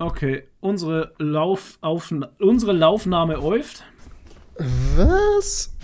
Okay, 0.00 0.44
unsere, 0.60 1.12
Lauf, 1.18 1.76
auf, 1.82 2.10
unsere 2.38 2.72
Laufnahme 2.72 3.34
läuft. 3.34 3.84
Was? 4.96 5.76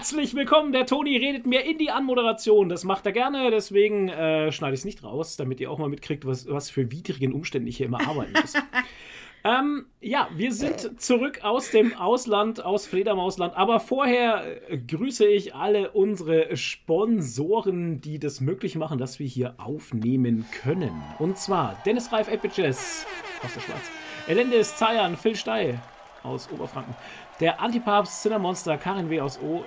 Herzlich 0.00 0.34
willkommen. 0.34 0.72
Der 0.72 0.86
Toni 0.86 1.18
redet 1.18 1.44
mir 1.44 1.62
in 1.66 1.76
die 1.76 1.90
Anmoderation. 1.90 2.70
Das 2.70 2.84
macht 2.84 3.04
er 3.04 3.12
gerne, 3.12 3.50
deswegen 3.50 4.08
äh, 4.08 4.50
schneide 4.50 4.72
ich 4.72 4.80
es 4.80 4.84
nicht 4.86 5.04
raus, 5.04 5.36
damit 5.36 5.60
ihr 5.60 5.70
auch 5.70 5.76
mal 5.76 5.90
mitkriegt, 5.90 6.24
was, 6.24 6.48
was 6.48 6.70
für 6.70 6.90
widrigen 6.90 7.34
Umständen 7.34 7.68
ich 7.68 7.76
hier 7.76 7.84
immer 7.84 8.00
arbeiten 8.08 8.32
muss. 8.32 8.54
ähm, 9.44 9.84
ja, 10.00 10.30
wir 10.34 10.54
sind 10.54 11.02
zurück 11.02 11.40
aus 11.42 11.70
dem 11.70 11.94
Ausland, 11.94 12.64
aus 12.64 12.86
Fledermausland. 12.86 13.54
Aber 13.58 13.78
vorher 13.78 14.70
äh, 14.70 14.78
grüße 14.78 15.26
ich 15.26 15.54
alle 15.54 15.90
unsere 15.90 16.56
Sponsoren, 16.56 18.00
die 18.00 18.18
das 18.18 18.40
möglich 18.40 18.76
machen, 18.76 18.96
dass 18.96 19.18
wir 19.18 19.26
hier 19.26 19.56
aufnehmen 19.58 20.46
können. 20.62 21.02
Und 21.18 21.36
zwar 21.36 21.78
Dennis 21.84 22.10
Reif 22.10 22.28
Epiches 22.28 23.04
aus 23.44 23.52
der 23.52 23.60
Schweiz, 23.60 23.90
Elendis 24.28 24.74
Zayan, 24.76 25.18
Phil 25.18 25.36
Stey 25.36 25.74
aus 26.22 26.50
Oberfranken, 26.50 26.94
der 27.38 27.60
Antipapst 27.60 28.22
Cinnamonster 28.22 28.78
Karin 28.78 29.10
W. 29.10 29.20
aus 29.20 29.38
O 29.42 29.62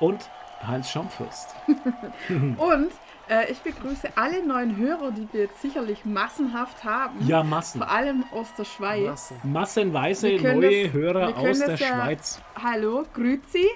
und 0.00 0.18
Heinz 0.66 0.90
Schaumfürst. 0.90 1.54
Und 2.28 2.90
äh, 3.30 3.50
ich 3.50 3.58
begrüße 3.60 4.08
alle 4.16 4.44
neuen 4.46 4.76
Hörer, 4.76 5.10
die 5.12 5.26
wir 5.32 5.42
jetzt 5.42 5.62
sicherlich 5.62 6.04
massenhaft 6.04 6.84
haben. 6.84 7.26
Ja, 7.26 7.42
Massen. 7.42 7.80
Vor 7.80 7.90
allem 7.90 8.24
aus 8.32 8.48
der 8.58 8.64
Schweiz. 8.64 9.06
Masse. 9.06 9.34
Massenweise 9.44 10.28
neue 10.36 10.84
das- 10.84 10.92
Hörer 10.92 11.36
aus 11.38 11.58
der 11.58 11.68
das 11.68 11.80
ja- 11.80 11.86
Schweiz. 11.86 12.42
Hallo, 12.62 13.04
grüezi, 13.14 13.66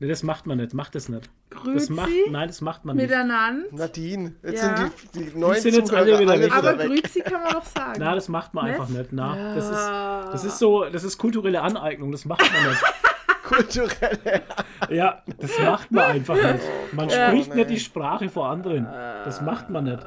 Ne, 0.00 0.06
das 0.06 0.22
macht 0.22 0.46
man 0.46 0.58
nicht. 0.58 0.74
Macht 0.74 0.94
das 0.94 1.08
nicht. 1.08 1.28
Das 1.50 1.60
grüezi 1.60 1.92
macht, 1.92 2.08
nein, 2.30 2.46
das 2.46 2.60
macht 2.60 2.84
man 2.84 2.94
nicht. 2.94 3.08
miteinander. 3.08 3.66
Nadine, 3.72 4.34
jetzt 4.44 4.62
Ja. 4.62 4.76
sind 4.76 4.92
die, 5.14 5.24
die 5.30 5.36
neuen 5.38 5.60
sind 5.60 5.74
jetzt 5.74 5.92
alle 5.92 6.16
wieder 6.20 6.38
weg. 6.38 6.54
Aber 6.54 6.78
weg. 6.78 6.86
grüezi 6.86 7.20
kann 7.22 7.42
man 7.42 7.52
doch 7.54 7.64
sagen. 7.64 7.94
Na, 7.98 8.14
das 8.14 8.28
macht 8.28 8.54
man 8.54 8.66
Nicht? 8.66 8.74
einfach 8.78 8.88
nicht. 8.90 9.12
Na, 9.12 9.54
das 9.56 9.64
ist, 9.64 9.72
Ja. 9.72 10.28
das 10.30 10.44
ist 10.44 10.58
so, 10.60 10.84
das 10.84 11.02
ist 11.02 11.18
kulturelle 11.18 11.62
Aneignung. 11.62 12.12
Das 12.12 12.24
macht 12.26 12.42
man 12.42 12.70
nicht. 12.70 12.80
Kulturelle. 13.48 14.42
Ja, 14.90 15.22
das 15.38 15.58
macht 15.60 15.90
man 15.90 16.04
einfach 16.04 16.34
nicht. 16.36 16.64
Man 16.92 17.08
Ja. 17.08 17.28
spricht 17.28 17.50
Oh, 17.52 17.54
nicht 17.56 17.70
die 17.70 17.80
Sprache 17.80 18.28
vor 18.28 18.48
anderen. 18.48 18.84
Das 18.84 19.42
macht 19.42 19.68
man 19.70 19.84
nicht. 19.84 20.06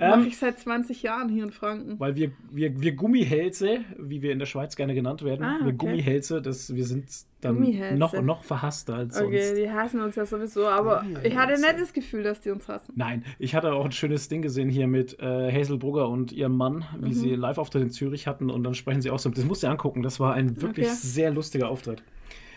Mache 0.00 0.20
Ähm, 0.22 0.26
ich 0.26 0.38
seit 0.38 0.58
20 0.58 1.02
Jahren 1.02 1.28
hier 1.28 1.44
in 1.44 1.52
Franken. 1.52 2.00
weil 2.00 2.16
wir, 2.16 2.32
wir, 2.50 2.80
wir 2.80 2.92
Gummihälse, 2.96 3.80
wie 3.98 4.22
wir 4.22 4.32
in 4.32 4.40
der 4.40 4.46
Schweiz 4.46 4.74
gerne 4.74 4.94
genannt 4.94 5.22
werden, 5.22 5.44
Ah, 5.44 5.58
wir 5.60 5.68
okay. 5.68 5.76
Gummihälse, 5.76 6.42
das, 6.42 6.74
wir 6.74 6.84
sind 6.84 7.04
dann 7.42 7.60
noch, 7.98 8.20
noch 8.20 8.42
verhasster 8.42 8.94
als 8.96 9.14
sonst. 9.16 9.26
Okay, 9.28 9.54
die 9.54 9.70
hassen 9.70 10.00
uns 10.00 10.16
ja 10.16 10.26
sowieso, 10.26 10.66
aber 10.66 11.04
ich 11.22 11.36
hatte 11.36 11.52
nicht 11.60 11.78
das 11.78 11.92
Gefühl, 11.92 12.24
dass 12.24 12.40
die 12.40 12.50
uns 12.50 12.66
hassen. 12.68 12.92
Nein, 12.96 13.24
ich 13.38 13.54
hatte 13.54 13.72
auch 13.74 13.84
ein 13.84 13.92
schönes 13.92 14.28
Ding 14.28 14.42
gesehen 14.42 14.70
hier 14.70 14.88
mit 14.88 15.20
äh, 15.20 15.52
Hazel 15.52 15.76
Brugger 15.78 16.08
und 16.08 16.32
ihrem 16.32 16.56
Mann, 16.56 16.84
wie 16.98 17.10
Mhm. 17.10 17.12
sie 17.12 17.34
Live-Auftritt 17.36 17.82
in 17.82 17.90
Zürich 17.90 18.26
hatten 18.26 18.50
und 18.50 18.64
dann 18.64 18.74
sprechen 18.74 19.02
sie 19.02 19.10
auch 19.10 19.18
so. 19.20 19.28
Das 19.30 19.44
musst 19.44 19.62
du 19.62 19.66
dir 19.68 19.70
angucken, 19.72 20.02
das 20.02 20.18
war 20.18 20.34
ein 20.34 20.60
wirklich 20.60 20.86
Okay. 20.88 20.96
sehr 20.98 21.30
lustiger 21.30 21.68
Auftritt. 21.68 22.02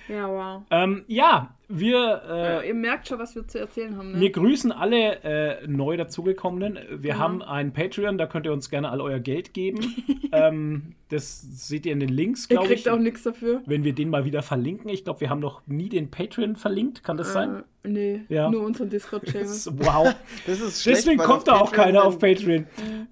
Ja, 0.07 0.27
wow. 0.27 0.63
Ähm, 0.69 1.03
ja, 1.07 1.55
wir, 1.67 2.21
Ja, 2.27 2.59
äh, 2.61 2.67
ihr 2.67 2.73
merkt 2.73 3.07
schon, 3.07 3.19
was 3.19 3.35
wir 3.35 3.47
zu 3.47 3.59
erzählen 3.59 3.97
haben, 3.97 4.13
ne? 4.13 4.19
wir 4.19 4.31
grüßen 4.31 4.71
alle 4.71 5.23
äh, 5.23 5.67
neu 5.67 5.97
dazugekommenen. 5.97 6.77
Wir 6.89 7.13
Genau. 7.13 7.23
haben 7.23 7.41
einen 7.41 7.73
Patreon, 7.73 8.17
da 8.17 8.25
könnt 8.27 8.45
ihr 8.45 8.53
uns 8.53 8.69
gerne 8.69 8.89
all 8.89 9.01
euer 9.01 9.19
Geld 9.19 9.53
geben. 9.53 9.79
ähm, 10.31 10.93
das 11.09 11.39
seht 11.67 11.85
ihr 11.85 11.93
in 11.93 11.99
den 11.99 12.09
Links, 12.09 12.45
ihr 12.49 12.57
glaube 12.57 12.65
ich. 12.73 12.83
kriegt 12.83 12.89
auch 12.89 12.99
nichts 12.99 13.23
dafür. 13.23 13.61
Wenn 13.65 13.83
wir 13.83 13.93
den 13.93 14.09
mal 14.09 14.25
wieder 14.25 14.41
verlinken. 14.41 14.89
Ich 14.89 15.03
glaube, 15.03 15.21
wir 15.21 15.29
haben 15.29 15.39
noch 15.39 15.61
nie 15.67 15.87
den 15.89 16.09
Patreon 16.09 16.55
verlinkt. 16.55 17.03
Kann 17.03 17.15
das 17.17 17.31
sein? 17.31 17.63
Äh, 17.83 17.87
nee, 17.87 18.21
Ja. 18.27 18.49
nur 18.49 18.63
unseren 18.63 18.89
Discord-Channel. 18.89 19.45
Wow. 19.77 20.15
Das 20.47 20.59
ist 20.59 20.81
schlecht, 20.83 20.99
Deswegen 20.99 21.19
weil 21.19 21.27
kommt 21.27 21.47
da 21.47 21.59
auch 21.59 21.71
keiner 21.71 22.03
auf 22.03 22.17
Patreon 22.19 22.35
Patreon. 22.65 22.65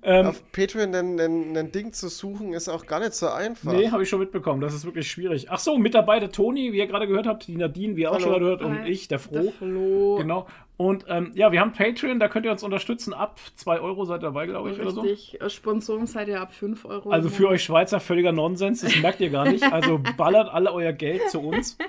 Ähm, 0.04 0.26
Auf 0.28 0.52
Patreon 0.52 0.94
ein, 0.96 1.20
ein, 1.20 1.56
ein 1.58 1.72
Ding 1.72 1.94
zu 1.94 2.08
suchen, 2.10 2.54
ist 2.54 2.68
auch 2.68 2.86
gar 2.86 3.00
nicht 3.00 3.14
so 3.14 3.28
einfach. 3.30 3.72
Nee, 3.72 3.90
habe 3.90 4.04
ich 4.04 4.10
schon 4.10 4.20
mitbekommen. 4.20 4.60
Das 4.60 4.74
ist 4.74 4.86
wirklich 4.86 5.10
schwierig. 5.10 5.50
Ach 5.50 5.60
so, 5.60 5.78
mit 5.78 5.94
dabei 5.94 6.20
der 6.20 6.32
Toni, 6.32 6.74
wie 6.74 6.78
ihr 6.80 6.88
gerade 6.88 7.08
gehört 7.08 7.28
habt, 7.28 7.48
die 7.48 7.56
Nadine, 7.56 7.96
wie 7.96 8.02
ihr 8.02 8.12
auch 8.12 8.16
Hallo. 8.16 8.24
schon 8.26 8.34
gehört, 8.44 8.62
und 8.62 8.80
Hi. 8.82 8.90
ich, 8.90 9.08
der 9.08 9.20
Froh. 9.20 9.42
Der 9.42 9.52
Flo. 9.52 10.16
Genau. 10.18 10.48
Und 10.76 11.06
ähm, 11.08 11.32
ja, 11.36 11.52
wir 11.52 11.60
haben 11.60 11.72
Patreon, 11.72 12.20
da 12.20 12.28
könnt 12.28 12.46
ihr 12.46 12.52
uns 12.52 12.64
unterstützen. 12.64 13.14
Ab 13.14 13.40
2 13.56 13.80
Euro 13.80 14.06
seid 14.06 14.20
ihr 14.22 14.28
dabei, 14.28 14.48
glaube 14.48 14.72
ich, 14.72 14.80
oder 14.80 14.92
so. 14.92 15.02
Richtig. 15.02 15.40
Äh, 15.40 15.50
Sponsoren 15.50 16.08
seid 16.08 16.28
ihr 16.28 16.42
ab 16.42 16.54
5 16.54 16.86
Euro. 16.86 17.12
Also 17.12 17.30
für 17.30 17.48
euch 17.48 17.64
Schweizer 17.64 18.00
völliger 18.00 18.32
Nonsens, 18.32 18.82
das 18.82 18.96
merkt 18.98 19.22
ihr 19.22 19.30
gar 19.30 19.46
nicht. 19.46 19.64
Also 19.72 20.00
ballert 20.18 20.50
alle 20.52 20.74
euer 20.74 20.94
Geld 20.94 21.30
zu 21.30 21.40
uns. 21.40 21.78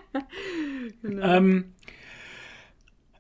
Genau. 1.03 1.27
Ähm, 1.27 1.74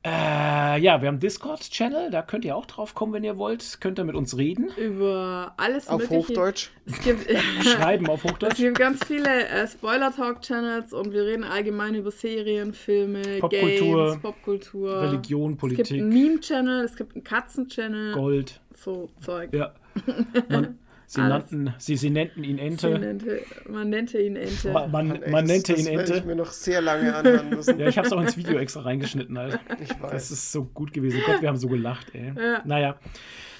äh, 0.06 0.80
ja, 0.80 1.00
wir 1.00 1.08
haben 1.08 1.18
Discord-Channel, 1.18 2.10
da 2.10 2.20
könnt 2.20 2.44
ihr 2.44 2.54
auch 2.56 2.66
drauf 2.66 2.94
kommen, 2.94 3.14
wenn 3.14 3.24
ihr 3.24 3.38
wollt. 3.38 3.78
Könnt 3.80 3.98
ihr 3.98 4.04
mit 4.04 4.14
uns 4.14 4.36
reden. 4.36 4.68
Über 4.76 5.54
alles 5.56 5.88
Auf 5.88 6.02
mögliche. 6.02 6.28
Hochdeutsch. 6.28 6.70
Es 6.84 7.00
gibt, 7.00 7.26
Schreiben 7.64 8.06
auf 8.08 8.22
es 8.24 8.30
Hochdeutsch. 8.30 8.56
gibt 8.56 8.78
ganz 8.78 9.02
viele 9.06 9.48
äh, 9.48 9.66
Spoiler-Talk-Channels 9.66 10.92
und 10.92 11.12
wir 11.12 11.24
reden 11.24 11.44
allgemein 11.44 11.94
über 11.94 12.10
Serien, 12.10 12.74
Filme, 12.74 13.22
Popkultur, 13.40 14.06
Games, 14.08 14.22
Popkultur. 14.22 15.00
Religion, 15.02 15.52
Es 15.52 15.58
Politik, 15.58 15.86
gibt 15.86 16.00
einen 16.00 16.08
Meme-Channel, 16.10 16.84
es 16.84 16.96
gibt 16.96 17.14
einen 17.14 17.24
Katzen-Channel. 17.24 18.12
Gold. 18.14 18.60
So 18.76 19.08
Zeug. 19.20 19.54
Ja. 19.54 19.72
Man, 20.50 20.78
sie, 21.06 21.20
Alles. 21.20 21.50
nannten, 21.50 21.74
sie, 21.78 21.96
sie 21.96 22.10
nannten 22.10 22.44
ihn 22.44 22.58
Ente. 22.58 22.98
nannte, 22.98 23.40
man 23.68 23.90
nannte 23.90 24.20
ihn 24.20 24.36
Ente. 24.36 24.72
Man, 24.72 24.90
man, 24.90 25.08
Mann, 25.08 25.22
ey, 25.22 25.30
man 25.30 25.46
das, 25.46 25.54
nannte 25.56 25.72
das 25.72 25.80
ihn 25.80 25.86
werde 25.86 26.00
Ente. 26.02 26.16
ich 26.18 26.24
mir 26.24 26.36
noch 26.36 26.50
sehr 26.52 26.80
lange 26.80 27.14
anhören 27.14 27.48
müssen. 27.50 27.78
Ja, 27.78 27.88
ich 27.88 27.96
habe 27.98 28.06
es 28.06 28.12
auch 28.12 28.20
ins 28.20 28.36
Video 28.36 28.58
extra 28.58 28.82
reingeschnitten, 28.82 29.36
Alter. 29.36 29.60
Ich 29.82 29.88
Das 29.88 30.00
weiß. 30.00 30.30
ist 30.32 30.52
so 30.52 30.64
gut 30.64 30.92
gewesen. 30.92 31.20
Gott, 31.26 31.40
wir 31.42 31.48
haben 31.48 31.56
so 31.56 31.68
gelacht, 31.68 32.14
ey. 32.14 32.32
Ja. 32.36 32.62
Naja. 32.64 32.96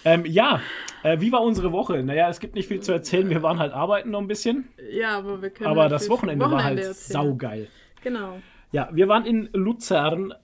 Ähm, 0.07 0.25
ja, 0.27 0.61
äh, 1.03 1.19
wie 1.21 1.33
war 1.33 1.41
unsere 1.43 1.73
Woche? 1.73 2.03
Naja, 2.03 2.29
es 2.29 2.39
gibt 2.39 2.55
nicht 2.55 2.69
viel 2.69 2.81
zu 2.81 2.93
erzählen. 2.93 3.29
Wir 3.31 3.43
waren 3.43 3.59
halt 3.59 3.73
arbeiten 3.73 4.11
noch 4.11 4.21
ein 4.21 4.29
bisschen. 4.29 4.69
Ja, 4.93 5.17
aber 5.19 5.41
wir 5.41 5.49
können. 5.51 5.71
Aber 5.71 5.83
halt 5.83 5.93
das 5.93 6.07
vom 6.07 6.17
Wochenende, 6.19 6.45
war 6.51 6.63
halt 6.63 6.79
erzählen. 6.79 6.95
saugeil. 7.25 7.69
Genau. 8.03 8.39
Ja, 8.73 8.91
wir 8.93 9.09
waren 9.09 9.25
in 9.25 9.49
Luzern. 9.55 10.35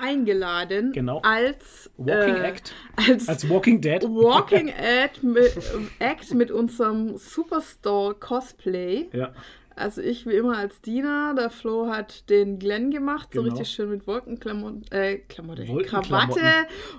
Eingeladen. 0.00 0.92
Genau. 0.92 1.20
Als. 1.22 1.90
Walking 1.96 2.36
äh, 2.36 2.48
Act. 2.48 2.72
Als 2.96 3.28
Als 3.28 3.48
Walking 3.48 3.80
Dead. 3.80 4.02
Walking 4.04 4.68
Act 4.68 5.22
mit, 5.22 5.56
Act 5.98 6.34
mit 6.34 6.50
unserem 6.50 7.16
Superstore 7.16 8.14
Cosplay. 8.14 9.08
Ja, 9.12 9.32
Also 9.76 10.00
ich 10.00 10.26
wie 10.26 10.34
immer 10.34 10.56
als 10.56 10.80
Diener. 10.80 11.34
Der 11.36 11.50
Flo 11.50 11.88
hat 11.88 12.28
den 12.30 12.58
Glenn 12.58 12.90
gemacht, 12.90 13.30
so 13.32 13.42
Genau. 13.42 13.54
richtig 13.54 13.74
schön 13.74 13.90
mit 13.90 14.06
Wolkenklamotten, 14.06 14.84
äh, 14.90 15.16
Klamotte. 15.18 15.64
Krawatte. 15.84 16.40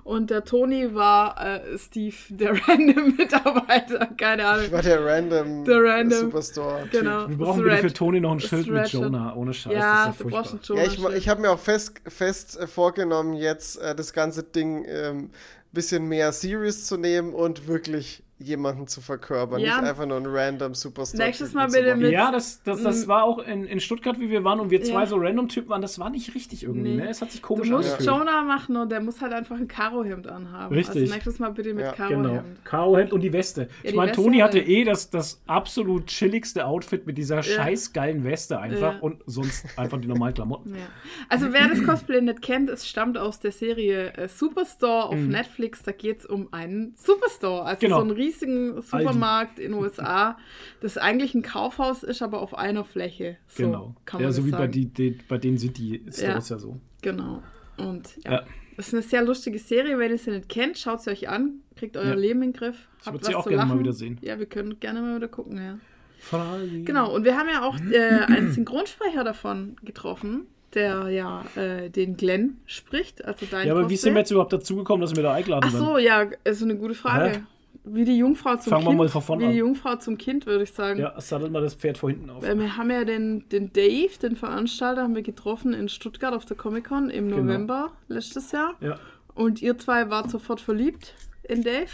Und 0.04 0.30
der 0.30 0.44
Toni 0.44 0.94
war 0.94 1.40
äh, 1.64 1.78
Steve, 1.78 2.16
der 2.30 2.52
random 2.68 3.16
Mitarbeiter. 3.16 4.08
Keine 4.18 4.46
Ahnung. 4.48 4.66
Ich 4.66 4.72
war 4.72 4.82
der 4.82 5.06
random, 5.06 5.64
Der 5.66 5.84
random. 5.84 6.20
Superstore. 6.20 6.90
Genau. 6.92 7.30
wir 7.30 7.38
brauchen 7.38 7.64
bitte 7.64 7.78
für 7.78 7.94
Toni 7.94 8.20
noch 8.20 8.32
ein 8.34 8.40
Schild 8.40 8.68
mit. 8.68 8.88
Jonah. 8.90 9.36
Ohne 9.36 9.54
Scheiß, 9.54 9.74
Ja, 9.74 10.08
das 10.08 10.16
ist 10.16 10.24
du 10.24 10.30
ja 10.30 10.36
brauchst 10.36 10.54
ein 10.54 10.60
furchtbar. 10.60 11.12
Ja, 11.12 11.16
ich, 11.16 11.24
ich 11.24 11.30
habe 11.30 11.42
mir 11.42 11.52
auch 11.52 11.60
fest, 11.60 12.02
fest 12.08 12.60
äh, 12.60 12.68
vorgenommen, 12.68 13.34
jetzt 13.34 13.78
äh, 13.80 13.96
das 13.96 14.14
ganze 14.14 14.44
Ding 14.44 14.86
ähm, 14.88 15.30
bisschen 15.72 16.08
mehr 16.08 16.32
serious 16.32 16.86
zu 16.86 16.98
nehmen 16.98 17.34
und 17.34 17.68
wirklich 17.68 18.24
jemanden 18.38 18.86
zu 18.88 19.00
verkörpern. 19.00 19.60
Ja. 19.62 19.78
Nicht 19.80 19.90
einfach 19.90 20.06
nur 20.06 20.18
ein 20.18 20.26
random 20.26 20.74
Superstar. 20.76 21.26
Nächstes 21.26 21.54
Mal 21.54 21.68
bitte 21.68 21.96
mit- 21.96 22.12
Ja, 22.12 22.32
das, 22.32 22.62
das, 22.64 22.84
das 22.84 23.06
Mm. 23.06 23.08
war 23.10 23.24
auch 23.24 23.40
in, 23.40 23.64
in 23.66 23.80
Stuttgart, 23.80 24.20
wie 24.20 24.30
wir 24.30 24.44
waren 24.44 24.60
und 24.60 24.70
wir 24.72 24.84
zwei 24.84 25.02
Ja. 25.02 25.06
so 25.06 25.16
random 25.18 25.48
Typen 25.48 25.70
waren. 25.70 25.82
Das 25.82 26.00
war 26.00 26.10
nicht 26.10 26.36
richtig 26.36 26.64
irgendwie, 26.64 26.90
Nee. 26.90 26.96
ne? 27.04 27.10
Es 27.10 27.22
hat 27.22 27.32
sich 27.32 27.40
Du 27.42 27.48
komisch 27.48 27.70
musst 27.70 27.94
angefühlt. 27.94 28.10
Jonah 28.18 28.44
machen 28.44 28.76
und 28.76 28.92
der 28.92 29.00
muss 29.00 29.22
halt 29.22 29.32
einfach 29.32 29.56
ein 29.56 29.70
Karohemd 29.70 30.28
anhaben. 30.28 30.76
Richtig. 30.76 31.04
Also 31.04 31.14
nächstes 31.14 31.40
Mal 31.40 31.52
bitte 31.52 31.74
mit 31.74 31.86
Ja, 31.86 31.92
Genau. 32.08 32.24
Karohemd. 32.24 32.66
Karo-Hemd 32.66 33.14
und 33.14 33.22
die 33.22 33.32
Weste. 33.32 33.62
Ja, 33.62 33.68
ich 33.84 33.92
die 33.92 33.96
meine, 33.96 34.12
Weste 34.12 34.22
Toni 34.24 34.38
hat 34.40 34.50
hatte 34.50 34.60
er. 34.60 34.68
eh 34.68 34.84
das, 34.84 35.10
das 35.10 35.42
absolut 35.48 36.08
chilligste 36.08 36.66
Outfit 36.66 37.06
mit 37.08 37.18
dieser 37.18 37.42
scheiß 37.42 37.94
geilen 37.94 38.26
Weste 38.26 38.60
einfach 38.60 38.96
Ja. 38.96 39.00
und 39.00 39.24
sonst 39.28 39.66
einfach 39.78 40.00
die 40.02 40.08
normalen 40.08 40.34
Klamotten. 40.34 40.76
Ja. 40.76 40.82
Also 41.30 41.54
wer 41.54 41.70
das 41.70 41.82
Cosplay 41.84 42.20
nicht 42.22 42.42
kennt, 42.42 42.70
es 42.70 42.86
stammt 42.88 43.18
aus 43.18 43.40
der 43.40 43.54
Serie 43.54 44.12
äh, 44.18 44.28
Superstore 44.28 45.06
auf 45.06 45.16
Netflix. 45.16 45.84
Da 45.84 45.94
geht 45.94 46.20
es 46.20 46.26
um 46.26 46.52
einen 46.52 46.96
Superstore, 46.98 47.64
also 47.64 47.76
Mhm. 47.78 47.80
Genau. 47.80 47.96
so 47.98 48.02
einen 48.02 48.12
riesigen 48.26 48.82
Supermarkt 48.82 49.60
in 49.60 49.72
den 49.72 49.82
USA, 49.82 50.38
das 50.82 50.98
eigentlich 50.98 51.34
ein 51.36 51.42
Kaufhaus 51.42 52.04
ist, 52.04 52.22
aber 52.22 52.42
auf 52.42 52.58
einer 52.58 52.84
Fläche. 52.86 53.38
So 53.48 53.64
genau. 53.64 53.96
kann 54.06 54.22
man 54.22 54.30
ja, 54.30 54.34
so 54.34 54.46
wie 54.46 54.52
bei, 54.52 54.58
sagen. 54.60 54.72
die, 54.72 54.86
die, 54.88 55.12
bei 55.28 55.38
denen 55.38 55.58
sind 55.58 55.78
die 55.78 56.02
Stores 56.12 56.50
ja, 56.50 56.58
so. 56.58 56.80
Genau. 57.02 57.42
Und 57.78 58.18
ja. 58.24 58.32
Ja. 58.32 58.44
Das 58.78 58.88
ist 58.90 58.94
eine 58.94 59.04
sehr 59.04 59.24
lustige 59.24 59.58
Serie. 59.58 59.98
Wenn 60.00 60.12
ihr 60.12 60.18
sie 60.18 60.32
nicht 60.32 60.50
kennt, 60.50 60.78
schaut 60.78 61.02
sie 61.02 61.10
euch 61.10 61.30
an. 61.30 61.62
Kriegt 61.78 61.96
euer 61.96 62.10
Ja. 62.10 62.14
Leben 62.16 62.42
in 62.44 62.52
den 62.52 62.60
Griff. 62.60 62.90
Ich 63.00 63.06
habt 63.06 63.16
würd 63.16 63.26
sie 63.26 63.34
was 63.34 63.38
auch 63.38 63.48
gerne 63.48 63.64
mal 63.64 63.70
lachen. 63.70 63.80
wieder 63.80 63.94
sehen. 63.94 64.18
Ja, 64.22 64.38
wir 64.38 64.48
können 64.48 64.80
gerne 64.82 65.02
mal 65.02 65.16
wieder 65.16 65.30
gucken, 65.30 65.58
ja. 65.58 65.78
Frali. 66.20 66.84
Genau, 66.84 67.14
und 67.16 67.24
wir 67.24 67.38
haben 67.38 67.48
ja 67.50 67.64
auch 67.64 67.78
äh, 67.92 68.26
einen 68.26 68.52
Synchronsprecher 68.52 69.24
davon 69.24 69.76
getroffen. 69.84 70.48
der 70.74 71.08
ja 71.10 71.46
äh, 71.56 71.90
den 71.90 72.18
Glenn 72.18 72.58
spricht. 72.66 73.24
Also 73.24 73.46
dein 73.50 73.66
Ja, 73.68 73.72
aber 73.74 73.82
wie 73.82 73.94
Cosplay. 73.94 73.98
sind 73.98 74.14
wir 74.16 74.20
jetzt 74.20 74.32
überhaupt 74.32 74.52
dazugekommen, 74.52 75.02
dass 75.02 75.16
wir 75.16 75.24
da 75.24 75.34
eingeladen 75.34 75.70
Ach 75.74 75.78
so, 75.78 75.98
ja, 75.98 76.26
ist 76.44 76.62
eine 76.62 76.76
gute 76.76 76.96
Frage. 76.96 77.38
Hä? 77.38 77.44
Wie 77.88 78.04
die 78.06 78.18
Jungfrau 78.18 78.56
zum 78.56 78.72
Fangen 78.72 78.84
wir 78.84 78.90
Kind. 78.90 78.98
mal 78.98 79.10
von 79.10 79.22
vorne 79.22 79.42
wie 79.44 79.46
die 79.48 79.52
an. 79.54 79.58
Jungfrau 79.68 79.96
zum 79.98 80.18
Kind, 80.18 80.46
würde 80.46 80.64
ich 80.64 80.72
sagen. 80.74 81.00
Ja, 81.00 81.20
sattelt 81.22 81.52
mal 81.52 81.62
das 81.62 81.76
Pferd 81.76 81.98
vor 81.98 82.10
hinten 82.10 82.30
auf. 82.30 82.42
Weil 82.44 82.58
wir 82.60 82.78
haben 82.78 82.90
ja 82.90 83.04
den, 83.06 83.48
den 83.50 83.72
Dave, 83.74 84.10
den 84.22 84.36
Veranstalter, 84.36 85.04
haben 85.04 85.16
wir 85.16 85.22
getroffen 85.22 85.74
in 85.74 85.88
Stuttgart 85.90 86.34
auf 86.34 86.46
der 86.46 86.58
Comic-Con 86.58 87.10
im 87.10 87.30
Genau. 87.30 87.42
November 87.44 87.92
letztes 88.08 88.52
Jahr. 88.52 88.74
Ja. 88.82 88.96
Und 89.36 89.62
ihr 89.62 89.78
zwei 89.78 90.10
wart 90.10 90.30
sofort 90.32 90.62
verliebt 90.62 91.14
in 91.44 91.64
Dave. 91.64 91.90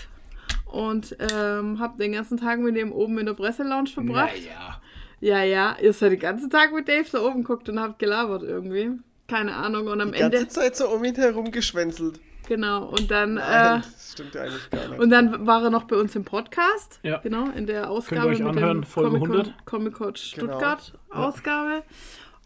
Und 0.72 1.18
ähm, 1.34 1.80
habt 1.80 2.00
den 2.00 2.14
ganzen 2.14 2.38
Tag 2.38 2.60
mit 2.60 2.78
ihm 2.78 2.92
oben 2.94 3.18
in 3.20 3.26
der 3.26 3.34
Presselounge 3.34 3.90
verbracht. 3.90 4.32
Naja. 4.36 4.80
Ja, 5.20 5.44
ja, 5.44 5.76
ihr 5.82 5.94
seid 5.94 6.14
den 6.14 6.20
ganzen 6.20 6.50
Tag 6.50 6.74
mit 6.74 6.88
Dave 6.88 7.06
da 7.12 7.22
oben 7.22 7.44
geguckt 7.44 7.68
und 7.70 7.80
habt 7.80 8.00
gelabert 8.00 8.44
irgendwie. 8.44 8.92
Keine 9.28 9.54
Ahnung. 9.56 9.88
Und 9.88 10.02
am 10.02 10.12
Die 10.14 10.20
ganze 10.20 10.38
Ende. 10.38 10.48
Zeit 10.50 10.76
so 10.76 10.88
um 10.90 11.04
ihn 11.04 11.16
herum 11.16 11.52
geschwänzelt. 11.52 12.20
Genau. 12.48 12.86
Und 12.86 13.10
dann. 13.12 13.36
Nein, 13.36 13.78
Äh, 13.78 13.82
das 13.82 14.12
stimmt 14.14 14.36
ja 14.36 14.42
eigentlich 14.42 14.70
gar 14.70 14.88
nicht. 14.90 15.00
und 15.00 15.10
dann 15.10 15.48
war 15.48 15.64
er 15.64 15.70
noch 15.70 15.84
bei 15.86 15.96
uns 15.96 16.16
im 16.16 16.26
Podcast. 16.26 17.00
Ja. 17.04 17.18
Genau, 17.20 17.50
in 17.52 17.66
der 17.68 17.90
Ausgabe 17.90 18.28
euch 18.28 18.40
mit 18.40 18.48
anhören, 18.50 18.82
dem 18.82 18.84
Folge 18.84 19.10
Comic-Con 19.20 19.38
100. 19.38 19.66
Comic-Con 19.66 20.08
Genau. 20.08 20.18
Stuttgart 20.18 20.94
Ausgabe. 21.10 21.84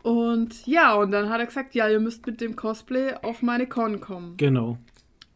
Und 0.04 0.68
ja, 0.68 0.94
und 0.94 1.10
dann 1.12 1.30
hat 1.30 1.40
er 1.40 1.48
gesagt, 1.48 1.74
ja, 1.74 1.88
ihr 1.90 2.00
müsst 2.00 2.26
mit 2.28 2.40
dem 2.40 2.56
Cosplay 2.56 3.14
auf 3.24 3.42
meine 3.42 3.68
Con 3.68 4.00
kommen. 4.00 4.38
Genau. 4.38 4.78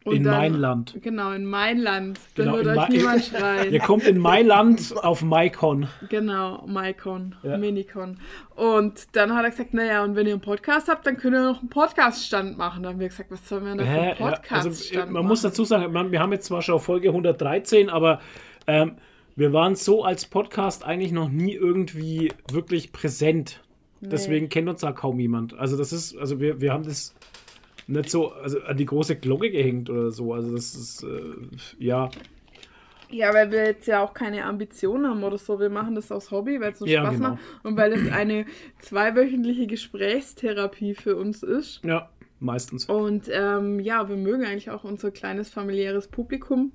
Und 0.02 0.16
in 0.16 0.24
dann- 0.24 0.34
mein 0.38 0.54
Land. 0.54 0.96
Genau, 1.02 1.32
in 1.32 1.44
mein 1.44 1.78
Land. 1.78 2.18
Da 2.34 2.44
Genau, 2.44 2.56
in 2.56 2.68
euch 2.68 2.88
niemand 2.88 3.24
schreien. 3.26 3.70
Ihr 3.72 3.80
kommt 3.80 4.04
in 4.04 4.18
mein 4.18 4.46
Land 4.46 4.94
auf 4.96 5.22
MyCon. 5.22 5.88
Genau, 6.08 6.66
MyCon, 6.66 7.34
Ja. 7.42 7.58
Minicon. 7.58 8.18
Und 8.56 9.14
dann 9.14 9.34
hat 9.34 9.44
er 9.44 9.50
gesagt, 9.50 9.74
naja, 9.74 10.02
und 10.02 10.16
wenn 10.16 10.26
ihr 10.26 10.32
einen 10.32 10.40
Podcast 10.40 10.88
habt, 10.88 11.06
dann 11.06 11.18
könnt 11.18 11.34
ihr 11.34 11.42
noch 11.42 11.60
einen 11.60 11.68
Podcast-Stand 11.68 12.56
machen. 12.56 12.82
Dann 12.82 12.94
haben 12.94 13.00
wir 13.00 13.08
gesagt, 13.08 13.30
was 13.30 13.46
sollen 13.46 13.64
wir 13.64 13.70
denn 13.74 13.78
da 13.78 13.84
für 13.84 13.90
einen 13.90 14.08
Ja, 14.08 14.14
Podcast-Stand 14.14 14.66
also, 15.02 15.04
man 15.04 15.12
machen? 15.12 15.26
muss 15.28 15.42
dazu 15.42 15.64
sagen, 15.64 15.92
man, 15.92 16.12
wir 16.12 16.20
haben 16.20 16.32
jetzt 16.32 16.46
zwar 16.46 16.62
schon 16.62 16.80
Folge 16.80 17.08
113, 17.08 17.90
aber 17.90 18.20
ähm, 18.66 18.92
wir 19.36 19.52
waren 19.52 19.74
so 19.74 20.02
als 20.02 20.24
Podcast 20.24 20.82
eigentlich 20.84 21.12
noch 21.12 21.28
nie 21.28 21.52
irgendwie 21.52 22.32
wirklich 22.50 22.92
präsent. 22.92 23.60
Deswegen 24.00 24.48
kennt 24.48 24.66
uns 24.66 24.80
da 24.80 24.92
kaum 24.92 25.20
jemand. 25.20 25.58
Also 25.58 25.76
das 25.76 25.92
ist, 25.92 26.16
also 26.16 26.40
wir, 26.40 26.62
wir 26.62 26.72
haben 26.72 26.84
das 26.84 27.14
nicht 27.90 28.10
so 28.10 28.32
also 28.32 28.60
an 28.62 28.76
die 28.76 28.86
große 28.86 29.16
Glocke 29.16 29.50
gehängt 29.50 29.90
oder 29.90 30.10
so. 30.10 30.32
Also 30.32 30.54
das 30.54 30.74
ist, 30.74 31.02
äh, 31.02 31.34
ja, 31.78 32.10
Ja, 33.10 33.34
weil 33.34 33.50
wir 33.50 33.64
jetzt 33.64 33.86
ja 33.88 34.02
auch 34.04 34.14
keine 34.14 34.44
Ambitionen 34.44 35.06
haben 35.08 35.24
oder 35.24 35.38
so. 35.38 35.58
Wir 35.58 35.70
machen 35.70 35.94
das 35.96 36.12
aus 36.12 36.30
Hobby, 36.30 36.60
weil 36.60 36.72
es 36.72 36.80
uns 36.80 36.90
Ja, 36.90 37.02
Spaß 37.02 37.16
genau. 37.16 37.28
macht 37.30 37.40
und 37.64 37.76
weil 37.76 37.92
es 37.92 38.12
eine 38.12 38.46
zweiwöchentliche 38.78 39.66
Gesprächstherapie 39.66 40.94
für 40.94 41.16
uns 41.16 41.42
ist. 41.42 41.82
ja, 41.84 42.08
meistens. 42.38 42.84
Und 42.86 43.28
ähm, 43.32 43.80
ja, 43.80 44.08
wir 44.08 44.16
mögen 44.16 44.44
eigentlich 44.44 44.70
auch 44.70 44.84
unser 44.84 45.10
kleines 45.10 45.50
familiäres 45.50 46.06
Publikum, 46.08 46.72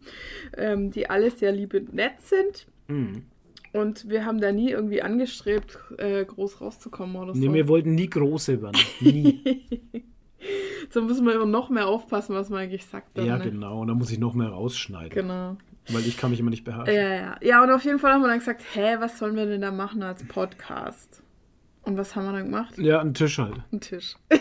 ähm, 0.58 0.92
die 0.92 1.10
alle 1.10 1.32
sehr 1.32 1.52
lieb 1.54 1.74
und 1.74 1.94
nett 1.94 2.20
sind. 2.20 2.68
Mhm. 2.88 3.24
Und 3.72 4.08
wir 4.10 4.26
haben 4.26 4.40
da 4.40 4.52
nie 4.54 4.72
irgendwie 4.72 5.02
angestrebt, 5.02 5.80
äh, 5.98 6.24
groß 6.24 6.62
rauszukommen 6.62 7.16
oder 7.18 7.34
so. 7.34 7.40
Nee, 7.40 7.54
wir 7.54 7.68
wollten 7.68 7.94
nie 7.96 8.10
große 8.10 8.62
werden. 8.62 8.80
Nie. 9.02 9.64
so 10.90 11.02
müssen 11.02 11.26
wir 11.26 11.34
immer 11.36 11.46
noch 11.46 11.70
mehr 11.70 11.88
aufpassen, 11.88 12.36
was 12.36 12.50
man 12.50 12.62
eigentlich 12.62 12.86
sagt. 12.86 13.18
Dann, 13.18 13.26
ja, 13.26 13.38
ne? 13.38 13.52
genau. 13.52 13.82
Und 13.82 13.88
da 13.88 13.94
muss 13.94 14.12
ich 14.12 14.20
noch 14.20 14.34
mehr 14.34 14.50
rausschneiden. 14.50 15.10
Genau. 15.10 15.58
Weil 15.90 16.06
ich 16.08 16.18
kann 16.18 16.32
mich 16.32 16.40
immer 16.40 16.50
nicht 16.50 16.64
beherrschen. 16.64 16.96
Ja, 16.96 17.14
ja. 17.14 17.38
Ja, 17.42 17.64
und 17.64 17.70
auf 17.70 17.84
jeden 17.84 18.00
Fall 18.00 18.14
haben 18.14 18.22
wir 18.22 18.28
dann 18.28 18.40
gesagt, 18.40 18.64
hä, 18.74 18.96
was 19.00 19.20
sollen 19.20 19.36
wir 19.36 19.46
denn 19.46 19.62
da 19.62 19.72
machen 19.72 20.02
als 20.02 20.24
Podcast? 20.28 21.22
Und 21.84 21.98
was 21.98 22.16
haben 22.16 22.26
wir 22.26 22.34
dann 22.34 22.46
gemacht? 22.46 22.78
Ja, 22.78 23.00
ein 23.00 23.14
Tisch 23.14 23.38
halt. 23.38 23.62
Ein 23.72 23.80
Tisch. 23.80 24.16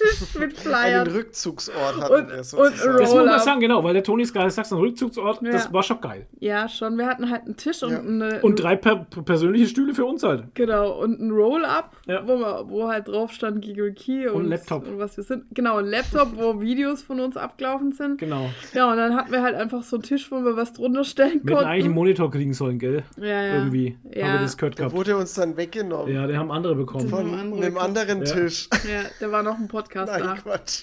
Tisch 0.00 0.34
mit 0.34 0.42
Einen 0.66 1.04
Flyern. 1.04 1.06
Rückzugsort 1.08 2.00
hatten 2.00 2.12
Und- 2.14 2.28
wir 2.28 2.36
und 2.38 2.44
sozusagen. 2.44 2.98
Das 2.98 3.14
muss 3.14 3.24
man 3.24 3.40
sagen, 3.40 3.60
genau, 3.60 3.84
weil 3.84 3.94
der 3.94 4.02
Toni 4.02 4.22
ist 4.22 4.32
gerade 4.32 4.50
sagst, 4.50 4.72
ein 4.72 4.78
Rückzugsort, 4.78 5.42
Ja. 5.42 5.52
das 5.52 5.72
war 5.72 5.82
schon 5.82 6.00
geil. 6.00 6.26
Ja, 6.38 6.68
schon. 6.68 6.96
Wir 6.98 7.06
hatten 7.06 7.30
halt 7.30 7.42
einen 7.46 7.56
Tisch 7.56 7.82
und, 7.82 7.90
Ja. 7.92 7.98
eine, 8.00 8.40
Und 8.42 8.56
drei 8.62 8.76
per 8.76 8.96
persönliche 9.24 9.66
Stühle 9.66 9.94
für 9.94 10.04
uns 10.04 10.22
halt. 10.22 10.54
Genau, 10.54 11.00
und 11.00 11.20
ein 11.20 11.30
Roll-Up, 11.30 11.92
Ja. 12.06 12.26
wo, 12.26 12.38
wo 12.70 12.88
halt 12.88 13.08
drauf 13.08 13.32
stand 13.32 13.62
Giggle 13.62 13.92
Key 13.92 14.26
und, 14.28 14.42
Und 14.44 14.48
Laptop. 14.48 14.86
und 14.86 14.98
was 14.98 15.16
wir 15.16 15.24
sind. 15.24 15.44
Genau, 15.52 15.76
ein 15.78 15.86
Laptop, 15.86 16.36
wo 16.36 16.60
Videos 16.60 17.02
von 17.02 17.20
uns 17.20 17.36
abgelaufen 17.36 17.92
sind. 17.92 18.18
Genau. 18.18 18.50
Ja, 18.74 18.90
und 18.90 18.96
dann 18.96 19.14
hatten 19.16 19.32
wir 19.32 19.42
halt 19.42 19.54
einfach 19.56 19.82
so 19.82 19.96
einen 19.96 20.02
Tisch, 20.02 20.30
wo 20.30 20.42
wir 20.44 20.56
was 20.56 20.72
drunter 20.72 21.04
stellen 21.04 21.40
Wir 21.44 21.56
hätten 21.56 21.64
eigentlich 21.66 21.70
einen 21.70 21.82
konnten. 21.82 21.94
Monitor 21.94 22.30
kriegen 22.30 22.54
sollen, 22.54 22.78
gell? 22.78 23.02
Ja, 23.16 23.26
ja. 23.26 23.54
Irgendwie 23.56 23.96
Ja. 24.14 24.26
haben 24.26 24.32
wir 24.34 24.40
das 24.42 24.56
gehört 24.56 24.78
Der 24.78 24.86
gehabt. 24.86 24.96
wurde 24.96 25.16
uns 25.16 25.34
dann 25.34 25.56
weggenommen. 25.56 26.14
Ja, 26.14 26.26
den 26.26 26.38
haben 26.38 26.50
andere 26.50 26.74
bekommen. 26.74 27.04
Das- 27.04 27.10
Von 27.10 27.32
Einem 27.60 27.76
anderen. 27.78 28.24
Tisch. 28.24 28.68
Ja, 28.90 29.02
da 29.20 29.30
war 29.32 29.42
noch 29.42 29.58
ein 29.58 29.68
Podcast 29.68 29.89
Nein, 29.94 30.22
da. 30.22 30.34
Quatsch. 30.34 30.82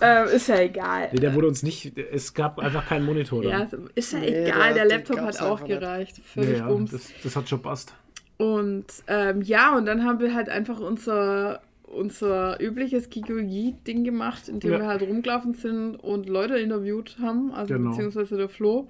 Ähm, 0.00 0.26
ist 0.28 0.46
ja 0.48 0.60
egal. 0.60 1.08
Nee, 1.12 1.18
der 1.18 1.34
wurde 1.34 1.48
uns 1.48 1.62
nicht, 1.64 1.98
es 1.98 2.32
gab 2.32 2.60
einfach 2.60 2.86
keinen 2.86 3.04
Monitor. 3.04 3.42
Ja, 3.42 3.64
Dann. 3.64 3.90
ist 3.96 4.12
ja 4.12 4.20
Nee, 4.20 4.44
egal, 4.46 4.74
der- 4.74 4.86
der 4.86 4.98
Laptop 4.98 5.18
hat 5.20 5.40
auch 5.42 5.64
gereicht. 5.64 6.18
Ja, 6.18 6.22
Völlig 6.24 6.58
ja, 6.58 6.68
bums. 6.68 6.90
das, 6.92 7.10
das 7.22 7.34
hat 7.34 7.48
schon 7.48 7.60
passt. 7.62 7.94
Und 8.36 8.86
ähm, 9.08 9.42
ja, 9.42 9.76
und 9.76 9.86
dann 9.86 10.04
haben 10.04 10.20
wir 10.20 10.32
halt 10.34 10.48
einfach 10.48 10.78
unser, 10.78 11.60
unser 11.82 12.60
übliches 12.62 13.10
Kikogi-Ding 13.10 14.04
gemacht, 14.04 14.48
indem 14.48 14.70
Ja. 14.72 14.78
wir 14.78 14.86
halt 14.86 15.02
rumgelaufen 15.02 15.54
sind 15.54 15.96
und 15.96 16.28
Leute 16.28 16.58
interviewt 16.58 17.16
haben, 17.20 17.52
also 17.52 17.74
Genau. 17.74 17.90
beziehungsweise 17.90 18.36
der 18.36 18.48
Flo. 18.48 18.88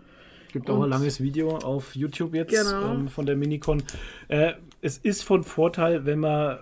Gibt 0.53 0.69
auch 0.69 0.77
ein 0.77 0.83
Und- 0.83 0.91
langes 0.91 1.23
Video 1.23 1.57
auf 1.57 1.95
YouTube 1.97 2.35
jetzt 2.35 2.51
Genau. 2.51 2.93
ähm, 2.93 3.09
von 3.09 3.25
der 3.25 3.37
Minicon. 3.37 3.83
Äh, 4.29 4.53
es 4.83 4.99
ist 4.99 5.23
von 5.25 5.43
Vorteil, 5.43 6.05
wenn 6.05 6.19
man, 6.19 6.59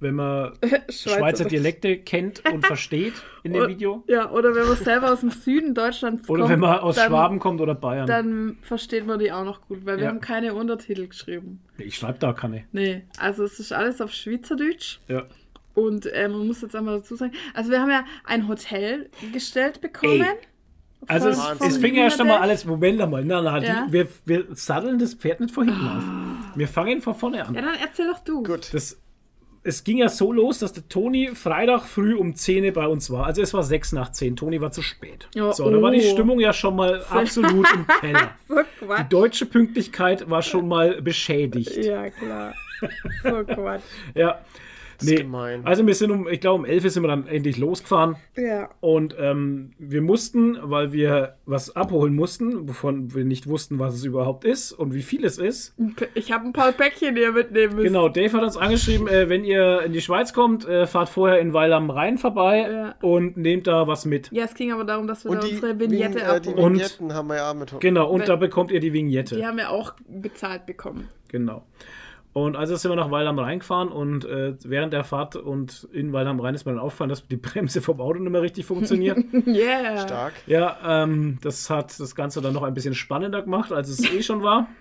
wenn 0.00 0.14
man 0.14 0.52
Schweizer 0.88 1.44
Dialekte 1.44 1.98
kennt 1.98 2.42
und 2.50 2.66
versteht 2.66 3.14
in 3.42 3.52
dem 3.52 3.68
Video. 3.68 4.02
Ja, 4.08 4.30
oder 4.30 4.54
wenn 4.54 4.66
man 4.66 4.76
selber 4.76 5.12
aus 5.12 5.20
dem 5.20 5.30
Süden 5.30 5.74
Deutschlands 5.74 6.28
Oder 6.28 6.40
kommt, 6.42 6.52
wenn 6.52 6.60
man 6.60 6.78
aus 6.80 6.96
dann, 6.96 7.08
Schwaben 7.08 7.38
kommt 7.38 7.60
oder 7.60 7.74
Bayern. 7.74 8.06
dann 8.06 8.56
versteht 8.62 9.06
man 9.06 9.18
die 9.18 9.30
auch 9.32 9.44
noch 9.44 9.60
gut, 9.68 9.84
weil 9.86 9.98
wir 9.98 10.04
Ja. 10.04 10.10
haben 10.10 10.20
keine 10.20 10.54
Untertitel 10.54 11.06
geschrieben. 11.06 11.60
ich 11.78 11.96
schreibe 11.96 12.18
da 12.18 12.32
keine. 12.32 12.64
Nee, 12.72 13.02
also 13.18 13.44
es 13.44 13.60
ist 13.60 13.72
alles 13.72 14.00
auf 14.00 14.12
Schweizerdeutsch. 14.12 14.98
Ja. 15.08 15.24
Und 15.74 16.06
äh, 16.06 16.28
man 16.28 16.46
muss 16.46 16.62
jetzt 16.62 16.74
einmal 16.74 16.96
dazu 16.98 17.14
sagen, 17.16 17.32
also 17.54 17.70
wir 17.70 17.80
haben 17.80 17.90
ja 17.90 18.04
ein 18.24 18.48
Hotel 18.48 19.08
gestellt 19.32 19.80
bekommen. 19.80 20.24
Also 21.06 21.28
es, 21.30 21.40
Von- 21.40 21.66
es 21.66 21.78
fing 21.78 21.94
ja 21.94 22.02
erst 22.04 22.20
einmal 22.20 22.38
Bangladesch. 22.38 22.64
alles, 22.64 22.64
Moment 22.66 23.00
einmal, 23.00 23.24
na, 23.24 23.40
na, 23.40 23.58
Ja. 23.62 23.86
die, 23.86 23.92
wir, 23.92 24.08
wir 24.26 24.46
satteln 24.54 24.98
das 24.98 25.14
Pferd 25.14 25.40
nicht 25.40 25.54
von 25.54 25.66
hinten 25.68 25.86
auf. 25.86 26.56
Wir 26.56 26.68
fangen 26.68 27.00
von 27.00 27.14
vorne 27.14 27.46
an. 27.46 27.54
Ja, 27.54 27.62
dann 27.62 27.74
erzähl 27.80 28.06
doch 28.08 28.18
du. 28.18 28.42
Gut. 28.42 28.68
Das, 28.74 29.00
es 29.62 29.84
ging 29.84 29.98
ja 29.98 30.08
so 30.08 30.32
los, 30.32 30.58
dass 30.60 30.72
der 30.72 30.88
Toni 30.88 31.30
Freitag 31.34 31.82
früh 31.82 32.14
um 32.14 32.34
10 32.34 32.64
Uhr 32.64 32.70
bei 32.72 32.86
uns 32.86 33.10
war. 33.10 33.26
Also 33.26 33.42
es 33.42 33.52
war 33.52 33.62
6 33.62 33.92
nach 33.92 34.10
10. 34.10 34.36
Toni 34.36 34.60
war 34.60 34.72
zu 34.72 34.82
spät. 34.82 35.28
Ja, 35.34 35.52
so, 35.52 35.70
da 35.70 35.82
war 35.82 35.90
die 35.90 36.00
oh. 36.00 36.10
Stimmung 36.12 36.40
ja 36.40 36.52
schon 36.52 36.76
mal 36.76 37.04
absolut 37.10 37.66
im 37.74 37.86
Keller. 38.00 38.30
So 38.80 38.96
Die 38.96 39.08
deutsche 39.08 39.46
Pünktlichkeit 39.46 40.28
war 40.30 40.42
schon 40.42 40.66
mal 40.66 41.02
beschädigt. 41.02 41.76
Ja, 41.84 42.08
klar. 42.08 42.54
So 43.22 43.44
Quatsch. 43.44 43.82
Ja. 44.14 44.40
Das 45.00 45.08
ist 45.10 45.16
gemein. 45.20 45.62
Also 45.66 45.86
wir 45.86 45.94
sind 45.94 46.10
um, 46.10 46.28
ich 46.28 46.40
glaube 46.40 46.60
um 46.60 46.64
11 46.64 46.84
Uhr 46.84 46.90
sind 46.90 47.02
wir 47.02 47.08
dann 47.08 47.26
endlich 47.26 47.56
losgefahren. 47.58 48.16
Ja. 48.36 48.68
Und 48.80 49.16
ähm, 49.18 49.72
wir 49.78 50.02
mussten, 50.02 50.58
weil 50.62 50.92
wir 50.92 51.36
was 51.46 51.74
abholen 51.76 52.14
mussten, 52.14 52.68
wovon 52.68 53.14
wir 53.14 53.24
nicht 53.24 53.46
wussten, 53.48 53.78
was 53.78 53.94
es 53.94 54.04
überhaupt 54.04 54.44
ist 54.44 54.72
und 54.72 54.94
wie 54.94 55.02
viel 55.02 55.24
es 55.24 55.38
ist. 55.38 55.74
Ich 56.14 56.32
habe 56.32 56.44
ein 56.46 56.52
paar 56.52 56.72
Päckchen, 56.72 57.14
die 57.14 57.22
ihr 57.22 57.32
mitnehmen 57.32 57.74
müsst. 57.76 57.86
Genau, 57.86 58.08
Dave 58.08 58.32
hat 58.32 58.42
uns 58.42 58.56
angeschrieben, 58.56 59.08
äh, 59.08 59.28
wenn 59.28 59.44
ihr 59.44 59.82
in 59.82 59.92
die 59.92 60.00
Schweiz 60.00 60.32
kommt, 60.32 60.66
äh, 60.68 60.86
fahrt 60.86 61.08
vorher 61.08 61.40
in 61.40 61.52
Weil 61.52 61.72
am 61.72 61.90
Rhein 61.90 62.18
vorbei 62.18 62.68
Ja. 62.70 62.94
und 63.02 63.36
nehmt 63.36 63.66
da 63.66 63.86
was 63.86 64.04
mit. 64.04 64.30
Ja, 64.32 64.44
es 64.44 64.54
ging 64.54 64.72
aber 64.72 64.84
darum, 64.84 65.06
dass 65.06 65.24
wir 65.24 65.30
Und 65.30 65.42
da 65.42 65.46
die, 65.46 65.54
unsere 65.54 65.78
Vignette 65.80 66.18
Vign- 66.18 66.36
äh, 66.36 66.40
die 66.40 66.48
abholen. 66.50 66.64
Und- 66.64 66.72
Vignetten 66.74 67.14
haben 67.14 67.28
wir 67.28 67.36
ja 67.36 67.50
auch 67.50 67.54
mit. 67.54 67.74
Genau, 67.80 68.10
und 68.10 68.20
Wenn- 68.20 68.26
da 68.26 68.36
bekommt 68.36 68.70
ihr 68.70 68.80
die 68.80 68.92
Vignette. 68.92 69.36
Die 69.36 69.46
haben 69.46 69.56
wir 69.56 69.70
auch 69.70 69.94
bezahlt 70.08 70.66
bekommen. 70.66 71.08
Genau. 71.28 71.64
Und 72.32 72.56
also 72.56 72.76
sind 72.76 72.92
wir 72.92 72.96
nach 72.96 73.10
Weil 73.10 73.26
am 73.26 73.38
Rhein 73.38 73.58
gefahren 73.58 73.88
und 73.88 74.24
äh, 74.24 74.54
während 74.62 74.92
der 74.92 75.02
Fahrt 75.02 75.34
und 75.34 75.88
in 75.92 76.14
am 76.14 76.38
Rhein 76.38 76.54
ist 76.54 76.64
mir 76.64 76.72
dann 76.72 76.80
aufgefallen, 76.80 77.10
dass 77.10 77.26
die 77.26 77.36
Bremse 77.38 77.82
vom 77.82 78.00
Auto 78.00 78.20
nicht 78.20 78.30
mehr 78.30 78.42
richtig 78.42 78.66
funktioniert. 78.66 79.18
Yeah. 79.46 80.06
Stark. 80.06 80.34
ja, 80.46 80.76
ähm, 80.86 81.38
das 81.42 81.70
hat 81.70 81.98
das 81.98 82.14
Ganze 82.14 82.40
dann 82.40 82.52
noch 82.52 82.62
ein 82.62 82.74
bisschen 82.74 82.94
spannender 82.94 83.42
gemacht, 83.42 83.72
als 83.72 83.88
es 83.88 84.00
eh 84.12 84.22
schon 84.22 84.42
war. 84.42 84.68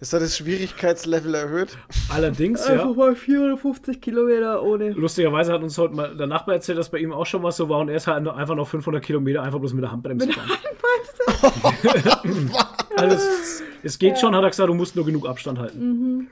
Das 0.00 0.14
hat 0.14 0.22
das 0.22 0.34
Schwierigkeitslevel 0.38 1.34
erhöht. 1.34 1.76
Allerdings, 2.08 2.62
Einfach 2.62 2.86
ja. 2.86 2.94
mal 2.94 3.14
450 3.14 4.00
Kilometer 4.00 4.62
ohne. 4.62 4.92
Lustigerweise 4.92 5.52
hat 5.52 5.62
uns 5.62 5.76
heute 5.76 5.94
mal 5.94 6.16
der 6.16 6.26
Nachbar 6.26 6.54
erzählt, 6.54 6.78
dass 6.78 6.90
bei 6.90 6.96
ihm 7.00 7.12
auch 7.12 7.26
schon 7.26 7.42
was 7.42 7.58
so 7.58 7.68
war 7.68 7.80
und 7.80 7.90
er 7.90 7.96
ist 7.96 8.06
halt 8.06 8.26
einfach 8.26 8.54
noch 8.54 8.66
500 8.66 9.04
Kilometer 9.04 9.42
einfach 9.42 9.58
bloß 9.58 9.74
mit 9.74 9.84
der 9.84 9.92
Handbremse 9.92 10.26
gefahren. 10.26 10.50
also 12.96 13.14
es, 13.14 13.62
es 13.82 13.98
geht 13.98 14.18
schon, 14.18 14.34
hat 14.34 14.42
er 14.42 14.48
gesagt, 14.48 14.70
du 14.70 14.74
musst 14.74 14.96
nur 14.96 15.04
genug 15.04 15.28
Abstand 15.28 15.58
halten. 15.58 16.30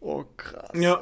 Oh, 0.00 0.24
krass. 0.36 0.70
Ja. 0.74 1.00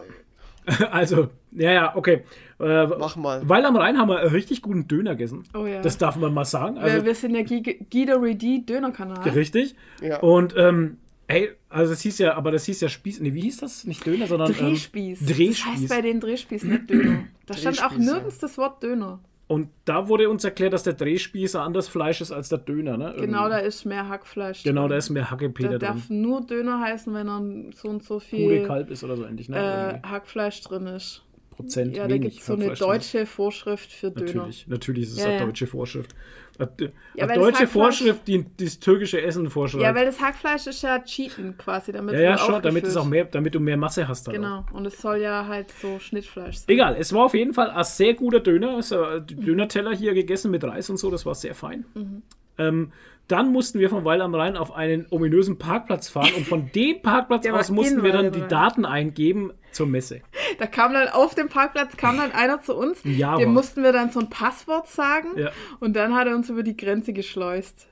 Also, 0.91 1.29
ja, 1.53 1.71
ja, 1.71 1.97
okay. 1.97 2.25
Äh, 2.59 2.87
Mach 2.89 3.15
mal. 3.15 3.49
weil 3.49 3.65
am 3.65 3.77
Rhein 3.77 3.99
haben 3.99 4.09
wir 4.09 4.19
einen 4.19 4.31
richtig 4.31 4.63
guten 4.63 4.89
Döner 4.89 5.13
gegessen. 5.15 5.45
Oh 5.55 5.65
ja. 5.65 5.81
Das 5.81 5.97
darf 5.97 6.17
man 6.17 6.35
mal 6.35 6.45
sagen. 6.45 6.75
wir, 6.75 6.83
Also, 6.83 7.05
wir 7.05 7.15
sind 7.15 7.37
ja 7.37 7.43
Guido 7.43 8.17
Reedy 8.17 8.67
Dönerkanal. 8.67 9.29
richtig. 9.29 9.77
Ja. 10.03 10.19
Und 10.19 10.57
ähm, 10.57 10.99
Ey, 11.29 11.51
also 11.69 11.93
das 11.93 12.01
hieß 12.03 12.19
ja, 12.19 12.35
aber 12.35 12.53
das 12.53 12.65
hieß 12.67 12.81
ja 12.81 12.89
Spieß. 12.89 13.21
Nee, 13.21 13.35
wie 13.35 13.41
hieß 13.43 13.59
das? 13.59 13.85
Nicht 13.85 14.07
Döner, 14.07 14.27
sondern. 14.29 14.51
ähm, 14.53 14.57
Drehspieß. 14.59 15.21
Drehspieß. 15.27 15.59
Das 15.65 15.67
heißt 15.67 15.89
bei 15.89 16.01
den 16.01 16.21
Drehspieß 16.21 16.63
nicht 16.65 16.89
Döner. 16.89 17.25
Da 17.47 17.55
stand 17.55 17.85
auch 17.85 17.97
nirgends 17.97 18.39
das 18.39 18.59
Wort 18.59 18.83
Döner. 18.83 19.21
Und 19.49 19.69
da 19.85 20.09
wurde 20.09 20.29
uns 20.29 20.43
erklärt, 20.43 20.73
dass 20.73 20.83
der 20.83 20.95
Drehspieß 20.95 21.55
ein 21.55 21.63
anderes 21.63 21.87
Fleisch 21.87 22.21
ist 22.21 22.33
als 22.33 22.49
der 22.49 22.59
Döner, 22.59 22.97
ne? 22.97 23.15
Genau, 23.17 23.49
da 23.49 23.59
ist 23.59 23.85
mehr 23.85 24.09
Hackfleisch. 24.09 24.65
Genau, 24.65 24.83
drin. 24.83 24.91
da 24.91 24.97
ist 24.97 25.11
mehr 25.11 25.31
Hackepeter 25.31 25.79
Da 25.79 25.79
drin. 25.79 25.89
darf 25.89 26.11
nur 26.11 26.41
Döner 26.45 26.81
heißen, 26.81 27.15
wenn 27.15 27.27
dann 27.29 27.71
so 27.73 27.89
und 27.89 28.03
so 28.03 28.15
Pure 28.15 28.21
viel 28.21 28.67
Kalb 28.67 28.91
ist 28.91 29.05
oder 29.05 29.17
so 29.17 29.25
ähnlich, 29.25 29.49
ne? 29.49 30.01
äh, 30.03 30.07
Hackfleisch 30.09 30.63
drin 30.63 30.87
ist. 30.89 31.23
Prozent 31.51 31.97
Ja, 31.97 32.07
da 32.09 32.19
gibt 32.19 32.35
es 32.39 32.45
so 32.45 32.53
eine 32.55 32.75
deutsche 32.75 33.25
Vorschrift 33.25 33.91
für 33.91 34.11
Döner. 34.11 34.27
Natürlich, 34.35 34.67
natürlich 34.67 35.03
ist 35.05 35.13
es 35.13 35.19
Ja, 35.21 35.27
eine 35.27 35.39
ja. 35.39 35.45
deutsche 35.47 35.67
Vorschrift. 35.69 36.15
Eine, 36.59 36.93
Ja, 37.15 37.27
deutsche 37.27 37.67
Vorschrift, 37.67 38.27
die 38.27 38.45
das 38.59 38.79
türkische 38.79 39.21
Essen 39.21 39.51
vorschreibt. 39.51 39.83
Ja, 39.83 39.95
weil 39.95 40.07
das 40.07 40.21
Hackfleisch 40.21 40.67
ist 40.67 40.83
ja 40.83 40.99
Cheaten 41.01 41.57
quasi, 41.57 41.93
damit 41.93 42.15
ja, 42.15 42.21
ja, 42.21 42.39
schon, 42.39 42.63
damit 42.63 42.85
es 42.85 42.97
auch 42.97 43.05
mehr, 43.05 43.25
damit 43.25 43.55
du 43.55 43.61
mehr 43.61 43.77
Masse 43.77 44.07
hast. 44.09 44.27
Dann 44.29 44.37
auch. 44.45 44.67
Genau, 44.67 44.79
und 44.79 44.87
es 44.87 45.01
soll 45.01 45.19
ja 45.19 45.47
halt 45.47 45.71
so 45.71 45.99
Schnittfleisch 45.99 46.57
sein. 46.59 46.67
Egal, 46.69 46.97
es 46.99 47.13
war 47.13 47.25
auf 47.27 47.35
jeden 47.35 47.55
Fall 47.55 47.71
ein 47.71 47.85
sehr 47.85 48.15
guter 48.15 48.41
Döner. 48.41 48.79
Es, 48.79 48.91
äh, 48.91 49.21
Dönerteller 49.21 49.95
hier 49.95 50.15
gegessen 50.15 50.51
mit 50.51 50.65
Reis 50.65 50.91
und 50.91 50.97
so, 50.97 51.11
das 51.11 51.27
war 51.27 51.35
sehr 51.35 51.55
fein. 51.55 51.85
Mhm. 51.95 52.23
Ähm, 52.59 52.93
dann 53.29 53.51
mussten 53.53 53.81
wir 53.81 53.91
von 53.91 54.05
Weil 54.05 54.23
am 54.23 54.35
Rhein 54.35 54.57
auf 54.57 54.73
einen 54.75 55.07
ominösen 55.11 55.59
Parkplatz 55.59 56.09
fahren 56.09 56.31
und 56.37 56.47
von 56.47 56.71
dem 56.73 57.03
Parkplatz 57.03 57.43
Der 57.43 57.55
aus 57.55 57.71
mussten 57.71 58.03
wir 58.03 58.13
dann 58.13 58.31
die. 58.33 58.43
Daten 58.47 58.85
eingeben 58.85 59.53
zur 59.73 59.87
Messe. 59.87 60.21
Da 60.59 60.67
kam 60.67 60.93
dann 60.93 61.09
auf 61.09 61.35
dem 61.35 61.49
Parkplatz 61.49 61.97
kam 61.97 62.17
dann 62.19 62.33
einer 62.33 62.63
zu 62.63 62.75
uns, 62.75 63.01
Ja, 63.05 63.37
dem 63.37 63.49
aber- 63.49 63.53
mussten 63.53 63.83
wir 63.83 63.93
dann 63.93 64.11
so 64.11 64.21
ein 64.21 64.31
Passwort 64.31 64.89
sagen 64.89 65.29
Ja. 65.37 65.51
und 65.81 65.95
dann 65.97 66.15
hat 66.15 66.27
er 66.29 66.35
uns 66.37 66.49
über 66.49 66.63
die 66.63 66.77
Grenze 66.77 67.13
geschleust. 67.13 67.87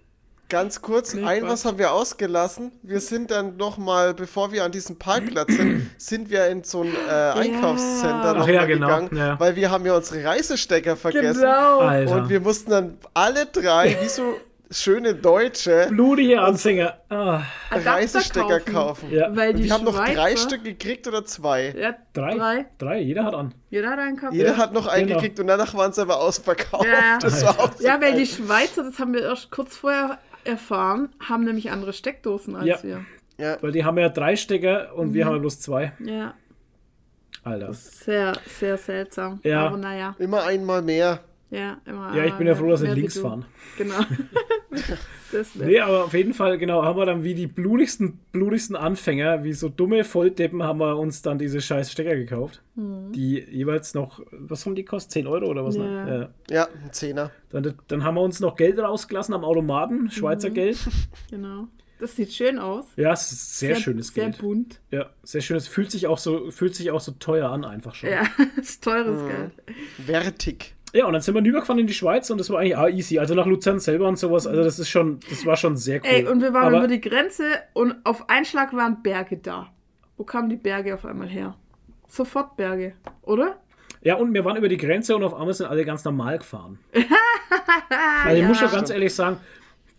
Ganz 0.50 0.82
kurz, 0.82 1.14
Nee, 1.14 1.24
ein 1.24 1.40
Quatsch. 1.40 1.50
was 1.50 1.64
haben 1.64 1.78
wir 1.78 1.92
ausgelassen. 1.92 2.70
Wir 2.82 3.00
sind 3.00 3.30
dann 3.30 3.56
nochmal, 3.56 4.12
bevor 4.14 4.52
wir 4.52 4.62
an 4.64 4.72
diesem 4.72 4.98
Parkplatz 4.98 5.52
sind, 5.56 5.90
sind 5.98 6.30
wir 6.30 6.46
in 6.48 6.62
so 6.62 6.82
ein 6.82 6.92
äh, 7.08 7.10
Einkaufscenter 7.10 8.34
ja, 8.36 8.38
mal 8.38 8.66
genau, 8.66 8.86
gegangen, 8.86 9.16
ja. 9.16 9.40
weil 9.40 9.56
wir 9.56 9.70
haben 9.70 9.84
ja 9.86 9.96
unsere 9.96 10.22
Reisestecker 10.24 10.96
vergessen. 10.96 11.40
Genau. 11.40 11.78
Alter. 11.80 12.14
Und 12.16 12.28
wir 12.28 12.40
mussten 12.40 12.70
dann 12.70 12.98
alle 13.14 13.46
drei, 13.46 13.96
wie 14.02 14.08
so 14.08 14.34
schöne 14.74 15.14
Deutsche, 15.14 15.86
Blutige 15.90 16.40
Anfänger. 16.40 16.98
Ah, 17.08 17.42
Adapter 17.70 17.90
Reißestecker 17.92 18.60
kaufen. 18.60 19.10
Ja. 19.10 19.34
Weil 19.34 19.54
die 19.54 19.64
wir 19.64 19.72
haben 19.72 19.84
noch 19.84 19.94
drei 20.04 20.36
Stück 20.36 20.64
gekriegt 20.64 21.06
oder 21.08 21.24
zwei. 21.24 21.74
Ja, 21.78 21.94
drei? 22.12 22.34
drei. 22.36 22.66
Drei, 22.78 23.00
jeder 23.00 23.24
hat 23.24 23.34
an. 23.34 23.54
Jeder 23.70 23.90
hat 23.90 23.98
einen 23.98 24.16
gehabt. 24.16 24.34
Jeder 24.34 24.50
Ja, 24.52 24.56
hat 24.58 24.72
noch 24.72 24.86
einen 24.86 25.06
genau. 25.06 25.20
gekriegt 25.20 25.40
und 25.40 25.46
danach 25.46 25.74
waren 25.74 25.92
sie 25.92 26.02
aber 26.02 26.20
ausverkauft. 26.20 26.84
Ja. 26.86 27.18
Das 27.20 27.44
war 27.44 27.58
auch 27.60 27.72
so 27.72 27.84
Ja, 27.86 28.00
weil 28.00 28.14
die 28.16 28.26
Schweizer, 28.26 28.82
das 28.84 28.98
haben 28.98 29.12
wir 29.14 29.22
erst 29.22 29.50
kurz 29.50 29.76
vorher 29.76 30.18
erfahren, 30.44 31.08
haben 31.26 31.44
nämlich 31.44 31.70
andere 31.70 31.92
Steckdosen 31.92 32.56
als 32.56 32.66
Ja. 32.66 32.82
wir. 32.82 33.00
ja. 33.38 33.56
Weil 33.62 33.72
die 33.72 33.84
haben 33.84 33.96
ja 33.98 34.08
drei 34.08 34.36
Stecker 34.36 34.94
und 34.94 35.08
Mhm. 35.08 35.14
wir 35.14 35.24
haben 35.26 35.32
ja 35.34 35.38
bloß 35.38 35.60
zwei. 35.60 35.92
Ja, 36.04 36.34
Alter. 37.42 37.72
sehr, 37.74 38.32
sehr 38.46 38.76
seltsam. 38.78 39.40
Ja. 39.42 39.66
Aber 39.66 39.76
naja, 39.76 40.14
Immer 40.18 40.44
einmal 40.44 40.82
mehr. 40.82 41.20
Ja, 41.50 41.78
immer. 41.86 42.14
Ja, 42.16 42.24
ich 42.24 42.34
bin 42.34 42.46
ja 42.46 42.54
froh, 42.54 42.68
dass 42.70 42.82
wir 42.82 42.94
links 42.94 43.18
fahren. 43.18 43.44
Genau. 43.78 43.94
das 45.32 45.54
Nee, 45.54 45.80
aber 45.80 46.04
auf 46.04 46.14
jeden 46.14 46.34
Fall, 46.34 46.58
genau, 46.58 46.82
haben 46.84 46.98
wir 46.98 47.06
dann 47.06 47.22
wie 47.24 47.34
die 47.34 47.46
blutigsten, 47.46 48.18
blutigsten 48.32 48.76
Anfänger, 48.76 49.44
wie 49.44 49.52
so 49.52 49.68
dumme 49.68 50.04
Volldeppen, 50.04 50.62
haben 50.62 50.78
wir 50.80 50.96
uns 50.98 51.22
dann 51.22 51.38
diese 51.38 51.60
scheiß 51.60 51.90
Stecker 51.92 52.16
gekauft. 52.16 52.62
Die 52.76 53.38
jeweils 53.50 53.94
noch, 53.94 54.20
was 54.32 54.66
haben 54.66 54.74
die 54.74 54.84
gekostet? 54.84 55.12
10 55.12 55.26
Euro 55.28 55.46
oder 55.46 55.64
was? 55.64 55.76
Ja. 55.76 55.82
Ne? 55.82 56.30
Ja. 56.50 56.54
Ja, 56.56 56.68
ein 56.82 56.92
Zehner. 56.92 57.30
Dann, 57.50 57.74
dann 57.88 58.02
haben 58.04 58.16
wir 58.16 58.22
uns 58.22 58.40
noch 58.40 58.56
Geld 58.56 58.78
rausgelassen 58.78 59.32
am 59.34 59.44
Automaten, 59.44 60.10
Schweizer 60.10 60.50
Mhm. 60.50 60.54
Geld. 60.54 60.78
Genau. 61.30 61.68
Das 62.00 62.16
sieht 62.16 62.32
schön 62.32 62.58
aus. 62.58 62.86
Ja, 62.96 63.12
es 63.12 63.30
ist 63.30 63.58
sehr, 63.60 63.76
schönes 63.76 64.08
sehr 64.08 64.24
Geld. 64.24 64.38
bunt. 64.38 64.80
Ja, 64.90 65.10
sehr 65.22 65.40
schönes. 65.40 65.68
Fühlt 65.68 65.92
sich 65.92 66.08
auch 66.08 66.18
so, 66.18 66.50
fühlt 66.50 66.74
sich 66.74 66.90
auch 66.90 67.00
so 67.00 67.12
teuer 67.12 67.48
an, 67.50 67.64
einfach 67.64 67.94
schon. 67.94 68.10
Ja, 68.10 68.24
ist 68.60 68.82
teures 68.82 69.22
Mhm. 69.22 69.28
Geld. 69.28 69.52
Wertig. 70.08 70.74
Ja, 70.94 71.06
und 71.06 71.12
dann 71.12 71.22
sind 71.22 71.34
wir 71.34 71.42
rübergefahren 71.42 71.80
in 71.80 71.88
die 71.88 71.92
Schweiz 71.92 72.30
und 72.30 72.38
das 72.38 72.50
war 72.50 72.60
eigentlich 72.60 72.76
auch 72.76 72.88
easy. 72.88 73.18
Also 73.18 73.34
nach 73.34 73.46
Luzern 73.46 73.80
selber 73.80 74.06
und 74.06 74.16
sowas. 74.16 74.46
Also 74.46 74.62
das 74.62 74.78
ist 74.78 74.88
schon, 74.88 75.18
das 75.28 75.44
war 75.44 75.56
schon 75.56 75.76
sehr 75.76 75.98
cool. 75.98 76.08
Ey, 76.08 76.26
und 76.26 76.40
wir 76.40 76.54
waren 76.54 76.66
Aber 76.66 76.78
über 76.78 76.86
die 76.86 77.00
Grenze 77.00 77.44
und 77.72 77.96
auf 78.04 78.30
einen 78.30 78.44
Schlag 78.44 78.72
waren 78.74 79.02
Berge 79.02 79.38
da. 79.38 79.72
Wo 80.16 80.22
kamen 80.22 80.48
die 80.48 80.56
Berge 80.56 80.94
auf 80.94 81.04
einmal 81.04 81.26
her? 81.26 81.56
Sofort 82.06 82.56
Berge, 82.56 82.94
oder? 83.22 83.56
Ja, 84.02 84.14
und 84.14 84.32
wir 84.34 84.44
waren 84.44 84.56
über 84.56 84.68
die 84.68 84.76
Grenze 84.76 85.16
und 85.16 85.24
auf 85.24 85.34
einmal 85.34 85.52
sind 85.52 85.66
alle 85.66 85.84
ganz 85.84 86.04
normal 86.04 86.38
gefahren. 86.38 86.78
also 88.24 88.40
ich 88.40 88.46
muss 88.46 88.58
schon 88.58 88.70
ganz 88.70 88.90
ehrlich 88.90 89.12
sagen, 89.12 89.38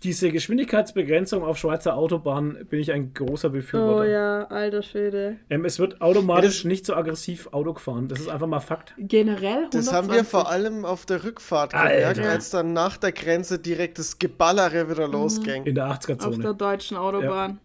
diese 0.06 0.32
Geschwindigkeitsbegrenzung 0.32 1.44
auf 1.44 1.58
Schweizer 1.58 1.98
Autobahnen 1.98 2.66
bin 2.68 2.80
ich 2.80 2.92
ein 2.92 3.14
großer 3.14 3.50
Oh 3.50 3.52
Befürworter. 3.52 4.10
ja, 4.10 4.44
alter 4.46 4.82
Schwede. 4.84 5.38
ähm, 5.50 5.66
es 5.66 5.80
wird 5.80 6.00
automatisch 6.02 6.64
Ja, 6.64 6.70
nicht 6.70 6.86
so 6.86 6.96
aggressiv 6.96 7.48
Auto 7.52 7.74
gefahren. 7.74 8.08
Das 8.08 8.20
ist 8.20 8.30
einfach 8.30 8.48
mal 8.48 8.60
Fakt. 8.60 8.94
Generell 8.98 9.66
120. 9.66 9.80
Das 9.80 9.94
haben 9.94 10.12
wir 10.12 10.24
vor 10.24 10.50
allem 10.50 10.86
auf 10.86 11.06
der 11.06 11.24
Rückfahrt 11.24 11.74
Alter. 11.74 12.14
gemerkt, 12.14 12.20
als 12.34 12.50
dann 12.52 12.72
nach 12.74 12.98
der 12.98 13.12
Grenze 13.12 13.60
direkt 13.60 14.00
das 14.00 14.20
Geballere 14.20 14.90
wieder 14.90 15.08
losging. 15.08 15.66
In 15.66 15.76
der 15.76 15.90
auf 15.90 16.00
der 16.00 16.16
80er-Zone. 16.18 16.56
deutschen 16.56 16.98
Autobahn. 16.98 17.60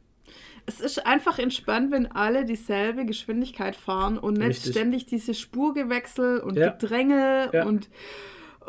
Es 0.66 0.80
ist 0.80 1.04
einfach 1.06 1.38
entspannt, 1.38 1.90
wenn 1.92 2.06
alle 2.12 2.44
dieselbe 2.44 3.04
Geschwindigkeit 3.04 3.76
fahren 3.76 4.18
und 4.18 4.38
nicht 4.38 4.48
Richtig. 4.48 4.72
ständig 4.72 5.06
diese 5.06 5.34
Spurgewechsel 5.34 6.38
und 6.40 6.56
Ja. 6.56 6.70
Gedränge 6.70 7.50
Ja. 7.52 7.64
und 7.66 7.88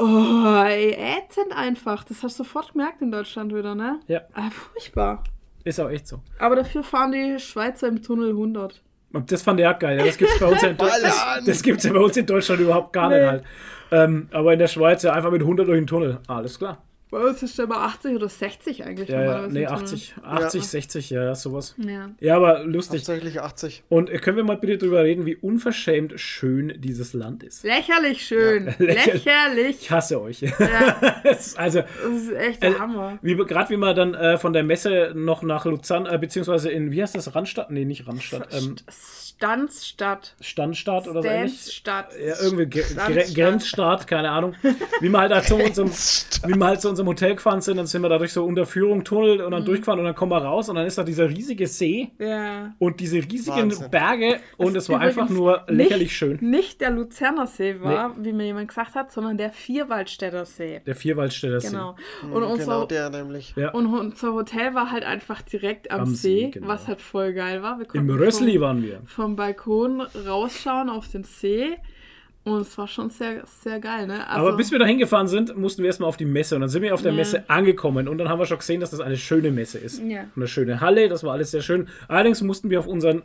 oh, 0.02 0.64
ey, 0.66 0.92
ätzend 0.94 1.56
einfach. 1.56 2.04
Das 2.04 2.24
hast 2.24 2.40
du 2.40 2.44
sofort 2.44 2.72
gemerkt 2.74 3.02
in 3.02 3.12
Deutschland 3.12 3.54
wieder, 3.54 3.76
ne? 3.76 4.00
Ja. 4.08 4.22
Ah, 4.34 4.50
furchtbar. 4.50 5.24
Ist 5.64 5.80
auch 5.80 5.90
echt 5.90 6.08
so. 6.08 6.20
Aber 6.40 6.56
dafür 6.56 6.84
fahren 6.84 7.12
die 7.12 7.40
Schweizer 7.40 7.88
im 7.88 8.02
Tunnel 8.02 8.30
100. 8.30 8.82
Und 9.14 9.32
das 9.32 9.42
fand 9.42 9.60
er 9.60 9.76
auch 9.76 9.80
geil. 9.80 9.98
Ja, 10.00 10.06
das 10.06 10.18
gibt 10.18 10.32
es 10.32 10.40
bei 10.40 10.46
uns 10.48 10.62
ja 10.62 10.70
in 10.70 10.78
Deutschland. 10.78 11.04
Das, 11.04 11.44
das 11.46 11.62
gibt's 11.64 11.84
ja 11.84 11.94
bei 11.94 12.00
uns 12.00 12.18
in 12.18 12.26
Deutschland 12.26 12.62
überhaupt 12.62 12.94
gar 12.94 13.10
nicht 13.10 13.20
Nee. 13.20 13.28
halt. 13.28 13.44
Ähm, 13.92 14.30
aber 14.32 14.54
in 14.54 14.60
der 14.60 14.68
Schweiz 14.68 15.04
ja 15.04 15.14
einfach 15.14 15.32
mit 15.32 15.42
100 15.42 15.68
durch 15.68 15.78
den 15.78 15.86
Tunnel. 15.88 16.20
Alles 16.28 16.58
klar. 16.58 16.82
Bei 17.12 17.18
uns 17.20 17.44
ist 17.44 17.58
der 17.58 17.66
immer 17.66 17.82
80 17.82 18.16
oder 18.16 18.30
60 18.30 18.86
eigentlich. 18.86 19.10
Ja, 19.10 19.22
ja. 19.22 19.48
Nee, 19.48 19.64
im 19.64 19.68
Tunnel. 19.68 19.84
80, 19.84 20.14
80, 20.24 20.68
60, 20.68 21.10
ja, 21.10 21.24
ja, 21.26 21.36
sowas. 21.36 21.76
Ja. 21.78 22.10
Ja, 22.22 22.38
aber 22.38 22.64
lustig. 22.64 23.00
Hauptsächlich 23.00 23.42
80. 23.42 23.84
Und 23.90 24.10
äh, 24.10 24.18
können 24.18 24.38
wir 24.38 24.46
mal 24.46 24.56
bitte 24.56 24.78
drüber 24.78 25.04
reden, 25.04 25.26
wie 25.26 25.36
unverschämt 25.36 26.18
schön 26.22 26.74
dieses 26.78 27.12
Land 27.14 27.44
ist? 27.44 27.64
Lächerlich 27.66 28.26
schön. 28.26 28.66
lächerlich. 28.80 29.26
Lächerlich. 29.26 29.78
Ich 29.82 29.92
hasse 29.92 30.22
euch. 30.22 30.40
Ja, 30.40 30.52
ist 31.30 31.60
also, 31.60 31.82
das 31.82 32.22
ist 32.22 32.32
echt 32.32 32.64
der 32.64 32.72
Äh, 32.72 32.80
Hammer. 32.80 33.20
wie 33.22 33.36
gerade 33.36 33.70
wie 33.72 33.78
man 33.78 33.94
dann 33.94 34.14
äh, 34.14 34.38
von 34.38 34.54
der 34.54 34.64
Messe 34.64 35.12
noch 35.14 35.44
nach 35.44 35.66
Luzern, 35.66 36.06
äh, 36.06 36.18
beziehungsweise 36.18 36.72
in, 36.72 36.92
wie 36.92 37.02
heißt 37.02 37.16
das, 37.16 37.36
Randstadt? 37.36 37.72
Nee, 37.72 37.84
nicht 37.84 38.08
Randstadt. 38.08 38.48
Ähm, 38.54 38.78
Stanzstadt. 38.90 40.36
Standstadt 40.40 41.08
oder 41.08 41.24
so 41.24 41.28
ähnlich. 41.28 41.54
Stanzstadt. 41.74 42.14
Ja, 42.20 42.36
irgendwie 42.42 42.68
Gre 42.70 42.82
Gre 42.82 42.90
Standstadt. 42.90 43.36
Grenzstaat, 43.36 44.08
keine 44.08 44.30
Ahnung. 44.30 44.56
Wie 45.02 45.10
wir 45.10 45.20
halt, 45.20 45.32
halt 45.34 45.46
zu 45.46 45.56
unserem, 45.56 45.90
wie 45.90 46.56
wir 46.56 46.66
halt 46.66 46.82
zu 46.82 46.90
unserem 47.02 47.08
Hotel 47.08 47.36
gefahren 47.36 47.62
sind, 47.62 47.78
dann 47.78 47.88
sind 47.88 48.02
wir 48.02 48.10
dadurch 48.10 48.32
so 48.34 48.46
unter 48.46 48.66
Führung 48.66 49.04
Tunnel 49.04 49.42
und 49.42 49.52
dann 49.52 49.66
durchgefahren 49.66 50.00
und 50.00 50.06
dann 50.06 50.16
kommen 50.16 50.32
wir 50.32 50.38
raus 50.44 50.70
und 50.70 50.76
dann 50.76 50.86
ist 50.86 50.98
da 50.98 51.04
dieser 51.04 51.30
riesige 51.30 51.68
See 51.68 52.12
Ja. 52.20 52.74
und 52.80 53.00
diese 53.00 53.18
riesigen 53.18 53.58
Wahnsinn. 53.72 53.90
Berge 53.92 54.40
und 54.58 54.76
es 54.76 54.88
war 54.90 55.00
einfach 55.02 55.30
nur 55.30 55.64
lächerlich 55.68 56.04
nicht, 56.10 56.16
schön. 56.18 56.38
Nicht 56.42 56.82
der 56.82 56.92
Luzerner 56.92 57.48
See 57.48 57.82
war, 57.82 58.16
wie 58.18 58.34
mir 58.34 58.46
jemand 58.46 58.68
gesagt 58.70 58.96
hat, 58.96 59.12
sondern 59.12 59.38
der 59.38 59.52
Vierwaldstätter 59.52 60.46
See. 60.46 60.82
Der 60.86 60.96
Vierwaldstätter 60.96 61.60
See. 61.60 61.70
Genau. 61.70 61.96
Und 62.32 62.44
unser, 62.44 62.66
Genau 62.66 62.86
der 62.86 63.10
nämlich. 63.10 63.54
Ja. 63.56 63.72
und 63.72 63.88
unser 63.88 64.34
Hotel 64.34 64.74
war 64.76 64.92
halt 64.92 65.04
einfach 65.04 65.42
direkt 65.42 65.92
am, 65.92 66.02
Am 66.02 66.06
See, 66.08 66.46
See, 66.46 66.50
genau. 66.52 66.68
was 66.68 66.88
halt 66.88 67.02
voll 67.02 67.34
geil 67.34 67.62
war. 67.64 67.80
Wir 67.80 67.88
Im 67.96 68.10
Rössli 68.10 68.54
vom, 68.54 68.62
waren 68.62 68.84
wir. 68.84 69.02
vom 69.06 69.36
Balkon 69.36 70.02
rausschauen 70.28 70.90
auf 70.90 71.08
den 71.10 71.24
See. 71.24 71.78
Und 72.44 72.62
es 72.62 72.76
war 72.78 72.88
schon 72.88 73.10
sehr, 73.12 73.44
sehr 73.46 73.80
geil, 73.80 74.08
ne? 74.08 74.28
Also, 74.28 74.48
Aber 74.48 74.58
bis 74.58 74.72
wir 74.72 74.80
da 74.80 74.86
hingefahren 74.86 75.28
sind, 75.28 75.56
mussten 75.58 75.84
wir 75.84 75.88
erstmal 75.88 76.10
auf 76.10 76.18
die 76.18 76.26
Messe. 76.26 76.56
Und 76.56 76.62
dann 76.62 76.70
sind 76.70 76.82
wir 76.82 76.94
auf 76.94 77.04
der 77.04 77.12
Ja. 77.12 77.18
Messe 77.18 77.48
angekommen. 77.50 78.08
Und 78.08 78.18
dann 78.18 78.30
haben 78.30 78.40
wir 78.40 78.48
schon 78.48 78.58
gesehen, 78.58 78.82
dass 78.82 78.90
das 78.90 79.00
eine 79.00 79.16
schöne 79.18 79.52
Messe 79.52 79.78
ist. 79.78 80.02
Ja. 80.02 80.26
Eine 80.36 80.48
schöne 80.48 80.82
Halle, 80.82 81.08
das 81.08 81.24
war 81.24 81.34
alles 81.34 81.52
sehr 81.52 81.62
schön. 81.62 81.88
Allerdings 82.08 82.42
mussten 82.42 82.72
wir 82.72 82.80
auf 82.80 82.88
unseren 82.88 83.22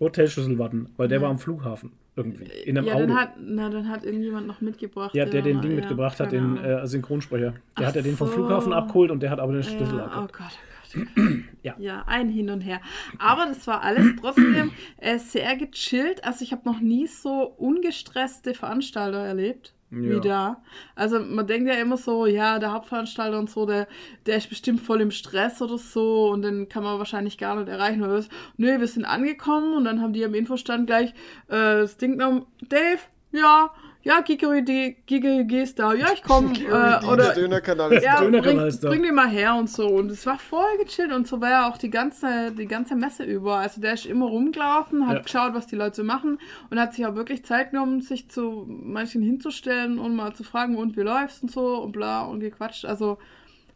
Hotelschlüssel 0.00 0.58
warten, 0.58 0.90
weil 0.98 1.08
der 1.08 1.22
war 1.22 1.30
am 1.30 1.38
Flughafen 1.38 1.92
irgendwie. 2.14 2.44
In 2.44 2.76
einem 2.76 2.86
ja, 2.86 2.94
Auto. 2.94 3.06
dann 3.06 3.16
hat, 3.16 3.30
na, 3.40 3.68
dann 3.70 3.88
hat 3.88 4.04
irgendjemand 4.04 4.46
noch 4.46 4.60
mitgebracht. 4.60 5.14
ja, 5.14 5.24
der 5.24 5.40
den 5.42 5.60
Ding 5.60 5.70
ja, 5.72 5.76
mitgebracht 5.78 6.20
hat, 6.20 6.30
den 6.32 6.56
äh, 6.58 6.86
Synchronsprecher. 6.86 7.52
Der 7.52 7.60
Ach 7.76 7.84
hat 7.86 7.96
ja 7.96 8.02
den 8.02 8.16
vom 8.16 8.28
so. 8.28 8.34
Flughafen 8.34 8.72
abgeholt 8.74 9.10
und 9.10 9.22
der 9.22 9.30
hat 9.30 9.40
aber 9.40 9.54
den 9.54 9.62
Schlüssel 9.62 9.96
Ja, 9.96 10.04
oh 10.04 10.06
abgeholt. 10.06 10.32
Gott, 10.32 10.40
oh 10.40 10.44
Gott. 10.44 10.58
Ja. 11.62 11.74
ja, 11.78 12.04
ein 12.06 12.28
Hin 12.28 12.50
und 12.50 12.60
Her. 12.60 12.80
Aber 13.18 13.44
das 13.44 13.66
war 13.66 13.82
alles 13.82 14.14
trotzdem 14.20 14.70
äh, 14.96 15.18
sehr 15.18 15.56
gechillt. 15.56 16.24
Also 16.24 16.44
ich 16.44 16.52
habe 16.52 16.62
noch 16.64 16.80
nie 16.80 17.06
so 17.06 17.42
ungestresste 17.58 18.54
Veranstalter 18.54 19.18
erlebt. 19.18 19.74
Ja. 19.90 19.98
Wie 19.98 20.20
da. 20.20 20.62
Also 20.94 21.18
man 21.18 21.46
denkt 21.46 21.68
ja 21.68 21.74
immer 21.76 21.96
so, 21.96 22.26
ja, 22.26 22.58
der 22.58 22.72
Hauptveranstalter 22.72 23.38
und 23.38 23.48
so, 23.48 23.64
der, 23.64 23.88
der 24.26 24.36
ist 24.36 24.50
bestimmt 24.50 24.80
voll 24.80 25.00
im 25.00 25.10
Stress 25.10 25.62
oder 25.62 25.78
so 25.78 26.30
und 26.30 26.42
den 26.42 26.68
kann 26.68 26.82
man 26.82 26.98
wahrscheinlich 26.98 27.38
gar 27.38 27.56
nicht 27.56 27.68
erreichen. 27.68 28.02
Oder 28.02 28.14
was. 28.14 28.28
Nö, 28.56 28.78
wir 28.78 28.86
sind 28.86 29.06
angekommen 29.06 29.74
und 29.74 29.84
dann 29.84 30.02
haben 30.02 30.12
die 30.12 30.24
am 30.24 30.34
Infostand 30.34 30.86
gleich 30.86 31.10
äh, 31.48 31.80
das 31.80 31.96
Ding 31.96 32.12
genommen, 32.12 32.46
Dave, 32.68 33.00
ja, 33.32 33.70
ja, 34.02 34.20
Gigeri, 34.20 34.96
Gigeri 35.06 35.62
ist 35.62 35.78
da, 35.78 35.92
ja, 35.92 36.06
ich 36.14 36.22
komme. 36.22 36.52
Äh, 36.58 37.04
oder 37.06 37.34
Dönerkanal 37.34 37.92
ist 37.92 38.04
ja, 38.04 38.16
da. 38.16 38.20
Dönerkanal 38.22 38.56
bring, 38.56 38.66
ist 38.68 38.84
da. 38.84 38.88
bring 38.88 39.02
den 39.02 39.14
mal 39.14 39.28
her 39.28 39.54
und 39.56 39.68
so. 39.68 39.86
Und 39.88 40.10
es 40.10 40.24
war 40.26 40.38
voll 40.38 40.78
gechillt 40.82 41.12
und 41.12 41.26
so 41.26 41.40
war 41.40 41.50
er 41.50 41.66
auch 41.68 41.76
die 41.78 41.90
ganze, 41.90 42.52
die 42.52 42.66
ganze 42.66 42.94
Messe 42.94 43.24
über. 43.24 43.56
Also 43.56 43.80
der 43.80 43.94
ist 43.94 44.06
immer 44.06 44.26
rumgelaufen, 44.26 45.06
hat 45.06 45.16
Ja. 45.16 45.22
geschaut, 45.22 45.54
was 45.54 45.66
die 45.66 45.76
Leute 45.76 45.96
so 45.96 46.04
machen 46.04 46.38
und 46.70 46.78
hat 46.80 46.94
sich 46.94 47.04
auch 47.06 47.14
wirklich 47.16 47.44
Zeit 47.44 47.72
genommen, 47.72 48.00
sich 48.00 48.30
zu 48.30 48.66
manchen 48.68 49.22
hinzustellen 49.22 49.98
und 49.98 50.14
mal 50.16 50.32
zu 50.34 50.44
fragen, 50.44 50.76
und 50.76 50.96
wie 50.96 51.02
läuft's 51.02 51.42
und 51.42 51.50
so 51.50 51.78
und 51.82 51.92
bla 51.92 52.22
und 52.22 52.40
gequatscht. 52.40 52.84
Also 52.84 53.18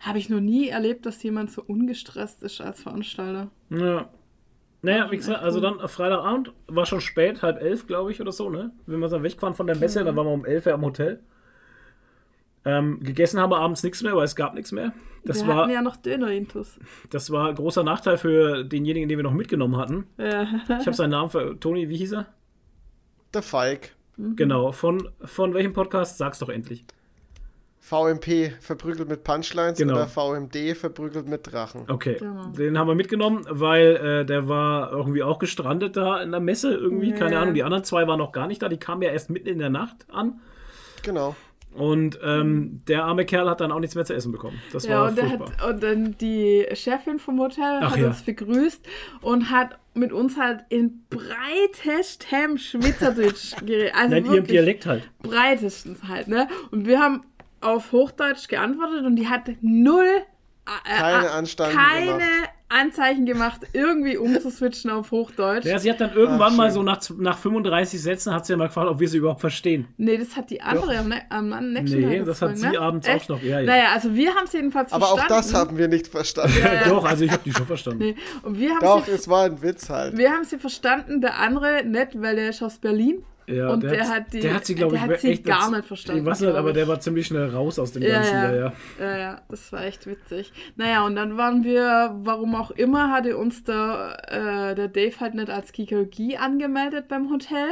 habe 0.00 0.18
ich 0.18 0.28
noch 0.28 0.40
nie 0.40 0.68
erlebt, 0.68 1.06
dass 1.06 1.22
jemand 1.22 1.50
so 1.50 1.62
ungestresst 1.66 2.42
ist 2.42 2.60
als 2.60 2.82
Veranstalter. 2.82 3.48
Ja. 3.70 4.08
Naja, 4.82 5.10
wie 5.10 5.16
gesagt, 5.16 5.42
also 5.42 5.60
dann 5.60 5.78
äh, 5.78 5.86
Freitagabend, 5.86 6.52
war 6.66 6.86
schon 6.86 7.00
spät, 7.00 7.42
halb 7.42 7.60
elf, 7.62 7.86
glaube 7.86 8.10
ich, 8.10 8.20
oder 8.20 8.32
so, 8.32 8.50
ne? 8.50 8.72
Wenn 8.86 8.98
wir 8.98 9.08
dann 9.08 9.22
wegfahren 9.22 9.54
von 9.54 9.68
der 9.68 9.76
Messe, 9.76 10.04
dann 10.04 10.16
waren 10.16 10.26
wir 10.26 10.32
um 10.32 10.44
elf 10.44 10.66
am 10.66 10.82
Hotel. 10.84 11.20
Ähm, 12.64 13.00
gegessen 13.00 13.40
haben 13.40 13.50
wir 13.50 13.58
abends 13.58 13.82
nichts 13.82 14.02
mehr, 14.02 14.14
weil 14.16 14.24
es 14.24 14.36
gab 14.36 14.54
nichts 14.54 14.72
mehr. 14.72 14.92
Das 15.24 15.42
Wir 15.42 15.48
war, 15.48 15.56
hatten 15.56 15.70
ja 15.70 15.82
noch 15.82 15.96
Döner-Intus. 15.96 16.78
das 17.10 17.30
war 17.30 17.48
ein 17.48 17.54
großer 17.54 17.84
Nachteil 17.84 18.18
für 18.18 18.64
denjenigen, 18.64 19.08
den 19.08 19.18
wir 19.18 19.22
noch 19.22 19.32
mitgenommen 19.32 19.76
hatten. 19.76 20.06
Ja. 20.18 20.42
Ich 20.80 20.86
habe 20.86 20.94
seinen 20.94 21.10
Namen 21.10 21.30
für 21.30 21.58
Toni, 21.58 21.88
wie 21.88 21.96
hieß 21.96 22.12
er? 22.12 22.26
Der 23.34 23.42
Falk. 23.42 23.94
Genau, 24.16 24.72
von, 24.72 25.08
von 25.24 25.54
welchem 25.54 25.72
Podcast? 25.72 26.18
Sag's 26.18 26.38
doch 26.40 26.48
endlich. 26.48 26.84
VMP 27.92 28.52
verprügelt 28.60 29.08
mit 29.08 29.22
Punchlines 29.22 29.76
Genau. 29.76 29.94
oder 29.94 30.06
VMD 30.06 30.74
verprügelt 30.74 31.28
mit 31.28 31.52
Drachen. 31.52 31.82
Okay, 31.88 32.16
Genau. 32.18 32.46
den 32.46 32.78
haben 32.78 32.88
wir 32.88 32.94
mitgenommen, 32.94 33.44
weil 33.50 33.96
äh, 33.96 34.24
der 34.24 34.48
war 34.48 34.90
irgendwie 34.92 35.22
auch 35.22 35.38
gestrandet 35.38 35.96
da 35.96 36.22
in 36.22 36.30
der 36.30 36.40
Messe 36.40 36.72
irgendwie, 36.72 37.12
keine 37.12 37.34
Ja. 37.34 37.42
Ahnung. 37.42 37.52
Die 37.54 37.62
anderen 37.62 37.84
zwei 37.84 38.06
waren 38.06 38.18
noch 38.18 38.32
gar 38.32 38.46
nicht 38.46 38.62
da, 38.62 38.68
die 38.70 38.78
kamen 38.78 39.02
ja 39.02 39.10
erst 39.10 39.28
mitten 39.28 39.48
in 39.48 39.58
der 39.58 39.68
Nacht 39.70 40.06
an. 40.10 40.40
Genau. 41.02 41.36
Und 41.74 42.18
ähm, 42.22 42.80
der 42.86 43.04
arme 43.04 43.24
Kerl 43.24 43.48
hat 43.48 43.62
dann 43.62 43.72
auch 43.72 43.78
nichts 43.80 43.94
mehr 43.94 44.04
zu 44.04 44.12
essen 44.14 44.30
bekommen. 44.30 44.60
Das 44.74 44.84
Ja, 44.84 45.00
war 45.02 45.08
und, 45.08 45.22
hat, 45.22 45.64
und 45.66 45.82
dann 45.82 46.16
die 46.18 46.66
Chefin 46.74 47.18
vom 47.18 47.40
Hotel 47.40 47.78
Ach 47.80 47.92
hat 47.92 47.98
ja. 47.98 48.08
uns 48.08 48.22
begrüßt 48.22 48.82
und 49.22 49.50
hat 49.50 49.78
mit 49.94 50.12
uns 50.12 50.36
halt 50.38 50.60
in 50.68 51.04
breitestem 51.08 52.58
Schweizerdeutsch 52.58 53.56
geredet. 53.64 53.92
Also 53.94 54.10
Nein, 54.10 54.24
ihrem 54.24 54.34
wirklich 54.34 54.50
Dialekt 54.52 54.86
halt. 54.86 55.08
breitestens 55.22 56.02
halt, 56.06 56.28
ne? 56.28 56.46
Und 56.70 56.86
wir 56.86 57.00
haben 57.00 57.22
auf 57.62 57.92
Hochdeutsch 57.92 58.48
geantwortet 58.48 59.04
und 59.04 59.16
die 59.16 59.28
hat 59.28 59.42
null 59.60 60.04
äh, 60.66 60.96
Keine 60.98 61.26
äh, 61.26 61.30
Anstalten 61.30 61.76
keine 61.78 62.06
gemacht. 62.06 62.50
Anzeichen 62.68 63.26
gemacht, 63.26 63.60
irgendwie 63.74 64.16
umzuswitchen 64.16 64.90
auf 64.90 65.10
Hochdeutsch. 65.10 65.66
Ja, 65.66 65.78
sie 65.78 65.90
hat 65.90 66.00
dann 66.00 66.14
irgendwann 66.14 66.52
Ach, 66.52 66.56
mal 66.56 66.70
so 66.70 66.82
nach, 66.82 67.00
nach 67.18 67.36
35 67.36 68.00
Sätzen 68.00 68.32
hat 68.32 68.46
sie 68.46 68.54
ja 68.54 68.56
mal 68.56 68.68
gefragt, 68.68 68.88
ob 68.88 68.98
wir 68.98 69.08
sie 69.08 69.18
überhaupt 69.18 69.40
verstehen. 69.42 69.88
Nee, 69.98 70.16
das 70.16 70.36
hat 70.36 70.48
die 70.48 70.62
andere 70.62 70.96
am, 70.98 71.08
ne 71.08 71.20
am, 71.28 71.52
am 71.52 71.72
nächsten 71.72 72.00
Nee, 72.00 72.18
Tag 72.18 72.26
das 72.26 72.40
hat 72.40 72.56
sie 72.56 72.78
abends 72.78 73.06
auch 73.08 73.12
Echt? 73.12 73.28
noch, 73.28 73.42
ja, 73.42 73.60
ja. 73.60 73.66
Naja, 73.66 73.84
also 73.92 74.14
wir 74.14 74.34
haben 74.34 74.46
es 74.46 74.52
jedenfalls 74.54 74.90
Aber 74.90 75.06
auch 75.12 75.18
verstanden. 75.18 75.50
das 75.52 75.54
haben 75.54 75.76
wir 75.76 75.88
nicht 75.88 76.06
verstanden. 76.08 76.56
Ja. 76.62 76.84
Doch, 76.88 77.04
also 77.04 77.24
ich 77.24 77.30
habe 77.30 77.42
die 77.44 77.52
schon 77.52 77.66
verstanden. 77.66 77.98
Nee, 77.98 78.16
und 78.42 78.58
wir 78.58 78.70
haben 78.70 78.80
Doch, 78.80 79.04
sie 79.04 79.12
es 79.12 79.28
war 79.28 79.44
ein 79.44 79.60
Witz 79.60 79.90
halt. 79.90 80.16
Wir 80.16 80.30
haben 80.30 80.44
sie 80.44 80.56
verstanden, 80.58 81.20
der 81.20 81.38
andere 81.40 81.84
nicht, 81.84 82.22
weil 82.22 82.36
der 82.36 82.48
ist 82.48 82.62
aus 82.62 82.78
Berlin. 82.78 83.22
Ja, 83.52 83.68
und 83.70 83.82
der, 83.82 84.08
hat 84.08 84.32
die, 84.32 84.40
der 84.40 84.54
hat 84.54 84.64
sie, 84.66 84.74
glaube 84.74 84.98
der 84.98 85.14
ich, 85.14 85.20
sie 85.20 85.30
echt 85.32 85.44
gar 85.44 85.70
nicht 85.70 85.84
verstanden. 85.86 86.22
Ich 86.22 86.26
weiß 86.26 86.40
nicht, 86.40 86.54
aber 86.54 86.72
der 86.72 86.88
war 86.88 87.00
ziemlich 87.00 87.26
schnell 87.26 87.50
raus 87.50 87.78
aus 87.78 87.92
dem 87.92 88.02
ja, 88.02 88.14
Ganzen. 88.14 88.34
ja. 88.34 88.52
Ja, 88.54 88.72
ja. 89.00 89.16
ja, 89.18 89.40
das 89.48 89.72
war 89.72 89.84
echt 89.84 90.06
witzig. 90.06 90.52
Naja, 90.76 91.04
und 91.04 91.16
dann 91.16 91.36
waren 91.36 91.64
wir, 91.64 92.14
warum 92.22 92.54
auch 92.54 92.70
immer, 92.72 93.10
hatte 93.10 93.36
uns 93.36 93.64
der, 93.64 94.16
äh, 94.28 94.74
der 94.74 94.88
Dave 94.88 95.20
halt 95.20 95.34
nicht 95.34 95.50
als 95.50 95.72
Kikologie 95.72 96.36
angemeldet 96.36 97.08
beim 97.08 97.30
Hotel. 97.30 97.66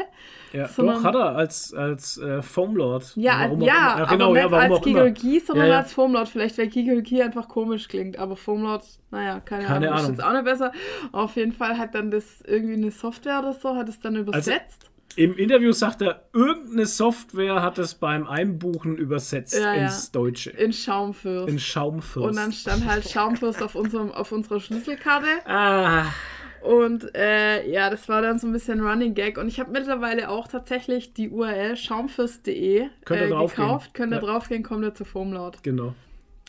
ja. 0.53 0.69
Sondern- 0.69 0.97
Doch, 0.97 1.05
hat 1.05 1.15
er 1.15 1.37
als, 1.37 1.73
als 1.75 2.19
äh, 2.19 2.43
Foamlord. 2.43 3.13
Ja, 3.17 3.41
Warum 3.41 3.63
auch 3.63 3.67
ja, 3.67 3.75
immer. 3.75 3.97
aber 4.03 4.07
genau, 4.07 4.33
nicht 4.33 4.43
ja, 4.43 4.51
warum 4.51 4.65
als 4.73 4.81
auch. 4.81 4.83
Kikologie, 4.85 5.41
sondern 5.41 5.71
als 5.71 5.93
Foamlord. 5.93 6.29
Vielleicht, 6.29 6.59
weil 6.59 6.69
Kikologie 6.69 7.23
einfach 7.23 7.49
komisch 7.49 7.89
klingt, 7.89 8.19
aber 8.19 8.37
Foamlord, 8.37 8.85
naja, 9.11 9.41
keine, 9.41 9.65
Keine 9.65 9.89
Ahnung, 9.89 9.99
Ahnung. 9.99 10.03
ist 10.13 10.19
jetzt 10.19 10.25
auch 10.25 10.33
nicht 10.33 10.45
besser. 10.45 10.73
Auf 11.13 11.37
jeden 11.37 11.53
Fall 11.53 11.79
hat 11.79 11.95
dann 11.95 12.11
das 12.11 12.43
irgendwie 12.47 12.75
eine 12.75 12.91
Software 12.91 13.39
oder 13.41 13.53
so, 13.53 13.75
hat 13.77 13.89
es 13.89 13.99
dann 14.01 14.17
Also 14.17 14.31
übersetzt. 14.31 14.90
Im 15.17 15.37
Interview 15.37 15.73
sagt 15.73 16.03
er, 16.03 16.23
irgendeine 16.33 16.87
Software 16.87 17.63
hat 17.63 17.79
es 17.79 17.95
beim 17.95 18.27
Einbuchen 18.27 18.97
übersetzt 18.97 19.55
Ja, 19.59 19.75
ja. 19.75 19.83
ins 19.85 20.13
Deutsche. 20.13 20.51
in 20.51 20.73
Schaumfürst. 20.73 21.49
In 21.49 21.59
Schaumfürst. 21.59 22.29
Und 22.29 22.37
dann 22.37 22.53
stand 22.53 22.87
halt 22.87 23.09
Schaumfürst 23.09 23.63
auf, 23.63 23.75
unserem, 23.75 24.13
auf 24.13 24.31
unserer 24.33 24.61
Schlüsselkarte. 24.61 25.27
ah, 25.47 26.05
Und 26.63 27.15
äh, 27.17 27.69
ja, 27.71 27.91
das 27.91 28.09
war 28.09 28.23
dann 28.23 28.39
so 28.39 28.47
ein 28.47 28.53
bisschen 28.53 28.81
Running 28.81 29.15
Gag. 29.15 29.37
Und 29.39 29.49
ich 29.49 29.59
habe 29.59 29.71
mittlerweile 29.73 30.29
auch 30.29 30.47
tatsächlich 30.47 31.13
die 31.13 31.29
URL 31.31 31.77
schaumfürst.de 31.77 32.83
äh, 32.83 32.89
gekauft. 33.29 33.95
Könnt 33.95 34.13
ihr 34.13 34.17
Ja. 34.21 34.25
draufgehen, 34.27 34.63
kommt 34.63 34.85
ihr 34.85 34.95
zu 34.95 35.05
Foamlord. 35.05 35.63
genau. 35.63 35.95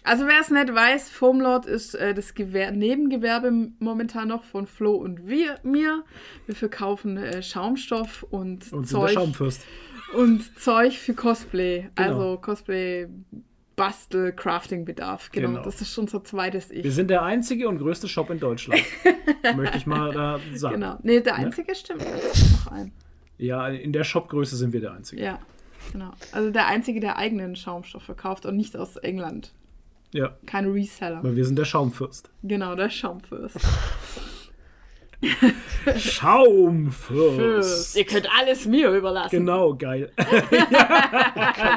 Also 0.03 0.25
wer 0.25 0.41
es 0.41 0.49
nicht 0.49 0.73
weiß, 0.73 1.09
Foamlord 1.09 1.67
ist 1.67 1.93
äh, 1.93 2.13
das 2.13 2.33
Gewer 2.33 2.71
Nebengewerbe 2.71 3.51
momentan 3.79 4.29
noch 4.29 4.43
von 4.43 4.65
Flo 4.65 4.95
und 4.95 5.27
wir, 5.27 5.59
mir. 5.63 6.03
Wir 6.47 6.55
verkaufen 6.55 7.17
äh, 7.17 7.43
Schaumstoff 7.43 8.23
und, 8.23 8.71
Und 8.73 8.87
Zeug 8.87 9.15
und 10.13 10.59
Zeug 10.59 10.97
für 10.97 11.13
Cosplay. 11.13 11.89
Genau. 11.95 12.07
Also 12.07 12.37
Cosplay, 12.41 13.07
Bastel, 13.75 14.33
Crafting-Bedarf. 14.33 15.31
Genau. 15.31 15.49
Genau. 15.49 15.63
Das 15.63 15.81
ist 15.81 15.95
unser 15.97 16.23
zweites 16.23 16.71
Ich. 16.71 16.83
Wir 16.83 16.91
sind 16.91 17.09
der 17.09 17.21
einzige 17.21 17.69
und 17.69 17.77
größte 17.77 18.07
Shop 18.07 18.29
in 18.31 18.39
Deutschland. 18.39 18.81
Möchte 19.55 19.77
ich 19.77 19.85
mal 19.85 20.11
da 20.11 20.39
sagen. 20.55 20.75
Genau. 20.75 20.97
Nee, 21.03 21.21
der 21.21 21.35
einzige 21.35 21.75
stimmt. 21.75 22.01
Es 22.01 22.41
gibt 22.41 22.65
noch 22.65 22.71
einen. 22.71 22.91
Ja, 23.37 23.67
in 23.67 23.93
der 23.93 24.03
Shopgröße 24.03 24.55
sind 24.55 24.73
wir 24.73 24.81
der 24.81 24.93
einzige. 24.93 25.23
Ja, 25.23 25.39
genau. 25.91 26.11
Also 26.31 26.51
der 26.51 26.67
einzige, 26.67 26.99
der 26.99 27.17
eigenen 27.17 27.55
Schaumstoff 27.55 28.03
verkauft 28.03 28.45
und 28.45 28.55
nicht 28.55 28.75
aus 28.75 28.97
England. 28.97 29.53
Ja, 30.13 30.35
Kein 30.45 30.69
Reseller. 30.71 31.23
weil 31.23 31.35
wir 31.35 31.45
sind 31.45 31.57
der 31.57 31.65
Schaumfürst. 31.65 32.29
Genau, 32.43 32.75
der 32.75 32.89
Schaumfürst. 32.89 33.57
Schaumfürst. 35.97 37.95
Ihr 37.95 38.05
könnt 38.05 38.27
alles 38.39 38.65
mir 38.65 38.89
überlassen. 38.91 39.29
Genau, 39.31 39.73
geil. 39.75 40.11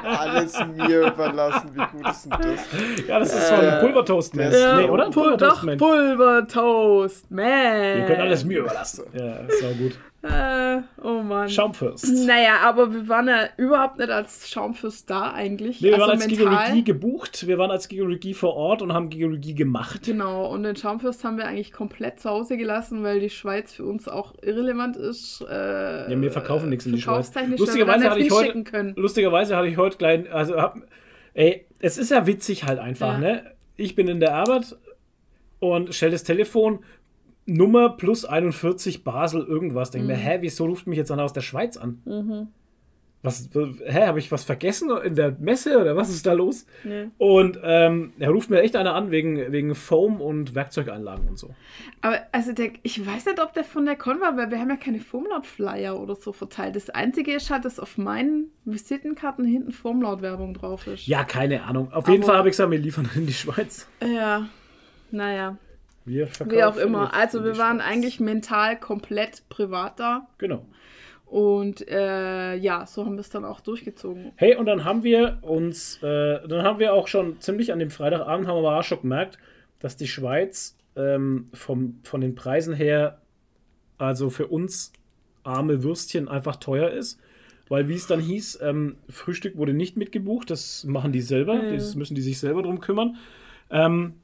Alles 0.05 0.59
mir 0.77 1.09
überlassen. 1.13 1.71
Wie 1.75 1.99
gut 1.99 2.09
ist 2.11 2.25
denn 2.25 2.31
das? 2.41 3.07
Ja, 3.07 3.19
das 3.19 3.35
ist 3.35 3.49
von 3.51 3.61
Äh, 3.65 3.81
Pulvertoast-Man. 3.81 4.51
der- 4.51 4.77
nee, 4.79 4.85
oder? 4.85 5.11
Pul 5.11 5.37
doch, 5.37 5.61
Pulvertoast-Man. 5.61 5.79
Pulvertoast, 5.79 7.31
man. 7.31 7.99
Ihr 7.99 8.05
könnt 8.07 8.21
alles 8.21 8.45
mir 8.45 8.59
überlassen. 8.61 9.05
Ja, 9.13 9.37
ist 9.37 9.65
auch 9.65 9.77
gut. 9.79 9.99
Äh, 10.25 10.81
oh 11.03 11.23
Mann. 11.23 11.51
Schaumfürst. 11.51 12.27
Naja, 12.27 12.61
aber 12.63 12.93
wir 12.95 13.09
waren 13.09 13.29
ja 13.29 13.49
überhaupt 13.59 13.99
nicht 13.99 14.09
als 14.09 14.49
Schaumfürst 14.49 15.11
da 15.11 15.33
eigentlich. 15.33 15.83
Nee, 15.83 15.89
wir 15.89 15.95
also 15.95 16.07
waren 16.07 16.11
als 16.19 16.27
mental. 16.27 16.47
Geologie 16.47 16.85
gebucht, 16.85 17.47
wir 17.47 17.59
waren 17.59 17.71
als 17.71 17.89
Geologie 17.89 18.33
vor 18.33 18.55
Ort 18.55 18.81
und 18.81 18.93
haben 18.95 19.11
Geologie 19.11 19.55
gemacht. 19.55 20.01
Genau, 20.05 20.47
und 20.51 20.63
den 20.63 20.77
Schaumfürst 20.77 21.25
haben 21.25 21.37
wir 21.37 21.45
eigentlich 21.47 21.73
komplett 21.73 22.21
zu 22.21 22.31
Hause 22.31 22.57
gelassen, 22.57 23.03
weil 23.03 23.21
die 23.21 23.29
Schweiz 23.29 23.75
für 23.75 23.85
uns 23.85 24.09
auch 24.09 24.35
irrelevant 24.41 24.97
ist. 24.97 25.45
Äh, 25.47 26.11
Ja, 26.11 26.21
wir 26.21 26.31
verkaufen 26.31 26.71
nichts 26.71 26.87
in 26.87 26.93
die 26.95 27.03
Schweiz. 27.03 27.31
Lustigerweise 27.59 28.09
hatte 28.09 28.21
ich 28.21 28.31
heute, 28.31 28.95
lustigerweise 28.97 29.57
hatte 29.57 29.69
ich 29.69 29.77
heute 29.77 29.99
klein, 29.99 30.27
also 30.33 30.57
hab, 30.57 30.79
ey, 31.35 31.67
es 31.81 31.99
ist 31.99 32.11
ja 32.11 32.27
witzig 32.27 32.65
halt 32.65 32.79
einfach, 32.79 33.13
Ja. 33.15 33.19
ne? 33.19 33.53
Ich 33.77 33.95
bin 33.95 34.09
in 34.09 34.21
der 34.21 34.35
Arbeit 34.35 34.75
und 35.59 35.95
stelle 35.95 36.13
das 36.13 36.25
Telefon 36.25 36.79
Nummer 37.47 37.91
plus 37.91 38.25
41 38.25 39.05
Basel 39.05 39.43
irgendwas. 39.45 39.91
Denke 39.91 40.05
Mhm. 40.07 40.13
mir, 40.13 40.17
hä, 40.19 40.39
wieso 40.41 40.65
ruft 40.67 40.87
mich 40.87 40.97
jetzt 40.99 41.11
einer 41.11 41.25
aus 41.25 41.33
der 41.33 41.43
Schweiz 41.43 41.77
an? 41.77 42.01
Was, 43.23 43.49
hä, 43.55 44.07
habe 44.07 44.19
ich 44.19 44.31
was 44.31 44.45
vergessen 44.45 44.91
in 45.03 45.15
der 45.15 45.35
Messe 45.41 45.81
oder 45.81 45.97
was 45.97 46.11
ist 46.11 46.27
da 46.27 46.35
los? 46.35 46.67
Nee. 46.85 47.09
Und 47.17 47.59
ähm, 47.63 48.13
er 48.19 48.29
ruft 48.29 48.51
mir 48.51 48.61
echt 48.61 48.77
einer 48.77 48.95
an 48.95 49.11
wegen, 49.11 49.51
wegen 49.51 49.75
Foam 49.75 50.21
und 50.21 50.55
Werkzeugeinlagen 50.55 51.27
und 51.29 51.39
so. 51.39 51.49
Aber 52.03 52.19
also 52.33 52.53
der, 52.53 52.73
ich 52.83 53.01
weiß 53.07 53.25
nicht, 53.25 53.41
ob 53.43 53.55
der 53.55 53.65
von 53.65 53.87
der 53.87 53.97
Con 53.97 54.21
war, 54.21 54.37
weil 54.37 54.51
wir 54.51 54.59
haben 54.59 54.69
ja 54.69 54.77
keine 54.77 55.01
Formlaut-Flyer 55.01 55.99
oder 55.99 56.17
so 56.17 56.35
verteilt. 56.35 56.77
Das 56.77 56.91
Einzige 56.91 57.33
ist 57.33 57.51
halt, 57.51 57.65
dass 57.65 57.81
auf 57.81 57.97
meinen 57.97 58.51
Visitenkarten 58.67 59.47
hinten 59.47 59.73
Formlaut-Werbung 59.73 60.53
drauf 60.53 60.87
ist. 60.87 61.07
Ja, 61.07 61.25
keine 61.25 61.63
Ahnung. 61.65 61.91
Auf 61.95 62.07
jeden 62.09 62.25
Aber- 62.25 62.33
Fall 62.33 62.39
habe 62.41 62.49
ich 62.49 62.53
gesagt, 62.53 62.71
wir 62.71 62.79
liefern 62.79 63.09
in 63.15 63.27
die 63.27 63.33
Schweiz. 63.33 63.89
Ja, 64.07 64.49
naja, 65.11 65.57
Wir 66.05 66.27
verkaufen 66.27 66.57
wie 66.59 66.63
auch 66.65 66.77
immer. 66.77 67.15
Also 67.15 67.45
wir 67.45 67.57
waren 67.59 67.79
Schweiz. 67.79 67.89
eigentlich 67.91 68.21
mental 68.21 68.79
komplett 68.79 69.49
privat 69.49 69.99
da. 70.01 70.29
Genau. 70.39 70.67
Und 71.27 71.89
äh, 71.89 72.55
ja, 72.57 72.87
so 72.87 73.05
haben 73.05 73.15
wir 73.15 73.21
es 73.21 73.31
dann 73.31 73.45
auch 73.45 73.61
durchgezogen. 73.61 74.33
Hey, 74.37 74.55
und 74.57 74.67
dann 74.67 74.85
haben 74.85 75.03
wir 75.03 75.39
uns, 75.43 76.01
äh, 76.03 76.47
dann 76.47 76.63
haben 76.63 76.79
wir 76.79 76.93
auch 76.93 77.09
schon 77.09 77.41
ziemlich 77.41 77.73
an 77.73 77.79
dem 77.79 77.91
Freitagabend, 77.91 78.47
haben 78.47 78.57
wir 78.57 78.69
aber 78.69 78.79
auch 78.79 78.85
schon 78.85 79.01
gemerkt, 79.01 79.39
dass 79.81 79.97
die 79.97 80.07
Schweiz 80.07 80.77
ähm, 80.97 81.49
vom, 81.53 81.99
von 82.05 82.21
den 82.21 82.35
Preisen 82.35 82.75
her, 82.75 83.21
also 83.99 84.31
für 84.31 84.47
uns 84.47 84.93
arme 85.43 85.83
Würstchen 85.83 86.29
einfach 86.29 86.57
teuer 86.57 86.91
ist. 86.91 87.19
Weil, 87.69 87.89
wie 87.89 87.95
es 87.95 88.07
dann 88.07 88.21
hieß, 88.21 88.61
ähm, 88.63 88.97
Frühstück 89.09 89.57
wurde 89.57 89.73
nicht 89.73 89.97
mitgebucht, 89.97 90.51
das 90.51 90.85
machen 90.85 91.13
die 91.13 91.23
selber, 91.23 91.55
Ja. 91.55 91.73
das 91.73 91.95
müssen 91.95 92.15
die 92.15 92.21
sich 92.21 92.39
selber 92.39 92.63
drum 92.63 92.79
kümmern. 92.81 93.17
Ähm, 93.71 94.15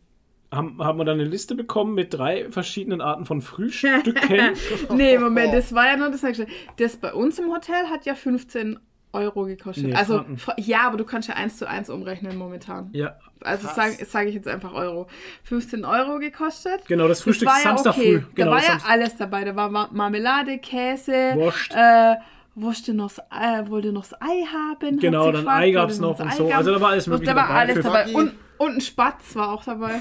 haben, 0.52 0.82
haben 0.82 0.98
wir 0.98 1.04
dann 1.04 1.20
eine 1.20 1.28
Liste 1.28 1.54
bekommen 1.54 1.94
mit 1.94 2.12
drei 2.14 2.50
verschiedenen 2.50 3.00
Arten 3.00 3.24
von 3.24 3.40
Frühstücken. 3.40 4.56
nee, 4.94 5.16
Moment, 5.18 5.54
das 5.54 5.74
war 5.74 5.86
ja 5.86 5.96
nur 5.96 6.10
das 6.10 6.22
nächste. 6.22 6.46
Das 6.76 6.96
bei 6.96 7.12
uns 7.12 7.38
im 7.38 7.52
Hotel 7.52 7.86
hat 7.90 8.04
ja 8.06 8.14
15 8.14 8.78
Euro 9.12 9.44
gekostet. 9.44 9.84
Nee, 9.86 9.94
also, 9.94 10.24
Franken. 10.36 10.62
ja, 10.62 10.82
aber 10.86 10.96
du 10.96 11.04
kannst 11.04 11.28
ja 11.28 11.34
eins 11.34 11.56
zu 11.56 11.68
eins 11.68 11.90
umrechnen 11.90 12.36
momentan. 12.36 12.90
Ja, 12.92 13.16
Also 13.40 13.66
sage 13.68 13.96
sag 14.04 14.28
ich 14.28 14.34
jetzt 14.34 14.46
einfach 14.46 14.72
Euro. 14.72 15.08
15 15.44 15.84
Euro 15.84 16.18
gekostet. 16.20 16.86
genau, 16.86 17.08
das 17.08 17.20
Frühstück 17.22 17.48
das 17.48 17.56
war 17.56 17.62
ja 17.72 17.76
Samstag 17.76 17.96
okay. 17.98 18.18
früh. 18.20 18.26
Genau, 18.36 18.50
da 18.50 18.56
war 18.56 18.62
ja 18.62 18.68
Samstag- 18.70 18.90
alles 18.90 19.16
dabei. 19.16 19.44
Da 19.44 19.56
war 19.56 19.68
Ma 19.68 19.88
Marmelade, 19.92 20.58
Käse, 20.58 21.32
Wurst. 21.34 21.72
äh, 21.74 22.14
Wurst 22.54 22.88
noch, 22.88 23.10
äh, 23.30 23.68
wollte 23.68 23.92
noch 23.92 24.06
das 24.06 24.20
Ei 24.20 24.44
haben. 24.52 24.98
Genau, 24.98 25.32
dann 25.32 25.46
Ei 25.48 25.70
gab's 25.72 26.00
wollte 26.00 26.02
noch 26.02 26.20
und 26.26 26.32
so. 26.34 26.48
gab. 26.48 26.58
Also 26.58 26.72
da 26.72 26.80
war 26.80 26.90
alles 26.90 27.06
Mögliche 27.08 27.32
Da 27.32 27.36
war 27.36 27.48
dabei. 27.48 27.58
alles 27.60 27.80
dabei. 27.84 28.12
Und, 28.12 28.32
und 28.60 28.74
ein 28.76 28.80
Spatz 28.80 29.34
war 29.34 29.50
auch 29.52 29.64
dabei. 29.64 30.00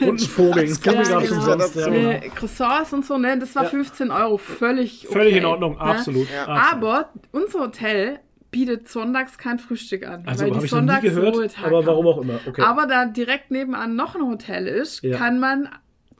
Und 0.00 0.02
ein 0.02 0.18
Vogel. 0.18 0.62
Ein 0.64 0.68
Vogel 0.68 0.94
Ja, 0.94 1.02
gab 1.02 1.22
es 1.22 1.28
genau. 1.28 1.40
umsonst. 1.40 1.76
Ja, 1.76 1.82
So. 1.84 1.90
genau. 1.90 2.10
Äh, 2.10 2.28
Croissants 2.34 2.92
und 2.92 3.04
so, 3.04 3.18
ne? 3.18 3.38
Das 3.38 3.54
war 3.56 3.64
Ja. 3.64 3.68
15 3.68 4.10
Euro. 4.10 4.38
Völlig 4.38 5.04
okay. 5.06 5.12
Völlig 5.18 5.36
in 5.36 5.44
Ordnung, 5.44 5.74
ne? 5.74 5.80
absolut. 5.80 6.28
Ja. 6.30 6.46
Aber 6.46 7.10
unser 7.32 7.60
Hotel 7.60 8.20
bietet 8.50 8.88
sonntags 8.88 9.36
kein 9.38 9.58
Frühstück 9.58 10.06
an. 10.06 10.22
Also 10.26 10.44
weil 10.44 10.52
die 10.58 10.64
ich 10.64 10.72
noch 10.72 10.80
nie 10.80 11.00
gehört, 11.00 11.58
aber 11.62 11.78
haben. 11.78 11.86
warum 11.86 12.06
auch 12.06 12.18
immer. 12.22 12.40
Okay. 12.46 12.62
Aber 12.62 12.86
da 12.86 13.04
direkt 13.06 13.50
nebenan 13.50 13.96
noch 13.96 14.14
ein 14.14 14.22
Hotel 14.22 14.66
ist, 14.66 15.02
Ja. 15.02 15.18
kann 15.18 15.38
man 15.40 15.68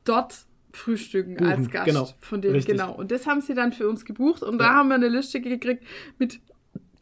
dort 0.05 0.35
frühstücken 0.73 1.37
Buchen, 1.37 1.51
als 1.51 1.71
Gast. 1.71 1.87
genau. 1.87 2.09
Von 2.21 2.43
denen, 2.43 2.55
Richtig. 2.57 2.77
genau. 2.77 2.93
Und 2.95 3.11
das 3.11 3.27
haben 3.27 3.41
sie 3.41 3.55
dann 3.55 3.73
für 3.73 3.89
uns 3.89 4.05
gebucht 4.05 4.43
und 4.43 4.59
da 4.59 4.65
Ja. 4.67 4.75
haben 4.75 4.89
wir 4.89 4.97
eine 4.97 5.09
Liste 5.09 5.41
gekriegt 5.41 5.83
mit 6.19 6.41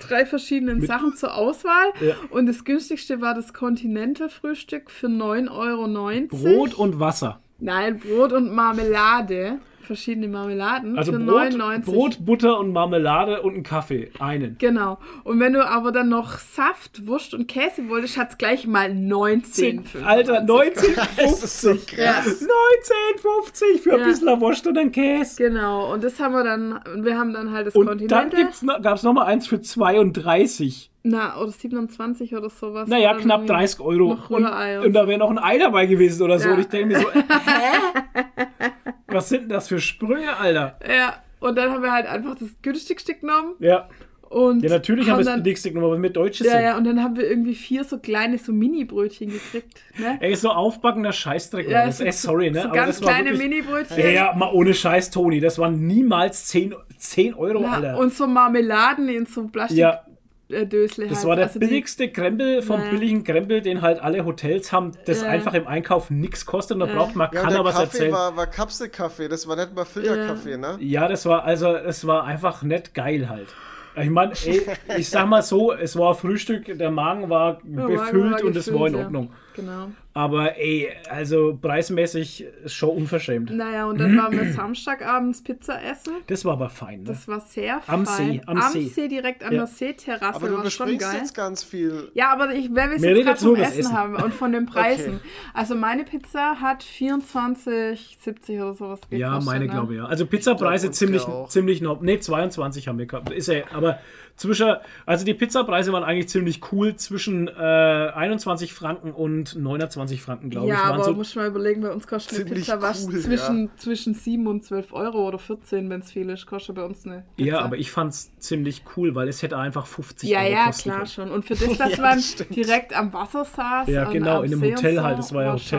drei 0.09 0.27
verschiedenen 0.27 0.79
Mit- 0.79 0.89
Sachen 0.89 1.15
zur 1.17 1.35
Auswahl. 1.35 1.93
Ja. 2.01 2.15
Und 2.31 2.47
das 2.47 2.65
günstigste 2.65 3.21
war 3.21 3.35
das 3.35 3.53
Continental-Frühstück 3.53 4.91
für 4.91 5.09
9,90 5.09 5.51
Euro. 5.51 6.27
Brot 6.29 6.75
und 6.75 7.01
Wasser. 7.01 7.41
Nein, 7.59 7.99
Brot 8.01 8.33
und 8.33 8.53
Marmelade. 8.55 9.59
Verschiedene 9.85 10.29
Marmeladen 10.29 10.99
Also 10.99 11.13
für 11.13 11.19
Brot, 11.19 11.53
99. 11.55 11.95
Brot, 11.95 12.17
Butter 12.25 12.59
und 12.59 12.73
Marmelade 12.73 13.43
und 13.43 13.55
einen 13.55 13.63
Kaffee. 13.63 14.11
Einen. 14.19 14.57
Genau. 14.59 14.99
Und 15.25 15.41
wenn 15.41 15.53
du 15.53 15.65
aber 15.67 15.93
dann 15.93 16.09
noch 16.09 16.39
Saft, 16.39 17.07
Wurst 17.07 17.35
und 17.35 17.47
Käse 17.49 17.89
wolltest, 17.89 18.17
hat 18.17 18.31
es 18.31 18.39
gleich 18.39 18.67
mal 18.67 18.95
19. 18.95 19.85
Alter, 20.05 20.43
19, 20.43 20.95
Das 21.17 21.43
ist 21.45 21.61
so 21.61 21.71
50. 21.75 21.99
Ja. 21.99 22.13
krass. 22.13 22.47
19,50 22.47 23.81
für 23.83 23.93
ein 23.95 24.01
Ja. 24.01 24.07
bisschen 24.07 24.41
Wurst 24.41 24.67
und 24.67 24.79
einen 24.79 24.93
Käse. 24.93 25.43
Genau. 25.43 25.93
Und 25.93 26.03
das 26.03 26.19
haben 26.21 26.33
wir 26.35 26.45
dann, 26.45 26.81
und 26.95 27.05
wir 27.05 27.19
haben 27.19 27.33
dann 27.33 27.53
halt 27.53 27.67
das 27.67 27.75
Und 27.77 27.87
dann 27.87 27.99
Continental. 27.99 28.81
gab 28.83 28.97
es 28.97 29.03
noch 29.03 29.13
mal 29.13 29.25
eins 29.25 29.47
für 29.47 29.61
32. 29.61 30.91
Na, 31.07 31.37
oder 31.39 31.51
27 31.53 32.35
oder 32.35 32.49
sowas. 32.49 32.89
Naja, 32.89 33.11
Oder 33.11 33.21
knapp 33.21 33.41
irgendwie 33.41 33.53
30 33.53 33.81
Euro. 33.81 34.15
Noch 34.15 34.31
Und, 34.31 34.45
Rührei 34.47 34.81
und 34.81 34.95
da 34.95 35.07
wäre 35.07 35.19
noch 35.19 35.31
ein 35.31 35.39
Ei 35.39 35.59
dabei 35.59 35.85
gewesen 35.85 36.23
oder 36.23 36.39
so. 36.39 36.49
Ja. 36.49 36.55
Und 36.55 36.61
ich 36.61 36.69
denke 36.69 36.95
mir 36.95 37.01
so, 37.01 37.11
hä? 37.13 38.71
Was 39.15 39.29
sind 39.29 39.43
denn 39.43 39.49
das 39.51 39.69
für 39.69 39.81
Sprünge, 39.81 40.37
Alter? 40.37 40.79
Ja. 40.87 41.15
Und 41.41 41.57
dann 41.57 41.71
haben 41.73 41.83
wir 41.83 41.93
halt 41.93 42.07
einfach 42.07 42.35
das 42.37 42.49
günstigste 42.63 43.15
genommen. 43.15 43.55
Ja, 43.59 43.89
Und 44.31 44.63
ja 44.63 44.71
natürlich 44.71 45.11
haben 45.11 45.19
wir 45.19 45.25
das 45.27 45.43
nächste 45.43 45.69
genommen, 45.71 45.87
aber 45.93 45.99
mit 45.99 46.17
Deutsches 46.17 46.47
Ja, 46.47 46.53
sind. 46.55 46.63
ja, 46.63 46.77
und 46.79 46.85
dann 46.85 47.03
haben 47.03 47.17
wir 47.17 47.29
irgendwie 47.29 47.55
vier 47.55 47.85
so 47.85 47.99
kleine, 47.99 48.39
so 48.39 48.51
Mini-Brötchen 48.53 49.31
gekriegt. 49.31 49.81
Ne? 49.99 50.17
Ey, 50.21 50.35
so 50.35 50.49
aufbackender 50.51 51.13
Scheißdreck. 51.13 51.69
Ja, 51.69 51.87
das. 51.87 51.99
so- 51.99 52.05
Ey, 52.05 52.13
sorry, 52.13 52.51
ne? 52.51 52.63
So 52.63 52.69
aber 52.69 52.75
ganz 52.77 52.99
das 52.99 53.07
kleine 53.07 53.33
Mini-Brötchen. 53.35 53.99
Ja, 53.99 54.09
ja, 54.09 54.35
mal 54.35 54.51
ohne 54.53 54.73
Scheiß, 54.75 55.11
Toni. 55.11 55.41
Das 55.41 55.59
waren 55.59 55.87
niemals 55.87 56.47
10, 56.47 56.75
10 56.97 57.35
Euro, 57.35 57.61
Na, 57.61 57.73
Alter. 57.73 57.99
und 57.99 58.13
so 58.15 58.27
Marmeladen 58.27 59.09
in 59.09 59.27
so 59.27 59.49
ja, 59.71 60.03
Plastikdösle. 60.49 61.09
das 61.09 61.19
halt. 61.19 61.27
war 61.29 61.37
der 61.37 61.47
Also 61.47 61.59
die- 61.59 61.67
billigste 61.67 62.09
Krempel 62.11 62.63
vom 62.63 62.81
Ja. 62.81 62.91
billigen 62.91 63.25
Krempel, 63.25 63.61
den 63.63 63.83
halt 63.83 64.01
alle 64.01 64.25
Hotels 64.25 64.73
haben, 64.73 64.93
das 65.07 65.23
Ja. 65.23 65.29
einfach 65.29 65.55
im 65.55 65.67
Einkauf 65.67 66.11
nichts 66.11 66.45
kostet 66.47 66.75
und 66.77 66.81
da 66.81 66.87
Ja. 66.87 66.95
braucht 66.97 67.17
man 67.17 67.29
Ja, 67.33 67.41
keiner 67.43 67.55
der 67.57 67.65
was 67.65 67.75
Kaffee 67.75 67.85
erzählen. 67.97 68.13
war, 68.13 68.37
war 68.37 68.47
Kapselkaffee, 68.47 69.29
das 69.29 69.49
war 69.49 69.57
nicht 69.57 69.75
mal 69.75 69.85
Filterkaffee, 69.85 70.57
ne? 70.57 70.77
Ja, 70.81 71.09
das 71.09 71.27
war 71.27 71.45
also, 71.45 71.75
es 71.75 72.07
war 72.07 72.25
einfach 72.25 72.63
nicht 72.63 72.95
geil 72.95 73.29
halt. 73.29 73.49
Ich 73.97 74.11
meine, 74.11 74.33
ich 74.99 75.09
sag 75.09 75.27
mal 75.29 75.43
so, 75.43 75.73
es 75.73 75.97
war 75.97 76.15
Frühstück, 76.15 76.67
der 76.79 76.91
Magen 76.91 77.31
war 77.31 77.61
Ja, 77.65 77.87
befüllt 77.87 78.33
war 78.33 78.45
und 78.45 78.57
es 78.57 78.67
war 78.73 78.87
in 78.89 78.93
gefüllt, 78.93 78.95
ja. 78.95 79.05
Ordnung. 79.05 79.33
Genau. 79.55 79.89
Aber 80.17 80.57
ey, 80.59 80.89
also 81.11 81.59
preismäßig 81.61 82.45
ist 82.65 82.75
schon 82.75 82.91
unverschämt. 82.91 83.51
Naja, 83.51 83.87
und 83.87 83.99
dann 83.99 84.17
waren 84.17 84.31
wir 84.33 84.45
Samstagabends 84.53 85.43
Pizza 85.43 85.83
essen. 85.83 86.15
Das 86.29 86.45
war 86.45 86.53
aber 86.53 86.69
fein. 86.71 87.01
Ne? 87.01 87.07
Das 87.09 87.27
war 87.27 87.41
sehr 87.41 87.81
Am 87.89 88.07
fein. 88.07 88.33
See, 88.35 88.41
am 88.47 88.63
See. 88.73 89.09
direkt 89.09 89.43
an 89.43 89.53
Ja. 89.53 89.59
der 89.59 89.67
Seeterrasse. 89.67 90.37
Aber 90.37 90.49
du 90.49 90.57
war 90.59 90.71
schon 90.71 90.97
geil. 90.99 91.17
jetzt 91.19 91.35
ganz 91.35 91.65
viel. 91.65 92.13
Ja, 92.15 92.33
aber 92.33 92.55
ich 92.55 92.71
wer 92.73 92.91
will 92.91 92.97
es 92.97 93.03
jetzt 93.03 93.25
gerade 93.25 93.41
so 93.41 93.55
vom 93.57 93.65
Essen, 93.65 93.81
Essen. 93.81 93.93
haben 93.93 94.15
und 94.15 94.33
von 94.33 94.53
den 94.53 94.67
Preisen. 94.75 95.19
Also 95.53 95.75
meine 95.75 96.05
Pizza 96.05 96.61
hat 96.61 96.85
24,70 96.85 98.57
oder 98.63 98.75
sowas 98.75 99.01
gekostet. 99.01 99.19
Ja, 99.19 99.41
meine 99.41 99.65
ne? 99.67 99.71
glaube 99.71 99.95
ich, 99.95 99.99
ja. 99.99 100.07
Also 100.07 100.27
Pizzapreise 100.27 100.91
ziemlich, 100.91 101.27
ziemlich 101.49 101.81
noch. 101.81 102.01
Ne, 102.01 102.21
22 102.21 102.89
haben 102.89 102.99
wir 102.99 103.07
gehabt. 103.07 103.31
Ist 103.33 103.49
ja, 103.49 103.65
aber 103.73 103.99
zwischen, 104.37 104.75
also 105.07 105.25
die 105.25 105.33
Pizzapreise 105.35 105.93
waren 105.93 106.03
eigentlich 106.03 106.29
ziemlich 106.29 106.61
cool 106.73 106.97
zwischen 106.97 107.47
äh, 107.49 107.53
21 107.53 108.73
Franken 108.75 109.13
und 109.13 109.55
29 109.57 110.21
Franken, 110.21 110.51
glaube 110.51 110.67
Ja, 110.69 110.75
ich. 110.75 110.81
Waren 110.81 110.93
aber 110.95 111.05
so, 111.05 111.13
muss 111.15 111.37
mal 111.37 111.47
überlegen, 111.47 111.83
bei 111.83 111.91
uns 111.93 112.07
kostet 112.07 112.41
eine 112.47 112.55
Pizza 112.55 112.83
was 112.83 113.07
cool, 113.07 113.21
zwischen, 113.21 113.71
zwischen 113.77 114.15
7 114.15 114.47
und 114.47 114.65
12 114.65 114.93
Euro 114.93 115.29
oder 115.29 115.39
14, 115.39 115.89
wenn 115.89 116.01
es 116.01 116.11
viel 116.11 116.29
ist, 116.31 116.47
kostet 116.47 116.75
bei 116.75 116.85
uns 116.85 117.07
eine 117.07 117.25
Pizza. 117.37 117.49
ja, 117.49 117.59
aber 117.61 117.77
ich 117.77 117.91
fand's 117.93 118.37
ziemlich 118.39 118.83
cool, 118.97 119.15
weil 119.15 119.29
es 119.29 119.43
hätte 119.43 119.57
einfach 119.57 119.87
50 119.87 120.29
Ja, 120.29 120.41
Euro 120.41 120.51
ja, 120.53 120.67
kosten 120.67 120.83
klar 120.83 120.97
können. 120.97 121.09
schon. 121.09 121.31
Und 121.31 121.45
für 121.45 121.55
das, 121.67 121.79
dass 121.79 121.97
Ja, 121.97 122.03
man 122.03 122.17
das 122.17 122.37
direkt 122.49 122.97
am 122.99 123.13
Wasser 123.13 123.45
saß. 123.45 123.89
Ja, 123.89 124.07
und 124.09 124.13
genau, 124.13 124.43
in 124.43 124.53
einem 124.53 124.61
See 124.61 124.75
Hotel 124.75 124.95
so, 124.97 125.03
halt. 125.05 125.19
Das 125.19 125.33
war 125.33 125.43
ja 125.45 125.49
war 125.53 125.59
schon- 125.59 125.79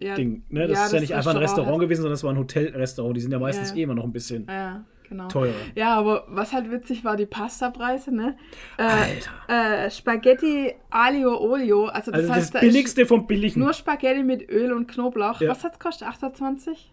Hotel-Ding. 0.00 0.42
ja, 0.50 0.58
ne? 0.58 0.66
Das 0.66 0.78
ja, 0.78 0.86
ist 0.86 0.92
ja 0.92 1.00
nicht 1.00 1.14
einfach 1.14 1.30
ein 1.30 1.36
Restaurant 1.36 1.78
gewesen, 1.80 2.02
sondern 2.02 2.14
das 2.14 2.24
war 2.24 2.32
ein 2.32 2.38
Hotelrestaurant. 2.38 3.16
Die 3.16 3.20
sind 3.20 3.30
ja 3.30 3.38
meistens 3.38 3.70
Ja. 3.70 3.76
eh 3.76 3.82
immer 3.82 3.94
noch 3.94 4.04
ein 4.04 4.12
bisschen 4.12 4.46
Ja, 4.48 4.84
genau. 5.12 5.28
teurer. 5.28 5.54
Ja, 5.74 5.94
aber 5.96 6.24
was 6.28 6.52
halt 6.52 6.70
witzig 6.70 7.04
war, 7.04 7.16
die 7.16 7.26
Pastapreise, 7.26 8.14
ne? 8.14 8.36
Äh, 8.78 8.82
Alter. 8.82 9.84
äh, 9.86 9.90
Spaghetti 9.90 10.74
Aglio 10.90 11.38
Olio, 11.40 11.86
also 11.86 12.10
das 12.10 12.20
Also 12.22 12.32
heißt, 12.34 12.54
das 12.54 12.60
da 12.60 12.60
billigste 12.60 13.06
vom 13.06 13.20
ist 13.22 13.26
billigen. 13.28 13.60
nur 13.60 13.72
Spaghetti 13.72 14.22
mit 14.22 14.50
Öl 14.50 14.72
und 14.72 14.86
Knoblauch. 14.88 15.40
Ja. 15.40 15.50
Was 15.50 15.64
hat's 15.64 15.78
kostet? 15.78 16.08
28? 16.08 16.92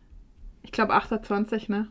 Ich 0.63 0.71
glaube 0.71 0.93
28, 0.93 1.69
ne? 1.69 1.87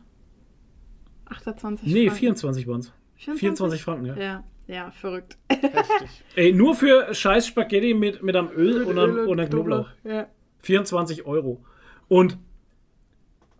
28 1.29 1.87
nee, 1.87 2.05
Franken. 2.07 2.19
24 2.19 2.67
waren's. 2.67 2.93
24 3.17 3.83
Franken, 3.83 4.05
ja. 4.05 4.15
Ja, 4.15 4.43
ja, 4.67 4.91
verrückt. 4.91 5.37
Heftig. 5.49 6.23
Ey, 6.35 6.53
nur 6.53 6.75
für 6.75 7.13
scheiß 7.13 7.47
Spaghetti 7.47 7.93
mit, 7.93 8.23
mit 8.23 8.35
am 8.35 8.49
Öl 8.49 8.83
und 8.83 8.97
am, 8.97 9.09
Öl 9.11 9.27
und 9.27 9.39
am 9.39 9.49
Knoblauch. 9.49 9.89
Ja. 10.03 10.27
24 10.59 11.25
Euro. 11.25 11.63
Und 12.07 12.37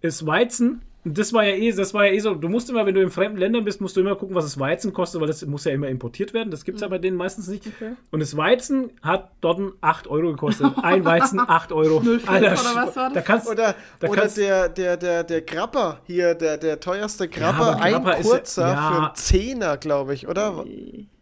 das 0.02 0.26
Weizen, 0.26 0.82
das 1.18 1.34
war 1.34 1.44
ja 1.46 1.56
eh, 1.56 1.72
das 1.72 1.94
war 1.94 2.06
ja 2.06 2.14
eh 2.14 2.20
so, 2.20 2.34
du 2.36 2.50
musst 2.50 2.70
immer, 2.70 2.86
wenn 2.86 2.94
du 2.96 3.02
in 3.02 3.10
fremden 3.10 3.38
Ländern 3.38 3.64
bist, 3.64 3.80
musst 3.82 3.96
du 3.96 4.02
immer 4.02 4.16
gucken, 4.16 4.36
was 4.36 4.46
das 4.46 4.60
Weizen 4.60 4.94
kostet, 4.94 5.22
weil 5.22 5.28
das 5.28 5.46
muss 5.46 5.66
ja 5.66 5.72
immer 5.72 5.88
importiert 5.88 6.34
werden. 6.34 6.52
Das 6.52 6.66
gibt 6.66 6.76
es 6.78 6.82
ja 6.82 6.88
bei 6.88 6.98
denen 6.98 7.16
meistens 7.18 7.48
nicht. 7.48 7.66
Okay. 7.68 7.94
Und 8.12 8.20
das 8.20 8.36
Weizen 8.38 8.92
hat 9.02 9.32
dort 9.42 9.60
8 9.82 10.08
Euro 10.08 10.32
gekostet. 10.32 10.72
Ein 10.82 11.06
Weizen 11.06 11.40
8 11.40 11.72
Euro. 11.72 11.98
0,5 12.02 12.38
oder 12.38 12.52
was 12.52 12.76
war 12.76 12.86
das? 13.06 13.14
Da 13.14 13.22
kannst, 13.22 13.48
Oder, 13.50 13.76
da 14.00 14.08
oder 14.08 14.22
kannst, 14.22 14.38
der, 14.38 14.70
der, 14.70 14.98
der, 14.98 15.24
der 15.24 15.42
Grappa 15.42 16.00
hier, 16.06 16.36
der, 16.36 16.58
der 16.58 16.80
teuerste 16.80 17.28
Grappa, 17.28 17.74
aber 17.74 17.90
Grappa 17.90 18.10
ein 18.12 18.20
ist 18.22 18.26
ja- 18.28 18.32
kurzer 18.38 18.68
ja. 18.68 18.92
für 18.92 18.98
einen 19.04 19.16
Zehner, 19.16 19.78
glaube 19.78 20.14
ich, 20.14 20.28
oder? 20.28 20.66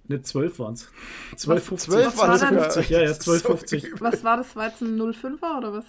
ne, 0.09 0.21
12 0.21 0.59
waren 0.59 0.73
es. 0.73 0.87
12,50. 1.35 1.77
12 1.77 2.17
war 2.17 2.27
waren 2.29 2.39
denn- 2.39 2.71
sogar. 2.71 2.89
Ja, 2.89 2.99
ja, 3.01 3.07
Das 3.07 3.17
ist 3.19 3.23
so 3.25 3.31
12,50. 3.33 3.85
übel. 3.87 4.01
Was 4.01 4.23
war 4.23 4.37
das 4.37 4.55
Weizen 4.55 4.99
05er 5.01 5.57
oder 5.57 5.73
was? 5.73 5.85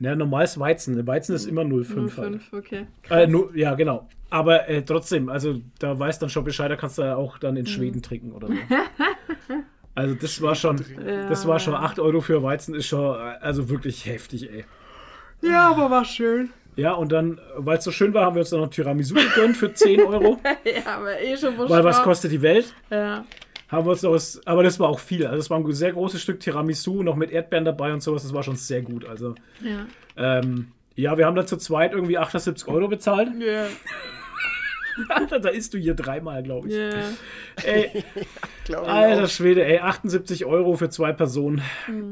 Ja, 0.00 0.16
normales 0.16 0.58
Weizen. 0.58 1.06
Weizen 1.06 1.34
ist 1.34 1.46
immer 1.46 1.62
0,5 1.62 2.16
halt. 2.16 2.42
05, 2.42 2.52
okay. 2.54 2.86
Äh, 3.10 3.26
nu, 3.26 3.50
ja, 3.54 3.74
genau. 3.74 4.08
Aber 4.30 4.68
äh, 4.68 4.82
trotzdem, 4.82 5.28
also 5.28 5.60
da 5.78 5.98
weiß 5.98 6.18
dann 6.18 6.30
schon 6.30 6.44
Bescheid, 6.44 6.70
da 6.70 6.76
kannst 6.76 6.98
du 6.98 7.02
ja 7.02 7.16
auch 7.16 7.38
dann 7.38 7.56
in 7.56 7.66
Schweden 7.66 8.02
trinken 8.02 8.32
oder 8.32 8.48
so. 8.48 8.54
Also 9.92 10.14
das 10.14 10.40
war 10.40 10.54
schon, 10.54 10.82
das 11.28 11.46
war 11.48 11.58
schon 11.58 11.74
8 11.74 11.98
Euro 11.98 12.20
für 12.20 12.42
Weizen, 12.42 12.74
ist 12.76 12.86
schon, 12.86 13.16
äh, 13.16 13.34
also 13.40 13.68
wirklich 13.68 14.06
heftig, 14.06 14.50
ey. 14.50 14.64
Ja, 15.42 15.70
aber 15.70 15.90
war 15.90 16.04
schön. 16.04 16.50
Ja, 16.76 16.92
und 16.92 17.10
dann, 17.12 17.40
weil 17.56 17.78
es 17.78 17.84
so 17.84 17.90
schön 17.90 18.14
war, 18.14 18.24
haben 18.24 18.36
wir 18.36 18.40
uns 18.40 18.50
dann 18.50 18.60
noch 18.60 18.70
Tiramisu 18.70 19.14
gegönnt 19.14 19.56
für 19.56 19.74
10 19.74 20.00
Euro. 20.00 20.38
Ja, 20.64 20.96
aber 20.96 21.20
eh 21.20 21.36
schon 21.36 21.58
weil 21.58 21.84
was 21.84 22.02
kostet 22.02 22.30
die 22.32 22.40
Welt? 22.40 22.72
Ja. 22.88 23.24
Haben 23.70 23.86
wir 23.86 23.90
uns 23.92 24.02
noch, 24.02 24.12
was- 24.12 24.40
aber 24.46 24.62
das 24.62 24.80
war 24.80 24.88
auch 24.88 24.98
viel. 24.98 25.26
Also 25.26 25.38
es 25.38 25.48
war 25.50 25.58
ein 25.58 25.72
sehr 25.72 25.92
großes 25.92 26.20
Stück 26.20 26.40
Tiramisu, 26.40 27.02
noch 27.02 27.16
mit 27.16 27.30
Erdbeeren 27.30 27.64
dabei 27.64 27.92
und 27.92 28.02
sowas. 28.02 28.22
Das 28.22 28.34
war 28.34 28.42
schon 28.42 28.56
sehr 28.56 28.82
gut. 28.82 29.04
Also, 29.08 29.34
Ja. 29.62 29.86
ähm, 30.16 30.68
ja, 30.96 31.16
wir 31.16 31.26
haben 31.26 31.36
da 31.36 31.46
zu 31.46 31.56
zweit 31.56 31.92
irgendwie 31.92 32.18
78 32.18 32.66
Euro 32.68 32.88
bezahlt. 32.88 33.28
Ja. 33.38 33.66
da 35.40 35.48
isst 35.48 35.72
du 35.72 35.78
hier 35.78 35.94
dreimal, 35.94 36.42
glaube 36.42 36.68
ich. 36.68 36.74
Ja. 36.74 36.90
Ey, 37.64 38.04
Glaub 38.64 38.82
ich 38.84 38.88
Alter 38.90 39.24
auch. 39.24 39.28
Schwede, 39.28 39.64
ey, 39.64 39.78
78 39.78 40.44
Euro 40.44 40.74
für 40.76 40.90
zwei 40.90 41.12
Personen. 41.12 41.62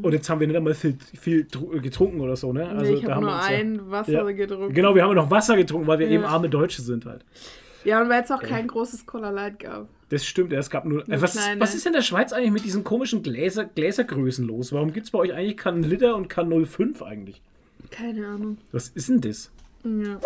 Und 0.02 0.12
jetzt 0.12 0.30
haben 0.30 0.40
wir 0.40 0.46
nicht 0.46 0.56
einmal 0.56 0.74
viel, 0.74 0.96
viel 1.20 1.42
tru- 1.52 1.80
getrunken 1.80 2.20
oder 2.20 2.36
so, 2.36 2.52
ne? 2.52 2.64
Mhm. 2.72 2.76
nee, 2.80 2.92
ich 2.94 3.02
da 3.02 3.16
habe 3.16 3.22
nur 3.22 3.30
wir 3.32 3.36
uns 3.36 3.46
ein 3.46 3.90
Wasser 3.90 4.12
Ja. 4.12 4.30
getrunken. 4.30 4.72
Genau, 4.74 4.94
wir 4.94 5.02
haben 5.02 5.14
noch 5.14 5.30
Wasser 5.30 5.56
getrunken, 5.56 5.86
weil 5.86 5.98
wir 5.98 6.06
Ja. 6.06 6.12
eben 6.14 6.24
arme 6.24 6.48
Deutsche 6.48 6.80
sind 6.82 7.04
halt. 7.04 7.24
Ja, 7.84 8.00
und 8.02 8.08
weil 8.08 8.22
es 8.22 8.30
auch 8.30 8.42
kein 8.42 8.66
großes 8.66 9.06
Cola 9.06 9.30
Light 9.30 9.60
gab. 9.60 9.88
Das 10.10 10.24
stimmt, 10.24 10.52
ja, 10.52 10.58
es 10.58 10.70
gab 10.70 10.84
nur. 10.84 11.06
Äh, 11.08 11.20
was, 11.20 11.32
kleine. 11.32 11.60
was 11.60 11.74
ist 11.74 11.86
in 11.86 11.92
der 11.92 12.02
Schweiz 12.02 12.32
eigentlich 12.32 12.50
mit 12.52 12.64
diesen 12.64 12.82
komischen 12.82 13.22
Gläser, 13.22 13.64
Gläsergrößen 13.66 14.46
los? 14.46 14.72
Warum 14.72 14.92
gibt 14.92 15.06
es 15.06 15.10
bei 15.12 15.18
euch 15.18 15.32
eigentlich 15.34 15.56
keinen 15.56 15.82
Liter 15.82 16.16
und 16.16 16.28
keinen 16.28 16.66
05 16.66 17.02
eigentlich? 17.02 17.42
Keine 17.90 18.26
Ahnung. 18.26 18.58
Was 18.72 18.88
ist 18.88 19.08
denn 19.08 19.20
das? 19.20 19.50
Ja. 19.84 20.18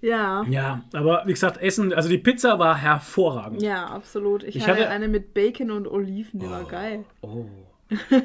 Ja. 0.00 0.44
Ja, 0.50 0.84
aber 0.92 1.22
wie 1.24 1.32
gesagt, 1.32 1.62
Essen, 1.62 1.94
also 1.94 2.10
die 2.10 2.18
Pizza 2.18 2.58
war 2.58 2.76
hervorragend. 2.76 3.62
Ja, 3.62 3.86
absolut. 3.86 4.42
Ich, 4.42 4.56
Ich 4.56 4.68
hatte, 4.68 4.80
hatte- 4.82 4.90
eine 4.90 5.08
mit 5.08 5.32
Bacon 5.32 5.70
und 5.70 5.88
Oliven, 5.88 6.40
die 6.40 6.48
war 6.50 6.64
geil. 6.64 7.04
Oh. 7.22 7.46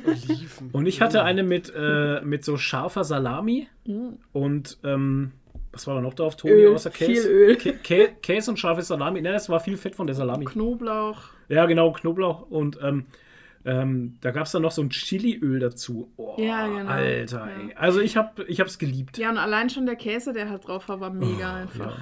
Oliven. 0.05 0.69
Und 0.73 0.87
ich 0.87 1.01
hatte 1.01 1.23
eine 1.23 1.43
mit, 1.43 1.71
äh, 1.75 2.21
mit 2.21 2.43
so 2.43 2.57
scharfer 2.57 3.03
Salami 3.05 3.67
und 4.33 4.77
ähm, 4.83 5.31
was 5.71 5.85
war 5.87 5.95
da 5.95 6.01
noch 6.01 6.13
drauf, 6.13 6.35
Toni, 6.35 6.53
Öl, 6.53 6.73
außer 6.73 6.89
Käse? 6.89 7.21
viel 7.23 7.31
Öl. 7.31 7.55
Kä 7.57 7.73
Kä 7.83 8.07
Käse 8.21 8.51
und 8.51 8.57
scharfe 8.57 8.81
Salami. 8.81 9.21
Ne, 9.21 9.33
es 9.33 9.49
war 9.49 9.59
viel 9.59 9.77
Fett 9.77 9.95
von 9.95 10.07
der 10.07 10.15
Salami. 10.15 10.45
Knoblauch. 10.45 11.19
Ja, 11.47 11.65
genau, 11.65 11.91
Knoblauch 11.91 12.49
und 12.49 12.79
ähm, 12.81 13.05
ähm, 13.65 14.17
da 14.21 14.31
gab 14.31 14.45
es 14.45 14.51
dann 14.53 14.61
noch 14.61 14.71
so 14.71 14.81
ein 14.81 14.89
Chiliöl 14.89 15.59
dazu. 15.59 16.09
Oh, 16.17 16.35
Ja, 16.37 16.65
genau. 16.67 16.89
Alter, 16.89 17.37
Ja. 17.47 17.67
ey. 17.67 17.73
Also 17.75 17.99
ich 17.99 18.15
habe 18.17 18.43
ich 18.45 18.59
hab's 18.61 18.77
geliebt. 18.79 19.17
Ja, 19.17 19.29
und 19.29 19.37
allein 19.37 19.69
schon 19.69 19.85
der 19.85 19.95
Käse, 19.95 20.31
der 20.33 20.49
halt 20.49 20.67
drauf 20.67 20.87
war, 20.89 20.99
war 21.01 21.09
mega 21.11 21.55
einfach. 21.55 21.97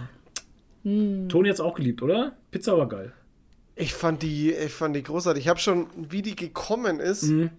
Ja. 0.83 1.27
Toni 1.27 1.49
hat's 1.49 1.59
auch 1.59 1.75
geliebt, 1.75 2.01
oder? 2.01 2.33
Pizza 2.51 2.77
war 2.77 2.87
geil. 2.87 3.11
Ich 3.75 3.93
fand 3.93 4.23
die, 4.23 4.53
ich 4.53 4.71
fand 4.71 4.95
die 4.95 5.03
großartig. 5.03 5.43
Ich 5.43 5.49
habe 5.49 5.59
schon, 5.59 5.87
wie 6.09 6.21
die 6.21 6.35
gekommen 6.35 6.99
ist, 6.99 7.23
Mhm. 7.23 7.49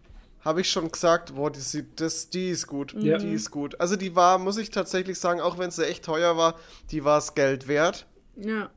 Habe 0.48 0.60
ich 0.62 0.70
schon 0.70 0.90
gesagt, 0.90 1.34
boah, 1.34 1.50
die, 1.50 1.60
sieht- 1.60 2.00
das, 2.00 2.30
die 2.30 2.48
ist 2.50 2.66
gut. 2.66 2.94
Ja. 2.98 3.18
Die 3.18 3.32
ist 3.32 3.50
gut. 3.50 3.78
Also 3.80 3.96
die 3.96 4.16
war, 4.16 4.38
muss 4.38 4.56
ich 4.58 4.70
tatsächlich 4.70 5.18
sagen, 5.18 5.40
auch 5.40 5.58
wenn 5.58 5.70
sie 5.70 5.86
echt 5.86 6.04
teuer 6.04 6.36
war, 6.36 6.54
die 6.90 7.04
war 7.04 7.18
es 7.18 7.34
Geld 7.34 7.68
wert, 7.68 8.06
Ja. 8.36 8.70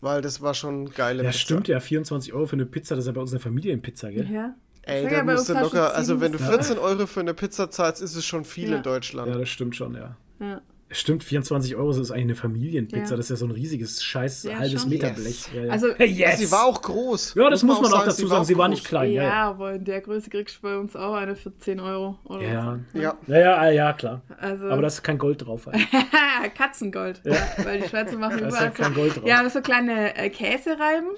weil 0.00 0.20
das 0.22 0.42
war 0.42 0.54
schon 0.54 0.90
geile 0.90 1.22
Ja, 1.22 1.30
Pizza. 1.30 1.40
stimmt 1.40 1.68
ja, 1.68 1.80
24 1.80 2.32
Euro 2.34 2.46
für 2.46 2.54
eine 2.56 2.66
Pizza, 2.66 2.94
das 2.96 3.04
ist 3.04 3.06
ja 3.08 3.12
bei 3.12 3.20
uns 3.20 3.30
eine 3.32 3.40
Familienpizza, 3.40 4.10
gell? 4.10 4.28
ja. 4.30 4.54
Ey, 4.88 5.02
da 5.04 5.10
ja, 5.10 5.24
musst 5.24 5.48
du 5.48 5.54
locker, 5.54 5.94
also 5.96 6.20
wenn 6.20 6.30
du 6.30 6.38
bis- 6.38 6.46
14 6.46 6.78
Euro 6.78 7.06
für 7.08 7.18
eine 7.20 7.34
Pizza 7.34 7.68
zahlst, 7.70 8.00
ist 8.00 8.14
es 8.14 8.24
schon 8.24 8.44
viel 8.44 8.70
Ja. 8.70 8.76
in 8.76 8.82
Deutschland. 8.84 9.28
Ja, 9.32 9.38
das 9.38 9.48
stimmt 9.48 9.74
schon, 9.74 9.94
ja. 9.96 10.16
Ja. 10.38 10.60
Stimmt, 10.88 11.24
24 11.24 11.74
Euro 11.74 11.88
das 11.88 11.96
ist 11.98 12.10
eigentlich 12.12 12.22
eine 12.26 12.34
Familienpizza. 12.36 13.10
Ja. 13.10 13.16
Das 13.16 13.26
ist 13.26 13.30
ja 13.30 13.36
so 13.36 13.46
ein 13.46 13.50
riesiges, 13.50 14.04
scheiß 14.04 14.44
Ja, 14.44 14.58
halbes 14.60 14.82
schon. 14.82 14.90
Meter 14.90 15.08
Yes. 15.08 15.20
Blech. 15.20 15.48
Ja, 15.54 15.64
ja. 15.64 15.72
Also- 15.72 15.88
hey, 15.96 16.06
yes! 16.06 16.38
Sie 16.38 16.50
war 16.52 16.64
auch 16.64 16.80
groß. 16.80 17.34
ja, 17.34 17.50
das 17.50 17.64
muss 17.64 17.80
man 17.80 17.86
auch 17.92 17.96
sagen, 17.98 18.06
dazu 18.06 18.26
sagen. 18.28 18.44
Sie 18.44 18.56
war 18.56 18.68
nicht 18.68 18.84
klein. 18.84 19.10
Ja, 19.10 19.22
Ja, 19.24 19.28
ja. 19.28 19.48
aber 19.50 19.72
in 19.74 19.84
der 19.84 20.00
Größe 20.00 20.30
kriegst 20.30 20.58
du 20.58 20.62
bei 20.62 20.78
uns 20.78 20.94
auch 20.94 21.14
eine 21.14 21.34
für 21.34 21.56
10 21.58 21.80
Euro. 21.80 22.18
Oder 22.24 22.42
Ja, 22.42 22.78
so. 22.92 23.00
Ja. 23.00 23.18
ja, 23.26 23.38
ja, 23.38 23.56
ah, 23.56 23.70
ja, 23.70 23.92
klar. 23.94 24.22
Also, 24.38 24.66
Aber 24.68 24.80
da 24.82 24.86
ist 24.88 25.02
kein 25.02 25.18
Gold 25.18 25.44
drauf. 25.44 25.66
Alter. 25.66 25.80
Katzengold. 26.56 27.20
Ja. 27.24 27.34
weil 27.64 27.80
die 27.80 27.88
Schweizer 27.88 28.16
machen 28.16 28.38
Da 28.38 28.46
ist 28.46 28.52
überall 28.54 28.64
ja 28.66 28.70
kein 28.70 28.94
Gold 28.94 29.16
drauf. 29.16 29.26
Ja, 29.26 29.42
das 29.42 29.54
so 29.54 29.60
kleine 29.62 30.16
äh, 30.16 30.30
Käsereiben. 30.30 31.08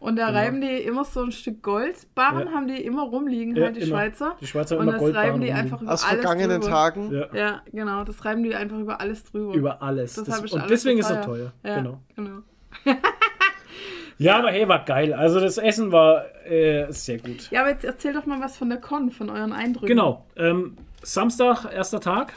Und 0.00 0.16
da 0.16 0.26
Genau. 0.26 0.38
reiben 0.38 0.60
die 0.60 0.76
immer 0.78 1.04
so 1.04 1.22
ein 1.22 1.32
Stück 1.32 1.62
Goldbarren, 1.62 2.48
Ja. 2.48 2.52
haben 2.52 2.66
die 2.68 2.82
immer 2.84 3.02
rumliegen, 3.02 3.54
Ja, 3.56 3.66
halt 3.66 3.76
die 3.76 3.80
immer. 3.82 3.88
Schweizer. 3.98 4.36
Die 4.40 4.46
Schweizer 4.46 4.74
haben 4.74 4.80
Und 4.80 4.88
immer 4.88 4.92
das 4.92 5.00
Goldbarren 5.00 5.28
reiben 5.30 5.40
die 5.42 5.46
rumliegen. 5.48 5.72
einfach 5.72 5.82
über 5.82 5.92
Aus 5.92 6.04
alles 6.04 6.20
vergangenen 6.22 6.60
drüber. 6.60 6.72
Tagen. 6.72 7.12
Ja. 7.12 7.26
Ja, 7.34 7.62
genau. 7.72 8.04
Das 8.04 8.24
reiben 8.24 8.42
die 8.42 8.54
einfach 8.54 8.78
über 8.78 9.00
alles 9.00 9.24
drüber. 9.24 9.54
Über 9.54 9.82
alles. 9.82 10.14
Das 10.14 10.24
Das 10.24 10.40
und 10.40 10.54
alles 10.54 10.68
deswegen 10.68 10.98
ist 10.98 11.10
es 11.10 11.24
teuer. 11.24 11.52
Ja, 11.62 11.76
Genau. 11.76 12.00
genau. 12.16 12.38
Ja, 14.18 14.38
aber 14.38 14.50
hey, 14.50 14.68
war 14.68 14.84
geil. 14.84 15.14
Also 15.14 15.40
das 15.40 15.56
Essen 15.56 15.92
war 15.92 16.26
äh, 16.44 16.86
sehr 16.92 17.16
gut. 17.18 17.50
Ja, 17.50 17.62
aber 17.62 17.70
jetzt 17.70 17.84
erzähl 17.86 18.12
doch 18.12 18.26
mal 18.26 18.38
was 18.38 18.58
von 18.58 18.68
der 18.68 18.78
Con, 18.78 19.10
von 19.10 19.30
euren 19.30 19.54
Eindrücken. 19.54 19.86
Genau. 19.86 20.26
Ähm, 20.36 20.76
Samstag, 21.02 21.64
erster 21.72 22.00
Tag. 22.00 22.34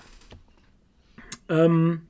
Ähm, 1.50 2.04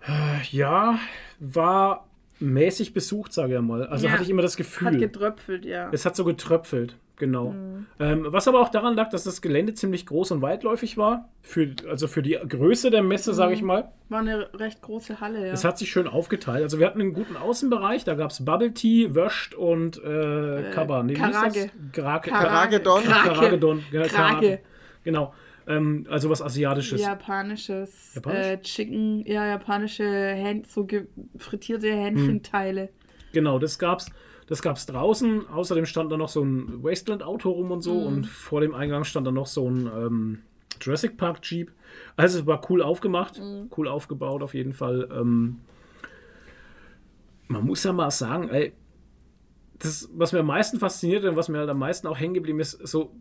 äh, 0.00 0.42
ja, 0.50 0.98
war 1.38 2.05
mäßig 2.38 2.92
besucht, 2.92 3.32
sage 3.32 3.54
ich 3.56 3.60
mal. 3.60 3.86
Also 3.86 4.06
Ja. 4.06 4.12
hatte 4.12 4.22
ich 4.22 4.30
immer 4.30 4.42
das 4.42 4.52
Hat 4.52 4.58
Gefühl. 4.58 4.98
getröpfelt, 4.98 5.64
ja. 5.64 5.88
Es 5.92 6.04
hat 6.04 6.16
so 6.16 6.24
getröpfelt, 6.24 6.96
genau. 7.16 7.50
Mhm. 7.52 7.86
Ähm, 7.98 8.26
was 8.28 8.46
aber 8.46 8.60
auch 8.60 8.68
daran 8.68 8.94
lag, 8.94 9.08
dass 9.10 9.24
das 9.24 9.40
Gelände 9.40 9.72
ziemlich 9.74 10.04
groß 10.06 10.32
und 10.32 10.42
weitläufig 10.42 10.98
war. 10.98 11.28
Für, 11.40 11.70
also 11.88 12.08
für 12.08 12.22
die 12.22 12.38
Größe 12.48 12.90
der 12.90 13.02
Messe, 13.02 13.32
sage 13.32 13.50
Mhm. 13.52 13.56
ich 13.56 13.62
mal. 13.62 13.88
War 14.10 14.20
eine 14.20 14.48
recht 14.54 14.82
große 14.82 15.20
Halle, 15.20 15.46
ja. 15.46 15.52
Es 15.52 15.64
hat 15.64 15.78
sich 15.78 15.90
schön 15.90 16.06
aufgeteilt. 16.08 16.62
Also 16.62 16.78
wir 16.78 16.86
hatten 16.86 17.00
einen 17.00 17.14
guten 17.14 17.36
Außenbereich, 17.36 18.04
da 18.04 18.14
gab 18.14 18.30
es 18.30 18.44
Bubble 18.44 18.72
Tea, 18.74 19.14
Wöscht 19.14 19.54
und 19.54 19.96
äh, 20.04 20.70
Kaba. 20.72 21.02
Nee, 21.02 21.14
Karage. 21.14 21.70
Karage. 21.92 22.30
Karagedon. 22.30 23.02
Karagedon. 23.04 23.82
Genau, 23.90 24.04
Krake. 24.06 24.12
Karage. 24.14 24.58
Genau. 25.04 25.32
Ähm, 25.66 26.06
also 26.08 26.30
was 26.30 26.42
Asiatisches. 26.42 27.00
Japanisches 27.00 28.14
Japanisch? 28.14 28.46
Äh, 28.46 28.60
Chicken, 28.62 29.26
ja, 29.26 29.46
japanische 29.46 30.04
Hähn, 30.04 30.62
so 30.64 30.86
frittierte 31.36 31.88
Hähnchenteile. 31.92 32.90
Genau, 33.32 33.58
das 33.58 33.78
gab's. 33.78 34.06
Das 34.46 34.62
gab's 34.62 34.86
draußen. 34.86 35.48
Außerdem 35.48 35.86
stand 35.86 36.12
da 36.12 36.16
noch 36.16 36.28
so 36.28 36.42
ein 36.44 36.82
Wasteland-Auto 36.84 37.50
rum 37.50 37.72
und 37.72 37.82
so. 37.82 37.94
Mhm. 38.00 38.06
Und 38.06 38.26
vor 38.28 38.60
dem 38.60 38.74
Eingang 38.74 39.02
stand 39.04 39.26
da 39.26 39.32
noch 39.32 39.46
so 39.46 39.68
ein 39.68 39.86
ähm, 39.86 40.38
Jurassic 40.80 41.16
Park 41.16 41.40
Jeep. 41.42 41.72
Also 42.16 42.38
es 42.38 42.46
war 42.46 42.60
cool 42.70 42.80
aufgemacht, 42.82 43.40
Mhm. 43.40 43.70
cool 43.76 43.88
aufgebaut 43.88 44.42
auf 44.42 44.54
jeden 44.54 44.72
Fall. 44.72 45.08
Ähm, 45.12 45.58
man 47.48 47.64
muss 47.64 47.82
ja 47.84 47.92
mal 47.92 48.10
sagen, 48.10 48.48
ey, 48.50 48.72
das, 49.78 50.08
was 50.14 50.32
mir 50.32 50.40
am 50.40 50.46
meisten 50.46 50.78
fasziniert 50.78 51.24
und 51.24 51.36
was 51.36 51.48
mir 51.48 51.58
halt 51.58 51.68
am 51.68 51.78
meisten 51.78 52.06
auch 52.06 52.18
hängen 52.18 52.34
geblieben 52.34 52.60
ist, 52.60 52.72
so 52.86 53.12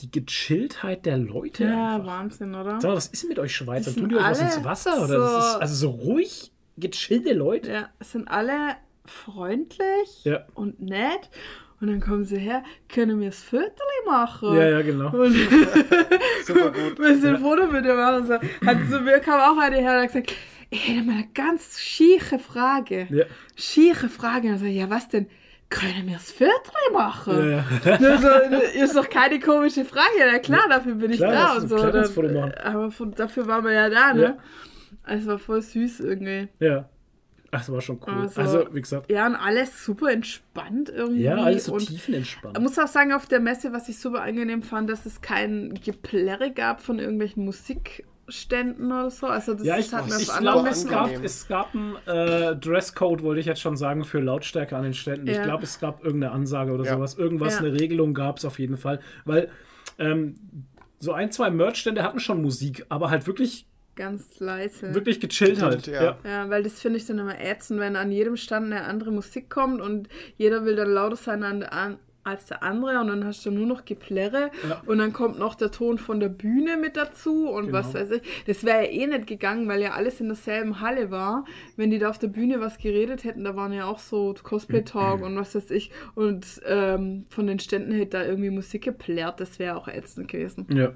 die 0.00 0.10
Gechilltheit 0.10 1.06
der 1.06 1.18
Leute. 1.18 1.64
Ja, 1.64 1.96
einfach. 1.96 2.06
Wahnsinn, 2.06 2.54
oder? 2.54 2.80
Sag 2.80 2.90
mal, 2.90 2.96
was 2.96 3.08
ist 3.08 3.28
mit 3.28 3.38
euch 3.38 3.54
Schweizer? 3.54 3.94
Tun 3.94 4.08
die 4.08 4.16
euch 4.16 4.22
was 4.22 4.40
ins 4.40 4.64
Wasser? 4.64 5.02
Oder 5.04 5.18
das 5.18 5.44
ist 5.46 5.52
so- 5.52 5.58
also 5.58 5.74
so 5.74 5.90
ruhig, 5.90 6.52
gechillte 6.76 7.32
Leute. 7.32 7.72
Ja, 7.72 7.88
es 7.98 8.12
sind 8.12 8.28
alle 8.28 8.76
freundlich 9.04 10.24
Ja. 10.24 10.44
und 10.54 10.80
nett. 10.80 11.30
Und 11.80 11.86
dann 11.88 12.00
kommen 12.00 12.24
sie 12.24 12.38
her, 12.38 12.64
können 12.88 13.20
wir 13.20 13.28
das 13.28 13.40
Viertel 13.42 13.70
machen? 14.04 14.52
Ja, 14.56 14.68
ja, 14.68 14.82
genau. 14.82 15.10
Und 15.14 15.32
Super 16.44 16.72
gut. 16.72 16.98
wir 16.98 17.16
sind 17.18 17.36
ein 17.36 17.40
Foto 17.40 17.66
mit 17.68 17.84
dir 17.84 17.94
machen. 17.94 18.26
So, 18.26 18.34
hat 18.34 18.78
zu 18.90 19.00
mir 19.00 19.20
kam 19.20 19.40
auch 19.40 19.60
eine 19.62 19.76
her 19.76 19.92
und 19.94 19.98
hat 20.02 20.06
gesagt, 20.08 20.34
ich 20.70 20.88
hätte 20.88 21.02
mal 21.04 21.12
eine 21.14 21.28
ganz 21.34 21.78
schiefe 21.78 22.38
Frage. 22.40 23.06
Ja. 23.10 23.24
Schiefe 23.54 24.08
Frage. 24.08 24.48
Und 24.48 24.54
ich 24.56 24.60
so, 24.60 24.66
ja, 24.66 24.90
was 24.90 25.08
denn? 25.08 25.28
Können 25.70 26.06
wir 26.06 26.14
das 26.14 26.30
Viertel 26.32 26.52
machen? 26.92 27.50
Ja. 27.50 27.98
Nur 28.00 28.18
so, 28.18 28.28
ist 28.82 28.96
doch 28.96 29.08
keine 29.08 29.38
komische 29.38 29.84
Frage. 29.84 30.06
Na 30.32 30.38
klar, 30.38 30.62
dafür 30.68 30.94
bin 30.94 31.10
ich 31.10 31.18
Klar, 31.18 31.32
da 31.32 31.56
und 31.56 31.68
so. 31.68 31.76
Dann, 31.76 32.52
aber 32.54 32.90
von, 32.90 33.12
dafür 33.14 33.46
waren 33.46 33.64
wir 33.64 33.72
ja 33.72 33.90
da, 33.90 34.14
ne? 34.14 34.22
Ja. 34.22 34.36
Es 35.06 35.26
war 35.26 35.38
voll 35.38 35.60
süß 35.60 36.00
irgendwie. 36.00 36.48
Ja. 36.60 36.88
Ach, 37.50 37.58
das 37.60 37.72
war 37.72 37.80
schon 37.80 37.98
cool. 38.06 38.14
Also- 38.14 38.40
Also, 38.40 38.74
wie 38.74 38.80
gesagt, 38.80 39.10
Ja, 39.10 39.26
und 39.26 39.34
alles 39.36 39.84
super 39.84 40.10
entspannt 40.10 40.90
irgendwie. 40.90 41.22
ja, 41.22 41.36
alles 41.36 41.64
so 41.66 41.74
und 41.74 41.86
tiefenentspannt. 41.86 42.56
ich 42.56 42.62
muss 42.62 42.78
auch 42.78 42.86
sagen, 42.88 43.12
auf 43.12 43.26
der 43.26 43.40
Messe, 43.40 43.72
was 43.72 43.88
ich 43.88 43.98
super 43.98 44.22
angenehm 44.22 44.62
fand, 44.62 44.88
dass 44.90 45.06
es 45.06 45.20
kein 45.22 45.74
Geplärre 45.82 46.50
gab 46.50 46.80
von 46.82 46.98
irgendwelchen 46.98 47.44
Musikständen 48.28 48.86
oder 48.92 49.10
so. 49.10 49.26
Also 49.26 49.54
das 49.54 49.64
Ja, 49.66 49.74
ich, 49.78 49.86
ist 49.86 49.92
halt 49.92 50.10
das 50.10 50.22
ich 50.22 50.30
anderen 50.30 50.54
glaube, 50.54 50.68
es 50.70 50.86
gab, 50.86 51.24
es 51.24 51.48
gab 51.48 51.74
einen 51.74 51.96
äh, 52.06 52.56
Dresscode, 52.56 53.22
wollte 53.22 53.40
ich 53.40 53.46
jetzt 53.46 53.60
schon 53.60 53.76
sagen, 53.76 54.04
für 54.04 54.20
Lautstärke 54.20 54.76
an 54.76 54.84
den 54.84 54.94
Ständen. 54.94 55.26
Ich 55.26 55.36
Ja. 55.36 55.44
glaube, 55.44 55.64
es 55.64 55.80
gab 55.80 56.04
irgendeine 56.04 56.32
Ansage 56.32 56.72
oder 56.72 56.84
Ja. 56.84 56.94
sowas. 56.94 57.16
Irgendwas, 57.16 57.54
Ja. 57.54 57.60
eine 57.60 57.72
Regelung 57.72 58.14
gab 58.14 58.38
es 58.38 58.44
auf 58.44 58.58
jeden 58.58 58.76
Fall. 58.76 59.00
Weil 59.24 59.50
ähm, 59.98 60.34
so 61.00 61.12
ein, 61.12 61.32
zwei 61.32 61.50
Merch-Stände 61.50 62.02
hatten 62.02 62.20
schon 62.20 62.42
Musik, 62.42 62.84
aber 62.88 63.10
halt 63.10 63.26
wirklich, 63.26 63.66
ganz 63.96 64.38
leise. 64.38 64.94
wirklich 64.94 65.18
gechillt 65.20 65.60
halt. 65.62 65.86
Ja. 65.86 66.18
Ja, 66.24 66.50
weil 66.50 66.62
das 66.62 66.80
finde 66.80 66.98
ich 66.98 67.06
dann 67.06 67.18
immer 67.18 67.40
ätzend, 67.40 67.80
wenn 67.80 67.96
an 67.96 68.12
jedem 68.12 68.36
Stand 68.36 68.66
eine 68.66 68.84
andere 68.84 69.10
Musik 69.10 69.48
kommt 69.50 69.80
und 69.80 70.08
jeder 70.36 70.64
will 70.64 70.76
dann 70.76 70.90
lauter 70.90 71.16
sein 71.16 71.42
an, 71.42 71.62
an, 71.64 71.98
als 72.28 72.46
der 72.46 72.62
andere 72.62 73.00
und 73.00 73.08
dann 73.08 73.24
hast 73.24 73.44
du 73.46 73.50
nur 73.50 73.66
noch 73.66 73.84
Geplärre 73.84 74.50
Ja. 74.68 74.82
und 74.86 74.98
dann 74.98 75.12
kommt 75.12 75.38
noch 75.38 75.54
der 75.54 75.70
Ton 75.70 75.98
von 75.98 76.20
der 76.20 76.28
Bühne 76.28 76.76
mit 76.76 76.96
dazu 76.96 77.48
und 77.48 77.72
was 77.72 77.92
Genau. 77.92 78.00
weiß 78.00 78.10
ich. 78.12 78.22
Das 78.46 78.64
wäre 78.64 78.84
ja 78.84 78.90
eh 78.90 79.06
nicht 79.06 79.26
gegangen, 79.26 79.68
weil 79.68 79.80
ja 79.80 79.92
alles 79.92 80.20
in 80.20 80.28
derselben 80.28 80.80
Halle 80.80 81.10
war. 81.10 81.44
Wenn 81.76 81.90
die 81.90 81.98
da 81.98 82.10
auf 82.10 82.18
der 82.18 82.28
Bühne 82.28 82.60
was 82.60 82.78
geredet 82.78 83.24
hätten, 83.24 83.44
da 83.44 83.56
waren 83.56 83.72
ja 83.72 83.86
auch 83.86 83.98
so 83.98 84.34
Cosplay-Talk 84.42 85.22
und 85.24 85.36
was 85.36 85.54
weiß 85.54 85.70
ich 85.70 85.90
und 86.14 86.46
ähm, 86.66 87.26
von 87.30 87.46
den 87.46 87.58
Ständen 87.58 87.92
hätte 87.92 88.18
da 88.18 88.24
irgendwie 88.24 88.50
Musik 88.50 88.84
geplärt, 88.84 89.40
das 89.40 89.58
wäre 89.58 89.76
auch 89.76 89.88
ätzend 89.88 90.28
gewesen. 90.28 90.66
Ja. 90.70 90.92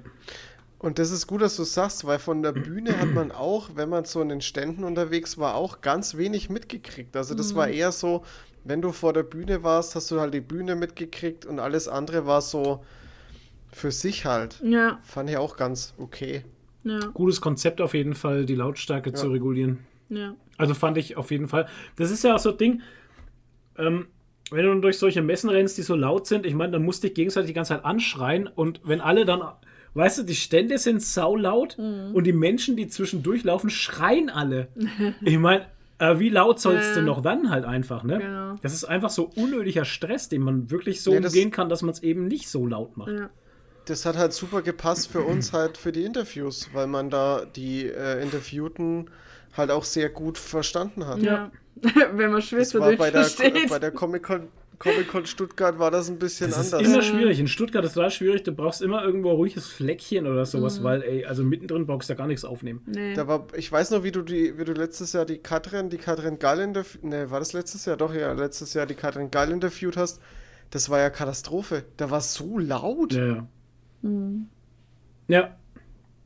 Und 0.79 0.99
das 0.99 1.11
ist 1.11 1.27
gut, 1.27 1.41
dass 1.41 1.55
du 1.55 1.63
sagst, 1.63 2.03
weil 2.05 2.19
von 2.19 2.43
der 2.43 2.51
Bühne 2.51 2.99
hat 2.99 3.13
man 3.13 3.31
auch, 3.31 3.69
wenn 3.75 3.87
man 3.87 4.03
so 4.03 4.21
in 4.21 4.27
den 4.27 4.41
Ständen 4.41 4.83
unterwegs 4.83 5.37
war, 5.37 5.55
auch 5.55 5.79
ganz 5.79 6.17
wenig 6.17 6.49
mitgekriegt. 6.49 7.15
Also 7.15 7.35
das 7.35 7.55
war 7.55 7.69
eher 7.69 7.93
so, 7.93 8.23
wenn 8.63 8.81
du 8.81 8.91
vor 8.91 9.13
der 9.13 9.23
Bühne 9.23 9.63
warst, 9.63 9.95
hast 9.95 10.09
du 10.11 10.19
halt 10.19 10.33
die 10.33 10.41
Bühne 10.41 10.75
mitgekriegt 10.75 11.45
und 11.45 11.59
alles 11.59 11.87
andere 11.87 12.25
war 12.25 12.41
so 12.41 12.83
für 13.71 13.91
sich 13.91 14.25
halt. 14.25 14.59
Ja, 14.63 14.99
Fand 15.03 15.29
ich 15.29 15.37
auch 15.37 15.57
ganz 15.57 15.93
okay. 15.97 16.43
ja, 16.83 16.99
Gutes 17.13 17.41
Konzept 17.41 17.81
auf 17.81 17.93
jeden 17.93 18.13
Fall, 18.13 18.45
die 18.45 18.55
Lautstärke 18.55 19.13
zu 19.13 19.29
regulieren. 19.29 19.79
ja. 20.09 20.35
Also 20.57 20.75
fand 20.75 20.97
ich 20.97 21.17
auf 21.17 21.31
jeden 21.31 21.47
Fall. 21.47 21.67
Das 21.95 22.11
ist 22.11 22.23
ja 22.23 22.35
auch 22.35 22.39
so 22.39 22.51
ein 22.51 22.57
Ding, 22.59 22.81
ähm, 23.77 24.05
wenn 24.51 24.65
du 24.65 24.79
durch 24.81 24.99
solche 24.99 25.23
Messen 25.23 25.49
rennst, 25.49 25.77
die 25.79 25.81
so 25.81 25.95
laut 25.95 26.27
sind, 26.27 26.45
ich 26.45 26.53
meine, 26.53 26.73
dann 26.73 26.83
musst 26.83 27.03
du 27.03 27.07
dich 27.07 27.15
gegenseitig 27.15 27.47
die 27.47 27.53
ganze 27.55 27.73
Zeit 27.73 27.83
anschreien 27.85 28.45
und 28.47 28.81
wenn 28.83 29.01
alle 29.01 29.25
dann, 29.25 29.41
weißt 29.95 30.19
du, 30.19 30.23
die 30.23 30.35
Stände 30.35 30.77
sind 30.77 31.01
saulaut 31.01 31.75
Mhm. 31.79 32.13
und 32.13 32.25
die 32.25 32.33
Menschen, 32.33 32.75
die 32.77 32.87
zwischendurch 32.87 33.43
laufen, 33.43 33.71
schreien 33.71 34.29
alle. 34.29 34.67
ich 35.21 35.39
meine, 35.39 35.65
äh, 35.99 36.19
wie 36.19 36.29
laut 36.29 36.59
soll 36.59 36.75
es 36.75 36.87
Ja. 36.89 36.95
denn 36.95 37.05
noch 37.05 37.21
dann 37.21 37.49
halt 37.49 37.65
einfach, 37.65 38.03
ne? 38.03 38.19
Genau. 38.19 38.55
Das 38.61 38.73
ist 38.73 38.83
einfach 38.85 39.09
so 39.09 39.29
unnötiger 39.35 39.85
Stress, 39.85 40.29
den 40.29 40.41
man 40.41 40.69
wirklich 40.71 41.01
so 41.01 41.11
Nee, 41.11 41.19
das- 41.21 41.33
umgehen 41.33 41.51
kann, 41.51 41.69
dass 41.69 41.81
man 41.81 41.91
es 41.91 42.03
eben 42.03 42.27
nicht 42.27 42.49
so 42.49 42.65
laut 42.67 42.97
macht. 42.97 43.11
ja. 43.11 43.29
das 43.85 44.05
hat 44.05 44.15
halt 44.17 44.31
super 44.31 44.61
gepasst 44.61 45.11
für 45.11 45.23
uns 45.23 45.51
halt 45.51 45.77
für 45.77 45.91
die 45.91 46.05
Interviews, 46.05 46.69
weil 46.71 46.87
man 46.87 47.09
da 47.09 47.43
die 47.43 47.85
äh, 47.85 48.21
Interviewten 48.23 49.09
halt 49.57 49.71
auch 49.71 49.83
sehr 49.83 50.09
gut 50.09 50.37
verstanden 50.37 51.05
hat. 51.05 51.19
Ja. 51.19 51.51
Wenn 52.13 52.27
man 52.31 52.35
Das 52.39 52.45
Schwester 52.45 52.79
war 52.79 52.93
bei 52.95 53.11
der, 53.11 53.25
versteht. 53.25 53.67
bei 53.69 53.79
der 53.79 53.91
Comic-Con 53.91 54.47
Comic-Con 54.83 55.25
Stuttgart 55.25 55.79
war 55.79 55.89
das 55.91 56.09
ein 56.09 56.19
bisschen 56.19 56.49
Das 56.51 56.67
ist 56.67 56.73
anders. 56.73 56.87
immer 56.91 57.01
schwierig. 57.01 57.39
In 57.39 57.47
Stuttgart 57.47 57.83
ist 57.85 57.91
es 57.91 57.95
total 57.95 58.11
schwierig. 58.11 58.43
Du 58.43 58.51
brauchst 58.51 58.81
immer 58.81 59.03
irgendwo 59.03 59.29
ein 59.29 59.35
ruhiges 59.37 59.67
Fleckchen 59.67 60.27
oder 60.27 60.45
sowas, 60.45 60.83
weil, 60.83 61.01
ey, 61.03 61.25
also 61.25 61.43
mittendrin 61.43 61.85
brauchst 61.85 62.09
du 62.09 62.13
ja 62.13 62.17
gar 62.17 62.27
nichts 62.27 62.43
aufnehmen. 62.45 62.81
nee. 62.85 63.13
Da 63.13 63.27
war, 63.27 63.47
ich 63.55 63.71
weiß 63.71 63.91
noch, 63.91 64.03
wie 64.03 64.11
du 64.11 64.21
die, 64.21 64.57
wie 64.57 64.65
du 64.65 64.73
letztes 64.73 65.13
Jahr 65.13 65.25
die 65.25 65.37
Katrin, 65.37 65.89
die 65.89 65.97
Katrin 65.97 66.37
Gall 66.37 66.59
interviewt, 66.59 67.03
ne, 67.03 67.31
war 67.31 67.39
das 67.39 67.53
letztes 67.53 67.85
Jahr? 67.85 67.97
Doch, 67.97 68.13
ja, 68.13 68.33
letztes 68.33 68.73
Jahr 68.73 68.85
die 68.85 68.95
Katrin 68.95 69.31
Gall 69.31 69.49
interviewt 69.51 69.95
hast. 69.97 70.19
Das 70.69 70.89
war 70.89 70.99
ja 70.99 71.09
Katastrophe. 71.09 71.83
Da 71.97 72.11
war 72.11 72.17
es 72.19 72.33
so 72.33 72.57
laut. 72.59 73.13
Ja, 73.13 73.25
ja. 73.25 73.47
Mhm. 74.01 74.47
Ja, 75.27 75.55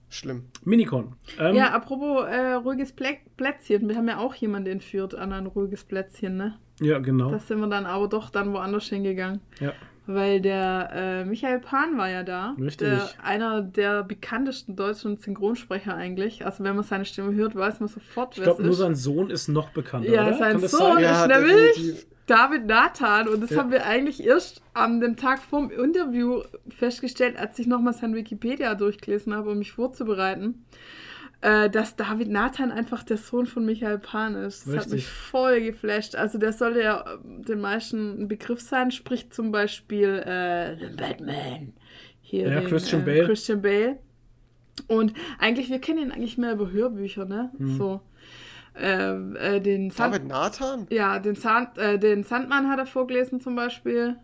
Schlimm. 0.09 0.45
Minicon. 0.63 1.15
Ähm, 1.39 1.55
Ja, 1.55 1.71
apropos 1.73 2.25
äh, 2.27 2.53
ruhiges 2.53 2.93
Plä 2.93 3.17
Plätzchen. 3.35 3.87
Wir 3.89 3.95
haben 3.97 4.07
ja 4.07 4.17
auch 4.19 4.33
jemanden 4.35 4.69
entführt 4.71 5.13
an 5.15 5.33
ein 5.33 5.45
ruhiges 5.47 5.83
Plätzchen, 5.83 6.37
ne? 6.37 6.57
ja, 6.79 6.99
genau. 6.99 7.31
Da 7.31 7.39
sind 7.39 7.59
wir 7.59 7.67
dann 7.67 7.85
aber 7.85 8.07
doch 8.07 8.29
dann 8.29 8.53
woanders 8.53 8.85
hingegangen. 8.85 9.41
Ja. 9.59 9.73
Weil 10.09 10.39
der 10.39 10.89
äh, 10.93 11.25
Michael 11.25 11.59
Pan 11.59 11.97
war 11.97 12.07
ja 12.09 12.23
da. 12.23 12.55
Richtig. 12.57 12.87
Der, 12.87 13.09
einer 13.21 13.61
der 13.61 14.03
bekanntesten 14.03 14.77
deutschen 14.77 15.17
Synchronsprecher 15.17 15.93
eigentlich. 15.95 16.45
Also 16.45 16.63
wenn 16.63 16.75
man 16.75 16.85
seine 16.85 17.03
Stimme 17.03 17.33
hört, 17.33 17.55
weiß 17.55 17.81
man 17.81 17.89
sofort, 17.89 18.33
Ich 18.35 18.37
wer 18.39 18.43
glaube, 18.45 18.61
es 18.61 18.65
nur 18.65 18.71
ist. 18.73 18.77
sein 18.79 18.95
Sohn 18.95 19.29
ist 19.29 19.49
noch 19.49 19.71
bekannter, 19.71 20.09
Ja, 20.09 20.23
oder? 20.27 20.37
sein 20.37 20.51
Kann 20.53 20.61
das 20.61 20.71
Sohn? 20.71 20.99
Ja, 20.99 21.25
ist 21.25 21.27
nämlich 21.27 21.75
definitiv. 21.75 22.07
David 22.27 22.65
Nathan. 22.67 23.27
Und 23.27 23.41
das 23.41 23.49
Ja. 23.49 23.57
haben 23.59 23.71
wir 23.71 23.85
eigentlich 23.85 24.23
erst 24.23 24.61
an 24.73 24.99
dem 24.99 25.15
Tag 25.17 25.39
vorm 25.39 25.71
Interview 25.71 26.41
festgestellt, 26.69 27.37
als 27.37 27.57
ich 27.57 27.65
nochmal 27.67 27.93
sein 27.93 28.13
Wikipedia 28.13 28.75
durchgelesen 28.75 29.33
habe, 29.33 29.49
um 29.51 29.57
mich 29.57 29.71
vorzubereiten. 29.71 30.65
Äh, 31.41 31.69
dass 31.69 31.95
David 31.95 32.29
Nathan 32.29 32.71
einfach 32.71 33.03
der 33.03 33.17
Sohn 33.17 33.45
von 33.45 33.63
Michael 33.63 33.99
Pan 33.99 34.33
ist. 34.33 34.65
Das 34.65 34.73
hat 34.73 34.75
Richtig. 34.85 34.93
mich 34.93 35.07
voll 35.07 35.61
geflasht. 35.61 36.15
Also 36.15 36.39
der 36.39 36.51
sollte 36.51 36.81
ja 36.81 37.01
äh, 37.01 37.43
den 37.43 37.61
meisten 37.61 38.23
ein 38.23 38.27
Begriff 38.27 38.59
sein, 38.59 38.89
spricht 38.89 39.33
zum 39.35 39.51
Beispiel 39.51 40.23
äh, 40.25 40.75
den 40.77 40.95
Batman. 40.95 41.73
Hier 42.21 42.49
Ja, 42.49 42.59
den, 42.61 42.67
Christian 42.67 43.03
äh, 43.03 43.05
Bale. 43.05 43.25
Christian 43.27 43.61
Bale. 43.61 43.99
Und 44.87 45.13
eigentlich, 45.37 45.69
wir 45.69 45.79
kennen 45.79 45.99
ihn 45.99 46.11
eigentlich 46.11 46.39
mehr 46.39 46.53
über 46.53 46.71
Hörbücher, 46.71 47.25
ne? 47.25 47.51
Hm. 47.57 47.77
So. 47.77 48.01
Äh, 48.79 49.55
äh, 49.55 49.59
den 49.61 49.89
Sand 49.91 50.13
David 50.15 50.27
Nathan? 50.27 50.87
ja, 50.89 51.19
den, 51.19 51.35
Sand, 51.35 51.77
äh, 51.77 51.97
den 51.97 52.23
Sandmann 52.23 52.69
hat 52.69 52.79
er 52.79 52.85
vorgelesen 52.85 53.41
zum 53.41 53.55
Beispiel. 53.55 54.15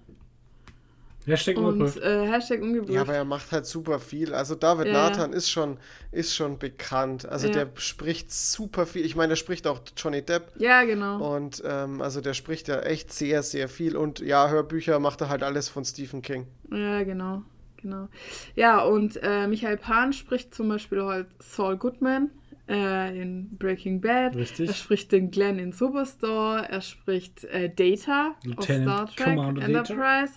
Hashtag 1.26 1.56
Und 1.58 1.66
ungeprüft. 1.66 2.00
äh, 2.02 2.28
Hashtag 2.28 2.62
ungeprüft. 2.62 2.94
Ja, 2.94 3.02
aber 3.02 3.14
er 3.16 3.24
macht 3.24 3.54
halt 3.54 3.66
super 3.66 4.00
viel. 4.00 4.34
Also 4.34 4.56
David 4.56 4.88
Ja, 4.88 4.92
ja. 4.94 5.10
Nathan 5.10 5.32
ist 5.32 5.50
schon, 5.50 5.78
ist 6.12 6.36
schon 6.36 6.60
bekannt. 6.60 7.26
Also 7.26 7.48
Ja. 7.48 7.54
der 7.54 7.70
spricht 7.76 8.30
super 8.34 8.86
viel. 8.86 9.06
Ich 9.06 9.16
meine, 9.16 9.30
der 9.30 9.36
spricht 9.38 9.66
auch 9.66 9.80
Johnny 9.96 10.22
Depp. 10.22 10.52
ja, 10.58 10.84
genau. 10.84 11.34
Und 11.36 11.64
ähm, 11.66 12.02
also 12.02 12.20
der 12.20 12.34
spricht 12.34 12.68
ja 12.68 12.80
echt 12.82 13.14
sehr, 13.14 13.42
sehr 13.42 13.70
viel. 13.70 13.96
Und 13.96 14.20
ja, 14.20 14.50
Hörbücher 14.50 15.00
macht 15.00 15.22
er 15.22 15.30
halt 15.30 15.44
alles 15.44 15.70
von 15.70 15.86
Stephen 15.86 16.22
King. 16.22 16.46
Ja, 16.70 17.04
genau. 17.04 17.44
genau. 17.82 18.10
Ja, 18.56 18.82
und 18.84 19.18
äh, 19.24 19.48
Michael 19.48 19.78
Pan 19.78 20.12
spricht 20.12 20.54
zum 20.54 20.68
Beispiel 20.68 21.04
halt 21.06 21.28
Saul 21.40 21.78
Goodman 21.78 22.32
äh, 22.68 23.22
in 23.22 23.58
Breaking 23.58 24.02
Bad. 24.02 24.36
Richtig. 24.36 24.70
Er 24.70 24.74
spricht 24.74 25.12
den 25.12 25.32
Glenn 25.32 25.60
in 25.60 25.72
Superstore. 25.72 26.68
Er 26.70 26.82
spricht 26.82 27.44
äh, 27.46 27.70
Data 27.70 28.36
Lieutenant 28.44 28.88
aus 28.88 29.12
Star 29.14 29.16
Trek 29.16 29.36
Commander 29.36 29.68
Data. 29.68 30.28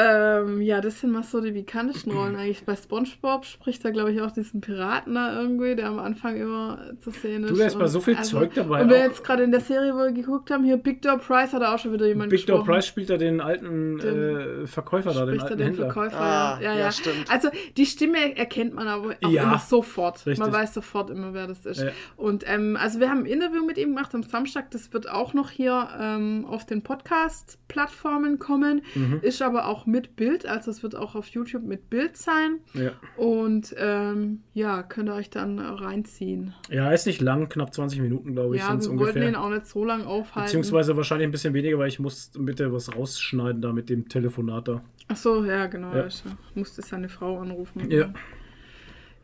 Ähm, 0.00 0.60
ja, 0.62 0.80
das 0.80 1.00
sind 1.00 1.10
mal 1.12 1.22
so 1.22 1.40
die 1.40 1.50
bekanntesten 1.52 2.10
Rollen 2.16 2.36
eigentlich. 2.36 2.64
Bei 2.64 2.76
SpongeBob 2.76 3.44
spricht 3.44 3.84
er, 3.84 3.92
glaube 3.92 4.12
ich, 4.12 4.20
auch 4.22 4.30
diesen 4.30 4.60
Piraten 4.60 5.14
da 5.14 5.40
irgendwie, 5.40 5.76
der 5.76 5.88
am 5.88 5.98
Anfang 5.98 6.36
immer 6.40 6.78
zu 7.00 7.10
sehen 7.10 7.44
ist. 7.44 7.50
Du, 7.50 7.56
da 7.56 7.66
ist 7.66 7.76
bei 7.78 7.84
Und 7.84 7.88
so 7.90 8.00
viel 8.00 8.20
Zeug 8.22 8.52
dabei 8.54 8.82
Und 8.82 8.88
wir 8.90 8.96
auch. 8.96 9.02
jetzt 9.02 9.24
gerade 9.24 9.42
in 9.42 9.50
der 9.50 9.60
Serie, 9.60 9.94
wo 9.94 9.98
wir 9.98 10.12
geguckt 10.12 10.50
haben, 10.50 10.64
hier 10.64 10.76
Big 10.76 11.02
Door 11.02 11.18
Price 11.18 11.52
hat 11.52 11.62
er 11.62 11.74
auch 11.74 11.78
schon 11.78 11.92
wieder 11.92 12.06
jemand 12.06 12.30
Big 12.30 12.46
Door 12.46 12.58
gesprochen. 12.58 12.74
Price 12.74 12.86
spielt 12.86 13.10
da 13.10 13.16
den 13.16 13.40
alten 13.40 13.98
Den- 13.98 14.36
äh, 14.64 14.66
Verkäufer 14.66 15.12
da, 15.12 15.26
den 15.26 15.40
alten 15.40 15.58
den 15.58 15.66
Händler. 15.66 15.86
Verkäufer, 15.86 16.20
Ah, 16.20 16.58
ja. 16.60 16.70
ja, 16.70 16.72
ja, 16.74 16.80
ja. 16.80 16.92
stimmt. 16.92 17.30
Also 17.30 17.48
die 17.76 17.86
Stimme 17.86 18.36
erkennt 18.36 18.74
man 18.74 18.88
aber 18.88 19.14
auch 19.22 19.30
Ja, 19.30 19.42
immer 19.44 19.58
sofort. 19.58 20.24
richtig. 20.26 20.38
Man 20.38 20.52
weiß 20.52 20.74
sofort 20.74 21.10
immer, 21.10 21.34
wer 21.34 21.46
das 21.46 21.66
ist. 21.66 21.82
Ja. 21.82 21.90
Und 22.16 22.44
ähm, 22.46 22.76
also 22.80 23.00
wir 23.00 23.10
haben 23.10 23.20
ein 23.20 23.26
Interview 23.26 23.64
mit 23.64 23.78
ihm 23.78 23.88
gemacht 23.94 24.14
am 24.14 24.22
Samstag. 24.22 24.70
Das 24.70 24.92
wird 24.92 25.10
auch 25.10 25.34
noch 25.34 25.50
hier 25.50 25.88
ähm, 26.00 26.46
auf 26.48 26.64
den 26.66 26.82
Podcast-Plattformen 26.82 28.38
kommen. 28.38 28.82
Mhm. 28.94 29.20
Ist 29.22 29.42
aber 29.42 29.66
auch 29.66 29.86
mit 29.90 30.16
Bild, 30.16 30.46
also 30.46 30.70
es 30.70 30.82
wird 30.82 30.94
auch 30.96 31.14
auf 31.14 31.26
YouTube 31.28 31.62
mit 31.64 31.90
Bild 31.90 32.16
sein. 32.16 32.60
Ja. 32.74 32.92
Und 33.16 33.74
ähm, 33.78 34.42
ja, 34.54 34.82
könnt 34.82 35.08
ihr 35.08 35.14
euch 35.14 35.30
dann 35.30 35.58
reinziehen. 35.58 36.54
ja, 36.70 36.90
ist 36.92 37.06
nicht 37.06 37.20
lang, 37.20 37.48
knapp 37.48 37.74
20 37.74 38.00
Minuten, 38.00 38.32
glaube 38.34 38.56
ich, 38.56 38.62
ja, 38.62 38.68
sind 38.68 38.78
es 38.80 38.90
wir 38.90 38.98
wollten 38.98 39.18
ihn 39.18 39.24
ungefähr. 39.24 39.42
auch 39.42 39.50
nicht 39.50 39.66
so 39.66 39.84
lange 39.84 40.06
aufhalten. 40.06 40.46
Beziehungsweise 40.46 40.96
wahrscheinlich 40.96 41.28
ein 41.28 41.32
bisschen 41.32 41.54
weniger, 41.54 41.78
weil 41.78 41.88
ich 41.88 41.98
muss 41.98 42.30
bitte 42.38 42.72
was 42.72 42.94
rausschneiden 42.94 43.60
da 43.62 43.72
mit 43.72 43.88
dem 43.90 44.08
Telefonat 44.08 44.68
da. 44.68 44.82
Ach 45.08 45.16
so, 45.16 45.44
ja, 45.44 45.66
genau. 45.66 45.94
Ja. 45.94 46.06
Ich 46.06 46.22
musste 46.54 46.82
seine 46.82 47.08
Frau 47.08 47.38
anrufen. 47.40 47.90
Ja. 47.90 48.12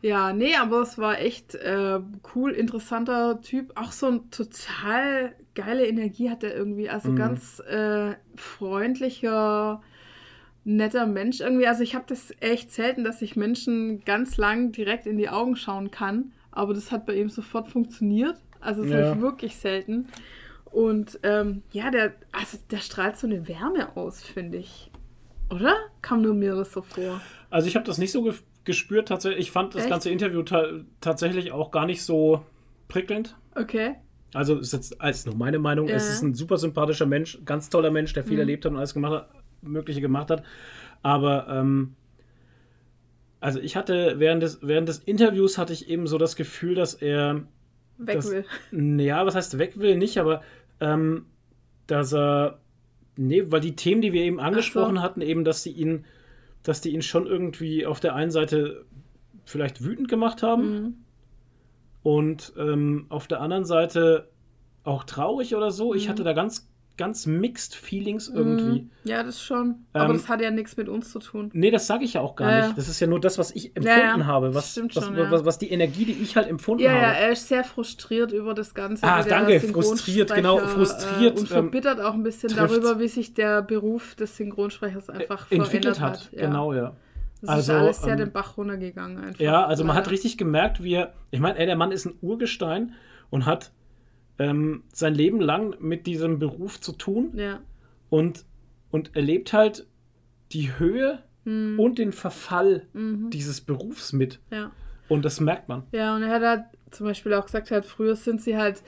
Ja, 0.03 0.31
nee, 0.31 0.55
aber 0.55 0.83
es 0.83 0.99
war 0.99 1.19
echt 1.19 1.55
äh, 1.55 1.99
cool, 2.35 2.51
interessanter 2.51 3.41
Typ. 3.41 3.71
Auch 3.75 3.91
so 3.91 4.05
ein 4.07 4.29
total 4.29 5.33
geile 5.55 5.87
Energie 5.87 6.29
hat 6.29 6.43
er 6.43 6.55
irgendwie. 6.55 6.87
Also 6.87 7.09
Mhm. 7.09 7.15
ganz 7.15 7.59
äh, 7.61 8.13
freundlicher, 8.35 9.81
netter 10.67 11.05
Mensch 11.07 11.39
irgendwie. 11.39 11.65
Also 11.67 11.81
ich 11.81 11.95
habe 11.95 12.05
das 12.07 12.33
echt 12.41 12.71
selten, 12.71 13.03
dass 13.03 13.21
ich 13.21 13.35
Menschen 13.35 14.03
ganz 14.03 14.37
lang 14.37 14.71
direkt 14.73 15.05
in 15.07 15.17
die 15.17 15.29
Augen 15.29 15.55
schauen 15.55 15.91
kann. 15.91 16.33
Aber 16.51 16.73
das 16.73 16.91
hat 16.91 17.05
bei 17.05 17.15
ihm 17.15 17.29
sofort 17.29 17.67
funktioniert. 17.69 18.35
Also 18.59 18.81
das 18.83 18.91
Ja. 18.91 18.97
habe 19.05 19.15
ich 19.15 19.21
wirklich 19.21 19.55
selten. 19.55 20.07
Und 20.65 21.19
ähm, 21.23 21.63
ja, 21.71 21.89
der, 21.91 22.13
also 22.33 22.57
der 22.69 22.77
strahlt 22.79 23.17
so 23.17 23.27
eine 23.27 23.47
Wärme 23.47 23.95
aus, 23.95 24.21
finde 24.21 24.57
ich. 24.57 24.91
Oder? 25.49 25.73
Kam 26.01 26.21
nur 26.21 26.33
mir 26.33 26.55
das 26.55 26.73
so 26.73 26.81
vor. 26.81 27.21
Also 27.49 27.67
ich 27.69 27.75
habe 27.75 27.85
das 27.85 27.97
nicht 27.97 28.11
so 28.11 28.23
ge 28.23 28.33
gespürt 28.65 29.07
tatsächlich. 29.07 29.39
Ich 29.47 29.51
fand 29.51 29.73
das 29.75 29.83
Echt? 29.83 29.89
ganze 29.89 30.09
Interview 30.09 30.43
ta 30.43 30.65
tatsächlich 30.99 31.53
auch 31.53 31.71
gar 31.71 31.85
nicht 31.85 32.03
so 32.03 32.43
prickelnd. 32.89 33.37
Okay. 33.55 33.95
Also 34.33 34.57
ist 34.57 34.73
jetzt 34.73 34.99
als 34.99 35.25
nur 35.25 35.35
meine 35.35 35.57
Meinung. 35.57 35.87
Ja. 35.87 35.95
Es 35.95 36.09
ist 36.09 36.21
ein 36.21 36.33
super 36.33 36.57
sympathischer 36.57 37.05
Mensch, 37.05 37.39
ganz 37.45 37.69
toller 37.69 37.91
Mensch, 37.91 38.11
der 38.11 38.25
viel 38.25 38.33
Mhm. 38.33 38.39
erlebt 38.39 38.65
hat 38.65 38.73
und 38.73 38.77
alles 38.77 38.93
gemacht 38.93 39.13
hat, 39.13 39.29
Mögliche 39.61 40.01
gemacht 40.01 40.29
hat. 40.31 40.43
Aber 41.03 41.47
ähm, 41.49 41.95
also 43.39 43.59
ich 43.59 43.75
hatte 43.75 44.15
während 44.17 44.41
des, 44.43 44.59
während 44.61 44.89
des 44.89 44.99
Interviews 44.99 45.57
hatte 45.57 45.73
ich 45.73 45.89
eben 45.89 46.07
so 46.07 46.17
das 46.17 46.35
Gefühl, 46.35 46.75
dass 46.75 46.93
er 46.93 47.43
Weg 47.97 48.15
das, 48.15 48.31
will. 48.71 48.99
Ja, 48.99 49.25
was 49.25 49.35
heißt 49.35 49.57
weg 49.57 49.79
will 49.79 49.97
nicht, 49.97 50.17
aber 50.19 50.41
ähm, 50.79 51.25
dass 51.87 52.13
er 52.13 52.59
nee, 53.15 53.43
weil 53.47 53.61
die 53.61 53.75
Themen, 53.75 54.01
die 54.01 54.13
wir 54.13 54.21
eben 54.21 54.39
angesprochen 54.39 55.01
hatten, 55.01 55.21
eben, 55.21 55.43
dass 55.43 55.63
sie 55.63 55.71
ihn, 55.71 56.05
dass 56.63 56.81
die 56.81 56.89
ihn 56.93 57.01
schon 57.01 57.25
irgendwie 57.25 57.85
auf 57.85 57.99
der 57.99 58.13
einen 58.15 58.31
Seite 58.31 58.85
vielleicht 59.45 59.83
wütend 59.83 60.07
gemacht 60.09 60.43
haben 60.43 60.63
Mhm. 60.73 60.93
und 62.03 62.53
ähm, 62.57 63.05
auf 63.09 63.27
der 63.27 63.41
anderen 63.41 63.65
Seite 63.65 64.29
auch 64.83 65.03
traurig 65.03 65.55
oder 65.55 65.71
so. 65.71 65.93
Ich 65.93 66.05
Mhm. 66.05 66.09
hatte 66.11 66.23
da 66.23 66.33
ganz, 66.33 66.69
ganz 66.97 67.25
mixed 67.25 67.75
Feelings 67.75 68.27
irgendwie. 68.27 68.81
Mhm. 68.83 68.89
Ja, 69.03 69.23
das 69.23 69.41
schon. 69.41 69.85
Aber 69.93 70.05
Ähm, 70.11 70.17
das 70.17 70.27
hat 70.27 70.41
ja 70.41 70.51
nichts 70.51 70.75
mit 70.77 70.89
uns 70.89 71.11
zu 71.11 71.19
tun. 71.19 71.49
Nee, 71.53 71.71
das 71.71 71.87
sage 71.87 72.03
ich 72.03 72.13
ja 72.15 72.21
auch 72.21 72.35
gar 72.35 72.51
Ja, 72.51 72.65
nicht. 72.67 72.77
Das 72.77 72.87
ist 72.89 72.99
ja 72.99 73.07
nur 73.07 73.19
das, 73.19 73.37
was 73.37 73.51
ich 73.51 73.67
empfunden 73.75 73.87
Ja, 73.99 74.17
ja. 74.17 74.25
habe. 74.25 74.53
Was, 74.55 74.73
schon, 74.73 74.89
was, 74.93 75.31
was, 75.31 75.45
was 75.45 75.57
die 75.59 75.69
Energie, 75.69 76.05
die 76.05 76.13
ich 76.13 76.35
halt 76.35 76.47
empfunden 76.47 76.83
Ja, 76.83 76.93
ja, 76.95 77.01
habe. 77.09 77.17
er 77.17 77.31
ist 77.31 77.47
sehr 77.47 77.63
frustriert 77.63 78.31
über 78.31 78.53
das 78.53 78.73
Ganze. 78.73 79.05
Ah, 79.05 79.23
danke, 79.23 79.59
frustriert, 79.59 80.33
genau, 80.33 80.57
Synchronsprecher, 80.57 80.97
frustriert, 80.99 81.35
Äh, 81.35 81.39
und 81.39 81.41
ähm, 81.41 81.47
verbittert 81.47 82.01
auch 82.01 82.13
ein 82.13 82.23
bisschen 82.23 82.49
trifft's. 82.49 82.73
darüber, 82.73 82.99
wie 82.99 83.07
sich 83.07 83.33
der 83.33 83.61
Beruf 83.61 84.15
des 84.15 84.35
Synchronsprechers 84.37 85.09
einfach 85.09 85.51
entwickelt 85.51 85.69
verändert 85.97 85.99
hat. 86.01 86.19
hat. 86.21 86.31
Genau, 86.31 86.73
ja. 86.73 86.93
Das 87.41 87.49
Also, 87.51 87.73
ist 87.73 87.79
alles 87.79 88.01
sehr 88.01 88.13
ähm, 88.13 88.19
den 88.19 88.31
Bach 88.31 88.57
runtergegangen 88.57 89.19
einfach. 89.23 89.39
Ja, 89.39 89.63
also 89.65 89.83
man 89.83 89.95
hat 89.95 90.09
richtig 90.09 90.37
gemerkt, 90.39 90.81
wie 90.81 90.95
er, 90.95 91.13
ich 91.29 91.39
meine, 91.39 91.59
ey, 91.59 91.67
der 91.67 91.75
Mann 91.75 91.91
ist 91.91 92.05
ein 92.05 92.15
Urgestein 92.21 92.93
und 93.29 93.45
hat 93.45 93.71
ähm, 94.39 94.83
sein 94.93 95.13
Leben 95.15 95.39
lang 95.41 95.75
mit 95.79 96.05
diesem 96.07 96.39
Beruf 96.39 96.79
zu 96.81 96.91
tun 96.93 97.31
Ja. 97.35 97.59
und, 98.09 98.45
und 98.91 99.15
erlebt 99.15 99.53
halt 99.53 99.87
die 100.51 100.77
Höhe 100.79 101.23
Hm. 101.45 101.79
und 101.79 101.97
den 101.97 102.11
Verfall 102.11 102.85
Mhm. 102.93 103.29
dieses 103.29 103.61
Berufs 103.61 104.13
mit. 104.13 104.39
ja. 104.51 104.71
Und 105.09 105.23
das 105.23 105.39
merkt 105.39 105.69
man. 105.69 105.83
Ja, 105.93 106.15
und 106.17 106.23
er 106.23 106.29
hat 106.29 106.41
halt 106.43 106.65
zum 106.91 107.05
Beispiel 107.07 107.33
auch 107.33 107.45
gesagt, 107.45 107.71
halt, 107.71 107.85
früher 107.85 108.17
sind 108.17 108.41
sie 108.41 108.57
halt 108.57 108.83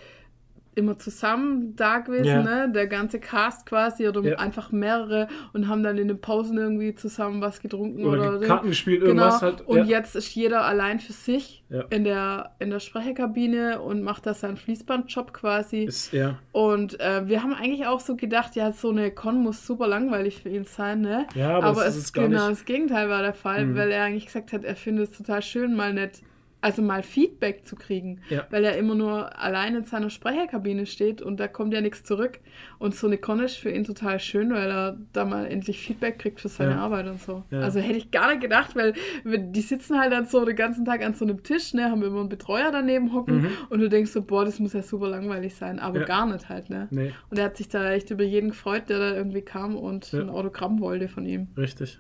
immer 0.80 0.98
zusammen 0.98 1.76
da 1.76 2.00
gewesen, 2.00 2.26
Ja. 2.26 2.42
ne? 2.42 2.72
Der 2.74 2.88
ganze 2.88 3.20
Cast 3.20 3.66
quasi 3.68 4.08
oder 4.08 4.22
Ja. 4.22 4.38
einfach 4.38 4.72
mehrere 4.72 5.28
und 5.54 5.68
haben 5.68 5.84
dann 5.84 5.98
in 6.00 6.08
den 6.08 6.20
Pausen 6.20 6.58
irgendwie 6.58 6.96
zusammen 6.96 7.42
was 7.42 7.62
getrunken 7.62 8.04
oder, 8.06 8.38
Oder 8.38 8.48
Karten 8.48 8.70
gespielt, 8.70 9.04
irgendwas 9.04 9.42
halt. 9.44 9.62
Und 9.68 9.86
jetzt 9.86 10.16
ist 10.16 10.34
jeder 10.34 10.64
allein 10.66 11.00
für 11.00 11.14
sich 11.14 11.64
in 11.92 12.04
der 12.04 12.56
in 12.60 12.72
der 12.72 12.80
Sprecherkabine 12.80 13.82
und 13.82 14.02
macht 14.02 14.26
da 14.26 14.34
seinen 14.34 14.58
Fließbandjob 14.58 15.34
quasi. 15.34 15.84
Ist, 15.84 16.14
ja. 16.14 16.40
und 16.52 17.00
äh, 17.00 17.28
wir 17.28 17.44
haben 17.44 17.54
eigentlich 17.54 17.86
auch 17.86 18.00
so 18.00 18.16
gedacht, 18.16 18.56
ja, 18.56 18.72
so 18.72 18.90
eine 18.90 19.12
Con 19.12 19.44
muss 19.44 19.68
super 19.68 19.88
langweilig 19.88 20.42
für 20.42 20.50
ihn 20.50 20.66
sein, 20.66 21.02
ne? 21.02 21.28
Ja, 21.36 21.58
aber 21.58 21.68
aber 21.68 21.86
es 21.86 21.96
ist 21.98 22.14
genau 22.14 22.48
nicht. 22.48 22.60
das 22.60 22.66
Gegenteil 22.66 23.10
war 23.10 23.22
der 23.22 23.34
Fall, 23.34 23.66
Mhm. 23.68 23.76
weil 23.76 23.92
er 23.92 24.04
eigentlich 24.06 24.26
gesagt 24.26 24.54
hat, 24.54 24.64
er 24.64 24.76
findet 24.76 25.12
es 25.12 25.18
total 25.18 25.42
schön, 25.42 25.76
mal 25.76 25.94
nicht, 25.94 26.22
also 26.62 26.82
mal 26.82 27.04
Feedback 27.04 27.66
zu 27.66 27.76
kriegen, 27.78 28.20
Ja. 28.30 28.46
weil 28.50 28.66
er 28.66 28.76
immer 28.78 28.94
nur 28.96 29.40
allein 29.40 29.76
in 29.76 29.84
seiner 29.86 30.10
Sprecherkabine 30.10 30.86
steht 30.86 31.22
und 31.22 31.40
da 31.40 31.48
kommt 31.48 31.74
ja 31.74 31.80
nichts 31.80 32.04
zurück. 32.04 32.40
Und 32.80 32.96
so 32.96 33.08
eine 33.08 33.18
Con 33.18 33.40
ist 33.40 33.56
für 33.58 33.70
ihn 33.72 33.86
total 33.86 34.20
schön, 34.20 34.52
weil 34.52 34.70
er 34.70 34.98
da 35.14 35.24
mal 35.24 35.46
endlich 35.46 35.80
Feedback 35.80 36.20
kriegt 36.20 36.42
für 36.42 36.50
seine 36.50 36.72
Ja. 36.72 36.80
Arbeit 36.80 37.08
und 37.08 37.22
so. 37.22 37.44
Ja. 37.50 37.62
Also 37.62 37.80
hätte 37.80 37.98
ich 37.98 38.12
gar 38.12 38.30
nicht 38.30 38.42
gedacht, 38.42 38.76
weil 38.76 38.94
die 39.24 39.62
sitzen 39.62 39.98
halt 39.98 40.12
dann 40.12 40.26
so 40.26 40.44
den 40.44 40.56
ganzen 40.56 40.84
Tag 40.84 41.04
an 41.06 41.14
so 41.14 41.24
einem 41.24 41.44
Tisch, 41.44 41.74
ne, 41.74 41.86
haben 41.92 42.04
immer 42.04 42.20
einen 42.20 42.30
Betreuer 42.30 42.72
daneben 42.72 43.14
hocken 43.14 43.44
Mhm. 43.44 43.50
und 43.70 43.80
du 43.80 43.88
denkst 43.88 44.12
so, 44.12 44.22
boah, 44.22 44.44
das 44.44 44.60
muss 44.60 44.74
ja 44.74 44.82
super 44.84 45.08
langweilig 45.08 45.56
sein, 45.56 45.80
aber 45.80 46.02
gar 46.02 46.26
nicht 46.26 46.50
halt, 46.50 46.70
ne. 46.70 46.88
Nee, 46.92 47.14
Und 47.30 47.38
er 47.40 47.46
hat 47.46 47.56
sich 47.58 47.70
da 47.70 47.92
echt 47.92 48.12
über 48.12 48.24
jeden 48.24 48.50
gefreut, 48.50 48.84
der 48.90 49.00
da 49.00 49.16
irgendwie 49.16 49.42
kam 49.42 49.76
und 49.78 50.14
ein 50.14 50.30
Autogramm 50.30 50.80
wollte 50.82 51.08
von 51.08 51.26
ihm. 51.26 51.48
richtig. 51.58 52.00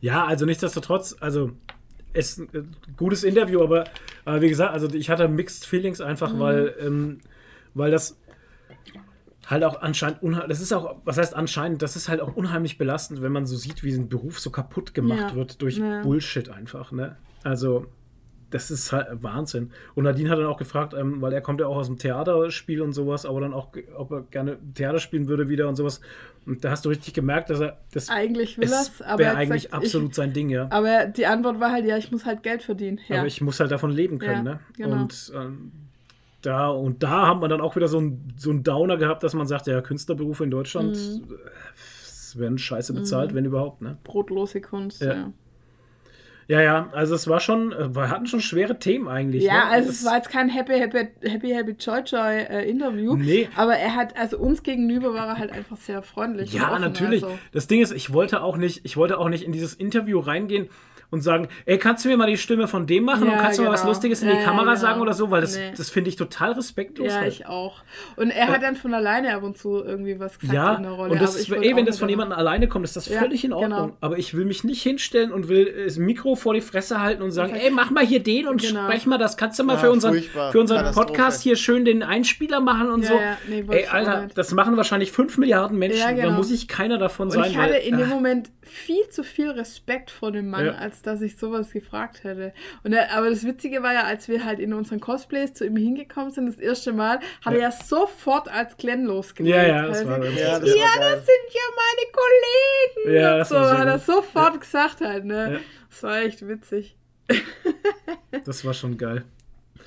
Ja, 0.00 0.26
also 0.26 0.44
nichtsdestotrotz, 0.44 1.16
also 1.20 1.52
ist 2.12 2.38
ein 2.38 2.74
gutes 2.96 3.24
Interview, 3.24 3.62
aber 3.62 3.84
äh, 4.26 4.40
wie 4.40 4.48
gesagt, 4.48 4.72
also 4.72 4.88
ich 4.92 5.10
hatte 5.10 5.28
Mixed 5.28 5.64
Feelings 5.66 6.00
einfach, 6.00 6.34
Mhm. 6.34 6.38
weil, 6.40 6.74
ähm, 6.80 7.18
weil 7.74 7.90
das 7.90 8.16
halt 9.46 9.64
auch 9.64 9.80
anscheinend 9.82 10.22
unheimlich, 10.22 10.48
das 10.50 10.60
ist 10.60 10.72
auch, 10.72 10.96
was 11.04 11.18
heißt 11.18 11.34
anscheinend, 11.34 11.82
das 11.82 11.96
ist 11.96 12.08
halt 12.08 12.20
auch 12.20 12.34
unheimlich 12.36 12.78
belastend, 12.78 13.22
wenn 13.22 13.32
man 13.32 13.46
so 13.46 13.56
sieht, 13.56 13.82
wie 13.82 13.92
ein 13.92 14.08
Beruf 14.08 14.38
so 14.40 14.50
kaputt 14.50 14.94
gemacht 14.94 15.30
Ja. 15.30 15.34
wird 15.34 15.62
durch 15.62 15.78
Ja. 15.78 16.02
Bullshit 16.02 16.48
einfach, 16.50 16.92
ne? 16.92 17.16
Also, 17.42 17.86
das 18.50 18.70
ist 18.70 18.92
halt 18.92 19.06
Wahnsinn. 19.22 19.70
Und 19.94 20.04
Nadine 20.04 20.28
hat 20.30 20.38
dann 20.38 20.46
auch 20.46 20.56
gefragt, 20.58 20.92
ähm, 20.94 21.20
weil 21.22 21.32
er 21.32 21.40
kommt 21.40 21.60
ja 21.60 21.66
auch 21.66 21.76
aus 21.76 21.86
dem 21.86 21.98
Theaterspiel 21.98 22.82
und 22.82 22.92
sowas, 22.92 23.24
aber 23.26 23.40
dann 23.40 23.54
auch, 23.54 23.68
ob 23.96 24.10
er 24.10 24.22
gerne 24.22 24.58
Theater 24.74 24.98
spielen 24.98 25.28
würde 25.28 25.48
wieder 25.48 25.68
und 25.68 25.76
sowas. 25.76 26.00
Und 26.46 26.64
da 26.64 26.70
hast 26.70 26.84
du 26.84 26.88
richtig 26.88 27.14
gemerkt, 27.14 27.50
dass 27.50 27.60
er 27.60 27.78
das 27.92 28.08
Eigentlich 28.08 28.58
will 28.58 28.64
es 28.64 29.00
aber 29.02 29.10
er 29.12 29.18
wäre 29.18 29.36
eigentlich 29.36 29.64
gesagt, 29.64 29.74
absolut 29.82 30.14
sein 30.14 30.32
Ding, 30.32 30.48
ja. 30.48 30.66
Ich, 30.66 30.72
aber 30.72 31.06
die 31.06 31.26
Antwort 31.26 31.60
war 31.60 31.70
halt, 31.70 31.84
ja, 31.86 31.96
ich 31.96 32.10
muss 32.10 32.24
halt 32.26 32.42
Geld 32.42 32.62
verdienen. 32.62 32.98
Ja. 33.08 33.18
Aber 33.18 33.26
ich 33.26 33.40
muss 33.40 33.60
halt 33.60 33.70
davon 33.70 33.90
leben 33.90 34.18
können, 34.18 34.46
Ja, 34.46 34.52
ne? 34.54 34.60
genau. 34.76 35.02
Und 35.02 35.32
ähm, 35.36 35.72
da 36.42 36.68
und 36.68 37.02
da 37.02 37.28
hat 37.28 37.40
man 37.40 37.50
dann 37.50 37.60
auch 37.60 37.76
wieder 37.76 37.86
so 37.88 38.00
ein, 38.00 38.32
so 38.38 38.50
einen 38.50 38.62
Downer 38.64 38.96
gehabt, 38.96 39.22
dass 39.22 39.34
man 39.34 39.46
sagt, 39.46 39.66
ja, 39.66 39.80
Künstlerberufe 39.82 40.42
in 40.44 40.50
Deutschland 40.50 40.96
Mhm. 40.96 41.34
äh, 41.34 42.38
werden 42.40 42.58
scheiße 42.58 42.92
bezahlt, 42.94 43.34
wenn 43.34 43.44
überhaupt, 43.44 43.82
ne? 43.82 43.98
Brotlose 44.04 44.60
Kunst, 44.60 45.02
Ja. 45.02 45.12
ja. 45.14 45.32
Ja, 46.50 46.60
ja, 46.60 46.88
also 46.90 47.14
es 47.14 47.28
war 47.28 47.38
schon, 47.38 47.70
äh, 47.70 47.94
wir 47.94 48.10
hatten 48.10 48.26
schon 48.26 48.40
schwere 48.40 48.76
Themen 48.76 49.06
eigentlich. 49.06 49.44
Ja, 49.44 49.66
ne? 49.66 49.66
also 49.66 49.86
Das- 49.86 50.00
es 50.00 50.04
war 50.04 50.16
jetzt 50.16 50.30
kein 50.30 50.48
Happy, 50.48 50.72
Happy, 50.72 51.06
Happy, 51.22 51.50
Happy 51.50 51.76
Joy 51.78 52.00
Joy 52.04 52.38
äh, 52.40 52.68
Interview. 52.68 53.14
Nee. 53.14 53.48
Aber 53.54 53.76
er 53.76 53.94
hat, 53.94 54.18
also 54.18 54.36
uns 54.36 54.64
gegenüber 54.64 55.14
war 55.14 55.28
er 55.28 55.38
halt 55.38 55.52
einfach 55.52 55.76
sehr 55.76 56.02
freundlich. 56.02 56.52
und 56.52 56.58
Ja, 56.58 56.72
offen, 56.72 56.80
natürlich. 56.82 57.22
Also. 57.22 57.38
Das 57.52 57.68
Ding 57.68 57.80
ist, 57.80 57.92
ich 57.92 58.12
wollte 58.12 58.42
auch 58.42 58.56
nicht, 58.56 58.80
ich 58.84 58.96
wollte 58.96 59.18
auch 59.18 59.28
nicht 59.28 59.44
in 59.44 59.52
dieses 59.52 59.74
Interview 59.74 60.18
reingehen 60.18 60.68
und 61.10 61.22
sagen, 61.22 61.48
ey, 61.66 61.76
kannst 61.78 62.04
du 62.04 62.08
mir 62.08 62.16
mal 62.16 62.26
die 62.30 62.36
Stimme 62.38 62.68
von 62.68 62.86
dem 62.86 63.04
machen 63.04 63.24
und 63.24 63.30
Ja, 63.32 63.38
kannst 63.38 63.58
du 63.58 63.62
mal 63.64 63.72
was 63.72 63.80
genau. 63.80 63.90
Lustiges 63.92 64.22
in 64.22 64.28
Ja, 64.28 64.34
die 64.34 64.40
ja, 64.40 64.44
Kamera 64.46 64.64
genau. 64.74 64.76
sagen 64.80 65.00
oder 65.00 65.12
so, 65.14 65.30
weil 65.30 65.40
das, 65.40 65.56
Nee. 65.56 65.72
das 65.76 65.90
finde 65.90 66.08
ich 66.10 66.16
total 66.16 66.52
respektlos. 66.52 67.08
Ja, 67.08 67.20
halt. 67.20 67.32
ich 67.32 67.46
auch. 67.46 67.82
Und 68.16 68.30
er 68.30 68.48
hat 68.48 68.62
dann 68.62 68.76
von 68.76 68.94
alleine 68.94 69.34
ab 69.34 69.42
und 69.42 69.58
zu 69.58 69.82
irgendwie 69.84 70.18
was 70.20 70.38
gesagt 70.38 70.54
Ja, 70.54 70.74
in 70.74 70.82
der 70.84 70.92
Rolle. 70.92 71.12
und 71.12 71.20
das 71.20 71.30
aber 71.50 71.56
ist, 71.58 71.64
eh, 71.70 71.76
wenn 71.76 71.86
das 71.86 71.98
von 71.98 72.08
jemandem 72.08 72.38
alleine 72.38 72.68
kommt, 72.68 72.84
ist 72.84 72.96
das 72.96 73.08
Ja, 73.08 73.18
völlig 73.20 73.44
in 73.44 73.52
Ordnung. 73.52 73.70
genau. 73.88 73.96
Aber 74.00 74.18
ich 74.18 74.34
will 74.34 74.44
mich 74.44 74.62
nicht 74.64 74.82
hinstellen 74.82 75.32
und 75.32 75.48
will 75.48 75.84
das 75.84 75.96
Mikro 75.96 76.36
vor 76.36 76.54
die 76.54 76.60
Fresse 76.60 77.00
halten 77.00 77.22
und 77.22 77.32
sagen, 77.32 77.52
Und 77.54 77.58
ey, 77.60 77.70
mach 77.70 77.90
mal 77.90 78.04
hier 78.06 78.22
den 78.22 78.46
und 78.46 78.60
Genau. 78.62 78.84
sprech 78.84 79.06
mal 79.06 79.18
das. 79.18 79.36
Kannst 79.36 79.58
du 79.58 79.64
mal 79.64 79.74
Ja, 79.74 79.78
für 79.80 79.90
unseren, 79.90 80.14
für 80.52 80.60
unseren. 80.60 80.94
Podcast 80.94 81.42
hier 81.42 81.56
schön 81.56 81.84
den 81.84 82.02
Einspieler 82.02 82.60
machen 82.60 82.90
und 82.90 83.02
Ja, 83.02 83.08
so. 83.08 83.14
ja, 83.14 83.36
nee, 83.48 83.64
ey, 83.68 83.86
Alter, 83.86 84.22
nicht. 84.24 84.38
das 84.38 84.52
machen 84.52 84.76
wahrscheinlich 84.76 85.10
5 85.12 85.38
Milliarden 85.38 85.78
Menschen. 85.78 85.98
Ja, 86.00 86.06
Da 86.14 86.22
genau. 86.22 86.30
muss 86.36 86.50
ich 86.50 86.68
keiner 86.68 86.98
davon 86.98 87.26
Und 87.28 87.32
sein. 87.32 87.50
ich 87.50 87.56
hatte 87.58 87.72
weil, 87.72 87.80
in 87.82 87.96
dem 87.98 88.10
ah, 88.10 88.14
Moment 88.14 88.50
viel 88.62 89.08
zu 89.08 89.24
viel 89.24 89.50
Respekt 89.50 90.10
vor 90.10 90.30
dem 90.32 90.50
Mann, 90.50 90.66
Ja. 90.66 90.72
Dass 91.02 91.20
ich 91.22 91.36
sowas 91.36 91.72
gefragt 91.72 92.24
hätte. 92.24 92.52
Und 92.84 92.92
er, 92.92 93.12
aber 93.16 93.30
das 93.30 93.44
Witzige 93.44 93.82
war 93.82 93.92
ja, 93.92 94.02
als 94.04 94.28
wir 94.28 94.44
halt 94.44 94.58
in 94.58 94.72
unseren 94.72 95.00
Cosplays 95.00 95.54
zu 95.54 95.64
ihm 95.66 95.76
hingekommen 95.76 96.30
sind, 96.30 96.46
das 96.46 96.58
erste 96.58 96.92
Mal, 96.92 97.20
hat 97.44 97.52
Ja. 97.52 97.52
er 97.52 97.58
ja 97.58 97.70
sofort 97.72 98.48
als 98.48 98.76
Glenn 98.76 99.04
losgelegt. 99.04 99.54
Ja, 99.56 99.66
ja, 99.66 99.86
das 99.86 100.00
er 100.02 100.08
war 100.08 100.18
gesagt, 100.20 100.38
Ja, 100.38 100.50
das 100.52 100.60
das 100.60 100.76
ja, 100.76 100.84
das 100.98 101.26
sind 101.26 101.52
ja 101.52 101.60
meine 101.76 102.12
Kollegen. 102.12 103.16
Ja, 103.20 103.32
und 103.32 103.38
das 103.38 103.48
so 103.48 103.54
war 103.56 103.68
sehr 103.68 103.78
hat 103.78 103.86
er 103.88 103.94
gut. 103.98 104.06
sofort 104.06 104.60
gesagt 104.60 105.00
halt, 105.00 105.24
ne? 105.24 105.52
Ja. 105.54 105.58
Das 105.88 106.02
war 106.02 106.18
echt 106.20 106.46
witzig. 106.48 106.96
das 108.44 108.64
war 108.64 108.74
schon 108.74 108.96
geil. 108.96 109.24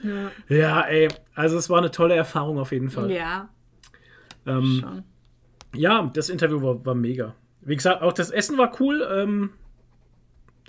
Ja, 0.03 0.32
Ja, 0.55 0.82
ey, 0.82 1.07
also 1.36 1.57
es 1.57 1.70
war 1.70 1.78
eine 1.78 1.91
tolle 1.91 2.16
Erfahrung 2.16 2.57
auf 2.59 2.72
jeden 2.72 2.89
Fall. 2.89 3.11
ja 3.11 3.49
ähm, 4.45 4.80
schon. 4.82 5.03
Ja, 5.76 6.11
das 6.14 6.30
Interview 6.30 6.61
war, 6.61 6.86
war 6.86 6.95
mega. 6.95 7.34
Wie 7.61 7.76
gesagt, 7.76 8.01
auch 8.01 8.11
das 8.14 8.30
Essen 8.30 8.57
war 8.57 8.72
cool. 8.82 9.07
Ähm, 9.09 9.51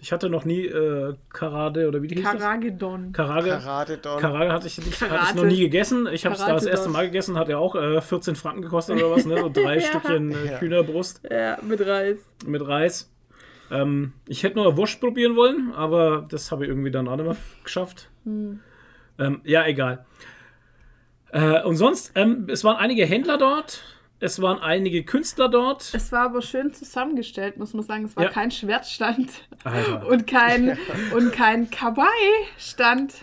ich 0.05 0.12
hatte 0.12 0.28
noch 0.28 0.44
nie 0.44 0.66
äh, 0.66 1.14
Karate 1.32 1.88
oder 1.88 2.02
wie 2.02 2.09
die 2.09 2.16
hieß 2.16 2.24
das? 2.24 2.32
Karagedon. 2.34 3.12
Karage. 3.12 3.48
Karate 3.48 3.96
Don. 3.96 4.20
Karage 4.20 4.52
hatte 4.52 4.66
ich, 4.66 4.76
nicht, 4.76 5.00
hatte 5.00 5.28
ich 5.30 5.34
noch 5.34 5.44
nie 5.46 5.59
gegessen. 5.61 6.07
Ich 6.12 6.26
habe 6.26 6.34
es 6.34 6.42
da 6.42 6.52
das 6.52 6.66
erste. 6.66 6.90
Mal 6.90 7.07
gegessen, 7.07 7.38
hat 7.38 7.48
ja 7.48 7.57
auch 7.57 7.74
äh, 7.74 8.02
14 8.02 8.36
Franken 8.36 8.61
gekostet 8.61 8.96
oder 8.96 9.11
was, 9.11 9.24
ne? 9.24 9.38
So 9.38 9.48
drei 9.52 9.76
Ja. 9.76 9.80
Stückchen 9.80 10.30
äh, 10.32 10.52
Ja. 10.52 10.61
Hühnerbrust 10.61 11.22
Ja, 11.30 11.57
mit 11.62 11.80
Reis. 11.86 12.18
mit 12.44 12.68
Reis. 12.68 13.11
Ähm, 13.70 14.12
ich 14.28 14.42
hätte 14.42 14.57
nur 14.57 14.76
Wurst 14.76 15.00
probieren 15.00 15.36
wollen, 15.36 15.72
aber 15.74 16.26
das 16.28 16.52
habe 16.52 16.64
ich 16.64 16.68
irgendwie 16.68 16.90
dann 16.90 17.09
auch 17.09 17.16
nicht 17.16 17.24
mehr 17.24 17.36
geschafft. 17.64 18.11
Hm. 18.24 18.61
Ähm, 19.18 19.40
ja, 19.44 19.66
egal. 19.66 20.05
Äh, 21.32 21.62
und 21.62 21.76
sonst, 21.76 22.12
ähm, 22.14 22.46
es 22.50 22.62
waren 22.62 22.76
einige 22.76 23.07
Händler 23.07 23.38
dort, 23.38 23.82
es 24.20 24.40
waren 24.40 24.58
einige 24.60 25.04
Künstler 25.04 25.48
dort. 25.48 25.92
Es 25.94 26.10
war 26.12 26.22
aber 26.26 26.40
schön 26.42 26.72
zusammengestellt, 26.72 27.56
muss 27.58 27.74
man 27.74 27.84
sagen. 27.84 28.04
Es 28.06 28.16
war 28.16 28.24
Ja. 28.24 28.30
kein 28.30 28.50
Schwertstand 28.50 29.30
Alter. 29.64 30.06
und 30.08 30.26
kein, 30.26 30.78
und 31.14 31.32
kein 31.32 31.70
Kawaii-Stand. 31.70 33.14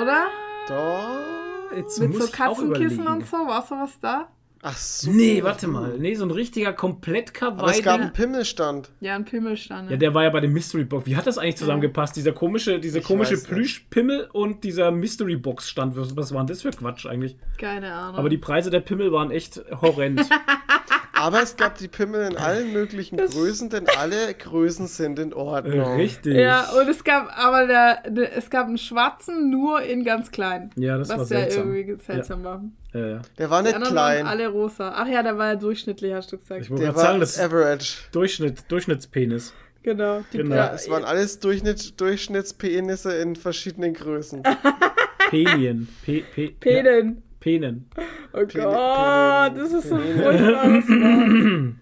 Oder? 0.00 0.26
Doch. 0.68 1.76
Jetzt 1.76 1.98
Mit 2.00 2.10
muss 2.12 2.26
so 2.26 2.32
Katzenkissen 2.32 3.06
und 3.06 3.26
so. 3.26 3.36
War 3.38 3.62
sowas 3.66 3.98
da? 4.00 4.28
Ach 4.68 4.76
so. 4.76 5.12
Nee, 5.12 5.44
warte 5.44 5.68
mal. 5.68 5.96
Nee, 5.96 6.16
so 6.16 6.24
ein 6.24 6.32
richtiger 6.32 6.72
komplett 6.72 7.40
Aber 7.40 7.68
es 7.70 7.76
gab 7.76 7.84
kawaii 7.84 8.02
einen 8.02 8.12
Pimmelstand. 8.12 8.90
Ja, 8.98 9.14
ein 9.14 9.24
Pimmelstand. 9.24 9.92
Ja, 9.92 9.96
der 9.96 10.12
war 10.12 10.24
ja 10.24 10.30
bei 10.30 10.40
dem 10.40 10.52
Mystery 10.52 10.82
Box. 10.82 11.06
Wie 11.06 11.14
hat 11.14 11.24
das 11.24 11.38
eigentlich 11.38 11.54
zusammengepasst? 11.54 12.16
Dieser 12.16 12.32
komische, 12.32 12.80
diese 12.80 12.98
Ich 12.98 13.04
komische. 13.04 13.36
Plüschpimmel 13.36 14.28
und 14.32 14.64
dieser 14.64 14.90
Mystery 14.90 15.36
Box 15.36 15.70
stand. 15.70 15.96
Was, 15.96 16.16
was 16.16 16.34
war 16.34 16.40
denn 16.40 16.48
das 16.48 16.62
für 16.62 16.70
Quatsch 16.70 17.06
eigentlich? 17.06 17.36
Keine 17.58 17.92
Ahnung. 17.92 18.16
Aber 18.16 18.28
die 18.28 18.38
Preise 18.38 18.70
der 18.70 18.80
Pimmel 18.80 19.12
waren 19.12 19.30
echt 19.30 19.62
horrend. 19.80 20.22
Aber 21.18 21.42
es 21.42 21.56
gab 21.56 21.78
die 21.78 21.88
Pimmel 21.88 22.30
in 22.30 22.36
allen 22.36 22.72
möglichen 22.72 23.16
Größen, 23.16 23.70
denn 23.70 23.86
alle 23.98 24.34
Größen 24.34 24.86
sind 24.86 25.18
in 25.18 25.32
Ordnung. 25.32 25.96
Richtig. 25.96 26.34
ja, 26.36 26.68
und 26.78 26.88
es 26.88 27.02
gab 27.04 27.30
aber 27.38 27.66
der, 27.66 28.02
der, 28.06 28.36
es 28.36 28.50
gab 28.50 28.66
einen 28.66 28.76
schwarzen 28.78 29.50
nur 29.50 29.80
in 29.82 30.04
ganz 30.04 30.30
klein. 30.30 30.70
Ja, 30.76 30.98
das 30.98 31.08
was 31.08 31.16
war 31.16 31.22
ja 31.22 31.26
seltsam. 31.50 31.74
irgendwie 31.74 32.04
seltsam 32.04 32.44
war. 32.44 32.62
Ja, 32.92 33.06
ja. 33.06 33.22
Der 33.38 33.50
war 33.50 33.62
Die 33.62 33.68
nicht 33.72 33.82
klein. 33.82 34.24
waren 34.24 34.26
alle 34.26 34.48
rosa. 34.48 34.92
Ach 34.94 35.08
ja, 35.08 35.22
der 35.22 35.38
war 35.38 35.46
ja 35.48 35.56
durchschnittlich, 35.56 36.12
hast 36.12 36.32
du 36.32 36.38
gesagt. 36.38 36.62
Ich 36.62 36.70
wollte 36.70 36.82
Der 36.84 36.92
gerade 36.92 37.02
sagen, 37.02 37.12
war 37.14 37.20
das 37.20 37.30
ist 37.36 37.40
Average. 37.40 37.94
Durchschnitt, 38.12 38.64
Durchschnittspenis. 38.68 39.54
Genau. 39.82 40.22
Die, 40.32 40.38
Genau. 40.38 40.54
Ja, 40.54 40.72
Es 40.74 40.90
waren 40.90 41.04
alles 41.04 41.38
Durchschnitt, 41.40 41.98
Durchschnittspenisse 42.00 43.14
in 43.16 43.36
verschiedenen 43.36 43.94
Größen. 43.94 44.42
Penien. 45.30 45.88
Pe, 46.04 46.22
pe, 46.34 46.48
Penen. 46.60 47.22
Ja, 47.46 47.58
Penen. 47.58 47.88
Oh 48.32 48.38
Gott, 48.40 48.48
Pene- 48.52 49.54
das 49.60 49.72
ist 49.72 49.88
so 49.88 49.96
Pene- 49.96 50.22
furchtbares 50.22 50.88
Wort. 50.88 51.74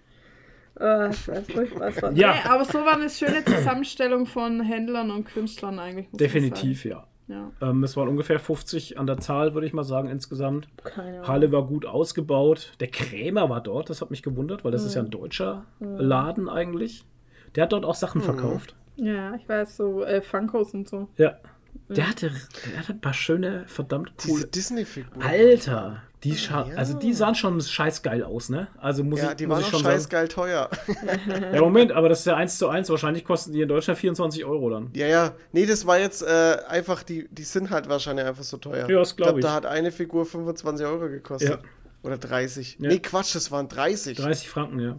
Ah, 0.77 1.07
das 1.07 1.19
ist 1.21 1.31
ein 1.31 1.45
furchtbares 1.45 2.03
Wort. 2.03 2.17
Ja. 2.17 2.33
Nee, 2.35 2.49
aber 2.49 2.65
so 2.65 2.79
war 2.81 2.95
eine 2.95 3.09
schöne 3.11 3.45
Zusammenstellung 3.45 4.27
von 4.27 4.61
Händlern 4.61 5.11
und 5.11 5.25
Künstlern 5.25 5.79
eigentlich. 5.79 6.09
Definitiv, 6.13 6.85
ja. 6.85 6.97
sagen. 6.97 7.07
Ja, 7.27 7.71
Ähm, 7.71 7.83
es 7.85 7.97
waren 7.97 8.09
ungefähr 8.09 8.39
50 8.39 8.99
an 8.99 9.07
der 9.07 9.17
Zahl, 9.19 9.55
würde 9.55 9.67
ich 9.67 9.73
mal 9.73 9.83
sagen, 9.85 10.11
insgesamt. 10.11 10.69
keine. 10.85 11.27
Halle 11.27 11.51
war 11.53 11.67
gut 11.67 11.87
ausgebaut. 11.87 12.73
Der 12.81 12.89
Krämer 12.89 13.49
war 13.49 13.63
dort, 13.63 13.89
das 13.89 14.03
hat 14.03 14.11
mich 14.11 14.23
gewundert, 14.23 14.63
weil 14.65 14.73
das 14.73 14.85
ist 14.85 14.95
ja 14.95 15.03
ein 15.03 15.11
deutscher 15.11 15.65
Laden 15.81 16.49
eigentlich. 16.51 17.05
Der 17.55 17.63
hat 17.65 17.73
dort 17.73 17.85
auch 17.87 17.95
Sachen 17.95 18.21
verkauft. 18.21 18.75
Ja, 18.97 19.35
ich 19.37 19.49
weiß, 19.49 19.77
so 19.77 20.05
äh, 20.05 20.21
Funkos 20.21 20.75
und 20.75 20.87
so. 20.89 21.09
Ja. 21.17 21.39
Der 21.89 22.09
hatte, 22.09 22.31
der 22.31 22.79
hatte 22.79 22.93
ein 22.93 23.01
paar 23.01 23.13
schöne, 23.13 23.65
verdammt 23.67 24.13
coole. 24.17 24.35
Diese 24.37 24.47
Disney-Figuren. 24.49 25.21
Alter, 25.23 26.03
die, 26.23 26.35
scha 26.35 26.67
Ja. 26.67 26.77
also 26.77 26.99
die 26.99 27.13
sahen 27.13 27.35
schon 27.35 27.61
scheißgeil 27.61 28.25
aus, 28.25 28.49
ne? 28.49 28.69
Also 28.79 29.05
muss 29.05 29.21
Ja, 29.21 29.31
ich, 29.31 29.37
die 29.37 29.47
muss 29.47 29.57
waren 29.57 29.61
ich 29.65 29.69
schon 29.69 29.83
sagen. 29.83 29.95
scheißgeil 29.95 30.29
teuer. 30.29 30.71
Ja, 31.53 31.61
Moment, 31.61 31.93
aber 31.93 32.09
das 32.09 32.21
ist 32.21 32.25
ja 32.27 32.37
1 32.37 32.57
zu 32.57 32.69
1. 32.69 32.89
Wahrscheinlich 32.89 33.25
kosten 33.27 33.53
die 33.53 33.61
in 33.61 33.69
Deutschland 33.69 33.99
24 34.01 34.47
Euro 34.47 34.71
dann. 34.71 34.91
Ja, 34.95 35.07
ja. 35.07 35.33
Nee, 35.53 35.67
das 35.67 35.87
war 35.87 35.99
jetzt 35.99 36.23
äh, 36.23 36.57
einfach, 36.69 37.03
die, 37.03 37.29
die 37.31 37.43
sind 37.43 37.69
halt 37.69 37.89
wahrscheinlich 37.91 38.25
einfach 38.25 38.45
so 38.45 38.57
teuer. 38.57 38.89
Ja, 38.89 38.99
das 39.01 39.15
glaub 39.15 39.37
ich. 39.37 39.43
Da 39.45 39.53
hat 39.53 39.67
eine 39.67 39.93
Figur 39.93 40.25
25 40.25 40.87
Euro 40.87 41.09
gekostet. 41.11 41.51
Ja. 41.51 41.59
Oder 42.03 42.17
30. 42.17 42.79
Ja. 42.81 42.89
Nee, 42.89 42.99
Quatsch, 43.01 43.35
das 43.35 43.51
waren 43.51 43.69
30. 43.69 44.17
30 44.17 44.49
Franken, 44.49 44.81
ja. 44.81 44.97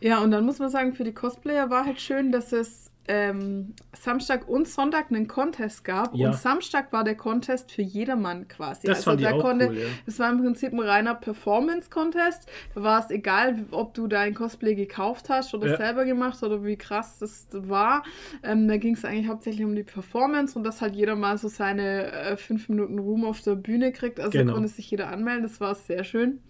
Ja, 0.00 0.20
und 0.22 0.30
dann 0.30 0.44
muss 0.44 0.58
man 0.58 0.68
sagen, 0.70 0.92
für 0.92 1.04
die 1.04 1.12
Cosplayer 1.14 1.70
war 1.70 1.84
halt 1.86 2.00
schön, 2.00 2.32
dass 2.32 2.52
es 2.52 2.90
ähm, 3.08 3.74
Samstag 3.92 4.48
und 4.48 4.68
Sonntag 4.68 5.10
einen 5.10 5.26
Contest 5.26 5.84
gab. 5.84 6.14
Ja. 6.14 6.28
Und 6.28 6.34
Samstag 6.36 6.92
war 6.92 7.02
der 7.02 7.16
Contest 7.16 7.72
für 7.72 7.82
jedermann 7.82 8.46
quasi. 8.46 8.86
Das 8.86 9.02
fand 9.04 9.20
ich 9.20 9.26
da 9.26 9.32
auch 9.34 9.40
konnte, 9.42 9.68
cool, 9.68 9.76
ja. 9.78 9.86
Das 10.06 10.18
war 10.20 10.30
im 10.30 10.40
Prinzip 10.40 10.72
ein 10.72 10.78
reiner 10.80 11.14
Performance-Contest. 11.16 12.48
Da 12.74 12.82
war 12.82 13.00
es 13.00 13.10
egal, 13.10 13.66
ob 13.72 13.94
du 13.94 14.06
dein 14.06 14.34
Cosplay 14.34 14.74
gekauft 14.76 15.28
hast 15.30 15.52
oder 15.52 15.68
Ja. 15.70 15.76
selber 15.78 16.04
gemacht 16.04 16.40
oder 16.42 16.64
wie 16.64 16.76
krass 16.76 17.18
das 17.18 17.48
war. 17.52 18.04
Ähm, 18.44 18.68
da 18.68 18.76
ging 18.76 18.94
es 18.94 19.04
eigentlich 19.04 19.28
hauptsächlich 19.28 19.64
um 19.64 19.74
die 19.74 19.82
Performance 19.82 20.56
und 20.56 20.64
dass 20.64 20.80
halt 20.80 20.94
jeder 20.94 21.16
mal 21.16 21.38
so 21.38 21.48
seine 21.48 22.12
äh, 22.12 22.36
fünf 22.36 22.68
Minuten 22.68 22.98
Ruhm 23.00 23.24
auf 23.24 23.40
der 23.42 23.56
Bühne 23.56 23.90
kriegt. 23.92 24.20
Also 24.20 24.30
Genau. 24.30 24.52
da 24.52 24.54
konnte 24.54 24.68
sich 24.68 24.90
jeder 24.90 25.08
anmelden. 25.08 25.42
Das 25.42 25.60
war 25.60 25.74
sehr 25.74 26.04
schön. 26.04 26.40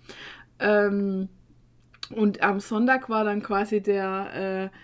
Ähm, 0.59 1.29
und 2.15 2.43
am 2.43 2.61
Sonntag 2.61 3.09
war 3.09 3.25
dann 3.25 3.43
quasi 3.43 3.81
der 3.83 4.71
äh, 4.71 4.77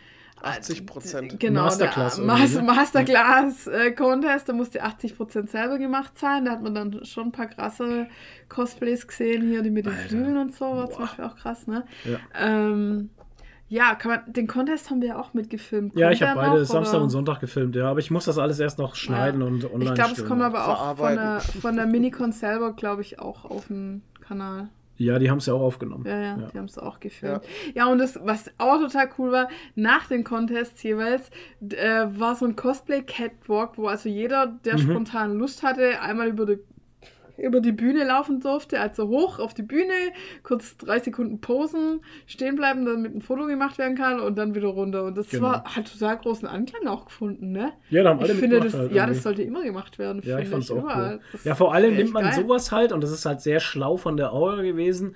80 0.43 0.87
Prozent. 0.87 1.41
Genau, 1.41 1.63
Masterclass 1.65 2.17
der 2.17 2.25
irgendwie, 2.25 2.43
Mas 2.43 2.55
ne? 2.55 2.63
Masterclass-Contest, 2.63 4.49
da 4.49 4.53
musste 4.53 4.85
80% 4.85 5.49
selber 5.49 5.79
gemacht 5.79 6.19
sein. 6.19 6.45
Da 6.45 6.53
hat 6.53 6.63
man 6.63 6.75
dann 6.75 7.05
schon 7.05 7.27
ein 7.29 7.33
paar 7.33 7.47
krasse 7.47 8.07
Cosplays 8.49 9.07
gesehen, 9.07 9.43
hier 9.49 9.63
die 9.63 9.71
mit 9.71 9.87
den 9.87 9.95
Alter. 9.95 10.09
Flügeln 10.09 10.37
und 10.37 10.55
so, 10.55 10.65
war 10.65 10.91
zum. 10.91 11.05
Beispiel 11.05 11.25
auch 11.25 11.37
krass, 11.37 11.67
ne? 11.67 11.85
Ja. 12.05 12.19
Ähm, 12.39 13.11
ja, 13.71 13.95
kann 13.97 14.11
man, 14.11 14.33
den 14.33 14.47
Contest 14.47 14.89
haben 14.91 15.03
wir 15.03 15.09
ja 15.09 15.19
auch 15.21 15.35
mitgefilmt. 15.35 15.95
Ja, 15.95 16.07
Kommt 16.07 16.15
ich 16.15 16.23
habe 16.23 16.41
beide 16.41 16.59
noch, 16.61 16.65
Samstag 16.65 16.95
oder? 16.95 17.03
und 17.05 17.11
Sonntag 17.11 17.41
gefilmt, 17.41 17.77
ja. 17.77 17.91
Aber 17.91 18.01
ich 18.01 18.11
muss 18.11 18.25
das 18.25 18.39
alles 18.39 18.59
erst 18.61 18.79
noch 18.79 18.95
schneiden 18.95 19.43
Ja. 19.43 19.47
und 19.47 19.65
online 19.71 19.91
Ich 19.91 19.95
glaube, 19.95 20.13
es 20.13 20.25
kommt 20.25 20.41
aber 20.41 20.69
auch 20.69 20.97
von 20.97 21.15
der, 21.15 21.41
von 21.41 21.77
der 21.77 21.87
Minicon 21.87 22.33
selber, 22.33 22.73
glaube 22.73 23.03
ich, 23.03 23.19
auch 23.19 23.45
auf 23.45 23.67
dem 23.67 24.03
Kanal. 24.21 24.69
Ja, 24.99 25.19
die 25.19 25.31
haben 25.31 25.39
es 25.39 25.47
ja 25.47 25.55
auch 25.55 25.61
aufgenommen. 25.63 26.05
Ja, 26.07 26.21
ja, 26.21 26.39
Ja. 26.39 26.49
die 26.53 26.59
haben 26.59 26.65
es 26.67 26.77
auch 26.77 27.01
gefilmt. 27.01 27.43
Ja. 27.75 27.87
und 27.87 27.99
das, 27.99 28.19
was 28.23 28.51
auch 28.59 28.79
total 28.79 29.09
cool 29.19 29.33
war, 29.33 29.49
nach 29.75 30.07
den 30.09 30.25
Contests 30.25 30.83
jeweils, 30.83 31.31
äh, 31.71 32.07
war 32.09 32.35
so 32.35 32.45
ein 32.47 32.57
Cosplay-Catwalk, 32.57 33.79
wo 33.79 33.87
also 33.87 34.09
jeder, 34.09 34.59
der 34.65 34.75
Mhm. 34.75 34.91
spontan 34.91 35.35
Lust 35.39 35.63
hatte, 35.63 36.01
einmal 36.01 36.29
über 36.29 36.47
die, 36.47 36.59
über 37.39 37.61
die 37.61 37.73
Bühne 37.73 38.05
laufen 38.05 38.41
durfte, 38.41 38.81
also 38.81 39.09
hoch 39.09 39.39
auf 39.39 39.55
die 39.55 39.63
Bühne, 39.63 39.93
kurz 40.43 40.77
drei 40.77 40.99
Sekunden 40.99 41.41
posen, 41.41 42.01
stehen 42.27 42.57
bleiben, 42.57 42.85
damit 42.85 43.15
ein 43.15 43.23
Foto 43.23 43.47
gemacht 43.47 43.79
werden 43.79 43.97
kann 43.97 44.21
und 44.21 44.37
dann 44.37 44.55
wieder 44.55 44.69
runter. 44.69 45.05
Und 45.05 45.17
das 45.17 45.29
Genau. 45.31 45.45
war, 45.45 45.65
hat 45.65 45.91
total 45.93 46.19
großen 46.19 46.49
Anklang 46.49 46.87
auch 46.89 47.07
gefunden, 47.07 47.53
ne? 47.53 47.73
Ja, 47.91 48.03
da 48.03 48.11
haben 48.11 48.21
alle 48.21 48.33
ich 48.33 48.39
finde, 48.39 48.61
das, 48.61 48.75
halt 48.75 48.93
ja, 48.93 49.07
das 49.07 49.23
sollte 49.23 49.43
immer 49.43 49.63
gemacht 49.63 49.99
werden. 49.99 50.21
Ja, 50.25 50.39
ich 50.39 50.49
fand's 50.49 50.71
auch 50.71 50.79
überall. 50.83 51.21
cool. 51.33 51.41
Ja, 51.45 51.55
vor 51.55 51.73
allem 51.75 51.95
nimmt 51.97 52.13
man 52.13 52.25
geil. 52.25 52.35
sowas 52.35 52.73
halt, 52.73 52.93
und 52.93 53.03
das 53.03 53.13
ist 53.13 53.25
halt 53.25 53.41
sehr 53.41 53.61
schlau 53.61 53.97
von 53.97 54.17
der 54.17 54.33
Aura 54.33 54.63
gewesen. 54.63 55.15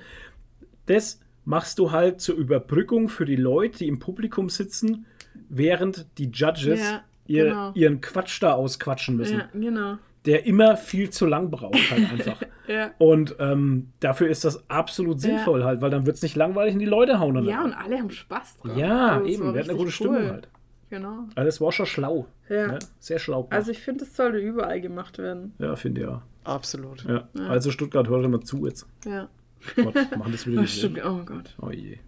Das 0.87 1.21
machst 1.45 1.79
du 1.79 1.91
halt 1.91 2.21
zur 2.21 2.37
Überbrückung 2.37 3.09
für 3.09 3.25
die 3.25 3.37
Leute, 3.37 3.79
die 3.79 3.89
im 3.89 3.99
Publikum 3.99 4.49
sitzen, 4.49 5.07
während 5.49 6.07
die 6.19 6.31
Judges 6.31 6.81
Ja, 6.81 7.03
ihr, 7.27 7.45
genau. 7.47 7.73
ihren 7.75 8.01
Quatsch 8.01 8.41
da 8.43 8.53
ausquatschen 8.53 9.17
müssen. 9.17 9.39
Ja, 9.39 9.49
genau. 9.53 9.99
Der 10.25 10.47
immer 10.47 10.77
viel 10.77 11.11
zu 11.11 11.27
lang 11.27 11.51
braucht 11.51 11.91
halt 11.91 12.13
einfach. 12.13 12.41
Ja. 12.69 12.93
Und 12.99 13.35
ähm, 13.41 13.89
dafür 14.01 14.29
ist 14.29 14.45
das 14.45 14.69
absolut 14.71 15.21
sinnvoll 15.21 15.65
halt, 15.65 15.81
weil 15.81 15.91
dann 15.91 16.07
wird 16.07 16.15
es 16.17 16.23
nicht 16.23 16.37
langweilig 16.37 16.75
und 16.75 16.81
die 16.81 16.87
Leute 16.87 17.19
hauen 17.19 17.35
dann. 17.35 17.45
Ja, 17.45 17.59
ab. 17.59 17.65
und 17.65 17.75
alle 17.75 17.99
haben 17.99 18.11
Spaß 18.11 18.59
dran. 18.59 18.79
ja 18.79 19.09
Also, 19.17 19.27
eben, 19.27 19.53
wir 19.53 19.61
hatten 19.61 19.71
eine 19.71 19.79
gute 19.79 19.87
cool. 19.87 19.91
Stimmung 19.91 20.29
halt. 20.29 20.49
Genau. 20.91 21.25
Also 21.35 21.49
es 21.49 21.61
war 21.61 21.73
schon 21.73 21.87
schlau. 21.87 22.27
Ja. 22.49 22.67
Ne? 22.69 22.79
Sehr 23.01 23.19
schlau. 23.19 23.43
gemacht. 23.45 23.55
Also 23.55 23.71
ich 23.73 23.81
finde, 23.81 24.05
es 24.05 24.15
sollte 24.15 24.39
überall 24.39 24.81
gemacht 24.81 25.19
werden. 25.19 25.55
ja, 25.59 25.75
finde 25.75 26.03
ich 26.03 26.07
ja. 26.07 26.23
Absolut. 26.45 27.05
ja. 27.05 27.27
Also 27.49 27.71
Stuttgart, 27.71 28.09
hört 28.09 28.29
mal 28.29 28.41
zu 28.41 28.67
jetzt. 28.67 28.87
Ja. 29.07 29.29
Gott, 29.77 29.95
machen 30.19 30.33
das 30.33 30.47
wieder 30.47 30.59
Oh, 30.59 30.63
nicht. 30.63 31.05
oh 31.05 31.21
Gott. 31.25 31.55
Oh 31.63 31.71
je. 31.71 31.99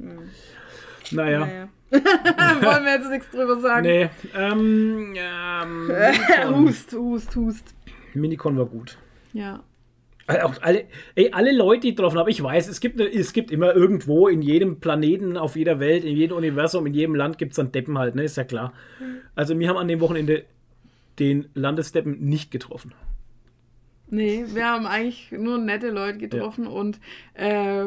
Naja. 1.12 1.40
Naja. 1.40 1.68
Wollen 1.90 2.84
wir 2.84 2.92
jetzt 2.96 3.10
nichts 3.10 3.30
drüber 3.30 3.58
sagen? 3.60 3.86
Nee. 3.86 4.10
Ähm, 4.36 5.14
ähm, 5.16 5.90
hust, 6.50 6.92
hust, 6.92 7.36
hust. 7.36 7.74
Minicon 8.14 8.56
war 8.58 8.66
gut. 8.66 8.98
Ja. 9.32 9.62
Auch 10.26 10.54
alle, 10.62 10.84
ey, 11.16 11.30
alle 11.32 11.54
Leute, 11.54 11.82
die 11.82 11.88
ich 11.90 11.96
getroffen 11.96 12.18
habe, 12.18 12.30
ich 12.30 12.42
weiß, 12.42 12.68
es 12.68 12.80
gibt, 12.80 12.96
ne- 12.96 13.12
es 13.12 13.34
gibt 13.34 13.50
immer 13.50 13.74
irgendwo 13.74 14.26
in 14.28 14.40
jedem 14.40 14.80
Planeten, 14.80 15.36
auf 15.36 15.54
jeder 15.54 15.80
Welt, 15.80 16.02
in 16.04 16.16
jedem 16.16 16.38
Universum, 16.38 16.86
in 16.86 16.94
jedem 16.94 17.14
Land 17.14 17.36
gibt 17.36 17.52
es 17.52 17.56
dann 17.56 17.72
Deppen 17.72 17.98
halt, 17.98 18.14
ne? 18.14 18.24
Ist 18.24 18.36
ja 18.36 18.44
klar. 18.44 18.72
Also 19.34 19.58
wir 19.58 19.68
haben 19.68 19.76
an 19.76 19.88
dem 19.88 20.00
Wochenende 20.00 20.44
den 21.18 21.48
Landesdeppen 21.52 22.24
nicht 22.24 22.50
getroffen. 22.50 22.94
Nee, 24.08 24.44
wir 24.54 24.64
haben 24.66 24.86
eigentlich 24.86 25.30
nur 25.30 25.58
nette 25.58 25.90
Leute 25.90 26.18
getroffen 26.18 26.66
und 26.66 27.00
äh, 27.34 27.86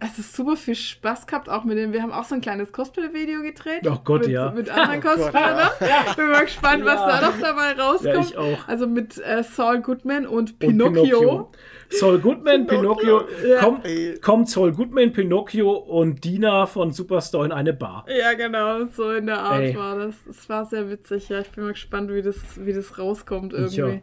es 0.00 0.18
ist 0.18 0.34
super 0.34 0.56
viel 0.56 0.74
Spaß 0.74 1.26
gehabt, 1.26 1.48
auch 1.50 1.64
mit 1.64 1.76
dem, 1.76 1.92
wir 1.92 2.02
haben 2.02 2.12
auch 2.12 2.24
so 2.24 2.34
ein 2.34 2.40
kleines 2.40 2.72
Cosplay-Video 2.72 3.42
gedreht. 3.42 3.86
Oh 3.86 3.98
Gott, 4.02 4.22
mit, 4.22 4.30
ja. 4.30 4.50
Mit 4.50 4.70
anderen 4.70 5.00
Oh 5.00 5.02
Cosplayern. 5.16 5.68
Bin 6.16 6.30
mal 6.30 6.44
gespannt, 6.44 6.84
was 6.84 6.94
Ja. 7.00 7.20
da 7.20 7.26
noch 7.30 7.38
dabei 7.40 7.72
rauskommt. 7.72 8.14
Ja, 8.14 8.20
ich 8.20 8.36
auch. 8.38 8.66
Also 8.68 8.86
mit 8.86 9.18
äh, 9.18 9.42
Saul 9.42 9.80
Goodman 9.82 10.26
und 10.26 10.52
Und 10.52 10.58
Pinocchio. 10.58 11.52
Saul 11.90 12.18
Goodman, 12.18 12.66
Pinocchio, 12.66 13.24
Ja. 13.46 13.58
komm, 13.60 13.80
Ey. 13.84 14.18
kommt 14.20 14.48
Saul 14.48 14.72
Goodman, 14.72 15.12
Pinocchio 15.12 15.72
und 15.72 16.24
Dina 16.24 16.66
von 16.66 16.90
Superstore 16.92 17.44
in 17.46 17.52
eine 17.52 17.74
Bar. 17.74 18.06
Ja, 18.08 18.32
genau, 18.32 18.86
so 18.86 19.12
in 19.12 19.26
der 19.26 19.38
Art 19.40 19.60
Ey. 19.62 19.76
war 19.76 19.96
das. 19.98 20.14
Es 20.28 20.48
war 20.48 20.64
sehr 20.64 20.90
witzig, 20.90 21.28
ja. 21.28 21.40
Ich 21.40 21.50
bin 21.50 21.64
mal 21.64 21.72
gespannt, 21.74 22.10
wie 22.12 22.22
das, 22.22 22.36
wie 22.56 22.72
das 22.72 22.98
rauskommt 22.98 23.52
irgendwie. 23.52 24.00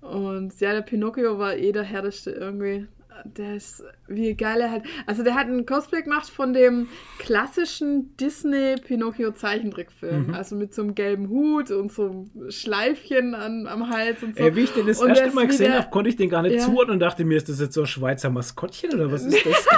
Und 0.00 0.58
ja, 0.60 0.72
der 0.72 0.82
Pinocchio 0.82 1.38
war 1.38 1.56
eh 1.56 1.72
der 1.72 1.82
härteste 1.82 2.30
irgendwie. 2.30 2.86
Der 3.24 3.56
ist, 3.56 3.82
wie 4.08 4.34
geil 4.34 4.60
er 4.60 4.70
hat. 4.70 4.82
Also, 5.06 5.22
der 5.22 5.34
hat 5.34 5.46
ein 5.48 5.66
Cosplay 5.66 6.02
gemacht 6.02 6.28
von 6.28 6.52
dem 6.52 6.88
klassischen 7.18 8.16
Disney-Pinocchio-Zeichentrickfilm. 8.16 10.28
Mhm. 10.28 10.34
Also 10.34 10.56
mit 10.56 10.74
so 10.74 10.82
einem 10.82 10.94
gelben 10.94 11.28
Hut 11.28 11.70
und 11.70 11.92
so 11.92 12.26
einem 12.34 12.50
Schleifchen 12.50 13.34
an, 13.34 13.66
am 13.66 13.90
Hals 13.90 14.22
und 14.22 14.36
so. 14.36 14.42
Ey, 14.42 14.54
wie 14.56 14.62
ich 14.62 14.72
den 14.72 14.86
das 14.86 15.00
Und 15.00 15.10
erste 15.10 15.34
Mal 15.34 15.46
gesehen 15.46 15.74
habe, 15.74 15.88
konnte 15.90 16.08
ich 16.10 16.16
den 16.16 16.30
gar 16.30 16.42
nicht 16.42 16.56
Ja. 16.56 16.62
zuordnen 16.62 16.94
und 16.94 17.00
dachte 17.00 17.24
mir, 17.24 17.36
ist 17.36 17.48
das 17.48 17.60
jetzt 17.60 17.74
so 17.74 17.82
ein 17.82 17.86
Schweizer 17.86 18.30
Maskottchen 18.30 18.92
oder 18.94 19.10
was 19.12 19.24
ist 19.24 19.44
das? 19.44 19.66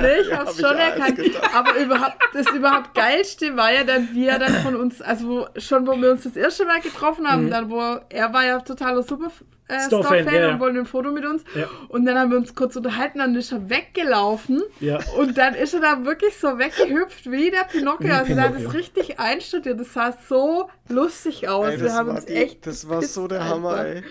Nee, 0.00 0.20
ich 0.22 0.28
Ja, 0.28 0.38
hab's 0.38 0.62
hab 0.62 0.70
schon 0.70 0.78
erkannt. 0.78 1.16
gedacht. 1.16 1.54
Aber 1.54 1.76
überhaupt, 1.78 2.16
das 2.32 2.50
überhaupt 2.50 2.94
geilste 2.94 3.56
war 3.56 3.72
ja 3.72 3.84
dann, 3.84 4.08
wie 4.12 4.26
er 4.26 4.38
dann 4.38 4.52
von 4.62 4.76
uns, 4.76 5.00
also 5.02 5.28
wo, 5.28 5.46
schon 5.58 5.86
wo 5.86 6.00
wir 6.00 6.10
uns 6.10 6.24
das 6.24 6.36
erste 6.36 6.64
Mal 6.64 6.80
getroffen 6.80 7.30
haben, 7.30 7.50
dann 7.50 7.70
wo 7.70 7.78
er 8.08 8.32
war 8.32 8.44
ja 8.44 8.58
totaler 8.60 9.02
Super 9.02 9.30
äh, 9.68 9.80
Store-Fan, 9.80 10.22
Store-Fan 10.22 10.34
ja, 10.34 10.40
ja. 10.48 10.54
und 10.54 10.60
wollte 10.60 10.78
ein 10.78 10.86
Foto 10.86 11.10
mit 11.10 11.24
uns. 11.24 11.44
Ja. 11.54 11.66
Und 11.88 12.06
dann 12.06 12.18
haben 12.18 12.30
wir 12.30 12.38
uns 12.38 12.54
kurz 12.54 12.76
unterhalten, 12.76 13.18
dann 13.18 13.34
ist 13.36 13.52
er 13.52 13.68
weggelaufen. 13.70 14.62
Ja. 14.80 14.98
Und 15.18 15.36
dann 15.38 15.54
ist 15.54 15.74
er 15.74 15.80
da 15.80 16.04
wirklich 16.04 16.36
so 16.36 16.58
weggehüpft 16.58 17.30
wie 17.30 17.50
der 17.50 17.64
Pinocchio. 17.64 18.08
Wie 18.08 18.12
Also 18.12 18.34
der 18.34 18.42
hat 18.44 18.56
es 18.60 18.72
richtig 18.74 19.18
einstudiert. 19.20 19.78
Das 19.80 19.92
sah 19.92 20.12
so 20.28 20.68
lustig 20.88 21.48
aus. 21.48 21.68
Ey, 21.68 21.78
wir 21.78 21.84
das, 21.84 21.94
haben 21.94 22.08
war 22.08 22.14
uns 22.16 22.24
die, 22.26 22.34
echt. 22.34 22.66
das 22.66 22.88
war 22.88 23.02
so 23.02 23.28
der 23.28 23.48
Hammer, 23.48 23.74
einfach. 23.74 23.84
ey. 23.96 24.02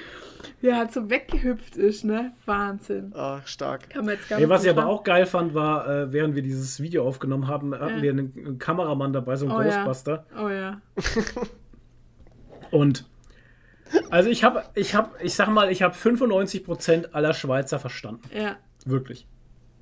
Wie 0.62 0.68
er 0.68 0.78
halt 0.78 0.94
so 0.94 1.10
weggehüpft 1.10 1.76
ist, 1.76 2.06
ne? 2.06 2.34
Wahnsinn. 2.46 3.12
Ah, 3.16 3.42
stark. 3.46 3.90
Kann 3.90 4.06
man 4.06 4.16
jetzt 4.16 4.30
gar 4.30 4.38
Ey, 4.38 4.44
nicht 4.46 4.50
was 4.50 4.64
ich 4.64 4.70
aber 4.70 4.86
auch 4.86 5.04
geil 5.04 5.26
fand, 5.26 5.54
war, 5.54 5.88
äh, 5.88 6.14
während 6.14 6.36
wir 6.36 6.44
dieses 6.44 6.80
Video 6.82 7.06
aufgenommen 7.08 7.48
haben, 7.48 7.74
hatten 7.74 7.98
Ja. 7.98 8.02
wir 8.02 8.12
einen, 8.12 8.34
einen 8.38 8.60
Kameramann 8.60 9.12
dabei, 9.12 9.36
so 9.36 9.48
einen 9.48 9.56
Oh 9.56 9.62
ja. 9.62 9.84
Ghostbuster. 9.84 10.26
Oh 10.42 10.50
ja. 10.50 10.82
Und 12.72 13.06
also 14.10 14.30
ich 14.30 14.44
habe, 14.44 14.64
ich 14.74 14.96
habe, 14.96 15.12
ich 15.22 15.36
sag 15.36 15.48
mal, 15.50 15.72
ich 15.72 15.82
habe 15.84 15.94
95% 15.96 17.12
aller 17.12 17.34
Schweizer 17.34 17.80
verstanden. 17.80 18.22
Ja. 18.36 18.58
Wirklich. 18.86 19.28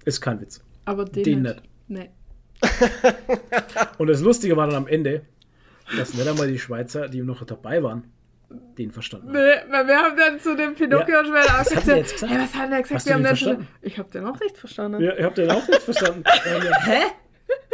Ist 0.06 0.22
kein 0.22 0.42
Witz. 0.42 0.64
Aber 0.86 1.06
den, 1.06 1.24
Den 1.24 1.42
nicht. 1.44 1.62
Nee. 1.88 2.10
Und 3.98 4.08
das 4.08 4.22
Lustige 4.22 4.56
war 4.58 4.68
dann 4.68 4.76
am 4.76 4.88
Ende, 4.88 5.22
dass 5.98 6.14
nicht 6.14 6.28
einmal 6.28 6.48
die 6.48 6.60
Schweizer, 6.60 7.08
die 7.10 7.22
noch 7.22 7.44
dabei 7.46 7.84
waren, 7.84 8.06
den 8.78 8.92
verstanden 8.92 9.28
haben. 9.30 9.34
Nee, 9.36 9.72
weil 9.72 9.88
wir 9.88 9.98
haben 9.98 10.16
dann 10.18 10.40
zu 10.40 10.56
dem 10.56 10.76
Pinocchio-Schwert 10.76 11.46
Ja. 11.46 11.54
hat 11.60 11.70
gesagt? 11.70 12.30
Hey, 12.30 12.40
was 12.40 12.54
hat 12.56 12.72
der 12.72 12.82
gesagt? 12.82 12.92
Hast 12.96 13.06
wir 13.06 13.14
haben 13.14 13.20
den 13.22 13.24
dann 13.26 13.36
schon, 13.38 13.48
verstanden? 13.56 13.68
ich 13.82 14.00
habe 14.00 14.10
den 14.12 14.26
auch 14.26 14.40
nicht 14.40 14.58
verstanden. 14.58 15.02
Ja, 15.02 15.14
ihr 15.16 15.26
habt 15.26 15.38
den 15.38 15.52
auch 15.52 15.68
nicht 15.68 15.82
verstanden. 15.82 16.24
Hä? 16.86 17.02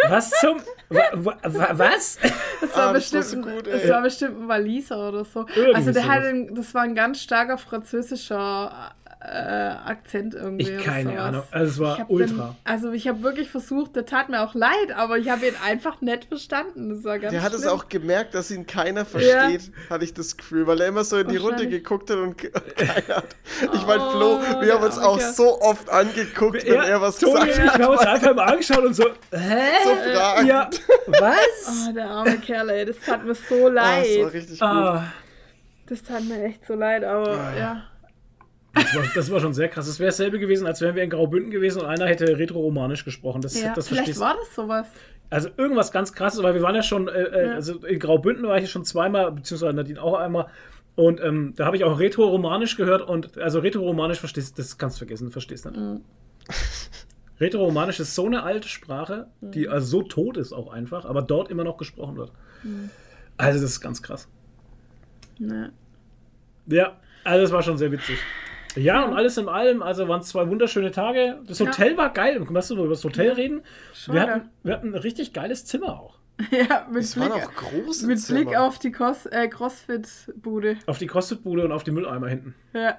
Was 0.08 0.30
zum. 0.32 0.60
Wa, 0.90 1.02
wa, 1.14 1.38
wa, 1.44 1.70
was? 1.74 2.18
Das 2.62 2.76
war, 2.76 2.88
Ah, 2.90 2.94
das 2.94 3.12
bestimmt, 3.12 3.46
so 3.46 3.52
gut, 3.52 3.68
das 3.68 3.88
war 3.90 4.02
bestimmt 4.02 4.42
ein 4.42 4.48
Waliser 4.48 5.10
oder 5.10 5.26
so. 5.26 5.46
Irgendwie 5.56 5.76
also 5.76 5.92
der 5.92 6.08
hat 6.08 6.24
sowas. 6.24 6.30
ein, 6.34 6.56
das 6.56 6.74
war 6.74 6.82
ein 6.84 6.96
ganz 6.96 7.22
starker 7.22 7.58
französischer 7.58 8.96
äh, 9.22 9.28
Akzent 9.28 10.34
irgendwie. 10.34 10.70
Ich 10.70 10.84
keine 10.84 11.12
sowas. 11.12 11.24
Ahnung. 11.26 11.44
Also 11.52 11.72
es 11.72 11.80
war 11.80 12.00
Ich 12.00 12.06
ultra. 12.10 12.34
Den, 12.48 12.56
also 12.64 12.92
ich 12.94 13.06
habe 13.10 13.22
wirklich 13.22 13.50
versucht, 13.50 13.96
der 13.98 14.06
tat 14.06 14.30
mir 14.30 14.42
auch 14.42 14.54
leid, 14.56 14.92
aber 14.96 15.18
ich 15.18 15.30
habe 15.30 15.46
ihn 15.48 15.56
einfach 15.66 16.00
nicht 16.00 16.24
verstanden. 16.26 16.90
Das 16.90 17.04
war 17.04 17.20
ganz 17.20 17.34
Der 17.34 17.42
hat 17.44 17.54
es 17.54 17.64
schlimm. 17.64 17.74
auch 17.74 17.90
gemerkt, 17.90 18.34
dass 18.34 18.50
ihn 18.50 18.66
keiner 18.66 19.04
versteht, 19.06 19.72
hatte 19.90 20.06
ich 20.06 20.14
das 20.14 20.38
Gefühl, 20.38 20.68
weil 20.68 20.80
er 20.80 20.88
immer 20.88 21.04
so 21.04 21.18
in 21.18 21.28
die 21.28 21.36
Runde 21.36 21.68
geguckt 21.68 22.10
hat 22.10 22.18
und 22.18 22.38
ke- 22.38 22.50
keiner 22.52 23.18
hat. 23.18 23.36
Ich 23.74 23.86
meine, 23.86 24.04
Oh, 24.08 24.12
Flo, 24.12 24.62
wir 24.62 24.74
haben 24.74 24.84
uns 24.86 24.98
auch 24.98 25.18
Kerl. 25.18 25.34
so 25.34 25.62
oft 25.62 25.90
angeguckt, 25.90 26.66
wenn 26.66 26.80
er 26.82 27.02
was 27.02 27.20
Toni 27.20 27.46
gesagt 27.48 27.58
ich 27.66 27.72
hat. 27.74 27.82
haben 27.82 27.92
uns 27.92 28.06
einfach 28.06 28.36
mal 28.36 28.46
angeschaut 28.46 28.86
und 28.86 28.94
so, 28.96 29.04
hä? 29.32 29.70
So 29.84 29.96
fragend. 30.14 30.48
Ja, 30.48 30.70
was? 31.08 31.88
Oh, 31.90 31.92
der 31.94 32.10
arme 32.10 32.38
Kerl, 32.38 32.70
ey, 32.70 32.86
das 32.86 32.96
tat 33.06 33.26
mir 33.26 33.36
so 33.36 33.68
Ah, 33.68 33.70
das 33.70 33.74
war 33.74 33.74
leid. 33.74 34.34
richtig 34.34 34.60
gut. 34.60 34.62
Ah, 34.70 35.04
das 35.88 36.04
tat 36.04 36.24
mir 36.24 36.42
echt 36.46 36.66
so 36.66 36.76
leid, 36.76 37.04
aber 37.04 37.32
Ah, 37.38 37.58
ja. 37.58 37.84
Das, 38.74 38.96
war, 38.96 39.04
das 39.16 39.32
war 39.32 39.40
schon 39.40 39.54
sehr 39.54 39.68
krass. 39.70 39.88
Es 39.88 40.00
wäre 40.00 40.10
dasselbe 40.10 40.40
gewesen, 40.40 40.68
als 40.68 40.82
wären 40.82 40.96
wir 40.96 41.04
in 41.04 41.10
Graubünden 41.10 41.52
gewesen 41.52 41.82
und 41.82 41.88
einer 41.88 42.06
hätte 42.08 42.38
retro-romanisch 42.38 43.04
gesprochen. 43.06 43.42
Das, 43.42 43.60
ja. 43.60 43.74
das 43.74 43.88
Vielleicht 43.88 44.06
verstehst 44.06 44.20
war 44.20 44.36
das 44.36 44.54
sowas. 44.56 44.88
Also 45.32 45.50
irgendwas 45.58 45.92
ganz 45.92 46.14
krasses, 46.14 46.42
weil 46.44 46.54
wir 46.56 46.62
waren 46.62 46.76
ja 46.76 46.84
schon, 46.84 47.08
äh, 47.08 47.12
äh, 47.22 47.48
Ja. 47.48 47.54
also 47.56 47.76
in 47.86 48.00
Graubünden 48.00 48.48
war 48.48 48.58
ich 48.58 48.64
ja 48.64 48.68
schon 48.70 48.86
zweimal, 48.86 49.32
beziehungsweise 49.32 49.76
Nadine 49.76 50.02
auch 50.02 50.16
einmal. 50.16 50.48
Und 50.96 51.22
ähm, 51.22 51.54
da 51.56 51.66
habe 51.66 51.78
ich 51.78 51.84
auch 51.84 52.00
Retro-Romanisch 52.00 52.76
gehört 52.76 53.02
und 53.08 53.38
also 53.38 53.60
Retro-Romanisch 53.60 54.20
verstehst 54.20 54.58
das 54.60 54.78
kannst 54.78 54.98
du 54.98 55.00
vergessen, 55.00 55.32
verstehst 55.32 55.66
nicht. 55.66 55.78
Mhm. 55.78 56.02
Retro-Romanisch 57.40 58.00
ist 58.00 58.16
so 58.16 58.26
eine 58.26 58.44
alte 58.44 58.68
Sprache, 58.68 59.28
die 59.42 59.68
Mhm. 59.68 59.72
also 59.74 59.88
so 59.88 60.02
tot 60.04 60.36
ist 60.38 60.52
auch 60.52 60.72
einfach, 60.74 61.06
aber 61.06 61.22
dort 61.22 61.50
immer 61.50 61.64
noch 61.64 61.78
gesprochen 61.78 62.18
wird. 62.18 62.32
Also 63.38 63.62
das 63.62 63.72
ist 63.72 63.82
ganz 63.82 64.02
krass. 64.02 64.28
Ne. 65.38 65.72
Ja, 66.68 66.98
also 67.24 67.42
das 67.44 67.52
war 67.52 67.64
schon 67.64 67.78
sehr 67.78 67.92
witzig. 67.92 68.18
Ja, 68.76 69.04
und 69.04 69.14
alles 69.14 69.38
in 69.38 69.48
allem, 69.50 69.82
also 69.82 70.08
waren 70.08 70.22
es 70.22 70.28
zwei 70.28 70.48
wunderschöne 70.48 70.92
Tage. 70.92 71.40
Das 71.48 71.60
Ja. 71.60 71.68
Hotel 71.68 71.98
war 71.98 72.12
geil. 72.14 72.46
Kannst 72.52 72.70
du 72.70 72.76
noch 72.76 72.84
über 72.84 72.94
das 72.94 73.04
Hotel 73.04 73.32
reden? 73.32 73.62
Wir 74.08 74.22
hatten, 74.22 74.50
wir 74.64 74.74
hatten 74.74 74.90
ein 74.94 74.96
richtig 75.00 75.34
geiles 75.34 75.66
Zimmer 75.66 76.00
auch. 76.00 76.20
Ja, 76.52 76.88
mit 76.90 77.18
waren 77.20 77.32
Blick, 77.34 77.44
auch 77.46 77.54
große 77.54 78.08
mit 78.08 78.20
Zimmer. 78.22 78.40
Blick 78.46 78.58
auf 78.58 78.80
die 78.80 78.92
Cos 78.94 79.26
äh, 79.26 79.48
Crossfit-Bude. 79.50 80.78
Auf 80.86 80.98
die 80.98 81.08
Crossfit-Bude 81.08 81.66
und 81.66 81.72
auf 81.74 81.84
die 81.84 81.92
Mülleimer 81.92 82.30
hinten. 82.30 82.56
Ja. 82.74 82.98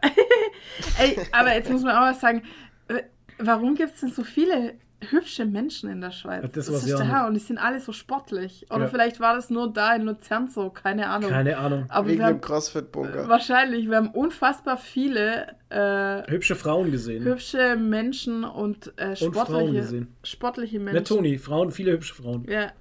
Ey, 0.98 1.18
aber 1.32 1.54
jetzt 1.54 1.70
muss 1.70 1.82
man 1.82 1.96
auch 1.96 2.10
was 2.10 2.20
sagen. 2.20 2.42
äh, 2.88 3.02
Warum 3.38 3.74
gibt 3.76 3.94
es 3.94 4.00
denn 4.00 4.10
so 4.10 4.24
viele 4.24 4.74
hübsche 5.10 5.46
Menschen 5.46 5.90
in 5.90 6.00
der 6.00 6.10
Schweiz? 6.10 6.42
Ja, 6.42 6.48
das 6.48 6.66
das 6.66 6.84
ist 6.84 6.98
der. 6.98 7.04
Herr 7.08 7.26
und 7.26 7.34
die 7.34 7.40
sind 7.40 7.58
alle 7.58 7.80
so 7.80 7.92
sportlich. 7.92 8.66
Oder 8.70 8.82
Ja. 8.84 8.88
vielleicht 8.88 9.20
war 9.20 9.34
das 9.34 9.50
nur 9.50 9.72
da 9.72 9.94
in 9.94 10.02
Luzern 10.02 10.48
so, 10.48 10.70
keine 10.70 11.08
Ahnung. 11.08 11.30
Keine 11.30 11.56
Ahnung. 11.56 11.86
aber 11.88 12.08
Wegen 12.08 12.18
wir 12.18 12.26
dem 12.26 12.34
haben, 12.34 12.40
Crossfit-Bunker. 12.40 13.28
wahrscheinlich, 13.28 13.88
wir 13.88 13.96
haben 13.96 14.10
unfassbar 14.10 14.76
viele 14.76 15.46
äh, 15.70 16.30
Hübsche 16.30 16.56
Frauen 16.56 16.90
gesehen. 16.90 17.24
hübsche 17.24 17.76
Menschen 17.76 18.44
und 18.44 18.92
äh, 18.98 19.16
Frauen 19.16 19.32
sportliche, 19.34 19.72
gesehen. 19.72 20.16
sportliche 20.22 20.78
Ne, 20.78 20.92
Menschen. 20.92 21.04
Toni, 21.16 21.38
Frauen, 21.38 21.70
viele 21.72 21.92
hübsche 21.92 22.14
Frauen. 22.14 22.44
Ja, 22.48 22.72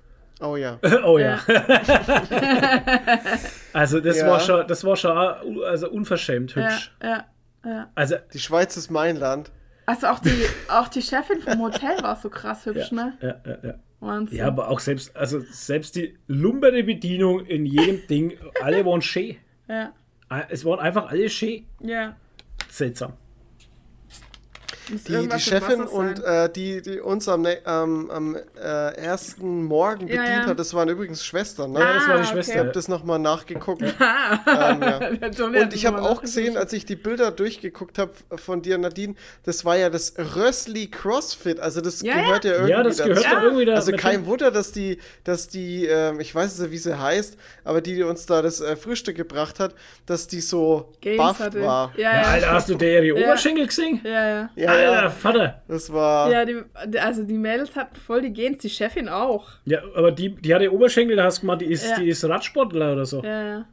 Oh 0.41 0.55
ja. 0.55 0.79
oh 1.05 1.17
ja. 1.17 1.37
ja, 1.47 1.63
Also 3.73 3.99
das 3.99 4.17
Ja. 4.19 4.27
war 4.27 4.39
schon, 4.39 4.67
das 4.67 4.83
war 4.83 4.95
schon 4.95 5.11
also 5.65 5.89
unverschämt 5.89 6.55
ja, 6.55 6.63
hübsch. 6.63 6.91
ja, 7.03 7.25
ja. 7.65 7.89
Also 7.95 8.15
Die 8.33 8.39
Schweiz 8.39 8.77
ist 8.77 8.89
mein 8.89 9.17
Land. 9.17 9.51
Also 9.89 10.05
auch 10.05 10.19
die, 10.19 10.45
auch 10.67 10.87
die 10.87 11.01
Chefin 11.01 11.41
vom 11.41 11.59
Hotel 11.63 12.03
war 12.03 12.15
so 12.15 12.29
krass 12.29 12.63
hübsch, 12.67 12.91
ja, 12.91 12.95
ne? 12.95 13.17
ja, 13.21 13.41
ja, 13.43 13.57
ja. 13.69 13.73
Wahnsinn. 13.99 14.37
ja, 14.37 14.45
aber 14.45 14.69
auch 14.69 14.79
selbst, 14.79 15.15
also 15.17 15.39
selbst 15.49 15.95
die 15.95 16.15
lumberne 16.27 16.83
Bedienung 16.83 17.43
in 17.47 17.65
jedem 17.65 18.05
Ding, 18.07 18.37
alle 18.61 18.85
waren 18.85 19.01
schön. 19.01 19.37
ja, 19.67 19.91
Es 20.49 20.63
waren 20.63 20.79
einfach 20.79 21.09
alle 21.09 21.27
schön. 21.27 21.65
ja. 21.81 22.15
Seltsam. 22.69 23.13
Die, 25.07 25.27
die 25.27 25.39
Chefin 25.39 25.83
und 25.83 26.23
äh, 26.23 26.49
die, 26.49 26.81
die 26.81 26.99
uns 26.99 27.27
am, 27.27 27.41
ne- 27.43 27.59
am, 27.65 28.09
am 28.09 28.35
äh, 28.35 28.95
ersten 28.95 29.63
Morgen 29.65 30.07
Ja, 30.07 30.21
bedient 30.21 30.43
ja. 30.43 30.45
hat, 30.47 30.59
das 30.59 30.73
waren 30.73 30.89
übrigens 30.89 31.23
Schwestern. 31.23 31.71
Ne? 31.73 31.79
Ja, 31.79 31.93
das 31.93 32.07
war 32.07 32.15
die 32.17 32.21
Ah, 32.23 32.25
Schwester. 32.25 32.53
Ich 32.53 32.59
habe 32.59 32.71
das 32.71 32.87
nochmal 32.87 33.19
nachgeguckt. 33.19 33.83
Ah, 33.99 34.39
ähm, 34.71 34.81
ja. 34.81 34.99
Und 35.61 35.73
ich 35.73 35.85
habe 35.85 36.01
auch 36.01 36.21
gesehen, 36.21 36.57
als 36.57 36.73
ich 36.73 36.85
die 36.85 36.95
Bilder 36.95 37.31
durchgeguckt 37.31 37.97
habe 37.99 38.11
von 38.37 38.61
dir, 38.61 38.77
Nadine, 38.77 39.15
das 39.43 39.63
war 39.65 39.77
ja 39.77 39.89
das 39.89 40.13
Rössli 40.35 40.87
CrossFit. 40.87 41.59
Also 41.59 41.81
das 41.81 42.01
Ja, 42.01 42.15
gehört 42.15 42.45
ja, 42.45 42.51
irgendwie 42.53 42.71
Ja, 42.71 42.83
das 42.83 42.97
dazu. 42.97 43.09
gehört 43.09 43.25
Ja. 43.25 43.35
doch 43.35 43.43
irgendwie 43.43 43.65
da 43.65 43.75
Also 43.75 43.91
kein. 43.93 44.25
Wunder, 44.25 44.51
dass 44.51 44.71
die, 44.71 44.97
dass 45.23 45.47
die, 45.47 45.85
ähm, 45.85 46.19
ich 46.19 46.33
weiß 46.33 46.59
nicht, 46.59 46.71
wie 46.71 46.77
sie 46.77 46.97
heißt, 46.99 47.37
aber 47.63 47.81
die, 47.81 47.95
die 47.95 48.03
uns 48.03 48.25
da 48.25 48.41
das 48.41 48.59
äh, 48.61 48.75
Frühstück 48.75 49.15
gebracht 49.15 49.59
hat, 49.59 49.73
dass 50.05 50.27
die 50.27 50.41
so 50.41 50.89
Games 51.01 51.17
buff 51.17 51.39
hatte. 51.39 51.61
war. 51.61 51.93
Ja, 51.95 52.11
Ja, 52.13 52.21
ja. 52.21 52.27
Alter, 52.29 52.51
hast 52.51 52.69
du 52.69 52.75
der 52.75 53.03
ihre 53.03 53.19
Ja. 53.19 53.25
Oberschenkel 53.27 53.67
gesehen? 53.67 54.01
Ja, 54.03 54.27
ja. 54.27 54.49
Ja, 54.55 54.78
Alter, 54.87 55.03
ja, 55.03 55.09
Vater. 55.09 55.61
das 55.67 55.91
war. 55.93 56.31
Ja, 56.31 56.45
die, 56.45 56.63
also 56.99 57.23
die 57.23 57.37
Mädels 57.37 57.75
hatten 57.75 57.95
voll 57.95 58.21
die 58.21 58.33
Gens, 58.33 58.59
die 58.59 58.69
Chefin 58.69 59.09
auch. 59.09 59.47
Ja, 59.65 59.79
aber 59.95 60.11
die, 60.11 60.35
die 60.35 60.53
hatte 60.53 60.71
Oberschenkel, 60.73 61.15
da 61.15 61.25
hast 61.25 61.37
du 61.37 61.41
gemeint, 61.41 61.61
die 61.61 61.65
ist, 61.71 61.89
Ja. 61.89 61.99
die 61.99 62.09
ist 62.09 62.23
Radsportler 62.27 62.93
oder 62.93 63.05
so. 63.05 63.23
Ja, 63.23 63.43
ja. 63.43 63.65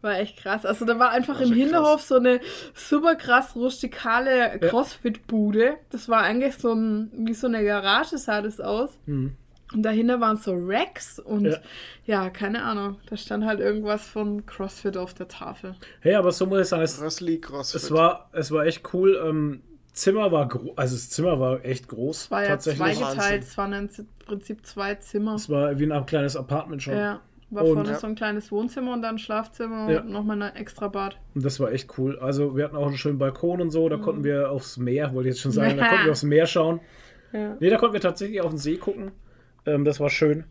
War 0.00 0.18
echt 0.18 0.36
krass. 0.38 0.66
Also 0.66 0.84
da 0.84 0.98
war 0.98 1.10
einfach 1.10 1.36
War 1.36 1.42
im 1.46 1.52
Hinterhof 1.52 1.98
krass. 1.98 2.08
so 2.08 2.16
eine 2.16 2.40
super 2.74 3.14
krass 3.14 3.54
rustikale 3.54 4.58
Crossfit-Bude. 4.58 5.74
Das 5.90 6.08
war 6.08 6.22
eigentlich 6.22 6.56
so 6.56 6.72
ein, 6.72 7.10
wie 7.16 7.34
so 7.34 7.46
eine 7.46 7.64
Garage 7.64 8.18
sah 8.18 8.42
das 8.42 8.60
aus. 8.60 8.98
Mhm. 9.06 9.36
Und 9.72 9.82
dahinter 9.84 10.20
waren 10.20 10.36
so 10.36 10.54
Racks 10.54 11.18
und 11.18 11.46
Ja. 11.46 11.56
ja. 12.04 12.30
keine 12.30 12.62
Ahnung. 12.64 12.98
Da 13.08 13.16
stand 13.16 13.44
halt 13.46 13.60
irgendwas 13.60 14.06
von 14.06 14.44
CrossFit 14.44 14.96
auf 14.96 15.14
der 15.14 15.28
Tafel. 15.28 15.76
Hey, 16.00 16.14
aber 16.16 16.32
so 16.32 16.46
muss 16.46 16.60
ich 16.62 16.66
sagen, 16.68 16.82
es, 16.82 16.98
CrossFit. 17.40 17.80
es, 17.82 17.90
war, 17.90 18.28
es 18.32 18.50
war 18.50 18.66
echt 18.66 18.92
cool. 18.92 19.18
Ähm, 19.24 19.62
Zimmer 19.92 20.32
war 20.32 20.48
groß, 20.48 20.72
also 20.76 20.94
das 20.96 21.10
Zimmer 21.10 21.38
war 21.38 21.64
echt 21.64 21.88
groß. 21.88 22.22
Es 22.22 22.30
war 22.30 22.44
ja 22.44 22.58
zweigeteilt. 22.58 23.42
Es 23.42 23.58
waren 23.58 23.72
im 23.74 23.88
Prinzip 24.24 24.64
zwei 24.64 24.94
Zimmer. 24.96 25.34
Es 25.34 25.50
war 25.50 25.78
wie 25.78 25.90
ein 25.92 26.06
kleines 26.06 26.36
Apartment 26.36 26.82
schon. 26.82 26.94
Ja. 26.96 27.20
War 27.50 27.64
Und- 27.64 27.74
vorne 27.74 27.90
Ja. 27.90 27.98
so 27.98 28.06
ein 28.06 28.14
kleines 28.14 28.50
Wohnzimmer 28.50 28.94
und 28.94 29.02
dann 29.02 29.16
ein 29.16 29.18
Schlafzimmer 29.18 29.90
Ja. 29.90 30.00
und 30.00 30.08
nochmal 30.10 30.40
ein 30.42 30.56
extra 30.56 30.88
Bad. 30.88 31.18
Und 31.34 31.44
das 31.44 31.60
war 31.60 31.70
echt 31.72 31.98
cool. 31.98 32.18
Also 32.18 32.56
wir 32.56 32.64
hatten 32.64 32.76
auch 32.76 32.86
einen 32.86 32.96
schönen 32.96 33.18
Balkon 33.18 33.60
und 33.60 33.70
so, 33.70 33.84
Mhm. 33.86 33.90
da 33.90 33.96
konnten 33.98 34.24
wir 34.24 34.50
aufs 34.50 34.78
Meer, 34.78 35.12
wollte 35.12 35.28
ich 35.28 35.34
jetzt 35.34 35.42
schon 35.42 35.52
sagen, 35.52 35.76
da 35.76 35.86
konnten 35.86 36.04
wir 36.06 36.12
aufs 36.12 36.22
Meer 36.22 36.46
schauen. 36.46 36.80
Ja. 37.34 37.56
Nee, 37.60 37.68
da 37.68 37.76
konnten 37.76 37.92
wir 37.92 38.00
tatsächlich 38.00 38.40
auf 38.40 38.50
den 38.50 38.58
See 38.58 38.76
gucken. 38.76 39.10
Ähm, 39.66 39.84
das 39.84 40.00
war 40.00 40.08
schön. 40.08 40.44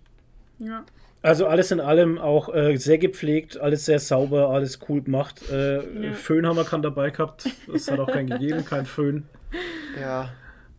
ja. 0.60 0.84
Also 1.24 1.46
alles 1.46 1.72
in 1.72 1.80
allem 1.80 2.18
auch 2.18 2.54
äh, 2.54 2.76
sehr 2.78 2.98
gepflegt, 2.98 3.60
alles 3.60 3.86
sehr 3.86 4.00
sauber, 4.00 4.50
alles 4.50 4.80
cool 4.90 5.02
gemacht. 5.04 5.42
Äh, 5.52 6.08
Ja. 6.08 6.14
Föhn 6.14 6.48
haben 6.48 6.56
wir 6.56 6.64
keinen 6.64 6.82
dabei 6.82 7.12
gehabt. 7.12 7.48
Es 7.74 7.90
hat 7.92 8.00
auch 8.00 8.08
keinen 8.12 8.28
gegeben, 8.28 8.66
kein 8.66 8.86
Föhn. 8.88 9.26
Ja. 10.00 10.30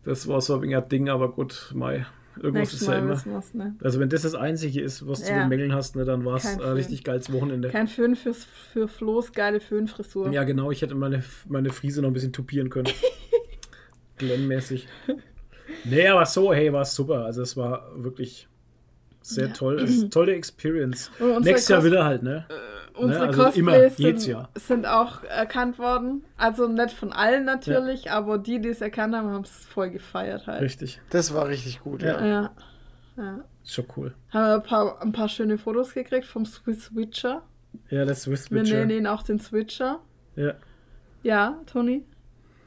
Das 0.03 0.27
war 0.27 0.41
so 0.41 0.59
ein 0.59 0.89
Ding, 0.89 1.07
aber 1.09 1.31
gut, 1.31 1.71
Mai. 1.73 2.05
Irgendwas 2.35 2.53
Nächstes 2.73 2.81
ist 2.81 2.87
ja 2.87 2.95
immer. 2.97 3.25
wir's, 3.25 3.53
ne? 3.53 3.75
Also 3.81 3.99
wenn 3.99 4.09
das 4.09 4.23
das 4.23 4.33
Einzige 4.35 4.81
ist, 4.81 5.07
was 5.07 5.21
du 5.21 5.31
Ja. 5.31 5.43
bemängeln 5.43 5.71
hast, 5.73 5.95
ne, 5.95 6.03
dann 6.03 6.25
war 6.25 6.37
es 6.37 6.45
ein 6.47 6.59
Föhn. 6.59 6.73
richtig 6.73 7.03
geiles 7.03 7.31
Wochenende. 7.31 7.69
Kein 7.69 7.87
Föhn 7.87 8.15
fürs, 8.15 8.43
für 8.43 8.87
Flo's 8.87 9.31
geile 9.33 9.59
Föhnfrisur. 9.61 10.31
Ja, 10.31 10.43
genau, 10.43 10.71
ich 10.71 10.81
hätte 10.81 10.95
meine, 10.95 11.23
meine 11.47 11.69
Friese 11.69 12.01
noch 12.01 12.09
ein 12.09 12.13
bisschen 12.13 12.33
tupieren 12.33 12.69
können. 12.71 12.89
Glenn-mäßig. 14.17 14.87
Nee, 15.85 16.07
aber 16.07 16.25
so, 16.25 16.53
hey, 16.53 16.71
war 16.73 16.81
es 16.81 16.95
super. 16.95 17.23
Also 17.25 17.41
es 17.41 17.55
war 17.55 17.89
wirklich 17.95 18.47
sehr 19.23 19.47
Ja. 19.47 19.53
toll. 19.53 19.79
Es 19.81 19.89
ist 19.91 20.01
eine 20.01 20.09
tolle 20.09 20.33
Experience. 20.35 21.11
Nächstes 21.41 21.67
Jahr 21.69 21.83
wieder 21.83 22.05
halt, 22.05 22.23
ne? 22.23 22.45
Unsere 22.95 23.21
Ne, 23.23 23.27
also 23.43 23.59
immer, 23.59 23.71
Cosplays 23.71 23.97
jedes 23.97 24.23
sind, 24.23 24.31
Jahr. 24.33 24.49
sind 24.55 24.85
auch 24.85 25.23
erkannt 25.23 25.79
worden. 25.79 26.23
Also 26.37 26.67
nicht 26.67 26.91
von 26.93 27.11
allen 27.11 27.43
natürlich, 27.45 28.11
aber 28.11 28.37
die, 28.37 28.61
die 28.61 28.69
es 28.69 28.81
erkannt 28.81 29.15
haben, 29.15 29.29
haben 29.31 29.43
es 29.43 29.65
voll 29.65 29.89
gefeiert 29.89 30.45
halt. 30.45 30.61
Richtig. 30.61 31.01
Das 31.09 31.33
war 31.33 31.47
richtig 31.47 31.79
gut, 31.79 32.03
Ja. 32.03 32.19
ja. 32.23 32.27
Ja. 32.27 32.51
ja. 33.17 33.43
Ist 33.63 33.73
schon 33.73 33.85
cool. 33.97 34.13
Haben 34.29 34.45
wir 34.47 34.53
ein 34.55 34.63
paar, 34.63 35.01
ein 35.01 35.11
paar 35.11 35.29
schöne 35.29 35.57
Fotos 35.57 35.93
gekriegt 35.93 36.25
vom 36.27 36.45
Swiss 36.45 36.85
Switcher. 36.85 37.41
Ja, 37.89 38.05
das 38.05 38.23
Swiss 38.23 38.51
Wir 38.51 38.61
Witcher. 38.61 38.75
nennen 38.79 38.91
ihn 38.91 39.07
auch 39.07 39.23
den 39.23 39.39
Switcher. 39.39 39.99
Ja. 40.35 40.53
Ja, 41.23 41.59
Toni? 41.65 42.05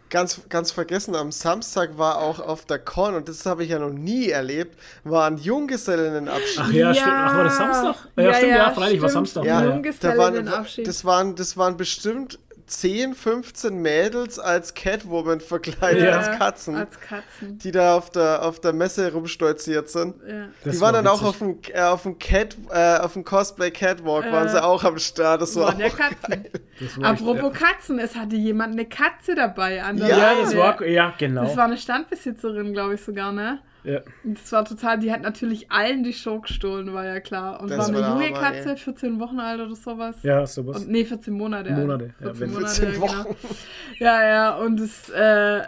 Ganz, 0.08 0.40
ganz 0.48 0.70
vergessen, 0.70 1.16
am 1.16 1.32
Samstag 1.32 1.98
war 1.98 2.18
auch 2.18 2.38
auf 2.38 2.64
der 2.64 2.78
Con, 2.78 3.16
und 3.16 3.28
das 3.28 3.44
habe 3.44 3.64
ich 3.64 3.70
ja 3.70 3.80
noch 3.80 3.90
nie 3.90 4.28
erlebt, 4.28 4.78
war 5.02 5.26
ein 5.26 5.36
Junggesellenabschied. 5.36 6.58
Ach 6.60 6.70
ja, 6.70 6.94
stimmt. 6.94 7.10
Ach, 7.12 7.36
war 7.36 7.44
das 7.44 7.56
Samstag? 7.56 7.96
Ja, 8.16 8.34
stimmt, 8.34 8.50
ja, 8.52 8.70
freilich, 8.70 9.02
war 9.02 9.08
Samstag. 9.08 9.44
Ja, 9.44 9.62
Ja. 9.62 9.70
Junggeselle 9.70 10.14
da 10.14 10.18
waren, 10.22 10.34
den 10.34 10.48
Abschied. 10.48 10.86
das, 10.86 11.04
waren, 11.04 11.34
das 11.34 11.56
waren 11.56 11.76
bestimmt 11.76 12.38
10, 12.66 13.14
15 13.14 13.80
Mädels 13.80 14.38
als 14.38 14.74
Catwoman 14.74 15.40
verkleidet, 15.40 16.02
Ja. 16.02 16.18
als 16.18 16.38
Katzen, 16.38 16.74
Als 16.76 16.98
Katzen. 17.00 17.58
die 17.58 17.70
da 17.70 17.96
auf 17.96 18.10
der, 18.10 18.42
auf 18.44 18.60
der 18.60 18.72
Messe 18.72 19.12
rumstolziert 19.12 19.88
sind. 19.88 20.16
Ja. 20.26 20.46
Das 20.64 20.74
die 20.74 20.80
waren 20.80 20.94
war 20.94 21.02
dann 21.02 21.06
auch 21.06 21.22
auf 21.22 21.38
dem, 21.38 21.58
äh, 21.72 21.80
auf 21.82 22.02
dem 22.02 22.18
Cat, 22.18 22.56
äh, 22.70 22.98
auf 22.98 23.12
dem 23.12 23.24
Cosplay 23.24 23.70
Catwalk, 23.70 24.24
waren 24.32 24.46
Äh, 24.48 24.50
sie 24.50 24.62
auch 24.64 24.82
am 24.84 24.98
Start. 24.98 25.42
Das 25.42 25.54
war 25.56 25.68
Waren 25.68 25.80
ja 25.80 25.86
auch 25.86 25.96
Katzen. 25.96 26.44
Das 26.80 27.00
war 27.00 27.12
echt- 27.12 27.22
Apropos 27.22 27.52
Katzen, 27.58 27.98
es 28.00 28.16
hatte 28.16 28.36
jemand 28.36 28.72
eine 28.72 28.84
Katze 28.86 29.34
dabei. 29.34 29.82
An 29.82 29.96
der 29.98 30.08
ja, 30.08 30.34
das 30.40 30.56
war, 30.56 30.84
ja, 30.84 31.14
genau. 31.16 31.44
Das 31.44 31.56
war 31.56 31.64
eine 31.66 31.78
Standbesitzerin, 31.78 32.72
glaube 32.72 32.94
ich 32.94 33.00
sogar, 33.02 33.32
ne? 33.32 33.60
Ja. 33.86 34.00
Und 34.24 34.38
das 34.38 34.50
war 34.50 34.64
total, 34.64 34.98
die 34.98 35.12
hat 35.12 35.22
natürlich 35.22 35.70
allen 35.70 36.02
die 36.02 36.12
Show 36.12 36.40
gestohlen, 36.40 36.92
war 36.92 37.04
ja 37.04 37.20
klar. 37.20 37.60
Und 37.60 37.70
Das 37.70 37.92
war 37.92 38.08
eine 38.08 38.24
junge 38.24 38.38
Katze, 38.38 38.70
ey. 38.70 38.76
14 38.76 39.20
Wochen 39.20 39.38
alt 39.38 39.60
oder 39.60 39.76
sowas. 39.76 40.16
Ja, 40.22 40.44
sowas. 40.44 40.82
Und, 40.82 40.90
nee, 40.90 41.04
14 41.04 41.32
Monate. 41.32 41.70
Monate, 41.70 42.06
ja, 42.18 42.26
14 42.26 42.40
wenn 42.40 42.52
Monate, 42.52 42.74
14 42.74 42.92
genau. 43.00 43.06
Wochen. 43.06 43.36
Ja, 43.98 44.28
ja, 44.28 44.56
und 44.56 44.80
es, 44.80 45.08
äh, 45.10 45.62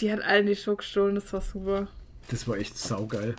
die 0.00 0.10
hat 0.10 0.22
allen 0.22 0.46
die 0.46 0.56
Show 0.56 0.76
gestohlen, 0.76 1.14
das 1.14 1.30
war 1.32 1.42
super. 1.42 1.88
Das 2.30 2.48
war 2.48 2.56
echt 2.56 2.76
saugeil. 2.76 3.36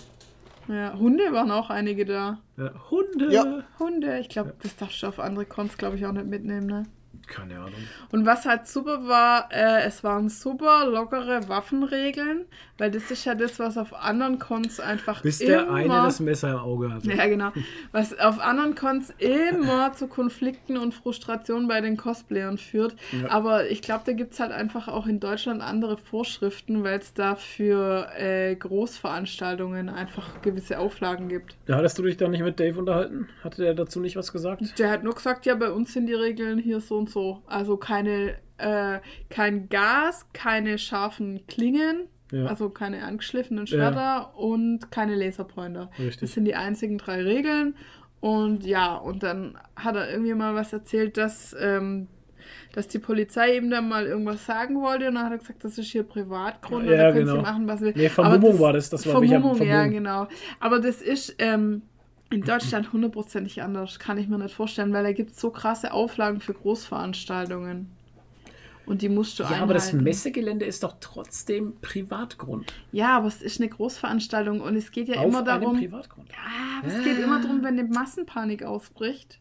Ja, 0.68 0.94
Hunde 0.98 1.24
waren 1.34 1.50
auch 1.50 1.72
einige 1.72 2.06
da. 2.06 2.40
Ja, 2.56 2.72
Hunde. 2.92 3.34
Ja. 3.34 3.64
Hunde, 3.80 4.20
ich 4.20 4.30
glaube, 4.30 4.54
das 4.62 4.76
darfst 4.76 5.02
du 5.02 5.08
auf 5.08 5.20
andere 5.20 5.46
Cons, 5.46 5.78
glaube 5.78 5.96
ich, 5.96 6.06
auch 6.06 6.12
nicht 6.12 6.28
mitnehmen, 6.28 6.68
ne? 6.68 6.84
Keine 7.28 7.58
Ahnung. 7.58 7.74
Und 8.12 8.26
was 8.26 8.46
halt 8.46 8.68
super 8.68 9.08
war, 9.08 9.50
äh, 9.52 9.84
es 9.84 10.04
waren 10.04 10.30
super 10.30 10.88
lockere 10.88 11.48
Waffenregeln, 11.48 12.46
weil 12.78 12.92
das 12.92 13.12
ist 13.12 13.26
ja 13.26 13.36
das, 13.36 13.60
was 13.60 13.78
auf 13.78 13.94
anderen 13.94 14.40
Cons 14.40 14.80
einfach 14.80 15.22
Bis 15.22 15.42
immer... 15.42 15.50
der 15.50 15.72
eine 15.72 15.88
das 15.88 16.20
Messer 16.20 16.52
im 16.52 16.58
Auge 16.58 16.92
hatte. 16.92 17.14
Ja, 17.14 17.28
genau. 17.28 17.52
Was 17.92 18.18
auf 18.18 18.40
anderen 18.40 18.76
Cons 18.76 19.14
immer 19.20 19.94
zu 19.96 20.08
Konflikten 20.08 20.78
und 20.78 20.94
Frustrationen 20.94 21.68
bei 21.68 21.82
den 21.82 21.98
Cosplayern 21.98 22.58
führt. 22.58 22.96
Ja. 23.12 23.30
Aber 23.30 23.70
ich 23.70 23.82
glaube, 23.82 24.04
da 24.06 24.14
gibt 24.14 24.34
es 24.34 24.40
halt 24.40 24.52
einfach 24.52 24.88
auch 24.88 25.06
in 25.06 25.20
Deutschland 25.20 25.62
andere 25.62 25.98
Vorschriften, 25.98 26.84
weil 26.84 27.00
es 27.00 27.14
da 27.14 27.36
für 27.36 28.08
äh, 28.18 28.56
Großveranstaltungen 28.56 29.90
einfach 29.90 30.42
gewisse 30.42 30.80
Auflagen 30.80 31.30
gibt. 31.30 31.56
Ja, 31.68 31.76
hattest 31.76 31.98
du 32.00 32.04
dich 32.04 32.18
da 32.18 32.28
nicht 32.28 32.44
mit 32.44 32.60
Dave 32.60 32.80
unterhalten? 32.80 33.28
Hatte 33.44 33.62
der 33.62 33.74
dazu 33.74 34.00
nicht 34.00 34.16
was 34.16 34.32
gesagt? 34.32 34.80
Der 34.80 34.90
hat 34.90 35.04
nur 35.04 35.14
gesagt, 35.14 35.46
ja, 35.46 35.56
bei 35.56 35.72
uns 35.72 35.94
sind 35.94 36.08
die 36.08 36.14
Regeln 36.14 36.58
hier 36.58 36.80
so 36.80 36.98
und 37.00 37.10
so. 37.10 37.42
Also 37.48 37.78
keine, 37.78 38.36
äh, 38.58 39.00
kein 39.30 39.70
Gas, 39.70 40.28
keine 40.34 40.78
scharfen 40.78 41.46
Klingen, 41.48 42.08
Ja. 42.32 42.46
also 42.46 42.70
keine 42.70 43.04
angeschliffenen 43.04 43.66
Schwerter 43.66 44.38
und 44.38 44.92
keine 44.92 45.16
Laserpointer. 45.16 45.90
Richtig. 45.98 46.20
Das 46.20 46.34
sind 46.34 46.46
die 46.46 46.56
einzigen 46.56 46.98
drei 46.98 47.22
Regeln. 47.24 47.76
Und 48.20 48.66
ja, 48.66 48.96
und 48.96 49.24
dann 49.24 49.58
hat 49.76 49.96
er 49.96 50.12
irgendwie 50.12 50.34
mal 50.34 50.54
was 50.54 50.74
erzählt, 50.74 51.16
dass, 51.18 51.56
ähm, 51.60 52.08
dass 52.74 52.88
die 52.90 53.00
Polizei 53.00 53.56
ihm 53.58 53.70
dann 53.70 53.88
mal 53.88 54.06
irgendwas 54.06 54.46
sagen 54.46 54.82
wollte. 54.82 55.08
Und 55.08 55.16
dann 55.16 55.24
hat 55.26 55.32
er 55.32 55.38
gesagt, 55.38 55.64
das 55.64 55.78
ist 55.78 55.88
hier 55.88 56.04
Privatgrund 56.04 56.84
und 56.86 56.92
Ja, 56.92 56.98
da 56.98 57.12
können 57.14 57.26
genau. 57.26 57.38
sie 57.38 57.42
machen, 57.42 57.68
was 57.68 57.80
sie 57.80 57.86
will. 57.86 57.94
Nee, 57.96 58.10
Vermummung 58.10 58.60
war 58.60 58.74
das, 58.74 58.90
das 58.90 59.06
war 59.08 59.24
Vermummung, 59.24 59.62
ja, 59.66 59.88
genau. 59.88 60.28
Aber 60.60 60.80
das 60.80 61.02
ist 61.02 61.36
ähm, 61.40 61.84
in 62.32 62.42
Deutschland 62.44 62.94
hundertprozentig 62.94 63.62
anders, 63.62 63.98
kann 64.00 64.18
ich 64.18 64.28
mir 64.28 64.38
nicht 64.38 64.54
vorstellen, 64.54 64.94
weil 64.94 65.04
da 65.04 65.12
gibt 65.14 65.32
es 65.32 65.40
so 65.42 65.50
krasse 65.50 65.92
Auflagen 65.94 66.42
für 66.42 66.54
Großveranstaltungen. 66.54 67.90
Und 68.86 69.04
die 69.04 69.10
musst 69.10 69.38
du 69.40 69.44
Ja, 69.44 69.62
aber 69.62 69.76
das. 69.76 69.94
Messegelände 69.94 70.66
ist 70.66 70.82
doch 70.84 70.96
trotzdem 71.00 71.74
Privatgrund. 71.82 72.74
Ja, 72.92 73.18
aber 73.18 73.28
es 73.28 73.42
ist 73.44 73.60
eine 73.60 73.70
Großveranstaltung 73.70 74.62
und 74.62 74.76
es 74.76 74.92
geht 74.92 75.08
ja 75.10 75.18
Auf 75.20 75.28
immer 75.28 75.38
einem 75.40 75.46
darum. 75.62 75.78
Privatgrund. 75.78 76.28
Ja, 76.30 76.80
aber 76.80 76.88
es 76.88 77.04
geht 77.04 77.20
immer 77.20 77.40
darum, 77.40 77.60
wenn 77.64 77.78
eine 77.80 77.84
Massenpanik 77.84 78.64
ausbricht. 78.64 79.40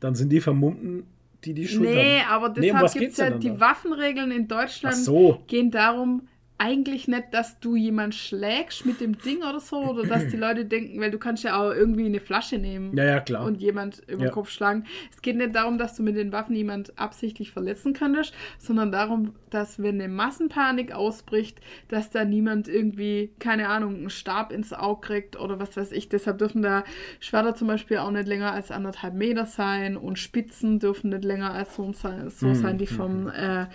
Dann 0.00 0.16
sind 0.16 0.30
die 0.30 0.40
Vermummten, 0.40 1.04
die 1.44 1.54
die 1.54 1.68
Schuld 1.68 1.88
Nee, 1.90 2.20
haben. 2.22 2.30
aber 2.44 2.60
Nee, 2.60 2.72
um 2.72 2.78
deshalb 2.80 2.92
gibt 2.94 3.12
es 3.12 3.18
ja 3.18 3.30
die 3.30 3.48
da? 3.50 3.60
Waffenregeln 3.60 4.32
in 4.32 4.48
Deutschland 4.48 4.96
Ach 4.98 5.00
so. 5.00 5.42
gehen 5.46 5.70
darum, 5.70 6.26
eigentlich 6.58 7.06
nicht, 7.08 7.26
dass 7.32 7.60
du 7.60 7.76
jemand 7.76 8.14
schlägst 8.14 8.84
mit 8.84 9.00
dem 9.00 9.16
Ding 9.18 9.38
oder 9.38 9.60
so, 9.60 9.76
oder 9.76 10.04
dass 10.06 10.26
die 10.26 10.36
Leute 10.36 10.64
denken, 10.64 11.00
weil 11.00 11.10
du 11.12 11.18
kannst 11.18 11.44
ja 11.44 11.56
auch 11.56 11.70
irgendwie 11.72 12.06
eine 12.06 12.20
Flasche 12.20 12.58
nehmen 12.58 12.96
Ja, 12.96 13.04
ja, 13.04 13.20
klar. 13.20 13.44
und 13.44 13.60
jemand 13.60 14.00
über 14.08 14.18
den 14.18 14.24
Ja. 14.26 14.30
Kopf 14.30 14.50
schlagen. 14.50 14.84
Es 15.12 15.22
geht 15.22 15.36
nicht 15.36 15.54
darum, 15.54 15.78
dass 15.78 15.94
du 15.94 16.02
mit 16.02 16.16
den 16.16 16.32
Waffen 16.32 16.56
jemand 16.56 16.98
absichtlich 16.98 17.52
verletzen 17.52 17.92
könntest, 17.92 18.34
sondern 18.58 18.90
darum, 18.92 19.34
dass 19.50 19.80
wenn 19.82 19.94
eine 20.00 20.08
Massenpanik 20.08 20.92
ausbricht, 20.92 21.60
dass 21.88 22.10
da 22.10 22.24
niemand 22.24 22.66
irgendwie, 22.68 23.30
keine 23.38 23.68
Ahnung, 23.68 23.94
einen 23.94 24.10
Stab 24.10 24.52
ins 24.52 24.72
Auge 24.72 25.00
kriegt 25.06 25.38
oder 25.40 25.60
was 25.60 25.76
weiß 25.76 25.92
ich. 25.92 26.08
Deshalb 26.08 26.38
dürfen 26.38 26.62
da 26.62 26.84
Schwerter 27.20 27.54
zum 27.54 27.68
Beispiel 27.68 27.98
auch 27.98 28.10
nicht 28.10 28.26
länger 28.26 28.52
als 28.52 28.70
anderthalb 28.70 29.14
Meter 29.14 29.46
sein 29.46 29.96
und 29.96 30.18
Spitzen 30.18 30.80
dürfen 30.80 31.10
nicht 31.10 31.24
länger 31.24 31.52
als 31.54 31.76
so 31.76 31.92
sein, 31.92 32.28
so 32.30 32.48
Mhm. 32.48 32.54
sein 32.54 32.78
die 32.78 32.86
vom 32.86 33.28
äh, 33.28 33.66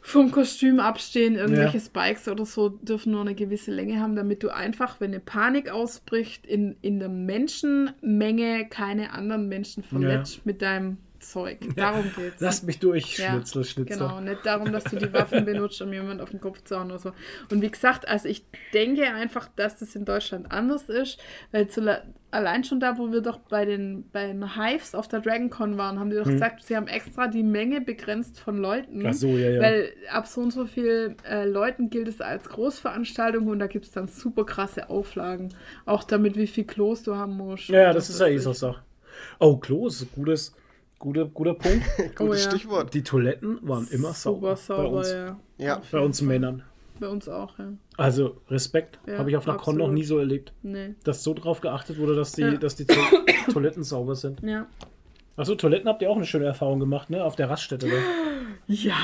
vom 0.00 0.30
Kostüm 0.30 0.80
abstehen, 0.80 1.36
irgendwelche 1.36 1.78
Ja. 1.78 1.84
Spikes 1.84 2.26
oder 2.28 2.46
so 2.46 2.70
dürfen 2.70 3.12
nur 3.12 3.20
eine 3.20 3.34
gewisse 3.34 3.70
Länge 3.70 4.00
haben, 4.00 4.16
damit 4.16 4.42
du 4.42 4.48
einfach, 4.48 5.00
wenn 5.00 5.10
eine 5.10 5.20
Panik 5.20 5.70
ausbricht, 5.70 6.46
in, 6.46 6.76
in 6.80 6.98
der 6.98 7.08
Menschenmenge 7.08 8.66
keine 8.68 9.12
anderen 9.12 9.48
Menschen 9.48 9.82
verletzt 9.82 10.44
mit 10.46 10.62
deinem 10.62 10.98
Zeug. 11.18 11.58
Darum 11.76 12.10
geht's. 12.16 12.40
Lass 12.40 12.62
mich 12.62 12.78
durch, 12.78 13.18
Ja, 13.18 13.32
Schnitzel, 13.32 13.64
Schnitzel. 13.64 13.98
Genau, 13.98 14.20
nicht 14.20 14.44
darum, 14.44 14.72
dass 14.72 14.84
du 14.84 14.96
die 14.96 15.12
Waffen 15.12 15.44
benutzt, 15.44 15.80
um 15.82 15.92
jemand 15.92 16.20
auf 16.22 16.30
den 16.30 16.40
Kopf 16.40 16.64
zu 16.64 16.78
hauen 16.78 16.90
oder 16.90 16.98
so. 16.98 17.12
Und 17.50 17.60
wie 17.60 17.70
gesagt, 17.70 18.08
also 18.08 18.26
ich 18.26 18.44
denke 18.72 19.04
einfach, 19.06 19.48
dass 19.54 19.78
das 19.78 19.94
in 19.94 20.06
Deutschland 20.06 20.50
anders 20.50 20.88
ist, 20.88 21.18
weil 21.52 21.68
zu, 21.68 22.02
allein 22.30 22.64
schon 22.64 22.80
da, 22.80 22.98
wo 22.98 23.12
wir 23.12 23.20
doch 23.20 23.38
bei 23.38 23.64
den, 23.64 24.08
bei 24.12 24.26
den 24.26 24.56
Hives 24.56 24.94
auf 24.94 25.08
der 25.08 25.20
DragonCon 25.20 25.76
waren, 25.78 25.98
haben 25.98 26.10
die 26.10 26.16
doch 26.16 26.24
gesagt, 26.24 26.62
sie 26.64 26.76
haben 26.76 26.86
extra 26.86 27.26
die 27.26 27.42
Menge 27.42 27.80
begrenzt 27.80 28.40
von 28.40 28.58
Leuten. 28.58 29.00
Hm. 29.00 29.06
Ach 29.06 29.14
so, 29.14 29.28
ja, 29.28 29.50
ja. 29.50 29.60
Weil 29.60 29.92
ab 30.10 30.26
so 30.26 30.40
und 30.40 30.52
so 30.52 30.66
viel 30.66 31.16
äh, 31.28 31.44
Leuten 31.44 31.90
gilt 31.90 32.08
es 32.08 32.20
als 32.20 32.48
Großveranstaltung 32.48 33.46
und 33.48 33.58
da 33.58 33.66
gibt 33.66 33.86
es 33.86 33.92
dann 33.92 34.08
super 34.08 34.44
krasse 34.44 34.90
Auflagen. 34.90 35.54
Auch 35.86 36.04
damit, 36.04 36.36
wie 36.36 36.46
viel 36.46 36.64
Klos 36.64 37.02
du 37.02 37.16
haben 37.16 37.36
musst. 37.36 37.68
Ja, 37.68 37.92
das 37.92 38.10
ist 38.10 38.20
ja 38.20 38.26
eh 38.26 38.38
so 38.38 38.52
Sache. 38.52 38.82
Oh, 39.38 39.56
Klo 39.56 39.86
ist 39.86 40.02
ein 40.02 40.08
gutes, 40.14 40.54
guter, 40.98 41.26
guter 41.26 41.54
Punkt. 41.54 41.84
Gutes 42.16 42.44
ja. 42.44 42.50
Stichwort. 42.50 42.94
Die 42.94 43.02
Toiletten 43.02 43.58
waren 43.62 43.88
immer 43.88 44.12
super 44.12 44.56
sauber. 44.56 44.56
sauber, 44.56 44.82
bei 44.82 44.88
uns, 44.88 45.10
ja. 45.10 45.40
Ja. 45.58 45.82
Bei 45.90 45.98
uns. 46.00 46.22
Männern. 46.22 46.62
Bei 47.00 47.08
uns 47.08 47.28
auch, 47.28 47.58
ja. 47.58 47.72
Also 47.96 48.40
Respekt. 48.50 48.98
Ja, 49.06 49.18
Habe 49.18 49.30
ich 49.30 49.36
auf 49.36 49.48
einer 49.48 49.56
Con 49.58 49.76
noch 49.78 49.90
nie 49.90 50.04
so 50.04 50.18
erlebt. 50.18 50.52
Nee. 50.62 50.94
Dass 51.02 51.24
so 51.24 51.32
drauf 51.34 51.60
geachtet 51.60 51.98
wurde, 51.98 52.14
dass 52.14 52.32
die, 52.32 52.42
Ja. 52.42 52.52
dass 52.56 52.76
die 52.76 52.84
to 52.84 52.94
Toiletten 53.52 53.82
sauber 53.82 54.14
sind. 54.14 54.40
Ja. 54.42 54.66
Achso, 55.36 55.54
Toiletten 55.54 55.88
habt 55.88 56.02
ihr 56.02 56.10
auch 56.10 56.16
eine 56.16 56.26
schöne 56.26 56.44
Erfahrung 56.44 56.78
gemacht, 56.78 57.08
ne? 57.10 57.24
Auf 57.24 57.36
der 57.36 57.48
Raststätte. 57.50 57.86
Ne? 57.88 57.94
Ja, 58.66 58.94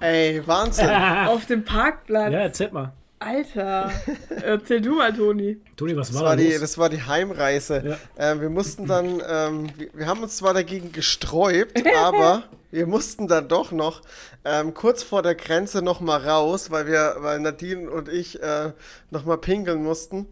Ey, 0.00 0.40
Wahnsinn. 0.46 0.88
auf 1.26 1.44
dem 1.46 1.62
Parkplatz. 1.64 2.32
Ja, 2.32 2.38
erzähl 2.38 2.70
mal. 2.70 2.92
Alter. 3.24 3.90
Erzähl 4.42 4.80
du 4.80 4.96
mal, 4.96 5.12
Toni. 5.12 5.58
Toni, 5.76 5.96
was 5.96 6.08
Das 6.08 6.16
war, 6.16 6.24
war, 6.24 6.36
da 6.36 6.42
die, 6.42 6.50
los? 6.50 6.60
das 6.60 6.78
war 6.78 6.88
die 6.88 7.02
Heimreise. 7.02 7.98
Ähm, 8.18 8.40
wir 8.40 8.50
mussten 8.50 8.86
dann, 8.86 9.22
ähm, 9.26 9.68
wir, 9.76 9.88
wir 9.94 10.06
haben 10.06 10.22
uns 10.22 10.36
zwar 10.36 10.52
dagegen 10.54 10.92
gesträubt, 10.92 11.82
aber 11.96 12.44
wir 12.70 12.86
mussten 12.86 13.26
dann 13.26 13.48
doch 13.48 13.72
noch 13.72 14.02
ähm, 14.44 14.74
kurz 14.74 15.02
vor 15.02 15.22
der 15.22 15.34
Grenze 15.34 15.80
noch 15.80 16.00
mal 16.00 16.20
raus, 16.20 16.70
weil 16.70 16.86
wir, 16.86 17.16
weil 17.18 17.40
Nadine 17.40 17.90
und 17.90 18.08
ich 18.08 18.42
äh, 18.42 18.72
noch 19.10 19.24
mal 19.24 19.38
pinkeln 19.38 19.82
mussten. 19.82 20.26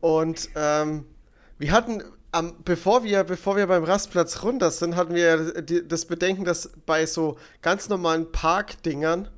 Und 0.00 0.48
ähm, 0.56 1.04
wir 1.58 1.72
hatten, 1.72 2.02
am, 2.32 2.54
bevor 2.64 3.04
wir, 3.04 3.24
bevor 3.24 3.56
wir 3.56 3.66
beim 3.66 3.84
Rastplatz 3.84 4.42
runter 4.42 4.70
sind, 4.70 4.96
hatten 4.96 5.14
wir 5.14 5.60
die, 5.62 5.86
das 5.86 6.06
Bedenken, 6.06 6.44
dass 6.44 6.70
bei 6.86 7.04
so 7.04 7.36
ganz 7.60 7.88
normalen 7.88 8.32
Parkdingern 8.32 9.28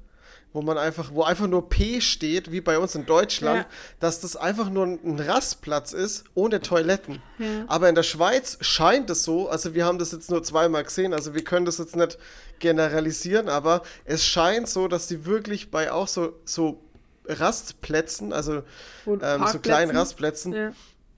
wo 0.52 0.60
man 0.62 0.76
einfach, 0.78 1.10
wo 1.14 1.22
einfach 1.22 1.46
nur 1.46 1.68
P 1.68 2.00
steht, 2.00 2.52
wie 2.52 2.60
bei 2.60 2.78
uns 2.78 2.94
in 2.94 3.06
Deutschland, 3.06 3.60
Ja. 3.60 3.66
dass 4.00 4.20
das 4.20 4.36
einfach 4.36 4.68
nur 4.70 4.84
ein 4.86 5.18
Rastplatz 5.18 5.92
ist, 5.92 6.24
ohne 6.34 6.60
Toiletten. 6.60 7.22
Ja. 7.38 7.46
Aber 7.68 7.88
in 7.88 7.94
der 7.94 8.02
Schweiz 8.02 8.58
scheint 8.60 9.08
es 9.10 9.24
so, 9.24 9.48
also 9.48 9.74
wir 9.74 9.84
haben 9.86 9.98
das 9.98 10.12
jetzt 10.12 10.30
nur 10.30 10.42
zweimal 10.42 10.84
gesehen, 10.84 11.14
also 11.14 11.34
wir 11.34 11.42
können 11.44 11.64
das 11.64 11.78
jetzt 11.78 11.96
nicht 11.96 12.18
generalisieren, 12.58 13.48
aber 13.48 13.82
es 14.04 14.24
scheint 14.26 14.68
so, 14.68 14.88
dass 14.88 15.06
die 15.06 15.24
wirklich 15.26 15.70
bei 15.70 15.90
auch 15.90 16.06
so, 16.08 16.34
so 16.44 16.82
Rastplätzen, 17.26 18.32
also 18.32 18.62
ähm, 19.06 19.44
so 19.50 19.58
kleinen 19.58 19.96
Rastplätzen, 19.96 20.52
Ja. 20.52 20.72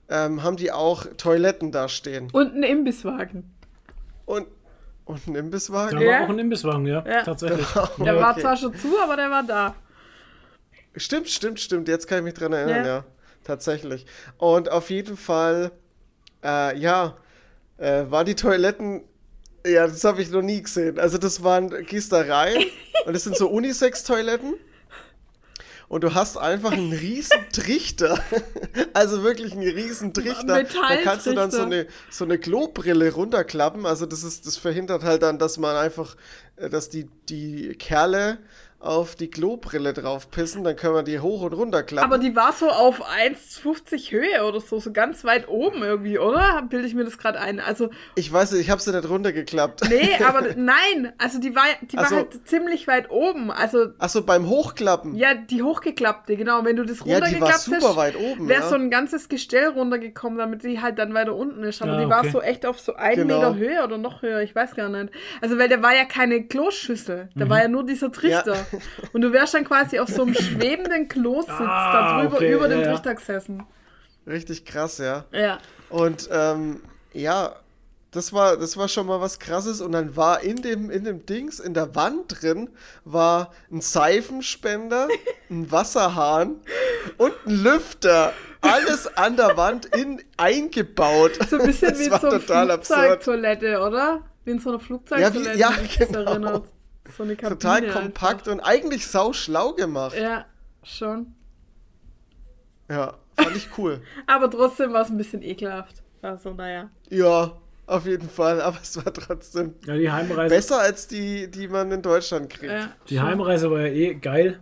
ähm, 0.09 0.43
haben 0.43 0.57
die 0.57 0.71
auch 0.71 1.05
Toiletten 1.17 1.71
da 1.71 1.89
stehen. 1.89 2.29
Und 2.31 2.53
ein 2.55 2.63
Imbisswagen. 2.63 3.51
Und, 4.25 4.47
und 5.05 5.27
ein 5.27 5.33
Da 5.33 5.39
Imbisswagen. 5.39 6.01
Ja. 6.01 6.07
war 6.11 6.21
auch 6.25 6.29
ein 6.29 6.39
Imbisswagen, 6.39 6.85
ja, 6.85 7.03
Ja. 7.07 7.23
tatsächlich. 7.23 7.67
Der 7.97 8.13
ja. 8.13 8.21
war 8.21 8.31
okay. 8.31 8.41
zwar 8.41 8.57
schon 8.57 8.75
zu, 8.75 8.99
aber 9.01 9.15
der 9.15 9.29
war 9.29 9.43
da. 9.43 9.75
Stimmt, 10.95 11.29
stimmt, 11.29 11.59
stimmt. 11.59 11.87
Jetzt 11.87 12.07
kann 12.07 12.19
ich 12.19 12.23
mich 12.23 12.33
dran 12.33 12.53
erinnern, 12.53 12.85
Ja. 12.85 12.95
ja. 12.97 13.05
Tatsächlich. 13.43 14.05
Und 14.37 14.71
auf 14.71 14.89
jeden 14.89 15.17
Fall, 15.17 15.71
äh, 16.43 16.75
ja, 16.79 17.15
äh, 17.77 18.05
waren 18.09 18.25
die 18.25 18.33
Toiletten, 18.35 19.03
ja, 19.65 19.85
das 19.87 20.03
habe 20.03 20.21
ich 20.21 20.31
noch 20.31 20.41
nie 20.41 20.61
gesehen. 20.63 20.97
Also 20.99 21.17
das 21.17 21.43
waren, 21.43 21.69
gehst 21.85 22.11
da 22.11 22.21
rein 22.21 22.57
und 23.05 23.13
das 23.13 23.23
sind 23.23 23.35
so 23.37 23.49
Unisex-Toiletten. 23.49 24.55
Und 25.87 26.03
du 26.03 26.13
hast 26.13 26.37
einfach 26.37 26.71
einen 26.71 26.93
riesen 26.93 27.45
Trichter. 27.51 28.19
Also 28.93 29.23
wirklich 29.23 29.53
einen 29.53 29.63
riesen 29.63 30.13
Trichter. 30.13 30.63
Da 30.63 30.97
kannst 31.03 31.27
du 31.27 31.33
dann 31.33 31.51
so 31.51 31.61
eine, 31.61 31.87
so 32.09 32.25
eine 32.25 32.39
Klobrille 32.39 33.13
runterklappen. 33.13 33.85
Also 33.85 34.05
das 34.05 34.23
ist, 34.23 34.47
das 34.47 34.57
verhindert 34.57 35.03
halt 35.03 35.21
dann, 35.21 35.37
dass 35.37 35.57
man 35.57 35.75
einfach, 35.75 36.15
äh, 36.55 36.69
dass 36.69 36.89
die, 36.89 37.07
die 37.29 37.75
Kerle 37.77 38.39
auf 38.85 39.15
die 39.15 39.29
Klobrille 39.29 39.93
drauf 39.93 40.29
pissen, 40.31 40.63
dann 40.63 40.75
können 40.75 40.95
wir 40.95 41.03
die 41.03 41.19
hoch 41.19 41.41
und 41.41 41.53
runter 41.53 41.83
klappen. 41.83 42.05
Aber 42.11 42.17
die 42.17 42.35
war 42.35 42.53
so 42.53 42.69
auf 42.69 43.01
1,50 43.05 44.11
Höhe 44.11 44.43
oder 44.45 44.59
so, 44.61 44.79
so 44.79 44.91
ganz 44.91 45.23
weit 45.23 45.47
oben 45.47 45.83
irgendwie, 45.83 46.19
oder? 46.19 46.61
Bilde 46.69 46.87
ich 46.87 46.93
mir 46.95 47.03
das 47.03 47.17
gerade 47.17 47.39
ein. 47.39 47.59
Also, 47.59 47.89
ich 48.15 48.31
weiß 48.31 48.51
nicht, 48.53 48.61
ich 48.61 48.69
habe 48.69 48.81
sie 48.81 48.91
nicht 48.91 49.09
runtergeklappt. 49.09 49.89
nee, 49.89 50.09
aber 50.27 50.41
nein, 50.55 51.13
also 51.17 51.39
die 51.39 51.55
war, 51.55 51.63
die 51.81 51.97
Ach 51.97 52.03
war 52.03 52.09
so. 52.09 52.15
halt 52.17 52.47
ziemlich 52.47 52.87
weit 52.87 53.09
oben. 53.09 53.51
Also, 53.51 53.87
Achso, 53.99 54.21
beim 54.21 54.47
Hochklappen. 54.49 55.15
ja, 55.15 55.33
die 55.33 55.63
hochgeklappte, 55.63 56.35
genau. 56.37 56.63
Wenn 56.63 56.75
du 56.75 56.83
das 56.85 56.99
Ja, 56.99 57.05
die 57.05 57.11
war 57.11 57.17
runtergeklappt 57.49 57.59
super 57.61 57.89
hast, 57.89 57.95
weit 57.97 58.15
oben. 58.17 58.47
wäre 58.47 58.61
ja. 58.61 58.69
so 58.69 58.75
ein 58.75 58.89
ganzes 58.89 59.29
Gestell 59.29 59.67
runtergekommen, 59.69 60.37
damit 60.37 60.63
die 60.63 60.81
halt 60.81 60.99
dann 60.99 61.13
weiter 61.13 61.35
unten 61.35 61.63
ist. 61.63 61.81
Aber 61.81 61.93
Ah, 61.93 62.01
die 62.03 62.09
war 62.09 62.19
okay. 62.19 62.29
so 62.31 62.41
echt 62.41 62.65
auf 62.65 62.79
so 62.79 62.95
einen 62.95 63.27
Genau. 63.27 63.37
Meter 63.37 63.55
Höhe 63.55 63.83
oder 63.83 63.97
noch 63.97 64.21
höher, 64.21 64.41
ich 64.41 64.55
weiß 64.55 64.75
gar 64.75 64.89
nicht. 64.89 65.11
Also, 65.41 65.57
weil 65.57 65.69
der 65.69 65.81
war 65.81 65.93
ja 65.95 66.05
keine 66.05 66.43
Kloschüssel, 66.43 67.29
Mhm. 67.33 67.39
da 67.39 67.49
war 67.49 67.61
ja 67.61 67.67
nur 67.67 67.85
dieser 67.85 68.11
Trichter. 68.11 68.55
Und 69.13 69.21
du 69.21 69.31
wärst 69.31 69.53
dann 69.53 69.65
quasi 69.65 69.99
auf 69.99 70.09
so 70.09 70.23
einem 70.23 70.33
schwebenden 70.33 71.07
Klositz 71.07 71.49
Ah, 71.49 71.93
da 71.93 72.21
drüber 72.21 72.35
okay, 72.35 72.53
über 72.53 72.69
ja, 72.69 72.75
dem 72.75 72.81
ja. 72.81 72.91
Trichter 72.91 73.15
gesessen. 73.15 73.63
Richtig 74.27 74.65
krass, 74.65 74.97
ja. 74.97 75.25
Ja. 75.31 75.59
Und 75.89 76.29
ähm, 76.31 76.81
ja, 77.13 77.55
das 78.15 78.31
war, 78.33 78.57
das 78.57 78.77
war 78.77 78.87
schon 78.87 79.07
mal 79.07 79.19
was 79.21 79.39
krasses. 79.39 79.81
Und 79.81 79.91
dann 79.91 80.15
war 80.15 80.41
in 80.41 80.61
dem, 80.61 80.89
in 80.89 81.03
dem 81.03 81.25
Dings, 81.25 81.59
in 81.59 81.73
der 81.73 81.95
Wand 81.95 82.41
drin, 82.41 82.69
war 83.03 83.51
ein 83.71 83.81
Seifenspender, 83.81 85.07
ein 85.49 85.71
Wasserhahn 85.71 86.55
und 87.17 87.33
ein 87.45 87.63
Lüfter. 87.63 88.33
Alles 88.61 89.05
an 89.15 89.35
der 89.35 89.57
Wand 89.57 89.85
in, 89.95 90.23
eingebaut. 90.37 91.33
So 91.49 91.59
ein 91.59 91.67
bisschen 91.67 91.89
das 91.91 91.99
wie 91.99 92.05
in 92.05 92.19
so 92.19 92.53
einer. 92.53 92.73
Flugzeugtoilette, 92.73 93.79
oder? 93.79 94.21
Wie 94.43 94.51
in 94.51 94.59
so 94.59 94.69
einer 94.69 94.79
Flugzeugtoilette, 94.79 95.59
ja, 95.59 95.71
mich 95.71 95.97
das 95.97 96.07
genau. 96.07 96.31
erinnert. 96.31 96.63
So 97.17 97.23
eine 97.23 97.35
Kabine 97.35 97.57
Total 97.59 97.89
kompakt 97.89 98.47
und 98.47 98.59
eigentlich 98.59 99.07
sau 99.07 99.33
schlau 99.33 99.73
gemacht. 99.73 100.15
Einfach. 100.15 100.29
Ja, 100.29 100.45
schon. 100.83 101.27
Ja, 102.89 103.15
fand 103.35 103.55
ich 103.55 103.69
cool. 103.77 104.01
Aber 104.27 104.49
trotzdem 104.49 104.93
war 104.93 105.01
es 105.01 105.09
ein 105.09 105.17
bisschen 105.17 105.41
ekelhaft. 105.41 106.03
Also, 106.21 106.53
naja. 106.53 106.89
Ja, 107.09 107.57
auf 107.87 108.05
jeden 108.05 108.29
Fall. 108.29 108.61
Aber 108.61 108.77
es 108.81 108.97
war 108.97 109.13
trotzdem 109.13 109.75
Ja, 109.85 109.95
die 109.95 110.11
Heimreise, 110.11 110.53
besser 110.53 110.79
als 110.79 111.07
die, 111.07 111.49
die 111.49 111.67
man 111.67 111.91
in 111.91 112.01
Deutschland 112.01 112.49
kriegt. 112.49 112.71
Ja, 112.71 112.91
die 113.09 113.19
Heimreise 113.19 113.69
war 113.71 113.81
ja 113.81 113.87
eh 113.87 114.13
geil, 114.15 114.59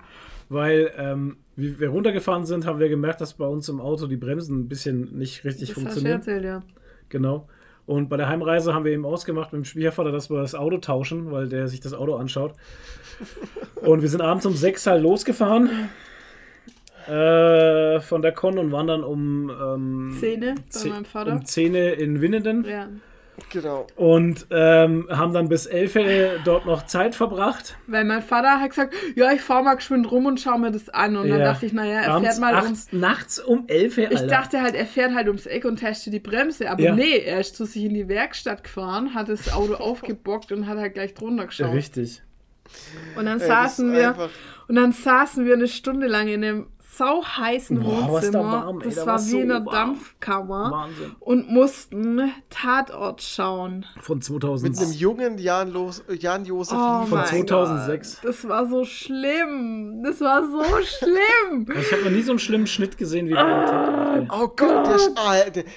weil 0.49 0.91
ähm, 0.97 1.37
wie 1.55 1.79
wir 1.79 1.89
runtergefahren 1.89 2.45
sind, 2.45 2.65
haben 2.65 2.79
wir 2.79 2.89
gemerkt, 2.89 3.21
dass 3.21 3.33
bei 3.35 3.45
uns 3.45 3.69
im 3.69 3.79
Auto 3.79 4.07
die 4.07 4.17
Bremsen 4.17 4.61
ein 4.61 4.67
bisschen 4.67 5.17
nicht 5.17 5.43
richtig 5.45 5.69
das 5.69 5.77
hast 5.77 5.77
du 5.77 5.81
funktionieren. 5.81 6.19
erzählt, 6.19 6.43
ja. 6.43 6.63
Genau. 7.09 7.47
Und 7.85 8.09
bei 8.09 8.17
der 8.17 8.29
Heimreise 8.29 8.73
haben 8.73 8.85
wir 8.85 8.93
eben 8.93 9.05
ausgemacht 9.05 9.51
mit 9.51 9.61
dem 9.61 9.65
Schwiegervater, 9.65 10.11
dass 10.11 10.29
wir 10.29 10.39
das 10.39 10.55
Auto 10.55 10.77
tauschen, 10.77 11.31
weil 11.31 11.49
der 11.49 11.67
sich 11.67 11.81
das 11.81 11.93
Auto 11.93 12.15
anschaut. 12.15 12.53
Und 13.75 14.01
wir 14.01 14.09
sind 14.09 14.21
abends 14.21 14.45
um 14.45 14.53
sechs 14.53 14.87
halt 14.87 15.03
losgefahren 15.03 15.89
äh, 17.07 17.99
von 17.99 18.21
der 18.21 18.31
Con 18.31 18.57
und 18.57 18.71
waren 18.71 18.87
dann 18.87 19.03
um, 19.03 19.49
ähm, 19.49 20.17
bei 20.21 20.89
meinem 20.89 21.05
Vater. 21.05 21.33
um 21.33 21.45
10 21.45 21.75
in 21.75 22.21
Winnenden 22.21 22.63
Ja. 22.63 22.87
Genau. 23.51 23.87
und 23.95 24.47
ähm, 24.51 25.07
haben 25.11 25.33
dann 25.33 25.47
bis 25.49 25.65
11 25.65 26.41
dort 26.43 26.65
noch 26.65 26.85
Zeit 26.85 27.15
verbracht. 27.15 27.75
Weil 27.87 28.03
mein 28.05 28.21
Vater 28.21 28.59
hat 28.59 28.69
gesagt, 28.69 28.93
ja, 29.15 29.31
ich 29.31 29.41
fahr 29.41 29.63
mal 29.63 29.75
geschwind 29.75 30.09
rum 30.11 30.25
und 30.25 30.39
schau 30.39 30.57
mir 30.57 30.71
das 30.71 30.89
an. 30.89 31.15
Und 31.17 31.29
dann 31.29 31.39
Ja. 31.39 31.45
dachte 31.45 31.65
ich, 31.65 31.73
naja, 31.73 32.01
er 32.01 32.11
Abends 32.13 32.29
fährt 32.29 32.41
mal 32.41 32.55
acht- 32.55 32.63
ums. 32.65 32.87
nachts 32.91 33.39
um 33.39 33.65
11 33.67 33.97
Alter. 33.97 34.11
Ich 34.13 34.27
dachte 34.27 34.61
halt, 34.61 34.75
er 34.75 34.85
fährt 34.85 35.13
halt 35.15 35.27
ums 35.27 35.45
Eck 35.45 35.65
und 35.65 35.77
testet 35.77 36.13
die 36.13 36.19
Bremse. 36.19 36.69
Aber 36.69 36.81
Ja. 36.81 36.95
nee, 36.95 37.17
er 37.17 37.39
ist 37.39 37.55
zu 37.55 37.65
sich 37.65 37.83
in 37.85 37.93
die 37.93 38.07
Werkstatt 38.07 38.63
gefahren, 38.63 39.13
hat 39.13 39.29
das 39.29 39.51
Auto 39.53 39.73
aufgebockt 39.75 40.51
und 40.51 40.67
hat 40.67 40.77
halt 40.77 40.93
gleich 40.93 41.13
drunter 41.13 41.45
geschaut. 41.47 41.73
Richtig. 41.73 42.21
Und 43.17 43.25
dann 43.25 43.39
Ey, 43.41 43.47
saßen 43.47 43.93
wir 43.93 44.09
einfach- 44.09 44.29
und 44.67 44.75
dann 44.75 44.91
saßen 44.93 45.45
wir 45.45 45.53
eine 45.55 45.67
Stunde 45.67 46.07
lang 46.07 46.27
in 46.27 46.41
einem 47.01 47.21
sauheißen 47.23 47.79
Boah, 47.79 47.91
was 48.11 48.31
da 48.31 48.39
Wohnzimmer. 48.39 48.43
warm, 48.65 48.81
ey, 48.81 48.85
das 48.87 48.95
da 48.95 49.05
war 49.05 49.19
wie 49.19 49.29
so 49.29 49.37
in 49.39 49.51
einer 49.51 49.65
warm. 49.65 49.73
Dampfkammer 49.93 50.71
Wahnsinn. 50.71 51.15
und 51.19 51.49
mussten 51.51 52.31
Tatort 52.49 53.21
schauen. 53.21 53.85
Von 53.99 54.17
Mit 54.17 54.25
2000. 54.25 54.79
einem 54.79 54.91
jungen 54.93 55.37
Jan, 55.37 55.71
Los, 55.71 56.03
Jan 56.19 56.45
Josef 56.45 56.77
Oh. 56.77 57.05
Von 57.05 57.17
mein 57.19 57.27
2006. 57.27 58.21
Gott, 58.21 58.29
das 58.29 58.47
war 58.47 58.65
so 58.67 58.85
schlimm. 58.85 60.01
Das 60.03 60.21
war 60.21 60.43
so 60.43 60.63
schlimm. 60.83 61.67
Ich 61.79 61.91
habe 61.91 62.03
noch 62.03 62.11
nie 62.11 62.21
so 62.21 62.31
einen 62.31 62.39
schlimmen 62.39 62.67
Schnitt 62.67 62.97
gesehen 62.97 63.27
wie 63.27 63.33
beim 63.33 63.65
Tatort. 63.65 64.15
ey. 64.17 64.27
Oh 64.31 64.47
Gott, 64.47 64.87
der, 64.87 64.97
ah, 65.15 65.35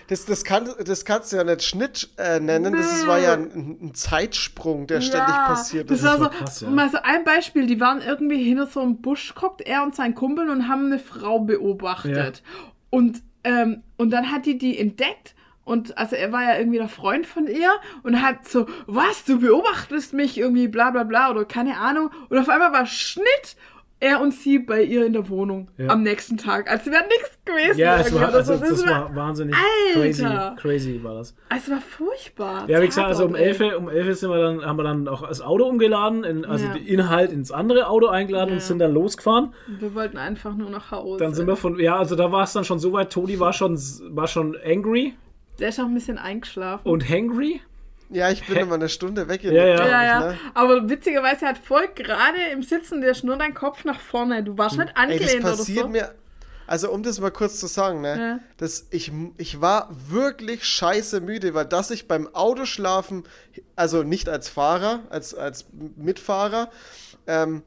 das, 0.08 0.24
das, 0.26 0.44
kann, 0.44 0.68
das 0.84 1.04
kannst 1.04 1.32
du 1.32 1.36
ja 1.36 1.44
nicht 1.44 1.62
Schnitt 1.62 2.08
äh, 2.18 2.40
nennen. 2.40 2.72
Das 2.74 2.92
ist, 2.92 3.06
war 3.06 3.18
ja 3.18 3.34
ein, 3.34 3.78
ein 3.82 3.94
Zeitsprung, 3.94 4.86
der 4.86 5.00
ständig 5.00 5.34
passiert 5.34 5.90
Das 5.90 5.98
ist. 6.00 6.04
war 6.04 6.18
so, 6.18 6.28
krass, 6.28 6.60
ja. 6.60 6.68
mal 6.70 6.90
so 6.90 6.98
ein 7.02 7.24
Beispiel, 7.24 7.66
die 7.66 7.80
waren 7.80 8.00
irgendwie 8.02 8.42
hinter 8.42 8.66
so 8.66 8.80
einem 8.80 9.00
Busch 9.00 9.34
guckt, 9.34 9.60
er 9.62 9.82
und 9.82 9.94
sein 9.94 10.14
Kumpel 10.14 10.48
und 10.50 10.68
haben 10.68 10.86
eine 10.86 10.98
Frau 11.06 11.40
beobachtet. 11.40 12.42
Und, 12.90 13.22
ähm, 13.44 13.82
und 13.96 14.10
dann 14.10 14.30
hat 14.30 14.46
die 14.46 14.58
die 14.58 14.78
entdeckt 14.78 15.34
und 15.66 15.98
also 15.98 16.14
er 16.14 16.30
war 16.30 16.44
ja 16.44 16.58
irgendwie 16.58 16.78
der 16.78 16.88
Freund 16.88 17.26
von 17.26 17.48
ihr 17.48 17.72
und 18.04 18.22
hat 18.22 18.48
so, 18.48 18.66
was, 18.86 19.24
du 19.24 19.40
beobachtest 19.40 20.12
mich 20.12 20.38
irgendwie 20.38 20.68
bla 20.68 20.92
bla 20.92 21.02
bla 21.02 21.28
oder 21.28 21.44
keine 21.44 21.78
Ahnung. 21.78 22.10
Und 22.28 22.38
auf 22.38 22.48
einmal 22.48 22.72
war 22.72 22.86
Schnitt 22.86 23.56
er 23.98 24.20
und 24.20 24.34
sie 24.34 24.58
bei 24.58 24.82
ihr 24.82 25.06
in 25.06 25.12
der 25.14 25.28
Wohnung 25.30 25.68
Ja. 25.78 25.88
am 25.88 26.02
nächsten 26.02 26.36
Tag. 26.36 26.70
Als 26.70 26.84
wäre 26.86 27.02
nichts 27.06 27.38
gewesen. 27.44 27.78
Ja, 27.78 27.98
es 28.00 28.14
war, 28.14 28.32
also, 28.34 28.54
so. 28.56 28.60
das 28.60 28.86
war 28.86 29.14
wahnsinnig 29.16 29.54
crazy. 29.94 30.24
Alter. 30.24 30.56
Crazy 30.60 31.00
war 31.02 31.14
das. 31.14 31.34
Also 31.48 31.72
war 31.72 31.80
furchtbar. 31.80 32.68
Ja, 32.68 32.82
wie 32.82 32.86
gesagt, 32.86 33.08
also 33.08 33.24
um 33.24 33.32
Tatort, 33.32 33.46
11, 33.48 33.60
ey. 33.60 33.74
um 33.74 33.88
11 33.88 34.18
sind 34.18 34.30
wir 34.30 34.38
dann, 34.38 34.64
haben 34.64 34.76
wir 34.78 34.82
dann 34.84 35.08
auch 35.08 35.26
das 35.26 35.40
Auto 35.40 35.64
umgeladen, 35.64 36.24
in, 36.24 36.44
also 36.44 36.66
Ja. 36.66 36.74
den 36.74 36.86
Inhalt 36.86 37.32
ins 37.32 37.50
andere 37.52 37.88
Auto 37.88 38.08
eingeladen 38.08 38.50
und 38.50 38.58
Ja. 38.58 38.64
sind 38.64 38.78
dann 38.80 38.92
losgefahren. 38.92 39.54
Wir 39.66 39.94
wollten 39.94 40.18
einfach 40.18 40.54
nur 40.54 40.68
nach 40.70 40.90
Hause. 40.90 41.18
Dann 41.22 41.34
sind 41.34 41.46
wir 41.46 41.56
von, 41.56 41.78
ja, 41.80 41.96
also 41.96 42.16
da 42.16 42.30
war 42.30 42.44
es 42.44 42.52
dann 42.52 42.64
schon 42.64 42.78
so 42.78 42.92
weit, 42.92 43.10
Toni 43.12 43.40
war 43.40 43.52
schon, 43.52 43.78
war 44.10 44.26
schon 44.26 44.56
angry 44.64 45.14
Der 45.58 45.70
ist 45.70 45.80
auch 45.80 45.84
ein 45.86 45.94
bisschen 45.94 46.18
eingeschlafen. 46.18 46.86
und 46.88 47.08
hangry. 47.08 47.60
Ja, 48.08 48.30
ich 48.30 48.46
bin 48.46 48.56
immer 48.56 48.74
eine 48.74 48.88
Stunde 48.88 49.28
weg. 49.28 49.42
Ja, 49.42 49.52
ja. 49.52 49.86
Ja, 49.86 50.04
ja. 50.04 50.20
Ne? 50.20 50.38
Aber 50.54 50.88
witzigerweise 50.88 51.46
hat 51.46 51.58
voll 51.58 51.88
gerade 51.94 52.38
im 52.52 52.62
Sitzen, 52.62 53.00
der 53.00 53.10
ist 53.10 53.24
nur 53.24 53.36
dein 53.36 53.54
Kopf 53.54 53.84
nach 53.84 54.00
vorne. 54.00 54.44
Du 54.44 54.56
warst 54.56 54.78
nicht 54.78 54.90
Ey, 54.90 55.02
angelehnt 55.02 55.44
das 55.44 55.52
oder 55.52 55.56
passiert 55.56 55.82
so. 55.82 55.88
mir. 55.88 56.14
Also, 56.68 56.90
um 56.90 57.02
das 57.02 57.20
mal 57.20 57.30
kurz 57.30 57.60
zu 57.60 57.68
sagen, 57.68 58.00
ne? 58.00 58.18
Ja. 58.18 58.38
Das, 58.56 58.86
ich, 58.90 59.12
ich 59.36 59.60
war 59.60 59.88
wirklich 60.08 60.64
scheiße 60.64 61.20
müde, 61.20 61.54
weil 61.54 61.64
dass 61.64 61.90
ich 61.90 62.08
beim 62.08 62.32
Autoschlafen, 62.34 63.22
also 63.76 64.02
nicht 64.02 64.28
als 64.28 64.48
Fahrer, 64.48 65.00
als, 65.10 65.32
als 65.34 65.66
Mitfahrer, 65.96 66.70
ähm, 67.28 67.62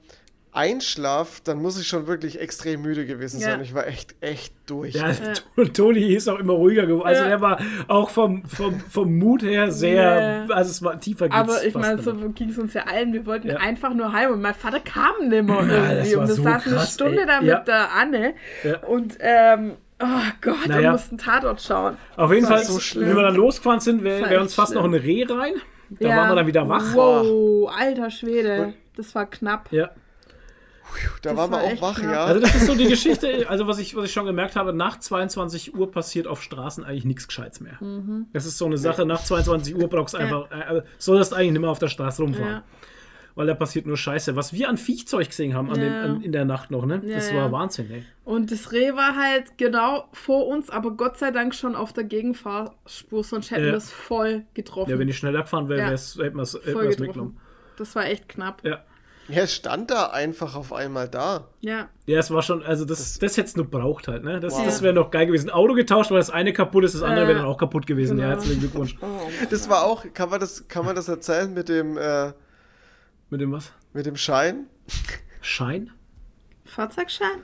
einschlaf, 0.60 1.42
dann 1.44 1.62
muss 1.62 1.80
ich 1.80 1.88
schon 1.88 2.08
wirklich 2.08 2.40
extrem 2.40 2.82
müde 2.82 3.06
gewesen 3.06 3.40
Ja. 3.40 3.52
sein. 3.52 3.62
Ich 3.62 3.74
war 3.74 3.88
echt, 3.88 4.16
echt 4.22 4.54
durch. 4.68 4.96
Ja, 4.96 5.12
Toni 5.74 6.14
ist 6.14 6.28
auch 6.28 6.38
immer 6.40 6.54
ruhiger 6.54 6.86
geworden. 6.86 7.08
Also 7.08 7.24
Ja. 7.24 7.30
der 7.30 7.42
war 7.42 7.60
auch 7.88 8.10
vom, 8.10 8.44
vom, 8.46 8.80
vom 8.80 9.18
Mut 9.18 9.42
her 9.44 9.72
sehr, 9.72 10.46
Ja. 10.48 10.54
also 10.56 10.70
es 10.72 10.84
war 10.84 11.00
tiefer 11.00 11.26
geht's 11.30 11.40
Aber 11.40 11.64
ich 11.64 11.74
meine, 11.76 12.02
so 12.02 12.14
ging 12.30 12.50
es 12.50 12.58
uns 12.58 12.74
ja 12.74 12.84
allen. 12.84 13.14
Wir 13.14 13.26
wollten 13.26 13.48
Ja. 13.50 13.58
einfach 13.58 13.94
nur 13.94 14.12
heim 14.12 14.32
und 14.34 14.42
mein 14.42 14.54
Vater 14.54 14.80
kam 14.80 15.28
nimmer 15.30 15.62
Ja, 15.66 15.94
das 15.96 16.08
irgendwie. 16.12 16.16
und 16.16 16.28
wir 16.28 16.36
so 16.36 16.44
saßen 16.44 16.74
eine 16.78 16.86
Stunde 16.88 17.20
ey. 17.22 17.26
da 17.28 17.42
Ja. 17.42 17.58
mit 17.60 17.68
der 17.68 17.92
Anne 17.94 18.34
Ja. 18.64 18.80
und 18.88 19.18
ähm, 19.20 19.74
oh 20.02 20.06
Gott, 20.42 20.68
Naja. 20.68 20.82
wir 20.82 20.92
mussten 20.92 21.18
Tatort 21.18 21.62
schauen. 21.62 21.98
Auf 22.18 22.32
jeden 22.34 22.48
Das 22.48 22.52
Fall, 22.52 22.64
so 22.66 22.78
wie 22.78 22.82
schlimm. 22.82 23.16
wir 23.16 23.24
dann 23.24 23.36
losgefahren 23.36 23.80
sind, 23.80 24.04
wäre 24.04 24.30
Das 24.30 24.42
uns 24.42 24.54
fast 24.56 24.74
noch 24.74 24.84
ein 24.84 24.94
Reh 24.94 25.26
rein. 25.28 25.54
Da 25.90 26.08
Ja. 26.08 26.18
waren 26.18 26.30
wir 26.32 26.36
dann 26.36 26.48
wieder 26.48 26.70
wach. 26.70 26.94
Wow, 26.94 27.72
alter 27.76 28.12
Schwede. 28.12 28.74
Das 28.96 29.16
war 29.16 29.26
knapp. 29.26 29.70
Ja. 29.72 29.90
Da 31.22 31.30
das 31.30 31.38
waren 31.38 31.52
wir 31.52 31.58
war 31.58 31.64
auch 31.64 31.70
echt 31.72 31.82
wach, 31.82 32.00
knapp. 32.00 32.12
ja. 32.12 32.26
Also 32.26 32.42
das 32.42 32.56
ist 32.56 32.66
so 32.68 32.76
die 32.76 32.88
Geschichte, 32.88 33.46
also 33.50 33.68
was 33.68 33.80
ich, 33.80 33.96
was 33.96 34.06
ich 34.06 34.14
schon 34.14 34.26
gemerkt 34.26 34.56
habe, 34.56 34.74
nach 34.74 35.00
22 35.00 35.76
Uhr 35.76 35.92
passiert 35.92 36.28
auf 36.28 36.42
Straßen 36.42 36.84
eigentlich 36.84 37.06
nichts 37.06 37.28
Gescheites 37.28 37.60
mehr. 37.62 37.78
Mhm. 37.82 38.28
Das 38.34 38.46
ist 38.46 38.58
so 38.58 38.66
eine 38.66 38.78
Sache, 38.78 39.06
nach 39.06 39.24
22 39.24 39.76
Uhr 39.76 39.88
brauchst 39.90 40.14
du 40.14 40.18
einfach, 40.18 40.50
äh, 40.52 40.82
solltest 40.98 41.34
eigentlich 41.34 41.52
nicht 41.52 41.62
mehr 41.62 41.70
auf 41.70 41.80
der 41.80 41.88
Straße 41.90 42.22
rumfahren. 42.22 42.48
Ja. 42.48 42.64
Weil 43.36 43.48
da 43.48 43.54
passiert 43.54 43.86
nur 43.86 43.96
Scheiße. 43.96 44.36
Was 44.36 44.52
wir 44.52 44.68
an 44.68 44.78
Viechzeug 44.78 45.28
gesehen 45.30 45.54
haben 45.54 45.70
an 45.70 45.80
Ja. 45.80 45.84
den, 45.84 45.94
an, 45.94 46.22
in 46.22 46.32
der 46.34 46.44
Nacht 46.44 46.72
noch, 46.72 46.86
ne? 46.86 47.00
Das 47.00 47.32
ja. 47.32 47.38
war 47.38 47.52
Wahnsinn, 47.54 47.90
ey. 47.90 48.04
Und 48.26 48.52
das 48.52 48.74
Reh 48.74 48.94
war 48.96 49.16
halt 49.16 49.58
genau 49.58 50.10
vor 50.12 50.48
uns, 50.48 50.70
aber 50.70 50.92
Gott 50.92 51.18
sei 51.18 51.32
Dank 51.32 51.56
schon 51.56 51.76
auf 51.76 51.94
der 51.94 52.04
Gegenfahrspur, 52.04 53.24
sonst 53.24 53.52
hätten 53.52 53.66
wir 53.66 53.76
es 53.76 53.92
voll 53.92 54.44
getroffen. 54.56 54.92
Ja, 54.92 55.00
wenn 55.00 55.08
ich 55.08 55.18
schneller 55.18 55.44
gefahren 55.44 55.70
wäre, 55.70 55.84
hätten 55.84 56.36
wir 56.36 56.42
es 56.42 56.56
mitgenommen. 57.00 57.40
Das 57.78 57.96
war 57.96 58.06
echt 58.08 58.28
knapp. 58.28 58.62
Ja. 58.66 58.84
Ja, 59.30 59.44
es 59.44 59.54
stand 59.54 59.92
da 59.92 60.08
einfach 60.08 60.56
auf 60.56 60.74
einmal 60.74 61.08
da. 61.08 61.48
Ja. 61.62 61.88
Ja, 62.08 62.20
es 62.20 62.32
war 62.32 62.42
schon, 62.42 62.64
also 62.64 62.84
das, 62.86 63.20
das, 63.20 63.38
hätte 63.38 63.48
es 63.48 63.56
nur 63.56 63.70
braucht 63.70 64.08
halt, 64.08 64.24
ne? 64.24 64.40
Das, 64.40 64.54
Wow. 64.56 64.66
das 64.66 64.82
wäre 64.82 64.94
noch 64.94 65.12
geil 65.12 65.28
gewesen. 65.28 65.50
Auto 65.50 65.74
getauscht, 65.76 66.10
weil 66.12 66.18
das 66.18 66.30
eine 66.32 66.52
kaputt 66.52 66.84
ist, 66.84 66.96
das 66.96 67.04
andere 67.04 67.22
Ja. 67.22 67.28
wäre 67.28 67.38
dann 67.40 67.48
auch 67.48 67.58
kaputt 67.58 67.86
gewesen. 67.86 68.18
Ja, 68.18 68.26
Genau. 68.26 68.36
herzlichen 68.38 68.60
Glückwunsch. 68.62 68.98
Das 69.50 69.70
war 69.70 69.84
auch, 69.84 70.06
kann 70.14 70.30
man 70.30 70.40
das, 70.40 70.68
kann 70.68 70.84
man 70.86 70.96
das 70.96 71.08
erzählen 71.08 71.54
mit 71.54 71.70
dem, 71.70 71.98
äh, 71.98 72.34
Mit 73.30 73.42
dem 73.42 73.52
was? 73.52 73.72
mit 73.94 74.06
dem 74.06 74.16
Schein? 74.18 74.66
Schein? 75.42 75.92
Fahrzeugschein? 76.66 77.44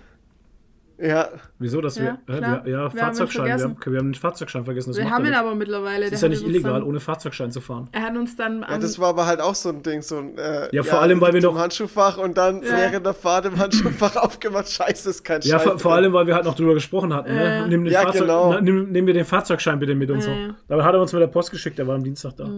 Ja, 0.98 1.28
Wieso, 1.60 1.82
dass 1.82 1.98
Ja, 1.98 2.18
wir, 2.26 2.36
äh, 2.36 2.38
klar. 2.38 2.66
wir, 2.66 2.72
ja, 2.72 2.78
Wir 2.78 2.80
haben 2.84 2.98
Fahrzeugschein, 2.98 3.46
wir 3.46 3.54
haben, 3.64 3.76
wir 3.86 4.00
haben 4.00 4.08
den 4.12 4.16
Fahrzeugschein 4.16 4.64
vergessen. 4.64 4.92
Das 4.92 4.98
Wir 4.98 5.06
haben 5.10 5.24
er 5.24 5.28
ihn 5.28 5.32
nicht. 5.32 5.40
aber 5.40 5.54
mittlerweile. 5.56 6.06
Das 6.06 6.14
ist 6.14 6.22
ja 6.22 6.30
nicht 6.30 6.48
illegal, 6.48 6.74
Dann, 6.74 6.84
ohne 6.84 7.00
Fahrzeugschein 7.02 7.52
zu 7.52 7.60
fahren. 7.60 7.90
er 7.92 8.02
hat 8.04 8.16
uns 8.16 8.36
dann 8.38 8.62
ja, 8.62 8.78
das 8.78 8.98
war 8.98 9.10
aber 9.10 9.26
halt 9.26 9.42
auch 9.42 9.56
so 9.56 9.70
ein 9.70 9.84
Ding, 9.84 10.02
so 10.02 10.18
ein 10.20 10.38
äh, 10.38 10.70
Ja, 10.74 10.84
vor 10.84 11.02
allem, 11.02 11.20
weil 11.20 11.34
wir 11.34 11.42
noch- 11.42 11.58
Handschuhfach 11.58 12.18
und 12.18 12.38
dann 12.38 12.64
Ja. 12.64 12.78
während 12.78 13.06
der 13.06 13.14
Fahrt 13.14 13.46
im 13.46 13.58
Handschuhfach 13.58 14.16
aufgemacht, 14.24 14.70
scheiße, 14.70 15.10
ist 15.10 15.24
kein 15.26 15.42
Ja, 15.42 15.60
vor, 15.60 15.78
vor 15.80 15.92
drin. 15.92 16.04
allem, 16.06 16.14
weil 16.14 16.28
wir 16.28 16.36
halt 16.36 16.46
noch 16.46 16.56
drüber 16.56 16.74
gesprochen 16.74 17.14
hatten. 17.14 17.36
Ja. 17.36 17.62
Ne? 17.62 17.68
Nimm, 17.68 17.84
den 17.84 17.92
Ja, 17.94 18.02
Fahrzeug, 18.04 18.22
genau. 18.22 18.54
na, 18.54 18.62
nimm, 18.62 18.92
nimm 18.92 19.04
mir 19.06 19.14
den 19.14 19.26
Fahrzeugschein 19.26 19.80
bitte 19.80 19.96
mit 19.96 20.10
und 20.12 20.22
so. 20.22 20.30
Ja, 20.32 20.38
ja. 20.38 20.56
Dabei 20.70 20.84
hat 20.84 20.94
er 20.94 21.02
uns 21.02 21.12
mit 21.12 21.22
der 21.22 21.28
Post 21.28 21.52
geschickt, 21.52 21.78
der 21.78 21.88
war 21.88 21.96
am 21.96 22.04
Dienstag 22.04 22.38
da. 22.38 22.50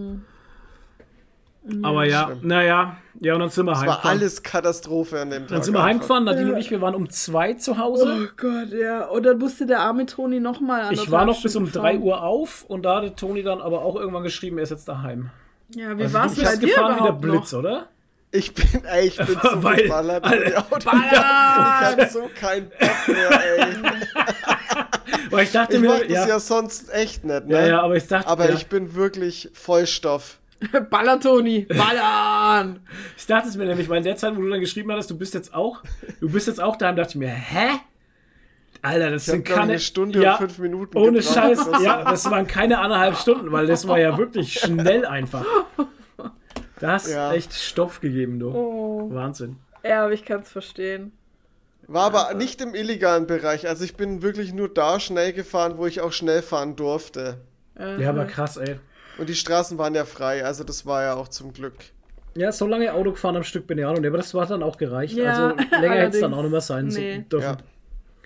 Aber 1.82 2.04
ja, 2.04 2.26
Schlimm. 2.26 2.38
naja, 2.42 2.96
ja, 3.20 3.34
und 3.34 3.40
dann 3.40 3.48
sind 3.50 3.66
wir 3.66 3.72
Das 3.72 3.80
war 3.80 3.86
heimgefahren. 3.88 4.18
alles 4.18 4.42
Katastrophe 4.42 5.20
an 5.20 5.30
dem 5.30 5.42
Tag. 5.42 5.48
Dann 5.48 5.62
sind 5.62 5.74
wir 5.74 5.82
heimgefahren, 5.82 6.24
Nadine 6.24 6.48
Ja. 6.50 6.54
und 6.54 6.60
ich, 6.60 6.70
wir 6.70 6.80
waren 6.80 6.94
um 6.94 7.10
zwei 7.10 7.54
zu 7.54 7.72
Oh 7.72 7.78
Hause. 7.78 8.30
Gott, 8.36 8.68
ja. 8.72 9.04
Und 9.06 9.24
dann 9.24 9.38
musste 9.38 9.66
der 9.66 9.80
arme 9.80 10.06
Toni 10.06 10.40
nochmal 10.40 10.92
Ich 10.92 11.10
war 11.10 11.24
noch 11.26 11.42
bis 11.42 11.56
um 11.56 11.70
3 11.70 11.98
Uhr 11.98 12.22
auf 12.22 12.64
und 12.68 12.84
da 12.84 12.96
hatte 12.96 13.14
Toni 13.14 13.42
dann 13.42 13.60
aber 13.60 13.82
auch 13.82 13.96
irgendwann 13.96 14.22
geschrieben, 14.22 14.56
er 14.58 14.64
ist 14.64 14.70
jetzt 14.70 14.88
daheim. 14.88 15.30
Ja, 15.74 15.96
wie 15.98 16.02
Also 16.04 16.14
war 16.14 16.26
du 16.26 16.32
es 16.32 16.36
bei 16.36 16.42
bist 16.50 16.62
dir 16.62 16.66
gefahren 16.68 16.96
wie 16.98 17.02
der 17.04 17.12
Blitz, 17.12 17.52
noch? 17.52 17.58
oder? 17.58 17.86
Ich 18.30 18.54
bin, 18.54 18.84
ey, 18.84 19.08
ich 19.08 19.16
bin 19.16 19.26
so 19.42 19.62
Weil- 19.62 19.82
geballert. 19.84 20.24
Alter, 20.24 20.38
mit 20.44 20.52
dem 20.52 20.56
Auto. 20.58 20.90
Ballern! 20.90 21.98
Ich 21.98 22.04
hab 22.04 22.10
so 22.10 22.30
keinen 22.38 22.68
Bock 22.70 23.08
mehr, 23.08 23.58
ey. 23.58 23.66
Weil 25.30 25.44
ich 25.44 25.52
dachte 25.52 25.74
Ich 25.76 25.80
mir, 25.80 25.88
mach 25.88 25.98
das 26.00 26.08
ja, 26.08 26.26
ja, 26.28 26.40
sonst 26.40 26.92
echt 26.92 27.24
nicht, 27.24 27.46
ne? 27.46 27.52
ja, 27.54 27.66
ja, 27.66 27.82
aber 27.82 27.96
ich 27.96 28.06
dachte, 28.06 28.28
Aber 28.28 28.48
ja, 28.48 28.54
ich 28.54 28.66
bin 28.68 28.94
wirklich 28.94 29.50
Vollstoff. 29.52 30.38
Baller, 30.90 31.20
Toni! 31.20 31.66
Ballern! 31.66 32.80
ich 33.16 33.26
dachte 33.26 33.48
es 33.48 33.56
mir 33.56 33.66
nämlich, 33.66 33.88
weil 33.88 33.98
in 33.98 34.04
der 34.04 34.16
Zeit, 34.16 34.36
wo 34.36 34.40
du 34.40 34.48
dann 34.50 34.60
geschrieben 34.60 34.90
hattest, 34.92 35.10
du 35.10 35.16
bist 35.18 35.34
jetzt 35.34 35.54
auch, 35.54 35.82
du 36.20 36.28
bist 36.30 36.46
jetzt 36.48 36.60
auch 36.60 36.76
daheim, 36.76 36.96
dachte 36.96 37.10
ich 37.10 37.16
mir, 37.16 37.28
hä? 37.28 37.68
Alter, 38.82 39.10
das 39.10 39.22
Ich 39.26 39.32
sind 39.32 39.44
keine 39.44 39.62
eine 39.62 39.78
Stunde 39.80 40.22
ja, 40.22 40.32
und 40.32 40.38
fünf 40.38 40.58
Minuten 40.58 40.96
Ohne 40.98 41.18
gebraucht. 41.18 41.34
Scheiß, 41.34 41.70
Das- 41.70 41.82
ja, 41.82 42.04
das 42.04 42.30
waren 42.30 42.46
keine 42.46 42.78
anderthalb 42.78 43.16
Stunden, 43.16 43.50
weil 43.52 43.66
das 43.66 43.86
war 43.88 43.98
ja 43.98 44.16
wirklich 44.18 44.54
schnell 44.58 45.04
einfach. 45.04 45.44
Da 46.80 46.92
hast 46.92 47.10
Ja. 47.10 47.32
echt 47.32 47.52
Stoff 47.54 48.00
gegeben, 48.00 48.38
du. 48.38 48.50
Oh. 48.54 49.08
Wahnsinn. 49.12 49.56
Ja, 49.82 50.04
aber 50.04 50.12
ich 50.12 50.24
kann 50.24 50.40
es 50.42 50.50
verstehen. 50.52 51.12
War 51.88 52.04
aber 52.04 52.34
nicht 52.34 52.60
im 52.60 52.74
illegalen 52.74 53.26
Bereich. 53.26 53.66
Also 53.68 53.82
ich 53.84 53.96
bin 53.96 54.22
wirklich 54.22 54.52
nur 54.52 54.68
da 54.68 55.00
schnell 55.00 55.32
gefahren, 55.32 55.74
wo 55.76 55.86
ich 55.86 56.00
auch 56.00 56.12
schnell 56.12 56.42
fahren 56.42 56.76
durfte. 56.76 57.38
Ja, 57.98 58.10
aber 58.10 58.26
krass, 58.26 58.56
ey. 58.58 58.78
Und 59.18 59.28
die 59.28 59.34
Straßen 59.34 59.76
waren 59.78 59.94
ja 59.94 60.04
frei, 60.04 60.44
also 60.44 60.64
das 60.64 60.86
war 60.86 61.02
ja 61.02 61.14
auch 61.14 61.28
zum 61.28 61.52
Glück. 61.52 61.74
Ja, 62.36 62.52
so 62.52 62.66
lange 62.66 62.92
Auto 62.94 63.10
gefahren 63.12 63.36
am 63.36 63.42
Stück 63.42 63.66
bin 63.66 63.78
ich 63.78 63.84
auch 63.84 63.92
noch 63.92 63.98
nicht, 64.00 64.08
aber 64.08 64.18
das 64.18 64.32
war 64.34 64.46
dann 64.46 64.62
auch 64.62 64.76
gereicht. 64.76 65.14
Ja, 65.16 65.54
also 65.54 65.56
länger 65.80 65.94
hätte 65.96 66.16
es 66.16 66.20
dann 66.20 66.34
auch 66.34 66.42
nicht 66.42 66.52
mehr 66.52 66.60
sein 66.60 66.86
Nee. 66.86 67.24
dürfen. 67.30 67.44
Ja. 67.44 67.56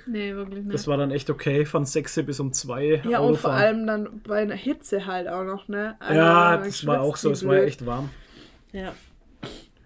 Nee, 0.05 0.35
wirklich 0.35 0.65
nicht. 0.65 0.75
Das 0.75 0.87
war 0.89 0.97
dann 0.97 1.13
echt 1.13 1.31
okay, 1.31 1.65
von 1.65 1.87
6 1.87 2.23
bis 2.27 2.41
um 2.41 2.53
2 2.53 3.03
ja, 3.09 3.21
und 3.21 3.37
vor 3.37 3.53
Autofahren. 3.53 3.59
allem 3.63 3.87
dann 3.87 4.21
bei 4.27 4.43
einer 4.43 4.55
Hitze 4.57 5.07
halt 5.07 5.29
auch 5.29 5.45
noch, 5.45 5.69
ne? 5.69 5.95
Also, 6.01 6.15
ja, 6.15 6.57
das 6.59 6.87
war 6.87 7.01
auch 7.01 7.17
so, 7.17 7.31
es 7.31 7.47
war 7.47 7.57
ja 7.57 7.63
echt 7.63 7.87
warm. 7.87 8.11
Ja. 8.73 8.93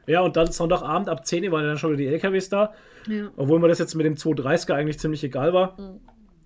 Ja, 0.06 0.20
und 0.22 0.36
dann 0.36 0.50
Sonntagabend 0.50 1.08
ab 1.08 1.26
10 1.26 1.44
Uhr 1.44 1.52
waren 1.52 1.64
dann 1.64 1.76
schon 1.78 1.90
wieder 1.92 2.08
die 2.10 2.14
LKWs 2.14 2.48
da. 2.48 2.72
ja. 3.08 3.28
Obwohl 3.36 3.58
mir 3.58 3.68
das 3.68 3.78
jetzt 3.78 3.94
mit 3.94 4.06
dem 4.06 4.14
230er 4.14 4.72
eigentlich 4.74 4.98
ziemlich 4.98 5.22
egal 5.22 5.52
war. 5.52 5.78
Mhm. 5.80 6.00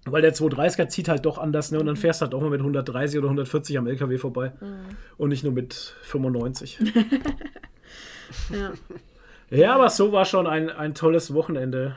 Weil 0.06 0.22
der 0.22 0.34
230er 0.34 0.88
zieht 0.88 1.08
halt 1.08 1.26
doch 1.26 1.36
anders, 1.38 1.72
ne? 1.72 1.78
Und 1.78 1.86
dann 1.86 1.96
fährst 1.96 2.20
du 2.20 2.24
halt 2.24 2.34
auch 2.34 2.40
mal 2.40 2.48
mit 2.50 2.60
130 2.60 3.18
oder 3.18 3.26
140 3.28 3.76
am 3.78 3.86
LKW 3.86 4.16
vorbei. 4.18 4.52
Mhm. 4.60 4.96
Und 5.18 5.28
nicht 5.28 5.44
nur 5.44 5.52
mit 5.52 5.74
95. 6.02 6.78
ja. 8.50 8.72
ja, 9.50 9.74
aber 9.74 9.90
so 9.90 10.12
war 10.12 10.24
schon 10.24 10.46
ein, 10.46 10.70
ein 10.70 10.94
tolles 10.94 11.34
Wochenende. 11.34 11.96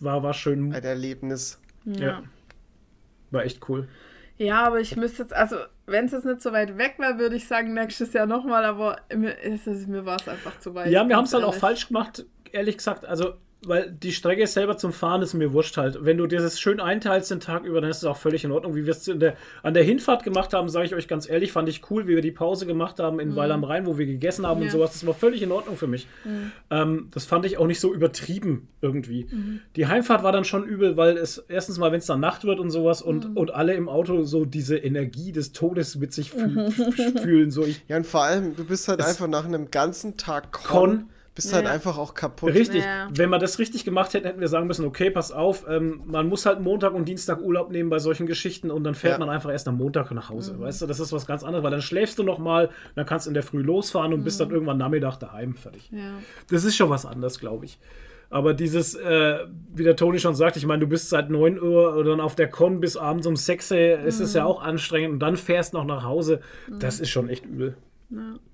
War, 0.00 0.22
war 0.22 0.34
schön. 0.34 0.72
Ein 0.74 0.82
Erlebnis. 0.82 1.60
Ja. 1.84 2.22
War 3.30 3.44
echt 3.44 3.68
cool. 3.68 3.88
Ja, 4.36 4.64
aber 4.66 4.80
ich 4.80 4.96
müsste 4.96 5.22
jetzt, 5.22 5.32
also 5.34 5.56
wenn 5.86 6.04
es 6.04 6.12
jetzt 6.12 6.24
nicht 6.24 6.42
so 6.42 6.52
weit 6.52 6.78
weg 6.78 6.94
wäre, 6.98 7.18
würde 7.18 7.36
ich 7.36 7.46
sagen, 7.48 7.74
nächstes 7.74 8.12
Jahr 8.12 8.26
nochmal, 8.26 8.64
aber 8.64 8.98
mir, 9.14 9.32
ist 9.40 9.66
es- 9.66 9.86
mir 9.86 10.04
war 10.04 10.16
es 10.20 10.28
einfach 10.28 10.58
zu 10.60 10.74
weit. 10.74 10.90
Ja, 10.90 11.08
wir 11.08 11.16
haben 11.16 11.24
es 11.24 11.32
halt 11.34 11.44
auch 11.44 11.54
falsch 11.54 11.88
gemacht, 11.88 12.24
ehrlich 12.52 12.76
gesagt. 12.76 13.04
Also, 13.04 13.34
weil 13.66 13.90
die 13.90 14.12
Strecke 14.12 14.46
selber 14.46 14.76
zum 14.76 14.92
Fahren 14.92 15.20
ist 15.20 15.34
mir 15.34 15.52
wurscht 15.52 15.76
halt. 15.76 15.98
Wenn 16.04 16.16
du 16.16 16.26
dir 16.26 16.40
das 16.40 16.60
schön 16.60 16.78
einteilst 16.80 17.30
den 17.30 17.40
Tag 17.40 17.64
über, 17.64 17.80
dann 17.80 17.90
ist 17.90 17.98
es 17.98 18.04
auch 18.04 18.16
völlig 18.16 18.44
in 18.44 18.52
Ordnung. 18.52 18.76
Wie 18.76 18.86
wir 18.86 18.92
es 18.92 19.08
in 19.08 19.18
der, 19.18 19.36
an 19.64 19.74
der 19.74 19.82
Hinfahrt 19.82 20.22
gemacht 20.22 20.54
haben, 20.54 20.68
sage 20.68 20.86
ich 20.86 20.94
euch 20.94 21.08
ganz 21.08 21.28
ehrlich, 21.28 21.50
fand 21.50 21.68
ich 21.68 21.90
cool, 21.90 22.06
wie 22.06 22.14
wir 22.14 22.22
die 22.22 22.30
Pause 22.30 22.66
gemacht 22.66 23.00
haben 23.00 23.18
in 23.18 23.34
Weil 23.34 23.50
am 23.50 23.64
Rhein, 23.64 23.86
wo 23.86 23.98
wir 23.98 24.06
gegessen 24.06 24.46
haben 24.46 24.60
und 24.60 24.66
Ja. 24.66 24.72
sowas. 24.72 24.92
Das 24.92 25.04
war 25.06 25.14
völlig 25.14 25.42
in 25.42 25.50
Ordnung 25.50 25.76
für 25.76 25.88
mich. 25.88 26.06
Ähm, 26.70 27.08
das 27.12 27.24
fand 27.24 27.46
ich 27.46 27.58
auch 27.58 27.66
nicht 27.66 27.80
so 27.80 27.92
übertrieben 27.92 28.68
irgendwie. 28.80 29.26
Die 29.76 29.86
Heimfahrt 29.86 30.22
war 30.22 30.32
dann 30.32 30.44
schon 30.44 30.64
übel, 30.64 30.96
weil 30.96 31.16
es 31.16 31.38
erstens 31.48 31.78
mal, 31.78 31.90
wenn 31.90 31.98
es 31.98 32.06
dann 32.06 32.20
Nacht 32.20 32.44
wird 32.44 32.60
und 32.60 32.70
sowas 32.70 33.02
und, 33.02 33.36
und 33.36 33.52
alle 33.52 33.74
im 33.74 33.88
Auto 33.88 34.22
so 34.22 34.44
diese 34.44 34.76
Energie 34.76 35.32
des 35.32 35.52
Todes 35.52 35.96
mit 35.96 36.12
sich 36.12 36.30
fühl 36.30 36.70
fühlen. 36.70 37.50
So, 37.50 37.64
ich 37.64 37.82
Ja, 37.88 37.96
und 37.96 38.06
vor 38.06 38.22
allem, 38.22 38.54
du 38.56 38.64
bist 38.64 38.86
halt 38.88 39.00
einfach 39.02 39.26
nach 39.26 39.44
einem 39.44 39.70
ganzen 39.70 40.16
Tag 40.16 40.52
Con, 40.52 40.68
Con. 40.98 41.08
Bist 41.38 41.52
halt 41.52 41.66
Ja. 41.66 41.70
einfach 41.70 41.96
auch 41.98 42.14
kaputt. 42.14 42.52
Richtig. 42.52 42.84
Ja. 42.84 43.06
Wenn 43.12 43.30
wir 43.30 43.38
das 43.38 43.60
richtig 43.60 43.84
gemacht 43.84 44.12
hätten, 44.12 44.26
hätten 44.26 44.40
wir 44.40 44.48
sagen 44.48 44.66
müssen, 44.66 44.84
okay, 44.84 45.08
pass 45.08 45.30
auf, 45.30 45.66
ähm, 45.68 46.02
man 46.04 46.28
muss 46.28 46.44
halt 46.46 46.60
Montag 46.60 46.94
und 46.94 47.06
Dienstag 47.08 47.40
Urlaub 47.40 47.70
nehmen 47.70 47.90
bei 47.90 48.00
solchen 48.00 48.26
Geschichten 48.26 48.72
und 48.72 48.82
dann 48.82 48.96
fährt 48.96 49.14
Ja. 49.14 49.18
man 49.20 49.30
einfach 49.30 49.50
erst 49.52 49.68
am 49.68 49.76
Montag 49.78 50.10
nach 50.10 50.30
Hause. 50.30 50.58
Weißt 50.58 50.82
du, 50.82 50.86
das 50.86 50.98
ist 50.98 51.12
was 51.12 51.26
ganz 51.26 51.44
anderes, 51.44 51.62
weil 51.62 51.70
dann 51.70 51.80
schläfst 51.82 52.18
du 52.18 52.24
noch 52.24 52.38
mal, 52.40 52.70
dann 52.96 53.06
kannst 53.06 53.26
du 53.26 53.30
in 53.30 53.34
der 53.34 53.44
Früh 53.44 53.62
losfahren 53.62 54.12
und 54.12 54.24
bist 54.24 54.40
dann 54.40 54.50
irgendwann 54.50 54.78
Nachmittag 54.78 55.18
daheim, 55.18 55.54
fertig. 55.54 55.88
Ja. 55.92 56.14
Das 56.50 56.64
ist 56.64 56.74
schon 56.74 56.90
was 56.90 57.06
anderes, 57.06 57.38
glaube 57.38 57.66
ich. 57.66 57.78
Aber 58.30 58.52
dieses, 58.52 58.94
äh, 58.94 59.38
wie 59.74 59.84
der 59.84 59.96
Toni 59.96 60.18
schon 60.18 60.34
sagt, 60.34 60.56
ich 60.58 60.66
meine, 60.66 60.80
du 60.80 60.86
bist 60.86 61.08
seit 61.08 61.30
9 61.30 61.58
Uhr 61.62 61.94
oder 61.96 62.10
dann 62.10 62.20
auf 62.20 62.34
der 62.34 62.48
Con 62.50 62.78
bis 62.80 62.96
abends 62.98 63.26
um 63.26 63.36
6 63.36 63.70
Uhr, 63.70 63.78
ist 64.00 64.20
es 64.20 64.34
ja 64.34 64.44
auch 64.44 64.60
anstrengend 64.62 65.12
und 65.14 65.20
dann 65.20 65.36
fährst 65.36 65.72
noch 65.72 65.84
nach 65.86 66.02
Hause. 66.02 66.40
Das 66.78 67.00
ist 67.00 67.08
schon 67.08 67.30
echt 67.30 67.46
übel. 67.46 67.76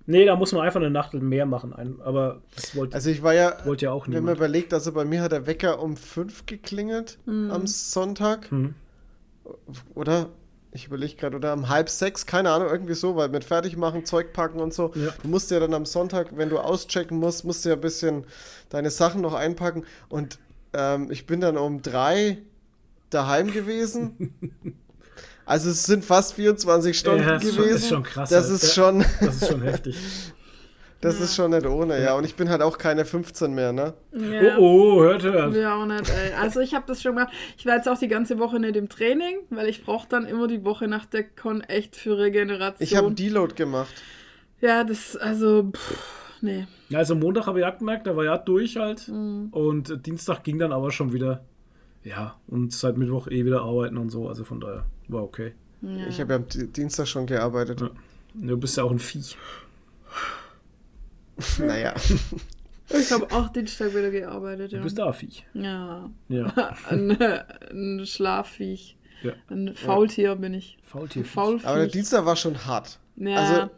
Nee, 0.07 0.25
da 0.27 0.35
muss 0.37 0.53
man 0.53 0.63
einfach 0.63 0.81
eine 0.81 0.91
Nacht 0.91 1.15
mehr 1.15 1.47
machen. 1.47 1.73
Ein- 1.73 2.01
Aber 2.03 2.43
das 2.57 2.75
wollte 2.77 2.95
Also 2.97 3.11
ich 3.11 3.23
war 3.23 3.35
ja, 3.35 3.57
wollte 3.65 3.85
ja 3.87 3.93
auch 3.93 4.07
wenn 4.07 4.15
man 4.15 4.23
niemand. 4.23 4.39
überlegt, 4.39 4.75
also 4.75 4.93
bei 4.93 5.05
mir 5.05 5.23
hat 5.23 5.33
der 5.33 5.47
Wecker 5.47 5.81
um 5.81 5.97
5 5.97 6.47
geklingelt 6.47 7.19
am 7.27 7.67
Sonntag. 7.67 8.51
Mhm. 8.51 8.75
Oder? 9.95 10.29
Ich 10.73 10.87
überlege 10.89 11.15
gerade, 11.15 11.37
oder 11.37 11.53
um 11.53 11.69
halb 11.69 11.89
sechs, 11.89 12.27
keine 12.27 12.51
Ahnung, 12.51 12.69
irgendwie 12.69 12.95
so, 12.95 13.15
weil 13.15 13.29
mit 13.29 13.45
Fertigmachen, 13.45 14.05
Zeug 14.05 14.33
packen 14.33 14.59
und 14.59 14.75
so. 14.75 14.91
Ja. 14.97 15.11
Du 15.23 15.29
musst 15.29 15.53
ja 15.53 15.61
dann 15.61 15.73
am 15.73 15.87
Sonntag, 15.87 16.37
wenn 16.37 16.49
du 16.49 16.59
auschecken 16.59 17.19
musst, 17.21 17.45
musst 17.45 17.65
du 17.65 17.69
ja 17.69 17.77
ein 17.77 17.81
bisschen 17.81 18.25
deine 18.71 18.91
Sachen 18.91 19.21
noch 19.21 19.35
einpacken. 19.35 19.85
Und 20.09 20.41
ähm, 20.73 21.13
ich 21.13 21.27
bin 21.27 21.41
dann 21.41 21.57
um 21.57 21.81
drei 21.83 22.39
daheim 23.11 23.53
gewesen. 23.53 24.35
Also 25.47 25.71
es 25.71 25.85
sind 25.85 26.05
fast 26.05 26.35
24 26.35 26.99
Stunden 26.99 27.21
Ja, 27.23 27.37
ist 27.37 27.43
gewesen. 27.43 27.57
schon- 27.65 27.75
ist 27.75 27.89
schon 27.89 28.03
krass, 28.03 28.31
Das 28.31 28.45
halt. 28.45 28.55
ist 28.55 28.77
Ja. 28.77 28.83
schon, 28.85 29.05
Das 29.21 29.43
ist 29.43 29.49
schon 29.51 29.63
heftig. 29.63 29.97
das 31.01 31.21
ist 31.21 31.35
schon 31.37 31.51
nicht 31.51 31.67
ohne, 31.67 32.03
ja. 32.03 32.15
Und 32.15 32.25
ich 32.25 32.35
bin 32.35 32.49
halt 32.49 32.63
auch 32.63 32.79
keine 32.79 33.05
15 33.05 33.55
mehr, 33.55 33.73
ne? 33.73 33.93
Ja. 34.13 34.57
Oh, 34.59 34.95
oh, 34.97 35.03
hört, 35.03 35.23
hört. 35.23 35.55
Ja, 35.55 35.75
auch 35.77 35.85
nicht, 35.87 36.09
ey. 36.09 36.33
Also 36.41 36.61
ich 36.61 36.75
habe 36.75 36.85
das 36.87 37.03
schon 37.03 37.15
gemacht. 37.15 37.33
Ich 37.59 37.67
war 37.67 37.77
jetzt 37.77 37.89
auch 37.89 37.99
die 37.99 38.09
ganze 38.09 38.39
Woche 38.39 38.59
nicht 38.59 38.77
im 38.77 38.89
Training, 38.89 39.37
weil 39.51 39.69
ich 39.69 39.85
brauche 39.85 40.09
dann 40.09 40.25
immer 40.25 40.47
die 40.49 40.65
Woche 40.65 40.89
nach 40.89 41.05
der 41.05 41.25
Con 41.25 41.61
echt 41.61 41.95
für 41.97 42.17
Regeneration. 42.17 42.77
Ich 42.81 42.97
habe 42.97 43.09
einen 43.09 43.17
Deload 43.17 43.55
gemacht. 43.55 43.93
ja, 44.63 44.83
das, 44.83 45.15
also, 45.17 45.71
pff, 45.75 45.99
nee. 46.41 46.67
Ja, 46.89 47.01
also 47.01 47.15
Montag 47.15 47.47
habe 47.47 47.59
ich 47.61 47.67
auch 47.67 47.77
gemerkt, 47.79 48.07
da 48.07 48.17
war 48.17 48.25
ja 48.25 48.39
durch 48.39 48.77
halt. 48.77 49.09
Mhm. 49.09 49.49
Und 49.51 50.07
Dienstag 50.07 50.43
ging 50.43 50.59
dann 50.59 50.73
aber 50.73 50.91
schon 50.91 51.13
wieder. 51.13 51.45
Ja, 52.03 52.37
und 52.47 52.73
seit 52.73 52.97
Mittwoch 52.99 53.29
eh 53.29 53.45
wieder 53.45 53.63
arbeiten 53.63 53.97
und 53.99 54.09
so. 54.11 54.29
Also 54.29 54.45
von 54.45 54.61
daher 54.61 54.85
war 55.09 55.23
okay. 55.23 55.55
Ja. 55.83 56.07
Ich 56.09 56.21
habe 56.21 56.33
ja 56.33 56.39
am 56.39 56.49
Di- 56.49 56.67
Dienstag 56.69 57.07
schon 57.07 57.27
gearbeitet. 57.27 57.81
Ja. 57.81 57.91
Du 58.35 58.57
bist 58.57 58.77
ja 58.77 58.85
auch 58.85 58.91
ein 58.91 58.99
Viech. 58.99 59.37
Naja. 61.59 61.95
Ich 62.91 63.11
habe 63.11 63.27
auch 63.35 63.49
Dienstag 63.49 63.93
wieder 63.95 64.11
gearbeitet, 64.11 64.71
ja. 64.73 64.79
Du 64.79 64.85
bist 64.85 64.99
da 64.99 65.07
ein 65.07 65.15
Viech. 65.15 65.45
Ja. 65.55 66.11
Ja. 66.29 66.53
ein, 66.91 67.11
ein 67.19 68.03
Schlafviech. 68.05 68.99
Ja. 69.23 69.33
Ein 69.49 69.75
Faultier 69.75 70.37
bin 70.37 70.53
ich. 70.53 70.77
Faultier. 70.85 71.25
Faulviech. 71.25 71.67
Aber 71.67 71.79
der 71.79 71.87
Dienstag 71.89 72.27
war 72.27 72.37
schon 72.37 72.67
hart. 72.67 73.01
ja, 73.17 73.37
also- 73.37 73.71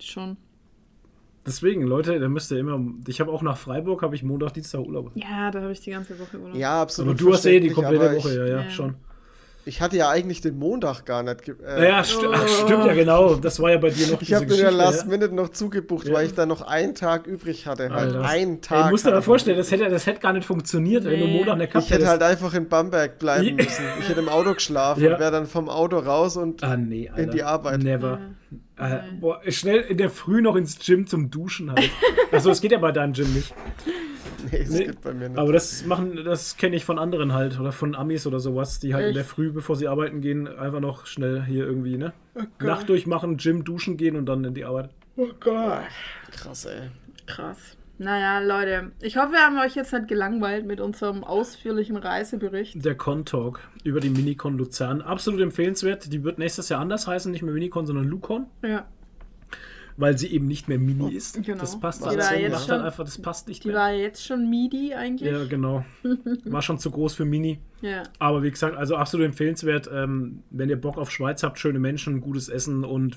schon. 0.00 0.36
Deswegen, 1.46 1.82
Leute, 1.84 2.18
da 2.18 2.28
müsst 2.28 2.50
ihr 2.50 2.58
immer. 2.58 2.80
Ich 3.06 3.20
habe 3.20 3.30
auch 3.30 3.42
nach 3.42 3.56
Freiburg, 3.56 4.02
habe 4.02 4.16
ich 4.16 4.24
Montag, 4.24 4.54
Dienstag 4.54 4.80
Urlaub. 4.80 5.12
Ja, 5.14 5.52
da 5.52 5.62
habe 5.62 5.72
ich 5.72 5.80
die 5.80 5.92
ganze 5.92 6.18
Woche 6.18 6.38
Urlaub. 6.38 6.56
Ja, 6.56 6.82
absolut. 6.82 7.12
Aber 7.14 7.18
du 7.18 7.32
hast 7.32 7.46
eh 7.46 7.60
die 7.60 7.70
komplette 7.70 8.16
Woche, 8.16 8.36
ja, 8.36 8.44
ja, 8.46 8.62
Ja. 8.64 8.70
schon. 8.70 8.96
Ich, 9.64 9.76
ich 9.76 9.80
hatte 9.80 9.96
ja 9.96 10.08
eigentlich 10.10 10.40
den 10.40 10.58
Montag 10.58 11.04
gar 11.04 11.22
nicht. 11.22 11.42
ge- 11.42 11.54
Äh, 11.66 11.80
Naja, 11.80 12.04
st 12.04 12.18
ach, 12.32 12.48
stimmt 12.48 12.86
ja 12.86 12.94
genau. 12.94 13.34
Das 13.34 13.60
war 13.60 13.70
ja 13.70 13.78
bei 13.78 13.90
dir 13.90 14.06
noch 14.08 14.20
Ich 14.22 14.32
habe 14.34 14.46
mir 14.46 14.56
ja 14.56 14.70
Last. 14.70 15.06
Minute 15.06 15.34
noch 15.34 15.50
zugebucht, 15.50 16.06
Ja. 16.08 16.14
weil 16.14 16.26
ich 16.26 16.34
da 16.34 16.46
noch 16.46 16.62
einen 16.62 16.94
Tag 16.94 17.26
übrig 17.26 17.66
hatte. 17.66 17.90
Halt 17.90 18.14
Alter, 18.14 18.22
einen 18.28 18.60
Tag. 18.60 18.90
Musst 18.90 19.04
du 19.04 19.08
dir 19.10 19.14
mal 19.14 19.18
ich 19.20 19.24
vorstellen, 19.26 19.56
das 19.58 19.70
hätte, 19.70 19.88
das 19.88 20.06
hätte 20.06 20.20
gar 20.20 20.32
nicht 20.32 20.46
funktioniert, 20.46 21.04
wenn 21.04 21.20
du 21.20 21.26
Nee. 21.26 21.36
Montag 21.38 21.54
eine 21.54 21.68
Kappe 21.68 21.84
Ich 21.84 21.90
hätte 21.90 22.08
halt 22.08 22.22
einfach 22.22 22.54
in 22.54 22.68
Bamberg 22.68 23.18
bleiben 23.18 23.56
müssen. 23.56 23.84
Ich 24.00 24.08
hätte 24.08 24.20
im 24.20 24.28
Auto 24.28 24.54
geschlafen 24.54 25.02
Ja. 25.02 25.14
und 25.14 25.20
wäre 25.20 25.30
dann 25.32 25.46
vom 25.46 25.68
Auto 25.68 25.98
raus 25.98 26.36
und 26.36 26.62
Ah, 26.64 26.76
nee, 26.76 27.10
in 27.16 27.30
die 27.30 27.42
Arbeit. 27.42 27.82
Never. 27.82 28.18
Ja. 28.78 28.96
Äh, 28.96 29.02
boah, 29.20 29.40
schnell 29.48 29.80
in 29.80 29.98
der 29.98 30.10
Früh 30.10 30.40
noch 30.42 30.56
ins 30.56 30.78
Gym 30.84 31.06
zum 31.06 31.30
Duschen 31.30 31.70
halt. 31.70 31.90
Also 32.32 32.50
es 32.50 32.60
geht 32.60 32.70
ja 32.72 32.78
bei 32.78 32.92
deinem 32.92 33.12
Gym 33.12 33.32
nicht. 33.34 33.52
Nee, 34.50 34.58
es 34.58 34.70
Nee, 34.70 34.86
geht 34.86 35.00
bei 35.02 35.12
mir 35.12 35.28
nicht. 35.28 35.38
Aber 35.38 35.52
das 35.52 35.84
machen, 35.84 36.16
das 36.24 36.56
kenne 36.56 36.76
ich 36.76 36.84
von 36.84 36.98
anderen 36.98 37.32
halt 37.34 37.58
oder 37.58 37.72
von 37.72 37.94
Amis 37.96 38.26
oder 38.26 38.38
sowas, 38.40 38.78
die 38.78 38.94
halt 38.94 39.02
in 39.04 39.08
Echt? 39.10 39.16
der 39.18 39.24
Früh, 39.24 39.50
bevor 39.50 39.74
sie 39.76 39.88
arbeiten 39.88 40.20
gehen, 40.20 40.46
einfach 40.46 40.80
noch 40.80 41.06
schnell 41.06 41.42
hier 41.44 41.66
irgendwie, 41.66 41.96
ne? 41.96 42.12
Oh 42.36 42.42
Nacht 42.64 42.88
durchmachen, 42.88 43.36
Gym, 43.36 43.64
duschen 43.64 43.96
gehen 43.96 44.14
und 44.16 44.26
dann 44.26 44.44
in 44.44 44.54
die 44.54 44.64
Arbeit. 44.64 44.90
oh 45.16 45.26
Gott. 45.40 45.82
Krass, 46.30 46.64
ey. 46.66 46.90
Krass. 47.26 47.76
Naja, 48.00 48.38
Leute, 48.40 48.92
ich 49.02 49.18
hoffe, 49.18 49.32
wir 49.32 49.40
haben 49.40 49.58
euch 49.58 49.74
jetzt 49.74 49.92
halt 49.92 50.08
gelangweilt 50.08 50.64
mit 50.64 50.80
unserem 50.80 51.22
ausführlichen 51.22 51.98
Reisebericht. 51.98 52.82
Der 52.82 52.94
Con-Talk 52.94 53.60
über 53.84 54.00
die 54.00 54.08
Minicon 54.08 54.56
Luzern. 54.56 55.02
Absolut 55.02 55.42
empfehlenswert. 55.42 56.10
Die 56.10 56.24
wird 56.24 56.38
nächstes 56.38 56.70
Jahr 56.70 56.80
anders 56.80 57.06
heißen, 57.06 57.30
nicht 57.30 57.42
mehr 57.42 57.52
Minicon, 57.52 57.84
sondern 57.84 58.06
Lucon, 58.06 58.46
Ja, 58.62 58.86
weil 60.00 60.16
sie 60.18 60.28
eben 60.28 60.46
nicht 60.46 60.68
mehr 60.68 60.78
Mini 60.78 61.12
ist. 61.14 61.42
Genau. 61.42 61.58
Das 61.60 61.78
passt 61.78 62.00
Die 62.00 62.06
war 62.06 62.12
so, 62.22 62.34
jetzt 62.34 62.66
schon- 62.66 62.80
einfach, 62.80 63.04
das 63.04 63.18
passt 63.20 63.46
nicht 63.48 63.62
die 63.64 63.68
mehr. 63.68 63.76
war 63.76 63.92
jetzt 63.92 64.24
schon 64.24 64.48
MIDI 64.48 64.94
eigentlich. 64.94 65.30
Ja, 65.30 65.44
genau. 65.44 65.84
War 66.44 66.62
schon 66.62 66.78
zu 66.78 66.90
groß 66.90 67.14
für 67.14 67.24
Mini. 67.24 67.60
Ja. 67.82 68.02
Aber 68.18 68.42
wie 68.42 68.50
gesagt, 68.50 68.76
also 68.76 68.96
absolut 68.96 69.26
empfehlenswert. 69.26 69.88
Ähm, 69.92 70.42
wenn 70.50 70.68
ihr 70.68 70.80
Bock 70.80 70.98
auf 70.98 71.10
Schweiz 71.10 71.42
habt, 71.42 71.58
schöne 71.58 71.78
Menschen, 71.78 72.20
gutes 72.20 72.48
Essen 72.48 72.84
und 72.84 73.16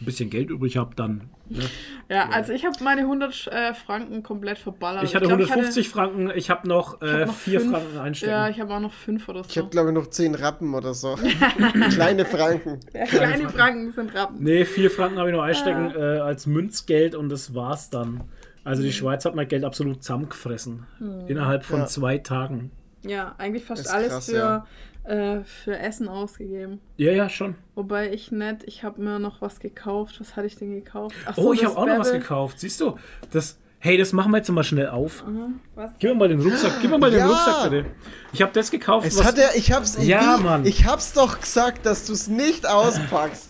ein 0.00 0.04
bisschen 0.04 0.30
Geld 0.30 0.50
übrig 0.50 0.76
habt, 0.76 0.98
dann. 0.98 1.28
Ne? 1.48 1.64
Ja, 2.08 2.28
also 2.30 2.52
ich 2.52 2.64
habe 2.64 2.76
meine 2.84 3.02
100 3.02 3.46
äh, 3.48 3.74
Franken 3.74 4.22
komplett 4.22 4.58
verballert. 4.58 5.02
Ich 5.04 5.14
hatte 5.14 5.26
glaub, 5.26 5.40
150 5.40 5.88
Franken, 5.88 6.30
ich 6.34 6.50
habe 6.50 6.68
noch, 6.68 7.02
ich 7.02 7.08
hab 7.08 7.20
äh, 7.20 7.26
noch 7.26 7.34
4 7.34 7.60
fünf- 7.60 7.72
Franken 7.72 7.98
einstecken. 7.98 8.30
Ja, 8.32 8.48
ich 8.48 8.60
habe 8.60 8.74
auch 8.74 8.80
noch 8.80 8.92
5 8.92 9.28
oder 9.28 9.44
so. 9.44 9.50
Ich 9.50 9.58
habe, 9.58 9.68
glaube 9.68 9.88
ich, 9.90 9.94
noch 9.94 10.06
10 10.08 10.34
Rappen 10.34 10.74
oder 10.74 10.94
so. 10.94 11.16
Kleine 11.90 12.24
Franken. 12.24 12.80
ja, 12.94 13.04
kleine 13.06 13.48
Franken 13.48 13.92
sind 13.92 14.14
Rappen. 14.14 14.36
Nee, 14.42 14.64
4 14.64 14.90
Franken 14.90 15.18
habe 15.18 15.30
ich 15.30 15.36
noch 15.36 15.42
einstecken 15.42 15.92
Ah. 15.96 16.16
äh, 16.16 16.17
als 16.24 16.46
Münzgeld 16.46 17.14
und 17.14 17.28
das 17.28 17.54
war's 17.54 17.90
dann. 17.90 18.22
Also 18.64 18.82
die 18.82 18.92
Schweiz 18.92 19.24
hat 19.24 19.34
mein 19.34 19.48
Geld 19.48 19.64
absolut 19.64 20.02
zusammengefressen. 20.02 20.86
Hm. 20.98 21.26
Innerhalb 21.28 21.64
von 21.64 21.80
Ja. 21.80 21.86
zwei 21.86 22.18
Tagen. 22.18 22.70
Ja, 23.02 23.34
eigentlich 23.38 23.64
fast 23.64 23.82
Ist 23.82 23.88
alles 23.90 24.08
krass, 24.08 24.26
für, 24.26 24.36
ja. 24.36 24.66
äh, 25.04 25.44
für 25.44 25.78
Essen 25.78 26.08
ausgegeben. 26.08 26.80
Ja, 26.96 27.12
ja, 27.12 27.28
schon. 27.28 27.54
Wobei 27.76 28.12
ich 28.12 28.30
nicht, 28.32 28.64
ich 28.64 28.82
habe 28.84 29.00
mir 29.00 29.18
noch 29.18 29.40
was 29.40 29.60
gekauft. 29.60 30.20
Was 30.20 30.36
hatte 30.36 30.46
ich 30.48 30.56
denn 30.56 30.72
gekauft? 30.74 31.14
Ach 31.26 31.36
Oh, 31.38 31.52
ich 31.52 31.64
habe 31.64 31.76
auch 31.78 31.86
noch 31.86 31.98
was 32.00 32.12
gekauft. 32.12 32.58
Siehst 32.60 32.80
du? 32.80 32.96
Das, 33.30 33.56
hey, 33.78 33.96
das 33.96 34.12
machen 34.12 34.32
wir 34.32 34.38
jetzt 34.38 34.50
mal 34.50 34.64
schnell 34.64 34.88
auf. 34.88 35.22
Aha, 35.26 35.48
was? 35.76 35.92
Gib 36.00 36.10
mir 36.10 36.16
mal 36.16 36.28
den 36.28 36.40
Rucksack. 36.40 36.72
Gib 36.82 36.90
mir 36.90 36.98
mal 36.98 37.10
den 37.10 37.20
Ja. 37.20 37.26
Rucksack 37.28 37.70
bitte. 37.70 37.88
Ich 38.32 38.42
habe 38.42 38.52
das 38.52 38.70
gekauft. 38.70 39.06
Es 39.06 39.24
hat 39.24 39.38
er, 39.38 39.54
ich 39.56 39.72
hab's, 39.72 39.96
Ja, 40.04 40.36
wie, 40.38 40.42
Mann. 40.42 40.66
ich 40.66 40.84
hab's 40.84 41.12
doch 41.14 41.40
gesagt, 41.40 41.86
dass 41.86 42.04
du 42.04 42.12
es 42.12 42.26
nicht 42.28 42.68
auspackst. 42.68 43.47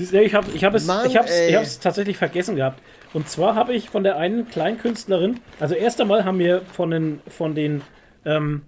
Siehst 0.00 0.14
du, 0.14 0.22
ich 0.22 0.34
habe 0.34 0.50
ich 0.54 0.64
hab 0.64 0.74
es, 0.74 0.86
Mann, 0.86 1.06
ich 1.06 1.14
hab's, 1.18 1.30
ey. 1.30 1.50
ich 1.50 1.56
hab's 1.56 1.78
tatsächlich 1.78 2.16
vergessen 2.16 2.56
gehabt. 2.56 2.80
Und 3.12 3.28
zwar 3.28 3.54
habe 3.54 3.74
ich 3.74 3.90
von 3.90 4.02
der 4.02 4.16
einen 4.16 4.48
Kleinkünstlerin, 4.48 5.40
also 5.58 5.74
erst 5.74 6.00
einmal 6.00 6.24
haben 6.24 6.38
wir 6.38 6.62
von 6.62 6.90
den, 6.90 7.20
von 7.28 7.54
den, 7.54 7.82
ähm, 8.24 8.62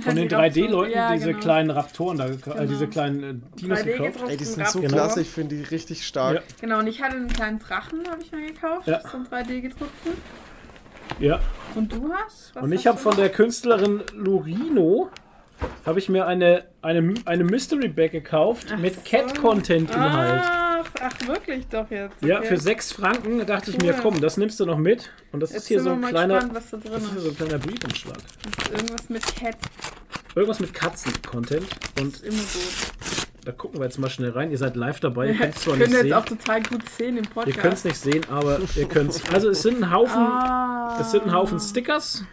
von 0.00 0.14
den 0.14 0.28
die 0.28 0.34
Raptoren, 0.36 0.68
3D-Leuten 0.68 0.92
ja, 0.92 1.12
diese 1.12 1.30
genau. 1.30 1.40
kleinen 1.40 1.70
Raptoren 1.70 2.18
da, 2.18 2.26
äh, 2.26 2.36
Genau. 2.36 2.64
diese 2.66 2.86
kleinen 2.86 3.24
äh, 3.24 3.58
Dinos 3.60 3.80
3D 3.80 3.84
gekauft. 3.84 4.28
Ey, 4.28 4.36
die 4.36 4.44
sind 4.44 4.68
so 4.68 4.78
Raptor. 4.78 4.82
klasse, 4.96 5.20
ich 5.22 5.28
finde 5.28 5.56
die 5.56 5.62
richtig 5.64 6.06
stark. 6.06 6.36
Ja. 6.36 6.42
Genau, 6.60 6.78
und 6.78 6.86
ich 6.86 7.02
hatte 7.02 7.16
einen 7.16 7.26
kleinen 7.26 7.58
Drachen, 7.58 8.08
habe 8.08 8.22
ich 8.22 8.30
mir 8.30 8.46
gekauft. 8.46 8.86
Ja. 8.86 9.00
So 9.00 9.16
einen 9.16 9.26
3D 9.26 9.60
gedruckten. 9.60 10.12
Ja. 11.18 11.40
Und 11.74 11.92
du 11.92 12.12
hast? 12.12 12.54
Was 12.54 12.62
Und 12.62 12.70
ich 12.70 12.86
habe 12.86 12.98
von 12.98 13.16
der 13.16 13.30
Künstlerin 13.30 14.04
Lorino 14.14 15.10
habe 15.86 15.98
ich 15.98 16.08
mir 16.08 16.26
eine, 16.26 16.64
eine, 16.82 17.14
eine 17.24 17.44
Mystery 17.44 17.88
Bag 17.88 18.12
gekauft 18.12 18.68
Ach 18.72 18.78
mit 18.78 18.94
so. 18.94 19.00
Cat-Content-Inhalt. 19.04 20.42
Ach, 20.44 20.84
ach, 21.00 21.26
wirklich 21.28 21.66
doch 21.68 21.90
jetzt. 21.90 22.22
Ja, 22.22 22.38
Okay. 22.38 22.48
für 22.48 22.56
6 22.58 22.92
Franken 22.92 23.44
dachte 23.46 23.70
ich 23.70 23.78
mir, 23.78 23.94
Cool. 23.94 24.00
komm, 24.02 24.20
das 24.20 24.36
nimmst 24.36 24.60
du 24.60 24.66
noch 24.66 24.78
mit. 24.78 25.10
Und 25.32 25.40
das 25.40 25.50
Jetzt 25.52 25.62
ist 25.62 25.68
hier 25.68 25.80
so 25.82 25.90
ein 25.90 26.02
kleiner, 26.02 26.34
gespannt, 26.34 26.54
was 26.54 26.70
da 26.70 26.76
drin 26.76 26.92
das 26.92 27.02
ist 27.04 27.10
hier 27.12 27.20
so 27.20 27.28
ein 27.30 27.36
kleiner 27.36 27.58
Briefumschlag. 27.58 28.16
Das 28.16 28.64
ist 28.66 28.72
irgendwas 28.72 29.08
mit 29.08 29.36
Cat. 29.36 29.56
Irgendwas 30.34 30.60
mit 30.60 30.74
Katzen-Content. 30.74 31.66
Und 32.00 32.14
Ist 32.14 32.22
immer 32.24 32.36
gut. 32.36 33.26
da 33.44 33.52
gucken 33.52 33.80
wir 33.80 33.84
jetzt 33.86 33.98
mal 33.98 34.10
schnell 34.10 34.30
rein. 34.30 34.50
Ihr 34.50 34.58
seid 34.58 34.76
live 34.76 35.00
dabei, 35.00 35.26
ihr 35.28 35.32
Ja, 35.32 35.38
könnt 35.40 35.56
es 35.56 35.62
zwar 35.62 35.76
nicht 35.76 35.90
ihr 35.90 36.00
sehen. 36.02 36.12
auch 36.12 36.24
total 36.24 36.62
gut 36.62 36.88
sehen 36.96 37.16
im 37.16 37.24
Ihr 37.24 37.30
Podcast. 37.30 37.58
könnt 37.58 37.74
es 37.74 37.84
nicht 37.84 37.96
sehen, 37.96 38.24
aber 38.30 38.60
ihr 38.76 38.86
könnt 38.88 39.10
es. 39.10 39.22
Also 39.32 39.48
es 39.50 39.62
sind 39.62 39.82
ein 39.82 39.90
Haufen, 39.90 40.22
Ah, 40.22 40.98
es 41.00 41.10
sind 41.10 41.24
ein 41.24 41.32
Haufen 41.32 41.58
Stickers. 41.58 42.24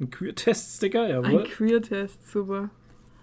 Ein 0.00 0.10
Queer-Test-Sticker, 0.10 1.04
Ein 1.04 1.10
jawohl. 1.10 1.44
Queer-Test, 1.44 2.30
super. 2.30 2.70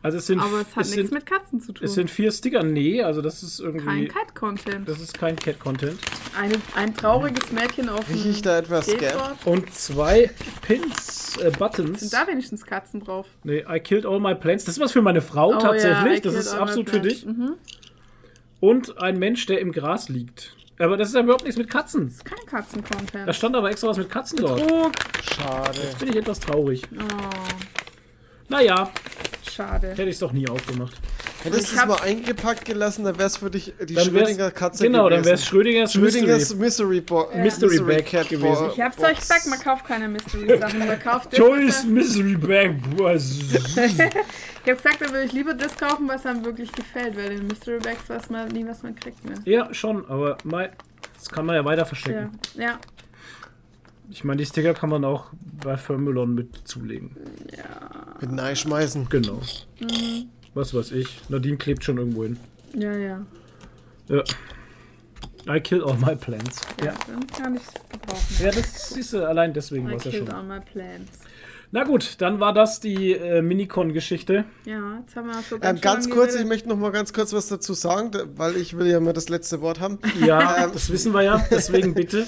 Also 0.03 0.17
es 0.17 0.25
sind, 0.25 0.39
Aber 0.39 0.61
es 0.61 0.75
hat 0.75 0.85
es 0.85 0.95
nichts 0.95 1.09
sind, 1.09 1.11
mit 1.13 1.25
Katzen 1.27 1.61
zu 1.61 1.73
tun. 1.73 1.85
es 1.85 1.93
sind 1.93 2.09
vier 2.09 2.31
Sticker. 2.31 2.63
Nee, 2.63 3.03
also 3.03 3.21
das 3.21 3.43
ist 3.43 3.59
Kein 3.59 3.75
irgendwie. 3.75 4.07
Cat-Content. 4.07 4.89
Das 4.89 4.99
ist 4.99 5.15
kein 5.15 5.35
Cat-Content. 5.35 5.99
Eine, 6.39 6.55
ein 6.75 6.95
trauriges 6.95 7.51
Mädchen 7.51 7.87
auf 7.87 8.09
Riech 8.09 8.23
dem 8.23 8.31
ich 8.31 8.41
da 8.41 8.57
etwas 8.57 8.87
Skateboard. 8.87 9.45
Und 9.45 9.71
zwei 9.75 10.31
Pins, 10.63 11.37
äh, 11.37 11.51
Buttons. 11.51 11.99
Sind 11.99 12.13
da 12.13 12.25
wenigstens 12.25 12.65
Katzen 12.65 13.01
drauf? 13.01 13.27
Nee, 13.43 13.63
I 13.69 13.79
killed 13.79 14.07
all 14.07 14.19
my 14.19 14.33
plants. 14.33 14.65
Das 14.65 14.77
ist 14.77 14.81
was 14.81 14.91
für 14.91 15.03
meine 15.03 15.21
Frau 15.21 15.55
Oh 15.55 15.59
tatsächlich. 15.59 16.17
I 16.17 16.21
das 16.21 16.33
ist 16.33 16.47
absolut 16.53 16.89
für 16.89 16.99
dich. 17.01 17.25
Mhm. 17.25 17.57
Und 18.59 18.99
ein 19.01 19.19
Mensch, 19.19 19.45
der 19.45 19.59
im 19.59 19.71
Gras 19.71 20.09
liegt. 20.09 20.55
Aber 20.81 20.97
das 20.97 21.09
ist 21.09 21.15
ja 21.15 21.21
überhaupt 21.21 21.43
nichts 21.43 21.57
mit 21.57 21.69
Katzen. 21.69 22.13
Kein 22.23 22.45
Katzen-Content. 22.45 23.27
Da 23.27 23.33
stand 23.33 23.55
aber 23.55 23.69
extra 23.69 23.89
was 23.89 23.97
mit 23.97 24.09
Katzen 24.09 24.39
dort. 24.39 24.59
Betrug. 24.61 24.91
Schade. 25.35 25.79
Bin 25.99 26.09
ich 26.09 26.15
etwas 26.17 26.39
traurig. 26.39 26.83
Oh, 26.93 27.03
Naja, 28.49 28.91
schade. 29.49 29.89
hätte 29.91 30.03
ich 30.03 30.09
es 30.09 30.19
doch 30.19 30.31
nie 30.33 30.47
aufgemacht. 30.49 30.93
Hättest 31.43 31.63
Ich 31.63 31.69
du 31.69 31.75
es 31.75 31.81
hab- 31.81 31.87
mal 31.89 32.01
eingepackt 32.01 32.65
gelassen, 32.65 33.03
dann 33.03 33.17
wär's 33.17 33.37
für 33.37 33.49
dich 33.49 33.73
die 33.81 33.95
Dann 33.95 34.13
wär's- 34.13 34.25
Schrödinger 34.27 34.51
Katze 34.51 34.83
Genau, 34.83 35.09
dann 35.09 35.23
wäre 35.25 35.35
es 35.35 35.41
gewesen. 35.41 35.45
Schrödingers, 35.49 35.93
Schrödingers 35.93 36.55
Mystery. 36.55 36.97
Mystery, 36.97 37.01
Bo 37.01 37.29
Mystery 37.35 37.79
Bag 37.79 38.29
gewesen. 38.29 38.41
Bo- 38.67 38.71
Ich 38.75 38.79
hab's 38.81 38.99
euch 38.99 39.07
Box. 39.15 39.19
gesagt, 39.21 39.47
man 39.47 39.59
kauft 39.59 39.85
keine 39.85 40.07
Mystery-Sachen. 40.09 40.79
Man 40.79 40.99
kauft 40.99 41.31
was 41.39 41.83
Mystery 41.85 42.35
Bag. 42.35 42.75
Was? 44.61 44.65
Ich 44.65 44.71
hab 44.71 44.77
gesagt, 44.83 45.01
da 45.01 45.05
würde 45.11 45.23
ich 45.25 45.31
lieber 45.33 45.53
das 45.53 45.75
kaufen, 45.77 46.07
was 46.07 46.25
einem 46.25 46.43
wirklich 46.45 46.71
gefällt, 46.71 47.15
weil 47.17 47.31
in 47.33 47.47
Mystery 47.47 47.79
Bags 47.79 48.09
weiß 48.09 48.29
man 48.29 48.47
nie, 48.49 48.65
was 48.67 48.83
man 48.83 48.95
kriegt. 48.95 49.23
Ne? 49.25 49.35
ja, 49.45 49.73
schon, 49.73 50.05
aber 50.09 50.37
mei, 50.43 50.71
das 51.15 51.29
kann 51.29 51.45
man 51.45 51.55
ja 51.55 51.65
weiter 51.65 51.81
Ja. 51.81 51.85
verstecken. 51.85 52.39
ja. 52.55 52.79
Ich 54.13 54.25
meine, 54.25 54.39
die 54.39 54.45
Sticker 54.45 54.73
kann 54.73 54.89
man 54.89 55.05
auch 55.05 55.27
bei 55.63 55.77
Firmelon 55.77 56.35
mit 56.35 56.67
zulegen. 56.67 57.15
Mit 58.19 58.29
Nein 58.33 58.57
schmeißen. 58.57 59.07
Genau. 59.07 59.39
Mhm. 59.79 60.27
Was 60.53 60.73
weiß 60.73 60.91
ich. 60.91 61.21
Nadine 61.29 61.55
klebt 61.55 61.81
schon 61.85 61.97
irgendwo 61.97 62.23
hin. 62.25 62.37
Ja, 62.73 62.91
ja. 62.93 63.25
Ja. 64.09 64.23
I 65.49 65.61
kill 65.61 65.81
all 65.85 65.95
my 65.97 66.13
plants. 66.17 66.59
Ja, 66.81 66.87
Ja. 66.87 66.93
dann 67.07 67.25
kann 67.27 67.55
ich 67.55 67.61
gebrauchen. 67.89 68.35
Ja, 68.41 68.51
das 68.51 68.89
siehst 68.89 69.13
du 69.13 69.25
allein 69.25 69.53
deswegen 69.53 69.87
I 69.87 69.91
war 69.91 69.97
es 69.97 70.03
ja 70.03 70.11
killed 70.11 70.27
schon. 70.27 70.35
all 70.35 70.43
my 70.43 70.59
plants. 70.59 71.19
Na 71.73 71.83
gut, 71.85 72.15
dann 72.19 72.39
war 72.41 72.53
das 72.53 72.81
die 72.81 73.13
äh, 73.13 73.41
Minicon-Geschichte. 73.41 74.43
Ja, 74.65 74.99
jetzt 74.99 75.15
haben 75.15 75.27
wir 75.27 75.35
so 75.49 75.55
Ähm, 75.55 75.61
schön 75.61 75.81
ganz 75.81 76.09
kurz, 76.09 76.35
ich 76.35 76.45
möchte 76.45 76.67
noch 76.67 76.75
mal 76.77 76.91
ganz 76.91 77.13
kurz 77.13 77.31
was 77.31 77.47
dazu 77.47 77.73
sagen, 77.73 78.11
da- 78.11 78.23
weil 78.35 78.57
ich 78.57 78.77
will 78.77 78.87
ja 78.87 78.99
mal 78.99 79.13
das 79.13 79.29
letzte 79.29 79.61
Wort 79.61 79.79
haben. 79.79 79.99
Ja, 80.25 80.57
Ähm. 80.65 80.71
das 80.73 80.91
wissen 80.91 81.13
wir 81.13 81.21
ja. 81.21 81.45
Deswegen 81.49 81.93
bitte. 81.93 82.27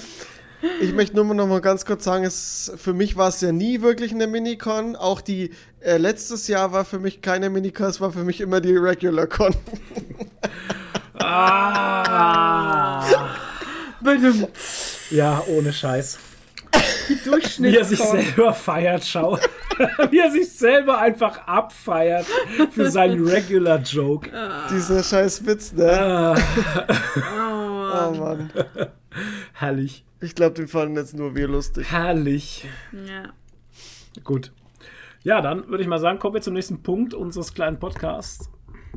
Ich 0.80 0.94
möchte 0.94 1.14
nur 1.16 1.26
noch 1.34 1.46
mal 1.46 1.60
ganz 1.60 1.84
kurz 1.84 2.04
sagen, 2.04 2.24
es, 2.24 2.72
für 2.76 2.94
mich 2.94 3.16
war 3.16 3.28
es 3.28 3.42
ja 3.42 3.52
nie 3.52 3.82
wirklich 3.82 4.12
eine 4.12 4.26
Minicon. 4.26 4.96
Auch 4.96 5.20
die 5.20 5.50
äh, 5.80 5.98
letztes 5.98 6.48
Jahr 6.48 6.72
war 6.72 6.86
für 6.86 6.98
mich 6.98 7.20
keine 7.20 7.50
Minicon, 7.50 7.88
es 7.88 8.00
war 8.00 8.12
für 8.12 8.24
mich 8.24 8.40
immer 8.40 8.62
die 8.62 8.74
Regular 8.74 9.26
Con. 9.26 9.54
Ah. 11.18 13.04
Ja, 15.10 15.42
ohne 15.48 15.72
Scheiß. 15.74 16.18
Wie 17.58 17.76
er 17.76 17.84
sich 17.84 17.98
selber 17.98 18.52
feiert, 18.52 19.04
schau. 19.04 19.38
Wie 20.10 20.18
er 20.18 20.30
sich 20.30 20.50
selber 20.52 20.98
einfach 20.98 21.46
abfeiert 21.46 22.26
für 22.70 22.90
seinen 22.90 23.26
Regular 23.26 23.78
Joke. 23.78 24.30
Dieser 24.70 25.02
scheiß 25.02 25.46
Witz, 25.46 25.72
ne? 25.72 25.92
Ah, 26.00 26.34
Oh 28.08 28.14
Mann. 28.14 28.50
herrlich. 29.52 30.04
Ich 30.20 30.34
glaube, 30.34 30.54
den 30.54 30.68
fanden 30.68 30.96
jetzt 30.96 31.14
nur 31.14 31.34
wir 31.34 31.48
lustig. 31.48 31.90
Herrlich. 31.90 32.66
Ja. 32.92 33.32
Gut. 34.22 34.52
Ja, 35.22 35.40
dann 35.40 35.68
würde 35.68 35.82
ich 35.82 35.88
mal 35.88 35.98
sagen, 35.98 36.18
kommen 36.18 36.34
wir 36.34 36.42
zum 36.42 36.54
nächsten 36.54 36.82
Punkt 36.82 37.14
unseres 37.14 37.54
kleinen 37.54 37.78
Podcasts. 37.78 38.50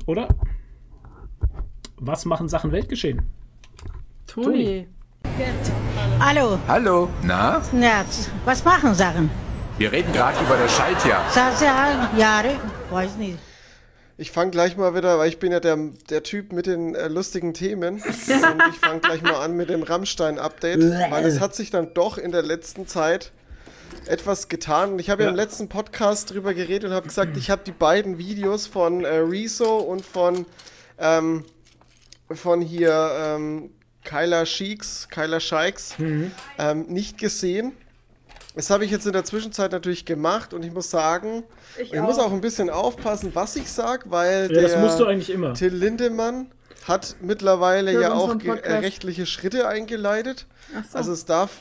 Oder? 0.05 0.27
Was 1.97 2.25
machen 2.25 2.47
Sachen 2.47 2.71
Weltgeschehen? 2.71 3.23
Toni. 4.27 4.87
Hallo, 6.19 6.57
Hallo, 6.67 7.09
na? 7.23 7.61
Nerz. 7.71 8.29
Was 8.45 8.63
machen 8.65 8.93
Sachen? 8.95 9.29
Wir 9.77 9.91
reden 9.91 10.11
gerade 10.11 10.37
über 10.43 10.57
das 10.57 10.75
Schaltjahr. 10.75 11.23
Sasa, 11.31 12.09
Jahre? 12.17 12.55
Weiß 12.89 13.15
nicht. 13.17 13.37
Ich 14.17 14.31
fange 14.31 14.49
gleich 14.49 14.75
mal 14.77 14.95
wieder, 14.95 15.19
weil 15.19 15.29
ich 15.29 15.37
bin 15.37 15.51
ja 15.51 15.59
der, 15.59 15.77
der 16.09 16.23
Typ 16.23 16.51
mit 16.51 16.65
den 16.65 16.95
äh, 16.95 17.07
lustigen 17.07 17.53
Themen. 17.53 17.95
Und 18.01 18.63
ich 18.71 18.79
fange 18.79 18.99
gleich 19.01 19.21
mal 19.21 19.35
an 19.35 19.55
mit 19.55 19.69
dem 19.69 19.83
Rammstein-Update. 19.83 20.79
weil 21.11 21.25
es 21.25 21.39
hat 21.39 21.53
sich 21.53 21.69
dann 21.69 21.93
doch 21.93 22.17
in 22.17 22.31
der 22.31 22.41
letzten 22.41 22.87
Zeit 22.87 23.31
etwas 24.07 24.47
getan. 24.47 24.93
Und 24.93 24.99
ich 24.99 25.11
habe 25.11 25.21
ja. 25.21 25.27
Ja. 25.27 25.31
im 25.31 25.35
letzten 25.35 25.69
Podcast 25.69 26.31
drüber 26.31 26.55
geredet 26.55 26.89
und 26.89 26.95
habe 26.95 27.07
gesagt, 27.07 27.37
ich 27.37 27.51
habe 27.51 27.61
die 27.63 27.71
beiden 27.71 28.17
Videos 28.17 28.65
von 28.65 29.05
äh, 29.05 29.17
Rezo 29.17 29.77
und 29.77 30.03
von, 30.03 30.47
ähm, 30.97 31.45
von 32.31 32.61
hier 32.61 33.11
ähm, 33.19 33.69
Kyla 34.07 34.45
Sheiks, 34.45 35.07
Kyla 35.09 35.39
Sheiks 35.39 35.95
ähm, 36.57 36.85
nicht 36.87 37.17
gesehen. 37.17 37.73
Das 38.55 38.71
habe 38.71 38.85
ich 38.85 38.91
jetzt 38.91 39.05
in 39.05 39.13
der 39.13 39.23
Zwischenzeit 39.23 39.71
natürlich 39.71 40.05
gemacht 40.05 40.53
und 40.53 40.63
ich 40.63 40.71
muss 40.73 40.89
sagen, 40.89 41.43
Ich 41.79 41.93
ich, 41.93 42.01
muss 42.01 42.17
auch. 42.17 42.31
ein 42.31 42.41
bisschen 42.41 42.71
aufpassen, 42.71 43.31
was 43.35 43.55
ich 43.55 43.69
sage, 43.69 44.05
weil 44.09 44.51
Ja, 44.51 44.61
das 44.61 44.71
der 44.71 44.81
musst 44.81 44.99
du 44.99 45.05
eigentlich 45.05 45.29
immer. 45.29 45.53
Till 45.53 45.73
Lindemann 45.75 46.47
hat 46.87 47.17
mittlerweile 47.21 47.91
Für 47.91 48.01
ja 48.01 48.13
auch 48.13 48.33
äh, 48.43 48.77
rechtliche 48.77 49.25
Schritte 49.27 49.67
eingeleitet. 49.67 50.47
So. 50.91 50.97
Also 50.97 51.11
es 51.11 51.25
darf 51.25 51.51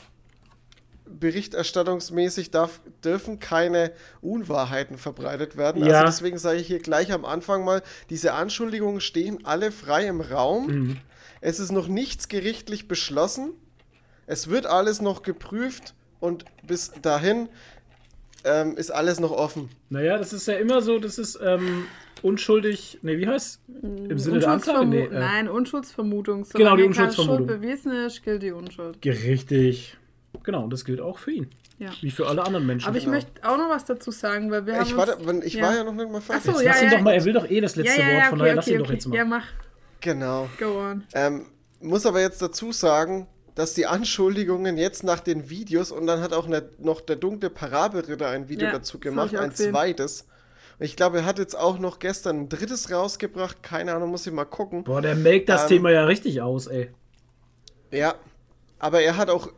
berichterstattungsmäßig 1.05 2.51
darf, 2.51 2.81
dürfen 3.03 3.39
keine 3.39 3.91
Unwahrheiten 4.21 4.97
verbreitet 4.97 5.57
werden. 5.57 5.85
Ja. 5.85 6.01
Also 6.01 6.05
deswegen 6.05 6.37
sage 6.37 6.57
ich 6.59 6.67
hier 6.67 6.79
gleich 6.79 7.11
am 7.11 7.25
Anfang 7.25 7.63
mal, 7.63 7.81
diese 8.09 8.33
Anschuldigungen 8.33 9.01
stehen 9.01 9.45
alle 9.45 9.71
frei 9.71 10.07
im 10.07 10.21
Raum. 10.21 10.67
Mhm. 10.67 10.97
Es 11.47 11.61
ist 11.61 11.71
noch 11.71 11.87
nichts 11.87 12.27
gerichtlich 12.27 12.89
beschlossen. 12.89 13.51
Es 14.25 14.49
wird 14.49 14.65
alles 14.65 14.99
noch 14.99 15.23
geprüft 15.23 15.93
und 16.19 16.43
bis 16.67 16.91
dahin 17.01 17.47
ähm, 18.43 18.75
ist 18.75 18.91
alles 18.91 19.21
noch 19.21 19.31
offen. 19.31 19.69
Naja, 19.89 20.17
das 20.17 20.33
ist 20.33 20.45
ja 20.49 20.55
immer 20.55 20.81
so, 20.81 20.99
das 20.99 21.17
ist 21.17 21.39
ähm, 21.41 21.85
unschuldig. 22.21 22.99
Ne, 23.01 23.17
wie 23.17 23.27
heißt 23.27 23.61
Im 23.81 24.19
Sinne 24.19 24.39
der 24.39 24.49
Anklage? 24.49 24.87
Nee, 24.87 25.03
äh, 25.05 25.09
Nein, 25.09 25.47
Unschuldsvermutung. 25.47 26.45
Genau, 26.53 26.75
die 26.75 26.83
Unschuldsvermutung. 26.83 27.47
Schuld 27.47 27.61
bewiesen 27.61 27.93
ist, 27.93 28.23
gilt 28.23 28.43
die 28.43 28.51
Unschuld. 28.51 28.97
Richtig. 29.05 29.95
Genau, 30.43 30.65
und 30.65 30.73
das 30.73 30.83
gilt 30.83 30.99
auch 30.99 31.17
für 31.17 31.31
ihn. 31.31 31.47
Ja. 31.79 31.91
Wie 32.01 32.11
für 32.11 32.27
alle 32.27 32.43
anderen 32.45 32.65
Menschen. 32.65 32.89
Aber 32.89 32.97
ich 32.97 33.05
Genau. 33.05 33.15
möchte 33.15 33.31
auch 33.47 33.57
noch 33.57 33.69
was 33.69 33.85
dazu 33.85 34.11
sagen, 34.11 34.51
weil 34.51 34.65
wir 34.65 34.73
haben 34.73 34.83
Ich, 34.83 34.89
uns, 34.93 34.97
warte, 34.97 35.25
wenn- 35.25 35.43
ich 35.43 35.53
ja. 35.53 35.63
war 35.63 35.75
ja 35.77 35.85
noch 35.85 35.93
nicht 35.93 36.11
mal 36.11 36.19
fertig. 36.19 36.51
so, 36.51 36.59
Jetzt 36.59 36.65
lass 36.65 36.81
ja, 36.81 36.87
ihn 36.87 36.91
ja. 36.91 36.97
doch 36.97 37.03
mal, 37.05 37.13
er 37.13 37.23
will 37.23 37.33
doch 37.33 37.49
eh 37.49 37.61
das 37.61 37.75
ja, 37.75 37.83
letzte 37.83 38.01
ja, 38.01 38.07
Wort, 38.07 38.17
ja, 38.17 38.23
von 38.25 38.33
okay, 38.33 38.39
daher 38.39 38.55
lass 38.55 38.65
okay, 38.65 38.73
ihn 38.73 38.79
doch 38.79 38.85
okay. 38.87 38.93
jetzt 38.95 39.07
mal. 39.07 39.15
Ja, 39.15 39.23
mach. 39.25 39.45
Genau. 40.01 40.49
Go 40.59 40.79
on. 40.79 41.03
Ähm, 41.13 41.47
muss 41.79 42.05
aber 42.05 42.21
jetzt 42.21 42.41
dazu 42.41 42.71
sagen, 42.71 43.27
dass 43.55 43.73
die 43.73 43.87
Anschuldigungen 43.87 44.77
jetzt 44.77 45.03
nach 45.03 45.19
den 45.19 45.49
Videos 45.49 45.91
und 45.91 46.05
dann 46.07 46.21
hat 46.21 46.33
auch 46.33 46.47
ne, 46.47 46.69
noch 46.77 47.01
der 47.01 47.15
dunkle 47.15 47.49
Parabelritter 47.49 48.27
ein 48.29 48.49
Video 48.49 48.67
Ja, 48.67 48.73
dazu 48.73 48.99
gemacht, 48.99 49.35
ein 49.35 49.49
gesehen. 49.49 49.71
zweites. 49.71 50.27
Und 50.79 50.85
ich 50.85 50.95
glaube, 50.95 51.19
er 51.19 51.25
hat 51.25 51.39
jetzt 51.39 51.57
auch 51.57 51.79
noch 51.79 51.97
gestern 51.97 52.41
ein 52.41 52.49
drittes 52.49 52.91
rausgebracht. 52.91 53.63
Keine 53.63 53.93
Ahnung, 53.95 54.11
muss 54.11 54.27
ich 54.27 54.33
mal 54.33 54.45
gucken. 54.45 54.83
Boah, 54.83 55.01
der 55.01 55.15
melkt 55.15 55.49
das 55.49 55.63
Ähm, 55.63 55.69
Thema 55.69 55.91
ja 55.91 56.05
richtig 56.05 56.41
aus, 56.41 56.67
ey. 56.67 56.91
Ja, 57.91 58.13
aber 58.77 59.01
er 59.01 59.17
hat 59.17 59.29
auch 59.31 59.49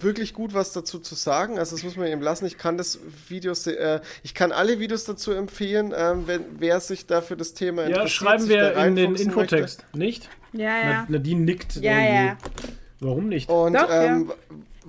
wirklich 0.00 0.34
gut 0.34 0.54
was 0.54 0.72
dazu 0.72 0.98
zu 0.98 1.14
sagen. 1.14 1.58
Also 1.58 1.76
das 1.76 1.84
muss 1.84 1.96
man 1.96 2.06
ihm 2.08 2.20
lassen. 2.20 2.46
Ich 2.46 2.58
kann 2.58 2.76
das 2.78 2.98
Video, 3.28 3.54
se- 3.54 3.78
äh, 3.78 4.00
ich 4.22 4.34
kann 4.34 4.52
alle 4.52 4.78
Videos 4.78 5.04
dazu 5.04 5.32
empfehlen, 5.32 5.92
ähm, 5.96 6.26
wenn 6.26 6.44
wer 6.58 6.80
sich 6.80 7.06
da 7.06 7.20
für 7.20 7.36
das 7.36 7.54
Thema 7.54 7.82
Ja, 7.82 7.88
interessiert. 7.88 8.10
schreiben 8.10 8.42
sich 8.42 8.50
wir 8.50 8.76
in 8.76 8.96
den 8.96 9.14
Infotext. 9.14 9.84
Nicht? 9.94 10.28
Ja, 10.52 10.68
Na, 10.68 10.90
ja. 10.90 11.06
Nadine 11.08 11.40
nickt. 11.42 11.76
Ja, 11.76 11.92
irgendwie. 11.92 12.14
ja. 12.26 12.36
Warum 13.00 13.28
nicht? 13.28 13.48
Und 13.48 13.74
Doch, 13.74 13.88
ähm, 13.90 14.32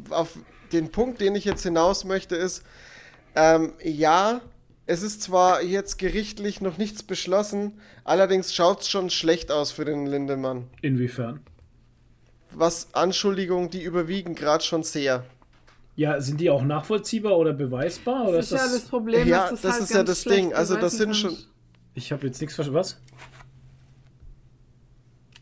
auf 0.09 0.37
den 0.71 0.89
Punkt, 0.91 1.21
den 1.21 1.35
ich 1.35 1.45
jetzt 1.45 1.63
hinaus 1.63 2.05
möchte, 2.05 2.35
ist, 2.35 2.63
ähm, 3.35 3.73
ja, 3.83 4.41
es 4.85 5.03
ist 5.03 5.21
zwar 5.21 5.61
jetzt 5.61 5.99
gerichtlich 5.99 6.61
noch 6.61 6.77
nichts 6.79 7.03
beschlossen, 7.03 7.79
allerdings 8.03 8.53
schaut 8.55 8.81
es 8.81 8.89
schon 8.89 9.09
schlecht 9.11 9.51
aus 9.51 9.71
für 9.71 9.85
den 9.85 10.07
Lindemann. 10.07 10.67
Inwiefern? 10.81 11.41
Was 12.51 12.93
Anschuldigungen, 12.93 13.69
die 13.69 13.83
überwiegen 13.83 14.35
gerade 14.35 14.63
schon 14.63 14.83
sehr. 14.83 15.23
Ja, 15.95 16.19
sind 16.21 16.39
die 16.39 16.49
auch 16.49 16.63
nachvollziehbar 16.63 17.37
oder 17.37 17.53
beweisbar? 17.53 18.23
Oder 18.27 18.37
Das 18.37 18.51
ist 18.51 18.57
ja 18.59 18.67
das 18.67 18.85
Problem, 18.85 19.27
Ja, 19.27 19.49
dass 19.49 19.61
das 19.61 19.73
halt 19.73 19.83
ist 19.83 19.89
ja 19.91 19.95
ganz 19.97 20.09
das 20.09 20.23
Ding. 20.23 20.53
Also 20.53 20.75
das 20.77 20.93
sind 20.93 21.07
kannst. 21.07 21.19
schon- 21.21 21.37
Ich 21.93 22.11
habe 22.11 22.25
jetzt 22.27 22.39
nichts 22.39 22.55
verstanden. 22.55 22.79
Was? 22.79 23.01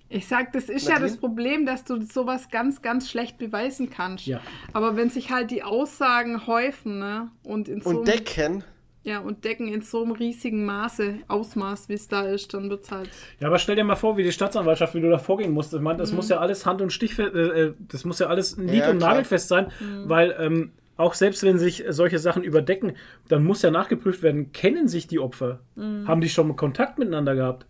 Ich 0.09 0.25
sag, 0.27 0.53
das 0.53 0.69
ist 0.69 0.87
ja 0.87 0.93
Nadine? 0.93 1.09
das 1.11 1.17
Problem, 1.19 1.65
dass 1.65 1.83
du 1.83 2.01
sowas 2.01 2.49
ganz, 2.49 2.81
ganz 2.81 3.09
schlecht 3.09 3.37
beweisen 3.37 3.89
kannst. 3.89 4.25
Ja. 4.25 4.39
Aber 4.71 4.95
wenn 4.95 5.09
sich 5.09 5.31
halt 5.31 5.51
die 5.51 5.63
Aussagen 5.63 6.47
häufen, 6.47 6.99
ne? 6.99 7.29
Und 7.43 7.67
in 7.67 7.81
so 7.81 7.89
Und 7.89 7.95
einem- 7.97 8.05
decken, 8.05 8.63
Ja, 9.07 9.19
und 9.19 9.45
decken 9.45 9.69
in 9.69 9.81
so 9.81 10.03
einem 10.03 10.11
riesigen 10.11 10.65
Maße, 10.65 11.19
Ausmaß, 11.29 11.87
wie 11.87 11.93
es 11.93 12.09
da 12.09 12.23
ist, 12.23 12.53
dann 12.53 12.69
halt. 12.91 13.09
Ja, 13.39 13.47
aber 13.47 13.57
stell 13.57 13.77
dir 13.77 13.85
mal 13.85 13.95
vor, 13.95 14.17
wie 14.17 14.23
die 14.23 14.33
Staatsanwaltschaft, 14.33 14.95
wie 14.95 14.99
du 14.99 15.09
da 15.09 15.17
vorgehen 15.17 15.53
musst. 15.53 15.73
Ich 15.73 15.79
meine, 15.79 15.97
das 15.97 16.11
muss 16.11 16.27
ja 16.27 16.39
alles 16.39 16.65
Hand- 16.65 16.81
und 16.81 16.91
Stichfest, 16.91 17.33
äh, 17.33 17.67
äh, 17.67 17.73
das 17.87 18.03
muss 18.03 18.19
ja 18.19 18.27
alles 18.27 18.57
nied- 18.57 18.75
Ja, 18.75 18.89
und 18.91 18.97
klar. 18.97 19.11
nagelfest 19.11 19.47
sein, 19.47 19.71
weil 20.07 20.35
ähm, 20.37 20.71
auch 20.97 21.13
selbst 21.13 21.41
wenn 21.43 21.57
sich 21.57 21.85
solche 21.87 22.19
Sachen 22.19 22.43
überdecken, 22.43 22.97
dann 23.29 23.45
muss 23.45 23.61
ja 23.61 23.71
nachgeprüft 23.71 24.23
werden, 24.23 24.51
kennen 24.51 24.89
sich 24.89 25.07
die 25.07 25.19
Opfer? 25.19 25.61
Haben 25.77 26.19
die 26.19 26.27
schon 26.29 26.53
Kontakt 26.57 26.99
miteinander 26.99 27.33
gehabt? 27.35 27.65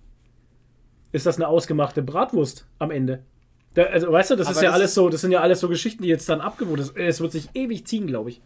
Ist 1.12 1.28
das 1.28 1.36
eine 1.36 1.48
ausgemachte 1.48 2.02
Bratwurst 2.02 2.66
am 2.80 2.90
Ende? 2.90 3.24
Da, 3.76 3.84
also, 3.84 4.12
weißt 4.12 4.32
du, 4.32 4.36
das 4.38 4.50
ist 4.50 4.58
Aber 4.58 4.64
ja 4.64 4.70
das 4.72 4.76
alles 4.80 4.90
ist- 4.90 4.96
so, 4.96 5.10
das 5.10 5.22
sind 5.22 5.32
ja 5.32 5.42
alles 5.42 5.60
so 5.60 5.70
Geschichten, 5.70 6.02
die 6.02 6.10
jetzt 6.10 6.28
dann 6.30 6.42
abgewohnt 6.42 6.84
sind. 6.84 6.98
Es 6.98 7.22
wird 7.22 7.32
sich 7.32 7.50
ewig 7.54 7.86
ziehen, 7.86 8.08
glaube 8.08 8.32
ich. 8.32 8.42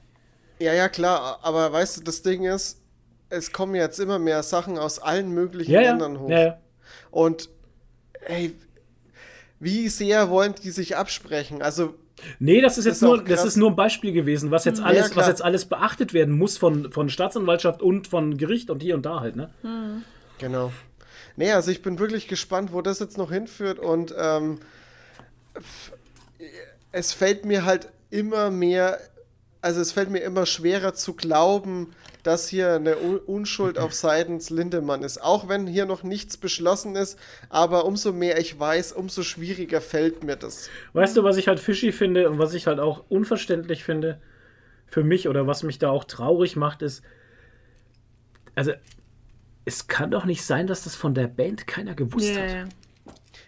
ja, 0.60 0.74
ja, 0.74 0.90
klar, 0.90 1.40
aber 1.42 1.72
weißt 1.72 1.98
du, 1.98 2.02
das 2.04 2.22
Ding 2.22 2.44
ist, 2.44 2.81
es 3.32 3.52
kommen 3.52 3.76
jetzt 3.76 3.99
immer 3.99 4.20
mehr 4.20 4.44
Sachen 4.44 4.78
aus 4.78 4.99
allen 4.99 5.32
möglichen 5.32 5.72
Ja, 5.72 5.82
ja. 5.82 5.90
Ländern 5.91 6.20
hoch. 6.20 6.30
ja, 6.30 6.40
ja. 6.40 6.58
Und 7.10 7.49
ey, 8.26 8.53
wie 9.60 9.90
sehr 9.90 10.30
wollen 10.30 10.53
die 10.64 10.72
sich 10.72 10.95
absprechen? 10.98 11.62
Also, 11.62 11.95
Nee, 12.38 12.62
das 12.62 12.78
ist 12.78 12.86
jetzt 12.86 12.95
ist 12.98 13.02
nur, 13.02 13.24
das 13.24 13.44
ist 13.45 13.56
nur 13.56 13.72
ein 13.72 13.76
Beispiel 13.76 14.12
gewesen, 14.12 14.52
was 14.52 14.66
jetzt 14.66 14.78
Ja, 14.80 14.86
alles, 14.86 15.10
klar. 15.10 15.24
was 15.24 15.28
jetzt 15.28 15.41
alles 15.41 15.66
beachtet 15.66 16.14
werden 16.14 16.38
muss 16.38 16.56
von, 16.58 16.91
von 16.91 17.10
Staatsanwaltschaft 17.10 17.82
und 17.82 18.08
von 18.08 18.38
Gericht 18.38 18.70
und 18.70 18.84
hier 18.84 18.94
und 18.94 19.06
da 19.08 19.22
halt, 19.22 19.36
ne? 19.36 19.49
genau. 20.38 20.72
Nee, 21.36 21.52
also 21.52 21.72
ich 21.72 21.82
bin 21.82 21.98
wirklich 21.98 22.28
gespannt, 22.28 22.74
wo 22.74 22.82
das 22.84 22.99
jetzt 22.99 23.18
noch 23.18 23.32
hinführt 23.32 23.80
und 23.80 24.14
ähm, 24.16 24.60
es 26.91 27.14
fällt 27.14 27.45
mir 27.45 27.66
halt 27.66 27.90
immer 28.10 28.52
mehr, 28.52 28.99
also 29.62 29.80
es 29.82 29.91
fällt 29.91 30.10
mir 30.10 30.20
immer 30.20 30.45
schwerer 30.45 30.94
zu 30.94 31.14
glauben, 31.14 31.94
dass 32.23 32.48
hier 32.48 32.73
eine 32.73 32.98
Un 32.98 33.18
Unschuld 33.18 33.77
auf 33.77 33.93
seitens 33.93 34.49
Lindemann 34.49 35.03
ist. 35.03 35.22
Auch 35.22 35.48
wenn 35.48 35.68
hier 35.68 35.85
noch 35.85 36.03
nichts 36.03 36.38
beschlossen 36.38 36.95
ist, 36.95 37.18
aber 37.49 37.85
umso 37.85 38.11
mehr 38.11 38.39
ich 38.39 38.60
weiß, 38.60 38.93
umso 38.93 39.23
schwieriger 39.23 39.81
fällt 39.81 40.23
mir 40.23 40.35
das. 40.35 40.69
Weißt 40.93 41.18
du, 41.18 41.23
was 41.23 41.38
ich 41.38 41.48
halt 41.48 41.60
fishy 41.60 41.91
finde 41.91 42.30
und 42.30 42.39
was 42.39 42.53
ich 42.53 42.68
halt 42.68 42.80
auch 42.80 43.03
unverständlich 43.10 43.84
finde 43.84 44.19
für 44.85 45.03
mich 45.03 45.27
oder 45.27 45.48
was 45.48 45.64
mich 45.64 45.80
da 45.80 45.89
auch 45.89 46.03
traurig 46.03 46.56
macht, 46.56 46.81
ist, 46.81 47.02
also 48.56 48.73
es 49.65 49.88
kann 49.88 50.11
doch 50.11 50.26
nicht 50.26 50.43
sein, 50.43 50.68
dass 50.68 50.84
das 50.84 50.95
von 50.95 51.14
der 51.14 51.27
Band 51.27 51.68
keiner 51.68 51.95
gewusst 51.95 52.35
Ja, 52.35 52.41
hat. 52.41 52.69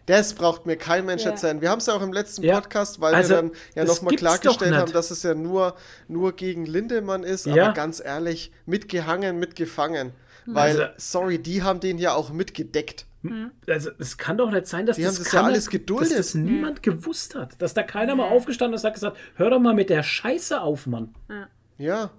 Das 0.06 0.34
braucht 0.34 0.66
mir 0.66 0.76
kein 0.76 1.06
Mensch 1.06 1.24
Ja. 1.24 1.32
erzählen. 1.32 1.62
Wir 1.62 1.70
haben 1.70 1.80
es 1.80 1.86
ja 1.86 1.94
auch 1.94 2.02
im 2.02 2.12
letzten 2.12 2.44
Ja. 2.44 2.60
Podcast, 2.60 3.00
weil 3.00 3.16
Also, 3.16 3.30
wir 3.30 3.36
dann 3.38 3.52
ja 3.76 3.86
nochmal 3.86 4.16
klargestellt 4.16 4.74
haben, 4.76 4.92
dass 4.92 5.12
es 5.12 5.24
ja 5.24 5.34
nur, 5.34 5.76
nur 6.10 6.34
gegen 6.36 6.66
Lindemann 6.66 7.24
ist. 7.24 7.46
Ja. 7.46 7.66
Aber 7.66 7.74
ganz 7.74 8.02
ehrlich, 8.04 8.52
mitgehangen, 8.66 9.40
mitgefangen. 9.40 10.12
Weil, 10.46 10.82
Also- 10.82 10.94
sorry, 10.98 11.40
die 11.40 11.64
haben 11.64 11.80
den 11.80 11.98
ja 12.00 12.14
auch 12.14 12.32
mitgedeckt. 12.32 13.06
Also 13.70 13.92
es 14.00 14.18
kann 14.18 14.38
doch 14.38 14.52
nicht 14.52 14.68
sein, 14.68 14.86
dass 14.86 14.98
Die 14.98 15.04
das, 15.04 15.16
haben 15.16 15.24
das 15.24 15.32
ja 15.32 15.44
alles 15.44 15.70
geduldet. 15.70 16.10
dass 16.10 16.18
das 16.18 16.36
niemand 16.36 16.84
gewusst 16.84 17.36
hat. 17.36 17.62
Dass 17.62 17.74
da 17.74 17.82
keiner 17.82 18.16
mal 18.16 18.28
aufgestanden 18.28 18.76
ist 18.76 18.82
und 18.84 18.88
hat 18.90 18.94
gesagt, 18.96 19.18
hör 19.36 19.50
doch 19.50 19.60
mal 19.62 19.74
mit 19.74 19.90
der 19.90 20.04
Scheiße 20.04 20.60
auf, 20.60 20.86
Mann. 20.88 21.16
Ja. 21.78 22.10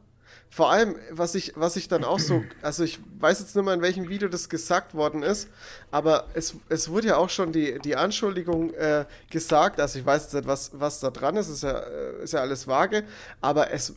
Vor 0.55 0.70
allem, 0.70 0.94
was 1.10 1.35
ich, 1.35 1.52
was 1.56 1.74
ich 1.74 1.89
dann 1.89 2.05
auch 2.05 2.20
so, 2.20 2.44
also 2.62 2.85
ich 2.85 3.01
weiß 3.18 3.40
jetzt 3.40 3.56
nicht 3.56 3.64
mehr, 3.64 3.74
in 3.74 3.82
welchem 3.82 4.09
Video 4.09 4.28
das 4.28 4.48
gesagt 4.48 4.94
worden 4.94 5.24
ist, 5.24 5.48
aber 5.90 6.28
es, 6.35 6.55
es 6.68 6.89
wurde 6.89 7.09
ja 7.09 7.16
auch 7.16 7.28
schon 7.28 7.51
die, 7.51 7.81
die 7.81 7.97
Anschuldigung 7.97 8.72
äh, 8.74 9.05
gesagt, 9.31 9.81
also 9.81 9.98
ich 9.98 10.06
weiß 10.06 10.22
jetzt 10.22 10.35
nicht, 10.35 10.47
was, 10.47 10.70
was 10.72 11.01
da 11.01 11.10
dran 11.10 11.36
ist, 11.36 11.48
ist 11.48 11.64
ja, 11.64 11.81
äh, 11.81 12.22
ist 12.22 12.35
ja 12.35 12.40
alles 12.40 12.68
vage, 12.68 13.02
aber 13.40 13.72
es, 13.72 13.94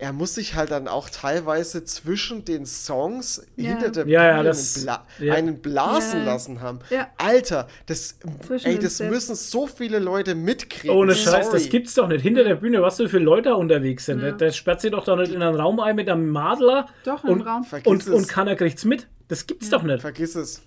er 0.00 0.12
muss 0.12 0.34
sich 0.36 0.54
halt 0.54 0.70
dann 0.70 0.86
auch 0.86 1.10
teilweise 1.10 1.84
zwischen 1.84 2.44
den 2.44 2.66
Songs 2.66 3.44
Ja. 3.56 3.70
hinter 3.70 3.90
der 3.90 4.06
Ja, 4.06 4.24
ja, 4.24 4.32
Bühne 4.36 4.44
das- 4.48 4.76
einen, 4.76 4.84
Bla 4.84 5.06
ja. 5.18 5.34
einen 5.34 5.58
blasen 5.60 6.20
Ja. 6.20 6.24
lassen 6.26 6.60
haben. 6.60 6.78
Ja. 6.90 7.08
Alter, 7.18 7.66
das, 7.86 8.16
Zwischen 8.46 8.66
ey, 8.68 8.78
das 8.78 9.00
müssen 9.00 9.34
so 9.34 9.66
viele 9.66 9.98
Leute 9.98 10.34
mitkriegen. 10.36 10.96
Ohne 10.96 11.14
Scheiß, 11.16 11.46
Sorry. 11.46 11.58
das 11.58 11.68
gibt's 11.68 11.94
doch 11.94 12.06
nicht. 12.06 12.22
Hinter 12.22 12.44
der 12.44 12.54
Bühne, 12.54 12.80
was 12.80 12.96
für 12.98 13.08
viele 13.08 13.24
Leute 13.24 13.48
da 13.48 13.54
unterwegs 13.56 14.06
sind. 14.06 14.18
Ja. 14.18 14.26
Der, 14.26 14.32
der 14.34 14.52
sperrt 14.52 14.80
sich 14.80 14.92
doch 14.92 15.04
da 15.04 15.16
nicht 15.16 15.32
in 15.32 15.42
einen 15.42 15.56
Raum 15.56 15.80
ein 15.80 15.96
mit 15.96 16.08
einem 16.08 16.28
Madler. 16.28 16.86
Doch, 17.04 17.24
im 17.24 17.30
und, 17.30 17.40
Raum. 17.42 17.64
Vergiss 17.64 17.86
Und, 17.90 18.02
es. 18.02 18.08
und 18.08 18.28
keiner 18.28 18.54
kriegt's 18.54 18.84
mit. 18.84 19.08
Das 19.26 19.46
gibt's 19.48 19.68
doch 19.68 19.82
nicht. 19.82 20.00
Vergiss 20.00 20.36
es. 20.36 20.62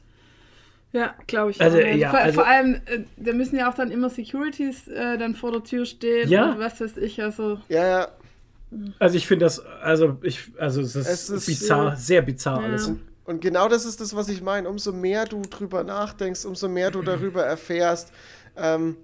Ja, 0.94 1.16
glaube 1.26 1.52
ich. 1.52 1.62
Also, 1.62 1.78
auch. 1.78 1.82
ja, 1.84 2.10
vor, 2.10 2.20
also- 2.20 2.34
vor 2.42 2.48
allem, 2.48 2.76
äh, 2.86 3.00
da 3.16 3.32
müssen 3.32 3.56
ja 3.58 3.70
auch 3.70 3.76
dann 3.76 3.92
immer 3.92 4.10
Securities 4.10 4.90
äh, 4.90 5.18
dann 5.18 5.36
vor 5.36 5.54
der 5.54 5.64
Tür 5.64 5.86
stehen 5.86 6.28
Ja. 6.28 6.52
und 6.52 6.60
was 6.60 6.82
weiß 6.82 6.98
ich. 6.98 7.22
Also, 7.24 7.60
Ja, 7.70 7.88
ja, 7.88 8.08
Also 9.00 9.18
ich 9.18 9.28
finde 9.28 9.46
das, 9.46 9.60
also 9.60 10.18
ich, 10.22 10.52
also 10.58 10.82
es 10.82 10.96
ist, 10.96 11.08
Es 11.08 11.30
ist, 11.30 11.46
bizarr, 11.46 11.90
ja. 11.90 11.96
sehr 11.96 12.22
bizarr 12.22 12.62
Ja. 12.62 12.68
alles. 12.68 12.92
Und 13.26 13.42
genau 13.42 13.68
das 13.70 13.86
ist 13.86 14.02
das, 14.02 14.16
was 14.16 14.30
ich 14.30 14.42
meine. 14.42 14.68
Umso 14.70 14.92
mehr 14.92 15.26
du 15.26 15.42
drüber 15.44 15.84
nachdenkst, 15.84 16.46
umso 16.46 16.68
mehr 16.70 16.90
du 16.92 17.02
darüber 17.02 17.44
erfährst, 17.44 18.12
ähm, 18.58 18.98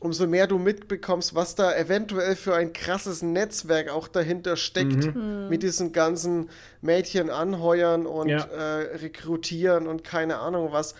umso 0.00 0.26
mehr 0.26 0.46
du 0.48 0.58
mitbekommst, 0.58 1.34
was 1.34 1.54
da 1.54 1.74
eventuell 1.76 2.34
für 2.36 2.54
ein 2.56 2.72
krasses 2.72 3.22
Netzwerk 3.22 3.88
auch 3.88 4.08
dahinter 4.08 4.56
steckt. 4.56 5.14
Mit 5.14 5.62
diesen 5.62 5.92
ganzen 5.92 6.50
Mädchen 6.80 7.30
anheuern 7.30 8.06
und 8.06 8.28
Ja. 8.28 8.44
äh, 8.44 8.96
rekrutieren 8.96 9.86
und 9.86 10.02
keine 10.04 10.38
Ahnung 10.38 10.72
was. 10.72 10.94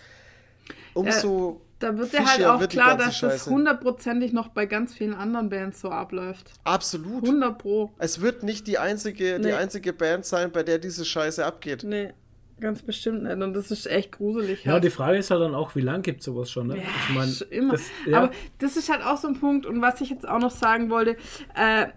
Umso. 0.93 1.61
Da 1.83 1.97
wird 1.97 2.13
dir 2.13 2.17
Fische 2.17 2.29
halt 2.31 2.45
auch 2.45 2.59
die 2.59 2.67
klar, 2.67 2.97
dass 2.97 3.05
das 3.07 3.17
Scheiße. 3.17 3.49
hundertprozentig 3.51 4.33
noch 4.33 4.47
bei 4.49 4.65
ganz 4.65 4.93
vielen 4.93 5.13
anderen 5.13 5.49
Bands 5.49 5.81
so 5.81 5.89
abläuft. 5.89 6.51
Absolut. 6.63 7.23
100 7.23 7.57
pro. 7.57 7.91
Es 7.99 8.21
wird 8.21 8.43
nicht 8.43 8.67
die 8.67 8.77
einzige, 8.77 9.39
die 9.39 9.47
Nee. 9.49 9.53
einzige 9.53 9.93
Band 9.93 10.25
sein, 10.25 10.51
bei 10.51 10.63
der 10.63 10.79
diese 10.79 11.03
Scheiße 11.05 11.45
abgeht. 11.45 11.83
Nee, 11.83 12.13
ganz 12.59 12.81
bestimmt 12.81 13.23
nicht. 13.23 13.33
Und 13.41 13.53
das 13.53 13.69
ist 13.71 13.85
echt 13.87 14.13
gruselig. 14.13 14.63
Ja, 14.63 14.73
halt. 14.73 14.83
die 14.83 14.89
Frage 14.89 15.17
ist 15.17 15.29
halt 15.31 15.41
dann 15.41 15.55
auch, 15.55 15.75
wie 15.75 15.81
lange 15.81 16.01
gibt 16.01 16.19
es 16.21 16.25
sowas 16.25 16.49
schon? 16.49 16.67
Ne? 16.67 16.77
Ja, 16.77 16.83
ich 17.09 17.15
meine, 17.15 17.31
schon 17.31 17.47
immer. 17.49 17.73
das, 17.73 17.83
ja, 18.07 18.17
Aber 18.17 18.31
das 18.59 18.77
ist 18.77 18.89
halt 18.89 19.03
auch 19.03 19.17
so 19.17 19.27
ein 19.27 19.39
Punkt. 19.39 19.65
Und 19.65 19.81
was 19.81 19.99
ich 20.01 20.09
jetzt 20.09 20.27
auch 20.27 20.39
noch 20.39 20.51
sagen 20.51 20.89
wollte, 20.89 21.17
äh, 21.55 21.87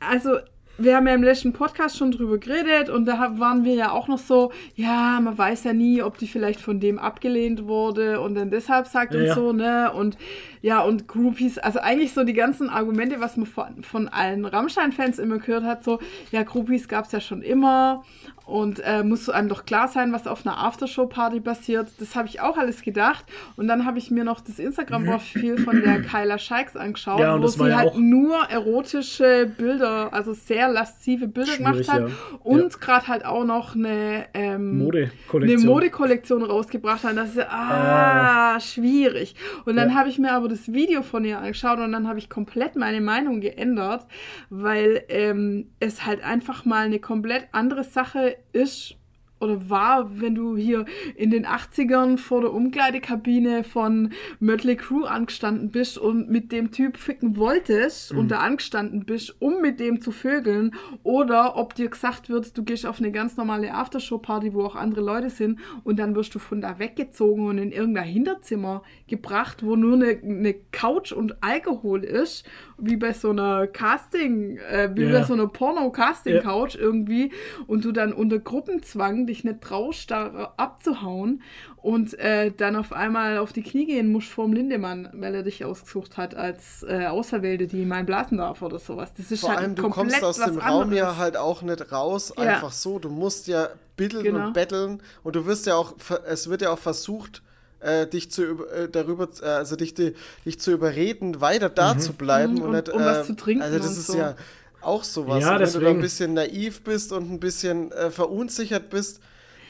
also 0.00 0.38
wir 0.78 0.96
haben 0.96 1.06
ja 1.06 1.14
im 1.14 1.22
letzten 1.22 1.52
Podcast 1.52 1.96
schon 1.96 2.10
drüber 2.10 2.38
geredet 2.38 2.88
und 2.88 3.06
da 3.06 3.38
waren 3.38 3.64
wir 3.64 3.74
ja 3.74 3.92
auch 3.92 4.08
noch 4.08 4.18
so, 4.18 4.52
ja, 4.74 5.20
man 5.20 5.36
weiß 5.38 5.64
ja 5.64 5.72
nie, 5.72 6.02
ob 6.02 6.18
die 6.18 6.26
vielleicht 6.26 6.60
von 6.60 6.80
dem 6.80 6.98
abgelehnt 6.98 7.66
wurde 7.66 8.20
und 8.20 8.34
dann 8.34 8.50
deshalb 8.50 8.86
sagt 8.86 9.14
Ja, 9.14 9.20
und 9.20 9.26
ja. 9.26 9.34
so, 9.34 9.52
ne? 9.52 9.92
Und 9.92 10.16
ja, 10.64 10.80
und 10.80 11.08
Groupies, 11.08 11.58
also 11.58 11.78
eigentlich 11.78 12.14
so 12.14 12.24
die 12.24 12.32
ganzen 12.32 12.70
Argumente, 12.70 13.20
was 13.20 13.36
man 13.36 13.44
von, 13.44 13.82
von 13.82 14.08
allen 14.08 14.46
Rammstein-Fans 14.46 15.18
immer 15.18 15.36
gehört 15.36 15.64
hat, 15.64 15.84
so, 15.84 15.98
ja, 16.32 16.42
Groupies 16.42 16.88
gab 16.88 17.04
es 17.04 17.12
ja 17.12 17.20
schon 17.20 17.42
immer 17.42 18.02
und 18.46 18.80
äh, 18.80 19.02
muss 19.02 19.30
einem 19.30 19.48
doch 19.48 19.64
klar 19.64 19.88
sein, 19.88 20.12
was 20.12 20.26
auf 20.26 20.46
einer 20.46 20.58
Aftershow-Party 20.58 21.40
passiert. 21.40 21.88
Das 21.98 22.14
habe 22.14 22.28
ich 22.28 22.40
auch 22.40 22.58
alles 22.58 22.82
gedacht. 22.82 23.24
Und 23.56 23.68
dann 23.68 23.86
habe 23.86 23.98
ich 23.98 24.10
mir 24.10 24.22
noch 24.22 24.40
das 24.40 24.58
Instagram-Profil 24.58 25.58
von 25.58 25.80
der 25.82 26.02
Kyla 26.02 26.38
Scheiks 26.38 26.76
angeschaut, 26.76 27.20
Ja, 27.20 27.38
wo 27.38 27.42
das 27.42 27.54
sie 27.54 27.68
ja 27.68 27.78
halt 27.78 27.96
nur 27.96 28.36
erotische 28.50 29.50
Bilder, 29.56 30.12
also 30.12 30.34
sehr 30.34 30.68
laszive 30.68 31.26
Bilder 31.26 31.52
Schwierig, 31.52 31.86
gemacht 31.86 31.88
hat. 31.88 32.08
ja. 32.08 32.14
Und 32.42 32.80
gerade 32.82 33.08
halt 33.08 33.24
auch 33.24 33.44
noch 33.44 33.74
eine, 33.74 34.26
ähm, 34.34 34.78
Modekollektion. 34.78 35.60
eine 35.60 35.70
Modekollektion 35.70 36.42
rausgebracht 36.42 37.04
hat. 37.04 37.16
Das 37.16 37.30
ist 37.30 37.36
ja, 37.36 37.48
ah, 37.50 38.60
schwierig. 38.60 39.36
Und 39.64 39.76
dann 39.76 39.94
habe 39.94 40.10
ich 40.10 40.18
mir 40.18 40.32
aber 40.32 40.48
das 40.54 40.72
Video 40.72 41.02
von 41.02 41.24
ihr 41.24 41.38
angeschaut 41.38 41.80
und 41.80 41.90
dann 41.90 42.06
habe 42.06 42.20
ich 42.20 42.30
komplett 42.30 42.76
meine 42.76 43.00
Meinung 43.00 43.40
geändert, 43.40 44.06
weil 44.50 45.02
ähm, 45.08 45.70
es 45.80 46.06
halt 46.06 46.22
einfach 46.22 46.64
mal 46.64 46.86
eine 46.86 47.00
komplett 47.00 47.48
andere 47.50 47.82
Sache 47.82 48.36
ist 48.52 48.96
oder 49.44 49.68
war, 49.68 50.20
wenn 50.20 50.34
du 50.34 50.56
hier 50.56 50.86
in 51.16 51.30
den 51.30 51.46
80ern 51.46 52.18
vor 52.18 52.40
der 52.40 52.52
Umkleidekabine 52.52 53.62
von 53.62 54.12
Mötley 54.40 54.76
Crew 54.76 55.04
angestanden 55.04 55.70
bist 55.70 55.98
und 55.98 56.30
mit 56.30 56.50
dem 56.50 56.70
Typ 56.70 56.96
ficken 56.96 57.36
wolltest 57.36 58.12
und 58.12 58.30
da 58.30 58.38
angestanden 58.38 59.04
bist, 59.04 59.40
um 59.40 59.60
mit 59.60 59.80
dem 59.80 60.00
zu 60.00 60.10
vögeln, 60.10 60.74
oder 61.02 61.56
ob 61.56 61.74
dir 61.74 61.88
gesagt 61.88 62.28
wird, 62.28 62.56
du 62.56 62.64
gehst 62.64 62.86
auf 62.86 62.98
eine 62.98 63.12
ganz 63.12 63.36
normale 63.36 63.74
Aftershow-Party, 63.74 64.54
wo 64.54 64.64
auch 64.64 64.76
andere 64.76 65.02
Leute 65.02 65.30
sind, 65.30 65.60
und 65.84 65.98
dann 65.98 66.14
wirst 66.14 66.34
du 66.34 66.38
von 66.38 66.60
da 66.60 66.78
weggezogen 66.78 67.46
und 67.46 67.58
in 67.58 67.72
irgendein 67.72 68.08
Hinterzimmer 68.08 68.82
gebracht, 69.06 69.62
wo 69.62 69.76
nur 69.76 69.94
eine, 69.94 70.18
eine 70.22 70.54
Couch 70.72 71.12
und 71.12 71.36
Alkohol 71.42 72.04
ist, 72.04 72.44
wie 72.78 72.96
bei 72.96 73.12
so 73.12 73.30
einer 73.30 73.66
Casting, 73.66 74.56
äh, 74.58 74.90
wie 74.94 75.04
Ja. 75.04 75.18
bei 75.20 75.24
so 75.24 75.34
einer 75.34 75.46
Porno-Casting-Couch 75.46 76.76
irgendwie, 76.76 77.30
und 77.66 77.84
du 77.84 77.92
dann 77.92 78.12
unter 78.12 78.38
Gruppenzwang 78.38 79.26
dich 79.26 79.44
nicht 79.44 79.60
traust, 79.60 80.10
da 80.10 80.54
abzuhauen 80.56 81.42
und 81.76 82.18
äh, 82.18 82.50
dann 82.56 82.76
auf 82.76 82.92
einmal 82.92 83.38
auf 83.38 83.52
die 83.52 83.62
Knie 83.62 83.84
gehen 83.86 84.10
musst 84.10 84.28
vorm 84.28 84.52
Lindemann, 84.54 85.10
weil 85.12 85.34
er 85.34 85.42
dich 85.42 85.64
ausgesucht 85.64 86.16
hat 86.16 86.34
als 86.34 86.82
äh, 86.88 87.06
Auserwählte, 87.06 87.66
die 87.66 87.84
mal 87.84 88.04
blasen 88.04 88.38
darf 88.38 88.62
oder 88.62 88.78
sowas. 88.78 89.12
Das 89.14 89.30
ist 89.30 89.40
Vor 89.40 89.50
halt 89.50 89.58
allem, 89.60 89.74
du 89.74 89.82
komplett 89.82 90.20
kommst 90.22 90.24
aus 90.40 90.46
dem 90.46 90.58
Raum 90.58 90.82
anderes. 90.84 90.98
ja 90.98 91.16
halt 91.18 91.36
auch 91.36 91.60
nicht 91.62 91.92
raus, 91.92 92.32
Ja. 92.38 92.44
einfach 92.44 92.72
so. 92.72 92.98
Du 92.98 93.10
musst 93.10 93.46
ja 93.48 93.68
bitteln 93.96 94.24
Genau. 94.24 94.46
und 94.46 94.52
betteln 94.54 95.02
und 95.22 95.36
du 95.36 95.44
wirst 95.46 95.66
ja 95.66 95.76
auch, 95.76 95.94
es 96.26 96.48
wird 96.48 96.62
ja 96.62 96.70
auch 96.72 96.78
versucht, 96.78 97.42
äh, 97.84 98.06
dich 98.06 98.30
zu 98.30 98.42
äh, 98.66 98.88
darüber, 98.90 99.28
äh, 99.42 99.46
also 99.46 99.76
dich, 99.76 99.94
di- 99.94 100.14
dich 100.44 100.58
zu 100.60 100.72
überreden, 100.72 101.40
weiter 101.40 101.68
da 101.68 101.98
zu 101.98 102.12
bleiben 102.12 102.54
Mhm, 102.54 102.62
und, 102.62 102.66
und- 102.68 102.72
nicht, 102.74 102.88
und 102.90 103.04
was 103.04 103.18
äh, 103.18 103.24
zu 103.24 103.36
trinken 103.36 103.62
Also 103.62 103.78
das 103.78 103.96
ist 103.96 104.06
so. 104.08 104.16
ja 104.18 104.34
auch 104.80 105.04
sowas. 105.04 105.40
Ja, 105.42 105.54
und 105.56 105.60
wenn 105.60 105.72
du 105.72 105.80
da 105.80 105.88
ein 105.90 106.00
bisschen 106.00 106.34
naiv 106.34 106.82
bist 106.82 107.12
und 107.12 107.30
ein 107.30 107.40
bisschen 107.40 107.90
äh, 107.92 108.10
verunsichert 108.10 108.90
bist, 108.90 109.20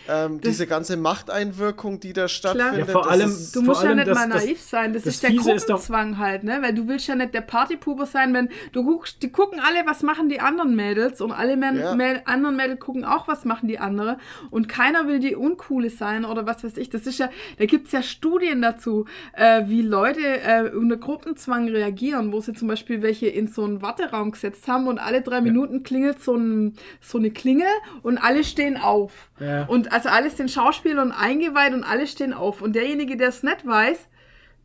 ähm, 0.09 0.41
diese 0.41 0.67
ganze 0.67 0.97
Machteinwirkung, 0.97 2.01
die 2.01 2.13
da 2.13 2.29
stattfindet. 2.29 2.79
Ja, 2.89 2.93
vor 2.93 3.03
das 3.03 3.11
allem- 3.13 3.29
ist, 3.31 3.55
Du 3.57 3.61
Vor 3.61 3.69
musst 3.75 3.85
ja 3.85 3.95
nicht 3.95 4.07
das- 4.09 4.19
mal 4.19 4.29
das- 4.29 4.45
naiv 4.45 4.61
sein. 4.61 4.93
Das, 4.93 5.03
das 5.05 5.15
ist 5.15 5.23
der 5.23 5.31
Fiese 5.31 5.53
ist 5.53 5.67
Gruppenzwang 5.67 6.19
halt, 6.19 6.45
ne? 6.45 6.59
Weil 6.63 6.75
du 6.75 6.87
willst 6.89 7.07
ja 7.09 7.15
nicht 7.15 7.35
der 7.35 7.41
Partypuber 7.41 8.07
sein, 8.07 8.35
wenn 8.35 8.49
du 8.73 8.85
guckst, 8.85 9.23
die 9.23 9.31
gucken 9.31 9.61
alle, 9.61 9.87
was 9.87 10.03
machen 10.03 10.29
die 10.29 10.41
anderen 10.41 10.75
Mädels 10.77 11.21
und 11.21 11.33
alle 11.33 11.57
Mä 11.57 11.73
Ja. 11.79 11.95
Mä 11.95 12.23
anderen 12.27 12.57
Mädels 12.57 12.81
gucken 12.81 13.05
auch, 13.05 13.29
was 13.29 13.45
machen 13.45 13.69
die 13.69 13.79
andere 13.79 14.19
und 14.51 14.69
keiner 14.69 15.07
will 15.09 15.19
die 15.21 15.35
Uncoole 15.37 15.91
sein 15.91 16.25
oder 16.25 16.47
was 16.47 16.63
weiß 16.65 16.77
ich. 16.77 16.91
Das 16.91 17.07
ist 17.07 17.19
ja, 17.19 17.31
da 17.59 17.67
gibt's 17.67 17.93
ja 17.93 18.03
Studien 18.03 18.61
dazu, 18.63 19.07
äh, 19.33 19.63
wie 19.67 19.83
Leute 19.83 20.21
äh, 20.43 20.71
unter 20.71 20.97
Gruppenzwang 20.97 21.69
reagieren, 21.69 22.33
wo 22.33 22.41
sie 22.41 22.53
zum 22.53 22.69
Beispiel 22.69 23.03
welche 23.03 23.27
in 23.29 23.47
so 23.49 23.65
einen 23.65 23.83
Warteraum 23.83 24.33
gesetzt 24.33 24.69
haben 24.69 24.87
und 24.89 24.99
alle 24.99 25.23
drei 25.23 25.41
Minuten 25.41 25.83
klingelt 25.83 26.23
so, 26.23 26.35
ein, 26.37 26.75
so 27.01 27.19
eine 27.19 27.31
Klingel 27.31 27.67
und 28.03 28.19
alle 28.19 28.45
stehen 28.45 28.77
auf. 28.77 29.13
Ja. 29.41 29.65
Und 29.65 29.93
also 29.95 30.09
alles 30.11 30.35
den 30.37 30.49
Schauspielern 30.49 31.13
eingeweiht 31.13 31.73
und 31.73 31.85
alle 31.85 32.07
stehen 32.07 32.33
auf. 32.33 32.61
Und 32.63 32.75
derjenige, 32.75 33.17
der 33.17 33.29
es 33.29 33.43
nicht 33.43 33.67
weiß, 33.67 34.09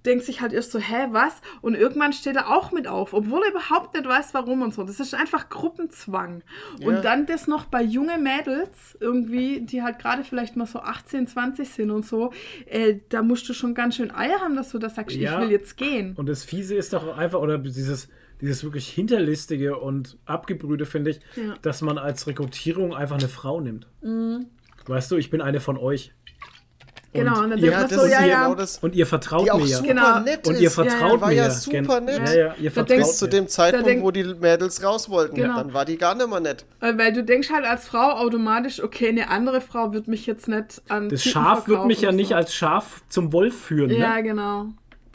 denkt 0.05 0.23
sich 0.23 0.39
halt 0.39 0.53
erst 0.53 0.71
so, 0.71 0.79
hä, 0.79 1.07
was? 1.11 1.41
Und 1.61 1.75
irgendwann 1.75 2.13
steht 2.13 2.35
er 2.37 2.49
auch 2.49 2.71
mit 2.71 2.87
auf, 2.87 3.13
obwohl 3.13 3.43
er 3.43 3.49
überhaupt 3.51 3.93
nicht 3.95 4.07
weiß, 4.07 4.33
warum 4.33 4.61
und 4.61 4.73
so. 4.73 4.83
Das 4.83 4.99
ist 5.01 5.13
einfach 5.13 5.49
Gruppenzwang. 5.49 6.41
Ja. 6.79 6.87
Und 6.87 7.03
dann 7.03 7.25
das 7.25 7.47
noch 7.47 7.65
bei 7.65 7.81
junge 7.83 8.17
Mädels 8.17 8.97
irgendwie, 9.01 9.59
die 9.61 9.83
halt 9.83 9.99
gerade 9.99 10.23
vielleicht 10.23 10.55
mal 10.55 10.65
so 10.67 10.79
18, 10.79 11.27
20 11.27 11.69
sind 11.69 11.91
und 11.91 12.05
so, 12.05 12.31
äh, 12.65 12.95
da 13.09 13.21
musst 13.21 13.47
du 13.49 13.53
schon 13.53 13.75
ganz 13.75 13.95
schön 13.97 14.09
Eier 14.11 14.39
haben, 14.39 14.55
dass 14.55 14.69
du 14.71 14.79
das 14.79 14.95
sagst, 14.95 15.15
Ja. 15.17 15.35
ich 15.35 15.41
will 15.45 15.51
jetzt 15.51 15.75
gehen. 15.75 16.13
Und 16.15 16.27
das 16.29 16.45
Fiese 16.45 16.75
ist 16.75 16.93
doch 16.93 17.17
einfach, 17.17 17.39
oder 17.39 17.57
dieses, 17.57 18.07
dieses 18.39 18.63
wirklich 18.63 18.87
hinterlistige 18.87 19.77
und 19.77 20.17
abgebrühte, 20.25 20.85
finde 20.85 21.11
ich, 21.11 21.19
Ja. 21.35 21.55
dass 21.61 21.81
man 21.81 21.97
als 21.97 22.25
Rekrutierung 22.25 22.95
einfach 22.95 23.19
eine 23.19 23.27
Frau 23.27 23.59
nimmt. 23.59 23.85
Weißt 24.87 25.11
du, 25.11 25.17
ich 25.17 25.29
bin 25.29 25.41
eine 25.41 25.59
von 25.59 25.77
euch. 25.77 26.13
Genau, 27.11 27.41
und 27.41 27.49
dann 27.49 27.57
ihr, 27.59 27.71
denkt 27.71 27.91
ja, 27.91 27.97
man 27.97 28.05
so, 28.05 28.11
ja, 28.13 28.23
ja. 28.23 28.43
genau 28.43 28.53
das. 28.55 28.77
und 28.77 28.93
ihr 28.95 29.07
vertraut 29.07 29.45
Die 29.45 29.51
auch 29.51 29.57
mir 29.57 29.65
ja. 29.67 29.79
Genau. 29.81 30.19
nett 30.19 30.47
Und 30.47 30.59
ihr 30.59 30.69
vertraut 30.69 31.17
Die 31.17 31.21
war 31.21 31.27
mir 31.29 31.33
ja 31.35 31.43
ja. 31.45 31.49
super 31.49 31.99
nett. 32.01 32.19
Ja, 32.27 32.33
ja, 32.35 32.55
ihr 32.59 32.71
vertraut 32.71 32.97
Bis 32.99 33.17
zu 33.17 33.25
dem 33.27 33.47
Zeitpunkt, 33.47 33.87
denk- 33.87 34.03
wo 34.03 34.11
die 34.11 34.23
Mädels 34.23 34.83
raus 34.83 35.09
wollten. 35.09 35.35
Genau. 35.35 35.55
Dann 35.57 35.73
war 35.73 35.85
die 35.85 35.97
gar 35.97 36.13
nicht 36.13 36.29
mehr 36.29 36.39
nett. 36.39 36.65
Äh, 36.81 36.95
Weil 36.99 37.11
du 37.13 37.23
denkst 37.23 37.49
halt 37.49 37.65
als 37.65 37.87
Frau 37.87 38.11
automatisch, 38.11 38.83
okay, 38.83 39.09
eine 39.09 39.29
andere 39.31 39.59
Frau 39.59 39.91
wird 39.91 40.07
mich 40.07 40.27
jetzt 40.27 40.47
nicht 40.47 40.83
an 40.87 41.09
Das 41.09 41.23
Typen 41.23 41.31
Schaf 41.33 41.67
wird 41.67 41.85
mich 41.87 41.97
ja 41.97 42.09
verkaufen 42.09 42.15
nicht 42.17 42.35
als 42.35 42.53
Schaf 42.53 43.01
zum 43.09 43.33
Wolf 43.33 43.59
führen. 43.59 43.89
Ja, 43.89 44.17
Ne? 44.17 44.23
genau. 44.23 44.65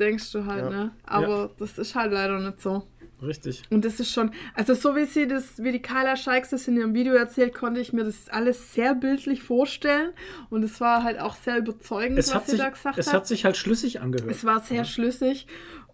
Denkst 0.01 0.32
du 0.32 0.47
halt, 0.47 0.65
Ja. 0.65 0.70
ne? 0.70 0.91
Aber 1.07 1.51
das 1.61 1.78
ist 1.78 1.95
halt 1.95 2.11
leider 2.11 2.41
nicht 2.41 2.61
so. 2.61 2.82
Richtig. 3.25 3.63
Und 3.71 3.85
das 3.85 4.01
ist 4.01 4.13
schon, 4.13 4.31
also 4.55 4.75
so 4.75 4.95
wie 4.97 5.05
sie 5.07 5.27
das, 5.27 5.63
wie 5.63 5.73
die 5.73 5.83
Kyla 5.83 6.17
Scheiks 6.17 6.51
das 6.51 6.69
in 6.69 6.77
ihrem 6.77 6.95
Video 6.95 7.15
erzählt, 7.15 7.55
konnte 7.55 7.81
ich 7.81 7.93
mir 7.93 8.05
das 8.05 8.29
alles 8.29 8.75
sehr 8.75 8.95
bildlich 8.95 9.43
vorstellen. 9.43 10.11
Und 10.51 10.63
es 10.63 10.81
war 10.81 11.03
halt 11.03 11.19
auch 11.21 11.37
sehr 11.37 11.59
überzeugend, 11.59 12.19
Es, 12.19 12.35
was 12.35 12.45
sie 12.47 12.53
sich, 12.53 12.61
da 12.61 12.69
gesagt 12.71 12.99
es 12.99 13.07
hat. 13.09 13.15
hat 13.15 13.27
sich 13.27 13.45
halt 13.45 13.57
schlüssig 13.57 14.01
angehört. 14.01 14.31
Es 14.31 14.45
war 14.45 14.61
sehr 14.61 14.85
schlüssig. 14.85 15.47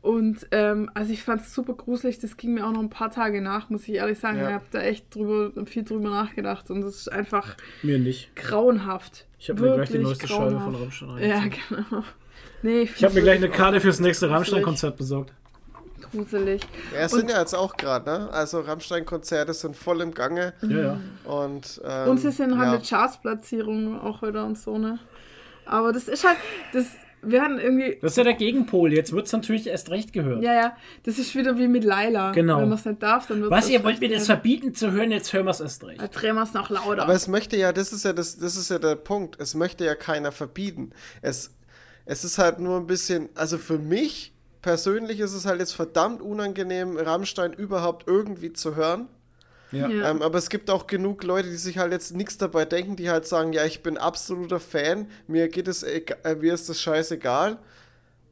Und 0.02 0.46
ähm, 0.50 0.90
also 0.94 1.12
ich 1.12 1.22
fand 1.22 1.42
es 1.42 1.54
super 1.54 1.74
gruselig. 1.74 2.18
Das 2.20 2.38
ging 2.38 2.54
mir 2.54 2.66
auch 2.66 2.72
noch 2.72 2.80
ein 2.80 2.88
paar 2.88 3.10
Tage 3.10 3.42
nach, 3.42 3.68
muss 3.68 3.82
ich 3.86 3.96
ehrlich 3.96 4.18
sagen. 4.18 4.38
Ja. 4.38 4.48
Ich 4.48 4.54
habe 4.54 4.64
da 4.70 4.80
echt 4.80 5.14
drüber, 5.14 5.66
viel 5.66 5.84
drüber 5.84 6.08
nachgedacht. 6.08 6.70
Und 6.70 6.80
das 6.80 6.96
ist 6.96 7.12
einfach 7.12 7.54
Mir 7.82 7.98
nicht. 7.98 8.34
grauenhaft. 8.34 9.26
Ich 9.38 9.50
habe 9.50 9.60
mir 9.60 9.74
gleich 9.74 9.90
die 9.90 9.98
neueste 9.98 10.26
Scheibe 10.26 10.58
von 10.58 10.72
grauenhaft. 10.72 11.02
Rammstein 11.02 11.28
Ja, 11.28 11.42
genau. 11.88 12.04
Nee, 12.62 12.82
Ich 12.94 13.04
habe 13.04 13.14
mir 13.14 13.22
gleich 13.22 13.36
eine 13.36 13.50
Karte 13.50 13.80
fürs 13.80 14.00
nächste 14.00 14.30
Rammstein-Konzert 14.30 14.96
besorgt. 14.96 15.32
Gruselig. 16.10 16.62
Ja, 16.92 17.00
es 17.00 17.12
sind 17.12 17.30
ja 17.30 17.38
jetzt 17.40 17.54
auch 17.54 17.76
gerade, 17.76 18.10
ne? 18.10 18.28
Also 18.32 18.60
Rammstein-Konzerte 18.60 19.54
sind 19.54 19.76
voll 19.76 20.00
im 20.00 20.12
Gange. 20.12 20.54
Ja, 20.62 20.78
ja. 20.78 21.00
Und, 21.24 21.80
ähm, 21.84 22.08
Und 22.10 22.18
sie 22.18 22.30
sind 22.30 22.58
halt 22.58 22.68
ja. 22.68 22.72
eine 22.74 22.82
Chartsplatzierung 22.82 24.00
auch 24.00 24.22
wieder 24.22 24.44
und 24.44 24.58
so, 24.58 24.78
ne? 24.78 24.98
Aber 25.66 25.92
das 25.92 26.08
ist 26.08 26.24
halt, 26.26 26.36
das, 26.72 26.86
wir 27.22 27.42
hatten 27.42 27.58
irgendwie, 27.58 27.98
Das 28.00 28.12
ist 28.12 28.16
ja 28.16 28.24
der 28.24 28.34
Gegenpol. 28.34 28.92
Jetzt 28.92 29.12
wird 29.12 29.26
es 29.26 29.32
natürlich 29.32 29.66
erst 29.66 29.90
recht 29.90 30.12
gehört. 30.12 30.42
ja, 30.42 30.54
ja, 30.54 30.76
das 31.04 31.18
ist 31.18 31.34
wieder 31.34 31.58
wie 31.58 31.68
mit 31.68 31.84
Laila. 31.84 32.32
Genau. 32.32 32.60
Wenn 32.60 32.68
man 32.70 32.78
es 32.78 32.84
nicht 32.84 33.02
darf, 33.02 33.26
dann 33.26 33.40
wird 33.42 33.50
Was, 33.50 33.68
ihr 33.68 33.84
wollt 33.84 34.00
mir 34.00 34.08
das 34.08 34.26
verbieten 34.26 34.74
zu 34.74 34.90
hören? 34.92 35.10
Jetzt 35.10 35.32
hören 35.32 35.44
wir 35.44 35.50
es 35.50 35.60
erst 35.60 35.84
recht. 35.84 36.00
Da 36.00 36.08
drehen 36.08 36.34
wir 36.34 36.42
es 36.42 36.54
noch 36.54 36.70
lauter. 36.70 37.02
Aber 37.02 37.12
es 37.14 37.28
möchte 37.28 37.56
ja, 37.56 37.72
das 37.72 37.92
ist 37.92 38.04
ja 38.04 38.12
das, 38.12 38.38
das 38.38 38.56
ist 38.56 38.70
ja 38.70 38.78
der 38.78 38.96
Punkt. 38.96 39.40
Es 39.40 39.54
möchte 39.54 39.84
ja 39.84 39.94
keiner 39.94 40.32
verbieten. 40.32 40.90
Es, 41.22 41.54
es 42.04 42.24
ist 42.24 42.38
halt 42.38 42.58
nur 42.58 42.78
ein 42.78 42.86
bisschen, 42.86 43.28
also 43.34 43.58
für 43.58 43.78
mich 43.78 44.29
persönlich 44.62 45.20
ist 45.20 45.32
es 45.32 45.46
halt 45.46 45.60
jetzt 45.60 45.72
verdammt 45.72 46.22
unangenehm, 46.22 46.96
Rammstein 46.96 47.52
überhaupt 47.52 48.06
irgendwie 48.06 48.52
zu 48.52 48.76
hören. 48.76 49.08
Ja. 49.72 49.88
Ja. 49.88 50.10
Ähm, 50.10 50.22
aber 50.22 50.38
es 50.38 50.48
gibt 50.50 50.68
auch 50.68 50.86
genug 50.86 51.22
Leute, 51.22 51.48
die 51.48 51.56
sich 51.56 51.78
halt 51.78 51.92
jetzt 51.92 52.14
nichts 52.14 52.38
dabei 52.38 52.64
denken, 52.64 52.96
die 52.96 53.08
halt 53.08 53.26
sagen, 53.26 53.52
ja, 53.52 53.64
ich 53.64 53.82
bin 53.82 53.98
absoluter 53.98 54.58
Fan, 54.58 55.08
mir 55.28 55.48
geht 55.48 55.68
es, 55.68 55.82
äh, 55.82 56.02
mir 56.40 56.54
ist 56.54 56.68
das 56.68 56.80
scheißegal. 56.80 57.58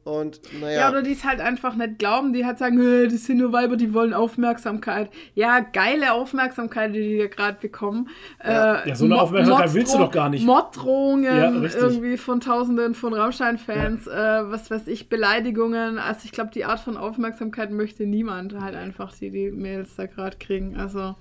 Und 0.05 0.39
Ja, 0.53 0.59
naja, 0.59 0.89
oder 0.89 1.01
die 1.03 1.11
es 1.11 1.23
halt 1.23 1.39
einfach 1.39 1.75
nicht 1.75 1.99
glauben, 1.99 2.33
die 2.33 2.45
halt 2.45 2.57
sagen, 2.57 2.79
"Äh, 2.79 3.07
das 3.09 3.25
sind 3.25 3.37
nur 3.37 3.53
Weiber, 3.53 3.75
die 3.75 3.93
wollen 3.93 4.13
Aufmerksamkeit. 4.13 5.09
Ja, 5.35 5.59
geile 5.59 6.13
Aufmerksamkeit, 6.13 6.95
die 6.95 7.01
die 7.01 7.17
da 7.19 7.27
gerade 7.27 7.57
bekommen. 7.59 8.09
Ja. 8.43 8.75
Äh, 8.83 8.89
Ja, 8.89 8.95
so 8.95 9.05
eine 9.05 9.15
Mo- 9.15 9.21
Aufmerksamkeit 9.21 9.73
willst 9.73 9.93
du 9.93 9.97
doch 9.99 10.11
gar 10.11 10.29
nicht. 10.29 10.45
Morddrohungen 10.45 11.23
Ja, 11.25 11.51
irgendwie 11.51 12.17
von 12.17 12.39
Tausenden 12.39 12.95
von 12.95 13.13
Rammstein-Fans, 13.13 14.07
äh, 14.07 14.11
was 14.49 14.71
weiß 14.71 14.87
ich, 14.87 15.09
Beleidigungen. 15.09 15.99
Also 15.99 16.21
ich 16.25 16.31
glaube, 16.31 16.51
die 16.53 16.65
Art 16.65 16.79
von 16.79 16.97
Aufmerksamkeit 16.97 17.69
möchte 17.71 18.05
niemand 18.05 18.59
halt 18.59 18.75
einfach, 18.75 19.13
die 19.15 19.29
die 19.29 19.51
Mails 19.51 19.95
da 19.95 20.05
gerade 20.07 20.37
kriegen. 20.37 20.75
Also 20.77 21.15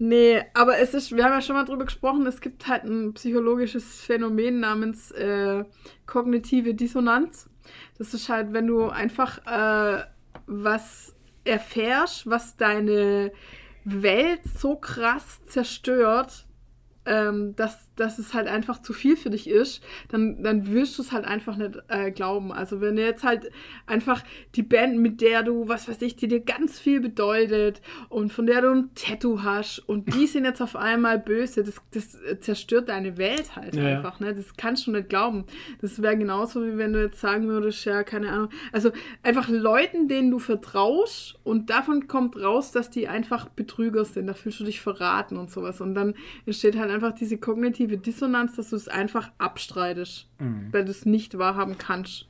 Nee, 0.00 0.42
aber 0.54 0.78
es 0.78 0.94
ist, 0.94 1.16
wir 1.16 1.24
haben 1.24 1.32
ja 1.32 1.40
schon 1.40 1.56
mal 1.56 1.64
drüber 1.64 1.84
gesprochen, 1.84 2.24
es 2.26 2.40
gibt 2.40 2.68
halt 2.68 2.84
ein 2.84 3.14
psychologisches 3.14 4.00
Phänomen 4.02 4.60
namens 4.60 5.10
äh, 5.10 5.64
kognitive 6.06 6.74
Dissonanz. 6.74 7.48
Das 7.98 8.14
ist 8.14 8.28
halt, 8.28 8.52
wenn 8.52 8.66
du 8.66 8.88
einfach 8.88 9.38
äh, 9.46 10.04
was 10.46 11.14
erfährst, 11.44 12.28
was 12.28 12.56
deine 12.56 13.32
Welt 13.84 14.40
so 14.44 14.76
krass 14.76 15.42
zerstört, 15.44 16.46
ähm, 17.06 17.56
dass, 17.56 17.87
dass 18.00 18.18
es 18.18 18.34
halt 18.34 18.48
einfach 18.48 18.80
zu 18.82 18.92
viel 18.92 19.16
für 19.16 19.30
dich 19.30 19.48
ist, 19.48 19.82
dann, 20.08 20.42
dann 20.42 20.72
willst 20.72 20.98
du 20.98 21.02
es 21.02 21.12
halt 21.12 21.24
einfach 21.24 21.56
nicht 21.56 21.78
äh, 21.88 22.10
glauben. 22.10 22.52
Also 22.52 22.80
wenn 22.80 22.96
du 22.96 23.04
jetzt 23.04 23.24
halt 23.24 23.50
einfach 23.86 24.22
die 24.54 24.62
Band, 24.62 24.98
mit 24.98 25.20
der 25.20 25.42
du, 25.42 25.68
was 25.68 25.88
weiß 25.88 26.02
ich, 26.02 26.16
die 26.16 26.28
dir 26.28 26.40
ganz 26.40 26.78
viel 26.78 27.00
bedeutet 27.00 27.80
und 28.08 28.32
von 28.32 28.46
der 28.46 28.62
du 28.62 28.70
ein 28.70 28.90
Tattoo 28.94 29.42
hast 29.42 29.80
und 29.80 30.14
die 30.14 30.26
sind 30.26 30.44
jetzt 30.44 30.60
auf 30.60 30.76
einmal 30.76 31.18
böse, 31.18 31.64
das, 31.64 31.76
das 31.92 32.18
zerstört 32.40 32.88
deine 32.88 33.18
Welt 33.18 33.56
halt 33.56 33.74
ja. 33.74 33.96
einfach. 33.96 34.20
Ne? 34.20 34.34
Das 34.34 34.56
kannst 34.56 34.86
du 34.86 34.92
nicht 34.92 35.08
glauben. 35.08 35.44
Das 35.80 36.00
wäre 36.02 36.16
genauso, 36.16 36.64
wie 36.64 36.78
wenn 36.78 36.92
du 36.92 37.02
jetzt 37.02 37.20
sagen 37.20 37.48
würdest, 37.48 37.84
ja, 37.84 38.02
keine 38.02 38.30
Ahnung. 38.30 38.48
Also 38.72 38.92
einfach 39.22 39.48
Leuten, 39.48 40.08
denen 40.08 40.30
du 40.30 40.38
vertraust 40.38 41.38
und 41.44 41.70
davon 41.70 42.08
kommt 42.08 42.40
raus, 42.40 42.72
dass 42.72 42.90
die 42.90 43.08
einfach 43.08 43.48
Betrüger 43.48 44.04
sind. 44.04 44.26
Da 44.26 44.34
fühlst 44.34 44.60
du 44.60 44.64
dich 44.64 44.80
verraten 44.80 45.36
und 45.36 45.50
sowas. 45.50 45.80
Und 45.80 45.94
dann 45.94 46.14
entsteht 46.46 46.76
halt 46.76 46.90
einfach 46.90 47.12
diese 47.12 47.38
kognitive 47.38 47.87
Dissonanz, 47.96 48.56
dass 48.56 48.70
du 48.70 48.76
es 48.76 48.88
einfach 48.88 49.30
abstreitest, 49.38 50.28
weil 50.72 50.84
du 50.84 50.90
es 50.90 51.06
nicht 51.06 51.38
wahrhaben 51.38 51.78
kannst. 51.78 52.26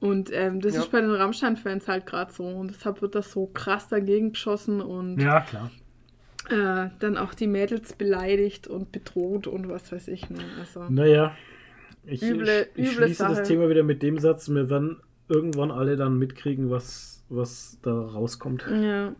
Und 0.00 0.30
ähm, 0.32 0.60
das 0.60 0.74
Ja. 0.74 0.80
ist 0.82 0.90
bei 0.90 1.00
den 1.00 1.10
Rammstein-Fans 1.10 1.88
halt 1.88 2.04
gerade 2.04 2.30
so. 2.32 2.44
Und 2.44 2.68
deshalb 2.72 3.00
wird 3.00 3.14
das 3.14 3.32
so 3.32 3.46
krass 3.46 3.88
dagegen 3.88 4.32
geschossen 4.32 4.80
und 4.82 5.18
Ja, 5.20 5.40
klar. 5.40 5.70
äh, 6.50 6.90
dann 6.98 7.16
auch 7.16 7.32
die 7.32 7.46
Mädels 7.46 7.94
beleidigt 7.94 8.66
und 8.66 8.92
bedroht 8.92 9.46
und 9.46 9.68
was 9.68 9.90
weiß 9.92 10.08
ich. 10.08 10.28
Ne? 10.28 10.40
Also, 10.60 10.84
Naja, 10.90 11.34
ich, 12.04 12.22
Üble- 12.22 12.66
ich, 12.74 12.84
ich 12.84 12.92
üble 12.92 13.06
schließe 13.06 13.14
Sache. 13.22 13.34
das 13.36 13.48
Thema 13.48 13.70
wieder 13.70 13.82
mit 13.82 14.02
dem 14.02 14.18
Satz, 14.18 14.48
wir 14.50 14.68
werden 14.68 15.00
irgendwann 15.28 15.70
alle 15.70 15.96
dann 15.96 16.18
mitkriegen, 16.18 16.68
was, 16.68 17.24
was 17.30 17.78
da 17.80 17.92
rauskommt. 17.98 18.66
Ja. 18.70 19.14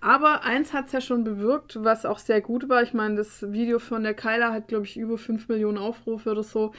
Aber 0.00 0.44
eins 0.44 0.72
hat 0.72 0.86
es 0.86 0.92
ja 0.92 1.00
schon 1.00 1.24
bewirkt, 1.24 1.82
was 1.82 2.06
auch 2.06 2.18
sehr 2.18 2.40
gut 2.40 2.68
war. 2.68 2.82
Ich 2.82 2.94
meine, 2.94 3.16
das 3.16 3.50
Video 3.52 3.78
von 3.78 4.02
der 4.02 4.14
Kyla 4.14 4.52
hat, 4.52 4.68
glaube 4.68 4.84
ich, 4.84 4.96
über 4.96 5.18
5 5.18 5.48
Millionen 5.48 5.78
Aufrufe 5.78 6.30
oder 6.30 6.42
so. 6.42 6.72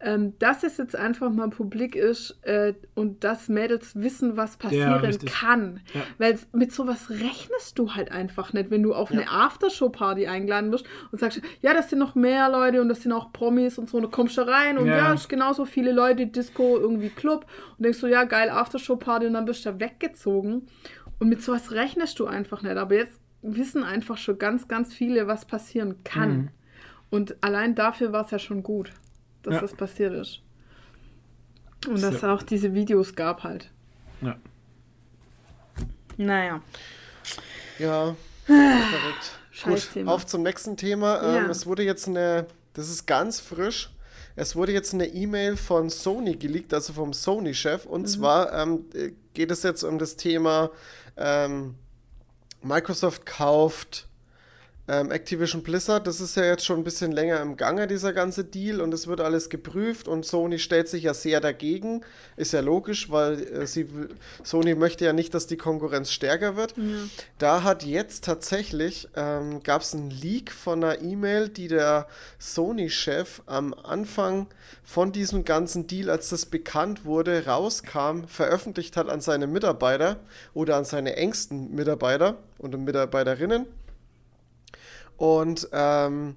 Ähm, 0.00 0.38
dass 0.38 0.62
es 0.62 0.76
jetzt 0.76 0.96
einfach 0.96 1.30
mal 1.30 1.48
publik 1.50 1.96
ist 1.96 2.38
äh, 2.42 2.74
und 2.94 3.24
dass 3.24 3.48
Mädels 3.48 3.96
wissen, 3.96 4.36
was 4.36 4.56
passieren 4.56 4.94
richtig. 4.94 5.32
kann. 5.32 5.80
Ja. 5.94 6.02
Weil 6.18 6.38
mit 6.52 6.72
sowas 6.72 7.10
rechnest 7.10 7.78
du 7.78 7.94
halt 7.94 8.10
einfach 8.12 8.52
nicht, 8.52 8.70
wenn 8.70 8.82
du 8.82 8.94
auf 8.94 9.10
eine 9.12 9.28
Aftershow-Party 9.30 10.26
eingeladen 10.26 10.72
wirst 10.72 10.86
und 11.10 11.18
sagst, 11.18 11.40
ja, 11.60 11.74
das 11.74 11.90
sind 11.90 11.98
noch 11.98 12.14
mehr 12.14 12.48
Leute 12.48 12.80
und 12.80 12.88
das 12.88 13.02
sind 13.02 13.12
auch 13.12 13.32
Promis 13.32 13.78
und 13.78 13.88
so. 13.88 13.98
Und 13.98 14.04
du 14.04 14.08
kommst 14.10 14.36
da 14.38 14.44
rein 14.44 14.78
und 14.78 14.86
Ja. 14.86 14.96
ja, 14.96 15.14
es 15.14 15.22
ist 15.22 15.28
genauso 15.28 15.64
viele 15.64 15.92
Leute, 15.92 16.26
Disco, 16.26 16.78
irgendwie 16.78 17.08
Club 17.08 17.46
und 17.76 17.84
denkst 17.84 17.98
so, 17.98 18.06
ja, 18.06 18.24
geil, 18.24 18.50
Aftershow-Party 18.50 19.26
und 19.26 19.34
dann 19.34 19.44
bist 19.44 19.64
du 19.64 19.70
da 19.70 19.80
weggezogen. 19.80 20.66
Und 21.22 21.28
mit 21.28 21.40
sowas 21.40 21.70
rechnest 21.70 22.18
du 22.18 22.26
einfach 22.26 22.62
nicht. 22.62 22.76
Aber 22.76 22.96
jetzt 22.96 23.20
wissen 23.42 23.84
einfach 23.84 24.16
schon 24.18 24.40
ganz, 24.40 24.66
ganz 24.66 24.92
viele, 24.92 25.28
was 25.28 25.44
passieren 25.44 26.02
kann. 26.02 26.36
Mhm. 26.36 26.48
Und 27.10 27.36
allein 27.44 27.76
dafür 27.76 28.10
war 28.10 28.24
es 28.24 28.32
ja 28.32 28.40
schon 28.40 28.64
gut, 28.64 28.90
dass 29.44 29.54
Ja. 29.54 29.60
das 29.60 29.72
passiert 29.74 30.14
ist. 30.14 30.40
Und 31.86 32.02
dass 32.02 32.16
es 32.16 32.24
auch 32.24 32.42
diese 32.42 32.74
Videos 32.74 33.14
gab 33.14 33.44
halt. 33.44 33.70
Ja. 34.20 34.36
Naja. 36.16 36.60
ja, 37.78 38.16
verrückt. 38.46 39.38
Scheiß 39.52 39.84
Gut, 39.84 39.92
Thema. 39.92 40.12
auf 40.14 40.26
zum 40.26 40.42
nächsten 40.42 40.76
Thema. 40.76 41.22
Ähm, 41.22 41.44
Ja. 41.44 41.50
es 41.52 41.66
wurde 41.66 41.84
jetzt 41.84 42.08
eine, 42.08 42.48
das 42.74 42.88
ist 42.88 43.06
ganz 43.06 43.38
frisch. 43.38 43.90
Es 44.34 44.56
wurde 44.56 44.72
jetzt 44.72 44.92
eine 44.92 45.06
E-Mail 45.06 45.56
von 45.56 45.88
Sony 45.88 46.34
geleakt, 46.34 46.74
also 46.74 46.92
vom 46.94 47.12
Sony-Chef. 47.12 47.86
Und 47.86 48.06
zwar 48.08 48.52
ähm, 48.54 48.86
äh, 48.94 49.12
geht 49.34 49.50
es 49.50 49.62
jetzt 49.62 49.82
um 49.82 49.98
das 49.98 50.16
Thema 50.16 50.70
ähm, 51.16 51.76
Microsoft 52.62 53.26
kauft 53.26 54.08
ähm, 54.88 55.10
Activision 55.10 55.62
Blizzard. 55.62 56.06
Das 56.06 56.20
ist 56.20 56.36
ja 56.36 56.44
jetzt 56.44 56.64
schon 56.64 56.80
ein 56.80 56.84
bisschen 56.84 57.12
länger 57.12 57.40
im 57.40 57.56
Gange, 57.56 57.86
dieser 57.86 58.12
ganze 58.12 58.44
Deal. 58.44 58.80
Und 58.80 58.92
es 58.92 59.06
wird 59.06 59.20
alles 59.20 59.48
geprüft. 59.48 60.08
Und 60.08 60.26
Sony 60.26 60.58
stellt 60.58 60.88
sich 60.88 61.04
ja 61.04 61.14
sehr 61.14 61.40
dagegen. 61.40 62.02
Ist 62.36 62.52
ja 62.52 62.60
logisch, 62.60 63.10
weil 63.10 63.42
äh, 63.42 63.66
sie, 63.66 63.86
Sony 64.42 64.74
möchte 64.74 65.04
ja 65.04 65.12
nicht, 65.12 65.34
dass 65.34 65.46
die 65.46 65.56
Konkurrenz 65.56 66.10
stärker 66.10 66.56
wird. 66.56 66.74
Da 67.38 67.62
hat 67.62 67.84
jetzt 67.84 68.24
tatsächlich, 68.24 69.08
ähm, 69.14 69.62
gab 69.62 69.82
es 69.82 69.94
einen 69.94 70.10
Leak 70.10 70.50
von 70.50 70.82
einer 70.82 71.00
E-Mail, 71.00 71.48
die 71.48 71.68
der 71.68 72.08
Sony-Chef 72.38 73.42
am 73.46 73.74
Anfang 73.74 74.48
von 74.82 75.12
diesem 75.12 75.44
ganzen 75.44 75.86
Deal, 75.86 76.10
als 76.10 76.28
das 76.30 76.46
bekannt 76.46 77.04
wurde, 77.04 77.46
rauskam, 77.46 78.24
veröffentlicht 78.26 78.96
hat 78.96 79.08
an 79.08 79.20
seine 79.20 79.46
Mitarbeiter 79.46 80.16
oder 80.54 80.76
an 80.76 80.84
seine 80.84 81.16
engsten 81.16 81.74
Mitarbeiter 81.74 82.36
und 82.58 82.76
Mitarbeiterinnen. 82.78 83.66
Und, 85.22 85.68
ähm, 85.70 86.34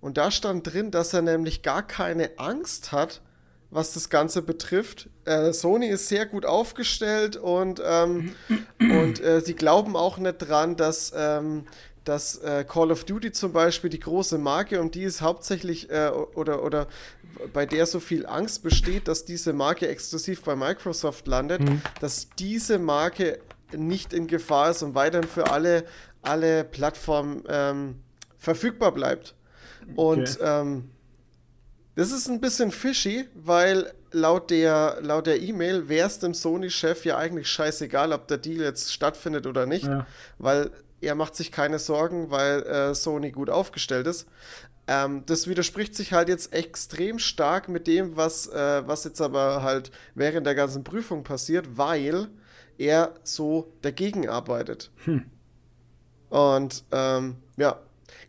und 0.00 0.16
da 0.16 0.32
stand 0.32 0.66
drin, 0.66 0.90
dass 0.90 1.14
er 1.14 1.22
nämlich 1.22 1.62
gar 1.62 1.86
keine 1.86 2.36
Angst 2.36 2.90
hat, 2.90 3.20
was 3.70 3.92
das 3.92 4.10
Ganze 4.10 4.42
betrifft. 4.42 5.08
Äh, 5.24 5.52
Sony 5.52 5.86
ist 5.86 6.08
sehr 6.08 6.26
gut 6.26 6.44
aufgestellt 6.44 7.36
und, 7.36 7.80
ähm, 7.86 8.34
und 8.80 9.20
äh, 9.20 9.40
sie 9.40 9.54
glauben 9.54 9.94
auch 9.94 10.18
nicht 10.18 10.38
dran, 10.38 10.74
dass, 10.74 11.12
ähm, 11.16 11.68
dass 12.02 12.38
äh, 12.38 12.64
Call 12.68 12.90
of 12.90 13.04
Duty 13.04 13.30
zum 13.30 13.52
Beispiel 13.52 13.88
die 13.88 14.00
große 14.00 14.36
Marke, 14.36 14.80
um 14.80 14.90
die 14.90 15.04
es 15.04 15.20
hauptsächlich 15.20 15.88
äh, 15.90 16.08
oder, 16.08 16.64
oder 16.64 16.88
bei 17.52 17.66
der 17.66 17.86
so 17.86 18.00
viel 18.00 18.26
Angst 18.26 18.64
besteht, 18.64 19.06
dass 19.06 19.24
diese 19.24 19.52
Marke 19.52 19.86
exklusiv 19.86 20.42
bei 20.42 20.56
Microsoft 20.56 21.28
landet, 21.28 21.60
dass 22.00 22.30
diese 22.36 22.80
Marke 22.80 23.38
nicht 23.72 24.12
in 24.12 24.26
Gefahr 24.26 24.72
ist 24.72 24.82
und 24.82 24.96
weiterhin 24.96 25.28
für 25.28 25.52
alle, 25.52 25.84
alle 26.20 26.64
Plattformen 26.64 27.44
ähm, 27.48 28.00
verfügbar 28.44 28.92
bleibt. 28.92 29.34
Und 29.96 30.20
Okay. 30.20 30.36
ähm, 30.42 30.90
das 31.96 32.10
ist 32.12 32.28
ein 32.28 32.40
bisschen 32.40 32.70
fishy, 32.70 33.28
weil 33.34 33.92
laut 34.12 34.50
der 34.50 34.98
laut 35.00 35.26
der 35.26 35.40
E-Mail 35.42 35.88
wäre 35.88 36.06
es 36.06 36.18
dem 36.18 36.34
Sony-Chef 36.34 37.04
ja 37.04 37.16
eigentlich 37.18 37.48
scheißegal, 37.48 38.12
ob 38.12 38.26
der 38.28 38.38
Deal 38.38 38.60
jetzt 38.64 38.92
stattfindet 38.92 39.46
oder 39.46 39.66
nicht, 39.66 39.86
Ja. 39.86 40.06
weil 40.38 40.70
er 41.00 41.14
macht 41.14 41.36
sich 41.36 41.52
keine 41.52 41.78
Sorgen, 41.78 42.30
weil 42.30 42.62
äh, 42.62 42.94
Sony 42.94 43.30
gut 43.30 43.50
aufgestellt 43.50 44.06
ist. 44.06 44.26
Ähm, 44.86 45.22
das 45.26 45.46
widerspricht 45.48 45.94
sich 45.94 46.12
halt 46.12 46.28
jetzt 46.28 46.52
extrem 46.52 47.18
stark 47.18 47.68
mit 47.68 47.86
dem, 47.86 48.16
was, 48.16 48.46
äh, 48.48 48.82
was 48.86 49.04
jetzt 49.04 49.20
aber 49.20 49.62
halt 49.62 49.90
während 50.14 50.46
der 50.46 50.54
ganzen 50.54 50.82
Prüfung 50.84 51.22
passiert, 51.24 51.76
weil 51.76 52.28
er 52.78 53.14
so 53.22 53.72
dagegen 53.82 54.28
arbeitet. 54.28 54.90
Und 56.28 56.84
ähm, 56.90 57.36
ja, 57.56 57.78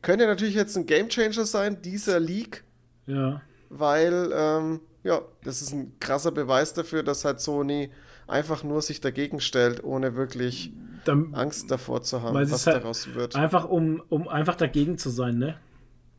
könnte 0.01 0.25
natürlich 0.27 0.55
jetzt 0.55 0.75
ein 0.77 0.85
Gamechanger 0.85 1.45
sein, 1.45 1.81
dieser 1.81 2.19
Leak, 2.19 2.63
Ja. 3.07 3.41
weil 3.69 4.31
ähm, 4.33 4.81
ja, 5.03 5.21
das 5.43 5.61
ist 5.61 5.71
ein 5.73 5.93
krasser 5.99 6.31
Beweis 6.31 6.73
dafür, 6.73 7.03
dass 7.03 7.25
halt 7.25 7.39
Sony 7.39 7.91
einfach 8.27 8.63
nur 8.63 8.81
sich 8.81 9.01
dagegen 9.01 9.39
stellt, 9.39 9.83
ohne 9.83 10.15
wirklich 10.15 10.71
Dann, 11.05 11.33
Angst 11.35 11.69
davor 11.69 12.01
zu 12.01 12.23
haben, 12.23 12.33
was 12.35 12.65
halt 12.65 12.77
daraus 12.77 13.13
wird. 13.13 13.35
einfach 13.35 13.65
um, 13.69 14.01
um 14.09 14.27
einfach 14.27 14.55
dagegen 14.55 14.97
zu 14.97 15.09
sein, 15.11 15.37
ne? 15.37 15.57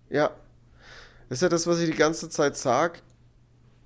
Ja, 0.09 0.31
das 1.29 1.39
ist 1.39 1.43
ja 1.43 1.49
das, 1.49 1.67
was 1.67 1.81
ich 1.81 1.91
die 1.91 1.97
ganze 1.97 2.29
Zeit 2.29 2.57
sage. 2.57 3.01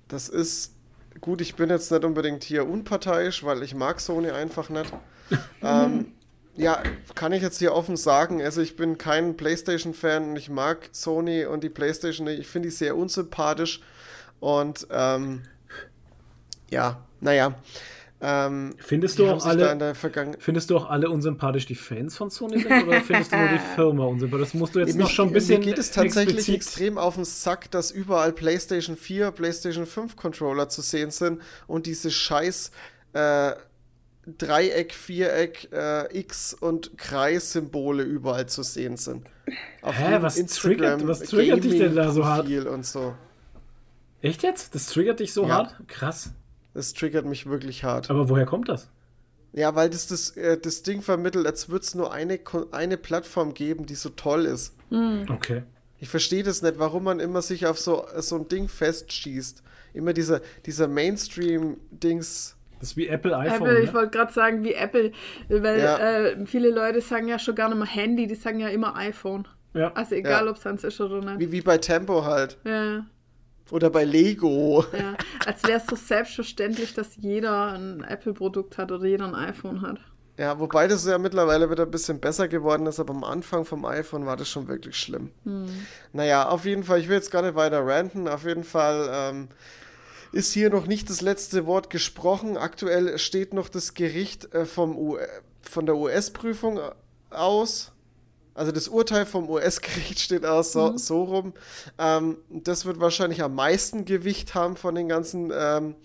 Das 0.07 0.29
ist 0.29 0.75
gut, 1.19 1.41
ich 1.41 1.55
bin 1.55 1.69
jetzt 1.71 1.91
nicht 1.91 2.05
unbedingt 2.05 2.43
hier 2.43 2.67
unparteiisch, 2.67 3.43
weil 3.43 3.63
ich 3.63 3.73
mag 3.73 3.99
Sony 3.99 4.29
einfach 4.29 4.69
nicht. 4.69 4.93
ähm, 5.63 6.11
ja, 6.55 6.81
kann 7.15 7.31
ich 7.33 7.41
jetzt 7.41 7.59
hier 7.59 7.73
offen 7.73 7.97
sagen. 7.97 8.41
Also 8.41 8.61
ich 8.61 8.75
bin 8.75 8.97
kein 8.97 9.37
PlayStation-Fan 9.37 10.29
und 10.29 10.35
ich 10.35 10.49
mag 10.49 10.89
Sony 10.91 11.45
und 11.45 11.63
die 11.63 11.69
PlayStation 11.69 12.25
nicht. 12.25 12.39
Ich 12.39 12.47
finde 12.47 12.69
die 12.69 12.75
sehr 12.75 12.95
unsympathisch. 12.97 13.81
Und 14.39 14.87
ähm, 14.91 15.43
ja, 16.69 17.03
naja. 17.19 17.55
Ähm, 18.23 18.75
Findest 18.77 19.17
du 19.17 19.27
auch 19.27 19.43
alle, 19.43 19.95
findest 20.37 20.69
du 20.69 20.77
auch 20.77 20.87
alle 20.91 21.09
unsympathisch, 21.09 21.65
die 21.65 21.73
Fans 21.73 22.15
von 22.15 22.29
Sony 22.29 22.59
sind, 22.59 22.87
oder 22.87 23.01
findest 23.01 23.31
du 23.31 23.37
nur 23.37 23.47
die 23.47 23.57
Firma 23.75 24.05
unsympathisch? 24.05 24.49
Das 24.49 24.53
musst 24.53 24.75
du 24.75 24.79
jetzt 24.79 24.95
noch 24.95 25.09
schon 25.09 25.29
ein 25.29 25.33
bisschen 25.33 25.59
mir 25.59 25.65
geht 25.65 25.79
es 25.79 25.89
tatsächlich 25.89 26.47
explizit- 26.47 26.53
extrem 26.55 26.97
auf 26.99 27.15
den 27.15 27.25
Sack, 27.25 27.71
dass 27.71 27.89
überall 27.89 28.31
PlayStation 28.31 28.95
4, 28.95 29.31
PlayStation 29.31 29.87
5 29.87 30.15
Controller 30.15 30.69
zu 30.69 30.83
sehen 30.83 31.09
sind 31.09 31.41
und 31.65 31.87
diese 31.87 32.11
scheiß 32.11 32.69
äh, 33.13 33.53
Dreieck, 34.25 34.93
Viereck, 34.93 35.69
äh, 35.71 36.19
X 36.19 36.53
und 36.53 36.97
Kreis-Symbole 36.97 38.03
überall 38.03 38.45
zu 38.47 38.61
sehen 38.63 38.95
sind. 38.97 39.25
Auf 39.81 39.97
Hä, 39.97 40.17
was 40.21 40.35
triggert- 40.35 41.07
was 41.07 41.21
triggert 41.21 41.63
dich 41.63 41.79
denn 41.79 41.95
da 41.95 42.11
so 42.11 42.25
hart? 42.25 42.47
Und 42.47 42.85
so. 42.85 43.15
Echt 44.21 44.43
jetzt? 44.43 44.75
Das 44.75 44.85
triggert 44.87 45.19
dich 45.19 45.33
so 45.33 45.43
Ja. 45.47 45.49
hart? 45.55 45.75
Krass. 45.87 46.31
Das 46.73 46.93
triggert 46.93 47.25
mich 47.25 47.47
wirklich 47.47 47.83
hart. 47.83 48.09
Aber 48.11 48.29
woher 48.29 48.45
kommt 48.45 48.69
das? 48.69 48.87
Ja, 49.53 49.75
weil 49.75 49.89
das 49.89 50.07
das, 50.07 50.29
äh, 50.37 50.57
das 50.57 50.83
Ding 50.83 51.01
vermittelt, 51.01 51.45
als 51.45 51.67
würde 51.69 51.83
es 51.83 51.95
nur 51.95 52.13
eine, 52.13 52.39
eine 52.71 52.97
Plattform 52.97 53.53
geben, 53.53 53.85
die 53.85 53.95
so 53.95 54.09
toll 54.09 54.45
ist. 54.45 54.73
Okay. 55.29 55.63
Ich 55.99 56.09
verstehe 56.09 56.43
das 56.43 56.61
nicht, 56.61 56.79
warum 56.79 57.03
man 57.03 57.19
immer 57.19 57.41
sich 57.41 57.65
auf 57.65 57.79
so, 57.79 58.05
so 58.19 58.35
ein 58.37 58.47
Ding 58.47 58.67
festschießt. 58.69 59.63
Immer 59.93 60.13
dieser, 60.13 60.41
dieser 60.65 60.87
Mainstream-Dings. 60.87 62.55
Das 62.81 62.89
ist 62.89 62.97
wie 62.97 63.07
Apple 63.07 63.37
iPhone. 63.37 63.61
Apple, 63.69 63.79
ich 63.79 63.87
ne? 63.89 63.93
wollte 63.93 64.09
gerade 64.17 64.33
sagen, 64.33 64.63
wie 64.65 64.73
Apple, 64.73 65.11
weil 65.47 65.79
Ja. 65.79 65.97
äh, 65.99 66.45
viele 66.45 66.69
Leute 66.71 66.99
sagen 66.99 67.27
ja 67.29 67.39
schon 67.39 67.55
gar 67.55 67.69
nicht 67.69 67.77
mehr 67.77 67.87
Handy, 67.87 68.27
die 68.27 68.35
sagen 68.35 68.59
ja 68.59 68.67
immer 68.69 68.95
iPhone. 68.97 69.47
ja. 69.73 69.91
Also 69.93 70.15
egal, 70.15 70.45
Ja. 70.45 70.51
ob 70.51 70.57
es 70.57 70.65
eins 70.67 70.83
ist 70.83 70.99
oder 70.99 71.21
nicht. 71.21 71.39
Wie, 71.39 71.51
wie 71.53 71.61
bei 71.61 71.77
Tempo 71.77 72.25
halt. 72.25 72.57
Ja, 72.65 73.05
Oder 73.69 73.89
bei 73.89 74.03
Lego. 74.03 74.83
ja. 74.97 75.13
Als 75.45 75.63
wäre 75.63 75.77
es 75.79 75.85
so 75.85 75.95
selbstverständlich, 75.95 76.93
dass 76.93 77.15
jeder 77.15 77.71
ein 77.73 78.03
Apple-Produkt 78.03 78.77
hat 78.77 78.91
oder 78.91 79.05
jeder 79.05 79.25
ein 79.27 79.35
iPhone 79.35 79.81
hat. 79.81 79.99
Ja, 80.37 80.59
wobei 80.59 80.87
das 80.87 81.05
ja 81.05 81.17
mittlerweile 81.19 81.69
wieder 81.69 81.83
ein 81.83 81.91
bisschen 81.91 82.19
besser 82.19 82.47
geworden 82.47 82.87
ist, 82.87 82.99
aber 82.99 83.13
am 83.13 83.23
Anfang 83.23 83.63
vom 83.63 83.85
iPhone 83.85 84.25
war 84.25 84.35
das 84.37 84.49
schon 84.49 84.67
wirklich 84.67 84.95
schlimm. 84.97 85.29
Naja, 86.13 86.47
auf 86.49 86.65
jeden 86.65 86.83
Fall, 86.83 86.99
ich 86.99 87.07
will 87.09 87.15
jetzt 87.17 87.31
gar 87.31 87.43
nicht 87.43 87.53
weiter 87.55 87.85
ranten. 87.85 88.27
Auf 88.27 88.43
jeden 88.45 88.63
Fall 88.63 89.07
ähm, 89.13 89.47
ist 90.31 90.53
hier 90.53 90.69
noch 90.69 90.87
nicht 90.87 91.09
das 91.09 91.21
letzte 91.21 91.65
Wort 91.65 91.89
gesprochen. 91.89 92.57
Aktuell 92.57 93.17
steht 93.17 93.53
noch 93.53 93.69
das 93.69 93.93
Gericht 93.93 94.53
äh, 94.53 94.65
vom 94.65 94.97
U 94.97 95.17
von 95.61 95.85
der 95.85 95.95
US-Prüfung 95.95 96.79
aus. 97.29 97.91
Also 98.53 98.71
das 98.71 98.87
Urteil 98.87 99.25
vom 99.25 99.49
US-Gericht 99.49 100.19
steht 100.21 100.45
aus, 100.45 100.73
so, 100.73 100.97
so 100.97 101.23
rum. 101.23 101.53
Ähm, 101.97 102.37
das 102.49 102.85
wird 102.85 102.99
wahrscheinlich 102.99 103.41
am 103.43 103.55
meisten 103.55 104.05
Gewicht 104.05 104.55
haben 104.55 104.75
von 104.75 104.95
den 104.95 105.07
ganzen 105.07 105.51
ähm, 105.55 105.95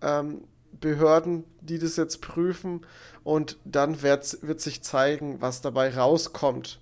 ähm, 0.00 0.44
Behörden, 0.80 1.44
die 1.60 1.78
das 1.78 1.96
jetzt 1.96 2.20
prüfen. 2.22 2.86
Und 3.22 3.58
dann 3.64 4.02
wird, 4.02 4.38
wird 4.42 4.60
sich 4.60 4.82
zeigen, 4.82 5.40
was 5.40 5.60
dabei 5.60 5.94
rauskommt. 5.94 6.80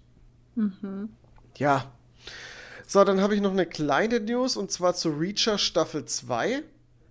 Ja. 1.56 1.92
So, 2.86 3.02
dann 3.04 3.20
habe 3.20 3.34
ich 3.34 3.40
noch 3.40 3.50
eine 3.50 3.66
kleine 3.66 4.20
News 4.20 4.56
und 4.56 4.70
zwar 4.70 4.94
zu 4.94 5.10
Reacher 5.10 5.58
Staffel 5.58 6.04
2. 6.04 6.62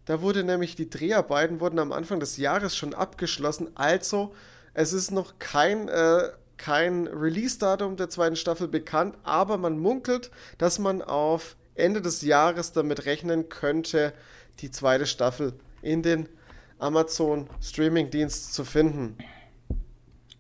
Da 0.07 0.21
wurde 0.21 0.45
nämlich 0.45 0.75
die 0.75 0.89
Dreharbeiten 0.89 1.59
wurden 1.59 1.79
am 1.79 1.91
Anfang 1.91 2.21
des 2.21 2.38
Jahres 2.38 2.75
schon 2.75 2.93
abgeschlossen. 2.93 3.67
Also, 3.75 4.34
es 4.73 4.93
ist 4.93 5.11
noch 5.11 5.38
kein, 5.38 5.89
äh, 5.89 6.29
kein 6.55 7.07
Release-Datum 7.07 7.97
der 7.97 8.09
zweiten 8.09 8.38
Staffel 8.38 8.69
bekannt, 8.69 9.17
aber 9.23 9.57
man 9.57 9.77
munkelt, 9.77 10.31
dass 10.57 10.79
man 10.79 11.01
auf 11.01 11.57
Ende 11.75 12.01
des 12.01 12.21
Jahres 12.21 12.71
damit 12.71 13.05
rechnen 13.05 13.49
könnte, 13.49 14.13
die 14.59 14.71
zweite 14.71 15.05
Staffel 15.05 15.53
in 15.81 16.03
den 16.03 16.29
Amazon 16.79 17.49
Streaming-Dienst 17.61 18.53
zu 18.53 18.63
finden. 18.63 19.17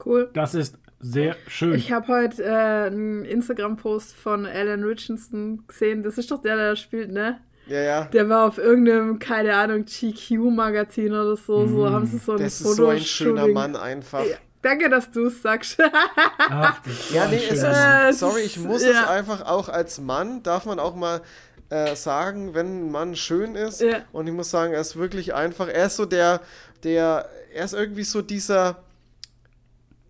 Cool. 0.03 0.29
Das 0.33 0.55
ist 0.55 0.77
sehr 1.01 1.35
schön. 1.47 1.75
Ich 1.75 1.91
habe 1.91 2.07
heute 2.07 2.41
äh, 2.41 2.87
einen 2.87 3.25
Instagram-Post 3.25 4.15
von 4.15 4.45
Alan 4.45 4.83
Richardson 4.83 5.67
gesehen. 5.67 6.03
Das 6.03 6.17
ist 6.17 6.31
doch 6.31 6.41
der, 6.41 6.55
der 6.55 6.75
spielt, 6.77 7.11
ne? 7.11 7.41
Ja, 7.67 7.81
ja. 7.81 8.05
Der 8.05 8.29
war 8.29 8.47
auf 8.47 8.57
irgendeinem, 8.57 9.19
keine 9.19 9.55
Ahnung, 9.55 9.85
GQ-Magazin 9.85 11.11
oder 11.11 11.35
so. 11.35 11.67
So 11.67 11.89
haben 11.89 12.05
sie 12.05 12.17
so 12.17 12.33
ein 12.33 12.39
Das 12.39 12.61
ist 12.61 12.75
so 12.75 12.87
ein 12.87 12.99
schöner. 12.99 13.47
Mann 13.47 13.75
einfach. 13.75 14.25
Ja, 14.25 14.37
danke, 14.61 14.89
dass 14.89 15.11
du 15.11 15.27
es 15.27 15.41
sagst. 15.41 15.77
Ach, 16.37 16.79
Ja, 17.13 17.27
nee, 17.27 17.41
es 17.49 17.57
ist. 17.57 17.63
Äh, 17.63 18.13
sorry, 18.13 18.41
ich 18.41 18.57
muss 18.57 18.83
ja. 18.83 18.91
es 18.91 19.07
einfach 19.07 19.45
auch 19.45 19.69
als 19.69 19.99
Mann, 19.99 20.43
darf 20.43 20.65
man 20.65 20.79
auch 20.79 20.95
mal 20.95 21.21
äh, 21.69 21.95
sagen, 21.95 22.53
wenn 22.53 22.87
ein 22.87 22.91
Mann 22.91 23.15
schön 23.15 23.55
ist. 23.55 23.81
Ja. 23.81 23.99
Und 24.11 24.27
ich 24.27 24.33
muss 24.33 24.49
sagen, 24.49 24.73
er 24.73 24.81
ist 24.81 24.95
wirklich 24.95 25.33
einfach, 25.33 25.67
er 25.67 25.87
ist 25.87 25.97
so 25.97 26.05
der, 26.05 26.41
der, 26.83 27.27
er 27.53 27.65
ist 27.65 27.73
irgendwie 27.73 28.03
so 28.03 28.21
dieser, 28.21 28.77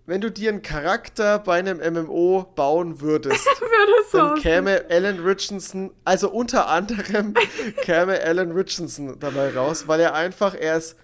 wenn 0.07 0.21
du 0.21 0.31
dir 0.31 0.49
einen 0.49 0.61
Charakter 0.63 1.38
bei 1.38 1.59
einem 1.59 1.77
MMO 1.77 2.51
bauen 2.55 3.01
würdest, 3.01 3.45
Würde 3.59 3.91
dann 4.11 4.21
aussehen. 4.31 4.41
käme 4.41 4.85
Alan 4.89 5.19
Richardson, 5.19 5.91
also 6.05 6.29
unter 6.31 6.67
anderem 6.69 7.35
käme 7.84 8.19
Alan 8.23 8.51
Richardson 8.51 9.19
dabei 9.19 9.53
raus, 9.53 9.88
weil 9.88 9.99
er 9.99 10.15
einfach, 10.15 10.55
er 10.55 10.77
ist 10.77 10.95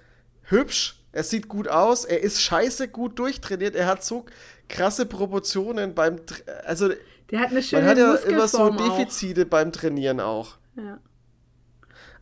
hübsch, 0.43 0.99
er 1.11 1.23
sieht 1.23 1.47
gut 1.47 1.67
aus, 1.67 2.05
er 2.05 2.21
ist 2.23 2.41
scheiße 2.41 2.87
gut 2.87 3.19
durchtrainiert, 3.19 3.75
er 3.75 3.85
hat 3.87 4.03
so 4.03 4.25
krasse 4.69 5.05
Proportionen 5.05 5.93
beim, 5.93 6.19
also 6.65 6.89
Der 7.29 7.39
hat 7.41 7.51
eine 7.51 7.61
schöne 7.61 7.81
man 7.81 7.91
hat 7.91 7.97
ja 7.97 8.13
immer 8.15 8.47
so 8.47 8.59
Muskelform 8.59 8.77
auch. 8.77 8.97
Defizite 8.97 9.45
beim 9.45 9.71
Trainieren 9.73 10.19
auch. 10.21 10.55
Ja. 10.77 10.99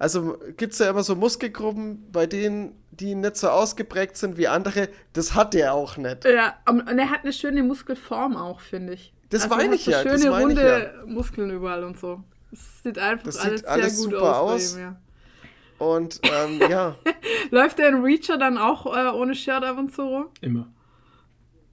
Also 0.02 0.40
gibt 0.57 0.73
es 0.73 0.80
ja 0.80 0.90
immer 0.90 1.03
so 1.03 1.15
Muskelgruppen, 1.15 2.11
bei 2.11 2.26
denen 2.26 2.76
die 2.90 3.14
nicht 3.14 3.38
so 3.38 3.49
ausgeprägt 3.49 4.18
sind 4.18 4.36
wie 4.36 4.48
andere. 4.48 4.90
Das 5.14 5.36
hat 5.36 5.53
der 5.53 5.76
auch 5.76 5.95
nicht. 5.95 6.26
Ja, 6.26 6.56
und 6.68 6.90
und 6.90 6.98
er 6.98 7.11
hat 7.11 7.22
eine 7.22 7.32
schöne 7.32 7.61
Muskelform 7.61 8.36
auch, 8.36 8.61
finde 8.61 8.94
ich. 8.94 9.14
Das 9.30 9.44
also 9.44 9.57
meine 9.57 9.76
ich 9.76 9.84
so 9.84 9.91
ja, 9.91 10.03
das 10.03 10.23
schöne, 10.23 10.36
runde 10.36 11.03
Muskeln 11.06 11.52
überall 11.52 11.84
und 11.84 11.99
so. 11.99 12.23
Das 12.49 12.82
sieht 12.82 12.98
einfach 12.98 13.26
Das 13.26 13.38
alles 13.38 13.60
sieht 13.60 13.69
alles 13.69 13.95
sehr 13.99 14.06
gut 14.10 14.14
super 14.15 14.40
aus. 14.40 14.52
aus. 14.53 14.73
Bei 14.73 14.80
ihm, 14.80 14.86
ja. 14.86 15.86
Und 15.86 16.19
ähm, 16.23 16.61
ja, 16.68 16.95
Läuft 17.52 17.78
der 17.78 17.90
in 17.90 18.03
Reacher 18.03 18.40
dann 18.40 18.57
auch 18.57 18.88
äh, 18.88 19.15
ohne 19.15 19.36
Shirt 19.36 19.64
ab 19.64 19.78
und 19.78 19.94
zu 19.94 20.02
rum? 20.02 20.26
Immer. 20.41 20.68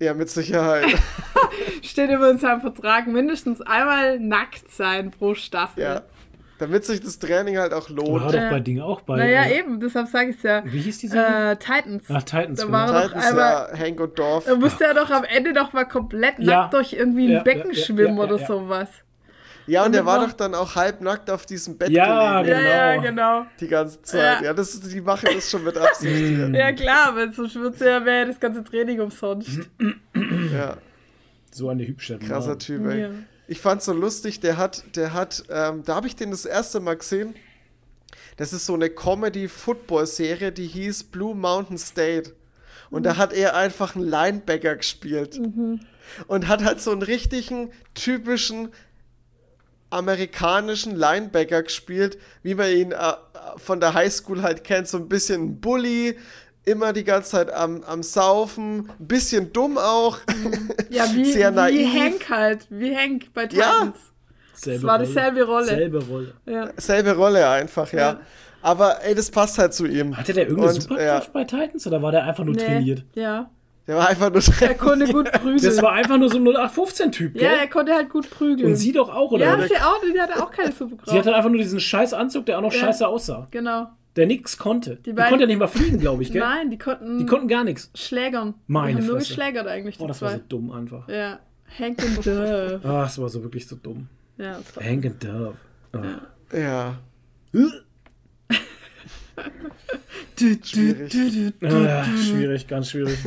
ja, 0.01 0.13
mit 0.13 0.29
Sicherheit. 0.29 0.85
Steht 1.83 2.11
über 2.11 2.31
in 2.31 2.39
seinem 2.39 2.61
Vertrag 2.61 3.07
mindestens 3.07 3.63
einmal 3.63 4.21
nackt 4.21 4.71
sein 4.71 5.13
pro 5.13 5.35
Staffel. 5.35 5.83
ja. 5.83 6.03
Damit 6.59 6.85
sich 6.85 7.01
das 7.01 7.19
Training 7.21 7.57
halt 7.59 7.73
auch 7.73 7.89
War 7.91 7.97
lohnt. 7.97 8.25
doch 8.27 8.35
Ja. 8.35 8.51
bei 8.51 8.59
Dingen 8.61 8.83
auch 8.83 9.01
bei. 9.03 9.17
Naja, 9.17 9.43
äh, 9.45 9.59
eben, 9.61 9.79
deshalb 9.79 10.09
sage 10.09 10.31
ich 10.31 10.37
es 10.39 10.43
ja. 10.43 10.63
Wie 10.65 10.81
hieß 10.81 10.99
die 10.99 11.07
Serie? 11.09 11.53
Äh, 11.53 11.57
Titans. 11.57 12.05
Ach, 12.09 12.23
Titans, 12.23 12.59
Da 12.61 12.67
genau. 12.67 12.79
war 12.79 12.87
er 12.89 12.93
doch 13.03 13.07
Titans, 13.09 13.27
einmal. 13.27 13.69
ja, 13.73 13.79
Hank 13.79 14.01
und 14.01 14.19
Dorf. 14.19 14.45
Da 14.45 14.55
musste 14.57 14.85
er 14.85 14.95
doch 14.95 15.11
am 15.11 15.25
Ende 15.25 15.53
doch 15.53 15.73
mal 15.73 15.85
komplett 15.85 16.35
Ja. 16.39 16.63
nackt 16.63 16.75
durch 16.75 16.93
irgendwie 16.95 17.27
ein 17.27 17.33
Ja, 17.35 17.43
Becken 17.45 17.71
ja, 17.71 17.77
ja, 17.79 17.85
schwimmen 17.85 18.17
ja, 18.17 18.23
oder 18.25 18.37
ja. 18.41 18.47
sowas. 18.47 18.89
Ja, 19.69 19.81
und 19.83 19.87
Und 19.89 19.93
der 19.97 20.07
war 20.07 20.19
war- 20.21 20.27
doch 20.27 20.33
dann 20.33 20.55
auch 20.55 20.75
halbnackt 20.77 21.31
auf 21.31 21.45
diesem 21.45 21.77
Bett 21.77 21.91
Ja, 21.91 22.41
gelegen. 22.43 22.59
Ja, 22.61 22.67
ja, 22.69 22.93
Genau. 22.97 23.03
genau. 23.43 23.47
Die 23.61 23.69
ganze 23.69 24.01
Zeit. 24.03 24.41
Ja. 24.41 24.47
Ja, 24.47 24.55
das, 24.55 24.81
die 24.81 25.01
machen 25.03 25.29
das 25.35 25.51
schon 25.51 25.63
mit 25.63 25.77
Absicht 25.77 26.17
hier. 26.17 26.49
Ja, 26.49 26.73
klar, 26.73 27.15
wenn 27.15 27.33
sonst 27.35 27.55
ja, 27.55 28.05
wäre 28.05 28.19
ja 28.21 28.25
das 28.25 28.41
ganze 28.41 28.65
Training 28.65 29.01
umsonst. 29.01 29.61
Ja, 30.55 30.77
So 31.53 31.69
eine 31.69 31.87
hübsche 31.87 32.19
krasser 32.19 32.51
Mann. 32.51 32.59
Typ, 32.59 32.87
ey. 32.87 33.09
Ich 33.51 33.61
fand's 33.61 33.87
so 33.87 33.95
lustig, 33.95 34.41
der 34.41 34.59
hat, 34.59 34.95
der 34.95 35.15
hat, 35.15 35.45
ähm, 35.49 35.83
da 35.83 35.95
habe 35.95 36.07
ich 36.07 36.15
den 36.15 36.31
das 36.31 36.45
erste 36.45 36.81
Mal 36.81 36.99
gesehen. 36.99 37.35
Das 38.37 38.53
ist 38.53 38.67
so 38.67 38.75
eine 38.75 38.91
Comedy-Football-Serie, 38.91 40.53
die 40.53 40.67
hieß 40.67 41.05
Blue 41.05 41.35
Mountain 41.35 41.79
State. 41.79 42.35
Und 42.91 43.05
da 43.05 43.17
hat 43.17 43.33
er 43.33 43.57
einfach 43.57 43.97
einen 43.97 44.07
Linebacker 44.07 44.77
gespielt. 44.77 45.41
Und 46.27 46.49
hat 46.49 46.63
halt 46.63 46.83
so 46.83 46.93
einen 46.93 47.03
richtigen, 47.03 47.73
typischen 47.95 48.69
amerikanischen 49.91 50.95
Linebacker 50.95 51.63
gespielt, 51.63 52.19
wie 52.43 52.55
man 52.55 52.71
ihn 52.71 52.93
äh, 52.93 53.15
von 53.57 53.81
der 53.81 53.95
Highschool 53.95 54.43
halt 54.43 54.63
kennt. 54.63 54.89
So 54.89 54.99
ein 54.99 55.09
bisschen 55.09 55.43
ein 55.43 55.61
Bully, 55.61 56.19
immer 56.69 56.93
die 56.93 57.05
ganze 57.05 57.31
Zeit 57.31 57.53
am, 57.53 57.83
am 57.85 58.03
Saufen, 58.03 58.91
ein 59.01 59.07
bisschen 59.07 59.53
dumm 59.53 59.79
auch. 59.79 60.19
Ja, 60.91 61.05
wie, 61.15 61.25
Sehr 61.33 61.51
wie 61.53 61.57
naiv. 61.57 61.95
Hank 61.95 62.31
halt. 62.31 62.67
Wie 62.71 62.95
Hank 62.97 63.33
bei 63.35 63.43
Ja. 63.43 63.49
Titans. 63.49 63.97
Selbe 64.55 64.79
Es 64.79 64.85
war 64.85 64.97
Rolle. 64.97 65.07
dieselbe 65.07 65.45
Rolle. 65.45 65.67
Selbe 65.67 66.05
Rolle. 66.05 66.35
Ja. 66.47 66.69
Selbe 66.77 67.15
Rolle 67.17 67.49
einfach, 67.49 67.93
ja. 67.93 67.99
Ja. 67.99 68.21
Aber 68.61 69.05
ey, 69.05 69.15
das 69.15 69.31
passt 69.31 69.57
halt 69.59 69.73
zu 69.73 69.87
ihm. 69.87 70.17
Hatte 70.17 70.33
der 70.33 70.45
irgendeine 70.49 70.75
Und, 70.75 70.83
Superkraft 70.83 71.33
bei 71.33 71.45
Titans 71.45 71.87
oder 71.87 72.03
war 72.03 72.11
der 72.11 72.25
einfach 72.25 72.43
nur 72.45 72.55
Nee. 72.57 72.65
trainiert? 72.65 73.05
Ja. 73.15 73.51
Der 73.87 73.97
war 73.97 74.09
einfach 74.09 74.31
nur 74.31 74.43
Er 74.61 74.75
konnte 74.75 75.07
gut 75.11 75.31
prügeln. 75.33 75.63
Das 75.63 75.81
war 75.81 75.93
einfach 75.93 76.19
nur 76.19 76.29
so 76.29 76.37
ein 76.37 76.45
0815-Typ, 76.47 77.35
gell? 77.35 77.43
ja, 77.43 77.51
er 77.53 77.69
konnte 77.69 77.95
halt 77.95 78.11
gut 78.11 78.29
prügeln. 78.29 78.71
Und 78.71 78.77
sie 78.77 78.93
doch 78.93 79.09
auch, 79.15 79.31
oder? 79.31 79.45
ja, 79.47 79.67
sie 79.67 79.77
auch, 79.77 80.01
die 80.13 80.21
hatte 80.21 80.43
auch 80.43 80.51
keine 80.51 80.73
Superkraft. 80.73 81.09
Sie 81.11 81.17
hatte 81.19 81.35
einfach 81.35 81.49
nur 81.49 81.59
diesen 81.59 81.81
scheiß 81.81 82.13
Anzug, 82.13 82.45
der 82.47 82.59
auch 82.59 82.63
noch 82.63 82.73
Ja. 82.73 82.81
scheiße 82.81 83.07
aussah. 83.09 83.47
genau. 83.51 83.87
Der 84.19 84.27
nix 84.27 84.59
konnte. 84.59 84.97
Die, 84.97 85.13
beiden- 85.15 85.31
konnte 85.31 85.45
ja 85.45 85.47
nicht 85.47 85.59
mal 85.59 85.67
fliegen, 85.69 85.99
glaube 85.99 86.23
ich, 86.23 86.31
gell? 86.33 86.41
Nein, 86.43 86.69
die 86.71 86.77
konnten, 86.79 87.19
Die 87.21 87.25
konnten 87.27 87.49
gar 87.49 87.65
nichts. 87.65 87.91
schlägern. 87.95 88.53
Meine 88.67 88.89
die 88.89 88.99
haben 88.99 89.07
nur 89.07 89.17
Fresse. 89.17 89.29
geschlägert 89.29 89.67
eigentlich, 89.67 89.97
die 89.97 90.03
Oh, 90.03 90.07
das 90.09 90.21
war 90.21 90.31
zwei. 90.33 90.37
so 90.39 90.43
dumm 90.49 90.71
einfach. 90.73 91.09
Ja. 91.09 91.39
Hank 91.79 92.03
und 92.05 92.27
Dove. 92.27 92.81
Ah, 92.85 93.03
das 93.05 93.19
war 93.19 93.29
so 93.31 93.43
wirklich 93.43 93.67
so 93.67 93.77
dumm. 93.77 94.09
ja, 94.37 94.59
das 94.59 94.77
war 94.77 94.85
Hank 94.85 95.07
and 95.07 95.25
Dove. 95.25 95.55
Ah. 95.93 96.57
Ja. 96.57 96.99
Du, 100.37 100.57
Schwierig. 100.65 101.13
du, 101.13 101.53
du, 101.61 101.67
Ah, 101.67 102.05
schwierig, 102.05 102.67
ganz 102.69 102.91
schwierig. 102.91 103.19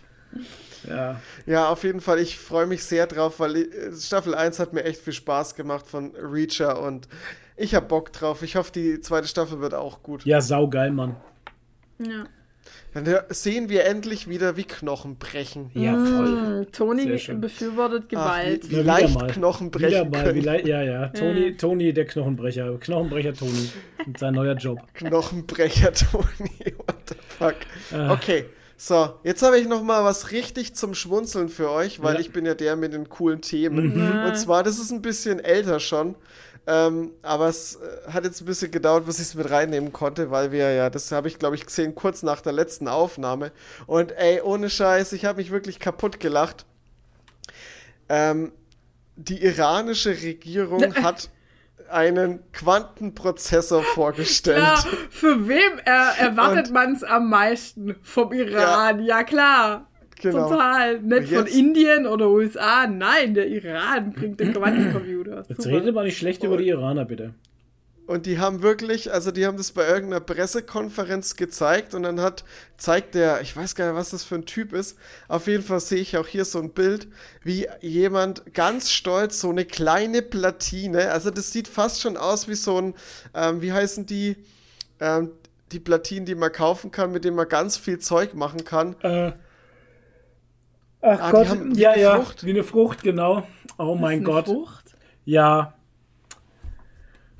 ja. 0.88 1.20
Ja, 1.46 1.68
auf 1.68 1.82
jeden 1.84 2.00
Fall. 2.00 2.18
Ich 2.20 2.38
freue 2.38 2.66
mich 2.66 2.84
sehr 2.84 3.06
drauf, 3.06 3.40
weil 3.40 3.56
äh, 3.56 3.92
Staffel 3.96 4.34
1 4.34 4.58
hat 4.58 4.72
mir 4.74 4.84
echt 4.84 5.00
viel 5.00 5.12
Spaß 5.14 5.54
gemacht 5.54 5.86
von 5.86 6.14
Reacher 6.16 6.80
und 6.82 7.08
ich 7.56 7.74
habe 7.74 7.86
Bock 7.86 8.12
drauf. 8.12 8.42
Ich 8.42 8.56
hoffe, 8.56 8.72
die 8.72 9.00
zweite 9.00 9.28
Staffel 9.28 9.60
wird 9.60 9.74
auch 9.74 10.02
gut. 10.02 10.24
Ja, 10.24 10.40
saugeil, 10.40 10.90
Mann. 10.90 11.16
Ja. 11.98 12.24
Dann 12.94 13.06
sehen 13.28 13.68
wir 13.68 13.84
endlich 13.84 14.26
wieder, 14.28 14.56
wie 14.56 14.64
Knochen 14.64 15.16
brechen. 15.16 15.70
Ja, 15.74 15.92
voll. 15.92 16.62
Mm, 16.62 16.72
Toni 16.72 17.06
befürwortet 17.34 18.04
Ach, 18.06 18.08
Gewalt. 18.08 18.64
wie 18.64 18.70
wie 18.70 18.74
Ja, 18.76 18.80
wieder 18.80 18.92
leicht 18.92 19.14
mal. 19.14 19.26
Knochen 19.28 19.66
Wieder 19.74 19.78
brechen 19.88 20.10
mal, 20.10 20.34
wie 20.34 20.42
können. 20.42 20.66
ja, 20.66 20.82
ja. 20.82 21.08
Toni, 21.08 21.48
Ja. 21.50 21.56
Toni, 21.56 21.92
der 21.92 22.06
Knochenbrecher. 22.06 22.78
Knochenbrecher 22.78 23.34
Toni. 23.34 23.70
Sein 24.18 24.34
neuer 24.34 24.54
Job. 24.54 24.78
Knochenbrecher, 24.94 25.92
Toni. 25.92 26.50
What 26.78 26.96
the 27.08 27.14
fuck? 27.38 27.54
Ah. 27.92 28.12
Okay, 28.14 28.46
so, 28.78 29.14
jetzt 29.24 29.42
habe 29.42 29.58
ich 29.58 29.68
noch 29.68 29.82
mal 29.82 30.02
was 30.04 30.32
richtig 30.32 30.74
zum 30.74 30.94
Schmunzeln 30.94 31.48
für 31.50 31.70
euch, 31.70 32.02
weil 32.02 32.14
Ja. 32.14 32.20
ich 32.20 32.30
bin 32.32 32.46
ja 32.46 32.54
der 32.54 32.76
mit 32.76 32.94
den 32.94 33.08
coolen 33.10 33.42
Themen. 33.42 33.94
Mhm. 33.94 34.24
Und 34.26 34.36
zwar, 34.38 34.62
das 34.62 34.78
ist 34.78 34.90
ein 34.90 35.02
bisschen 35.02 35.38
älter 35.38 35.80
schon, 35.80 36.14
ähm, 36.66 37.12
aber 37.22 37.48
es 37.48 37.76
äh, 37.76 38.10
hat 38.10 38.24
jetzt 38.24 38.40
ein 38.40 38.46
bisschen 38.46 38.70
gedauert, 38.70 39.06
bis 39.06 39.18
ich 39.18 39.26
es 39.26 39.34
mit 39.34 39.50
reinnehmen 39.50 39.92
konnte, 39.92 40.30
weil 40.30 40.50
wir 40.50 40.72
ja, 40.72 40.90
das 40.90 41.12
habe 41.12 41.28
ich 41.28 41.38
glaube 41.38 41.54
ich 41.54 41.64
gesehen, 41.64 41.94
kurz 41.94 42.22
nach 42.22 42.40
der 42.40 42.52
letzten 42.52 42.88
Aufnahme. 42.88 43.52
Und 43.86 44.12
ey, 44.12 44.40
ohne 44.40 44.68
Scheiß, 44.68 45.12
ich 45.12 45.24
habe 45.24 45.38
mich 45.38 45.50
wirklich 45.50 45.78
kaputt 45.78 46.18
gelacht. 46.18 46.66
Ähm, 48.08 48.52
die 49.16 49.42
iranische 49.42 50.10
Regierung 50.10 50.94
hat 50.96 51.30
einen 51.88 52.40
Quantenprozessor 52.52 53.82
vorgestellt. 53.94 54.58
Klar, 54.58 54.86
für 55.10 55.48
wem 55.48 55.78
er, 55.84 56.14
erwartet 56.18 56.72
man 56.72 56.94
es 56.94 57.04
am 57.04 57.30
meisten? 57.30 57.96
Vom 58.02 58.32
Iran, 58.32 59.04
ja, 59.04 59.22
klar. 59.22 59.86
Genau. 60.20 60.48
Total. 60.48 61.00
Nicht 61.00 61.32
Und 61.32 61.36
von 61.36 61.46
Indien 61.46 62.06
oder 62.06 62.30
USA. 62.30 62.86
Nein, 62.86 63.34
der 63.34 63.48
Iran 63.48 64.12
bringt 64.12 64.40
den 64.40 64.52
Quantencomputer. 64.52 65.44
Jetzt 65.48 65.62
Super. 65.62 65.76
redet 65.76 65.94
mal 65.94 66.04
nicht 66.04 66.18
schlecht 66.18 66.42
über 66.42 66.56
die 66.56 66.68
Iraner, 66.68 67.04
bitte. 67.04 67.34
Und 68.06 68.26
die 68.26 68.38
haben 68.38 68.62
wirklich, 68.62 69.12
also 69.12 69.32
die 69.32 69.46
haben 69.46 69.56
das 69.56 69.72
bei 69.72 69.86
irgendeiner 69.86 70.20
Pressekonferenz 70.20 71.34
gezeigt 71.34 71.92
und 71.92 72.04
dann 72.04 72.20
hat, 72.20 72.44
zeigt 72.76 73.16
der, 73.16 73.40
ich 73.40 73.56
weiß 73.56 73.74
gar 73.74 73.86
nicht, 73.86 73.96
was 73.96 74.10
das 74.10 74.22
für 74.22 74.36
ein 74.36 74.46
Typ 74.46 74.72
ist, 74.72 74.96
auf 75.26 75.48
jeden 75.48 75.64
Fall 75.64 75.80
sehe 75.80 75.98
ich 75.98 76.16
auch 76.16 76.28
hier 76.28 76.44
so 76.44 76.60
ein 76.60 76.70
Bild, 76.70 77.08
wie 77.42 77.66
jemand 77.80 78.54
ganz 78.54 78.92
stolz 78.92 79.40
so 79.40 79.50
eine 79.50 79.64
kleine 79.64 80.22
Platine, 80.22 81.10
also 81.10 81.32
das 81.32 81.50
sieht 81.50 81.66
fast 81.66 82.00
schon 82.00 82.16
aus 82.16 82.46
wie 82.46 82.54
so 82.54 82.80
ein, 82.80 82.94
ähm, 83.34 83.60
wie 83.60 83.72
heißen 83.72 84.06
die, 84.06 84.36
ähm, 85.00 85.32
die 85.72 85.80
Platinen, 85.80 86.26
die 86.26 86.36
man 86.36 86.52
kaufen 86.52 86.92
kann, 86.92 87.10
mit 87.10 87.24
denen 87.24 87.34
man 87.34 87.48
ganz 87.48 87.76
viel 87.76 87.98
Zeug 87.98 88.34
machen 88.34 88.64
kann. 88.64 88.94
Äh. 89.02 89.32
Ach 91.02 91.20
Ah, 91.20 91.30
Gott, 91.30 91.48
haben- 91.48 91.76
wie 91.76 91.80
ja, 91.80 91.90
eine 91.92 92.02
ja, 92.02 92.16
Frucht. 92.16 92.44
wie 92.44 92.50
eine 92.50 92.64
Frucht, 92.64 93.02
genau. 93.02 93.46
Oh 93.78 93.94
Ist 93.94 94.00
mein 94.00 94.16
eine 94.18 94.22
Gott. 94.22 94.46
Frucht? 94.46 94.96
Ja. 95.24 95.74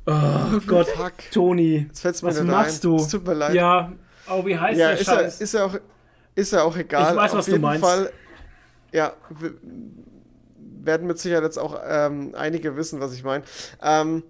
Oh 0.07 0.61
Gott, 0.67 0.87
Fuck. 0.89 1.15
Toni, 1.33 1.87
Jetzt 1.89 2.01
fällt's 2.01 2.23
mir 2.23 2.29
was 2.29 2.43
machst 2.43 2.85
ein. 2.85 2.91
du? 2.91 2.97
Es 2.97 3.09
tut 3.09 3.27
mir 3.27 3.35
leid. 3.35 3.55
Ja, 3.55 3.93
oh, 4.31 4.45
wie 4.47 4.57
heißt 4.57 4.79
Ja, 4.79 4.89
der 4.91 4.99
ist 5.01 5.07
ja, 5.09 5.15
Scheiß? 5.15 5.41
ist, 5.41 5.55
ja 5.55 5.65
auch, 5.65 5.75
ist 6.37 6.53
ja 6.53 6.63
auch 6.63 6.77
egal. 6.77 7.11
Ich 7.13 7.17
weiß, 7.17 7.33
Auf 7.33 7.39
was 7.39 7.45
du 7.47 7.51
jeden 7.53 7.63
meinst. 7.63 7.85
Fall, 7.85 8.13
ja, 8.93 9.15
werden 10.85 11.07
mit 11.09 11.19
Sicherheit 11.19 11.43
jetzt 11.43 11.59
auch 11.59 11.81
ähm, 11.85 12.35
einige 12.37 12.77
wissen, 12.77 13.01
was 13.01 13.13
ich 13.15 13.25
meine. 13.25 13.43
Ähm, 13.83 14.23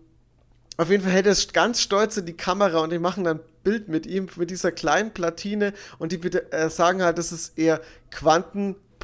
auf 0.78 0.88
jeden 0.88 1.02
Fall 1.02 1.12
hält 1.12 1.26
er 1.26 1.32
es 1.32 1.52
ganz 1.52 1.80
stolz 1.82 2.16
in 2.16 2.24
die 2.24 2.36
Kamera 2.36 2.78
und 2.80 2.90
die 2.90 2.98
machen 2.98 3.24
dann 3.24 3.38
ein 3.38 3.42
Bild 3.62 3.88
mit 3.88 4.06
ihm, 4.06 4.28
mit 4.36 4.50
dieser 4.50 4.72
kleinen 4.72 5.10
Platine 5.12 5.74
und 5.98 6.12
die 6.12 6.18
bitte, 6.18 6.50
äh, 6.52 6.70
sagen 6.70 7.02
halt, 7.02 7.18
das 7.18 7.32
ist 7.32 7.58
eher 7.58 7.80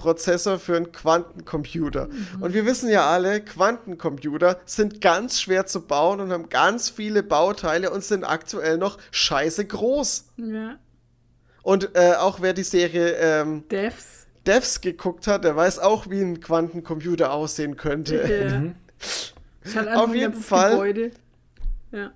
Quantenprozessor 0.03 0.59
für 0.59 0.77
einen 0.77 0.93
Quantencomputer. 0.93 2.09
Und 2.41 2.55
wir 2.55 2.67
wissen 2.67 2.91
ja 2.91 3.09
alle, 3.09 3.41
Quantencomputer 3.41 4.61
sind 4.67 5.01
ganz 5.01 5.41
schwer 5.41 5.67
zu 5.67 5.83
bauen 5.83 6.21
und 6.21 6.33
haben 6.33 6.49
ganz 6.49 6.91
viele 6.91 7.23
Bauteile 7.23 7.91
und 7.91 8.05
sind 8.05 8.25
aktuell 8.25 8.79
noch 8.79 8.99
scheiße 9.11 9.65
groß. 9.65 10.33
Ja. 10.37 10.79
Und 11.63 11.95
äh, 11.95 12.15
auch 12.19 12.41
wer 12.41 12.53
die 12.53 12.65
Serie 12.65 13.13
ähm, 13.13 13.65
Devs. 13.69 14.27
Devs 14.47 14.81
geguckt 14.81 15.29
hat, 15.29 15.45
der 15.45 15.55
weiß 15.55 15.79
auch, 15.79 16.11
wie 16.11 16.21
ein 16.21 16.41
Quantencomputer 16.41 17.33
aussehen 17.33 17.77
könnte. 17.77 18.17
Ja. 18.17 18.63
Mhm. 19.65 19.89
Auf 19.95 20.13
jeden 20.13 20.35
Fall. 20.35 21.13
Ja. 21.93 22.11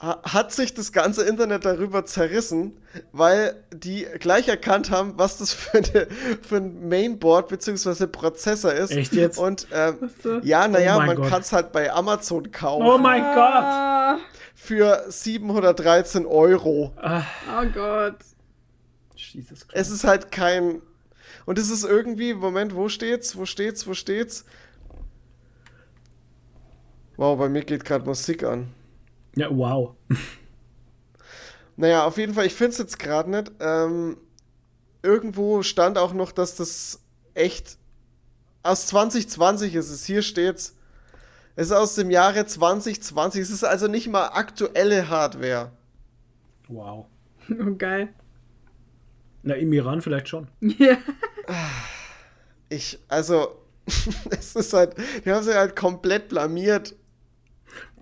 Ha- 0.00 0.20
Hat 0.24 0.52
sich 0.52 0.74
das 0.74 0.92
ganze 0.92 1.24
Internet 1.24 1.64
darüber 1.64 2.04
zerrissen, 2.04 2.76
weil 3.12 3.64
die 3.72 4.06
gleich 4.18 4.46
erkannt 4.48 4.90
haben, 4.90 5.14
was 5.16 5.38
das 5.38 5.52
für, 5.54 5.78
eine, 5.78 6.06
für 6.42 6.56
ein 6.56 6.88
Mainboard 6.88 7.48
bzw. 7.48 8.06
Prozessor 8.06 8.72
ist. 8.74 8.90
Echt 8.90 9.14
jetzt? 9.14 9.38
Und 9.38 9.66
ähm, 9.72 10.10
so. 10.22 10.38
ja, 10.40 10.68
naja, 10.68 10.96
Oh 10.98 11.00
man 11.00 11.16
Gott. 11.16 11.30
kann 11.30 11.40
es 11.40 11.52
halt 11.52 11.72
bei 11.72 11.90
Amazon 11.92 12.50
kaufen 12.52 12.86
Oh 12.86 12.98
mein 12.98 13.22
Gott. 13.22 13.36
Ah, 13.38 14.18
für 14.54 15.04
713 15.08 16.26
Euro. 16.26 16.92
oh 17.02 17.66
Gott. 17.72 18.16
Jesus 19.14 19.66
Christ. 19.66 19.72
Es 19.72 19.90
ist 19.90 20.04
halt 20.04 20.30
kein. 20.30 20.82
Und 21.46 21.58
es 21.58 21.70
ist 21.70 21.84
irgendwie, 21.84 22.34
Moment, 22.34 22.74
wo 22.74 22.88
steht's? 22.90 23.34
Wo 23.36 23.46
steht's? 23.46 23.86
Wo 23.86 23.94
steht's? 23.94 24.44
Wow, 27.16 27.38
bei 27.38 27.48
mir 27.48 27.64
geht 27.64 27.84
gerade 27.84 28.04
Musik 28.04 28.42
an. 28.44 28.68
Ja, 29.36 29.48
wow. 29.56 29.94
Naja, 31.76 32.04
auf 32.04 32.16
jeden 32.16 32.34
Fall, 32.34 32.46
ich 32.46 32.54
finde 32.54 32.72
es 32.72 32.78
jetzt 32.78 32.98
gerade 32.98 33.30
nicht. 33.30 33.52
Ähm, 33.60 34.16
irgendwo 35.02 35.62
stand 35.62 35.98
auch 35.98 36.14
noch, 36.14 36.32
dass 36.32 36.56
das 36.56 37.00
echt 37.34 37.76
aus 38.62 38.86
2020 38.86 39.74
ist 39.74 39.90
es. 39.90 40.04
Hier 40.04 40.22
steht's. 40.22 40.74
Es 41.54 41.66
ist 41.66 41.72
aus 41.72 41.94
dem 41.94 42.10
Jahre 42.10 42.46
2020. 42.46 43.40
Es 43.42 43.50
ist 43.50 43.64
also 43.64 43.88
nicht 43.88 44.08
mal 44.08 44.28
aktuelle 44.28 45.08
Hardware. 45.08 45.72
Wow. 46.68 47.06
Oh, 47.50 47.74
geil. 47.76 48.08
Na, 49.42 49.54
im 49.54 49.72
Iran 49.72 50.02
vielleicht 50.02 50.28
schon. 50.28 50.48
Ja. 50.60 50.98
Ich, 52.68 52.98
also, 53.06 53.62
es 54.30 54.56
ist 54.56 54.72
halt, 54.72 54.96
die 55.24 55.30
haben 55.30 55.44
sich 55.44 55.54
halt 55.54 55.76
komplett 55.76 56.28
blamiert. 56.28 56.96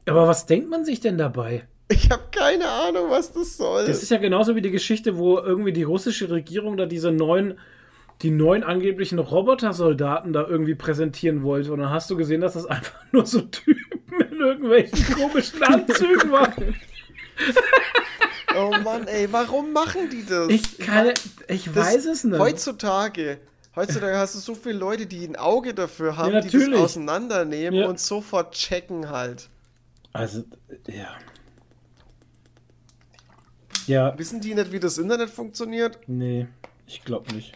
Aber 0.07 0.27
was 0.29 0.47
denkt 0.47 0.69
man 0.71 0.85
sich 0.85 1.01
denn 1.01 1.17
dabei? 1.19 1.67
Ich 1.89 2.11
habe 2.11 2.23
keine 2.31 2.69
Ahnung, 2.69 3.11
was 3.11 3.33
das 3.33 3.57
soll. 3.57 3.87
Das 3.87 4.03
ist 4.03 4.11
ja 4.11 4.17
genauso 4.19 4.55
wie 4.57 4.63
die 4.63 4.71
Geschichte, 4.71 5.17
wo 5.19 5.39
irgendwie 5.39 5.73
die 5.73 5.83
russische 5.83 6.31
Regierung 6.31 6.77
da 6.77 6.87
diese 6.87 7.11
neuen, 7.13 7.59
die 8.23 8.31
neuen 8.31 8.65
angeblichen 8.65 9.19
Robotersoldaten 9.19 10.33
da 10.33 10.47
irgendwie 10.47 10.75
präsentieren 10.75 11.43
wollte. 11.43 11.73
Und 11.73 11.81
dann 11.81 11.91
hast 11.91 12.11
du 12.11 12.17
gesehen, 12.17 12.41
dass 12.41 12.55
das 12.55 12.67
einfach 12.67 12.95
nur 13.13 13.27
so 13.27 13.41
Typen 13.43 13.81
in 14.31 14.39
irgendwelchen 14.41 15.15
komischen 15.15 15.63
Anzügen 15.63 16.31
waren. 16.31 16.75
oh 18.57 18.71
Mann, 18.83 19.07
ey, 19.07 19.29
warum 19.31 19.73
machen 19.73 20.09
die 20.11 20.25
das? 20.25 20.49
Ich 20.49 20.79
kann, 20.79 21.13
ich 21.49 21.67
Das- 21.73 21.77
weiß 21.77 22.07
es 22.07 22.25
nicht. 22.25 22.39
Heutzutage, 22.39 23.39
heutzutage 23.77 24.17
hast 24.17 24.35
du 24.35 24.39
so 24.39 24.55
viele 24.55 24.79
Leute, 24.79 25.07
die 25.07 25.25
ein 25.27 25.37
Auge 25.37 25.75
dafür 25.75 26.17
haben, 26.17 26.33
Ja, 26.33 26.41
die 26.41 26.51
das 26.51 26.73
auseinandernehmen 26.79 27.81
Ja. 27.81 27.89
und 27.89 27.99
sofort 28.01 28.55
checken 28.55 29.11
halt. 29.11 29.49
Also, 30.15 30.45
ja. 30.87 31.17
Ja, 33.87 34.17
Wissen 34.19 34.41
die 34.41 34.55
nicht, 34.55 34.73
wie 34.73 34.81
das 34.81 34.97
Internet 34.97 35.29
funktioniert? 35.29 35.99
nee, 36.07 36.47
ich 36.87 37.05
glaube 37.05 37.35
nicht. 37.35 37.53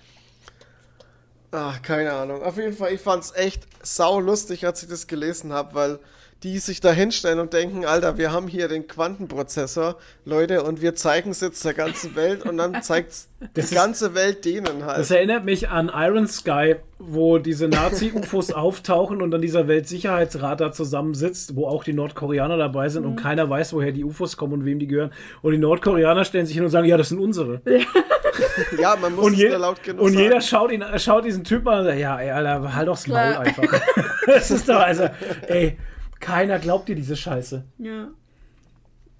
Ach, 1.50 1.80
keine 1.80 2.12
Ahnung. 2.12 2.42
Auf 2.42 2.58
jeden 2.58 2.74
Fall, 2.76 2.92
ich 2.92 3.00
fand's 3.00 3.32
echt 3.34 3.66
sau 3.82 4.20
lustig, 4.20 4.66
als 4.66 4.82
ich 4.82 4.88
das 4.88 5.06
gelesen 5.06 5.52
habe, 5.52 5.74
weil 5.74 5.98
die 6.44 6.58
sich 6.60 6.80
da 6.80 6.92
hinstellen 6.92 7.40
und 7.40 7.52
denken, 7.52 7.84
Alter, 7.84 8.16
wir 8.16 8.30
haben 8.30 8.46
hier 8.46 8.68
den 8.68 8.86
Quantenprozessor, 8.86 9.96
Leute, 10.24 10.62
und 10.62 10.80
wir 10.80 10.94
zeigen 10.94 11.30
es 11.30 11.40
jetzt 11.40 11.64
der 11.64 11.74
ganzen 11.74 12.14
Welt 12.14 12.44
und 12.46 12.58
dann 12.58 12.80
zeigt's 12.82 13.28
Das 13.40 13.50
die 13.54 13.60
ist- 13.60 13.74
ganze 13.74 14.14
Welt 14.14 14.44
denen 14.44 14.84
halt. 14.84 14.98
Das 15.00 15.10
erinnert 15.10 15.44
mich 15.44 15.68
an 15.68 15.90
Iron 15.92 16.28
Sky, 16.28 16.76
wo 17.00 17.38
diese 17.38 17.66
Nazi-UFOs 17.66 18.52
auftauchen 18.52 19.20
und 19.20 19.32
dann 19.32 19.40
dieser 19.40 19.66
Weltsicherheitsrat 19.66 20.60
da 20.60 20.70
zusammensitzt, 20.70 21.56
wo 21.56 21.66
auch 21.66 21.82
die 21.82 21.92
Nordkoreaner 21.92 22.56
dabei 22.56 22.88
sind 22.88 23.04
und 23.04 23.16
keiner 23.16 23.50
weiß, 23.50 23.72
woher 23.72 23.90
die 23.90 24.04
UFOs 24.04 24.36
kommen 24.36 24.52
und 24.52 24.64
wem 24.64 24.78
die 24.78 24.86
gehören. 24.86 25.10
Und 25.42 25.52
die 25.52 25.58
Nordkoreaner 25.58 26.24
stellen 26.24 26.46
sich 26.46 26.54
hin 26.54 26.64
und 26.64 26.70
sagen, 26.70 26.86
ja, 26.86 26.96
das 26.96 27.08
sind 27.08 27.18
unsere. 27.18 27.62
ja, 28.80 28.96
man 29.00 29.14
muss 29.16 29.26
Und, 29.26 29.32
es 29.34 29.38
je 29.40 29.48
laut 29.48 29.82
genug 29.82 30.02
und 30.02 30.12
sagen. 30.12 30.22
jeder 30.24 30.40
schaut, 30.40 30.70
ihn, 30.70 30.84
schaut 30.98 31.24
diesen 31.24 31.42
Typen 31.44 31.66
an 31.68 31.80
und 31.80 31.84
sagt, 31.86 31.98
ja, 31.98 32.18
ey, 32.20 32.30
Alter, 32.30 32.74
halt 32.74 32.86
doch's 32.88 33.06
Maul 33.08 33.18
einfach. 33.18 33.64
das 34.26 34.50
ist 34.52 34.68
doch, 34.68 34.80
also, 34.80 35.08
ey, 35.48 35.76
keiner 36.20 36.58
glaubt 36.58 36.88
dir 36.88 36.96
diese 36.96 37.16
Scheiße. 37.16 37.64
Ja. 37.78 38.08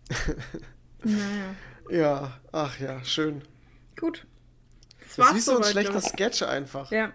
naja. 1.05 1.55
Ja, 1.91 2.39
ach 2.53 2.79
ja, 2.79 3.03
schön. 3.05 3.43
Gut. 3.99 4.27
Das 5.01 5.01
Das 5.01 5.11
ist 5.11 5.19
war's 5.19 5.35
wie 5.35 5.41
so 5.41 5.57
ein 5.57 5.65
schlechter. 5.65 6.01
Sketch 6.01 6.43
einfach. 6.43 6.91
Ja. 6.91 7.13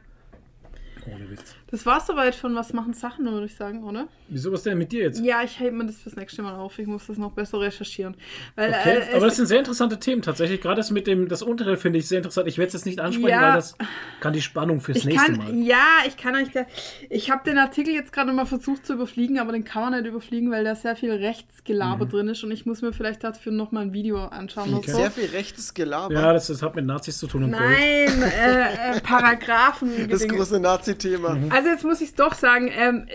Ohne 1.06 1.30
Witz. 1.30 1.56
Das 1.74 1.88
war's 1.88 2.06
soweit 2.06 2.36
von 2.36 2.54
Was 2.54 2.72
machen 2.72 2.94
Sachen, 2.94 3.26
würde 3.26 3.48
ich 3.48 3.56
sagen, 3.56 3.84
oder? 3.84 4.08
Wieso 4.30 4.52
was 4.52 4.62
denn 4.62 4.78
mit 4.78 4.92
dir 4.92 5.06
jetzt? 5.06 5.20
Ja, 5.26 5.42
ich 5.42 5.60
hebe 5.60 5.76
mir 5.76 5.88
das 5.88 5.96
fürs 5.98 6.16
nächste 6.16 6.44
Mal 6.44 6.54
auf. 6.56 6.78
Ich 6.78 6.86
muss 6.86 7.08
das 7.08 7.18
noch 7.18 7.32
besser 7.32 7.60
recherchieren. 7.60 8.16
Weil, 8.56 8.70
Okay, 8.70 8.98
äh, 9.12 9.16
aber 9.16 9.26
es- 9.26 9.32
das 9.32 9.36
sind 9.38 9.46
sehr 9.48 9.58
interessante 9.58 10.00
Themen 10.00 10.22
tatsächlich. 10.22 10.62
Gerade 10.62 10.76
das 10.76 10.92
mit 10.92 11.08
dem, 11.08 11.28
das 11.28 11.42
untere 11.42 11.76
finde 11.78 11.98
ich 11.98 12.08
sehr 12.08 12.20
interessant. 12.20 12.48
Ich 12.48 12.60
werde 12.60 12.68
es 12.68 12.74
jetzt 12.74 12.86
nicht 12.86 13.00
ansprechen, 13.00 13.28
Ja. 13.30 13.42
weil 13.42 13.54
das 13.56 13.76
kann 14.20 14.34
die 14.34 14.42
Spannung 14.44 14.82
fürs 14.82 15.00
ich 15.00 15.06
nächste 15.06 15.32
kann, 15.34 15.38
Mal. 15.40 15.56
Ja, 15.66 15.84
ich 16.08 16.16
kann 16.16 16.36
euch 16.36 16.52
da. 16.52 16.68
Ich 17.10 17.32
habe 17.32 17.44
den 17.44 17.58
Artikel 17.58 17.92
jetzt 17.96 18.14
gerade 18.14 18.32
mal 18.34 18.46
versucht 18.46 18.86
zu 18.86 18.94
überfliegen, 18.94 19.40
aber 19.40 19.52
den 19.52 19.64
kann 19.64 19.82
man 19.82 19.94
nicht 20.00 20.06
überfliegen, 20.08 20.52
weil 20.52 20.64
da 20.64 20.76
sehr 20.76 20.96
viel 20.96 21.12
Rechtsgelaber 21.12 22.06
drin 22.06 22.28
ist 22.28 22.44
und 22.44 22.52
ich 22.52 22.68
muss 22.68 22.84
mir 22.84 22.94
vielleicht 22.94 23.24
dafür 23.24 23.52
noch 23.52 23.72
mal 23.72 23.82
ein 23.82 23.94
Video 23.94 24.18
anschauen 24.26 24.76
oder 24.76 24.88
so. 24.92 24.98
Sehr 24.98 25.10
viel 25.10 25.26
rechtes 25.26 25.74
Gelaber. 25.74 26.14
Ja, 26.14 26.34
das, 26.34 26.46
das 26.46 26.62
hat 26.62 26.76
mit 26.76 26.86
Nazis 26.86 27.18
zu 27.18 27.26
tun. 27.26 27.50
Nein, 27.50 28.22
äh, 28.22 28.98
äh, 28.98 29.02
Paragraphen. 29.02 30.08
das 30.08 30.28
große 30.28 30.60
Nazi-Thema. 30.60 31.36
Also 31.50 31.63
jetzt 31.66 31.84
muss 31.84 32.02
ich 32.02 32.10
es 32.10 32.16
doch 32.16 32.34
sagen, 32.34 32.70
ähm, 32.78 33.06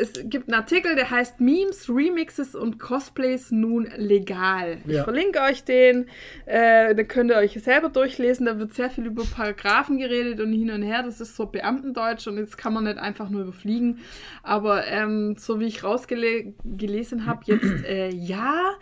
es 0.00 0.12
gibt 0.24 0.48
einen 0.48 0.54
Artikel, 0.54 0.94
der 0.96 1.10
heißt 1.10 1.40
Memes, 1.40 1.88
Remixes 1.88 2.54
und 2.54 2.78
Cosplays 2.78 3.50
nun 3.50 3.88
legal. 3.96 4.78
Ich 4.86 4.92
Ja. 4.94 5.04
verlinke 5.04 5.40
euch 5.42 5.64
den, 5.64 6.06
äh, 6.46 6.94
da 6.94 7.02
könnt 7.04 7.30
ihr 7.30 7.36
euch 7.36 7.52
selber 7.62 7.88
durchlesen, 7.88 8.46
da 8.46 8.58
wird 8.58 8.74
sehr 8.74 8.90
viel 8.90 9.06
über 9.06 9.24
Paragraphen 9.24 9.98
geredet 9.98 10.40
und 10.40 10.52
hin 10.52 10.70
und 10.70 10.82
her, 10.82 11.02
das 11.02 11.20
ist 11.20 11.36
so 11.36 11.46
Beamtendeutsch 11.46 12.26
und 12.26 12.38
jetzt 12.38 12.56
kann 12.58 12.72
man 12.74 12.84
nicht 12.84 12.98
einfach 12.98 13.28
nur 13.30 13.42
überfliegen, 13.42 14.00
aber 14.42 14.86
ähm, 14.86 15.34
so 15.38 15.60
wie 15.60 15.66
ich 15.66 15.84
rausgelesen 15.84 17.26
habe, 17.26 17.40
jetzt 17.46 17.84
äh, 17.84 18.08
ja, 18.10 18.74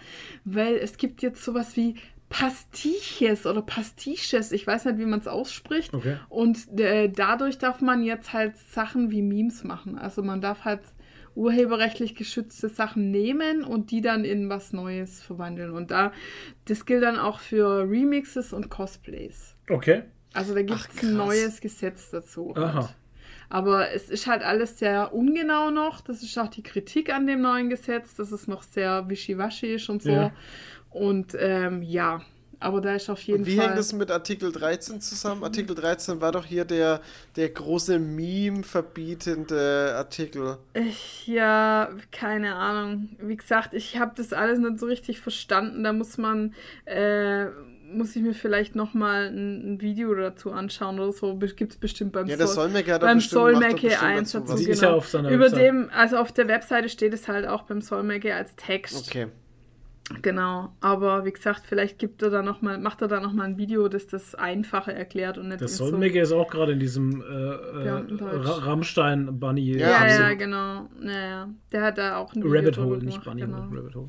weil 0.45 0.77
es 0.77 0.97
gibt 0.97 1.23
jetzt 1.23 1.43
sowas 1.45 1.77
wie 1.77 1.95
Pastiches 2.33 3.47
oder 3.47 3.63
Pastiches, 3.63 4.53
ich 4.53 4.67
weiß 4.67 4.87
nicht, 4.87 4.99
wie 4.99 5.07
man 5.07 5.21
es 5.21 5.29
ausspricht. 5.29 5.93
Okay. 5.93 6.17
Und 6.29 6.81
äh, 6.81 7.09
dadurch 7.09 7.59
darf 7.59 7.81
man 7.81 8.03
jetzt 8.03 8.33
halt 8.33 8.57
Sachen 8.57 9.11
wie 9.11 9.23
Memes 9.23 9.65
machen. 9.65 9.99
Also 9.99 10.23
man 10.23 10.41
darf 10.41 10.65
halt 10.65 10.81
urheberrechtlich 11.35 12.15
geschützte 12.15 12.69
Sachen 12.69 13.11
nehmen 13.11 13.65
und 13.65 13.91
die 13.91 14.01
dann 14.01 14.25
in 14.25 14.49
was 14.49 14.73
Neues 14.73 15.23
verwandeln. 15.23 15.71
Und 15.73 15.91
da, 15.91 16.13
das 16.67 16.87
gilt 16.87 17.03
dann 17.03 17.19
auch 17.19 17.39
für 17.39 17.89
Remixes 17.89 18.53
und 18.53 18.71
Cosplays. 18.71 19.57
Okay. 19.69 20.03
Also 20.35 20.55
da 20.55 20.63
gibt 20.63 20.81
es 20.81 21.03
ein 21.03 21.15
neues 21.15 21.61
Gesetz 21.61 22.11
dazu. 22.11 22.55
Aha. 22.57 22.75
Halt. 22.75 22.95
Aber 23.51 23.91
es 23.91 24.09
ist 24.09 24.27
halt 24.27 24.43
alles 24.43 24.79
sehr 24.79 25.13
ungenau 25.13 25.71
noch. 25.71 26.01
Das 26.01 26.23
ist 26.23 26.39
auch 26.39 26.49
die 26.49 26.63
Kritik 26.63 27.13
an 27.13 27.27
dem 27.27 27.43
neuen 27.43 27.69
Gesetz, 27.69 28.15
dass 28.15 28.33
es 28.33 28.49
noch 28.49 28.63
sehr 28.63 29.11
wischiwaschi 29.11 29.75
ist 29.75 29.91
und 29.91 30.03
so. 30.03 30.11
Ja. 30.11 30.33
Und 30.93 31.35
ähm, 31.39 31.83
ja, 31.83 32.21
aber 32.61 32.81
da 32.81 32.95
ist 32.95 33.11
auf 33.11 33.21
jeden 33.23 33.41
Und 33.41 33.47
wie 33.47 33.57
Fall. 33.57 33.67
hängt 33.67 33.79
das 33.79 33.93
mit 33.93 34.11
Artikel 34.11 34.53
13 34.53 35.01
zusammen? 35.01 35.43
Artikel 35.43 35.75
13 35.75 36.21
war 36.21 36.31
doch 36.33 36.45
hier 36.45 36.65
der, 36.65 37.01
der 37.35 37.49
große 37.49 37.99
Meme 37.99 38.63
verbietende 38.63 39.95
Artikel. 39.97 40.59
Ich, 40.75 41.27
ja, 41.27 41.89
keine 42.13 42.55
Ahnung. 42.55 43.11
Wie 43.21 43.37
gesagt, 43.37 43.75
ich 43.75 43.99
habe 43.99 44.13
das 44.17 44.33
alles 44.33 44.59
nicht 44.59 44.79
so 44.79 44.87
richtig 44.87 45.21
verstanden. 45.21 45.83
Da 45.83 45.93
muss 45.93 46.19
man, 46.19 46.55
äh, 46.85 47.47
muss 47.93 48.15
ich 48.15 48.23
mir 48.23 48.33
vielleicht 48.35 48.77
nochmal 48.77 49.27
ein, 49.29 49.75
ein 49.75 49.81
Video 49.81 50.15
dazu 50.15 50.53
anschauen 50.53 51.01
oder 51.01 51.13
so. 51.13 51.35
Gibt 51.37 51.73
es 51.73 51.79
bestimmt 51.79 52.13
beim 52.13 52.27
Ja, 52.29 52.37
der 52.37 52.47
Sol- 52.47 52.67
Solmecke 52.71 52.99
beim 53.01 53.19
Solmecke 53.21 53.89
bestimmt 53.89 54.03
eins 54.03 54.33
dazu 54.33 54.53
dazu. 54.53 54.65
Genau. 54.65 54.83
ja 54.83 54.93
auf 54.95 55.09
seiner 55.09 55.31
Über 55.31 55.45
Website. 55.47 55.61
dem, 55.61 55.91
also 55.93 56.17
auf 56.19 56.31
der 56.33 56.47
Webseite 56.49 56.89
steht 56.89 57.13
es 57.13 57.27
halt 57.29 57.47
auch 57.47 57.63
beim 57.63 57.81
Solmecke 57.83 58.35
als 58.35 58.55
Text. 58.57 59.09
Okay. 59.09 59.27
Genau. 60.21 60.75
Aber 60.81 61.25
wie 61.25 61.33
gesagt, 61.33 61.63
vielleicht 61.67 61.99
gibt 61.99 62.23
er 62.23 62.31
da 62.31 62.43
noch 62.43 62.61
mal, 62.61 62.79
macht 62.79 63.01
er 63.03 63.09
da 63.09 63.21
nochmal 63.21 63.47
ein 63.47 63.57
Video, 63.57 63.89
das 63.89 64.07
das 64.07 64.35
einfacher 64.35 64.93
erklärt 64.93 65.39
und 65.39 65.49
nicht 65.49 65.61
Der 65.61 65.69
in 65.69 65.73
so- 65.75 65.87
Solmecke 65.89 66.21
ist 66.21 66.33
auch 66.33 66.51
gerade 66.51 66.73
in 66.73 66.81
diesem 66.81 67.23
äh, 67.23 67.25
äh, 67.85 67.91
Rammstein-Bunny. 68.67 69.79
Ja, 69.79 69.89
Ja, 70.07 70.07
ja, 70.07 70.35
genau. 70.35 70.89
Naja, 71.01 71.49
der 71.73 71.83
hat 71.83 71.99
da 71.99 72.17
auch 72.17 72.35
ein 72.35 72.43
Video 72.43 72.53
Rabbit 72.59 72.79
Hole, 72.79 72.99
nicht 73.03 73.25
Bunny 73.25 73.41
genau. 73.43 73.67
Hole, 73.69 73.79
Rabbit 73.81 73.95
Hole. 73.95 74.09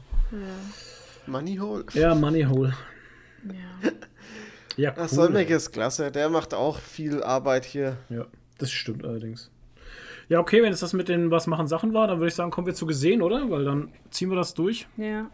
Moneyhole. 1.28 1.86
Ja, 1.94 2.16
Money 2.16 2.44
Hole. 2.44 2.74
Ja. 3.46 3.92
Ja, 4.76 4.90
cool. 4.92 5.04
Ach, 5.06 5.08
Solmecke 5.10 5.54
ist 5.56 5.72
klasse. 5.72 6.12
Der 6.12 6.30
macht 6.30 6.54
auch 6.54 6.80
viel 6.80 7.22
Arbeit 7.24 7.64
hier. 7.66 7.98
Ja, 8.10 8.26
das 8.58 8.72
stimmt 8.72 9.06
allerdings. 9.06 9.52
Ja, 10.30 10.40
okay, 10.40 10.64
wenn 10.64 10.74
es 10.74 10.80
das 10.80 10.94
mit 10.94 11.10
den 11.10 11.30
Was 11.32 11.48
machen 11.48 11.68
Sachen 11.68 11.94
war, 11.94 12.08
dann 12.08 12.18
würde 12.18 12.30
ich 12.30 12.36
sagen, 12.36 12.50
kommen 12.50 12.66
wir 12.68 12.74
zu 12.74 12.86
gesehen, 12.86 13.22
oder? 13.22 13.50
Weil 13.52 13.66
dann 13.66 13.92
ziehen 14.10 14.30
wir 14.30 14.36
das 14.36 14.54
durch. 14.54 14.88
ja. 14.98 15.30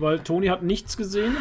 Weil 0.00 0.20
Toni 0.20 0.46
hat 0.48 0.62
nichts 0.62 0.96
gesehen. 0.96 1.36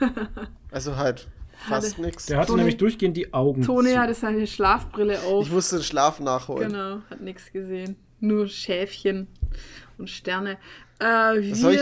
Also 0.70 0.96
halt 0.96 1.28
fast 1.68 1.98
nichts. 1.98 2.26
Der 2.26 2.38
hatte 2.38 2.48
Toni- 2.52 2.58
nämlich 2.60 2.78
durchgehend 2.78 3.14
die 3.16 3.34
Augen 3.34 3.60
Toni 3.62 3.90
zu. 3.90 3.98
hatte 3.98 4.14
seine 4.14 4.46
Schlafbrille 4.46 5.20
auf. 5.22 5.44
Ich 5.44 5.52
musste 5.52 5.76
den 5.76 5.82
Schlaf 5.82 6.18
nachholen. 6.18 6.70
Genau, 6.72 7.02
hat 7.10 7.20
nichts 7.20 7.52
gesehen. 7.52 7.96
Nur 8.20 8.48
Schäfchen 8.48 9.26
und 9.98 10.08
Sterne. 10.08 10.56
Äh, 10.98 11.04
wir, 11.40 11.54
soll 11.56 11.74
ich- 11.74 11.80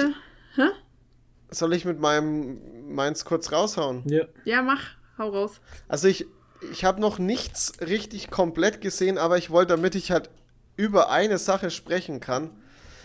Soll 1.51 1.73
ich 1.73 1.85
mit 1.85 2.01
meinem 2.01 2.59
meins 2.94 3.24
kurz 3.24 3.52
raushauen? 3.52 4.02
Ja. 4.07 4.24
Ja, 4.44 4.62
mach, 4.62 4.82
hau 5.19 5.28
raus. 5.31 5.61
Also 5.89 6.09
ich, 6.09 6.27
ich 6.73 6.85
habe 6.85 7.01
noch 7.01 7.19
nichts 7.20 7.73
richtig 7.81 8.31
komplett 8.31 8.81
gesehen, 8.81 9.19
aber 9.19 9.39
ich 9.39 9.51
wollte, 9.51 9.74
damit 9.74 9.94
ich 9.94 10.11
halt 10.11 10.31
über 10.77 11.11
eine 11.11 11.39
Sache 11.39 11.70
sprechen 11.70 12.19
kann. 12.20 12.51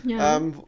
Ja. 0.04 0.36
Ähm, 0.36 0.62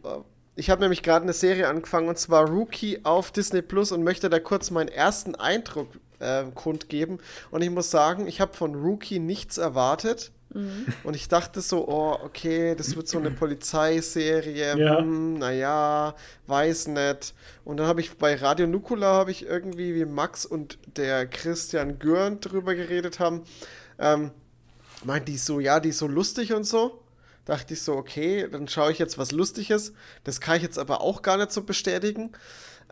ich 0.59 0.70
habe 0.70 0.82
nämlich 0.82 1.02
gerade 1.02 1.22
eine 1.22 1.32
Serie 1.32 1.68
angefangen 1.68 2.09
und 2.09 2.18
zwar 2.18 2.48
Rookie 2.48 3.05
auf 3.05 3.30
Disney 3.30 3.62
Plus 3.62 3.93
und 3.93 4.02
möchte 4.02 4.28
da 4.28 4.40
kurz 4.40 4.70
meinen 4.70 4.89
ersten 4.89 5.35
Eindruck 5.36 5.89
äh, 6.18 6.44
kundgeben. 6.55 7.18
Und 7.51 7.62
ich 7.62 7.70
muss 7.70 7.90
sagen, 7.90 8.26
ich 8.26 8.40
habe 8.40 8.55
von 8.55 8.74
Rookie 8.74 9.20
nichts 9.20 9.59
erwartet. 9.59 10.32
Und 11.05 11.14
ich 11.14 11.28
dachte 11.28 11.60
so, 11.60 11.86
oh, 11.86 12.16
okay, 12.24 12.74
das 12.74 12.97
wird 12.97 13.06
so 13.06 13.18
eine 13.18 13.30
Polizeiserie. 13.30 14.78
Ja. 14.78 14.98
Hm, 14.98 15.35
naja, 15.35 16.14
weiß 16.47 16.89
nicht. 16.89 17.35
Und 17.64 17.76
dann 17.76 17.86
habe 17.86 18.01
ich 18.01 18.16
bei 18.16 18.35
Radio 18.35 18.66
Nukula 18.66 19.12
habe 19.12 19.30
ich 19.30 19.44
irgendwie, 19.44 19.94
wie 19.94 20.06
Max 20.06 20.47
und 20.47 20.78
der 20.97 21.26
Christian 21.26 21.98
Gürn 21.98 22.40
drüber 22.40 22.74
geredet 22.74 23.20
haben, 23.20 23.43
ähm, 23.98 24.30
meint 25.05 25.28
die 25.28 25.36
so, 25.36 25.60
ja, 25.60 25.80
die 25.80 25.90
ist 25.90 25.98
so 25.98 26.09
lustig 26.09 26.55
und 26.55 26.64
so. 26.64 27.02
Dachte 27.48 27.72
ich 27.72 27.80
so, 27.80 27.94
okay, 27.96 28.46
dann 28.46 28.68
schaue 28.68 28.92
ich 28.92 28.98
jetzt 28.98 29.16
was 29.16 29.32
Lustiges. 29.32 29.94
Das 30.22 30.38
kann 30.38 30.58
ich 30.58 30.62
jetzt 30.62 30.78
aber 30.78 31.00
auch 31.00 31.22
gar 31.22 31.38
nicht 31.38 31.50
so 31.50 31.62
bestätigen. 31.62 32.32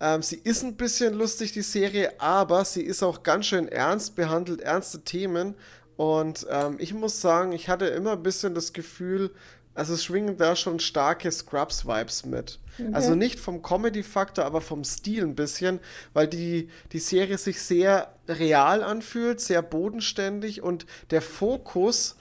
Ähm, 0.01 0.23
sie 0.23 0.37
ist 0.37 0.65
ein 0.65 0.77
bisschen 0.79 1.13
lustig, 1.13 1.53
die 1.53 1.61
Serie, 1.61 2.19
aber 2.23 2.65
sie 2.65 2.81
ist 2.81 3.03
auch 3.03 3.23
ganz 3.23 3.45
schön 3.45 3.69
ernst, 3.69 4.17
behandelt 4.17 4.63
ernste 4.63 5.03
Themen. 5.05 5.57
Und 5.99 6.47
ähm, 6.51 6.77
ich 6.79 6.95
muss 6.95 7.21
sagen, 7.21 7.53
ich 7.53 7.69
hatte 7.69 7.85
immer 7.85 8.13
ein 8.13 8.23
bisschen 8.23 8.55
das 8.55 8.73
Gefühl, 8.73 9.31
also 9.75 9.93
es 9.93 10.03
schwingen 10.03 10.39
da 10.39 10.57
schon 10.57 10.81
starke 10.81 11.31
Scrubs-Vibes 11.31 12.25
mit. 12.25 12.59
Also 12.95 13.15
nicht 13.15 13.39
vom 13.39 13.61
Comedy-Faktor, 13.61 14.47
aber 14.47 14.63
vom 14.63 14.85
Stil 14.85 15.23
ein 15.23 15.35
bisschen, 15.35 15.81
weil 16.15 16.29
die, 16.29 16.71
die 16.93 16.99
Serie 16.99 17.37
sich 17.37 17.61
sehr 17.61 18.15
real 18.27 18.83
anfühlt, 18.83 19.39
sehr 19.43 19.61
bodenständig 19.61 20.63
und 20.63 20.87
der 21.11 21.21
Fokus 21.21 22.17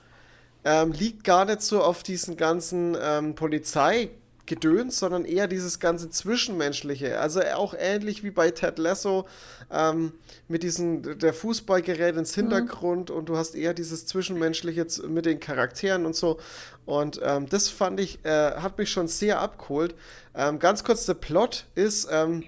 ähm, 0.66 0.92
liegt 0.92 1.24
gar 1.24 1.46
nicht 1.46 1.62
so 1.62 1.82
auf 1.82 2.02
diesen 2.02 2.38
ganzen 2.38 2.98
ähm, 3.00 3.36
Polizeigedöns, 3.36 4.98
sondern 4.98 5.24
eher 5.24 5.48
dieses 5.48 5.80
ganze 5.80 6.10
Zwischenmenschliche. 6.10 7.20
Also 7.20 7.42
auch 7.54 7.76
ähnlich 7.78 8.24
wie 8.24 8.32
bei 8.32 8.50
Ted 8.50 8.80
Lasso 8.80 9.28
ähm, 9.72 10.12
mit 10.48 10.64
diesem, 10.64 11.20
der 11.20 11.34
Fußball 11.34 11.84
gerät 11.84 12.18
ins 12.18 12.34
Hintergrund 12.34 13.12
und 13.12 13.30
du 13.30 13.38
hast 13.38 13.54
eher 13.54 13.76
dieses 13.76 14.08
Zwischenmenschliche 14.08 14.88
mit 15.08 15.28
den 15.28 15.40
Charakteren 15.40 16.08
und 16.08 16.16
so. 16.16 16.40
Und 16.86 17.22
ähm, 17.24 17.48
das 17.48 17.70
fand 17.70 18.00
ich, 18.00 18.26
äh, 18.26 18.56
hat 18.56 18.80
mich 18.80 18.90
schon 18.90 19.08
sehr 19.08 19.40
abgeholt. 19.40 19.94
Ähm, 20.34 20.58
ganz 20.58 20.84
kurz, 20.84 21.06
der 21.06 21.14
Plot 21.14 21.68
ist, 21.76 22.08
ähm, 22.12 22.44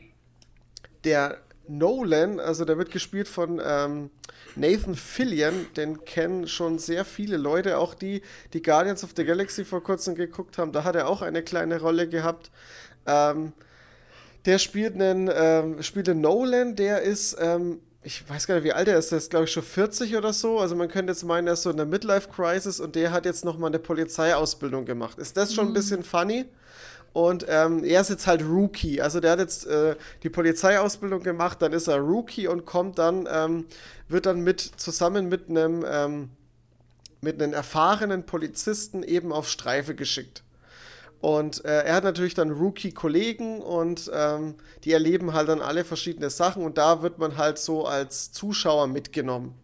der 1.04 1.38
Nolan, 1.70 2.40
also 2.40 2.66
der 2.66 2.78
wird 2.78 2.92
gespielt 2.92 3.28
von 3.28 3.62
ähm, 3.64 4.10
Nathan 4.56 4.96
Fillion, 4.96 5.68
den 5.76 6.04
kennen 6.06 6.48
schon 6.48 6.80
sehr 6.80 7.06
viele 7.06 7.38
Leute, 7.38 7.78
auch 7.78 7.94
die, 7.94 8.22
die 8.54 8.62
Guardians 8.62 9.04
of 9.04 9.12
the 9.16 9.24
Galaxy 9.24 9.66
vor 9.66 9.84
kurzem 9.84 10.16
geguckt 10.16 10.58
haben, 10.58 10.72
da 10.72 10.84
hat 10.84 10.96
er 10.96 11.08
auch 11.08 11.22
eine 11.22 11.44
kleine 11.44 11.80
Rolle 11.80 12.08
gehabt. 12.08 12.52
Ähm, 13.06 13.54
der 14.46 14.60
spielt 14.60 14.96
einen, 14.96 15.30
ähm, 15.34 15.84
spielt 15.84 16.10
einen 16.10 16.22
Nolan, 16.22 16.76
der 16.76 17.02
ist, 17.02 17.38
ähm, 17.40 17.82
ich 18.02 18.28
weiß 18.30 18.48
gar 18.48 18.56
nicht, 18.56 18.64
wie 18.64 18.72
alt 18.74 18.88
er 18.88 18.98
ist, 18.98 19.12
der 19.12 19.18
ist, 19.18 19.30
glaube 19.30 19.46
ich, 19.46 19.52
schon 19.52 19.64
40 19.64 20.16
oder 20.16 20.32
so. 20.32 20.60
Also 20.60 20.76
man 20.76 20.88
könnte 20.88 21.12
jetzt 21.12 21.24
meinen, 21.24 21.48
er 21.48 21.54
ist 21.54 21.64
so 21.64 21.70
in 21.70 21.78
der 21.78 21.86
Midlife-Crisis 21.86 22.80
und 22.80 22.96
der 22.96 23.12
hat 23.12 23.26
jetzt 23.26 23.44
nochmal 23.44 23.70
eine 23.70 23.80
Polizeiausbildung 23.80 24.86
gemacht. 24.86 25.20
Ist 25.20 25.36
das 25.36 25.54
schon 25.54 25.68
ein 25.68 25.74
bisschen 25.74 26.04
funny? 26.04 26.46
Und 27.18 27.48
ähm, 27.50 27.84
er 27.84 28.02
ist 28.02 28.12
jetzt 28.12 28.28
halt 28.28 28.44
Rookie. 28.44 29.02
Also 29.02 29.20
der 29.20 29.32
hat 29.32 29.40
jetzt 29.40 29.66
äh, 29.66 29.96
die 30.22 30.30
Polizeiausbildung 30.30 31.24
gemacht, 31.24 31.60
dann 31.64 31.74
ist 31.74 31.88
er 31.88 31.98
Rookie 31.98 32.48
und 32.48 32.68
kommt 32.68 33.00
dann, 33.00 33.28
ähm, 33.28 33.66
wird 34.08 34.28
dann 34.28 34.42
mit 34.42 34.60
zusammen 34.62 35.28
mit 35.28 35.50
einem 35.50 35.84
ähm, 35.90 36.30
mit 37.22 37.42
einem 37.42 37.54
erfahrenen 37.54 38.28
Polizisten 38.28 39.02
eben 39.02 39.34
auf 39.34 39.50
Streife 39.50 39.96
geschickt. 39.96 40.44
Und 41.20 41.66
äh, 41.66 41.86
er 41.86 41.96
hat 41.96 42.04
natürlich 42.04 42.36
dann 42.36 42.52
Rookie-Kollegen 42.52 43.64
und 43.64 44.12
ähm, 44.14 44.54
die 44.84 44.92
erleben 44.92 45.34
halt 45.34 45.50
dann 45.50 45.62
alle 45.62 45.86
verschiedene 45.86 46.30
Sachen 46.30 46.64
und 46.64 46.78
da 46.78 47.02
wird 47.02 47.18
man 47.18 47.36
halt 47.36 47.58
so 47.58 47.88
als 47.88 48.32
Zuschauer 48.32 48.86
mitgenommen. 48.86 49.56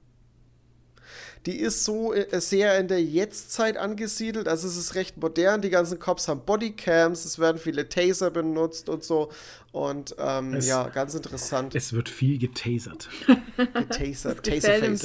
Die 1.45 1.59
ist 1.59 1.83
so 1.83 2.13
äh, 2.13 2.39
sehr 2.39 2.79
in 2.79 2.87
der 2.87 3.03
Jetztzeit 3.03 3.77
angesiedelt. 3.77 4.47
Also 4.47 4.67
es 4.67 4.77
ist 4.77 4.95
recht 4.95 5.17
modern. 5.17 5.61
Die 5.61 5.69
ganzen 5.69 5.99
Cops 5.99 6.27
haben 6.27 6.41
Bodycams, 6.45 7.25
es 7.25 7.37
werden 7.39 7.57
viele 7.57 7.89
Taser 7.89 8.31
benutzt 8.31 8.87
und 8.89 9.03
so. 9.03 9.29
Und 9.71 10.15
ähm, 10.19 10.53
Es- 10.53 10.67
ja, 10.67 10.87
ganz 10.89 11.13
interessant. 11.15 11.75
Es 11.75 11.91
wird 11.93 12.07
viel 12.09 12.37
getasert. 12.39 13.09
Dem 13.57 13.89
Taserface. 13.89 15.01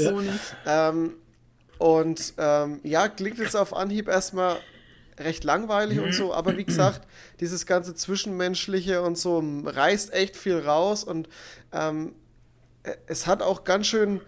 Ähm, 0.66 1.15
und 1.78 2.35
ähm, 2.39 2.81
ja, 2.85 3.09
klingt 3.09 3.39
jetzt 3.39 3.56
auf 3.56 3.74
Anhieb 3.74 4.09
erstmal 4.09 4.56
recht 5.19 5.43
langweilig 5.44 5.98
und 5.98 6.12
so, 6.12 6.32
aber 6.32 6.56
wie 6.56 6.65
gesagt, 6.65 7.01
dieses 7.40 7.66
ganze 7.66 7.94
Zwischenmenschliche 7.94 9.02
und 9.02 9.19
so 9.19 9.43
reißt 9.65 10.12
echt 10.12 10.36
viel 10.36 10.59
raus 10.60 11.02
und 11.02 11.28
ähm, 11.73 12.15
äh, 12.85 12.94
es 13.06 13.27
hat 13.27 13.43
auch 13.43 13.65
ganz 13.65 13.89
schön, 13.89 14.20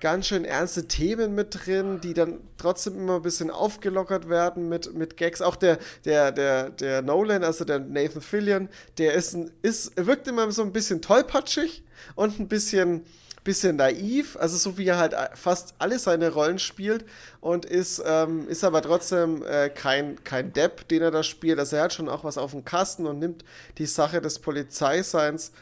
ganz 0.00 0.26
schön 0.26 0.44
ernste 0.44 0.86
Themen 0.86 1.34
mit 1.34 1.66
drin, 1.66 2.00
die 2.00 2.14
dann 2.14 2.40
trotzdem 2.58 2.98
immer 2.98 3.16
ein 3.16 3.22
bisschen 3.22 3.50
aufgelockert 3.50 4.28
werden 4.28 4.68
mit, 4.68 4.94
mit 4.94 5.16
Gags. 5.16 5.40
Auch 5.40 5.56
der, 5.56 5.78
der, 6.04 6.32
der, 6.32 6.70
der 6.70 7.02
Nolan, 7.02 7.44
also 7.44 7.64
der 7.64 7.78
Nathan 7.78 8.22
Fillion, 8.22 8.68
der 8.98 9.14
ist, 9.14 9.34
ein, 9.34 9.50
ist 9.62 9.92
wirkt 9.96 10.28
immer 10.28 10.50
so 10.52 10.62
ein 10.62 10.72
bisschen 10.72 11.00
tollpatschig 11.00 11.82
und 12.14 12.38
ein 12.38 12.48
bisschen 12.48 13.04
bisschen 13.44 13.76
naiv, 13.76 14.36
also 14.40 14.56
so 14.56 14.78
wie 14.78 14.86
er 14.86 14.98
halt 14.98 15.14
fast 15.34 15.74
alle 15.78 15.98
seine 15.98 16.32
Rollen 16.32 16.58
spielt 16.58 17.04
und 17.40 17.66
ist, 17.66 18.02
ähm, 18.04 18.48
ist 18.48 18.64
aber 18.64 18.80
trotzdem 18.80 19.44
äh, 19.44 19.68
kein, 19.68 20.24
kein 20.24 20.52
Depp, 20.54 20.88
den 20.88 21.02
er 21.02 21.10
da 21.10 21.22
spielt. 21.22 21.58
Also 21.58 21.76
er 21.76 21.84
hat 21.84 21.92
schon 21.92 22.08
auch 22.08 22.24
was 22.24 22.38
auf 22.38 22.52
dem 22.52 22.64
Kasten 22.64 23.06
und 23.06 23.18
nimmt 23.18 23.44
die 23.76 23.86
Sache 23.86 24.22
des 24.22 24.38
Polizeiseins 24.38 25.52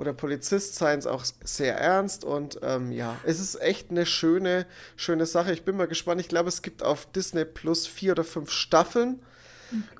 oder 0.00 0.14
Polizistseins 0.14 1.06
auch 1.06 1.26
sehr 1.44 1.76
ernst 1.76 2.24
und 2.24 2.58
ähm, 2.62 2.90
ja, 2.90 3.18
es 3.24 3.38
ist 3.38 3.60
echt 3.60 3.90
eine 3.90 4.06
schöne, 4.06 4.64
schöne 4.96 5.26
Sache. 5.26 5.52
Ich 5.52 5.62
bin 5.62 5.76
mal 5.76 5.86
gespannt. 5.86 6.22
Ich 6.22 6.28
glaube, 6.28 6.48
es 6.48 6.62
gibt 6.62 6.82
auf 6.82 7.04
Disney 7.12 7.44
Plus 7.44 7.86
vier 7.86 8.12
oder 8.12 8.24
fünf 8.24 8.50
Staffeln. 8.50 9.20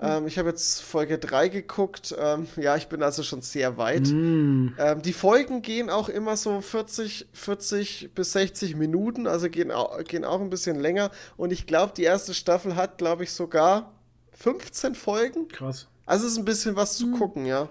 Ähm, 0.00 0.26
ich 0.26 0.38
habe 0.38 0.48
jetzt 0.48 0.80
Folge 0.82 1.18
3 1.18 1.48
geguckt. 1.48 2.14
Ähm, 2.18 2.48
ja, 2.56 2.76
ich 2.76 2.88
bin 2.88 3.02
also 3.02 3.22
schon 3.22 3.42
sehr 3.42 3.76
weit. 3.76 4.08
Mm. 4.08 4.68
Ähm, 4.78 5.02
die 5.02 5.12
Folgen 5.12 5.60
gehen 5.60 5.90
auch 5.90 6.08
immer 6.08 6.36
so 6.36 6.62
40, 6.62 7.28
40 7.34 8.10
bis 8.14 8.32
60 8.32 8.76
Minuten, 8.76 9.26
also 9.26 9.48
gehen 9.50 9.70
auch, 9.70 10.02
gehen 10.04 10.24
auch 10.24 10.40
ein 10.40 10.50
bisschen 10.50 10.80
länger. 10.80 11.10
Und 11.36 11.52
ich 11.52 11.66
glaube, 11.66 11.92
die 11.94 12.04
erste 12.04 12.32
Staffel 12.32 12.74
hat, 12.74 12.98
glaube 12.98 13.24
ich, 13.24 13.32
sogar 13.32 13.92
15 14.32 14.94
Folgen. 14.94 15.48
Krass. 15.48 15.88
Also 16.06 16.26
es 16.26 16.32
ist 16.32 16.38
ein 16.38 16.44
bisschen 16.46 16.74
was 16.74 16.96
zu 16.96 17.12
gucken, 17.12 17.44
ja. 17.44 17.68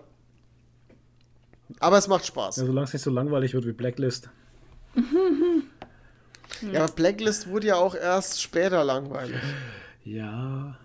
Aber 1.79 1.97
es 1.97 2.07
macht 2.07 2.25
Spaß. 2.25 2.57
Ja, 2.57 2.65
solange 2.65 2.85
es 2.85 2.93
nicht 2.93 3.03
so 3.03 3.11
langweilig 3.11 3.53
wird 3.53 3.65
wie 3.65 3.71
Blacklist. 3.73 4.29
Ja, 6.71 6.83
aber 6.83 6.93
Blacklist 6.93 7.47
wurde 7.49 7.67
ja 7.67 7.75
auch 7.75 7.95
erst 7.95 8.41
später 8.41 8.83
langweilig. 8.83 9.35
Ja, 10.03 10.77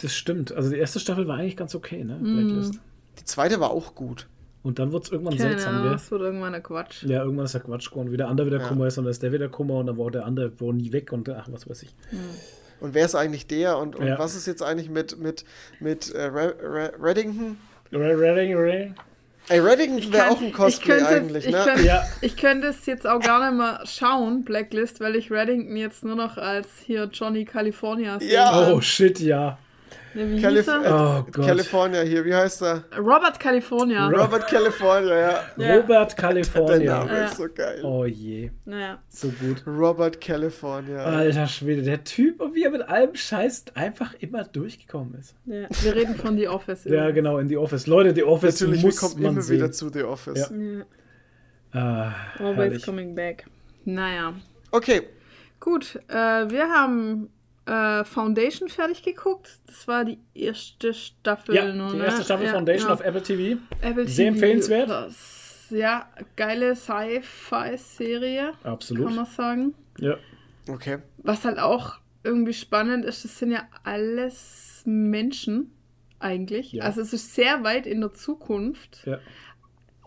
das 0.00 0.14
stimmt. 0.14 0.52
Also 0.52 0.70
die 0.70 0.78
erste 0.78 0.98
Staffel 1.00 1.28
war 1.28 1.36
eigentlich 1.36 1.56
ganz 1.56 1.74
okay, 1.74 2.02
ne? 2.02 2.16
Mhm. 2.20 2.46
Blacklist. 2.48 2.80
Die 3.20 3.24
zweite 3.24 3.60
war 3.60 3.70
auch 3.70 3.94
gut. 3.94 4.26
Und 4.62 4.78
dann 4.78 4.92
wird 4.92 5.04
es 5.04 5.12
irgendwann 5.12 5.36
Keine 5.36 5.50
seltsam, 5.50 5.82
gell? 5.82 5.92
das 5.92 6.10
wird 6.10 6.22
irgendwann 6.22 6.54
ein 6.54 6.62
Quatsch. 6.62 7.02
Ja, 7.02 7.22
irgendwann 7.24 7.44
ist 7.46 7.54
der 7.54 7.60
Quatsch 7.62 7.90
geworden. 7.90 8.12
Wie 8.12 8.16
der 8.16 8.28
andere 8.28 8.46
wieder 8.46 8.60
Ja. 8.60 8.68
Kummer 8.68 8.86
ist 8.86 8.96
und 8.96 9.04
dann 9.04 9.10
ist 9.10 9.22
der 9.22 9.32
wieder 9.32 9.48
Kummer 9.48 9.74
und 9.74 9.86
dann 9.86 9.98
war 9.98 10.10
der 10.10 10.24
andere 10.24 10.52
war 10.60 10.72
nie 10.72 10.92
weg 10.92 11.12
und 11.12 11.28
ach, 11.28 11.48
was 11.50 11.68
weiß 11.68 11.82
ich. 11.82 11.94
Und 12.80 12.94
wer 12.94 13.04
ist 13.04 13.14
eigentlich 13.16 13.46
der? 13.48 13.78
Und, 13.78 13.96
und 13.96 14.06
Ja. 14.06 14.18
was 14.18 14.34
ist 14.36 14.46
jetzt 14.46 14.62
eigentlich 14.62 14.88
mit, 14.88 15.18
mit, 15.18 15.44
mit 15.80 16.10
äh, 16.12 16.22
Re 16.24 16.54
Re 16.62 16.92
Reddington? 17.00 17.56
Ey, 19.48 19.58
Reddington 19.58 20.12
wäre 20.12 20.30
auch 20.30 20.40
ein 20.40 20.48
ich 20.48 20.52
Cosplay 20.54 20.98
könnte 20.98 21.04
es- 21.04 21.10
eigentlich, 21.20 21.46
ich 21.46 21.52
ne? 21.52 21.64
könnte- 21.64 21.82
Ja. 21.86 22.02
Ich 22.20 22.36
könnte 22.36 22.66
es 22.68 22.86
jetzt 22.86 23.06
auch 23.06 23.20
gar 23.20 23.50
nicht 23.50 23.58
mehr 23.58 23.80
schauen, 23.84 24.44
Blacklist, 24.44 25.00
weil 25.00 25.16
ich 25.16 25.30
Reddington 25.30 25.76
jetzt 25.76 26.04
nur 26.04 26.14
noch 26.16 26.36
als 26.38 26.68
hier 26.86 27.08
Johnny 27.12 27.44
California 27.44 28.18
sehe. 28.20 28.32
Ja. 28.32 28.68
Oh 28.72 28.80
shit, 28.80 29.18
ja. 29.20 29.58
Ne, 30.14 30.40
Calif 30.40 30.66
er? 30.68 30.80
Oh 31.24 31.30
Gott. 31.30 31.46
California 31.46 32.00
hier, 32.02 32.24
wie 32.24 32.34
heißt 32.34 32.62
er? 32.62 32.84
Robert 32.98 33.40
California. 33.40 34.08
Robert 34.08 34.46
California, 34.46 35.14
ja. 35.18 35.40
Ja. 35.56 35.76
Robert 35.76 36.10
Der 36.18 36.28
California. 36.28 36.98
Name 36.98 37.12
Ja. 37.18 37.24
ist 37.26 37.36
so 37.36 37.46
geil. 37.54 37.80
Oh 37.82 38.04
je, 38.04 38.50
Naja. 38.64 38.98
so 39.08 39.28
gut. 39.28 39.62
Robert 39.66 40.20
California. 40.20 41.02
Alter 41.04 41.46
Schwede, 41.46 41.82
der 41.82 42.04
Typ, 42.04 42.40
und 42.40 42.54
wie 42.54 42.64
er 42.64 42.70
mit 42.70 42.82
allem 42.82 43.14
Scheiß 43.14 43.64
einfach 43.74 44.14
immer 44.20 44.44
durchgekommen 44.44 45.14
ist. 45.18 45.34
Ja. 45.46 45.66
Wir 45.82 45.94
reden 45.94 46.14
von 46.16 46.36
The 46.36 46.48
Office. 46.48 46.84
Ja, 46.84 47.10
genau, 47.10 47.38
in 47.38 47.48
The 47.48 47.56
Office. 47.56 47.86
Leute, 47.86 48.14
The 48.14 48.24
Office 48.24 48.60
Natürlich, 48.60 48.82
muss 48.82 48.96
kommen 49.00 49.22
man 49.22 49.32
immer 49.32 49.42
sehen. 49.42 49.56
wieder 49.56 49.72
zu 49.72 49.88
The 49.90 50.02
Office. 50.02 50.50
Ja. 50.50 50.56
Ja. 50.56 50.84
Ah, 51.74 52.12
Always 52.38 52.56
herrlich. 52.58 52.84
coming 52.84 53.14
back. 53.14 53.46
Naja. 53.84 54.34
Okay, 54.70 55.02
Gut, 55.58 55.94
äh, 56.08 56.14
wir 56.14 56.68
haben 56.68 57.28
äh, 57.66 58.04
Foundation 58.04 58.68
fertig 58.68 59.02
geguckt. 59.02 59.60
Das 59.66 59.86
war 59.86 60.04
die 60.04 60.18
erste 60.34 60.94
Staffel. 60.94 61.54
Ja, 61.54 61.72
nur, 61.72 61.90
die 61.90 61.98
ne? 61.98 62.04
erste 62.04 62.24
Staffel 62.24 62.46
ja, 62.46 62.52
Foundation 62.52 62.88
ja. 62.88 62.94
auf 62.94 63.00
Apple 63.00 63.22
TV. 63.22 63.60
Apple 63.80 64.08
Sehr 64.08 64.26
TV 64.26 64.34
empfehlenswert. 64.34 64.86
Plus. 64.86 65.66
Ja, 65.70 66.08
geile 66.36 66.76
Sci-Fi-Serie, 66.76 68.52
kann 68.62 68.72
Absolut. 68.72 69.14
man 69.14 69.24
sagen. 69.26 69.74
Ja. 69.98 70.16
okay. 70.68 70.98
Was 71.18 71.44
halt 71.44 71.58
auch 71.58 71.98
irgendwie 72.24 72.52
spannend 72.52 73.04
ist, 73.04 73.24
das 73.24 73.38
sind 73.38 73.52
ja 73.52 73.62
alles 73.84 74.82
Menschen 74.84 75.72
eigentlich. 76.18 76.72
Ja. 76.72 76.84
Also 76.84 77.00
es 77.00 77.12
ist 77.12 77.34
sehr 77.34 77.64
weit 77.64 77.86
in 77.86 78.00
der 78.00 78.12
Zukunft. 78.12 79.02
ja. 79.06 79.18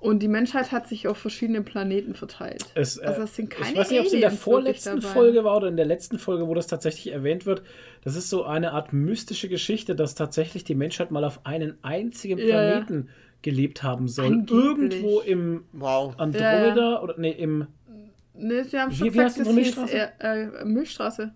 Und 0.06 0.20
die 0.20 0.28
Menschheit 0.28 0.72
hat 0.72 0.88
sich 0.88 1.08
auf 1.08 1.18
verschiedene 1.18 1.62
Planeten 1.62 2.14
verteilt. 2.14 2.66
Es, 2.76 2.98
äh, 2.98 3.06
also 3.06 3.24
es 3.24 3.36
sind 3.36 3.50
keine 3.50 3.72
ich 3.72 3.78
weiß 3.78 3.90
nicht, 3.92 4.00
ob 4.00 4.06
es 4.08 4.14
in 4.14 4.22
der 4.22 4.32
vorletzten. 4.32 5.02
Folge 5.02 5.44
war 5.44 5.58
oder 5.58 5.68
in 5.68 5.78
der 5.78 5.86
letzten 5.86 6.20
Folge, 6.20 6.48
wo 6.48 6.54
das 6.54 6.68
tatsächlich 6.68 7.12
erwähnt 7.14 7.46
wird. 7.46 7.64
Das 8.04 8.16
ist 8.16 8.30
so 8.30 8.44
eine 8.46 8.72
Art 8.74 8.94
mystische 8.94 9.50
Geschichte, 9.50 9.96
dass 9.96 10.16
tatsächlich 10.16 10.64
die 10.64 10.76
Menschheit 10.76 11.12
mal 11.12 11.24
auf 11.24 11.46
einen 11.46 11.78
einzigen 11.82 12.38
Ja, 12.38 12.46
ja. 12.46 12.72
Planeten 12.82 13.10
gelebt 13.42 13.84
haben 13.84 14.08
soll. 14.08 14.26
Angeblich. 14.28 14.94
Irgendwo 15.02 15.20
im 15.22 15.66
Wow. 15.74 16.14
Andromeda 16.18 16.76
Ja, 16.94 17.02
oder 17.02 17.16
nee, 17.18 17.32
im 17.32 17.68
Nee, 18.38 18.64
sie 18.64 18.78
haben 18.80 18.92
Wie- 18.92 18.96
schon 18.96 19.06
wie 19.08 19.12
gesagt, 19.12 19.38
heißt 19.38 19.40
das 19.40 19.56
hieß 19.56 19.78
äh, 19.94 20.08
äh, 20.62 20.66
Milchstraße. 20.66 21.34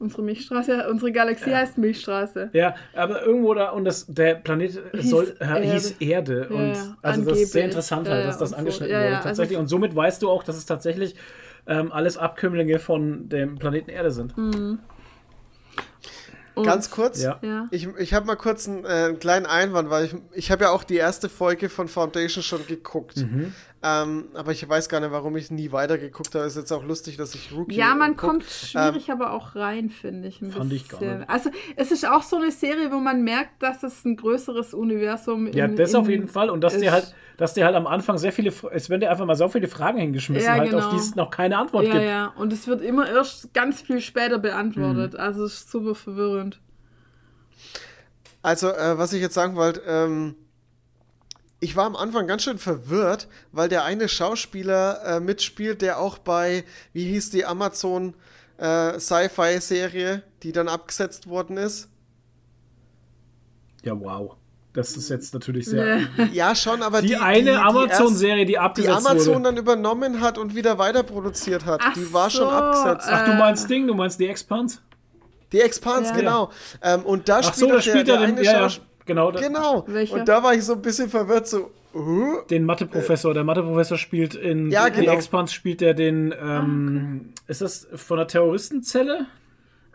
Unsere 0.00 0.22
Milchstraße, 0.22 0.88
unsere 0.88 1.10
Galaxie 1.10 1.52
heißt 1.52 1.76
Milchstraße. 1.76 2.50
ja, 2.52 2.74
aber 2.94 3.22
irgendwo 3.24 3.52
da 3.54 3.70
und 3.70 3.84
das 3.84 4.06
der 4.06 4.36
Planet 4.36 4.80
Hieß 4.94 5.10
soll, 5.10 5.36
äh, 5.40 5.44
Erde. 5.44 5.62
hieß 5.72 5.90
Erde 5.98 6.46
Ja, 6.50 6.56
und 6.56 6.72
ja, 6.74 6.96
also 7.02 7.24
das 7.24 7.38
ist 7.40 7.52
sehr 7.52 7.62
angeblich. 7.62 7.64
interessant 7.64 8.06
Ja, 8.06 8.12
halt, 8.12 8.22
ja, 8.22 8.26
dass 8.28 8.38
das 8.38 8.50
so. 8.50 8.56
angeschnitten 8.56 8.92
Ja, 8.92 9.00
ja, 9.00 9.06
wurde 9.06 9.16
also 9.16 9.28
tatsächlich 9.28 9.56
es- 9.56 9.60
und 9.60 9.66
somit 9.68 9.96
weißt 9.96 10.22
du 10.22 10.30
auch, 10.30 10.44
dass 10.44 10.56
es 10.56 10.66
tatsächlich 10.66 11.16
ähm, 11.66 11.90
alles 11.92 12.16
Abkömmlinge 12.16 12.78
von 12.78 13.28
dem 13.28 13.58
Planeten 13.58 13.90
Erde 13.90 14.10
sind. 14.10 14.36
Hm. 14.36 14.78
Und, 16.54 16.64
Ganz 16.64 16.90
kurz. 16.90 17.22
Ja. 17.22 17.38
Ja. 17.42 17.66
Ich, 17.70 17.86
ich 17.98 18.14
habe 18.14 18.26
mal 18.26 18.34
kurz 18.34 18.66
einen, 18.68 18.84
äh, 18.84 18.88
einen 18.88 19.18
kleinen 19.20 19.46
Einwand, 19.46 19.90
weil 19.90 20.06
ich, 20.06 20.16
ich 20.32 20.50
habe 20.50 20.64
ja 20.64 20.70
auch 20.70 20.82
die 20.82 20.96
erste 20.96 21.28
Folge 21.28 21.68
von 21.68 21.86
Foundation 21.86 22.42
schon 22.42 22.66
geguckt. 22.66 23.18
Mhm. 23.18 23.52
Ähm, 23.80 24.24
aber 24.34 24.50
ich 24.50 24.68
weiß 24.68 24.88
gar 24.88 24.98
nicht, 24.98 25.12
warum 25.12 25.36
ich 25.36 25.52
nie 25.52 25.70
weitergeguckt 25.70 26.34
habe. 26.34 26.44
Ist 26.46 26.56
jetzt 26.56 26.72
auch 26.72 26.82
lustig, 26.84 27.16
dass 27.16 27.34
ich 27.36 27.52
Rookie 27.52 27.76
Ja, 27.76 27.94
man 27.94 28.16
guck. 28.16 28.30
kommt 28.30 28.44
schwierig 28.44 29.10
aber 29.12 29.32
auch 29.32 29.54
rein, 29.54 29.88
finde 29.88 30.26
ich. 30.26 30.42
ein 30.42 30.50
Fand 30.50 30.72
ich 30.72 30.88
gar 30.88 30.98
bisschen. 30.98 31.18
nicht. 31.20 31.30
Also, 31.30 31.50
es 31.76 31.92
ist 31.92 32.04
auch 32.08 32.24
so 32.24 32.36
eine 32.36 32.50
Serie, 32.50 32.90
wo 32.90 32.96
man 32.98 33.22
merkt, 33.22 33.62
dass 33.62 33.84
es 33.84 34.04
ein 34.04 34.16
größeres 34.16 34.74
Universum 34.74 35.46
Ja, 35.52 35.66
in- 35.66 35.76
das 35.76 35.94
auf 35.94 36.08
jeden 36.08 36.26
Fall. 36.26 36.50
Und 36.50 36.62
dass 36.62 36.76
dir 36.76 36.86
ist. 36.86 36.90
halt, 36.90 37.14
dass 37.36 37.54
dir 37.54 37.66
halt 37.66 37.76
am 37.76 37.86
Anfang 37.86 38.18
sehr 38.18 38.32
viele, 38.32 38.52
es 38.72 38.90
werden 38.90 39.00
dir 39.00 39.10
einfach 39.12 39.26
mal 39.26 39.36
so 39.36 39.46
viele 39.48 39.68
Fragen 39.68 39.98
hingeschmissen, 39.98 40.44
Ja, 40.44 40.54
halt, 40.54 40.74
auf 40.74 40.80
genau. 40.80 40.90
die 40.90 40.96
es 40.96 41.14
noch 41.14 41.30
keine 41.30 41.56
Antwort 41.56 41.84
Ja, 41.86 41.92
gibt. 41.92 42.04
ja. 42.04 42.26
Und 42.36 42.52
es 42.52 42.66
wird 42.66 42.82
immer 42.82 43.08
erst 43.08 43.54
ganz 43.54 43.80
viel 43.80 44.00
später 44.00 44.38
beantwortet. 44.40 45.12
Mhm. 45.12 45.20
Also, 45.20 45.44
es 45.44 45.54
ist 45.54 45.70
super 45.70 45.94
verwirrend. 45.94 46.58
Also, 48.42 48.70
äh, 48.70 48.98
was 48.98 49.12
ich 49.12 49.20
jetzt 49.20 49.34
sagen 49.34 49.54
wollte, 49.56 49.82
ähm, 49.86 50.34
ich 51.60 51.74
war 51.76 51.86
am 51.86 51.96
Anfang 51.96 52.26
ganz 52.26 52.42
schön 52.44 52.58
verwirrt, 52.58 53.26
weil 53.52 53.68
der 53.68 53.84
eine 53.84 54.08
Schauspieler 54.08 55.02
äh, 55.04 55.20
mitspielt, 55.20 55.82
der 55.82 55.98
auch 55.98 56.18
bei, 56.18 56.64
wie 56.92 57.04
hieß 57.04 57.30
die 57.30 57.44
Amazon 57.44 58.14
äh, 58.58 58.98
Sci-Fi-Serie, 58.98 60.22
die 60.42 60.52
dann 60.52 60.68
abgesetzt 60.68 61.28
worden 61.28 61.56
ist. 61.56 61.88
Ja, 63.84 63.98
wow. 63.98 64.34
Das 64.74 64.96
ist 64.96 65.08
jetzt 65.08 65.34
natürlich 65.34 65.66
sehr. 65.66 66.02
Ja, 66.32 66.54
schon, 66.54 66.82
aber 66.82 67.00
Die, 67.00 67.08
die, 67.08 67.16
eine 67.16 67.38
die, 67.38 67.44
die 67.44 67.56
Amazon-Serie, 67.56 68.44
die 68.46 68.52
erst- 68.52 68.76
die 68.76 68.82
abgesetzt 68.88 69.06
Amazon 69.06 69.34
wurde. 69.34 69.42
dann 69.44 69.56
übernommen 69.56 70.20
hat 70.20 70.38
und 70.38 70.54
wieder 70.54 70.78
weiter 70.78 71.02
produziert 71.02 71.64
hat. 71.64 71.80
Ach 71.82 71.94
die 71.94 72.12
war 72.12 72.30
schon 72.30 72.42
so, 72.48 72.50
abgesetzt. 72.50 73.08
Ach, 73.10 73.24
du 73.24 73.32
äh, 73.32 73.36
meinst 73.38 73.68
Ding, 73.68 73.86
du 73.86 73.94
meinst 73.94 74.20
die 74.20 74.28
Expanse? 74.28 74.78
Die 75.52 75.60
Expanse, 75.60 76.10
Ja. 76.10 76.16
genau. 76.16 76.50
Ähm, 76.82 77.02
und 77.04 77.28
da 77.28 77.38
Ach 77.38 77.44
spielt, 77.44 77.56
so, 77.56 77.66
da 77.66 77.72
der, 77.72 77.80
spielt 77.80 78.08
der 78.08 78.14
er 78.16 78.20
den. 78.26 78.30
eine 78.36 78.44
Ja, 78.44 78.52
ja, 78.52 78.58
Schauspieler. 78.60 78.87
Genau. 79.08 79.32
da- 79.32 79.40
Genau. 79.40 79.84
Welcher? 79.88 80.14
Und 80.14 80.28
da 80.28 80.42
war 80.44 80.54
ich 80.54 80.62
so 80.64 80.74
ein 80.74 80.82
bisschen 80.82 81.08
verwirrt, 81.08 81.48
so, 81.48 81.70
uh, 81.94 82.42
Den 82.48 82.64
Mathe-Professor. 82.64 83.34
Der 83.34 83.42
Mathe-Professor 83.42 83.98
spielt 83.98 84.36
in 84.36 84.70
Ja, 84.70 84.88
die 84.88 85.00
genau. 85.00 85.12
Expanse 85.14 85.52
spielt 85.52 85.82
er 85.82 85.94
den. 85.94 86.32
Ähm, 86.40 87.32
Ist 87.48 87.60
das 87.62 87.88
von 87.96 88.18
der 88.18 88.28
Terroristenzelle? 88.28 89.26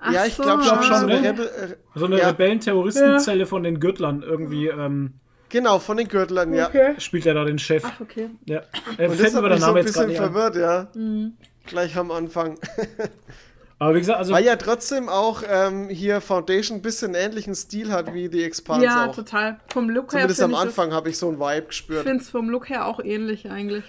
Ach 0.05 0.11
ja, 0.11 0.25
ich 0.25 0.33
so, 0.33 0.43
glaube 0.43 0.63
glaub 0.63 0.83
schon, 0.83 0.97
so 0.99 1.05
eine 1.05 1.21
ne? 1.21 1.29
Rebel, 1.29 1.45
äh, 1.45 1.75
So 1.97 2.05
eine 2.07 2.19
ja, 2.19 2.27
Rebellen-Terroristenzelle 2.27 3.45
von 3.45 3.63
den 3.63 3.79
Gürtlern. 3.79 4.21
Irgendwie 4.21 4.67
ähm, 4.67 5.13
Genau, 5.47 5.77
von 5.79 5.97
den 5.97 6.07
Gürtlern, 6.07 6.51
ja. 6.53 6.69
spielt 6.97 7.25
er 7.27 7.35
da 7.35 7.45
den 7.45 7.59
Chef. 7.59 7.83
Ach, 7.85 8.01
okay. 8.01 8.31
Ja. 8.45 8.57
Äh, 8.97 9.07
Und 9.07 9.15
fällt 9.15 9.19
das 9.19 9.19
mir 9.19 9.25
hat 9.27 9.35
aber 9.35 9.49
der 9.49 9.57
mich 9.57 9.61
so 9.61 9.65
ein 9.67 9.69
Name 9.75 9.79
jetzt 9.81 9.93
gerade 9.93 10.07
bisschen 10.07 10.23
verwirrt, 10.33 10.55
ja. 10.55 10.87
Mhm. 10.95 11.33
Gleich 11.67 11.95
am 11.95 12.11
Anfang. 12.11 12.57
Aber 13.83 13.95
wie 13.95 13.99
gesagt, 13.99 14.17
also 14.19 14.33
Weil 14.33 14.45
ja 14.45 14.55
trotzdem 14.55 15.09
auch 15.09 15.43
ähm, 15.45 15.89
hier 15.89 16.21
Foundation 16.21 16.77
ein 16.77 16.81
bisschen 16.81 17.15
ähnlichen 17.15 17.53
Stil 17.53 17.91
hat 17.91 18.13
wie 18.13 18.29
die 18.29 18.43
Expanse 18.43 18.85
Ja, 18.85 19.07
auch. 19.09 19.15
total. 19.15 19.59
Vom 19.67 19.89
Look 19.89 20.13
her 20.13 20.21
Zumindest 20.21 20.41
am 20.41 20.51
ich 20.51 20.57
Anfang 20.57 20.93
habe 20.93 21.09
ich 21.09 21.17
so 21.17 21.27
einen 21.27 21.37
Vibe 21.39 21.59
Ich 21.63 21.67
gespürt. 21.67 22.03
finde 22.03 22.23
es 22.23 22.29
vom 22.29 22.49
Look 22.49 22.69
her 22.69 22.85
auch 22.87 22.99
ähnlich 23.03 23.49
eigentlich. 23.49 23.83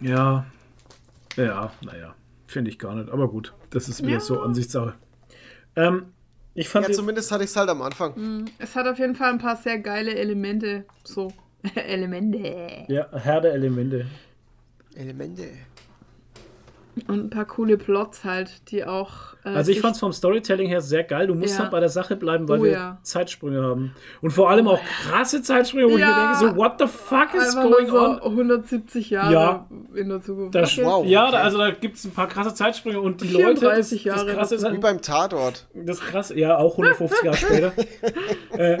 ja, 0.00 0.46
ja, 1.36 1.72
naja, 1.82 2.14
finde 2.46 2.70
ich 2.70 2.78
gar 2.78 2.94
nicht. 2.94 3.10
Aber 3.10 3.28
gut, 3.28 3.52
das 3.68 3.88
ist 3.88 4.00
wieder 4.02 4.12
Ja. 4.14 4.20
so 4.20 4.40
Ansichtssache. 4.40 4.94
Ähm, 5.76 6.06
ich 6.54 6.68
fand 6.68 6.88
Ja, 6.88 6.92
zumindest 6.94 7.30
hatte 7.32 7.44
ich 7.44 7.50
es 7.50 7.56
halt 7.56 7.68
am 7.68 7.82
Anfang. 7.82 8.46
Es 8.58 8.74
hat 8.76 8.86
auf 8.86 8.98
jeden 8.98 9.14
Fall 9.14 9.30
ein 9.30 9.38
paar 9.38 9.56
sehr 9.56 9.78
geile 9.78 10.14
Elemente. 10.14 10.84
So. 11.04 11.32
Elemente. 11.74 12.86
ja, 12.88 13.06
Herr 13.12 13.42
der 13.42 13.52
Elemente. 13.52 14.06
Elemente. 14.94 15.48
Und 17.06 17.26
ein 17.26 17.30
paar 17.30 17.44
coole 17.44 17.78
Plots 17.78 18.24
halt, 18.24 18.70
die 18.70 18.84
auch. 18.84 19.34
Äh, 19.44 19.50
Also 19.50 19.70
ich 19.70 19.80
fand 19.80 19.94
es 19.94 20.00
vom 20.00 20.12
Storytelling 20.12 20.66
her 20.68 20.80
sehr 20.80 21.04
geil. 21.04 21.28
Du 21.28 21.34
musst 21.34 21.54
Ja. 21.54 21.60
halt 21.60 21.70
bei 21.70 21.78
der 21.80 21.88
Sache 21.88 22.16
bleiben, 22.16 22.48
weil 22.48 22.60
Oh 22.60 22.64
wir 22.64 22.72
ja. 22.72 22.98
Zeitsprünge 23.02 23.62
haben. 23.62 23.94
Und 24.20 24.32
vor 24.32 24.50
allem 24.50 24.66
auch 24.68 24.80
krasse 25.04 25.40
Zeitsprünge, 25.40 25.86
wo 25.86 25.96
Ja. 25.96 26.10
ich 26.10 26.16
mir 26.40 26.48
denke, 26.48 26.54
so, 26.54 26.56
what 26.62 26.72
the 26.80 26.86
fuck 26.86 27.32
is 27.34 27.54
einfach 27.56 27.62
going 27.70 27.86
so 27.88 27.98
on? 28.00 28.20
170 28.22 29.08
Jahre 29.10 29.32
Ja. 29.32 29.66
in 29.94 30.08
der 30.08 30.20
Zukunft. 30.20 30.54
Das, 30.54 30.72
Okay. 30.72 30.84
Wow. 30.84 31.06
Ja, 31.06 31.22
okay. 31.28 31.32
da, 31.32 31.38
also 31.42 31.58
da 31.58 31.70
gibt 31.70 31.96
es 31.96 32.04
ein 32.04 32.10
paar 32.10 32.26
krasse 32.28 32.54
Zeitsprünge 32.54 33.00
und 33.00 33.20
die 33.22 33.28
Leute, 33.28 33.54
das, 33.54 33.60
34 33.60 34.02
das 34.04 34.16
Jahre 34.16 34.32
krasse 34.34 34.54
ist 34.56 34.62
Wie 34.62 34.66
halt, 34.68 34.80
beim 34.80 35.00
Tatort. 35.00 35.68
das 35.74 36.00
krasse, 36.00 36.38
ja, 36.38 36.56
auch 36.58 36.72
150 36.76 37.22
Jahre 37.22 37.36
später. 37.36 37.72
äh, 38.58 38.72
äh, 38.74 38.78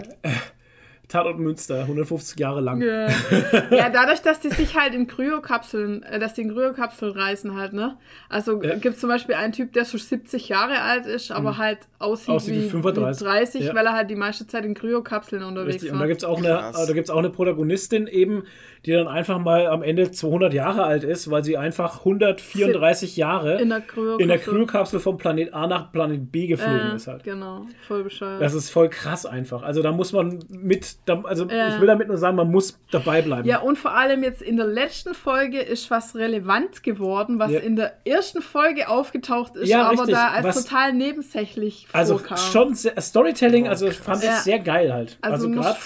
Tatort 1.10 1.38
Münster, 1.38 1.80
150 1.82 2.38
Jahre 2.38 2.60
lang. 2.60 2.80
Ja. 2.80 3.08
ja, 3.70 3.90
dadurch, 3.90 4.22
dass 4.22 4.40
die 4.40 4.48
sich 4.50 4.78
halt 4.78 4.94
in 4.94 5.06
Kryokapseln, 5.06 6.02
äh, 6.04 6.18
dass 6.18 6.34
die 6.34 6.42
in 6.42 6.52
Kryokapseln 6.52 7.12
reisen 7.12 7.56
halt, 7.56 7.72
ne? 7.72 7.96
Also 8.28 8.62
Ja. 8.62 8.76
gibt 8.76 8.94
es 8.94 9.00
zum 9.00 9.08
Beispiel 9.10 9.34
einen 9.34 9.52
Typ, 9.52 9.72
der 9.72 9.84
schon 9.84 10.00
70 10.00 10.48
Jahre 10.48 10.80
alt 10.80 11.06
ist, 11.06 11.30
aber 11.32 11.58
halt 11.58 11.78
aussieht, 11.98 12.28
Mhm. 12.28 12.34
Aussieht 12.36 12.54
wie 12.54 12.64
wie, 12.64 12.68
35. 12.70 13.20
wie 13.20 13.30
30, 13.30 13.64
Ja. 13.66 13.74
weil 13.74 13.86
er 13.86 13.92
halt 13.92 14.08
die 14.10 14.16
meiste 14.16 14.46
Zeit 14.46 14.64
in 14.64 14.74
Kryokapseln 14.74 15.42
unterwegs 15.42 15.74
Richtig. 15.74 15.90
war. 15.90 15.94
Und 15.96 16.00
da 16.00 16.06
gibt 16.06 16.22
es 16.22 16.24
auch, 16.24 16.38
eine, 16.38 16.48
da 16.72 16.92
gibt's 16.92 17.10
auch 17.10 17.18
eine 17.18 17.30
Protagonistin 17.30 18.06
eben, 18.06 18.44
die 18.86 18.92
dann 18.92 19.08
einfach 19.08 19.38
mal 19.38 19.66
am 19.66 19.82
Ende 19.82 20.10
200 20.10 20.54
Jahre 20.54 20.84
alt 20.84 21.04
ist, 21.04 21.30
weil 21.30 21.44
sie 21.44 21.58
einfach 21.58 21.98
134 22.04 23.16
Jahre 23.16 23.60
in 23.60 23.68
der 23.68 23.80
Kryokapsel. 23.82 24.22
in 24.22 24.28
der 24.28 24.38
Kryokapsel 24.38 25.00
vom 25.00 25.18
Planet 25.18 25.52
A 25.52 25.66
nach 25.66 25.92
Planet 25.92 26.30
B 26.32 26.46
geflogen 26.46 26.92
äh, 26.92 26.96
ist 26.96 27.06
halt. 27.06 27.24
Genau, 27.24 27.66
voll 27.86 28.04
bescheuert. 28.04 28.40
Das 28.40 28.54
ist 28.54 28.70
voll 28.70 28.88
krass 28.88 29.26
einfach. 29.26 29.62
Also 29.62 29.82
da 29.82 29.92
muss 29.92 30.12
man 30.12 30.38
mit, 30.48 30.96
also 31.24 31.46
Ja. 31.46 31.68
ich 31.74 31.80
will 31.80 31.86
damit 31.86 32.08
nur 32.08 32.16
sagen, 32.16 32.36
man 32.36 32.50
muss 32.50 32.78
dabei 32.90 33.22
bleiben. 33.22 33.46
Ja, 33.48 33.60
und 33.60 33.76
vor 33.78 33.92
allem 33.96 34.22
jetzt 34.22 34.42
in 34.42 34.56
der 34.56 34.66
letzten 34.66 35.14
Folge 35.14 35.60
ist 35.60 35.90
was 35.90 36.14
relevant 36.14 36.82
geworden, 36.82 37.38
was 37.38 37.50
Ja. 37.50 37.60
in 37.60 37.76
der 37.76 37.94
ersten 38.04 38.42
Folge 38.42 38.88
aufgetaucht 38.88 39.56
ist, 39.56 39.68
Ja, 39.68 39.82
aber 39.82 39.92
richtig. 39.92 40.14
da 40.14 40.28
als 40.28 40.44
Was- 40.46 40.64
total 40.64 40.92
nebensächlich 40.92 41.86
also 41.92 42.18
vorkam. 42.18 42.36
schon 42.38 42.74
sehr, 42.74 43.00
Storytelling, 43.00 43.68
also 43.68 43.90
fand 43.90 44.22
ich 44.22 44.28
Ja. 44.28 44.36
sehr 44.36 44.58
geil 44.60 44.92
halt. 44.92 45.18
Also, 45.20 45.46
Also, 45.46 45.50
gerade 45.60 45.78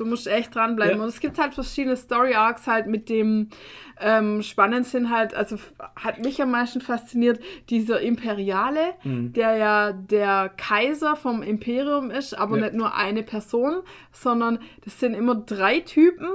du 0.00 0.04
musst 0.06 0.26
echt 0.26 0.54
dranbleiben. 0.54 0.96
Ja. 0.98 1.02
Und 1.02 1.08
es 1.08 1.20
gibt 1.20 1.38
halt 1.38 1.54
verschiedene 1.54 1.96
Story 1.96 2.34
Arcs 2.34 2.66
halt 2.66 2.86
mit 2.86 3.08
dem 3.08 3.48
ähm, 4.00 4.42
spannend 4.42 4.86
sind 4.86 5.10
halt, 5.10 5.34
also 5.34 5.56
hat 5.96 6.24
mich 6.24 6.40
am 6.40 6.52
meisten 6.52 6.80
fasziniert, 6.80 7.40
dieser 7.68 8.00
Imperiale, 8.00 8.94
Mhm. 9.02 9.32
der 9.32 9.56
ja 9.56 9.92
der 9.92 10.50
Kaiser 10.56 11.16
vom 11.16 11.42
Imperium 11.42 12.10
ist, 12.12 12.32
aber 12.38 12.58
Ja. 12.58 12.66
nicht 12.66 12.74
nur 12.74 12.94
eine 12.94 13.24
Person, 13.24 13.80
sondern 14.12 14.60
das 14.84 15.00
sind 15.00 15.14
immer 15.14 15.34
drei 15.34 15.80
Typen, 15.80 16.28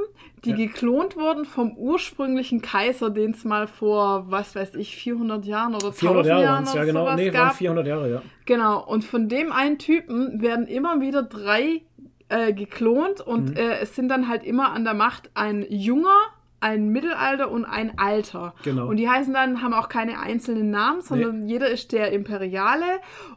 die 0.44 0.50
Ja. 0.50 0.58
geklont 0.58 1.16
wurden 1.16 1.46
vom 1.46 1.78
ursprünglichen 1.78 2.62
Kaiser, 2.62 3.10
den 3.10 3.32
es 3.32 3.46
mal 3.46 3.68
vor, 3.68 4.26
was 4.30 4.58
weiß 4.58 4.76
ich, 4.76 4.98
400 4.98 5.46
Jahren 5.46 5.74
oder 5.74 5.94
1000 5.94 6.00
400 6.02 6.26
Jahre 6.26 6.44
Jahren 6.44 6.54
waren 6.56 6.64
es, 6.66 6.72
oder 6.72 6.80
ja 6.82 6.86
genau. 6.86 7.06
sowas 7.06 7.16
Nee, 7.16 7.30
gab. 7.30 7.56
400 7.56 7.88
Jahre, 7.88 8.12
ja. 8.12 8.22
Genau, 8.46 8.84
und 8.86 9.06
von 9.06 9.30
dem 9.30 9.54
einen 9.54 9.78
Typen 9.80 10.42
werden 10.42 10.68
immer 10.68 11.00
wieder 11.00 11.24
drei 11.24 11.84
äh, 12.30 12.54
geklont 12.54 13.22
und 13.22 13.52
Mhm. 13.52 13.56
äh, 13.58 13.80
es 13.82 13.96
sind 13.96 14.10
dann 14.10 14.28
halt 14.28 14.44
immer 14.44 14.72
an 14.72 14.84
der 14.84 14.94
Macht 14.94 15.30
ein 15.34 15.66
junger, 15.70 16.16
ein 16.60 16.88
Mittelalter 16.90 17.52
und 17.52 17.66
ein 17.66 17.98
Alter. 18.00 18.54
Genau. 18.64 18.88
Und 18.88 18.96
die 18.96 19.10
heißen 19.10 19.34
dann, 19.34 19.62
haben 19.62 19.74
auch 19.74 19.90
keine 19.90 20.20
einzelnen 20.20 20.72
Namen, 20.72 21.02
sondern 21.02 21.46
jeder 21.46 21.68
ist 21.70 21.92
der 21.92 22.14
Imperiale 22.14 22.86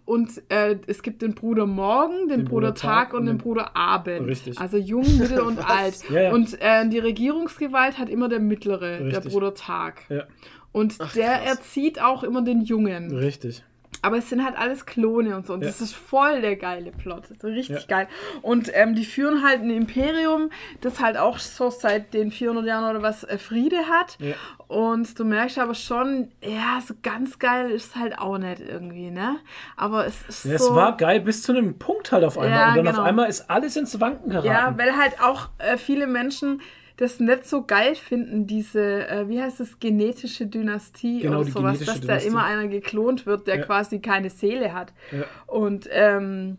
und 0.04 0.30
äh, 0.48 0.78
es 0.86 1.02
gibt 1.02 1.22
den 1.22 1.34
Bruder 1.34 1.66
Morgen, 1.66 2.28
den, 2.28 2.44
Bruder, 2.44 2.72
Tag 2.74 3.14
und 3.14 3.26
den 3.26 3.38
Bruder 3.38 3.76
Abend. 3.76 4.28
Richtig. 4.28 4.60
Also 4.60 4.76
jung, 4.76 5.18
mittel 5.18 5.40
und 5.40 5.58
alt. 5.68 6.08
Ja, 6.08 6.22
ja. 6.22 6.32
Und 6.32 6.56
äh, 6.60 6.88
die 6.88 7.00
Regierungsgewalt 7.00 7.98
hat 7.98 8.08
immer 8.08 8.28
der 8.28 8.38
mittlere, 8.38 8.98
der 8.98 9.06
Richtig. 9.06 9.32
Bruder 9.32 9.54
Tag. 9.54 10.02
Ja, 10.08 10.22
Und 10.70 10.94
Ach, 11.00 11.12
der 11.12 11.38
krass. 11.38 11.48
erzieht 11.58 12.00
auch 12.00 12.22
immer 12.22 12.42
den 12.42 12.60
Jungen. 12.60 13.12
richtig. 13.12 13.64
Aber 14.06 14.18
es 14.18 14.28
sind 14.30 14.44
halt 14.44 14.56
alles 14.56 14.86
Klone 14.86 15.34
und 15.36 15.46
so. 15.46 15.54
Und 15.54 15.62
Ja. 15.62 15.66
das 15.66 15.80
ist 15.80 15.94
voll 15.94 16.40
der 16.40 16.54
geile 16.54 16.92
Plot. 16.92 17.24
Richtig 17.42 17.80
Ja. 17.82 17.86
geil. 17.88 18.08
Und 18.40 18.70
ähm, 18.72 18.94
die 18.94 19.04
führen 19.04 19.42
halt 19.42 19.62
ein 19.62 19.70
Imperium, 19.70 20.50
das 20.80 21.00
halt 21.00 21.16
auch 21.16 21.38
so 21.40 21.70
seit 21.70 22.14
den 22.14 22.30
400 22.30 22.64
Jahren 22.64 22.88
oder 22.88 23.02
was 23.02 23.24
äh, 23.24 23.36
Friede 23.36 23.78
hat. 23.88 24.16
Ja. 24.20 24.34
Und 24.68 25.18
du 25.18 25.24
merkst 25.24 25.58
aber 25.58 25.74
schon, 25.74 26.30
ja, 26.40 26.80
so 26.86 26.94
ganz 27.02 27.38
geil 27.40 27.70
ist 27.70 27.90
es 27.90 27.96
halt 27.96 28.18
auch 28.18 28.38
nicht 28.38 28.60
irgendwie, 28.60 29.10
ne? 29.10 29.36
Aber 29.76 30.06
es 30.06 30.16
ist 30.28 30.44
Ja, 30.44 30.58
so... 30.58 30.70
es 30.70 30.74
war 30.74 30.96
geil 30.96 31.20
bis 31.20 31.42
zu 31.42 31.52
einem 31.52 31.78
Punkt 31.78 32.12
halt 32.12 32.22
auf 32.24 32.38
einmal. 32.38 32.68
Und 32.70 32.76
dann 32.76 32.84
genau. 32.86 32.98
auf 33.00 33.04
einmal 33.04 33.28
ist 33.28 33.50
alles 33.50 33.76
ins 33.76 33.98
Wanken 34.00 34.30
geraten. 34.30 34.46
Ja, 34.46 34.74
weil 34.76 34.96
halt 34.96 35.20
auch 35.20 35.48
äh, 35.58 35.76
viele 35.76 36.06
Menschen 36.06 36.60
das 36.96 37.20
nicht 37.20 37.46
so 37.46 37.64
geil 37.64 37.94
finden, 37.94 38.46
diese, 38.46 39.06
äh, 39.08 39.28
wie 39.28 39.40
heißt 39.40 39.60
das, 39.60 39.78
genetische 39.78 40.46
Dynastie 40.46 41.20
Genau, 41.20 41.40
oder 41.40 41.50
sowas, 41.50 41.78
dass 41.80 42.00
Dynastie. 42.00 42.06
da 42.06 42.16
immer 42.16 42.44
einer 42.44 42.68
geklont 42.68 43.26
wird, 43.26 43.46
der 43.46 43.56
Ja. 43.58 43.62
quasi 43.64 43.98
keine 44.00 44.30
Seele 44.30 44.72
hat. 44.72 44.92
Ja. 45.12 45.24
Und 45.46 45.88
ähm, 45.92 46.56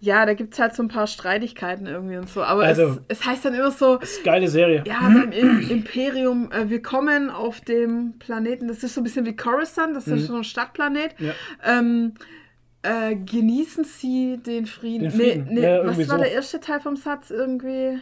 ja, 0.00 0.26
da 0.26 0.34
gibt 0.34 0.52
es 0.54 0.60
halt 0.60 0.74
so 0.74 0.82
ein 0.82 0.88
paar 0.88 1.06
Streitigkeiten 1.06 1.86
irgendwie 1.86 2.16
und 2.16 2.28
so. 2.28 2.42
Aber 2.42 2.64
Also- 2.64 2.98
es, 3.08 3.20
es 3.20 3.24
heißt 3.26 3.44
dann 3.44 3.54
immer 3.54 3.70
so, 3.70 3.96
Das 3.96 4.10
ist 4.10 4.16
eine 4.18 4.24
geile 4.24 4.48
Serie. 4.48 4.82
ja, 4.86 4.98
beim 5.00 5.30
Im 5.32 5.70
Imperium, 5.70 6.50
äh, 6.52 6.68
wir 6.68 6.82
kommen 6.82 7.30
auf 7.30 7.60
dem 7.60 8.14
Planeten, 8.18 8.68
das 8.68 8.82
ist 8.82 8.94
so 8.94 9.00
ein 9.00 9.04
bisschen 9.04 9.24
wie 9.24 9.36
Coruscant, 9.36 9.94
das 9.96 10.06
ist 10.08 10.26
so 10.26 10.34
ein 10.36 10.44
Stadtplanet. 10.44 11.18
Mhm. 11.20 11.26
Ja. 11.28 11.32
Ähm, 11.64 12.14
äh, 12.82 13.14
genießen 13.16 13.84
Sie 13.84 14.38
den 14.44 14.66
Frieden. 14.66 15.04
Den 15.04 15.10
Frieden. 15.12 15.44
Nee, 15.48 15.60
nee, 15.60 15.62
Ja, 15.66 15.86
was 15.86 15.96
war 15.98 16.04
so. 16.04 16.16
der 16.24 16.32
erste 16.32 16.60
Teil 16.60 16.80
vom 16.80 16.96
Satz 16.96 17.30
irgendwie? 17.30 17.98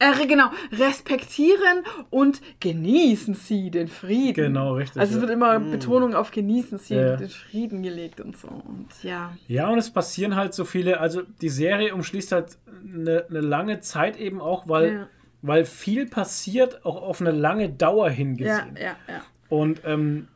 Äh, 0.00 0.26
genau, 0.26 0.50
respektieren 0.72 1.82
und 2.10 2.40
genießen 2.60 3.34
Sie 3.34 3.70
den 3.70 3.88
Frieden. 3.88 4.34
Genau, 4.34 4.74
richtig, 4.74 5.00
Also 5.00 5.12
es 5.12 5.16
ja. 5.16 5.22
wird 5.22 5.32
immer 5.32 5.58
Betonung 5.58 6.14
auf 6.14 6.30
genießen 6.30 6.78
Sie 6.78 6.94
Ja. 6.94 7.16
den 7.16 7.28
Frieden 7.28 7.82
gelegt 7.82 8.20
und 8.20 8.36
so. 8.36 8.46
Und 8.48 8.86
ja. 9.02 9.32
Ja, 9.48 9.68
und 9.68 9.78
es 9.78 9.90
passieren 9.90 10.36
halt 10.36 10.54
so 10.54 10.64
viele, 10.64 11.00
also 11.00 11.22
die 11.40 11.48
Serie 11.48 11.92
umschließt 11.94 12.30
halt 12.32 12.58
eine, 12.94 13.24
eine 13.28 13.40
lange 13.40 13.80
Zeit 13.80 14.16
eben 14.18 14.40
auch, 14.40 14.68
weil, 14.68 14.92
Ja. 14.92 15.08
weil 15.42 15.64
viel 15.64 16.06
passiert, 16.06 16.84
auch 16.86 17.02
auf 17.02 17.20
eine 17.20 17.32
lange 17.32 17.68
Dauer 17.68 18.08
Ja, 18.08 18.14
hingesehen. 18.14 18.76
ja, 18.76 18.94
ja. 19.08 19.22
Und 19.48 19.80
ähm, 19.84 20.28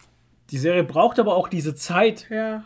die 0.51 0.59
Serie 0.59 0.83
braucht 0.83 1.21
aber 1.21 1.37
auch 1.37 1.47
diese 1.49 1.75
Zeit, 1.77 2.27
Ja. 2.31 2.65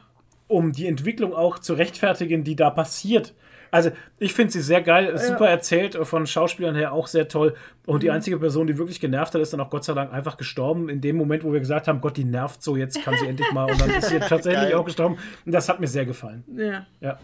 um 0.49 0.73
die 0.73 0.87
Entwicklung 0.87 1.35
auch 1.35 1.59
zu 1.59 1.75
rechtfertigen, 1.75 2.43
die 2.43 2.57
da 2.57 2.71
passiert. 2.71 3.35
Also 3.77 3.91
ich 4.19 4.33
finde 4.33 4.53
sie 4.53 4.61
sehr 4.63 4.81
geil, 4.81 5.07
ist 5.07 5.27
super 5.27 5.49
erzählt, 5.49 5.95
von 6.07 6.27
Schauspielern 6.27 6.75
her 6.75 6.93
auch 6.93 7.07
sehr 7.07 7.29
toll. 7.29 7.55
Und 7.85 7.97
Mhm. 7.97 8.01
die 8.01 8.11
einzige 8.11 8.39
Person, 8.39 8.67
die 8.67 8.79
wirklich 8.79 9.01
genervt 9.01 9.35
hat, 9.35 9.43
ist 9.43 9.53
dann 9.53 9.61
auch 9.61 9.69
Gott 9.71 9.85
sei 9.85 9.93
Dank 9.93 10.13
einfach 10.13 10.37
gestorben. 10.39 10.89
In 10.89 11.01
dem 11.03 11.17
Moment, 11.17 11.45
wo 11.45 11.53
wir 11.53 11.61
gesagt 11.61 11.87
haben, 11.89 12.01
Gott, 12.01 12.17
die 12.17 12.25
nervt 12.25 12.63
so, 12.63 12.77
jetzt 12.77 13.03
kann 13.03 13.15
sie 13.21 13.27
endlich 13.29 13.53
mal. 13.53 13.71
Und 13.71 13.81
dann 13.81 13.91
ist 13.91 14.09
sie 14.09 14.19
tatsächlich 14.19 14.71
Geil. 14.71 14.75
auch 14.75 14.85
gestorben. 14.85 15.19
Und 15.45 15.53
das 15.53 15.69
hat 15.69 15.79
mir 15.81 15.89
sehr 15.89 16.07
gefallen. 16.07 16.43
Ja. 16.57 16.87
Ja. 17.01 17.19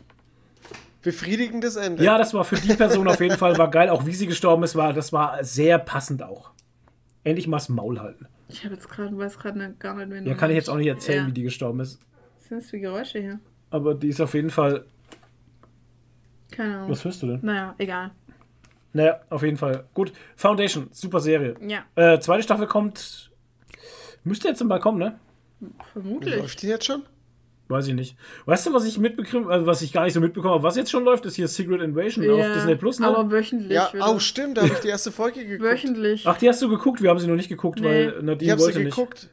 Befriedigendes 1.03 1.77
Ende. 1.77 2.05
Ja, 2.05 2.17
das 2.17 2.33
war 2.33 2.45
für 2.45 2.55
die 2.57 2.75
Person 2.75 3.09
auf 3.09 3.21
jeden 3.21 3.37
Fall 3.37 3.59
war 3.59 3.71
geil. 3.71 3.89
Auch 3.89 4.07
wie 4.07 4.13
sie 4.13 4.27
gestorben 4.27 4.63
ist, 4.63 4.77
war 4.77 4.93
das 4.93 5.13
war 5.13 5.43
sehr 5.43 5.79
passend 5.79 6.23
auch. 6.23 6.51
Endlich 7.25 7.49
mal 7.49 7.57
das 7.57 7.69
Maul 7.69 7.99
halten. 8.01 8.27
Ich 8.49 8.65
habe 8.65 8.75
jetzt 8.75 8.89
gerade, 8.89 9.17
weiß 9.17 9.39
gerade 9.39 9.75
gar 9.79 9.95
nicht, 9.97 10.11
wen 10.11 10.27
Ja, 10.27 10.35
kann 10.35 10.51
ich 10.51 10.57
jetzt 10.57 10.69
auch 10.69 10.77
nicht 10.77 10.87
erzählen, 10.89 11.23
ja. 11.23 11.27
wie 11.29 11.33
die 11.33 11.43
gestorben 11.43 11.81
ist. 11.81 11.99
Was 12.39 12.49
sind 12.49 12.63
das 12.63 12.71
für 12.71 12.79
Geräusche 12.79 13.19
hier? 13.19 13.41
Aber 13.71 13.95
die 13.95 14.09
ist 14.09 14.21
auf 14.21 14.35
jeden 14.35 14.51
Fall. 14.51 14.85
Keine 16.53 16.77
Ahnung. 16.77 16.91
Was 16.91 17.05
hörst 17.05 17.23
du 17.23 17.27
denn? 17.27 17.41
Naja, 17.43 17.75
egal. 17.79 18.11
Naja, 18.93 19.21
auf 19.31 19.43
jeden 19.43 19.57
Fall. 19.57 19.85
Gut. 19.95 20.13
Foundation, 20.37 20.89
super 20.93 21.19
Serie. 21.21 21.55
Ja, 21.67 21.85
Äh, 21.95 22.21
zweite 22.21 22.43
Staffel 22.43 22.67
kommt. 22.67 23.31
Müsste 24.25 24.49
jetzt 24.49 24.63
mal 24.63 24.79
kommen, 24.79 24.99
ne? 24.99 25.19
vermutlich. 25.93 26.37
Läuft 26.37 26.63
die 26.63 26.67
jetzt 26.69 26.85
schon? 26.87 27.03
Weiß 27.69 27.87
ich 27.87 27.95
nicht. 27.95 28.17
Weißt 28.45 28.67
du, 28.67 28.75
was 28.75 28.85
ich 28.85 28.99
mitbekomme, 28.99 29.49
also 29.51 29.65
was 29.65 29.81
ich 29.81 29.93
gar 29.93 30.05
nicht 30.05 30.13
so 30.13 30.21
mitbekommen 30.21 30.55
habe, 30.55 30.63
was 30.65 30.77
jetzt 30.77 30.91
schon 30.91 31.05
läuft, 31.05 31.25
ist 31.25 31.37
hier 31.37 31.49
Secret 31.49 31.81
Invasion 31.81 32.29
auf 32.31 32.39
Ja, 32.39 32.53
Disney 32.53 32.75
Plus, 32.75 32.99
ne? 33.01 33.07
Aber 33.07 33.31
wöchentlich. 33.31 33.71
Ja, 33.71 33.91
wieder. 33.93 34.11
oh, 34.13 34.19
stimmt, 34.19 34.59
da 34.59 34.63
habe 34.63 34.73
ich 34.75 34.81
die 34.81 34.89
erste 34.89 35.11
Folge 35.13 35.47
geguckt. 35.47 35.71
Wöchentlich. 35.71 36.27
Ach, 36.27 36.37
die 36.37 36.49
hast 36.49 36.61
du 36.61 36.69
geguckt? 36.69 37.01
Wir 37.01 37.09
haben 37.11 37.19
sie 37.19 37.29
noch 37.29 37.37
nicht 37.37 37.49
geguckt, 37.49 37.81
Nee. 37.81 37.87
weil 37.87 38.15
Ich 38.19 38.23
Nadine 38.23 38.51
habe 38.53 38.61
sie 38.61 38.67
wollte 38.67 38.79
nicht. 38.81 38.95
geguckt. 38.97 39.31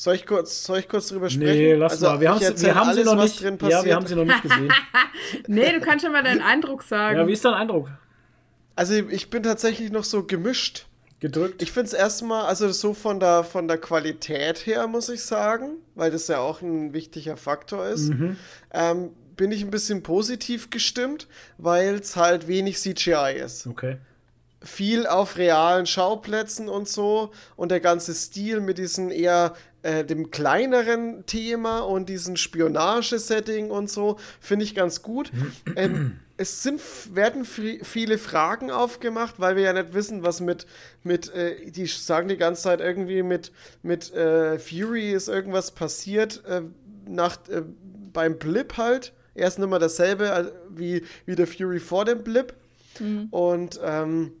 Soll 0.00 0.14
ich 0.14 0.26
kurz, 0.26 0.62
soll 0.62 0.78
ich 0.78 0.88
kurz 0.88 1.08
drüber 1.08 1.28
sprechen? 1.28 1.50
Nee, 1.50 1.74
lass 1.74 1.92
Also, 1.92 2.06
mal. 2.06 2.20
Wir, 2.20 2.28
wir 2.28 2.30
haben 2.30 2.56
sie 2.56 2.70
alles, 2.70 3.04
noch 3.04 3.16
was 3.18 3.30
nicht. 3.32 3.42
drin 3.42 3.58
Ja, 3.68 3.84
wir 3.84 3.94
haben 3.96 4.06
sie 4.06 4.14
noch 4.14 4.24
nicht 4.24 4.42
gesehen. 4.42 4.72
Nee, 5.48 5.72
du 5.72 5.80
kannst 5.80 6.04
schon 6.04 6.12
mal 6.12 6.22
deinen 6.22 6.40
Eindruck 6.40 6.82
sagen. 6.84 7.18
ja, 7.18 7.26
wie 7.26 7.32
ist 7.32 7.44
dein 7.44 7.54
Eindruck? 7.54 7.90
Also 8.76 8.94
ich 8.94 9.28
bin 9.28 9.42
tatsächlich 9.42 9.90
noch 9.90 10.04
so 10.04 10.22
gemischt. 10.22 10.86
gedrückt. 11.18 11.60
Ich 11.62 11.72
finde 11.72 11.88
es 11.88 11.92
erstmal, 11.94 12.46
also 12.46 12.70
so 12.70 12.94
von 12.94 13.18
der, 13.18 13.42
von 13.42 13.66
der 13.66 13.78
Qualität 13.78 14.66
her, 14.66 14.86
muss 14.86 15.08
ich 15.08 15.24
sagen, 15.24 15.78
weil 15.96 16.12
das 16.12 16.28
ja 16.28 16.38
auch 16.38 16.62
ein 16.62 16.92
wichtiger 16.92 17.36
Faktor 17.36 17.88
ist, 17.88 18.12
ähm, 18.72 19.10
bin 19.36 19.50
ich 19.50 19.62
ein 19.64 19.70
bisschen 19.70 20.04
positiv 20.04 20.70
gestimmt, 20.70 21.26
weil 21.58 21.96
es 21.96 22.14
halt 22.14 22.46
wenig 22.46 22.78
CGI 22.78 23.40
ist. 23.44 23.66
okay. 23.66 23.96
Viel 24.60 25.06
auf 25.06 25.36
realen 25.36 25.86
Schauplätzen 25.86 26.68
und 26.68 26.88
so 26.88 27.30
und 27.54 27.70
der 27.70 27.78
ganze 27.80 28.12
Stil 28.14 28.60
mit 28.60 28.78
diesem 28.78 29.12
eher 29.12 29.54
äh, 29.88 30.04
dem 30.04 30.30
kleineren 30.30 31.24
Thema 31.24 31.80
und 31.80 32.10
diesem 32.10 32.36
Spionage-Setting 32.36 33.70
und 33.70 33.88
so 33.90 34.18
finde 34.38 34.66
ich 34.66 34.74
ganz 34.74 35.02
gut. 35.02 35.32
ähm, 35.76 36.20
es 36.36 36.62
sind, 36.62 36.80
werden 37.14 37.44
viele 37.46 38.18
Fragen 38.18 38.70
aufgemacht, 38.70 39.36
weil 39.38 39.56
wir 39.56 39.62
ja 39.62 39.72
nicht 39.72 39.94
wissen, 39.94 40.22
was 40.22 40.40
mit, 40.40 40.66
mit 41.02 41.32
äh, 41.34 41.70
die 41.70 41.86
sagen 41.86 42.28
die 42.28 42.36
ganze 42.36 42.62
Zeit 42.62 42.80
irgendwie 42.80 43.22
mit, 43.22 43.50
mit 43.82 44.12
äh, 44.12 44.58
Fury 44.58 45.10
ist 45.12 45.28
irgendwas 45.28 45.70
passiert 45.70 46.44
äh, 46.44 46.62
nach, 47.06 47.38
äh, 47.48 47.62
beim 48.12 48.38
Blip 48.38 48.76
halt. 48.76 49.14
Er 49.34 49.48
ist 49.48 49.58
nicht 49.58 49.70
mehr 49.70 49.78
dasselbe 49.78 50.28
äh, 50.28 50.44
wie, 50.68 51.02
wie 51.24 51.34
der 51.34 51.46
Fury 51.46 51.80
vor 51.80 52.04
dem 52.04 52.22
Blip. 52.22 52.52
Und 53.30 53.80
ähm, 53.82 54.32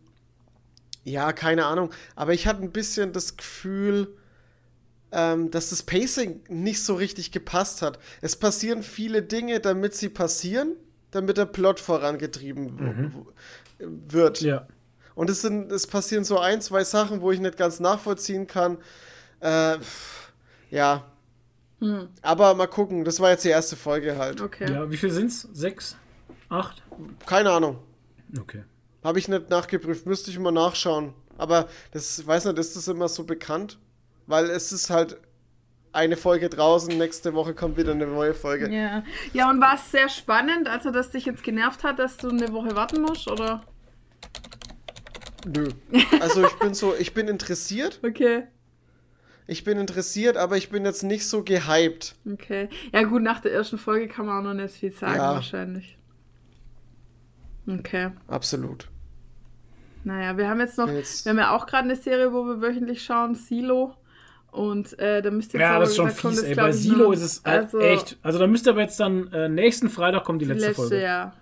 ja, 1.04 1.32
keine 1.32 1.64
Ahnung. 1.64 1.90
Aber 2.16 2.34
ich 2.34 2.46
hatte 2.46 2.62
ein 2.62 2.70
bisschen 2.70 3.12
das 3.12 3.36
Gefühl, 3.36 4.14
ähm, 5.12 5.50
dass 5.50 5.70
das 5.70 5.82
Pacing 5.82 6.40
nicht 6.48 6.82
so 6.82 6.94
richtig 6.94 7.32
gepasst 7.32 7.82
hat. 7.82 7.98
Es 8.20 8.36
passieren 8.36 8.82
viele 8.82 9.22
Dinge, 9.22 9.60
damit 9.60 9.94
sie 9.94 10.08
passieren, 10.08 10.76
damit 11.10 11.36
der 11.38 11.46
Plot 11.46 11.80
vorangetrieben 11.80 13.24
w- 13.78 13.86
wird. 14.12 14.40
Ja. 14.40 14.66
Und 15.14 15.30
es, 15.30 15.40
sind, 15.42 15.72
es 15.72 15.86
passieren 15.86 16.24
so 16.24 16.38
ein, 16.38 16.60
zwei 16.60 16.84
Sachen, 16.84 17.20
wo 17.22 17.32
ich 17.32 17.40
nicht 17.40 17.56
ganz 17.56 17.80
nachvollziehen 17.80 18.46
kann. 18.46 18.78
Äh, 19.40 19.78
ja. 20.70 21.04
Aber 22.22 22.54
mal 22.54 22.66
gucken, 22.66 23.04
das 23.04 23.20
war 23.20 23.30
jetzt 23.30 23.44
die 23.44 23.48
erste 23.50 23.76
Folge 23.76 24.16
halt. 24.18 24.40
Okay. 24.40 24.70
Ja, 24.72 24.90
wie 24.90 24.96
viel 24.96 25.10
sind's? 25.12 25.48
Sechs? 25.52 25.96
Acht? 26.48 26.82
Keine 27.24 27.50
Ahnung. 27.50 27.78
Okay. 28.38 28.64
Habe 29.04 29.20
ich 29.20 29.28
nicht 29.28 29.48
nachgeprüft, 29.48 30.04
müsste 30.04 30.30
ich 30.30 30.38
mal 30.40 30.50
nachschauen. 30.50 31.14
Aber 31.36 31.68
das, 31.92 32.18
ich 32.18 32.26
weiß 32.26 32.46
nicht, 32.46 32.58
ist 32.58 32.74
das 32.74 32.88
immer 32.88 33.08
so 33.08 33.22
bekannt? 33.22 33.78
Weil 34.28 34.44
es 34.50 34.70
ist 34.70 34.90
halt 34.90 35.16
eine 35.92 36.16
Folge 36.16 36.48
draußen, 36.48 36.96
nächste 36.96 37.34
Woche 37.34 37.54
kommt 37.54 37.76
wieder 37.76 37.92
eine 37.92 38.06
neue 38.06 38.34
Folge. 38.34 38.70
Ja. 38.72 39.02
ja, 39.32 39.50
und 39.50 39.60
war 39.60 39.74
es 39.74 39.90
sehr 39.90 40.08
spannend, 40.08 40.68
also 40.68 40.90
dass 40.92 41.10
dich 41.10 41.24
jetzt 41.24 41.42
genervt 41.42 41.82
hat, 41.82 41.98
dass 41.98 42.18
du 42.18 42.28
eine 42.28 42.52
Woche 42.52 42.76
warten 42.76 43.00
musst, 43.00 43.28
oder? 43.28 43.62
Nö. 45.46 45.70
Also 46.20 46.44
ich 46.46 46.52
bin 46.58 46.74
so, 46.74 46.94
ich 46.94 47.14
bin 47.14 47.26
interessiert, 47.26 48.00
Okay. 48.06 48.44
ich 49.46 49.64
bin 49.64 49.78
interessiert, 49.78 50.36
aber 50.36 50.56
ich 50.58 50.68
bin 50.68 50.84
jetzt 50.84 51.02
nicht 51.04 51.26
so 51.26 51.42
gehypt. 51.42 52.14
Okay. 52.30 52.68
Ja, 52.92 53.02
gut, 53.04 53.22
nach 53.22 53.40
der 53.40 53.52
ersten 53.52 53.78
Folge 53.78 54.08
kann 54.08 54.26
man 54.26 54.40
auch 54.40 54.52
noch 54.52 54.62
nicht 54.62 54.74
viel 54.74 54.92
sagen, 54.92 55.16
Ja. 55.16 55.32
wahrscheinlich. 55.34 55.96
Okay. 57.66 58.10
Absolut. 58.26 58.88
Naja, 60.04 60.36
wir 60.36 60.48
haben 60.48 60.60
jetzt 60.60 60.78
noch, 60.78 60.88
Jetzt- 60.88 61.24
wir 61.24 61.30
haben 61.30 61.38
ja 61.38 61.56
auch 61.56 61.66
gerade 61.66 61.84
eine 61.84 61.96
Serie, 61.96 62.32
wo 62.32 62.44
wir 62.44 62.60
wöchentlich 62.60 63.02
schauen, 63.02 63.34
Silo. 63.34 63.94
Und 64.50 64.98
äh, 64.98 65.20
da 65.22 65.30
müsst 65.30 65.54
ihr 65.54 65.60
Ja, 65.60 65.72
aber 65.72 65.80
das 65.80 65.90
ist 65.90 65.96
schon 65.96 66.10
fies, 66.10 66.36
jetzt, 66.36 66.44
ey. 66.44 66.54
Bei 66.54 66.72
Silo 66.72 67.12
ist 67.12 67.22
es 67.22 67.42
halt 67.44 67.72
echt. 67.74 68.16
Also 68.22 68.38
da 68.38 68.46
müsste 68.46 68.70
aber 68.70 68.80
jetzt 68.80 68.98
dann 68.98 69.32
äh, 69.32 69.48
nächsten 69.48 69.90
Freitag 69.90 70.24
kommt 70.24 70.40
die 70.40 70.46
die 70.46 70.52
letzte, 70.52 70.68
letzte, 70.68 70.82
Folge. 70.82 71.02
ja. 71.02 71.32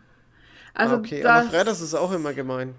Also 0.74 0.96
okay, 0.96 1.22
das, 1.22 1.46
aber 1.46 1.50
Freitags 1.50 1.80
ist 1.80 1.94
auch 1.94 2.12
immer 2.12 2.34
gemein. 2.34 2.74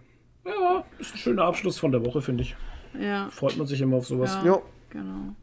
Ja, 0.46 0.84
ist 1.00 1.16
ein 1.16 1.18
schöner 1.18 1.44
Abschluss 1.44 1.80
von 1.80 1.92
der 1.92 2.06
Woche, 2.06 2.22
finde 2.22 2.44
ich. 2.44 2.56
Ja, 3.00 3.30
Freut 3.30 3.58
man 3.58 3.68
sich 3.68 3.82
immer 3.82 3.98
auf 3.98 4.08
sowas. 4.08 4.38
Ja. 4.44 4.46
Jo, 4.46 4.64
genau. 4.90 5.36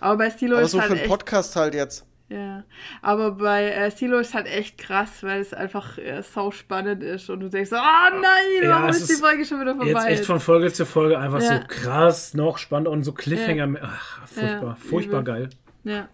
Aber 0.00 0.18
bei 0.18 0.30
Silo 0.30 0.56
aber 0.56 0.64
ist 0.64 0.72
so 0.72 0.80
halt 0.80 0.92
für 0.92 0.98
einen 0.98 1.08
Podcast 1.08 1.54
halt 1.56 1.74
jetzt. 1.74 2.04
Ja, 2.30 2.64
aber 3.02 3.32
bei 3.32 3.70
äh, 3.70 3.90
Silo 3.90 4.18
ist 4.18 4.32
halt 4.34 4.46
echt 4.46 4.78
krass, 4.78 5.22
weil 5.22 5.40
es 5.42 5.52
einfach 5.52 5.98
äh, 5.98 6.22
sau 6.22 6.50
spannend 6.50 7.02
ist 7.02 7.28
und 7.28 7.40
du 7.40 7.50
denkst, 7.50 7.68
so, 7.70 7.76
ah 7.76 8.08
nein, 8.10 8.22
Ja, 8.62 8.70
warum 8.70 8.88
es 8.88 9.02
ist 9.02 9.10
die 9.10 9.20
Folge 9.22 9.44
schon 9.44 9.60
wieder 9.60 9.74
vorbei? 9.74 9.90
Jetzt 9.90 10.06
echt 10.06 10.24
von 10.24 10.40
Folge 10.40 10.72
zu 10.72 10.86
Folge 10.86 11.18
einfach 11.18 11.42
Ja. 11.42 11.58
so 11.58 11.62
krass, 11.68 12.32
noch 12.32 12.56
spannend 12.56 12.88
und 12.88 13.02
so 13.04 13.12
Cliffhanger. 13.12 13.74
Ach, 13.82 14.26
furchtbar, 14.26 14.62
Ja, 14.70 14.74
furchtbar 14.76 15.20
übel. 15.20 15.34
geil. 15.34 15.50
ja, 15.84 16.08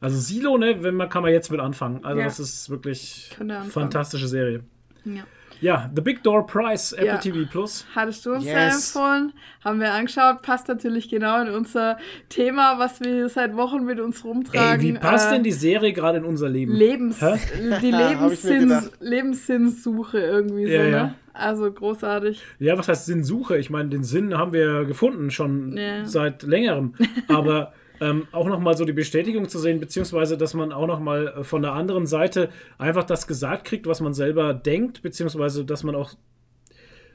Also 0.00 0.18
Silo, 0.20 0.56
ne, 0.56 0.82
wenn 0.84 0.94
man 0.94 1.08
kann 1.08 1.22
man 1.22 1.32
jetzt 1.32 1.50
mit 1.50 1.58
anfangen. 1.60 2.04
Also 2.04 2.20
Ja. 2.20 2.26
das 2.26 2.38
ist 2.38 2.70
wirklich 2.70 3.36
fantastische 3.70 4.28
Serie. 4.28 4.62
ja. 5.04 5.22
Ja, 5.60 5.90
The 5.94 6.00
Big 6.00 6.22
Door 6.22 6.46
Prize, 6.46 6.94
Apple 6.96 7.06
Ja. 7.06 7.16
TV 7.18 7.38
Plus. 7.50 7.84
Hattest 7.94 8.24
du 8.24 8.32
uns 8.32 8.44
Yes. 8.44 8.52
ja 8.52 8.60
empfohlen? 9.04 9.32
Haben 9.64 9.80
wir 9.80 9.92
angeschaut, 9.92 10.42
passt 10.42 10.68
natürlich 10.68 11.08
genau 11.08 11.42
in 11.42 11.48
unser 11.48 11.98
Thema, 12.28 12.78
was 12.78 13.00
wir 13.00 13.28
seit 13.28 13.54
Wochen 13.56 13.84
mit 13.84 14.00
uns 14.00 14.24
rumtragen. 14.24 14.80
Ey, 14.86 14.94
wie 14.94 14.98
passt 14.98 15.28
äh, 15.28 15.34
denn 15.34 15.42
die 15.44 15.52
Serie 15.52 15.92
gerade 15.92 16.18
in 16.18 16.24
unser 16.24 16.48
Leben? 16.48 16.72
Lebens, 16.74 17.18
die 17.18 17.24
Hab 17.26 17.82
ich 17.82 17.82
mir 17.92 18.08
Lebenssinn, 18.08 18.60
gedacht. 18.68 18.90
Lebenssinnsuche 19.00 20.18
irgendwie 20.18 20.66
so, 20.66 20.72
Ja, 20.72 20.82
ne? 20.82 20.90
ja. 20.90 21.14
Also 21.32 21.70
großartig. 21.72 22.42
Ja, 22.58 22.76
was 22.76 22.88
heißt 22.88 23.06
Sinnsuche? 23.06 23.56
Ich 23.56 23.70
meine, 23.70 23.88
den 23.88 24.02
Sinn 24.04 24.36
haben 24.36 24.52
wir 24.52 24.84
gefunden, 24.84 25.30
schon 25.30 25.76
Ja. 25.76 26.04
seit 26.04 26.42
längerem. 26.42 26.94
Aber 27.28 27.72
ähm, 28.00 28.26
auch 28.32 28.46
nochmal 28.46 28.76
so 28.76 28.84
die 28.84 28.92
Bestätigung 28.92 29.48
zu 29.48 29.58
sehen, 29.58 29.78
beziehungsweise, 29.78 30.36
dass 30.36 30.54
man 30.54 30.72
auch 30.72 30.86
nochmal 30.86 31.44
von 31.44 31.62
der 31.62 31.72
anderen 31.72 32.06
Seite 32.06 32.48
einfach 32.78 33.04
das 33.04 33.26
gesagt 33.26 33.64
kriegt, 33.64 33.86
was 33.86 34.00
man 34.00 34.14
selber 34.14 34.54
denkt, 34.54 35.02
beziehungsweise, 35.02 35.64
dass 35.64 35.84
man 35.84 35.94
auch 35.94 36.14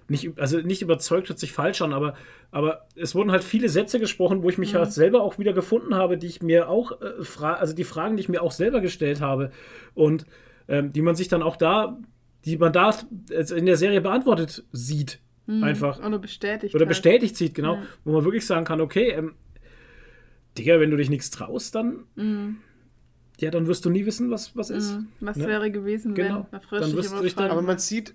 nicht, 0.07 0.37
also 0.37 0.59
nicht 0.59 0.83
überzeugt 0.83 1.29
hört 1.29 1.39
sich 1.39 1.51
falsch 1.51 1.81
an, 1.81 1.91
aber, 1.91 2.13
aber 2.51 2.87
es 2.95 3.15
wurden 3.15 3.31
halt 3.31 3.43
viele 3.43 3.69
Sätze 3.69 3.99
gesprochen, 3.99 4.43
wo 4.43 4.49
ich 4.49 4.59
mich 4.59 4.75
halt 4.75 4.93
selber 4.93 5.23
auch 5.23 5.39
wieder 5.39 5.53
gefunden 5.53 5.95
habe, 5.95 6.17
die 6.17 6.27
ich 6.27 6.43
mir 6.43 6.69
auch, 6.69 7.01
äh, 7.01 7.23
fra 7.23 7.53
also 7.53 7.73
die 7.73 7.83
Fragen, 7.83 8.15
die 8.15 8.21
ich 8.21 8.29
mir 8.29 8.43
auch 8.43 8.51
selber 8.51 8.81
gestellt 8.81 9.21
habe 9.21 9.51
und 9.95 10.25
ähm, 10.67 10.93
die 10.93 11.01
man 11.01 11.15
sich 11.15 11.27
dann 11.27 11.41
auch 11.41 11.55
da, 11.55 11.97
die 12.45 12.57
man 12.57 12.71
da 12.71 12.93
in 13.29 13.65
der 13.65 13.77
Serie 13.77 14.01
beantwortet 14.01 14.63
sieht. 14.71 15.19
Einfach. 15.47 16.03
Oder 16.03 16.17
bestätigt. 16.17 16.73
Oder 16.73 16.83
halt. 16.83 16.89
bestätigt 16.89 17.35
sieht, 17.35 17.53
genau. 17.53 17.75
Ja. 17.75 17.83
Wo 18.03 18.13
man 18.13 18.23
wirklich 18.23 18.45
sagen 18.45 18.65
kann, 18.65 18.81
okay, 18.81 19.11
ähm, 19.11 19.35
Digga, 20.57 20.79
wenn 20.79 20.91
du 20.91 20.97
dich 20.97 21.09
nichts 21.09 21.29
traust, 21.31 21.75
dann. 21.75 22.05
Ja, 23.39 23.51
dann 23.51 23.67
wirst 23.67 23.83
du 23.85 23.89
nie 23.89 24.05
wissen, 24.05 24.31
was, 24.31 24.55
was 24.55 24.69
ist. 24.69 24.93
Mhm. 24.93 25.07
Was 25.19 25.37
Ne? 25.37 25.47
wäre 25.47 25.69
gewesen, 25.71 26.15
Genau. 26.15 26.47
wenn? 26.51 26.61
Frisch 26.61 26.81
Dann 26.81 26.93
wirst 26.95 27.11
du 27.13 27.19
dich 27.21 27.35
dann-. 27.35 27.51
Aber 27.51 27.61
man 27.61 27.77
sieht, 27.79 28.13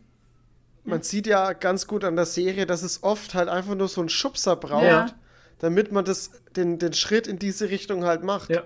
man 0.84 1.02
sieht 1.02 1.26
ja 1.26 1.52
ganz 1.52 1.86
gut 1.86 2.04
an 2.04 2.16
der 2.16 2.24
Serie, 2.26 2.64
dass 2.66 2.82
es 2.82 3.02
oft 3.02 3.34
halt 3.34 3.48
einfach 3.48 3.74
nur 3.74 3.88
so 3.88 4.00
einen 4.00 4.08
Schubser 4.08 4.56
braucht, 4.56 4.84
Ja. 4.84 5.06
Damit 5.60 5.92
man 5.92 6.04
das, 6.04 6.30
den, 6.56 6.78
den 6.78 6.92
Schritt 6.92 7.26
in 7.26 7.38
diese 7.38 7.70
Richtung 7.70 8.04
halt 8.04 8.24
macht. 8.24 8.50
Ja. 8.50 8.62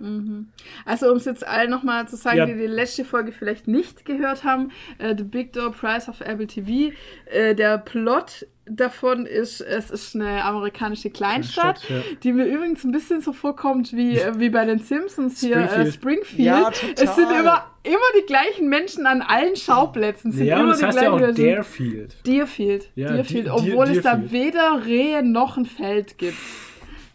Also 0.86 1.10
um 1.10 1.16
es 1.18 1.24
jetzt 1.26 1.46
allen 1.46 1.70
nochmal 1.70 2.08
zu 2.08 2.16
sagen, 2.16 2.38
Ja. 2.38 2.46
die 2.46 2.54
die 2.54 2.66
letzte 2.66 3.04
Folge 3.04 3.32
vielleicht 3.32 3.68
nicht 3.68 4.04
gehört 4.04 4.44
haben, 4.44 4.70
äh, 4.98 5.14
The 5.16 5.24
Big 5.24 5.52
Door 5.52 5.72
Prize 5.72 6.08
auf 6.08 6.20
Apple 6.20 6.46
TV. 6.46 6.92
Äh, 7.26 7.54
der 7.54 7.78
Plot 7.78 8.46
davon 8.66 9.26
ist, 9.26 9.60
es 9.60 9.90
ist 9.90 10.14
eine 10.14 10.42
amerikanische 10.42 11.10
Kleinstadt, 11.10 11.82
Kleinstadt, 11.82 12.10
ja. 12.12 12.16
die 12.22 12.32
mir 12.32 12.46
übrigens 12.46 12.82
ein 12.84 12.92
bisschen 12.92 13.20
so 13.20 13.34
vorkommt 13.34 13.92
wie, 13.92 14.16
äh, 14.18 14.38
wie 14.38 14.48
bei 14.48 14.64
den 14.64 14.78
Simpsons 14.78 15.40
hier, 15.40 15.56
äh, 15.56 15.66
Springfield. 15.68 15.94
Springfield. 15.94 16.46
Ja, 16.46 16.70
total. 16.70 16.94
Es 17.04 17.14
sind 17.16 17.30
immer, 17.30 17.66
immer 17.82 17.98
die 18.18 18.24
gleichen 18.26 18.68
Menschen 18.70 19.04
an 19.04 19.20
allen 19.20 19.56
Schauplätzen. 19.56 20.30
Es 20.30 20.36
Sind 20.38 20.46
Ja, 20.46 20.56
und 20.56 20.62
immer 20.62 20.70
das 20.70 20.78
die 20.80 20.86
heißt 20.86 21.02
ja 21.02 21.10
auch 21.10 21.18
gleichen. 21.18 21.44
Darefield. 21.44 22.16
Deerfield. 22.26 22.90
Ja, 22.94 23.12
Deerfield, 23.12 23.46
Deer- 23.48 23.54
obwohl 23.54 23.88
es 23.90 24.00
da 24.02 24.14
Deerfield. 24.14 24.32
weder 24.32 24.86
Rehe 24.86 25.22
noch 25.22 25.58
ein 25.58 25.66
Feld 25.66 26.16
gibt. 26.16 26.38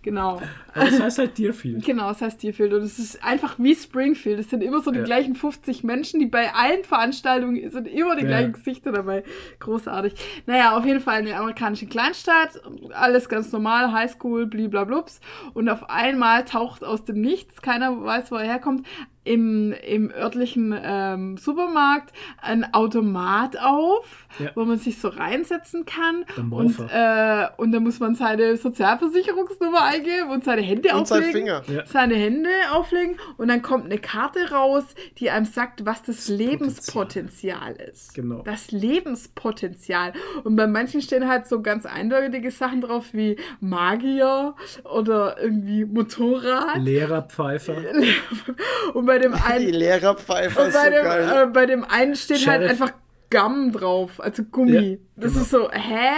Genau. 0.01 0.41
Aber 0.73 0.85
das 0.85 0.99
heißt 1.01 1.17
halt 1.17 1.37
Deerfield. 1.37 1.83
Genau, 1.83 2.09
es 2.11 2.21
heißt 2.21 2.41
Deerfield 2.41 2.71
und 2.73 2.83
es 2.83 2.99
ist 2.99 3.21
einfach 3.23 3.55
wie 3.59 3.75
Springfield. 3.75 4.39
Es 4.39 4.49
sind 4.49 4.63
immer 4.63 4.81
so 4.81 4.91
die 4.91 4.99
Ja. 4.99 5.03
gleichen 5.03 5.35
50 5.35 5.83
Menschen, 5.83 6.21
die 6.21 6.25
bei 6.25 6.53
allen 6.53 6.85
Veranstaltungen 6.85 7.69
sind 7.69 7.85
immer 7.87 8.15
die 8.15 8.21
Ja. 8.21 8.27
gleichen 8.29 8.53
Gesichter 8.53 8.93
dabei. 8.93 9.23
Großartig. 9.59 10.13
Naja, 10.45 10.77
auf 10.77 10.85
jeden 10.85 11.01
Fall 11.01 11.15
eine 11.15 11.35
amerikanische 11.35 11.85
Kleinstadt, 11.87 12.61
alles 12.93 13.27
ganz 13.27 13.51
normal, 13.51 13.91
Highschool, 13.91 14.45
bliblablups. 14.45 15.19
Und 15.53 15.67
auf 15.67 15.89
einmal 15.89 16.45
taucht 16.45 16.83
aus 16.85 17.03
dem 17.03 17.19
Nichts, 17.19 17.61
keiner 17.61 18.01
weiß, 18.03 18.31
wo 18.31 18.35
er 18.35 18.45
herkommt, 18.45 18.87
im, 19.23 19.73
im 19.85 20.11
örtlichen 20.11 20.73
ähm, 20.81 21.37
Supermarkt 21.37 22.13
ein 22.41 22.73
Automat 22.73 23.57
auf, 23.59 24.27
Ja. 24.39 24.51
wo 24.55 24.63
man 24.65 24.77
sich 24.79 24.97
so 24.99 25.09
reinsetzen 25.09 25.85
kann. 25.85 26.25
Und, 26.49 26.79
äh, 26.91 27.47
und 27.57 27.71
dann 27.71 27.83
muss 27.83 27.99
man 27.99 28.15
seine 28.15 28.57
Sozialversicherungsnummer 28.57 29.83
eingeben 29.83 30.29
und 30.31 30.43
seine 30.43 30.61
Hände 30.61 30.95
Und 30.95 31.07
sein 31.07 31.19
auflegen 31.23 31.39
Finger. 31.47 31.61
Ja. 31.67 31.85
seine 31.85 32.15
Hände 32.15 32.49
auflegen 32.71 33.17
und 33.37 33.49
dann 33.49 33.61
kommt 33.61 33.85
eine 33.85 33.97
Karte 33.99 34.51
raus, 34.51 34.83
die 35.19 35.29
einem 35.29 35.45
sagt, 35.45 35.85
was 35.85 36.01
das 36.03 36.27
Lebenspotenzial 36.29 37.75
ist. 37.75 38.13
Genau. 38.13 38.41
Das 38.43 38.71
Lebenspotenzial. 38.71 40.13
Und 40.43 40.55
bei 40.55 40.67
manchen 40.67 41.01
stehen 41.01 41.27
halt 41.27 41.47
so 41.47 41.61
ganz 41.61 41.85
eindeutige 41.85 42.51
Sachen 42.51 42.81
drauf 42.81 43.13
wie 43.13 43.37
Magier 43.59 44.55
oder 44.85 45.41
irgendwie 45.41 45.85
Motorrad. 45.85 46.77
Lehrerpfeifer. 46.77 47.75
Und 48.93 49.05
bei 49.09 49.17
dem 49.17 49.33
Die 49.35 49.41
einen, 49.41 49.73
Lehrerpfeife 49.73 50.61
und 50.61 50.67
ist 50.67 50.73
so 50.73 50.79
bei 50.79 50.89
dem, 50.89 51.03
geil. 51.03 51.43
äh, 51.43 51.45
bei 51.47 51.65
dem 51.65 51.83
einen 51.83 52.15
steht 52.15 52.47
halt 52.47 52.61
Sheriff. 52.61 52.69
einfach 52.81 52.93
Gum 53.31 53.71
drauf, 53.71 54.19
also 54.19 54.43
Gummi. 54.43 54.99
Das 55.21 55.35
ist 55.35 55.49
so, 55.49 55.69
hä? 55.71 56.09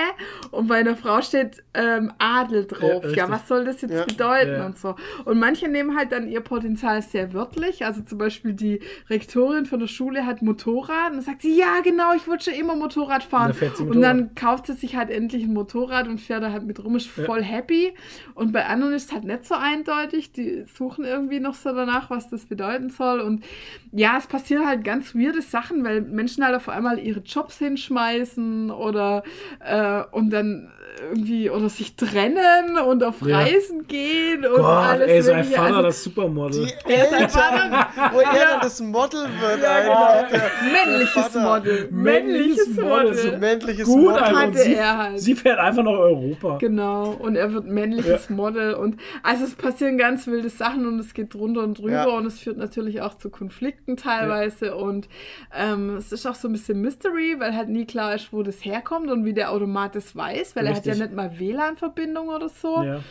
Und 0.52 0.68
bei 0.68 0.76
einer 0.76 0.96
Frau 0.96 1.22
steht 1.22 1.64
ähm, 1.74 2.12
Adel 2.20 2.66
drauf. 2.66 3.04
Ja, 3.06 3.12
Ja, 3.26 3.30
was 3.30 3.48
soll 3.48 3.66
das 3.66 3.82
jetzt 3.82 3.94
Ja. 3.94 4.06
bedeuten 4.06 4.52
Ja. 4.54 4.66
und 4.66 4.78
so. 4.78 4.96
Und 5.26 5.40
manche 5.40 5.68
nehmen 5.68 5.98
halt 5.98 6.12
dann 6.12 6.28
ihr 6.28 6.42
Potenzial 6.42 7.02
sehr 7.02 7.34
wörtlich. 7.34 7.86
Also 7.86 8.02
zum 8.02 8.18
Beispiel 8.18 8.54
die 8.54 8.80
Rektorin 9.10 9.66
von 9.66 9.80
der 9.80 9.88
Schule 9.88 10.26
hat 10.26 10.42
Motorrad 10.42 11.10
und 11.12 11.18
dann 11.18 11.22
sagt 11.22 11.42
sie, 11.42 11.56
ja 11.58 11.82
genau, 11.84 12.14
ich 12.14 12.28
wollte 12.28 12.46
schon 12.52 12.60
immer 12.60 12.76
Motorrad 12.76 13.24
fahren. 13.24 13.52
Und 13.52 13.62
dann 13.62 13.70
fährt 13.70 13.78
sie 13.78 13.84
und 13.84 14.02
dann 14.02 14.36
kauft 14.36 14.68
sie 14.68 14.74
sich 14.74 14.96
halt 14.96 15.10
endlich 15.10 15.44
ein 15.44 15.54
Motorrad 15.54 16.08
und 16.08 16.20
fährt 16.20 16.44
da 16.44 16.52
halt 16.52 16.64
mit 16.66 16.84
rum, 16.84 16.96
ist 16.96 17.08
voll 17.08 17.44
happy. 17.44 17.94
Und 18.36 18.52
bei 18.52 18.66
anderen 18.66 18.94
ist 18.94 19.06
es 19.06 19.12
halt 19.14 19.24
nicht 19.24 19.46
so 19.46 19.56
eindeutig. 19.56 20.32
Die 20.32 20.64
suchen 20.66 21.06
irgendwie 21.06 21.40
noch 21.40 21.54
so 21.56 21.74
danach, 21.74 22.10
was 22.10 22.30
das 22.30 22.46
bedeuten 22.46 22.90
soll. 22.90 23.20
Und 23.22 23.44
ja, 23.92 24.18
es 24.18 24.28
passieren 24.28 24.68
halt 24.68 24.84
ganz 24.84 25.16
weirde 25.16 25.42
Sachen, 25.42 25.84
weil 25.84 26.02
Menschen 26.02 26.44
halt 26.44 26.56
auf 26.56 26.70
einmal 26.70 27.00
ihre 27.00 27.20
Jobs 27.22 27.58
hinschmeißen 27.60 28.72
oder 28.92 29.24
äh, 29.60 30.04
und 30.12 30.30
dann 30.32 30.72
irgendwie 31.00 31.50
oder 31.50 31.70
sich 31.70 31.96
trennen 31.96 32.78
und 32.86 33.04
auf 33.04 33.22
Ja. 33.22 33.40
Reisen 33.40 33.88
gehen 33.88 34.46
und 34.46 34.58
Gott, 34.58 34.66
alles 34.66 35.10
ey, 35.10 35.22
sein. 35.22 35.44
Vater, 35.46 35.64
Also, 35.66 35.82
das 35.84 36.04
Supermodel. 36.04 36.66
Die 36.88 36.92
Eltern, 36.94 37.72
wo 38.14 38.20
er 38.20 38.46
dann 38.50 38.62
das 38.62 38.80
Model 38.82 39.22
wird, 39.40 39.64
einfach. 39.64 40.30
Der, 40.30 40.42
männliches 40.72 41.14
Vater. 41.14 41.42
Model. 41.42 41.88
Männliches 41.92 42.68
Model. 42.76 43.14
So 43.14 43.38
männliches 43.38 43.86
Gut, 43.86 44.04
Model. 44.12 44.24
Und 44.24 44.36
hatte 44.40 44.58
sie, 44.58 44.74
er 44.76 44.98
halt. 44.98 45.20
sie 45.20 45.36
fährt 45.36 45.60
einfach 45.60 45.84
nach 45.84 45.92
Europa. 45.92 46.58
Genau, 46.60 47.12
und 47.12 47.36
er 47.36 47.54
wird 47.54 47.66
männliches 47.66 48.30
Model 48.30 48.74
und 48.74 48.98
also 49.24 49.46
es 49.46 49.56
passieren 49.56 49.98
ganz 49.98 50.28
wilde 50.28 50.50
Sachen 50.50 50.86
und 50.86 51.00
es 51.00 51.14
geht 51.14 51.34
drunter 51.34 51.62
und 51.64 51.78
drüber 51.80 51.92
Ja. 51.92 52.06
und 52.10 52.26
es 52.26 52.40
führt 52.40 52.58
natürlich 52.58 53.02
auch 53.02 53.16
zu 53.18 53.30
Konflikten 53.30 53.98
teilweise 53.98 54.76
und 54.76 55.08
ähm, 55.56 55.96
es 55.98 56.12
ist 56.12 56.26
auch 56.26 56.36
so 56.36 56.48
ein 56.48 56.52
bisschen 56.54 56.82
Mystery, 56.82 57.36
weil 57.40 57.56
halt 57.56 57.70
nie 57.70 57.86
klar 57.86 58.14
ist, 58.16 58.34
wo 58.34 58.44
das 58.44 58.64
herkommt 58.66 59.10
und 59.10 59.26
wie 59.26 59.34
der 59.34 59.52
Automat 59.52 59.96
das 59.96 60.16
weiß, 60.16 60.56
weil 60.56 60.68
er 60.68 60.81
hat 60.90 60.98
ja 60.98 61.06
nicht 61.06 61.16
mal 61.16 61.40
WLAN-Verbindung 61.40 62.30
oder 62.30 62.50
so. 62.50 62.84
Ja. 62.84 63.02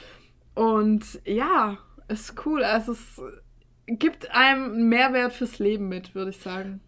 Und 0.54 1.20
ja, 1.24 1.78
ist 2.08 2.34
cool. 2.44 2.64
Also 2.64 2.92
es 2.92 3.20
gibt 3.86 4.30
einem 4.34 4.88
Mehrwert 4.88 5.32
fürs 5.32 5.58
Leben 5.58 5.88
mit, 5.88 6.14
würde 6.14 6.30
ich 6.30 6.38
sagen. 6.38 6.80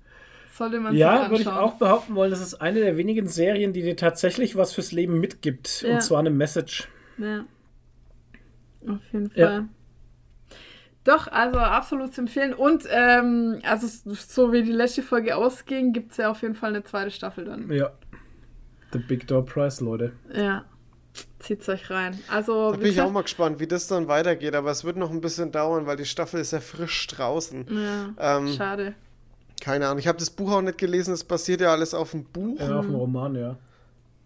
Sollte 0.52 0.80
man 0.80 0.94
Ja, 0.94 1.20
sich 1.20 1.30
würde 1.30 1.42
ich 1.42 1.48
auch 1.48 1.74
behaupten 1.74 2.14
wollen, 2.14 2.30
das 2.30 2.42
ist 2.42 2.54
eine 2.54 2.80
der 2.80 2.98
wenigen 2.98 3.26
Serien, 3.26 3.72
die 3.72 3.82
dir 3.82 3.96
tatsächlich 3.96 4.54
was 4.54 4.74
fürs 4.74 4.92
Leben 4.92 5.18
mitgibt. 5.18 5.82
Ja. 5.82 5.94
Und 5.94 6.02
zwar 6.02 6.18
eine 6.18 6.30
Message. 6.30 6.88
Ja. 7.16 7.44
Auf 8.86 9.00
jeden 9.12 9.30
Fall. 9.30 9.40
Ja. 9.40 9.68
Doch, 11.04 11.26
also 11.26 11.58
absolut 11.58 12.14
zu 12.14 12.20
empfehlen. 12.20 12.52
Und 12.54 12.84
ähm, 12.90 13.60
also 13.64 13.86
so 14.14 14.52
wie 14.52 14.62
die 14.62 14.72
letzte 14.72 15.02
Folge 15.02 15.36
ausging, 15.36 15.92
gibt 15.92 16.12
es 16.12 16.18
ja 16.18 16.30
auf 16.30 16.42
jeden 16.42 16.54
Fall 16.54 16.70
eine 16.70 16.84
zweite 16.84 17.10
Staffel 17.10 17.46
dann. 17.46 17.70
Ja. 17.72 17.90
The 18.92 18.98
Big 18.98 19.26
Door 19.26 19.46
Prize, 19.46 19.82
Leute. 19.82 20.12
Ja. 20.32 20.64
Zieht's 21.38 21.68
euch 21.68 21.90
rein. 21.90 22.18
Also, 22.30 22.70
Da 22.72 22.78
bin 22.78 22.88
ich 22.90 23.00
auch 23.00 23.10
mal 23.10 23.22
gespannt, 23.22 23.58
wie 23.58 23.66
das 23.66 23.88
dann 23.88 24.06
weitergeht, 24.08 24.54
aber 24.54 24.70
es 24.70 24.84
wird 24.84 24.96
noch 24.96 25.10
ein 25.10 25.20
bisschen 25.20 25.50
dauern, 25.52 25.86
weil 25.86 25.96
die 25.96 26.04
Staffel 26.04 26.40
ist 26.40 26.52
ja 26.52 26.60
frisch 26.60 27.06
draußen. 27.08 27.66
Ja, 28.16 28.36
Ähm, 28.38 28.52
schade. 28.52 28.94
keine 29.60 29.86
Ahnung, 29.86 29.98
ich 29.98 30.06
habe 30.08 30.18
das 30.18 30.30
Buch 30.30 30.52
auch 30.52 30.62
nicht 30.62 30.78
gelesen, 30.78 31.12
es 31.12 31.24
basiert 31.24 31.60
ja 31.60 31.72
alles 31.72 31.94
auf 31.94 32.12
dem 32.12 32.24
Buch. 32.24 32.58
Ja, 32.60 32.78
auf 32.78 32.86
dem 32.86 32.94
Roman, 32.94 33.34
ja. 33.34 33.56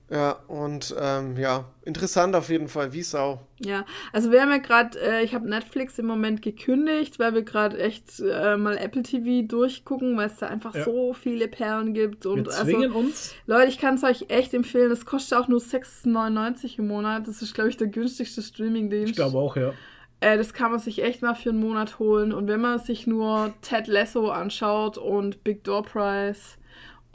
Ja, 0.09 0.39
und 0.47 0.95
ähm, 1.01 1.37
ja, 1.37 1.65
interessant 1.83 2.37
auf 2.37 2.49
jeden 2.49 2.69
Fall, 2.69 2.93
wie 2.93 3.03
Sau. 3.03 3.41
Ja, 3.59 3.85
also 4.13 4.31
wir 4.31 4.41
haben 4.41 4.51
ja 4.51 4.59
gerade, 4.59 4.97
äh, 5.01 5.25
ich 5.25 5.35
habe 5.35 5.49
Netflix 5.49 5.99
im 5.99 6.07
Moment 6.07 6.43
gekündigt, 6.43 7.19
weil 7.19 7.35
wir 7.35 7.43
gerade 7.43 7.77
echt 7.79 8.21
äh, 8.21 8.57
mal 8.57 8.77
Apple 8.77 9.03
TV 9.03 9.45
durchgucken, 9.49 10.17
weil 10.17 10.29
es 10.29 10.37
da 10.37 10.47
einfach 10.47 10.77
Ja. 10.77 10.85
so 10.85 11.13
viele 11.13 11.49
Perlen 11.49 11.93
gibt. 11.93 12.25
Und 12.25 12.47
Wir 12.47 12.53
also, 12.53 12.63
zwingen 12.63 12.93
uns. 12.93 13.35
Leute, 13.47 13.67
ich 13.69 13.79
kann 13.79 13.97
es 13.97 14.05
euch 14.05 14.27
echt 14.29 14.55
empfehlen. 14.55 14.91
Das 14.91 15.07
kostet 15.07 15.39
auch 15.39 15.49
nur 15.49 15.59
6,99 15.61 16.79
im 16.79 16.87
Monat. 16.87 17.27
Das 17.27 17.43
ist, 17.43 17.55
glaube 17.55 17.71
ich, 17.71 17.77
der 17.77 17.89
günstigste 17.89 18.43
Streamingdienst. 18.43 19.11
Ich 19.11 19.17
glaube 19.17 19.39
auch, 19.39 19.57
ja. 19.57 19.73
Äh, 20.21 20.37
das 20.39 20.55
kann 20.55 20.71
man 20.71 20.79
sich 20.81 21.03
echt 21.03 21.21
mal 21.23 21.35
für 21.35 21.51
einen 21.51 21.59
Monat 21.61 21.99
holen. 21.99 22.33
Und 22.33 22.47
wenn 22.47 22.61
man 22.61 22.79
sich 22.79 23.07
nur 23.09 23.53
Ted 23.61 23.87
Lasso 23.87 24.29
anschaut 24.31 24.99
und 24.99 25.43
Big 25.45 25.65
Door 25.65 25.83
Prize 25.83 26.56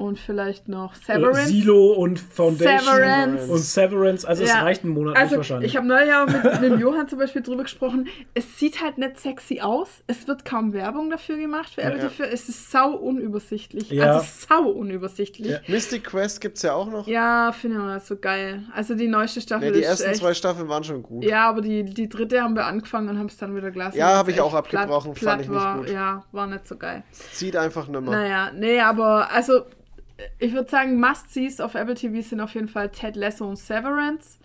und 0.02 0.20
vielleicht 0.20 0.68
noch 0.68 0.94
Äh, 0.94 1.14
Severance. 1.18 1.48
Silo 1.48 1.94
und 1.94 2.20
Foundation 2.20 2.80
Severance. 2.96 3.50
und 3.52 3.60
Severance. 3.60 4.26
Also 4.28 4.44
es 4.44 4.50
Ja. 4.50 4.62
reicht 4.62 4.84
einen 4.84 4.94
Monat 4.94 5.16
Also, 5.16 5.30
nicht 5.32 5.38
wahrscheinlich. 5.38 5.72
ich 5.72 5.78
habe 5.78 5.88
neulich 5.88 6.14
auch 6.14 6.26
mit, 6.28 6.44
mit 6.62 6.72
dem 6.72 6.80
Johann 6.80 7.08
zum 7.08 7.20
Beispiel 7.20 7.42
drüber 7.42 7.64
gesprochen. 7.64 8.08
Es 8.34 8.60
sieht 8.60 8.82
halt 8.84 8.98
nicht 8.98 9.20
sexy 9.20 9.62
aus. 9.62 9.90
Es 10.08 10.28
wird 10.28 10.46
kaum 10.46 10.74
Werbung 10.74 11.10
dafür 11.10 11.38
gemacht. 11.38 11.74
Für 11.76 11.82
Apple 11.84 12.00
Ja. 12.04 12.08
TV. 12.10 12.24
Es 12.24 12.50
ist 12.50 12.72
sau 12.72 12.92
unübersichtlich. 12.94 13.90
Ja. 13.90 14.16
Also 14.16 14.26
sau 14.50 14.70
unübersichtlich. 14.70 15.48
Ja. 15.48 15.54
Ja, 15.56 15.60
Mystic 15.68 16.04
Quest 16.06 16.42
gibt's 16.42 16.62
ja 16.62 16.74
auch 16.74 16.90
noch. 16.90 17.06
finde 17.56 17.78
ich 17.78 17.82
auch 17.84 18.00
so 18.00 18.16
geil. 18.18 18.64
Also 18.76 18.96
die 18.96 19.08
neueste 19.08 19.42
Staffel 19.42 19.68
Nee, 19.70 19.74
die 19.78 19.80
ist 19.82 19.88
ersten 19.90 20.10
echt, 20.10 20.20
zwei 20.20 20.34
Staffeln 20.34 20.68
waren 20.70 20.84
schon 20.84 21.04
gut. 21.04 21.24
Ja, 21.24 21.48
aber 21.50 21.62
die, 21.62 21.84
die 21.84 22.10
dritte 22.10 22.42
haben 22.42 22.56
wir 22.56 22.66
angefangen 22.66 23.10
und 23.10 23.18
haben 23.20 23.28
es 23.28 23.38
dann 23.38 23.56
wieder 23.56 23.72
gelassen. 23.72 23.98
Ja, 23.98 24.08
weil 24.08 24.16
hab 24.18 24.28
es 24.28 24.34
ich 24.36 24.42
auch 24.42 24.54
echt 24.58 24.64
platt- 24.70 24.82
abgebrochen, 24.84 25.16
fand 25.16 25.20
platt 25.20 25.42
ich 25.42 25.48
nicht 25.50 25.56
war. 25.60 25.78
gut. 25.78 25.90
Ja, 25.90 26.24
war 26.32 26.48
nicht 26.48 26.68
so 26.68 26.78
geil. 26.78 27.04
Es 27.12 27.34
zieht 27.34 27.56
einfach 27.56 27.88
nimmer. 27.88 28.12
Naja, 28.12 28.52
nee, 28.56 28.80
aber 28.80 29.30
also 29.32 29.62
ich 30.40 30.54
würde 30.54 30.70
sagen, 30.70 31.00
Must-Sees 31.00 31.60
auf 31.60 31.76
Apple 31.76 31.96
TV 31.96 32.22
sind 32.22 32.42
auf 32.42 32.54
jeden 32.54 32.68
Fall 32.68 32.90
Ted 32.90 33.16
Lasso 33.16 33.48
und 33.48 33.58
Severance. 33.58 34.40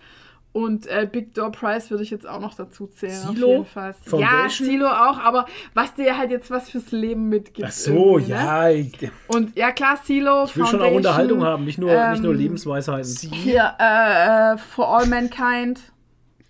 Und 0.52 0.86
äh, 0.86 1.06
Big 1.10 1.34
Door 1.34 1.52
Prize 1.52 1.90
würde 1.90 2.02
ich 2.02 2.08
jetzt 2.08 2.26
auch 2.26 2.40
noch 2.40 2.54
dazu 2.54 2.86
zählen. 2.86 3.12
Silo? 3.12 3.46
Auf 3.46 3.52
jeden 3.52 3.64
Fall. 3.66 3.94
Ja, 4.04 4.08
Foundation? 4.08 4.68
Silo 4.68 4.86
auch, 4.86 5.18
aber 5.18 5.44
was 5.74 5.92
dir 5.92 6.16
halt 6.16 6.30
jetzt 6.30 6.50
was 6.50 6.70
fürs 6.70 6.92
Leben 6.92 7.28
mitgibt. 7.28 7.68
Ach 7.68 7.72
so, 7.72 8.16
Ne? 8.16 8.24
ja. 8.28 8.70
Ich, 8.70 8.92
Und 9.28 9.54
ja, 9.54 9.70
klar, 9.72 9.98
Silo, 10.02 10.44
ich 10.44 10.56
will 10.56 10.64
schon 10.64 10.80
auch 10.80 10.92
Unterhaltung 10.92 11.44
haben, 11.44 11.66
nicht 11.66 11.78
nur, 11.78 11.90
nicht 12.10 12.22
nur 12.22 12.32
ähm, 12.32 12.38
Lebensweisheiten. 12.38 13.14
Hier, 13.32 13.74
äh, 13.78 14.54
äh, 14.54 14.56
For 14.56 14.88
All 14.96 15.06
Mankind. 15.06 15.78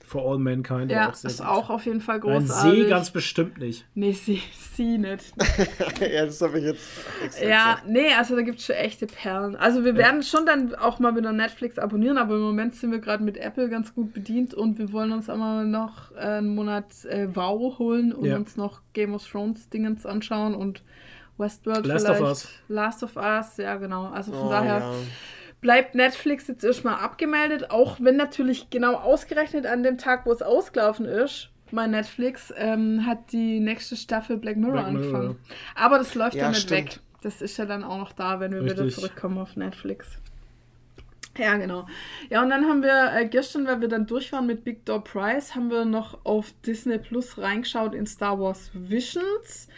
For 0.06 0.22
All 0.24 0.38
Mankind. 0.38 0.90
Ja, 0.92 1.10
auch 1.10 1.14
sehr 1.14 1.30
ist 1.30 1.38
gut. 1.38 1.46
auch 1.48 1.68
auf 1.68 1.84
jeden 1.84 2.00
Fall 2.00 2.20
großartig. 2.20 2.84
See 2.84 2.88
ganz 2.88 3.10
bestimmt 3.10 3.58
nicht. 3.58 3.84
Nee, 3.94 4.12
sie, 4.12 4.40
sie 4.74 4.98
nicht. 4.98 5.34
ja, 6.00 6.24
das 6.26 6.40
habe 6.40 6.58
ich 6.60 6.64
jetzt 6.64 6.88
extra 7.24 7.44
Ja, 7.44 7.70
gesagt. 7.74 7.88
nee, 7.88 8.14
also 8.16 8.36
da 8.36 8.42
gibt 8.42 8.60
es 8.60 8.66
schon 8.66 8.76
echte 8.76 9.06
Perlen. 9.06 9.56
Also 9.56 9.84
wir 9.84 9.96
werden 9.96 10.22
schon 10.22 10.46
dann 10.46 10.74
auch 10.76 11.00
mal 11.00 11.16
wieder 11.16 11.32
Netflix 11.32 11.76
abonnieren, 11.78 12.18
aber 12.18 12.36
im 12.36 12.42
Moment 12.42 12.76
sind 12.76 12.92
wir 12.92 13.00
gerade 13.00 13.24
mit 13.24 13.36
Apple 13.36 13.68
ganz 13.68 13.94
gut 13.94 14.12
bedient 14.12 14.54
und 14.54 14.78
wir 14.78 14.92
wollen 14.92 15.10
uns 15.12 15.28
auch 15.28 15.36
mal 15.36 15.66
noch 15.66 16.12
äh, 16.12 16.18
einen 16.20 16.54
Monat 16.54 17.04
äh, 17.06 17.26
Wow 17.34 17.78
holen 17.80 18.12
und 18.12 18.26
Ja. 18.26 18.36
uns 18.36 18.56
noch 18.56 18.82
Game 18.92 19.12
of 19.12 19.26
Thrones 19.28 19.68
Dingens 19.70 20.06
anschauen 20.06 20.54
und 20.54 20.82
Westworld 21.38 21.84
Last 21.84 22.06
of 22.08 22.16
vielleicht. 22.16 22.22
Us. 22.30 22.48
Last 22.68 23.02
of 23.02 23.16
Us, 23.16 23.56
ja 23.56 23.74
genau. 23.76 24.06
Also 24.06 24.32
von 24.32 24.46
Oh, 24.46 24.50
daher 24.50 24.78
ja. 24.78 24.92
Bleibt 25.60 25.94
Netflix 25.94 26.46
jetzt 26.48 26.64
erstmal 26.64 26.96
abgemeldet, 26.96 27.70
auch 27.70 27.96
wenn 28.00 28.16
natürlich 28.16 28.70
genau 28.70 28.94
ausgerechnet 28.94 29.66
an 29.66 29.82
dem 29.82 29.98
Tag, 29.98 30.26
wo 30.26 30.32
es 30.32 30.42
ausgelaufen 30.42 31.06
ist, 31.06 31.50
mein 31.72 31.90
Netflix 31.90 32.52
ähm, 32.56 33.06
hat 33.06 33.32
die 33.32 33.58
nächste 33.60 33.96
Staffel 33.96 34.36
Black 34.36 34.56
Mirror 34.56 34.84
Black 34.84 34.92
Mirror, 34.92 35.04
angefangen. 35.04 35.38
Aber 35.74 35.98
das 35.98 36.14
läuft 36.14 36.34
ja, 36.36 36.44
Ja, 36.44 36.48
nicht 36.50 36.62
stimmt. 36.62 36.96
weg. 36.96 37.00
Das 37.22 37.42
ist 37.42 37.56
ja 37.56 37.66
dann 37.66 37.82
auch 37.82 37.98
noch 37.98 38.12
da, 38.12 38.38
wenn 38.38 38.52
wir 38.52 38.64
wieder 38.64 38.84
Richtig. 38.84 38.94
zurückkommen 38.94 39.38
auf 39.38 39.56
Netflix. 39.56 40.18
Ja, 41.38 41.56
genau. 41.56 41.86
Ja, 42.30 42.42
und 42.42 42.50
dann 42.50 42.64
haben 42.66 42.82
wir 42.82 43.12
äh, 43.14 43.26
gestern, 43.28 43.66
weil 43.66 43.80
wir 43.80 43.88
dann 43.88 44.06
durch 44.06 44.32
waren 44.32 44.46
mit 44.46 44.64
Big 44.64 44.84
Door 44.86 45.04
Prize, 45.04 45.54
haben 45.54 45.70
wir 45.70 45.84
noch 45.84 46.24
auf 46.24 46.52
Disney 46.64 46.98
Plus 46.98 47.36
reingeschaut 47.36 47.94
in 47.94 48.06
Star 48.06 48.40
Wars 48.40 48.70
Visions. 48.72 49.68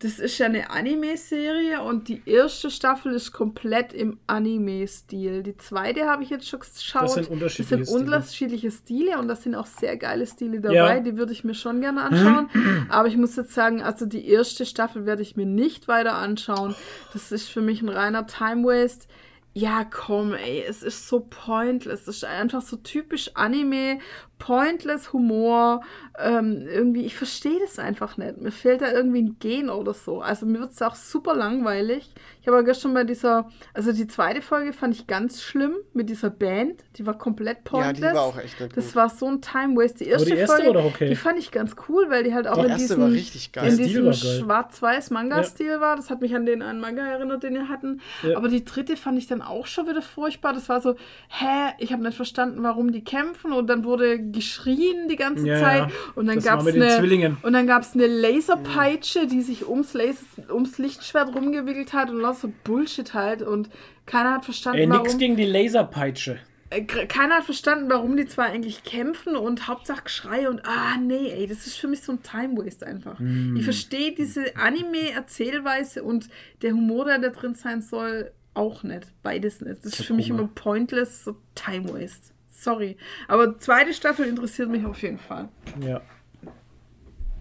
Das 0.00 0.18
ist 0.18 0.36
ja 0.36 0.44
eine 0.44 0.68
Anime-Serie 0.68 1.80
und 1.82 2.08
die 2.08 2.20
erste 2.26 2.70
Staffel 2.70 3.14
ist 3.14 3.32
komplett 3.32 3.94
im 3.94 4.18
Anime-Stil. 4.26 5.42
Die 5.42 5.56
zweite 5.56 6.04
habe 6.04 6.22
ich 6.22 6.28
jetzt 6.28 6.46
schon 6.46 6.60
geschaut. 6.60 7.04
Das 7.04 7.14
sind 7.14 7.30
unterschiedliche 7.30 7.78
Das 7.78 7.88
sind 7.88 7.96
Stile. 7.96 8.16
unterschiedliche 8.16 8.70
Stile 8.70 9.18
und 9.18 9.28
das 9.28 9.42
sind 9.42 9.54
auch 9.54 9.64
sehr 9.64 9.96
geile 9.96 10.26
Stile 10.26 10.60
dabei. 10.60 10.74
Ja. 10.96 11.00
Die 11.00 11.16
würde 11.16 11.32
ich 11.32 11.44
mir 11.44 11.54
schon 11.54 11.80
gerne 11.80 12.02
anschauen. 12.02 12.50
Aber 12.90 13.08
ich 13.08 13.16
muss 13.16 13.36
jetzt 13.36 13.54
sagen, 13.54 13.80
also 13.80 14.04
die 14.04 14.28
erste 14.28 14.66
Staffel 14.66 15.06
werde 15.06 15.22
ich 15.22 15.34
mir 15.34 15.46
nicht 15.46 15.88
weiter 15.88 16.14
anschauen. 16.14 16.74
Das 17.14 17.32
ist 17.32 17.48
für 17.48 17.62
mich 17.62 17.80
ein 17.80 17.88
reiner 17.88 18.26
Time-Waste. 18.26 19.06
Ja, 19.54 19.84
komm, 19.84 20.34
ey, 20.34 20.62
es 20.68 20.82
ist 20.82 21.08
so 21.08 21.20
pointless. 21.20 22.02
Es 22.02 22.16
ist 22.16 22.24
einfach 22.26 22.60
so 22.60 22.76
typisch 22.76 23.30
Anime, 23.32 24.00
pointless 24.38 25.12
Humor. 25.12 25.80
Ähm, 26.18 26.66
irgendwie, 26.66 27.04
ich 27.04 27.14
verstehe 27.16 27.58
das 27.60 27.78
einfach 27.78 28.16
nicht. 28.16 28.38
Mir 28.40 28.50
fehlt 28.50 28.80
da 28.80 28.90
irgendwie 28.90 29.22
ein 29.22 29.36
Gen 29.38 29.68
oder 29.68 29.92
so. 29.92 30.20
Also 30.20 30.46
mir 30.46 30.60
wird 30.60 30.72
es 30.72 30.80
auch 30.80 30.94
super 30.94 31.34
langweilig. 31.34 32.14
Ich 32.40 32.46
habe 32.46 32.56
ja 32.58 32.62
gestern 32.62 32.94
bei 32.94 33.04
dieser, 33.04 33.50
also 33.74 33.92
die 33.92 34.06
zweite 34.06 34.40
Folge 34.40 34.72
fand 34.72 34.94
ich 34.94 35.06
ganz 35.06 35.42
schlimm 35.42 35.74
mit 35.92 36.08
dieser 36.08 36.30
Band. 36.30 36.82
Die 36.96 37.04
war 37.06 37.18
komplett 37.18 37.58
Ja, 37.64 37.70
pointless. 37.70 38.10
die 38.12 38.16
war 38.16 38.22
auch 38.22 38.38
echt 38.38 38.60
nicht 38.60 38.76
Das 38.76 38.86
gut. 38.86 38.96
war 38.96 39.08
so 39.10 39.26
ein 39.26 39.42
Time 39.42 39.76
Waste. 39.76 40.04
Die 40.04 40.10
erste, 40.10 40.30
die 40.30 40.36
erste 40.36 40.62
Folge, 40.62 40.78
okay. 40.78 41.08
die 41.08 41.16
fand 41.16 41.38
ich 41.38 41.50
ganz 41.50 41.76
cool, 41.88 42.06
weil 42.08 42.24
die 42.24 42.32
halt 42.32 42.46
auch 42.46 42.64
Die 42.64 42.70
in 42.70 42.76
diesem, 42.78 43.02
in 43.06 43.76
diesem 43.76 44.12
schwarz-weiß 44.12 45.10
Manga-Stil 45.10 45.80
war. 45.80 45.96
Das 45.96 46.08
hat 46.08 46.20
mich 46.20 46.34
an 46.34 46.46
den 46.46 46.62
einen 46.62 46.80
Manga 46.80 47.02
erinnert, 47.06 47.42
den 47.42 47.54
wir 47.54 47.68
hatten. 47.68 48.00
Ja. 48.22 48.36
Aber 48.36 48.48
die 48.48 48.64
dritte 48.64 48.96
fand 48.96 49.18
ich 49.18 49.26
dann 49.26 49.42
auch 49.42 49.66
schon 49.66 49.86
wieder 49.88 50.02
furchtbar. 50.02 50.52
Das 50.52 50.68
war 50.68 50.80
so, 50.80 50.94
hä, 51.28 51.72
ich 51.78 51.92
habe 51.92 52.02
nicht 52.02 52.16
verstanden, 52.16 52.62
warum 52.62 52.92
die 52.92 53.04
kämpfen 53.04 53.52
und 53.52 53.66
dann 53.66 53.84
wurde 53.84 54.18
geschrien 54.32 55.08
die 55.08 55.16
ganze 55.16 55.46
Ja, 55.46 55.58
Zeit 55.60 55.78
ja. 55.88 55.90
und 56.14 56.26
dann 56.26 56.36
mit 56.64 56.74
den 56.74 56.82
eine 56.82 57.36
und 57.42 57.52
dann 57.52 57.66
gab's 57.66 57.94
eine 57.94 58.06
Laserpeitsche, 58.06 59.26
die 59.26 59.42
sich 59.42 59.68
ums, 59.68 59.94
Laser, 59.94 60.20
ums 60.52 60.78
Lichtschwert 60.78 61.34
rumgewickelt 61.34 61.92
hat 61.92 62.10
und 62.10 62.20
lauter 62.20 62.38
so 62.42 62.52
Bullshit 62.64 63.14
halt 63.14 63.42
und 63.42 63.68
keiner 64.06 64.34
hat 64.34 64.44
verstanden, 64.44 64.80
Ey, 64.80 64.86
nix 64.86 64.98
warum. 65.04 65.18
gegen 65.18 65.36
die 65.36 65.44
Laserpeitsche. 65.46 66.38
Äh, 66.70 66.82
keiner 66.82 67.36
hat 67.36 67.44
verstanden, 67.44 67.88
warum 67.88 68.16
die 68.16 68.26
zwei 68.26 68.44
eigentlich 68.46 68.82
kämpfen 68.82 69.36
und 69.36 69.68
Hauptsache 69.68 70.02
Geschrei 70.04 70.48
und 70.48 70.66
ah 70.66 70.96
nee, 71.00 71.30
ey, 71.30 71.46
das 71.46 71.66
ist 71.66 71.76
für 71.76 71.86
mich 71.86 72.00
so 72.02 72.12
ein 72.12 72.22
Time 72.22 72.56
Waste 72.56 72.86
einfach. 72.86 73.20
Ich 73.56 73.62
verstehe 73.64 74.12
diese 74.12 74.56
Anime-Erzählweise 74.56 76.02
und 76.02 76.28
der 76.62 76.72
Humor, 76.72 77.04
der 77.04 77.18
da 77.18 77.28
drin 77.28 77.54
sein 77.54 77.82
soll, 77.82 78.32
auch 78.54 78.82
nicht. 78.82 79.12
Beides 79.22 79.60
nicht. 79.60 79.84
Das 79.84 79.98
ist 79.98 80.06
für 80.06 80.14
mich 80.14 80.28
immer 80.30 80.48
pointless, 80.54 81.24
so 81.24 81.36
Time 81.54 81.92
Waste. 81.92 82.32
Sorry. 82.58 82.96
Aber 83.28 83.58
zweite 83.58 83.92
Staffel 83.92 84.26
interessiert 84.26 84.68
mich 84.70 84.84
auf 84.84 85.00
jeden 85.02 85.18
Fall. 85.18 85.48
Ja. 85.86 86.00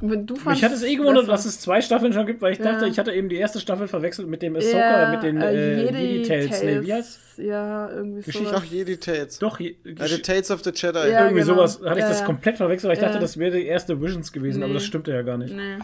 Wenn 0.01 0.25
du 0.27 0.35
Mich 0.45 0.61
hat 0.63 0.73
es 0.73 0.83
eh 0.83 0.95
gewundert, 0.95 1.29
dass 1.29 1.45
es 1.45 1.61
zwei 1.61 1.79
Staffeln 1.81 2.11
schon 2.11 2.25
gibt, 2.25 2.41
weil 2.41 2.51
ich 2.51 2.59
Ja. 2.59 2.73
dachte, 2.73 2.85
ich 2.87 2.99
hatte 2.99 3.13
eben 3.13 3.29
die 3.29 3.37
erste 3.37 3.61
Staffel 3.61 3.87
verwechselt 3.87 4.27
mit 4.27 4.41
dem 4.41 4.55
Ahsoka, 4.57 4.77
Ja, 5.03 5.11
mit 5.11 5.23
den 5.23 5.37
äh, 5.41 5.53
äh, 5.53 5.83
Jedi 5.85 5.97
Jedi 6.17 6.27
Tales. 6.27 6.63
Nee, 6.63 6.81
wie 6.81 6.93
heißt? 6.93 7.19
Ja, 7.37 7.89
irgendwie 7.89 8.21
Geschichte- 8.21 8.49
sowas. 8.49 8.61
Ach, 8.65 8.71
Jedi 8.71 8.97
Tales. 8.97 9.39
Doch, 9.39 9.57
je, 9.59 9.75
The 9.85 10.21
Tales 10.21 10.51
of 10.51 10.63
the 10.65 10.71
Jedi. 10.75 10.97
Ja, 11.11 11.23
irgendwie 11.25 11.43
genau. 11.43 11.55
sowas. 11.55 11.79
Hatte 11.83 11.99
ich 11.99 12.05
das 12.05 12.25
komplett 12.25 12.57
verwechselt, 12.57 12.89
weil 12.89 12.97
ich 12.97 13.01
Ja. 13.01 13.07
dachte, 13.07 13.21
das 13.21 13.37
wäre 13.37 13.55
die 13.55 13.65
erste 13.65 13.99
Visions 14.01 14.33
gewesen, 14.33 14.63
aber 14.63 14.67
Nee. 14.73 14.79
das 14.79 14.85
stimmte 14.85 15.11
ja 15.13 15.21
gar 15.21 15.37
nicht. 15.37 15.55
Nee. 15.55 15.77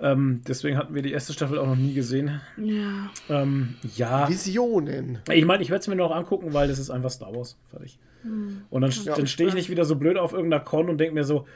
Ähm, 0.00 0.42
deswegen 0.46 0.76
hatten 0.78 0.94
wir 0.94 1.02
die 1.02 1.10
erste 1.12 1.32
Staffel 1.32 1.58
auch 1.58 1.66
noch 1.66 1.76
nie 1.76 1.92
gesehen. 1.94 2.40
Ja. 2.56 3.10
Ähm, 3.28 3.74
ja. 3.96 4.28
Visionen. 4.28 5.18
Ich 5.32 5.44
meine, 5.44 5.60
ich 5.64 5.70
werde 5.70 5.80
es 5.80 5.88
mir 5.88 5.96
noch 5.96 6.12
angucken, 6.14 6.54
weil 6.54 6.68
das 6.68 6.78
ist 6.78 6.88
einfach 6.90 7.10
Star 7.10 7.34
Wars. 7.34 7.56
Fertig. 7.68 7.98
Hm. 8.28 8.62
Und 8.70 8.80
dann, 8.82 8.90
Ja. 8.90 9.14
dann 9.14 9.26
stehe 9.26 9.48
ich 9.48 9.54
nicht 9.54 9.70
wieder 9.70 9.84
so 9.84 9.96
blöd 9.96 10.16
auf 10.18 10.32
irgendeiner 10.32 10.62
Con 10.62 10.88
und 10.88 10.98
denke 10.98 11.14
mir 11.14 11.24
so, 11.24 11.46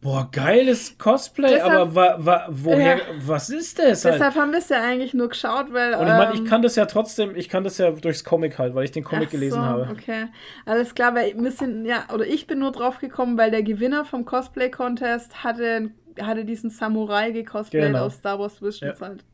boah, 0.00 0.28
geiles 0.30 0.96
Cosplay, 0.96 1.48
Deshalb- 1.54 1.72
aber 1.72 1.94
wa, 1.94 2.16
wa, 2.18 2.46
woher, 2.50 2.96
Ja. 2.98 3.02
was 3.26 3.50
ist 3.50 3.78
das 3.80 4.04
halt? 4.04 4.14
Deshalb 4.14 4.34
haben 4.36 4.52
wir 4.52 4.58
es 4.58 4.68
ja 4.68 4.80
eigentlich 4.82 5.12
nur 5.12 5.28
geschaut, 5.28 5.72
weil. 5.72 5.94
Und 5.94 6.02
ich 6.06 6.12
meine, 6.12 6.34
ich 6.34 6.40
ähm, 6.40 6.46
kann 6.46 6.62
das 6.62 6.76
ja 6.76 6.86
trotzdem, 6.86 7.34
ich 7.34 7.48
kann 7.48 7.64
das 7.64 7.78
ja 7.78 7.90
durchs 7.90 8.22
Comic 8.22 8.58
halt, 8.58 8.74
weil 8.76 8.84
ich 8.84 8.92
den 8.92 9.02
Comic 9.02 9.30
gelesen 9.30 9.56
so, 9.56 9.60
habe. 9.60 9.88
Okay, 9.90 10.26
alles 10.66 10.94
klar, 10.94 11.14
weil 11.16 11.34
wir 11.36 11.50
sind, 11.50 11.84
ja, 11.84 12.04
oder 12.14 12.24
ich 12.26 12.46
bin 12.46 12.60
nur 12.60 12.70
drauf 12.70 12.98
gekommen, 12.98 13.36
weil 13.38 13.50
der 13.50 13.62
Gewinner 13.64 14.04
vom 14.04 14.24
Cosplay-Contest 14.24 15.42
hatte, 15.42 15.90
hatte 16.20 16.44
diesen 16.44 16.70
Samurai 16.70 17.32
gecosplayt 17.32 17.86
Genau. 17.86 18.04
aus 18.04 18.18
Star 18.18 18.38
Wars 18.38 18.62
Visions 18.62 19.00
Ja. 19.00 19.06
halt. 19.06 19.24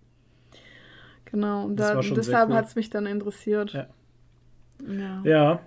Genau, 1.27 1.65
und 1.65 1.77
Das 1.77 1.89
da, 1.91 1.97
war 1.97 2.03
schon 2.03 2.15
sehr 2.16 2.25
deshalb 2.33 2.51
cool. 2.51 2.57
hat 2.57 2.66
es 2.66 2.75
mich 2.77 2.89
dann 2.91 3.07
interessiert. 3.07 3.73
Ja. 3.73 3.87
Ja. 4.89 5.21
Ja. 5.25 5.61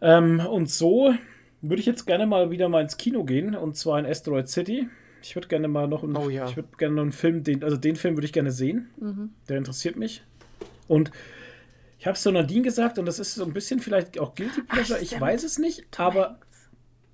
Ähm, 0.00 0.40
und 0.40 0.70
so 0.70 1.14
würde 1.62 1.80
ich 1.80 1.86
jetzt 1.86 2.06
gerne 2.06 2.26
mal 2.26 2.50
wieder 2.50 2.68
mal 2.68 2.80
ins 2.82 2.96
Kino 2.96 3.24
gehen, 3.24 3.54
und 3.54 3.76
zwar 3.76 3.98
in 3.98 4.06
Asteroid 4.06 4.48
City. 4.48 4.88
Ich 5.22 5.34
würde 5.36 5.48
gerne 5.48 5.68
mal 5.68 5.86
noch 5.86 6.02
einen, 6.02 6.16
Oh 6.16 6.30
ja. 6.30 6.48
ich 6.48 6.56
würde 6.56 6.70
gerne 6.78 6.94
noch 6.94 7.02
einen 7.02 7.12
Film, 7.12 7.44
den, 7.44 7.62
also 7.62 7.76
den 7.76 7.96
Film 7.96 8.16
würde 8.16 8.24
ich 8.26 8.32
gerne 8.32 8.50
sehen. 8.52 8.88
Mhm. 8.98 9.30
Der 9.48 9.58
interessiert 9.58 9.96
mich. 9.96 10.22
Und 10.88 11.10
ich 11.98 12.06
habe 12.06 12.14
es 12.16 12.22
zu 12.22 12.32
Nadine 12.32 12.62
gesagt, 12.62 12.98
und 12.98 13.04
das 13.04 13.18
ist 13.18 13.34
so 13.34 13.44
ein 13.44 13.52
bisschen 13.52 13.80
vielleicht 13.80 14.18
auch 14.18 14.34
Guilty 14.34 14.62
Pleasure, 14.62 14.98
ist 14.98 15.12
ich 15.12 15.20
weiß 15.20 15.44
es 15.44 15.58
nicht, 15.58 15.84
Tom 15.92 16.06
aber 16.06 16.22
Hanks. 16.30 16.70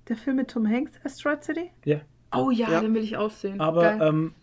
Der 0.07 0.15
Film 0.15 0.37
mit 0.37 0.49
Tom 0.49 0.65
Hanks, 0.65 0.93
Asteroid 1.03 1.43
City? 1.43 1.71
ja, 1.83 1.99
Oh 2.33 2.49
ja, 2.51 2.71
Ja. 2.71 2.79
den 2.81 2.93
will 2.93 3.03
ich 3.03 3.17
aussehen. 3.17 3.59
aber 3.59 3.81
Geil. 3.81 3.99
ähm, 4.01 4.33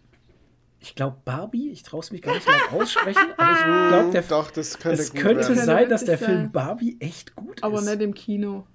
ich 0.85 0.95
glaube 0.95 1.17
Barbie, 1.25 1.71
ich 1.71 1.83
traue 1.83 2.01
es 2.01 2.11
mich 2.13 2.23
gar 2.23 2.35
nicht 2.35 2.47
laut 2.47 2.83
aussprechen, 2.83 3.33
aber 3.37 3.53
ich 3.53 3.65
glaube, 3.89 4.11
der 4.13 4.23
Doch, 4.23 4.51
das 4.51 4.79
könnte 4.79 5.01
es 5.03 5.13
gut 5.13 5.21
könnte 5.23 5.49
werden. 5.49 5.65
sein, 5.65 5.89
dass 5.89 6.05
der 6.05 6.19
Film. 6.19 6.53
Barbie 6.53 6.97
echt 7.01 7.35
gut 7.35 7.63
aber 7.63 7.79
ist. 7.79 7.87
nicht 7.87 8.01
im 8.03 8.15
Kino. 8.15 8.67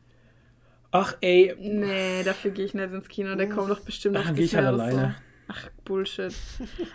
Ach 0.92 1.16
ey, 1.22 1.56
Nee, 1.60 2.24
dafür 2.24 2.50
gehe 2.52 2.66
ich 2.66 2.74
nicht 2.74 2.92
ins 2.92 3.08
Kino. 3.08 3.36
Der 3.36 3.48
kommt 3.48 3.70
doch 3.70 3.80
bestimmt 3.82 4.16
Ach, 4.18 4.22
auf 4.22 4.26
dann 4.28 4.36
geh 4.36 4.44
ich 4.44 4.56
halt 4.56 4.66
alleine. 4.68 5.16
So. 5.48 5.54
Ach, 5.54 5.70
Bullshit. 5.86 6.34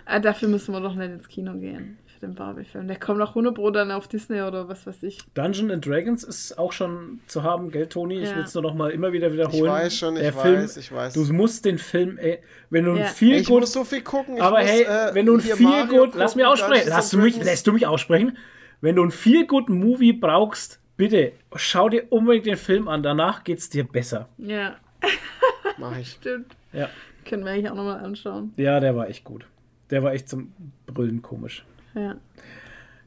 ah, 0.04 0.18
dafür 0.18 0.48
müssen 0.48 0.72
wir 0.72 0.80
doch 0.80 0.94
nicht 0.94 1.10
ins 1.12 1.28
Kino 1.28 1.54
gehen. 1.54 1.98
Den 2.24 2.34
Barbie-Film. 2.34 2.88
Der 2.88 2.98
kommt 2.98 3.20
auch 3.20 3.30
100 3.30 3.54
Pro 3.54 3.70
dann 3.70 3.90
auf 3.90 4.08
Disney 4.08 4.40
oder 4.40 4.68
was 4.68 4.86
weiß 4.86 5.02
ich. 5.02 5.18
Dungeon 5.34 5.70
and 5.70 5.86
Dragons 5.86 6.24
ist 6.24 6.58
auch 6.58 6.72
schon 6.72 7.20
zu 7.26 7.42
haben, 7.42 7.70
gell, 7.70 7.86
Toni? 7.86 8.18
Ich 8.20 8.30
Ja. 8.30 8.36
will 8.36 8.44
es 8.44 8.54
nur 8.54 8.62
noch 8.62 8.74
mal 8.74 8.90
immer 8.90 9.12
wieder 9.12 9.32
wiederholen. 9.32 9.64
Ich 9.64 9.70
weiß 9.70 9.96
schon, 9.96 10.16
ich 10.16 10.22
Der 10.22 10.34
weiß, 10.34 10.42
Film, 10.42 10.70
ich 10.76 10.92
weiß. 10.92 11.12
Du 11.14 11.32
musst 11.32 11.64
den 11.64 11.78
Film, 11.78 12.16
ey, 12.18 12.38
wenn 12.70 12.84
du 12.86 12.92
ein 12.92 12.96
Ja. 12.98 13.04
viel 13.04 13.36
ich 13.36 13.46
gut, 13.46 13.60
muss 13.60 13.72
so 13.72 13.84
viel 13.84 14.00
gucken. 14.02 14.36
Ich 14.36 14.42
aber 14.42 14.60
muss, 14.60 14.68
hey, 14.70 14.82
äh, 14.84 15.14
wenn 15.14 15.26
du 15.26 15.34
ein 15.34 15.40
viel 15.40 15.66
Mario 15.66 16.04
gut, 16.06 16.14
lass 16.14 16.34
mich 16.36 16.44
aussprechen, 16.46 16.88
lass 16.88 17.10
du 17.10 17.18
mich, 17.18 17.36
lässt 17.42 17.66
du 17.66 17.72
mich 17.72 17.86
aussprechen. 17.86 18.38
Wenn 18.80 18.96
du 18.96 19.04
ein 19.04 19.10
viel 19.10 19.46
gut 19.46 19.68
Movie 19.68 20.12
brauchst, 20.12 20.80
bitte 20.96 21.32
schau 21.56 21.88
dir 21.88 22.06
unbedingt 22.10 22.46
den 22.46 22.56
Film 22.56 22.88
an. 22.88 23.02
Danach 23.02 23.44
geht's 23.44 23.68
dir 23.68 23.84
besser. 23.84 24.28
Ja, 24.38 24.76
Mach 25.78 25.96
ich. 25.98 26.12
stimmt. 26.12 26.56
Ja, 26.72 26.88
Können 27.28 27.44
wir 27.44 27.52
eigentlich 27.52 27.70
auch 27.70 27.74
nochmal 27.76 28.00
anschauen. 28.04 28.52
ja, 28.56 28.80
der 28.80 28.96
war 28.96 29.08
echt 29.08 29.24
gut. 29.24 29.46
Der 29.90 30.02
war 30.02 30.12
echt 30.14 30.28
zum 30.28 30.52
Brüllen 30.86 31.20
komisch. 31.22 31.64
Ja. 31.94 32.16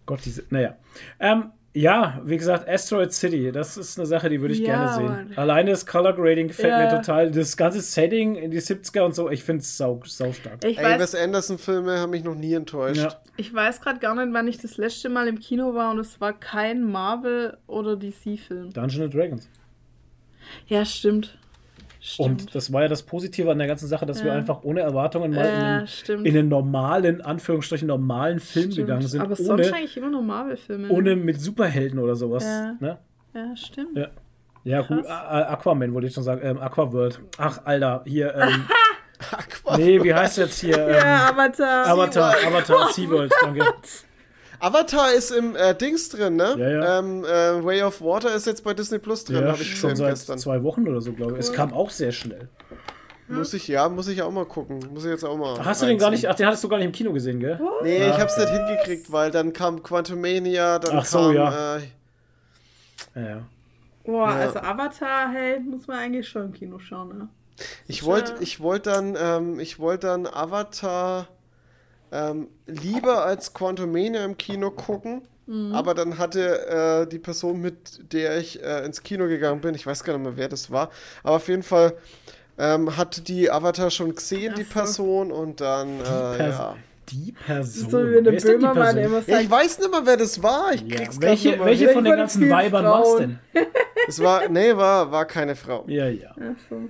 Gott, 0.06 0.22
diese, 0.26 0.44
naja. 0.50 0.76
Ähm, 1.20 1.52
ja, 1.74 2.22
wie 2.26 2.38
gesagt, 2.38 2.68
Asteroid 2.68 3.14
City, 3.14 3.52
das 3.52 3.78
ist 3.78 4.00
eine 4.00 4.08
Sache, 4.08 4.30
die 4.30 4.42
würde 4.42 4.54
ich 4.56 4.62
Ja, 4.62 4.66
gerne 4.66 4.94
sehen. 4.96 5.06
Mann. 5.06 5.34
Alleine 5.38 5.72
das 5.72 5.86
Color 5.86 6.14
Grading 6.14 6.48
gefällt 6.48 6.70
Ja. 6.72 6.80
mir 6.80 6.90
total. 6.90 7.30
Das 7.30 7.56
ganze 7.56 7.82
Setting 7.82 8.36
in 8.36 8.50
die 8.50 8.60
70er 8.62 9.02
und 9.04 9.14
so, 9.14 9.30
ich 9.30 9.44
finde 9.44 9.62
es 9.62 9.78
sau, 9.78 10.02
sau 10.06 10.32
stark. 10.32 10.64
Ich 10.66 10.80
Ey, 10.80 10.84
weiß, 10.86 11.00
Wes 11.00 11.14
Anderson-Filme 11.16 12.00
haben 12.00 12.10
mich 12.10 12.24
noch 12.24 12.34
nie 12.36 12.54
enttäuscht. 12.54 13.02
Ja. 13.02 13.22
ich 13.36 13.54
weiß 13.54 13.82
gerade 13.82 14.00
gar 14.00 14.16
nicht, 14.16 14.34
wann 14.34 14.48
ich 14.48 14.58
das 14.58 14.78
letzte 14.78 15.10
Mal 15.10 15.28
im 15.28 15.40
Kino 15.40 15.76
war 15.76 15.92
und 15.92 16.00
es 16.00 16.20
war 16.20 16.34
kein 16.34 16.84
Marvel- 16.84 17.58
oder 17.68 17.96
DC-Film. 17.96 18.72
Dungeons 18.74 19.04
and 19.04 19.14
Dragons. 19.14 19.50
Ja, 20.68 20.84
stimmt. 20.86 21.38
Stimmt. 22.08 22.30
Und 22.44 22.56
das 22.56 22.72
war 22.72 22.84
ja 22.84 22.88
das 22.88 23.04
Positive 23.04 23.52
an 23.52 23.58
der 23.58 23.68
ganzen 23.68 23.88
Sache, 23.88 24.06
dass 24.06 24.24
wir 24.24 24.32
Ja. 24.32 24.38
einfach 24.38 24.64
ohne 24.64 24.80
Erwartungen 24.82 25.32
mal 25.34 25.46
in, 25.46 25.52
Ja, 25.54 25.78
einen, 25.80 25.88
stimmt. 25.88 26.26
in 26.26 26.38
einen 26.38 26.48
normalen, 26.48 27.22
Anführungsstrichen 27.22 27.88
normalen 27.88 28.40
Film 28.40 28.72
Stimmt. 28.72 28.88
gegangen 28.88 29.08
sind, 29.08 29.22
Aber 29.22 29.36
sonst 29.36 29.50
ohne, 29.50 29.76
eigentlich 29.76 29.98
immer 29.98 30.10
nur 30.10 30.22
Marvel-Filme. 30.24 30.90
ohne 30.90 31.16
mit 31.18 31.42
Superhelden 31.42 32.00
oder 32.00 32.16
sowas. 32.16 32.46
Ja. 32.46 32.76
Ne? 32.80 32.98
Ja, 33.34 33.56
stimmt. 33.58 33.98
Ja. 33.98 34.08
Ja, 34.64 34.82
gut, 34.82 35.06
Aquaman 35.08 35.94
wollte 35.94 36.08
ich 36.08 36.14
schon 36.14 36.24
sagen. 36.24 36.42
Ähm, 36.44 36.60
Aquaworld. 36.60 37.20
Ach, 37.38 37.60
Alter, 37.66 38.04
hier. 38.06 38.34
Ähm, 38.36 38.66
Aqua- 39.32 39.78
nee, 39.78 40.02
wie 40.04 40.14
heißt 40.14 40.38
jetzt 40.38 40.60
hier? 40.60 40.78
Ähm, 40.78 40.94
Ja, 40.96 41.30
Avatar. 41.30 41.88
Avatar, 41.88 42.36
Avatar, 42.46 42.90
SeaWorld, 42.92 43.32
danke. 43.42 43.64
Avatar 44.60 45.14
ist 45.14 45.32
im 45.32 45.56
äh, 45.56 45.76
Dings 45.76 46.10
drin, 46.10 46.36
ne? 46.36 46.56
Ja, 46.58 46.70
ja. 46.70 47.00
Ähm, 47.00 47.24
äh, 47.24 47.64
Way 47.64 47.84
of 47.84 48.02
Water 48.02 48.34
ist 48.34 48.46
jetzt 48.48 48.64
bei 48.64 48.74
Disney 48.74 48.98
Plus 49.00 49.24
drin, 49.24 49.44
Ja, 49.44 49.52
habe 49.52 49.62
ich 49.62 49.78
schon 49.78 49.92
gesehen 49.92 50.06
seit 50.06 50.14
gestern. 50.16 50.40
zwei 50.40 50.64
Wochen 50.64 50.88
oder 50.88 51.00
so, 51.02 51.14
glaube 51.14 51.34
ich. 51.34 51.40
Es 51.40 51.54
kam 51.54 51.74
auch 51.74 51.90
sehr 51.90 52.12
schnell. 52.12 52.50
Muss 53.30 53.54
ich, 53.54 53.68
ja, 53.68 53.90
muss 53.90 54.08
ich 54.08 54.22
auch 54.22 54.32
mal 54.32 54.46
gucken. 54.46 54.80
Muss 54.94 55.04
ich 55.04 55.12
jetzt 55.12 55.26
auch 55.26 55.36
mal. 55.38 55.58
Ach, 55.60 55.66
hast 55.66 55.82
du 55.82 55.86
den 55.86 55.98
gar 55.98 56.10
nicht, 56.12 56.28
ach, 56.30 56.36
den 56.36 56.48
hattest 56.48 56.64
du 56.64 56.70
gar 56.70 56.78
nicht 56.78 56.86
im 56.86 56.92
Kino 56.94 57.12
gesehen, 57.12 57.40
gell? 57.42 57.60
Nee, 57.84 58.08
ich 58.08 58.18
hab's 58.20 58.38
nicht 58.38 58.50
hingekriegt, 58.50 59.12
weil 59.12 59.32
dann 59.32 59.52
kam 59.52 59.84
Quantumania, 59.84 60.80
dann 60.80 60.98
Ach 61.00 61.06
so, 61.06 61.18
kam. 61.20 61.34
ja. 61.34 61.76
Äh, 61.78 61.82
Ja, 63.16 63.22
ja. 63.22 63.42
Boah, 64.06 64.30
Ja. 64.30 64.36
also 64.38 64.60
Avatar, 64.60 65.30
hey, 65.34 65.60
muss 65.60 65.88
man 65.88 66.00
eigentlich 66.00 66.28
schon 66.30 66.44
im 66.46 66.54
Kino 66.54 66.80
schauen, 66.80 67.18
ne? 67.18 67.28
ich 67.88 68.04
wollte 68.06 68.36
ich 68.40 68.60
wollt 68.62 68.86
dann, 68.86 69.18
ähm, 69.20 69.60
ich 69.60 69.78
wollte 69.80 70.08
dann 70.08 70.26
Avatar 70.28 71.28
ähm, 72.12 72.48
lieber 72.66 73.26
als 73.26 73.54
Quantumania 73.54 74.24
im 74.26 74.38
Kino 74.38 74.72
gucken. 74.72 75.22
Mhm. 75.46 75.74
Aber 75.74 75.94
dann 75.94 76.18
hatte 76.18 76.68
äh, 76.68 77.08
die 77.08 77.20
Person, 77.20 77.62
mit 77.62 78.12
der 78.14 78.38
ich 78.38 78.62
äh, 78.62 78.86
ins 78.86 79.02
Kino 79.02 79.28
gegangen 79.28 79.62
bin, 79.62 79.76
ich 79.76 79.86
weiß 79.88 80.04
gar 80.04 80.14
nicht 80.18 80.24
mehr, 80.24 80.36
wer 80.36 80.50
das 80.50 80.70
war, 80.72 80.90
aber 81.24 81.38
auf 81.38 81.48
jeden 81.48 81.64
Fall 81.64 81.94
ähm, 82.58 82.98
hat 82.98 83.28
die 83.30 83.50
Avatar 83.50 83.90
schon 83.90 84.14
gesehen, 84.14 84.56
die 84.58 84.64
so. 84.64 84.74
Person, 84.74 85.32
und 85.32 85.62
dann, 85.62 86.00
äh, 86.02 86.04
Pers- 86.04 86.50
ja. 86.60 86.76
Die 87.10 87.32
Person. 87.32 87.90
So 87.90 88.00
wie 88.00 88.12
Wer 88.16 88.22
der 88.24 88.34
ist 88.34 88.46
denn 88.46 88.60
die 88.60 88.66
Böhmermann 88.66 88.96
Person? 88.96 89.04
immer 89.06 89.18
ja. 89.20 89.24
sagt, 89.36 89.44
Ich 89.44 89.50
weiß 89.52 89.80
nicht 89.80 89.92
mehr, 89.92 90.02
wer 90.04 90.18
das 90.18 90.44
war. 90.44 90.74
Ich 90.74 90.82
Ja, 90.82 90.98
krieg's 90.98 91.22
welche 91.22 91.50
nicht 91.52 91.64
welche 91.64 91.86
mehr 91.86 91.94
von 91.94 92.06
Ich 92.06 92.12
den 92.12 92.18
ganzen 92.18 92.50
Weibern 92.50 92.84
war 92.86 93.04
es 93.04 93.16
denn? 93.16 93.40
Es 94.10 94.20
war, 94.20 94.50
nee, 94.50 94.76
war, 94.76 95.10
war 95.10 95.24
keine 95.26 95.56
Frau. 95.56 95.86
Ja, 95.88 96.08
ja. 96.10 96.36
Ach 96.38 96.60
so. 96.70 96.82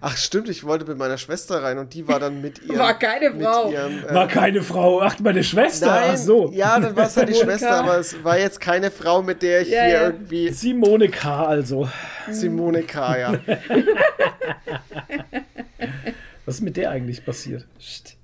Ach 0.00 0.16
stimmt, 0.16 0.48
ich 0.48 0.64
wollte 0.64 0.84
mit 0.86 0.96
meiner 0.98 1.18
Schwester 1.18 1.62
rein 1.62 1.78
und 1.78 1.94
die 1.94 2.08
war 2.08 2.18
dann 2.20 2.40
mit 2.40 2.62
ihrem... 2.64 2.78
War 2.78 2.98
keine 2.98 3.30
mit 3.30 3.42
Frau. 3.44 3.70
Ihrem, 3.70 4.04
äh, 4.04 4.14
War 4.14 4.28
keine 4.28 4.62
Frau. 4.62 5.00
Ach, 5.02 5.18
meine 5.20 5.44
Schwester. 5.44 5.86
Nein, 5.86 6.10
Ach 6.14 6.16
so. 6.16 6.50
ja, 6.52 6.78
dann 6.80 6.96
war 6.96 7.06
es 7.06 7.16
halt 7.16 7.28
die. 7.28 7.34
Schwester, 7.42 7.70
aber 7.72 7.98
es 7.98 8.22
war 8.24 8.38
jetzt 8.38 8.60
keine 8.60 8.90
Frau, 8.90 9.22
mit 9.22 9.42
der 9.42 9.62
ich 9.62 9.68
Ja, 9.68 9.82
hier 9.84 9.92
ja. 9.94 10.02
irgendwie 10.06 10.50
Simone 10.50 11.08
K. 11.08 11.44
also. 11.46 11.88
Simone 12.30 12.82
K. 12.82 13.18
Ja. 13.18 13.34
Was 16.44 16.56
ist 16.56 16.60
mit 16.62 16.76
der 16.76 16.90
eigentlich 16.90 17.24
passiert? 17.24 17.66
Psst. 17.78 18.16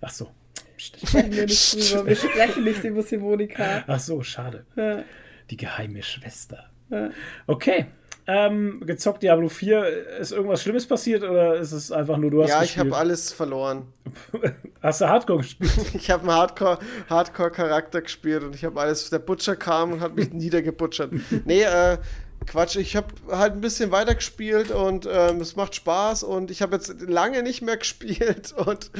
Ach 0.00 0.10
so. 0.10 0.30
Psst. 0.76 0.96
Sprechen 1.06 1.32
wir 1.32 1.46
nicht 1.46 1.92
drüber. 1.92 2.06
Wir 2.06 2.16
sprechen 2.16 2.64
nicht 2.64 2.84
über 2.84 3.02
Simonika. 3.02 3.84
Ach 3.86 4.00
so, 4.00 4.22
schade. 4.22 4.64
Ja. 4.76 5.02
Die 5.50 5.56
geheime 5.56 6.02
Schwester. 6.02 6.70
Ja. 6.90 7.10
Okay. 7.46 7.86
Ähm, 8.30 8.82
gezockt 8.84 9.22
Diablo 9.22 9.48
4. 9.48 10.18
Ist 10.20 10.32
irgendwas 10.32 10.62
Schlimmes 10.62 10.86
passiert 10.86 11.22
oder 11.22 11.54
ist 11.56 11.72
es 11.72 11.90
einfach 11.90 12.18
nur 12.18 12.30
du 12.30 12.42
hast 12.42 12.50
ja, 12.50 12.62
ich 12.62 12.76
habe 12.78 12.94
alles 12.94 13.32
verloren. 13.32 13.86
Hast 14.82 15.00
du 15.00 15.08
Hardcore 15.08 15.38
gespielt? 15.38 15.72
Ich 15.94 16.10
habe 16.10 16.24
einen 16.24 16.32
Hardcore, 16.32 16.78
Hardcore-Charakter 17.08 18.02
gespielt 18.02 18.44
und 18.44 18.54
ich 18.54 18.66
habe 18.66 18.78
alles. 18.78 19.08
Der 19.08 19.18
Butcher 19.18 19.56
kam 19.56 19.92
und 19.92 20.00
hat 20.00 20.14
mich 20.14 20.30
niedergebutschert. 20.32 21.10
Nee, 21.46 21.62
äh, 21.62 21.96
Quatsch, 22.46 22.76
ich 22.76 22.96
habe 22.96 23.08
halt 23.30 23.54
ein 23.54 23.60
bisschen 23.60 23.90
weitergespielt 23.90 24.70
und 24.70 25.08
ähm, 25.10 25.40
es 25.40 25.56
macht 25.56 25.74
Spaß 25.74 26.22
und 26.22 26.50
ich 26.50 26.62
habe 26.62 26.76
jetzt 26.76 27.00
lange 27.02 27.42
nicht 27.42 27.62
mehr 27.62 27.76
gespielt 27.78 28.54
und 28.56 28.90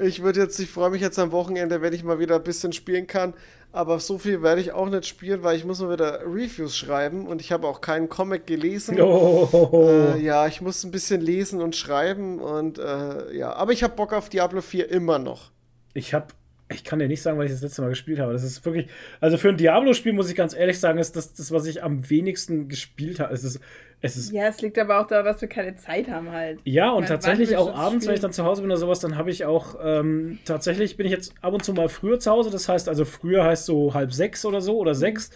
ich 0.00 0.22
würde 0.22 0.40
jetzt, 0.40 0.58
ich 0.60 0.70
freue 0.70 0.90
mich 0.90 1.00
jetzt 1.00 1.18
am 1.18 1.32
Wochenende, 1.32 1.82
wenn 1.82 1.92
ich 1.92 2.04
mal 2.04 2.18
wieder 2.18 2.36
ein 2.36 2.42
bisschen 2.44 2.72
spielen 2.72 3.06
kann. 3.06 3.34
Aber 3.74 3.98
so 4.00 4.18
viel 4.18 4.42
werde 4.42 4.60
ich 4.60 4.72
auch 4.72 4.88
nicht 4.90 5.06
spielen, 5.06 5.42
weil 5.42 5.56
ich 5.56 5.64
muss 5.64 5.80
nur 5.80 5.90
wieder 5.90 6.20
Reviews 6.26 6.76
schreiben 6.76 7.26
und 7.26 7.40
ich 7.40 7.52
habe 7.52 7.66
auch 7.66 7.80
keinen 7.80 8.08
Comic 8.08 8.46
gelesen. 8.46 8.98
Oh. 9.02 9.88
Äh, 9.88 10.20
ja, 10.20 10.46
ich 10.46 10.60
muss 10.60 10.84
ein 10.84 10.90
bisschen 10.90 11.20
lesen 11.20 11.60
und 11.60 11.74
schreiben 11.74 12.38
und 12.38 12.78
äh, 12.78 13.34
ja, 13.34 13.54
aber 13.54 13.72
ich 13.72 13.82
habe 13.82 13.96
Bock 13.96 14.12
auf 14.12 14.28
Diablo 14.28 14.60
4 14.60 14.90
immer 14.90 15.18
noch. 15.18 15.50
Ich 15.94 16.12
habe, 16.14 16.26
ich 16.74 16.84
kann 16.84 16.98
dir 16.98 17.08
nicht 17.08 17.22
sagen, 17.22 17.38
weil 17.38 17.46
ich 17.46 17.52
das 17.52 17.62
letzte 17.62 17.82
Mal 17.82 17.88
gespielt 17.88 18.18
habe. 18.18 18.32
Das 18.32 18.42
ist 18.42 18.64
wirklich, 18.64 18.88
also 19.20 19.36
für 19.38 19.48
ein 19.50 19.56
Diablo-Spiel 19.56 20.12
muss 20.12 20.28
ich 20.30 20.36
ganz 20.36 20.54
ehrlich 20.54 20.78
sagen, 20.80 20.98
ist 20.98 21.16
das 21.16 21.32
das, 21.34 21.52
was 21.52 21.66
ich 21.66 21.82
am 21.82 22.08
wenigsten 22.10 22.68
gespielt 22.68 23.20
habe. 23.20 23.32
Es 23.34 23.44
ist, 23.44 23.60
es 24.00 24.16
ist 24.16 24.32
Ja, 24.32 24.48
es 24.48 24.60
liegt 24.60 24.78
aber 24.78 25.00
auch 25.00 25.06
daran, 25.06 25.24
dass 25.26 25.40
wir 25.40 25.48
keine 25.48 25.76
Zeit 25.76 26.08
haben 26.08 26.30
halt. 26.30 26.58
Ja, 26.64 26.90
und 26.90 27.02
Wann- 27.02 27.08
tatsächlich 27.08 27.56
auch 27.56 27.68
abends, 27.74 28.06
wenn 28.06 28.14
ich 28.14 28.18
spielen? 28.18 28.20
dann 28.22 28.32
zu 28.32 28.44
Hause 28.44 28.62
bin 28.62 28.70
oder 28.70 28.78
sowas, 28.80 29.00
dann 29.00 29.16
habe 29.16 29.30
ich 29.30 29.44
auch, 29.44 29.76
ähm, 29.82 30.38
tatsächlich 30.44 30.96
bin 30.96 31.06
ich 31.06 31.12
jetzt 31.12 31.34
ab 31.40 31.52
und 31.54 31.64
zu 31.64 31.72
mal 31.72 31.88
früher 31.88 32.18
zu 32.18 32.30
Hause. 32.30 32.50
Das 32.50 32.68
heißt, 32.68 32.88
also 32.88 33.04
früher 33.04 33.44
heißt 33.44 33.64
so 33.66 33.94
halb 33.94 34.12
sechs 34.12 34.44
oder 34.44 34.60
so 34.60 34.72
Mhm. 34.74 34.78
oder 34.78 34.94
sechs. 34.94 35.30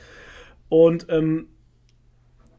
Und 0.69 1.07
ähm, 1.11 1.49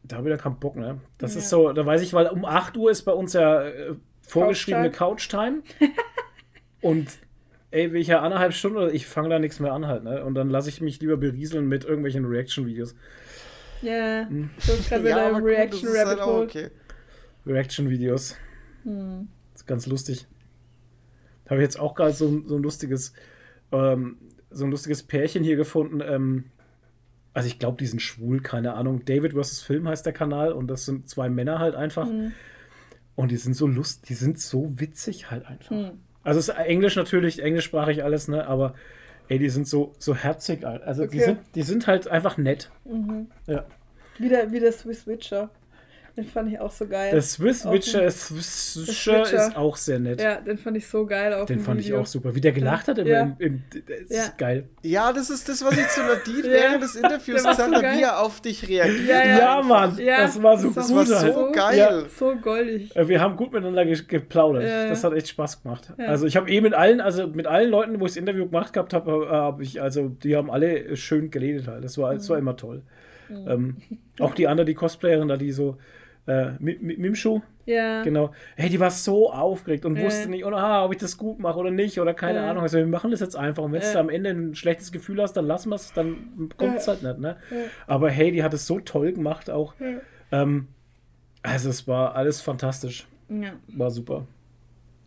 da 0.02 0.16
habe 0.16 0.30
ich 0.30 0.34
da 0.36 0.42
keinen 0.42 0.58
Bock, 0.58 0.76
ne? 0.76 1.00
Das 1.18 1.36
ist 1.36 1.50
so, 1.50 1.72
da 1.72 1.84
weiß 1.84 2.00
ich, 2.00 2.14
weil 2.14 2.28
um 2.28 2.46
8 2.46 2.76
Uhr 2.78 2.90
ist 2.90 3.02
bei 3.02 3.12
uns 3.12 3.34
ja 3.34 3.62
äh, 3.66 3.94
vorgeschriebene 4.26 4.90
Couch-Time. 4.90 5.62
und 6.80 7.08
ey, 7.70 7.92
will 7.92 8.00
ich 8.00 8.08
ja 8.08 8.20
anderthalb 8.20 8.52
Stunden 8.54 8.78
oder 8.78 8.92
ich 8.92 9.06
fange 9.06 9.28
da 9.28 9.38
nichts 9.38 9.60
mehr 9.60 9.72
an 9.72 9.86
halt, 9.86 10.04
ne? 10.04 10.24
Und 10.24 10.34
dann 10.34 10.48
lasse 10.50 10.68
ich 10.68 10.80
mich 10.80 11.00
lieber 11.00 11.16
berieseln 11.16 11.66
mit 11.68 11.84
irgendwelchen 11.84 12.24
Reaction-Videos. 12.24 12.94
Ja, 13.82 14.26
Hm. 14.28 14.50
so 14.58 14.72
gerade 14.88 15.04
wieder 15.04 15.26
aber 15.26 15.44
Reaction 15.44 15.88
ist 15.88 16.04
halt 16.04 16.20
okay. 16.20 16.70
Reaction-Videos. 17.46 18.36
Hm. 18.84 19.28
Das 19.52 19.62
ist 19.62 19.66
ganz 19.66 19.86
lustig. 19.86 20.26
Da 21.44 21.50
habe 21.52 21.60
ich 21.62 21.66
jetzt 21.66 21.78
auch 21.78 21.94
gerade 21.94 22.12
so, 22.12 22.26
ein- 22.28 22.46
so 22.46 22.56
ein 22.56 22.62
lustiges, 22.62 23.12
ähm, 23.72 24.18
so 24.50 24.64
ein 24.64 24.70
lustiges 24.70 25.02
Pärchen 25.02 25.44
hier 25.44 25.56
gefunden. 25.56 26.00
Ähm, 26.00 26.44
also 27.34 27.46
ich 27.48 27.58
glaube, 27.58 27.76
die 27.78 27.86
sind 27.86 28.00
schwul, 28.02 28.40
keine 28.40 28.74
Ahnung. 28.74 29.04
David 29.04 29.32
vs. 29.34 29.62
Film 29.62 29.86
heißt 29.88 30.04
der 30.04 30.12
Kanal 30.12 30.52
und 30.52 30.66
das 30.68 30.84
sind 30.84 31.08
zwei 31.08 31.28
Männer 31.28 31.58
halt 31.58 31.74
einfach. 31.74 32.06
Hm. 32.08 32.32
Und 33.14 33.30
die 33.30 33.36
sind 33.36 33.54
so 33.54 33.66
lust, 33.66 34.08
die 34.08 34.14
sind 34.14 34.38
so 34.40 34.78
witzig 34.80 35.30
halt 35.30 35.46
einfach. 35.46 35.70
Hm. 35.70 36.00
Also 36.28 36.40
es 36.40 36.48
ist 36.50 36.54
Englisch 36.56 36.94
natürlich, 36.96 37.42
englischsprachig 37.42 38.04
alles, 38.04 38.28
ne? 38.28 38.46
Aber 38.46 38.74
ey, 39.28 39.38
die 39.38 39.48
sind 39.48 39.66
so, 39.66 39.94
so 39.98 40.14
herzig. 40.14 40.66
Also 40.66 41.06
die, 41.06 41.16
Okay. 41.16 41.24
sind, 41.24 41.38
die 41.54 41.62
sind 41.62 41.86
halt 41.86 42.06
einfach 42.08 42.36
nett. 42.36 42.70
Ja. 43.46 43.64
Wie 44.18 44.28
der, 44.28 44.52
wie 44.52 44.60
der 44.60 44.72
Swiss 44.72 45.06
Witcher. 45.06 45.48
Den 46.18 46.26
fand 46.26 46.50
ich 46.52 46.58
auch 46.58 46.72
so 46.72 46.84
geil. 46.88 47.12
Der 47.12 47.22
Swiss 47.22 47.64
Witcher, 47.64 48.10
Swiss 48.10 48.76
Witcher. 48.88 49.22
ist 49.22 49.56
auch 49.56 49.76
sehr 49.76 50.00
nett. 50.00 50.20
ja, 50.20 50.40
den 50.40 50.58
fand 50.58 50.76
ich 50.76 50.84
so 50.88 51.06
geil 51.06 51.32
auf 51.32 51.46
Den 51.46 51.58
dem 51.58 51.64
fand 51.64 51.78
ich 51.78 51.86
Video. 51.86 52.00
auch 52.00 52.06
super. 52.06 52.34
Wie 52.34 52.40
der 52.40 52.50
gelacht 52.50 52.88
hat, 52.88 52.98
im, 52.98 53.06
Ja. 53.06 53.20
im, 53.20 53.36
im, 53.38 53.62
das 53.86 54.00
ist 54.00 54.16
Ja. 54.16 54.32
geil. 54.36 54.64
Ja, 54.82 55.12
das 55.12 55.30
ist 55.30 55.48
das, 55.48 55.64
was 55.64 55.78
ich 55.78 55.86
zu 55.86 56.00
Nadine 56.00 56.42
während 56.52 56.82
des 56.82 56.96
Interviews 56.96 57.44
war 57.44 57.52
gesagt 57.52 57.68
so 57.70 57.72
habe, 57.76 57.82
geil. 57.82 57.98
wie 57.98 58.02
er 58.02 58.20
auf 58.20 58.40
dich 58.40 58.68
reagiert. 58.68 59.06
Ja, 59.06 59.24
ja. 59.24 59.38
Ja, 59.38 59.62
Mann, 59.62 59.96
Ja, 59.98 60.22
das 60.22 60.42
war 60.42 60.58
so 60.58 60.70
das 60.70 60.88
gut. 60.88 60.96
war 60.96 61.04
so 61.06 61.16
halt. 61.16 61.54
geil. 61.54 61.78
Ja. 61.78 62.02
So 62.08 62.34
goldig. 62.34 62.96
Äh, 62.96 63.06
Wir 63.06 63.20
haben 63.20 63.36
gut 63.36 63.52
miteinander 63.52 63.84
ge 63.84 63.96
geplaudert. 64.08 64.64
Ja, 64.64 64.82
ja. 64.84 64.88
Das 64.88 65.04
hat 65.04 65.12
echt 65.12 65.28
Spaß 65.28 65.62
gemacht. 65.62 65.92
Ja. 65.98 66.06
Also 66.06 66.26
ich 66.26 66.36
habe 66.36 66.50
eh 66.50 66.60
mit 66.60 66.74
allen, 66.74 67.00
also 67.00 67.28
mit 67.28 67.46
allen 67.46 67.70
Leuten, 67.70 68.00
wo 68.00 68.06
ich 68.06 68.10
das 68.10 68.16
Interview 68.16 68.46
gemacht 68.46 68.72
gehabt 68.72 68.92
habe, 68.92 69.28
habe 69.30 69.62
ich, 69.62 69.80
also 69.80 70.08
die 70.08 70.34
haben 70.34 70.50
alle 70.50 70.96
schön 70.96 71.30
geredet 71.30 71.68
halt. 71.68 71.84
Das 71.84 71.96
war, 71.96 72.12
das 72.12 72.28
war 72.28 72.38
immer 72.38 72.56
toll. 72.56 72.82
Ähm, 73.30 73.76
auch 74.20 74.34
die 74.34 74.48
andere, 74.48 74.64
die 74.64 74.72
Cosplayerin 74.74 75.28
da, 75.28 75.36
die 75.36 75.52
so 75.52 75.76
äh, 76.28 76.50
Mi- 76.60 76.78
Mi- 76.80 76.96
Mimshu, 76.98 77.40
Ja. 77.66 78.02
genau. 78.02 78.30
Hey, 78.56 78.68
die 78.68 78.78
war 78.78 78.90
so 78.90 79.32
aufgeregt 79.32 79.84
und 79.84 79.96
Ja. 79.96 80.04
wusste 80.04 80.28
nicht, 80.30 80.44
oder, 80.44 80.58
ah, 80.58 80.84
ob 80.84 80.92
ich 80.92 80.98
das 80.98 81.16
gut 81.16 81.38
mache 81.38 81.58
oder 81.58 81.70
nicht 81.70 81.98
oder 82.00 82.14
keine 82.14 82.38
Ja. 82.40 82.50
Ahnung. 82.50 82.62
Also 82.62 82.78
wir 82.78 82.86
machen 82.86 83.10
das 83.10 83.20
jetzt 83.20 83.34
einfach. 83.34 83.62
Und 83.64 83.72
wenn 83.72 83.82
Ja. 83.82 83.92
du 83.94 83.98
am 84.00 84.10
Ende 84.10 84.30
ein 84.30 84.54
schlechtes 84.54 84.92
Gefühl 84.92 85.20
hast, 85.22 85.32
dann 85.32 85.46
lassen 85.46 85.70
wir 85.70 85.76
es, 85.76 85.92
dann 85.94 86.50
kommt 86.56 86.76
es 86.76 86.86
Ja. 86.86 86.92
halt 86.92 87.02
nicht. 87.02 87.18
Ne? 87.18 87.36
Ja. 87.50 87.56
Aber 87.86 88.10
hey, 88.10 88.30
die 88.30 88.42
hat 88.42 88.52
es 88.54 88.66
so 88.66 88.78
toll 88.78 89.12
gemacht 89.12 89.50
auch. 89.50 89.74
Ja. 89.80 89.98
Ähm, 90.42 90.68
also 91.42 91.70
es 91.70 91.88
war 91.88 92.14
alles 92.14 92.40
fantastisch. 92.42 93.08
ja. 93.28 93.52
War 93.68 93.90
super. 93.90 94.26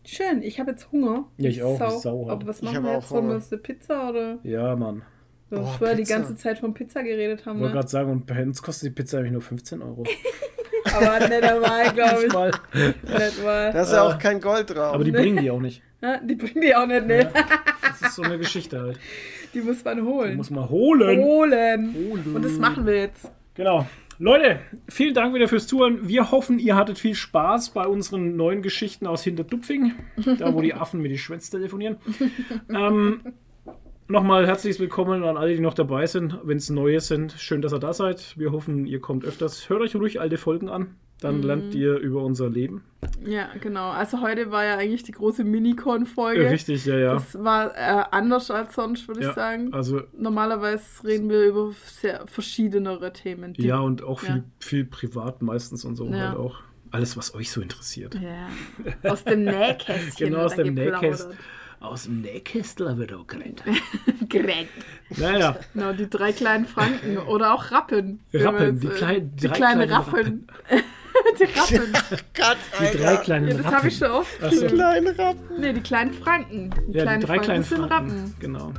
Schön, 0.04 0.42
ich 0.42 0.60
habe 0.60 0.72
jetzt 0.72 0.92
Hunger. 0.92 1.26
Ja, 1.38 1.50
ich 1.50 1.62
auch, 1.62 1.78
Sau. 1.78 1.90
Sau 2.00 2.20
halt. 2.22 2.32
Aber 2.32 2.48
was 2.48 2.58
Ich 2.58 2.64
machen 2.72 2.84
wir 2.84 2.94
jetzt? 2.96 3.12
Wollen 3.12 3.28
wir 3.28 3.36
uns 3.36 3.52
eine 3.52 3.62
Pizza 3.62 4.10
oder? 4.10 4.40
Ja, 4.42 4.76
Mann. 4.76 5.04
Wir 5.52 5.58
haben 5.60 5.66
Boah, 5.66 5.74
vorher 5.78 5.96
die 5.98 6.04
Pizza. 6.04 6.16
ganze 6.16 6.36
Zeit 6.38 6.60
von 6.60 6.74
Pizza 6.74 7.04
geredet 7.04 7.46
haben, 7.46 7.58
Ich 7.58 7.62
wollte 7.62 7.74
ne? 7.76 7.80
gerade 7.82 7.88
sagen, 7.90 8.10
und 8.12 8.26
bei 8.26 8.42
uns 8.42 8.62
kostet 8.64 8.90
die 8.90 8.94
Pizza 8.96 9.18
nämlich 9.18 9.34
nur 9.34 9.42
15 9.42 9.82
Euro. 9.82 10.04
Aber 10.96 11.20
nicht 11.28 11.44
einmal, 11.44 11.94
glaube 11.94 12.26
ich. 12.26 12.34
Mal. 12.34 12.52
Nicht 12.74 13.44
mal. 13.44 13.72
Da 13.74 13.82
ist 13.82 13.92
ja 13.92 14.04
auch 14.04 14.18
kein 14.18 14.40
Gold 14.42 14.70
drauf. 14.74 14.96
Aber 14.96 15.04
die 15.04 15.12
bringen 15.12 15.38
die 15.44 15.52
auch 15.52 15.60
nicht. 15.60 15.82
Die 16.24 16.34
bringen 16.34 16.62
die 16.62 16.74
auch 16.76 16.88
nicht, 16.88 17.06
ne? 17.06 17.30
Das 17.82 18.02
ist 18.02 18.16
so 18.16 18.24
eine 18.24 18.40
Geschichte 18.40 18.80
halt. 18.82 19.00
Die 19.54 19.62
muss 19.62 19.84
man 19.86 19.98
Die 19.98 20.02
holen. 20.04 20.36
muss 20.36 20.50
man 20.50 20.68
holen. 20.68 21.20
holen. 21.20 21.94
Holen. 21.96 22.36
Und 22.36 22.44
das 22.44 22.54
machen 22.54 22.88
wir 22.88 22.96
jetzt. 22.98 23.30
Genau. 23.54 23.86
Leute, 24.18 24.60
vielen 24.90 25.14
Dank 25.14 25.36
wieder 25.36 25.48
fürs 25.48 25.68
Zuhören. 25.68 26.08
Wir 26.08 26.32
hoffen, 26.32 26.58
ihr 26.60 26.76
hattet 26.76 26.98
viel 26.98 27.14
Spaß 27.16 27.72
bei 27.72 27.86
unseren 27.86 28.36
neuen 28.36 28.62
Geschichten 28.64 29.06
aus 29.06 29.24
Hinterdupfing, 29.24 29.94
da 30.40 30.54
wo 30.54 30.62
die 30.62 30.74
Affen 30.74 31.02
mit 31.02 31.12
die 31.12 31.18
Schwänze 31.18 31.52
telefonieren. 31.52 31.98
ähm, 32.74 33.22
Nochmal 34.12 34.46
herzlich 34.46 34.78
willkommen 34.78 35.24
an 35.24 35.38
alle, 35.38 35.56
die 35.56 35.62
noch 35.62 35.74
dabei 35.74 36.06
sind, 36.06 36.38
wenn 36.44 36.58
es 36.58 36.70
neue 36.70 37.00
sind. 37.00 37.32
Schön, 37.38 37.62
dass 37.62 37.72
ihr 37.72 37.80
da 37.80 37.94
seid. 37.94 38.38
Wir 38.38 38.52
hoffen, 38.52 38.86
ihr 38.86 39.00
kommt 39.00 39.24
öfters. 39.24 39.70
Hört 39.70 39.80
euch 39.80 39.96
ruhig 39.96 40.20
alte 40.20 40.38
Folgen 40.38 40.68
an. 40.68 40.96
Dann 41.22 41.42
lernt 41.42 41.74
ihr 41.76 41.96
über 41.98 42.22
unser 42.22 42.50
Leben. 42.50 42.84
Ja, 43.26 43.48
genau. 43.62 43.90
Also 43.90 44.22
heute 44.22 44.52
war 44.52 44.66
ja 44.66 44.76
eigentlich 44.76 45.04
die 45.04 45.14
große 45.14 45.46
Minicon-Folge. 45.46 46.50
Richtig, 46.50 46.86
ja, 46.86 46.98
ja. 46.98 47.14
Das 47.14 47.42
war 47.42 47.72
äh, 47.74 48.04
anders 48.12 48.52
als 48.52 48.76
sonst, 48.76 49.08
würde 49.08 49.22
ja. 49.22 49.30
ich 49.30 49.36
sagen. 49.36 49.74
Also, 49.74 50.02
Normalerweise 50.12 50.84
reden 51.06 51.30
wir 51.30 51.46
über 51.46 51.72
sehr 51.86 52.28
verschiedenere 52.28 53.14
Themen. 53.14 53.54
Die- 53.54 53.66
ja, 53.66 53.80
und 53.80 54.04
auch 54.04 54.20
viel, 54.20 54.36
Ja. 54.36 54.44
viel 54.60 54.84
privat 54.84 55.42
meistens 55.42 55.86
und 55.86 55.96
so 55.96 56.06
Ja. 56.08 56.32
halt 56.32 56.38
auch. 56.38 56.60
Alles, 56.90 57.16
was 57.16 57.34
euch 57.34 57.50
so 57.50 57.62
interessiert. 57.62 58.16
Ja. 58.16 58.50
Aus 59.10 59.24
dem 59.24 59.46
Nähkästchen. 59.46 60.32
Genau, 60.32 60.44
aus 60.44 60.56
dem. 60.58 60.74
Nähkästchen. 60.74 61.38
Aus 61.82 62.04
dem 62.04 62.22
Nähkästler 62.22 62.96
wird 62.98 63.12
auch 63.12 63.26
geredet. 63.26 63.64
Gerät. 64.30 64.68
Naja, 65.18 65.58
Genau, 65.74 65.92
die 65.94 66.08
drei 66.10 66.32
kleinen 66.32 66.66
Franken. 66.68 67.18
Oder 67.18 67.54
auch 67.56 67.72
Rappen. 67.72 68.20
Rappen, 68.34 68.74
jetzt, 68.76 68.84
die 68.84 68.88
äh, 68.88 68.92
kleinen- 68.92 69.36
die 69.36 69.48
drei 69.48 69.54
kleinen 69.56 69.88
kleinen 69.88 69.92
Rappen. 69.94 70.48
die 71.40 71.44
Rappen. 71.44 71.94
Gott, 72.36 72.58
die 72.80 72.98
drei 72.98 73.16
kleinen 73.18 73.48
Ja, 73.48 73.54
das 73.56 73.66
Rappen. 73.66 73.78
habe 73.78 73.88
ich 73.88 73.98
schon 73.98 74.12
oft 74.12 74.32
Ach 74.44 74.52
so. 74.52 74.56
gehört. 74.62 74.74
kleine 74.74 75.18
Rappen. 75.20 75.60
Nee, 75.60 75.74
die 75.74 75.82
kleinen 75.82 76.14
Franken. 76.14 76.70
Die 76.88 76.98
Ja, 76.98 77.04
kleinen 77.04 77.22
die 77.22 77.26
drei 77.28 77.40
kleinen 77.40 77.62
das 77.62 77.70
sind 77.70 77.78
Franken. 77.80 78.12
Rappen. 78.12 78.36
Genau. 78.40 78.74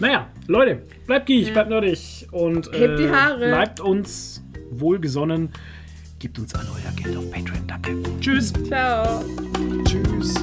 Naja, 0.00 0.28
Leute, 0.46 0.82
bleibt 1.06 1.26
geek, 1.26 1.46
Ja. 1.48 1.52
bleibt 1.52 1.68
nerdig 1.68 2.26
und 2.32 2.72
Hebt 2.72 2.98
die 2.98 3.04
äh, 3.04 3.10
Haare. 3.12 3.48
bleibt 3.48 3.80
uns 3.80 4.42
wohlgesonnen. 4.70 5.50
Gebt 6.18 6.38
uns 6.38 6.54
alle 6.54 6.68
euer 6.70 6.92
Geld 6.96 7.16
auf 7.18 7.30
Patreon. 7.30 7.66
Danke. 7.66 7.96
Tschüss. 8.20 8.50
Ciao. 8.66 9.22
Tschüss. 9.84 10.34